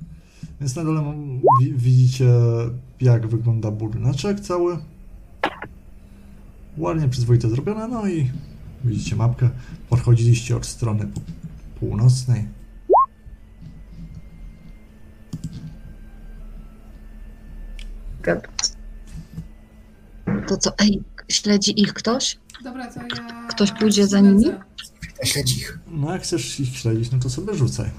Więc 0.61 0.77
na 0.77 0.85
dole 0.85 1.15
widzicie, 1.77 2.31
jak 3.01 3.27
wygląda 3.27 3.71
budyneczek 3.71 4.41
cały. 4.41 4.79
Ładnie, 6.79 7.09
przyzwoite 7.09 7.49
zrobione, 7.51 7.89
no 7.89 8.09
i 8.09 8.31
widzicie 8.85 9.17
mapkę. 9.17 9.51
Podchodziliście 9.89 10.57
od 10.57 10.67
strony 10.67 11.09
północnej. 11.81 12.49
To 20.49 20.57
co, 20.57 20.79
ej, 20.79 21.03
śledzi 21.29 21.81
ich 21.81 21.93
ktoś? 21.93 22.39
Dobra, 22.65 22.93
to 22.93 23.01
ja... 23.01 23.47
Ktoś 23.49 23.73
pójdzie 23.73 24.07
za 24.07 24.21
nimi? 24.21 24.45
Śledź 25.25 25.57
ich. 25.57 25.79
No 25.91 26.13
jak 26.13 26.23
chcesz 26.23 26.61
ich 26.61 26.77
śledzić, 26.77 27.11
no 27.13 27.19
to 27.19 27.31
sobie 27.31 27.55
rzucaj. 27.55 27.91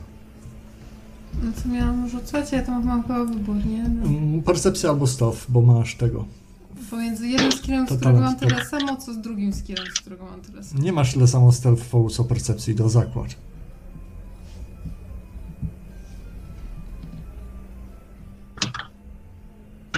No 1.43 1.51
to 1.64 1.69
miałam 1.69 2.09
rzucać, 2.09 2.51
ja 2.51 2.64
to 2.64 2.72
mam 2.72 3.01
chyba 3.01 3.25
wybór, 3.25 3.65
nie? 3.65 3.89
No. 3.89 4.41
Percepcja 4.41 4.89
albo 4.89 5.07
stow, 5.07 5.45
bo 5.49 5.61
masz 5.61 5.95
tego. 5.95 6.25
Pomiędzy 6.90 7.28
jednym 7.28 7.52
skillem, 7.52 7.88
z 7.88 7.90
którego 7.98 8.20
mam 8.22 8.36
talent, 8.36 8.40
tyle 8.40 8.66
samo, 8.66 8.95
co 8.98 9.14
z 9.14 9.18
drugim 9.22 9.54
skillem, 9.54 9.86
z 9.95 10.00
którego 10.00 10.26
mam 10.26 10.42
tyle 10.42 10.64
samo. 10.64 10.84
Nie 10.84 10.94
masz 10.94 11.14
tyle 11.14 11.28
samo 11.28 11.52
stealth 11.52 11.84
co 12.12 12.24
percepcji 12.24 12.76
do 12.76 12.90
zakład. 12.90 13.36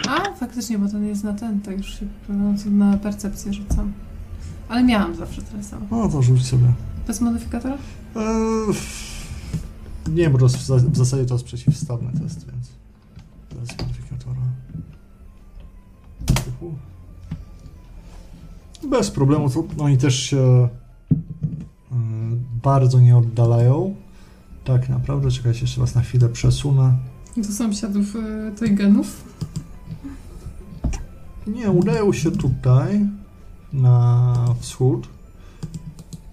A, 0.09 0.33
faktycznie, 0.35 0.77
bo 0.79 0.89
to 0.89 0.99
nie 0.99 1.07
jest 1.07 1.23
na 1.23 1.33
ten, 1.33 1.61
to 1.61 1.71
już 1.71 1.99
się 1.99 2.05
no, 2.29 2.53
na 2.71 2.97
percepcję 2.97 3.53
rzucam. 3.53 3.93
Ale 4.69 4.83
miałam 4.83 5.15
zawsze 5.15 5.41
tyle 5.41 5.63
samo. 5.63 5.85
No 5.91 6.09
to 6.09 6.21
rzuć 6.21 6.45
sobie. 6.45 6.73
Bez 7.07 7.21
modyfikatora? 7.21 7.77
Eee, 8.15 8.73
nie, 10.09 10.29
bo 10.29 10.37
to 10.37 10.45
jest 10.45 10.57
w 10.57 10.65
za- 10.65 10.75
w 10.77 10.97
zasadzie 10.97 11.25
to 11.25 11.33
jest 11.33 11.45
przeciwstawny 11.45 12.11
test, 12.21 12.45
więc 12.51 12.67
bez 13.61 13.77
modyfikatora. 13.81 14.41
Bez 18.83 19.11
problemu, 19.11 19.47
oni 19.77 19.97
też 19.97 20.15
się 20.23 20.37
e, 20.37 20.69
bardzo 22.63 22.99
nie 22.99 23.17
oddalają. 23.17 23.95
Tak 24.63 24.89
naprawdę, 24.89 25.31
czekajcie, 25.31 25.61
jeszcze 25.61 25.81
was 25.81 25.95
na 25.95 26.01
chwilę 26.01 26.29
przesunę. 26.29 26.97
Do 27.37 27.43
sąsiadów 27.43 28.15
y, 28.15 28.51
Toygenów. 28.59 29.23
Nie, 31.47 31.71
udają 31.71 32.13
się 32.13 32.31
tutaj, 32.31 33.05
na 33.73 34.33
wschód, 34.59 35.07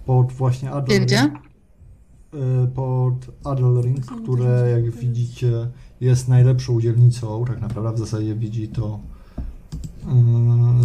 pod 0.05 0.31
właśnie 0.31 0.71
Adelring. 0.71 1.05
gdzie? 1.05 1.17
e, 1.23 2.67
pod 2.67 3.13
Adelring, 3.43 4.05
które 4.05 4.69
jak 4.71 4.91
widzicie 4.91 5.67
jest 6.01 6.27
najlepszą 6.27 6.81
dzielnicą, 6.81 7.45
tak 7.47 7.61
naprawdę 7.61 7.95
w 7.95 7.99
zasadzie 7.99 8.35
widzi 8.35 8.67
to 8.67 8.99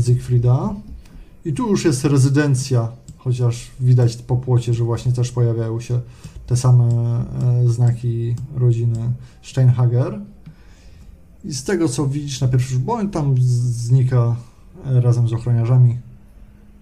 Siegfrieda. 0.07 0.75
I 1.45 1.53
tu 1.53 1.71
już 1.71 1.85
jest 1.85 2.05
rezydencja, 2.05 2.89
chociaż 3.19 3.71
widać 3.81 4.17
po 4.17 4.37
płocie, 4.37 4.75
że 4.75 4.85
właśnie 4.85 5.13
też 5.13 5.33
pojawiają 5.33 5.81
się 5.81 6.01
te 6.47 6.57
same 6.57 6.85
e, 6.85 7.69
znaki 7.69 8.35
rodziny 8.57 9.13
Steinhager. 9.43 10.21
I 11.45 11.55
z 11.55 11.65
tego 11.65 11.89
co 11.89 12.07
widzisz 12.07 12.41
na 12.41 12.49
pierwszy 12.49 12.75
rzut, 12.75 12.83
bo 12.83 12.93
on 12.93 13.11
tam 13.11 13.35
znika 13.41 14.37
e, 14.87 15.01
razem 15.01 15.29
z 15.29 15.33
ochroniarzami, 15.33 15.99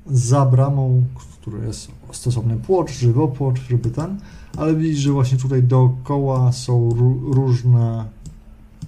za 0.06 0.46
bramą, 0.46 1.04
który 1.40 1.66
jest 1.66 1.88
stosowny 2.12 2.56
płot, 2.56 2.90
żywopłot, 2.90 3.58
żeby 3.68 3.90
ten, 3.90 4.20
ale 4.56 4.74
widzisz, 4.74 4.98
że 4.98 5.12
właśnie 5.12 5.38
tutaj 5.38 5.62
dookoła 5.62 6.52
są 6.52 6.88
ró- 6.88 7.34
różne 7.34 8.04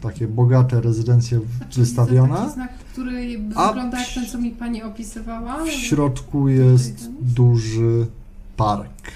takie 0.02 0.28
bogate 0.28 0.80
rezydencje 0.80 1.38
widzę 1.40 1.58
Taki 1.58 1.80
wystawione. 1.80 2.50
znak, 2.54 2.78
który 2.92 3.40
A 3.54 3.68
wygląda 3.68 3.98
jak 3.98 4.08
w- 4.08 4.14
ten, 4.14 4.26
co 4.26 4.38
mi 4.38 4.50
pani 4.50 4.82
opisywała. 4.82 5.64
W 5.64 5.70
środku 5.70 6.48
jest 6.48 7.08
duży 7.20 8.06
park. 8.56 9.10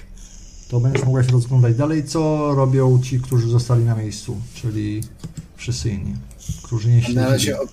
To 0.69 0.79
będziesz 0.79 1.03
mogła 1.05 1.23
się 1.23 1.31
rozglądać 1.31 1.75
dalej, 1.75 2.03
co 2.03 2.51
robią 2.55 3.01
ci, 3.01 3.19
którzy 3.19 3.49
zostali 3.49 3.83
na 3.85 3.95
miejscu, 3.95 4.37
czyli 4.53 5.01
wszyscy 5.55 5.89
inni, 5.89 6.15
którzy 6.63 6.89
nie 6.89 7.01
Na 7.13 7.29
razie, 7.29 7.59
ob, 7.59 7.69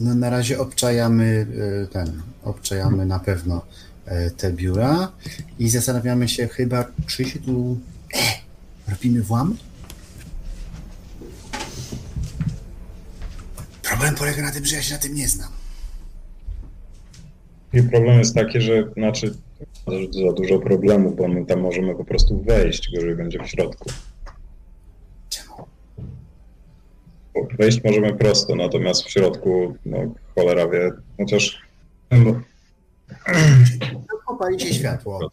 no, 0.00 0.14
na 0.14 0.30
razie 0.30 0.60
obczajamy 0.60 1.46
e, 1.82 1.86
ten, 1.86 2.22
obczajamy 2.44 3.06
na 3.06 3.18
pewno 3.18 3.62
e, 4.06 4.30
te 4.30 4.52
biura 4.52 5.12
i 5.58 5.68
zastanawiamy 5.68 6.28
się 6.28 6.48
chyba, 6.48 6.84
czy 7.06 7.24
się 7.24 7.38
tu 7.38 7.78
e, 8.14 8.90
robimy 8.90 9.22
włam? 9.22 9.56
Problem 14.02 14.18
polega 14.18 14.42
na 14.42 14.52
tym, 14.52 14.64
że 14.64 14.76
ja 14.76 14.82
się 14.82 14.94
na 14.94 15.00
tym 15.00 15.14
nie 15.14 15.28
znam. 15.28 15.48
I 17.72 17.82
problem 17.82 18.18
jest 18.18 18.34
taki, 18.34 18.60
że 18.60 18.90
znaczy 18.96 19.34
za 20.26 20.32
dużo 20.32 20.58
problemów, 20.58 21.16
bo 21.16 21.28
my 21.28 21.46
tam 21.46 21.60
możemy 21.60 21.94
po 21.94 22.04
prostu 22.04 22.42
wejść, 22.42 22.88
jeżeli 22.92 23.14
będzie 23.14 23.38
w 23.38 23.46
środku. 23.46 23.90
Czemu? 25.28 25.54
Bo 27.34 27.46
Wejść 27.58 27.84
możemy 27.84 28.14
prosto, 28.14 28.54
natomiast 28.54 29.02
w 29.04 29.10
środku, 29.10 29.76
no 29.86 29.98
cholera 30.34 30.68
wie, 30.68 30.90
chociaż 31.16 31.62
no, 32.10 32.40
No, 34.28 34.36
Pali 34.38 34.60
się 34.60 34.74
światło. 34.74 35.30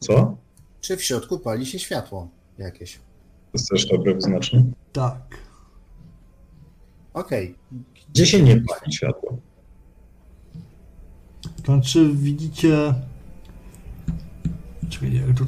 co? 0.00 0.36
Czy 0.80 0.96
w 0.96 1.02
środku 1.02 1.38
pali 1.38 1.66
się 1.66 1.78
światło 1.78 2.28
jakieś? 2.58 2.94
To 2.96 3.00
jest 3.54 3.68
też 3.68 3.86
dobry 3.86 4.14
wyznacznik. 4.14 4.66
Tak. 4.92 5.47
Okej, 7.14 7.54
Gdzie 8.14 8.26
się 8.26 8.42
nie 8.42 8.56
pali 8.56 8.92
światło? 8.92 9.38
To 11.62 11.72
znaczy 11.72 12.10
widzicie... 12.14 12.94
Czekaj, 14.88 15.14
jak 15.14 15.38
to... 15.38 15.44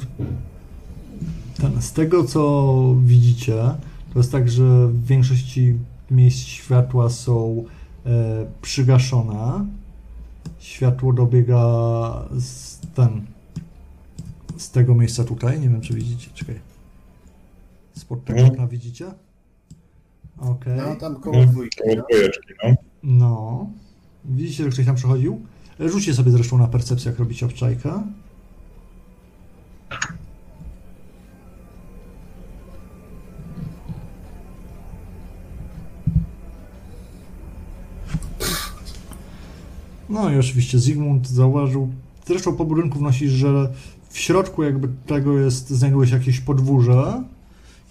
Ten, 1.61 1.81
z 1.81 1.93
tego 1.93 2.23
co 2.23 2.95
widzicie, 3.03 3.55
to 4.13 4.19
jest 4.19 4.31
tak, 4.31 4.49
że 4.49 4.87
w 4.87 5.05
większości 5.05 5.77
miejsc 6.11 6.39
światła 6.39 7.09
są 7.09 7.63
e, 8.05 8.45
przygaszone. 8.61 9.65
Światło 10.59 11.13
dobiega 11.13 11.61
z 12.39 12.79
ten... 12.95 13.25
Z 14.57 14.71
tego 14.71 14.95
miejsca 14.95 15.23
tutaj, 15.23 15.59
nie 15.59 15.69
wiem 15.69 15.81
czy 15.81 15.93
widzicie, 15.93 16.29
czekaj. 16.33 16.59
Spod 17.97 18.25
tego 18.25 18.39
Mhm. 18.39 18.53
okna 18.53 18.67
widzicie? 18.67 19.11
Okej. 20.41 20.73
no 20.77 20.95
tam 20.95 21.15
koło 21.15 21.37
No, 21.37 21.45
dwójki. 21.45 21.77
koło 21.83 21.95
No. 21.95 22.03
dwójeczki, 22.09 22.53
no. 22.63 22.75
No. 23.03 23.69
Widzicie, 24.25 24.63
że 24.63 24.69
ktoś 24.69 24.85
tam 24.85 24.95
przechodził? 24.95 25.41
Rzućcie 25.79 26.13
sobie 26.13 26.31
zresztą 26.31 26.57
na 26.57 26.67
percepcję, 26.67 27.11
jak 27.11 27.19
robicie 27.19 27.45
obczajkę. 27.45 28.03
No 40.09 40.29
i 40.31 40.39
oczywiście 40.39 40.79
Zygmunt 40.79 41.27
zauważył, 41.27 41.89
zresztą 42.27 42.55
po 42.55 42.65
budynku 42.65 42.99
wnosisz, 42.99 43.31
że 43.31 43.69
w 44.09 44.17
środku 44.17 44.63
jakby 44.63 44.87
tego 45.07 45.39
jest, 45.39 45.69
znajduje 45.69 46.07
się 46.07 46.15
jakieś 46.17 46.39
podwórze 46.39 47.23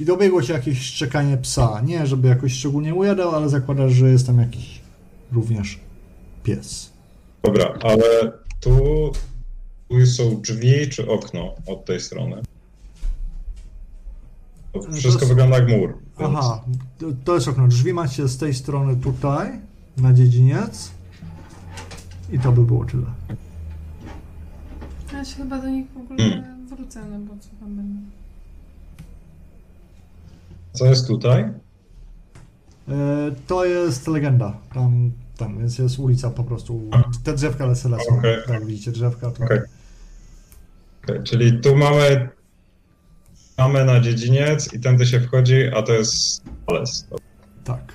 i 0.00 0.04
dobiegło 0.04 0.42
się 0.42 0.52
jakieś 0.52 0.78
szczekanie 0.80 1.36
psa. 1.36 1.80
Nie, 1.84 2.06
żeby 2.06 2.28
jakoś 2.28 2.52
szczególnie 2.52 2.94
ujadał, 2.94 3.34
ale 3.34 3.48
zakładasz, 3.48 3.92
że 3.92 4.10
jest 4.10 4.26
tam 4.26 4.38
jakiś 4.38 4.80
również 5.32 5.80
pies. 6.42 6.90
Dobra, 7.42 7.74
ale 7.82 8.32
tu, 8.60 8.70
tu 9.88 10.06
są 10.06 10.40
drzwi 10.40 10.88
czy 10.88 11.10
okno 11.10 11.54
od 11.66 11.84
tej 11.84 12.00
strony? 12.00 12.42
To 14.72 14.80
to 14.80 14.92
wszystko 14.92 15.20
jest- 15.22 15.28
wygląda 15.28 15.58
jak 15.58 15.68
mur. 15.68 15.98
Więc 16.18 16.32
Aha, 16.36 16.64
to- 16.98 17.06
to 17.24 17.34
jest 17.34 17.48
okno. 17.48 17.68
Drzwi 17.68 17.92
macie 17.92 18.28
z 18.28 18.36
tej 18.38 18.54
strony 18.54 18.96
tutaj, 18.96 19.50
na 19.96 20.12
dziedziniec. 20.12 20.90
I 22.32 22.38
to 22.38 22.52
by 22.52 22.62
było 22.64 22.84
tyle. 22.84 23.06
Ja 25.12 25.24
się 25.24 25.36
chyba 25.36 25.58
do 25.58 25.68
nich 25.68 25.86
w 25.94 25.96
ogóle 25.96 26.18
Hmm. 26.30 26.66
wrócę, 26.66 27.00
no 27.10 27.18
bo 27.18 27.34
co 27.40 27.48
tam 27.60 27.76
będę. 27.76 28.00
Co 30.72 30.86
jest 30.86 31.06
tutaj? 31.06 31.42
E, 31.42 32.94
to 33.46 33.64
jest 33.64 34.08
legenda. 34.08 34.58
Tam, 34.74 35.12
tam, 35.36 35.58
więc 35.58 35.78
jest 35.78 35.98
ulica 35.98 36.30
po 36.30 36.44
prostu. 36.44 36.90
Te 37.24 37.34
drzewka 37.34 37.66
lecele 37.66 37.96
są. 38.08 38.18
Okej. 38.18 38.36
Tak, 38.46 38.66
widzicie 38.66 38.92
drzewka. 38.92 39.30
To... 39.30 39.44
Okej. 39.44 39.60
Okej, 41.04 41.22
czyli 41.24 41.60
tu 41.60 41.76
mamy 41.76 42.28
mamy 43.58 43.84
na 43.84 44.00
dziedziniec 44.00 44.74
i 44.74 44.80
tędy 44.80 45.06
się 45.06 45.20
wchodzi, 45.20 45.68
a 45.76 45.82
to 45.82 45.92
jest 45.92 46.42
les. 46.72 47.06
Tak. 47.64 47.92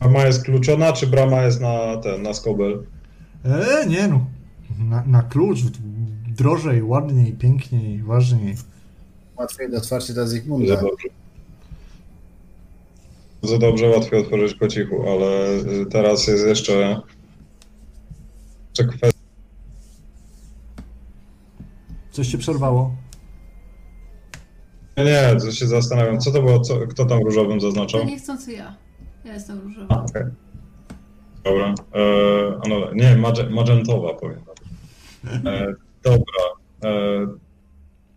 Brama 0.00 0.24
jest 0.24 0.44
kluczona, 0.44 0.92
czy 0.92 1.06
brama 1.06 1.42
jest 1.42 1.60
na 1.60 1.96
ten, 1.96 2.22
na 2.22 2.34
skobel? 2.34 2.82
E, 3.44 3.86
nie 3.86 4.08
no. 4.08 4.26
Na, 4.78 5.04
na 5.06 5.22
klucz. 5.22 5.58
Drożej, 6.36 6.82
ładniej, 6.82 7.32
piękniej, 7.32 8.02
ważniej. 8.02 8.56
Łatwiej 9.38 9.70
do 9.70 9.76
otwarcia 9.76 10.12
dla 10.14 10.22
Za 10.22 10.28
Zygmunda. 10.28 10.76
dobrze. 10.76 11.08
Za 13.42 13.58
dobrze, 13.58 13.88
łatwiej 13.88 14.20
otworzyć 14.20 14.54
po 14.54 14.68
cichu, 14.68 15.02
ale 15.10 15.50
y, 15.82 15.86
teraz 15.86 16.26
jest 16.26 16.46
jeszcze, 16.46 17.00
jeszcze 18.68 18.84
kwestia. 18.84 19.20
Coś 22.10 22.28
się 22.28 22.38
przerwało. 22.38 22.94
Nie, 24.96 25.04
nie, 25.04 25.36
to 25.40 25.52
się 25.52 25.66
zastanawiam, 25.66 26.20
co 26.20 26.30
to 26.32 26.42
było, 26.42 26.60
co, 26.60 26.78
kto 26.86 27.04
tam 27.04 27.18
różowym 27.22 27.60
zaznaczał? 27.60 28.00
To 28.00 28.06
niechcący 28.06 28.52
ja. 28.52 28.76
Ja 29.24 29.34
jestem 29.34 29.60
różowa. 29.60 29.86
A, 29.94 30.04
okej. 30.04 30.22
Dobra. 31.44 31.74
E, 31.94 32.60
a 32.64 32.68
no, 32.68 32.94
nie, 32.94 33.16
mage, 33.16 33.50
magentowa 33.50 34.14
powiem. 34.14 34.40
E, 35.46 35.74
dobra. 36.02 36.42
E, 36.84 37.26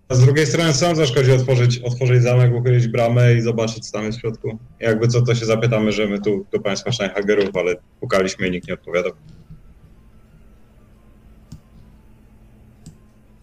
a 0.10 0.16
z 0.16 0.20
drugiej 0.20 0.46
strony 0.48 0.74
nam 0.82 0.96
zaszkodzi 0.96 1.32
otworzyć, 1.32 1.80
otworzyć 1.80 2.24
zamek, 2.24 2.54
uchylić 2.54 2.88
bramę 2.88 3.36
i 3.36 3.42
zobaczyć 3.42 3.86
co 3.86 3.92
tam 3.92 4.06
jest 4.06 4.18
w 4.18 4.22
środku? 4.22 4.58
Jakby 4.80 5.08
co, 5.08 5.22
to 5.22 5.36
się 5.36 5.46
zapytamy, 5.46 5.92
że 5.92 6.08
my 6.08 6.22
tu 6.22 6.46
do 6.52 6.60
państwa 6.60 6.92
Steinhagerów, 6.92 7.56
ale 7.56 7.76
pukaliśmy 8.00 8.48
i 8.48 8.52
nikt 8.52 8.68
nie 8.68 8.74
odpowiadał. 8.74 9.12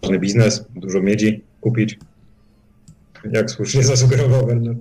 Ważny 0.01 0.19
biznes, 0.19 0.65
dużo 0.75 1.01
miedzi 1.01 1.43
kupić. 1.61 1.99
Jak 3.31 3.51
słusznie 3.51 3.83
zasugerował 3.83 4.45
Werner. 4.45 4.75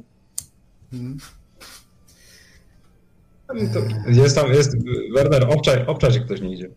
To 3.46 4.10
jest 4.10 4.36
tam, 4.36 4.52
jest, 4.52 4.76
Werner, 5.14 5.46
obczaj, 5.50 5.86
obczaj, 5.86 6.12
że 6.12 6.20
ktoś 6.20 6.40
nie 6.40 6.54
idzie. 6.54 6.70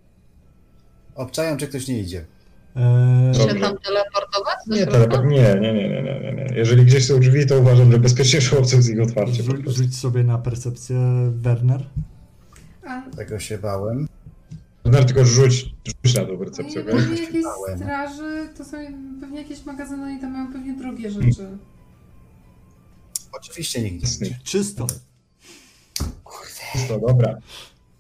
Obczajam, 1.15 1.57
czy 1.57 1.67
ktoś 1.67 1.88
nie 1.88 1.99
idzie. 1.99 2.25
E, 2.75 3.31
Dobrze. 3.33 3.53
Się 3.53 3.59
tam 3.59 3.77
teleportować 3.77 4.57
Nie, 4.67 4.85
nie, 4.85 5.73
nie, 5.73 5.89
nie, 5.89 6.01
nie, 6.03 6.19
nie, 6.19 6.33
nie. 6.33 6.56
Jeżeli 6.56 6.85
gdzieś 6.85 7.07
są 7.07 7.19
drzwi, 7.19 7.45
to 7.48 7.59
uważam, 7.59 7.91
że 7.91 7.99
bezpiecznie 7.99 8.39
chłopców 8.49 8.83
z 8.83 8.89
ich 8.89 9.01
otwarcie 9.01 9.43
po 9.43 9.51
rzu- 9.51 9.72
rzuć 9.72 9.95
sobie 9.98 10.23
na 10.23 10.38
percepcję 10.38 10.98
Werner. 11.31 11.85
A 12.88 13.01
Tego 13.15 13.39
się 13.39 13.57
bałem. 13.57 14.07
Werner, 14.83 15.06
tylko 15.06 15.25
rzuć, 15.25 15.53
rzuć 16.06 16.15
na 16.15 16.22
tą 16.22 16.27
no 16.27 16.33
i 16.33 16.38
percepcję, 16.38 16.83
pewnie 16.83 17.01
okej? 17.03 17.11
jakieś 17.19 17.27
Czytałem. 17.35 17.77
straży, 17.80 18.49
to 18.57 18.65
są 18.65 18.77
pewnie 19.22 19.41
jakieś 19.41 19.65
magazyny 19.65 20.14
i 20.15 20.19
tam 20.22 20.31
mają 20.31 20.53
pewnie 20.53 20.73
drogie 20.73 21.11
rzeczy. 21.11 21.48
Oczywiście 23.31 23.81
nigdzie. 23.81 24.39
Czysto. 24.43 24.88
To 26.88 26.99
dobra. 27.07 27.38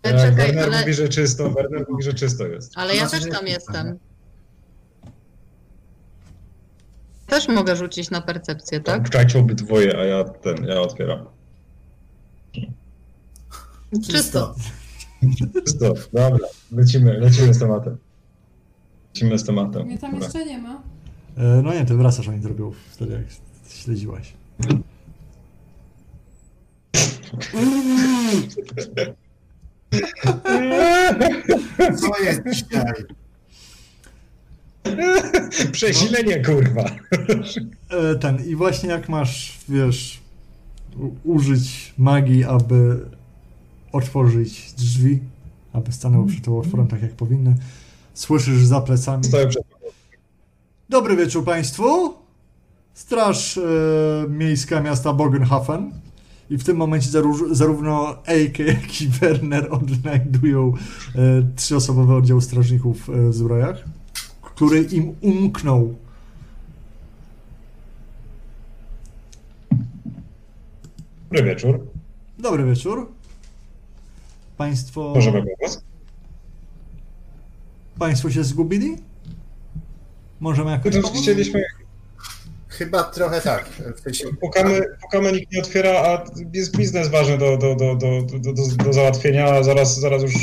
Ale 0.03 0.13
Jak 0.15 0.29
czekaj, 0.29 0.45
Werner 0.47 0.63
ale- 0.69 0.79
mówi, 0.79 0.93
że 0.93 1.09
czysto, 1.09 1.49
Werner 1.49 1.85
mówi, 1.89 2.03
że 2.03 2.13
czysto 2.13 2.47
jest. 2.47 2.71
Ale 2.75 2.95
ja 2.95 3.07
Znaczy, 3.07 3.25
też 3.25 3.33
tam 3.33 3.47
jest 3.47 3.67
jestem. 3.67 3.99
Też 7.29 7.47
mogę 7.47 7.75
rzucić 7.75 8.09
na 8.09 8.21
percepcję, 8.21 8.79
tak? 8.79 9.01
Obczajcie 9.01 9.39
obydwoje, 9.39 9.97
a 9.97 10.03
ja 10.03 10.23
ten, 10.23 10.65
ja 10.65 10.81
otwieram. 10.81 11.25
Czysto. 14.11 14.55
Czysto, 15.65 15.93
dobra, 16.13 16.47
lecimy, 16.71 17.19
lecimy 17.19 17.53
z 17.53 17.59
tematem. 17.59 17.97
Lecimy 19.13 19.39
z 19.39 19.43
tematem. 19.43 19.85
Mnie 19.85 19.97
tam 19.97 20.11
Dobra. 20.11 20.25
jeszcze 20.25 20.45
nie 20.45 20.57
ma. 20.57 20.81
E, 21.37 21.61
no 21.63 21.73
nie, 21.73 21.85
ty 21.85 21.95
wracasz, 21.95 22.27
oni 22.27 22.41
zrobią 22.41 22.71
wtedy, 22.91 23.13
jak 23.13 23.23
śledziłaś. 23.69 24.33
Co 31.97 32.23
jest 32.23 32.41
dzisiaj? 32.51 32.93
Przesilenie, 35.71 36.43
kurwa. 36.43 36.83
E, 37.89 38.15
ten, 38.15 38.45
i 38.45 38.55
właśnie 38.55 38.89
jak 38.89 39.09
masz, 39.09 39.57
wiesz, 39.69 40.19
użyć 41.23 41.93
magii, 41.97 42.43
aby 42.43 43.05
otworzyć 43.91 44.73
drzwi, 44.73 45.19
aby 45.73 45.91
stanęły 45.91 46.27
przy 46.27 46.41
tym 46.41 46.53
otworem 46.53 46.87
tak 46.87 47.01
jak 47.01 47.11
powinny, 47.11 47.55
słyszysz 48.13 48.65
za 48.65 48.81
plecami. 48.81 49.23
Stoję 49.23 49.47
przed 49.47 49.63
Dobry 50.89 51.15
wieczór 51.15 51.45
Państwu. 51.45 52.13
Straż 52.93 53.57
e, 53.57 53.61
Miejska 54.29 54.81
Miasta 54.81 55.13
Bogenhafen. 55.13 55.91
I 56.49 56.57
w 56.57 56.63
tym 56.63 56.77
momencie 56.77 57.09
zarówno 57.51 58.15
Eike, 58.27 58.63
jak 58.63 59.01
i 59.01 59.07
Werner 59.07 59.67
odnajdują 59.73 60.73
e, 61.15 61.21
trzyosobowy 61.55 62.13
oddział 62.13 62.41
strażników 62.41 63.09
e, 63.09 63.29
w 63.29 63.33
zbrojach, 63.33 63.83
który 64.59 64.81
im 64.83 65.15
umknął. 65.21 65.95
Dobry 71.31 71.43
wieczór. 71.43 71.87
Dobry 72.39 72.65
wieczór. 72.65 73.11
Państwo, 74.57 75.13
Możemy 75.15 75.41
pomóc? 75.41 75.81
państwo 77.99 78.31
się 78.31 78.43
zgubili? 78.43 78.97
Możemy 80.39 80.71
jakoś 80.71 80.95
pomóc? 80.95 81.21
chcieliśmy, 81.21 81.63
Chyba 82.67 83.03
trochę 83.03 83.41
tak. 83.41 83.69
Pukamy, 84.41 84.81
pukamy, 85.01 85.31
nikt 85.31 85.51
nie 85.51 85.59
otwiera, 85.59 85.91
a 85.91 86.23
jest 86.53 86.77
biznes 86.77 87.07
ważny 87.07 87.37
do, 87.37 87.57
do, 87.57 87.75
do, 87.75 87.95
do, 87.95 88.21
do, 88.21 88.53
do, 88.53 88.83
do 88.83 88.93
załatwienia, 88.93 89.45
a 89.45 89.63
zaraz, 89.63 89.99
zaraz 89.99 90.21
już, 90.21 90.33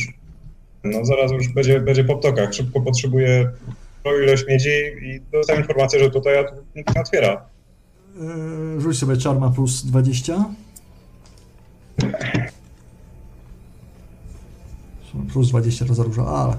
no 0.85 1.05
zaraz 1.05 1.33
już 1.33 1.49
będzie, 1.49 1.81
będzie 1.81 2.05
po 2.05 2.17
ptokach. 2.17 2.55
Szybko 2.55 2.81
potrzebuję 2.81 3.51
ilość 4.12 4.44
miedzi 4.49 4.70
i 5.02 5.20
dostałem 5.33 5.62
informację, 5.62 6.01
że 6.01 6.10
tutaj 6.10 6.35
nikt 6.76 6.94
nie 6.94 7.01
otwiera. 7.01 7.47
E, 8.76 8.81
Rzuć 8.81 8.99
sobie 8.99 9.17
czarma 9.17 9.51
plus 9.51 9.85
20. 9.86 10.44
Plus 15.33 15.49
20 15.51 15.85
to 15.85 15.94
za 15.94 16.05
dużo, 16.05 16.39
ale 16.44 16.57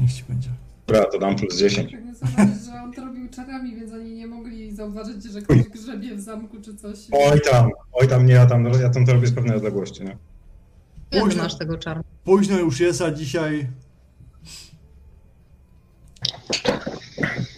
niech 0.00 0.12
ci 0.12 0.24
będzie. 0.28 0.48
Dobra, 0.86 1.04
to 1.04 1.18
dam 1.18 1.36
plus 1.36 1.56
10. 1.58 1.92
Tak 1.92 2.04
nie 2.04 2.14
zauważyć, 2.14 2.64
że 2.64 2.82
on 2.82 2.92
to 2.92 3.04
robił 3.04 3.28
czarami, 3.28 3.76
więc 3.76 3.92
oni 3.92 4.12
nie 4.14 4.26
mogli 4.26 4.74
zauważyć, 4.74 5.24
że 5.24 5.42
ktoś 5.42 5.58
grzebie 5.62 6.14
w 6.14 6.20
zamku 6.20 6.56
czy 6.64 6.76
coś. 6.76 6.98
Oj 7.12 7.40
tam, 7.50 7.70
oj 7.92 8.08
tam, 8.08 8.26
nie, 8.26 8.34
ja 8.34 8.46
tam, 8.46 8.64
ja 8.80 8.90
tam 8.90 9.06
to 9.06 9.12
robię 9.12 9.26
z 9.26 9.32
pewnej 9.32 9.56
odległości, 9.56 10.04
nie? 10.04 10.16
Ile 11.12 11.20
ty 11.20 11.26
Późno. 11.26 11.42
masz 11.42 11.58
tego 11.58 11.78
czarnu? 11.78 12.02
Późno 12.24 12.58
już 12.58 12.80
jest, 12.80 13.02
a 13.02 13.10
dzisiaj 13.10 13.66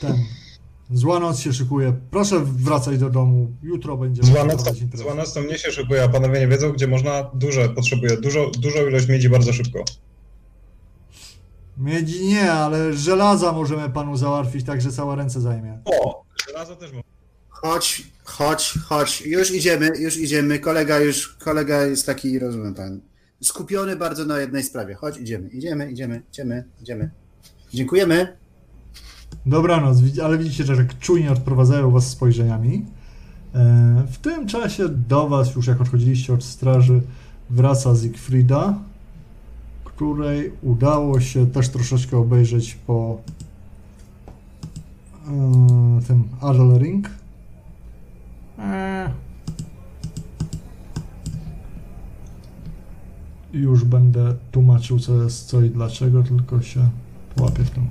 ten 0.01 0.17
zła 0.93 1.21
noc 1.21 1.41
się 1.41 1.53
szykuje. 1.53 1.93
Proszę 2.11 2.41
wracać 2.45 2.99
do 2.99 3.11
domu. 3.11 3.53
Jutro 3.63 3.97
będziemy 3.97 4.29
Zła 4.29 4.45
noc, 4.45 4.65
to, 4.65 4.73
zła 4.95 5.15
noc 5.15 5.33
to 5.33 5.41
mnie 5.41 5.59
się 5.59 5.73
szykuje, 5.73 6.05
a 6.05 6.09
panowie 6.09 6.41
nie 6.41 6.49
wiedzą, 6.49 6.73
gdzie 6.73 6.87
można 6.87 7.31
duże, 7.35 7.69
potrzebuję 7.69 8.17
dużo, 8.17 8.51
dużą 8.51 8.87
ilość 8.87 9.09
miedzi 9.09 9.29
bardzo 9.29 9.53
szybko. 9.53 9.85
Miedzi 11.79 12.27
nie, 12.27 12.53
ale 12.53 12.93
żelaza 12.93 13.53
możemy 13.53 13.91
panu 13.91 14.17
załatwić, 14.17 14.67
tak 14.67 14.81
że 14.81 14.93
całe 14.93 15.17
ręce 15.17 15.41
zajmie. 15.41 15.79
O, 15.85 16.25
żelazo 16.47 16.77
też 16.77 16.93
mam. 16.93 17.03
chodź, 17.49 18.03
chodź, 18.25 18.75
chodź. 18.85 19.21
Już 19.21 19.51
idziemy, 19.51 19.91
już 19.99 20.17
idziemy. 20.17 20.59
Kolega 20.59 21.01
już, 21.01 21.29
kolega 21.29 21.87
jest 21.87 22.07
taki, 22.07 22.39
rozumiem 22.39 22.75
pan, 22.75 23.01
skupiony 23.43 23.97
bardzo 23.97 24.25
na 24.25 24.41
jednej 24.41 24.63
sprawie. 24.63 24.95
Chodź, 24.95 25.17
idziemy, 25.17 25.49
idziemy, 25.49 25.91
idziemy, 25.93 26.23
idziemy, 26.33 26.65
idziemy. 26.83 27.11
Dziękujemy. 27.75 28.42
Dobranoc, 29.47 29.99
ale 30.25 30.39
widzicie, 30.39 30.65
że 30.65 30.87
czujnie 31.01 31.33
odprowadzają 31.33 31.91
was 31.91 32.09
spojrzeniami. 32.09 32.85
E, 33.55 34.05
W 34.11 34.19
tym 34.19 34.47
czasie 34.47 34.89
do 34.89 35.29
was, 35.29 35.55
już 35.55 35.67
jak 35.67 35.81
odchodziliście 35.81 36.35
od 36.35 36.45
straży, 36.45 37.03
wraca 37.51 37.97
Siegfrieda, 37.97 38.79
której 39.85 40.53
udało 40.63 41.21
się 41.21 41.47
też 41.47 41.69
troszeczkę 41.69 42.19
obejrzeć 42.19 42.75
po 42.75 43.19
e, 45.27 46.01
tym 46.07 46.25
Adelring. 46.41 47.11
E. 48.59 49.11
Już 53.53 53.85
będę 53.85 54.35
tłumaczył, 54.53 54.99
co 54.99 55.23
jest 55.23 55.47
co 55.47 55.63
i 55.63 55.71
dlaczego, 55.71 56.23
tylko 56.23 56.63
się 56.63 56.89
łapię 57.41 57.65
w 57.65 57.71
tym. 57.71 57.87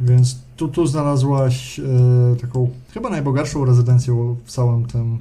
Więc 0.00 0.38
tu, 0.56 0.68
tu 0.68 0.86
znalazłaś 0.86 1.80
e, 1.80 1.82
taką 2.40 2.70
chyba 2.94 3.10
najbogatszą 3.10 3.64
rezydencję 3.64 4.36
w 4.44 4.50
całym 4.50 4.86
tym 4.86 5.18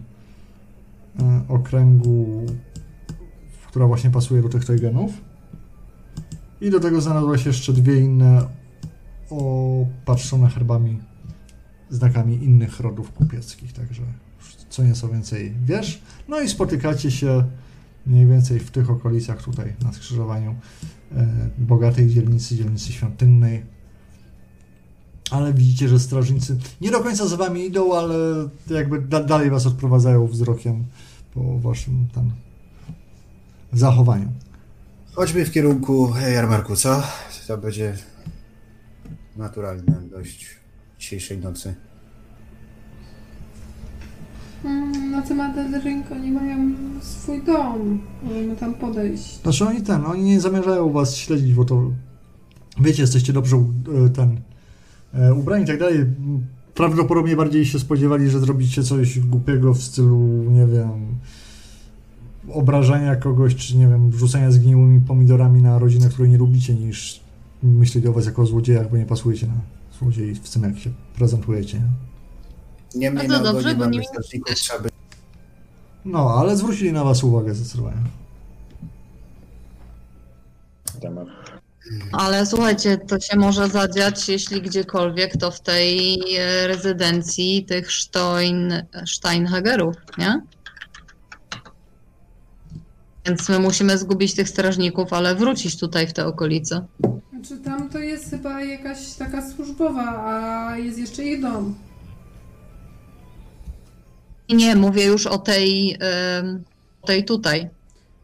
e, 1.19 1.41
okręgu, 1.47 2.45
która 3.67 3.87
właśnie 3.87 4.09
pasuje 4.09 4.41
do 4.41 4.49
tych 4.49 4.65
Teugenów. 4.65 5.11
I 6.61 6.69
do 6.69 6.79
tego 6.79 7.01
znalazłaś 7.01 7.45
jeszcze 7.45 7.73
dwie 7.73 7.99
inne 7.99 8.47
opatrzone 9.29 10.49
herbami, 10.49 10.99
znakami 11.89 12.43
innych 12.43 12.79
rodów 12.79 13.11
kupieckich, 13.11 13.73
także 13.73 14.03
co 14.69 14.83
nieco 14.83 15.09
więcej 15.09 15.53
wiesz. 15.65 16.01
No 16.27 16.41
i 16.41 16.49
spotykacie 16.49 17.11
się 17.11 17.43
mniej 18.05 18.27
więcej 18.27 18.59
w 18.59 18.71
tych 18.71 18.89
okolicach 18.89 19.43
tutaj 19.43 19.73
na 19.83 19.93
skrzyżowaniu 19.93 20.55
e, 21.11 21.27
bogatej 21.57 22.07
dzielnicy, 22.07 22.55
dzielnicy 22.55 22.91
świątynnej 22.91 23.72
ale 25.31 25.53
widzicie, 25.53 25.89
że 25.89 25.99
strażnicy 25.99 26.57
nie 26.81 26.91
do 26.91 26.99
końca 26.99 27.27
za 27.27 27.37
wami 27.37 27.65
idą, 27.65 27.93
ale 27.97 28.15
jakby 28.69 29.01
da, 29.01 29.23
dalej 29.23 29.49
was 29.49 29.65
odprowadzają 29.65 30.27
wzrokiem 30.27 30.85
po 31.33 31.59
waszym 31.59 32.07
tam 32.15 32.31
zachowaniu. 33.73 34.27
Chodźmy 35.13 35.45
w 35.45 35.51
kierunku 35.51 36.13
e, 36.21 36.31
jarmarku, 36.31 36.75
co? 36.75 37.03
To 37.47 37.57
będzie 37.57 37.97
naturalne 39.37 40.01
dość 40.11 40.45
dzisiejszej 40.99 41.37
nocy. 41.37 41.75
Mm, 44.65 45.11
Na 45.11 45.21
temat 45.21 45.55
Ring 45.83 46.11
oni 46.11 46.31
mają 46.31 46.57
swój 47.01 47.43
dom. 47.43 48.01
Możemy 48.23 48.55
tam 48.55 48.73
podejść. 48.73 49.41
Znaczy 49.41 49.65
oni 49.67 49.81
ten, 49.81 50.05
oni 50.05 50.23
nie 50.23 50.41
zamierzają 50.41 50.91
was 50.91 51.15
śledzić, 51.15 51.53
bo 51.53 51.65
to 51.65 51.91
wiecie, 52.79 53.01
jesteście 53.01 53.33
dobrze 53.33 53.55
e, 53.57 54.09
ten 54.09 54.41
e, 55.14 55.33
ubrani 55.33 55.64
i 55.64 55.67
tak 55.67 55.80
dalej. 55.80 56.06
Prawdopodobnie 56.74 57.35
bardziej 57.35 57.66
się 57.66 57.80
spodziewali, 57.80 58.30
że 58.30 58.40
zrobicie 58.40 58.83
coś 58.83 59.19
głupiego 59.19 59.74
w 59.74 59.83
stylu, 59.83 60.17
nie 60.51 60.66
wiem, 60.66 61.17
obrażania 62.51 63.16
kogoś, 63.16 63.56
czy 63.56 63.77
nie 63.77 63.88
wiem, 63.88 64.14
rzucania 64.14 64.51
zgniłymi 64.51 65.01
pomidorami 65.01 65.61
na 65.61 65.80
rodzinę, 65.80 66.09
której 66.09 66.32
nie 66.32 66.38
lubicie, 66.38 66.74
niż 66.75 67.19
myśleli 67.64 68.08
o 68.08 68.14
was 68.14 68.25
jako 68.25 68.42
o 68.42 68.45
złodziejach, 68.45 68.90
bo 68.90 68.98
nie 68.98 69.06
pasujecie 69.06 69.48
na 69.48 69.53
złodziei 70.00 70.35
w 70.35 70.50
tym, 70.50 70.64
jak 70.64 70.77
się 70.77 70.90
prezentujecie. 71.16 71.77
Nie? 71.77 71.85
Niemniej 72.95 73.27
Bardzo 73.27 73.43
na 73.43 73.51
dobrze, 73.51 73.75
bo 73.75 73.85
nie 73.85 74.01
trzeba 74.56 74.80
by... 74.80 74.90
No, 76.06 76.35
ale 76.38 76.58
zwrócili 76.58 76.93
na 76.93 77.03
was 77.03 77.24
uwagę 77.24 77.56
zdecydowanie. 77.56 77.98
Temat. 81.01 81.42
Ale 82.11 82.45
słuchajcie, 82.45 82.97
to 82.97 83.19
się 83.19 83.37
może 83.37 83.67
zadziać, 83.67 84.29
jeśli 84.29 84.61
gdziekolwiek, 84.61 85.37
to 85.37 85.51
w 85.51 85.61
tej 85.61 86.19
e, 86.37 86.67
rezydencji 86.67 87.65
tych 87.65 87.91
Stein, 87.91 88.73
Steinhagerów, 89.05 89.95
nie? 90.17 90.41
Więc 93.25 93.49
my 93.49 93.59
musimy 93.59 93.97
zgubić 93.97 94.33
tych 94.33 94.49
strażników, 94.49 95.13
ale 95.13 95.35
wrócić 95.35 95.79
tutaj 95.79 96.07
w 96.07 96.13
te 96.13 96.25
okolice. 96.25 96.85
Znaczy 97.29 97.63
tam 97.63 97.89
to 97.89 97.99
jest 97.99 98.29
chyba 98.29 98.63
jakaś 98.63 99.13
taka 99.13 99.51
służbowa, 99.51 100.23
a 100.25 100.77
jest 100.77 100.99
jeszcze 100.99 101.23
ich 101.23 101.41
dom. 101.41 101.75
Nie, 104.49 104.75
mówię 104.75 105.05
już 105.05 105.27
o 105.27 105.37
tej, 105.37 105.97
o 107.01 107.07
tej 107.07 107.25
tutaj. 107.25 107.69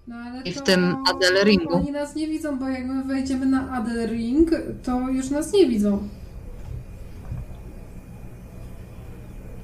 No, 0.10 0.16
ale 0.16 0.42
I 0.42 0.52
w 0.52 0.58
to 0.58 0.64
tym 0.64 0.96
Adelringu. 1.16 1.74
Oni 1.74 1.92
nas 1.92 2.16
nie 2.16 2.28
widzą, 2.28 2.60
bo 2.60 2.70
jak 2.70 2.86
my 2.86 3.04
wejdziemy 3.04 3.46
na 3.46 3.72
Adelring, 3.72 4.52
to 4.84 5.10
już 5.10 5.30
nas 5.30 5.54
nie 5.54 5.68
widzą. 5.68 6.00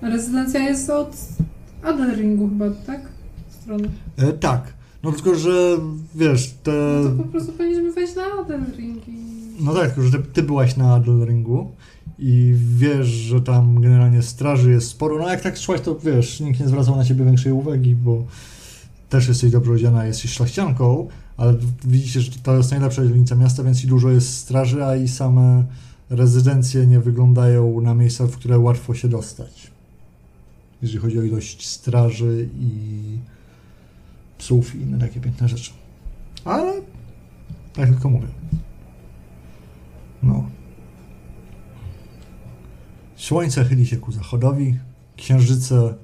Rezydencja 0.02 0.60
jest 0.60 0.90
od 0.90 1.18
Adelringu 1.84 2.50
chyba, 2.50 2.66
tak? 2.86 3.02
Strony. 3.50 3.90
E, 4.18 4.34
tak, 4.34 4.74
no 5.04 5.12
tylko, 5.12 5.36
że 5.36 5.78
wiesz, 6.16 6.54
te... 6.64 7.02
No 7.04 7.10
to 7.10 7.24
po 7.24 7.30
prostu 7.30 7.52
powinniśmy 7.54 7.92
wejść 7.92 8.16
na 8.16 8.24
Adelring 8.42 9.08
i... 9.08 9.18
No 9.60 9.74
tak, 9.74 9.86
tylko 9.86 10.02
że 10.02 10.12
ty, 10.12 10.24
ty 10.34 10.44
byłaś 10.44 10.78
na 10.78 10.94
Adelringu 10.94 11.72
i 12.20 12.54
wiesz, 12.78 13.08
że 13.08 13.42
tam 13.42 13.82
generalnie 13.82 14.22
straży 14.22 14.72
jest 14.72 14.88
sporo. 14.88 15.18
No 15.18 15.30
jak 15.30 15.42
tak 15.42 15.58
szłaś, 15.58 15.82
to 15.82 15.96
wiesz, 15.96 16.40
nikt 16.40 16.60
nie 16.60 16.68
zwracał 16.68 16.96
na 16.96 17.04
ciebie 17.04 17.26
większej 17.26 17.52
uwagi, 17.52 17.96
bo 17.96 18.24
też 19.10 19.28
jesteś 19.28 19.52
dobrze 19.52 19.72
odziana, 19.72 20.06
jesteś 20.06 20.32
szlachcianką, 20.32 21.08
ale 21.38 21.56
widzicie, 21.84 22.22
że 22.22 22.32
to 22.32 22.58
jest 22.58 22.72
najlepsza 22.72 23.06
dzielnica 23.06 23.36
miasta, 23.36 23.64
więc 23.64 23.84
i 23.84 23.88
dużo 23.88 24.10
jest 24.10 24.38
straży, 24.38 24.86
a 24.86 24.96
i 24.96 25.08
same 25.08 25.66
rezydencje 26.10 26.88
nie 26.88 27.00
wyglądają 27.00 27.82
na 27.82 27.94
miejsca, 27.94 28.28
w 28.28 28.32
które 28.32 28.60
łatwo 28.60 28.96
się 28.96 29.08
dostać. 29.08 29.72
Jeżeli 30.82 31.00
chodzi 31.00 31.20
o 31.20 31.24
ilość 31.24 31.68
straży 31.68 32.50
i 32.60 32.80
psów 34.38 34.76
i 34.76 34.82
inne 34.82 35.00
takie 35.00 35.22
piękne 35.22 35.48
rzeczy. 35.48 35.72
Ale 36.46 36.74
tak 37.74 37.90
tylko 37.90 38.10
mówię. 38.10 38.28
No. 40.24 40.50
Słońce 43.16 43.66
chyli 43.66 43.86
się 43.86 43.98
ku 43.98 44.12
zachodowi, 44.12 44.78
księżyce 45.18 45.96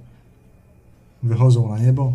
wychodzą 1.23 1.69
na 1.69 1.80
niebo. 1.80 2.13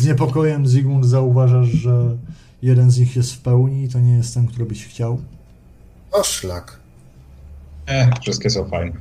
Z 0.00 0.06
niepokojem 0.06 0.66
Zygmunt 0.66 1.04
zauważasz, 1.06 1.68
że 1.68 2.16
jeden 2.62 2.90
z 2.90 2.98
nich 2.98 3.16
jest 3.16 3.32
w 3.34 3.40
pełni 3.40 3.84
i 3.84 3.88
to 3.88 4.00
nie 4.00 4.12
jest 4.16 4.34
ten, 4.34 4.46
który 4.46 4.64
byś 4.66 4.86
chciał. 4.86 5.22
O 6.12 6.24
szlak. 6.24 6.80
Nie, 7.88 8.10
wszystkie 8.22 8.50
są 8.50 8.68
fajne. 8.68 8.96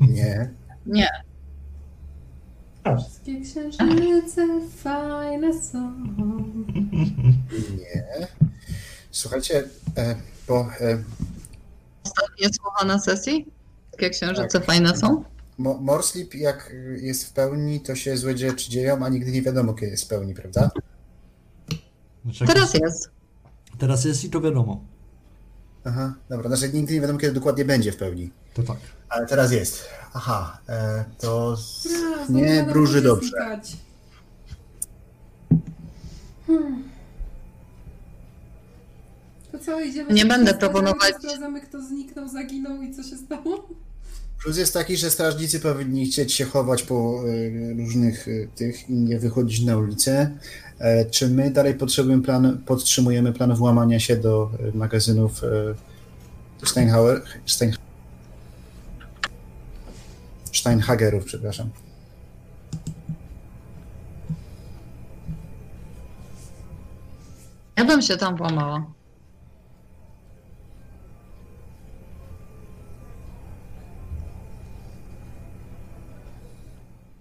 Nie. 0.00 0.50
Nie. 0.86 1.08
Wszystkie 2.98 3.40
księżyce 3.40 4.46
fajne 4.76 5.62
są. 5.62 5.92
Nie. 7.78 8.26
Słuchajcie, 9.10 9.64
e, 9.96 10.14
bo 10.48 10.60
e, 10.80 10.98
Ostatnie 12.04 12.48
słowa 12.54 12.84
na 12.94 12.98
sesji? 13.00 13.46
Jakie 13.92 14.10
księżyce 14.10 14.58
Tak. 14.58 14.64
fajne 14.64 14.96
są? 14.96 15.24
Mo- 15.58 15.78
Morslip 15.80 16.34
jak 16.34 16.74
jest 17.00 17.24
w 17.24 17.32
pełni, 17.32 17.80
to 17.80 17.94
się 17.94 18.16
złe 18.16 18.38
rzeczy 18.38 18.70
dzieją, 18.70 19.04
a 19.04 19.08
nigdy 19.08 19.32
nie 19.32 19.42
wiadomo, 19.42 19.74
kiedy 19.74 19.90
jest 19.90 20.04
w 20.04 20.08
pełni, 20.08 20.34
prawda? 20.34 20.70
Znaczy, 22.24 22.44
jak 22.44 22.52
Teraz 22.54 22.74
jest. 22.74 23.10
teraz 23.78 24.04
jest 24.04 24.24
i 24.24 24.30
to 24.30 24.40
wiadomo. 24.40 24.84
Aha, 25.84 26.14
dobra, 26.28 26.48
znaczy 26.56 26.72
nigdy 26.72 26.94
nie 26.94 27.00
wiadomo, 27.00 27.18
kiedy 27.18 27.32
dokładnie 27.34 27.64
będzie 27.64 27.92
w 27.92 27.96
pełni. 27.96 28.30
To 28.54 28.62
tak. 28.62 28.76
Ale 29.08 29.26
teraz 29.26 29.52
jest. 29.52 29.84
Aha, 30.14 30.58
e, 30.68 31.04
to 31.18 31.56
z... 31.56 31.88
Nie 32.28 32.64
wróży 32.64 33.02
dobrze. 33.02 33.60
Hmm. 36.46 36.84
To 39.52 39.58
co, 39.58 39.80
idziemy... 39.80 40.12
Nie 40.12 40.26
będę 40.26 40.54
proponować- 40.54 41.14
Sprawdzamy, 41.18 41.60
kto 41.60 41.82
zniknął, 41.82 42.28
zaginął 42.28 42.82
i 42.82 42.94
co 42.94 43.02
się 43.02 43.16
stało? 43.16 43.68
Plus 44.44 44.56
jest 44.56 44.74
taki, 44.74 44.96
że 44.96 45.10
strażnicy 45.10 45.60
powinni 45.60 46.06
chcieć 46.06 46.32
się 46.32 46.44
chować 46.44 46.82
po 46.82 46.94
e, 46.94 47.74
różnych 47.74 48.28
e, 48.28 48.46
tych 48.56 48.90
i 48.90 48.92
nie 48.92 49.18
wychodzić 49.18 49.60
na 49.64 49.76
ulicę. 49.76 50.30
E, 50.78 51.04
Czy 51.04 51.28
my 51.28 51.50
dalej 51.50 51.74
potrzebujemy 51.74 52.22
plan, 52.22 52.58
podtrzymujemy 52.66 53.32
plan 53.32 53.54
włamania 53.54 54.00
się 54.00 54.16
do 54.16 54.50
magazynów 54.74 55.40
Steinhauer, 56.64 57.22
Stein, 57.46 57.72
Steinhagerów, 60.52 61.24
przepraszam. 61.24 61.70
Ja 67.76 67.84
bym 67.84 68.02
się 68.02 68.16
tam 68.16 68.36
włamała. 68.36 68.93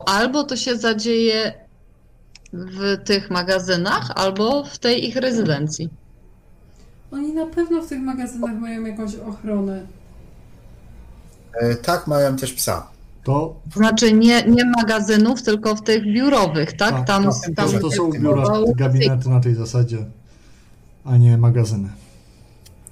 Albo 0.06 0.44
to 0.44 0.56
się 0.56 0.78
zadzieje 0.78 1.54
w 2.54 3.04
tych 3.06 3.30
magazynach, 3.32 4.12
albo 4.16 4.64
w 4.64 4.78
tej 4.78 5.08
ich 5.08 5.16
rezydencji. 5.16 5.90
Oni 7.12 7.34
na 7.34 7.46
pewno 7.46 7.82
w 7.82 7.88
tych 7.88 8.00
magazynach 8.00 8.56
mają 8.60 8.86
jakąś 8.86 9.16
ochronę. 9.16 9.82
E, 11.54 11.76
Tak, 11.76 12.08
mają 12.08 12.36
też 12.36 12.54
psa. 12.54 12.88
To, 13.24 13.56
znaczy 13.76 14.14
nie, 14.14 14.44
nie 14.44 14.66
magazynów, 14.78 15.42
tylko 15.44 15.76
w 15.76 15.82
tych 15.82 16.04
biurowych, 16.04 16.74
tak? 16.74 16.92
Tak, 16.92 17.08
tam, 17.08 17.24
tak, 17.24 17.56
tam 17.56 17.72
to, 17.72 17.80
to 17.80 17.92
są 17.92 18.12
biura, 18.12 18.44
gabinety 18.76 19.30
na 19.30 19.40
tej 19.40 19.56
zasadzie, 19.56 19.98
a 21.06 21.18
nie 21.18 21.38
magazyny. 21.38 21.90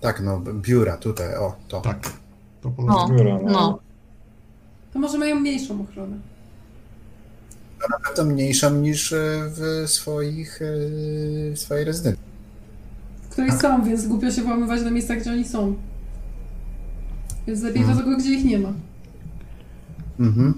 Tak, 0.01 0.22
no, 0.22 0.40
biura 0.40 0.98
tutaj, 0.98 1.35
o, 1.35 1.56
to. 1.67 1.81
Tak. 1.81 2.14
To 2.61 2.69
po 2.69 2.83
No, 2.83 3.09
Biuro, 3.09 3.40
no. 3.43 3.51
no. 3.51 3.80
To 4.93 4.99
może 4.99 5.17
mają 5.17 5.40
mniejszą 5.40 5.81
ochronę. 5.81 6.17
Na 7.90 8.00
pewno 8.00 8.34
mniejszą 8.34 8.76
niż 8.76 9.14
e, 9.14 9.18
w 9.50 9.84
swoich, 9.90 10.61
e, 10.61 10.66
w 11.51 11.60
swojej 11.60 11.85
rezydencji. 11.85 12.24
W 13.24 13.30
której 13.30 13.51
są, 13.51 13.84
więc 13.84 14.08
głupio 14.08 14.32
się 14.32 14.42
włamywać 14.42 14.82
na 14.82 14.92
miejsca, 14.92 15.16
gdzie 15.16 15.32
oni 15.32 15.45
są. 15.45 15.76
Więc 17.48 17.61
lepiej 17.61 17.85
do 17.85 17.95
tego, 17.95 18.18
gdzie 18.18 18.30
ich 18.34 18.45
nie 18.45 18.60
ma. 18.60 18.74
Mhm. 20.19 20.53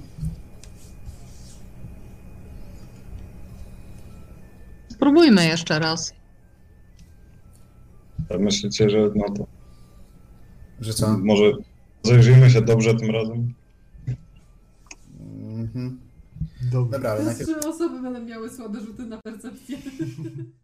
Spróbujmy 4.90 5.46
jeszcze 5.46 5.80
raz. 5.80 6.14
Myślicie, 8.40 8.90
że 8.90 9.10
no 9.16 9.26
to 9.38 9.48
Że 10.80 10.94
co? 10.94 11.18
może 11.18 11.52
zajrzyjmy 12.04 12.50
się 12.52 12.62
dobrze 12.62 12.96
tym 12.96 13.12
razem? 13.12 13.54
Mhm. 15.40 16.00
Dobra. 16.72 16.98
Dobra, 16.98 17.12
ale 17.12 17.24
najpierw 17.24 17.50
trzy 17.50 17.70
osoby 17.70 18.02
będą 18.02 18.22
miały 18.22 18.50
słabe 18.50 18.82
rzuty 18.82 19.06
na 19.06 19.22
percepcję. 19.22 19.78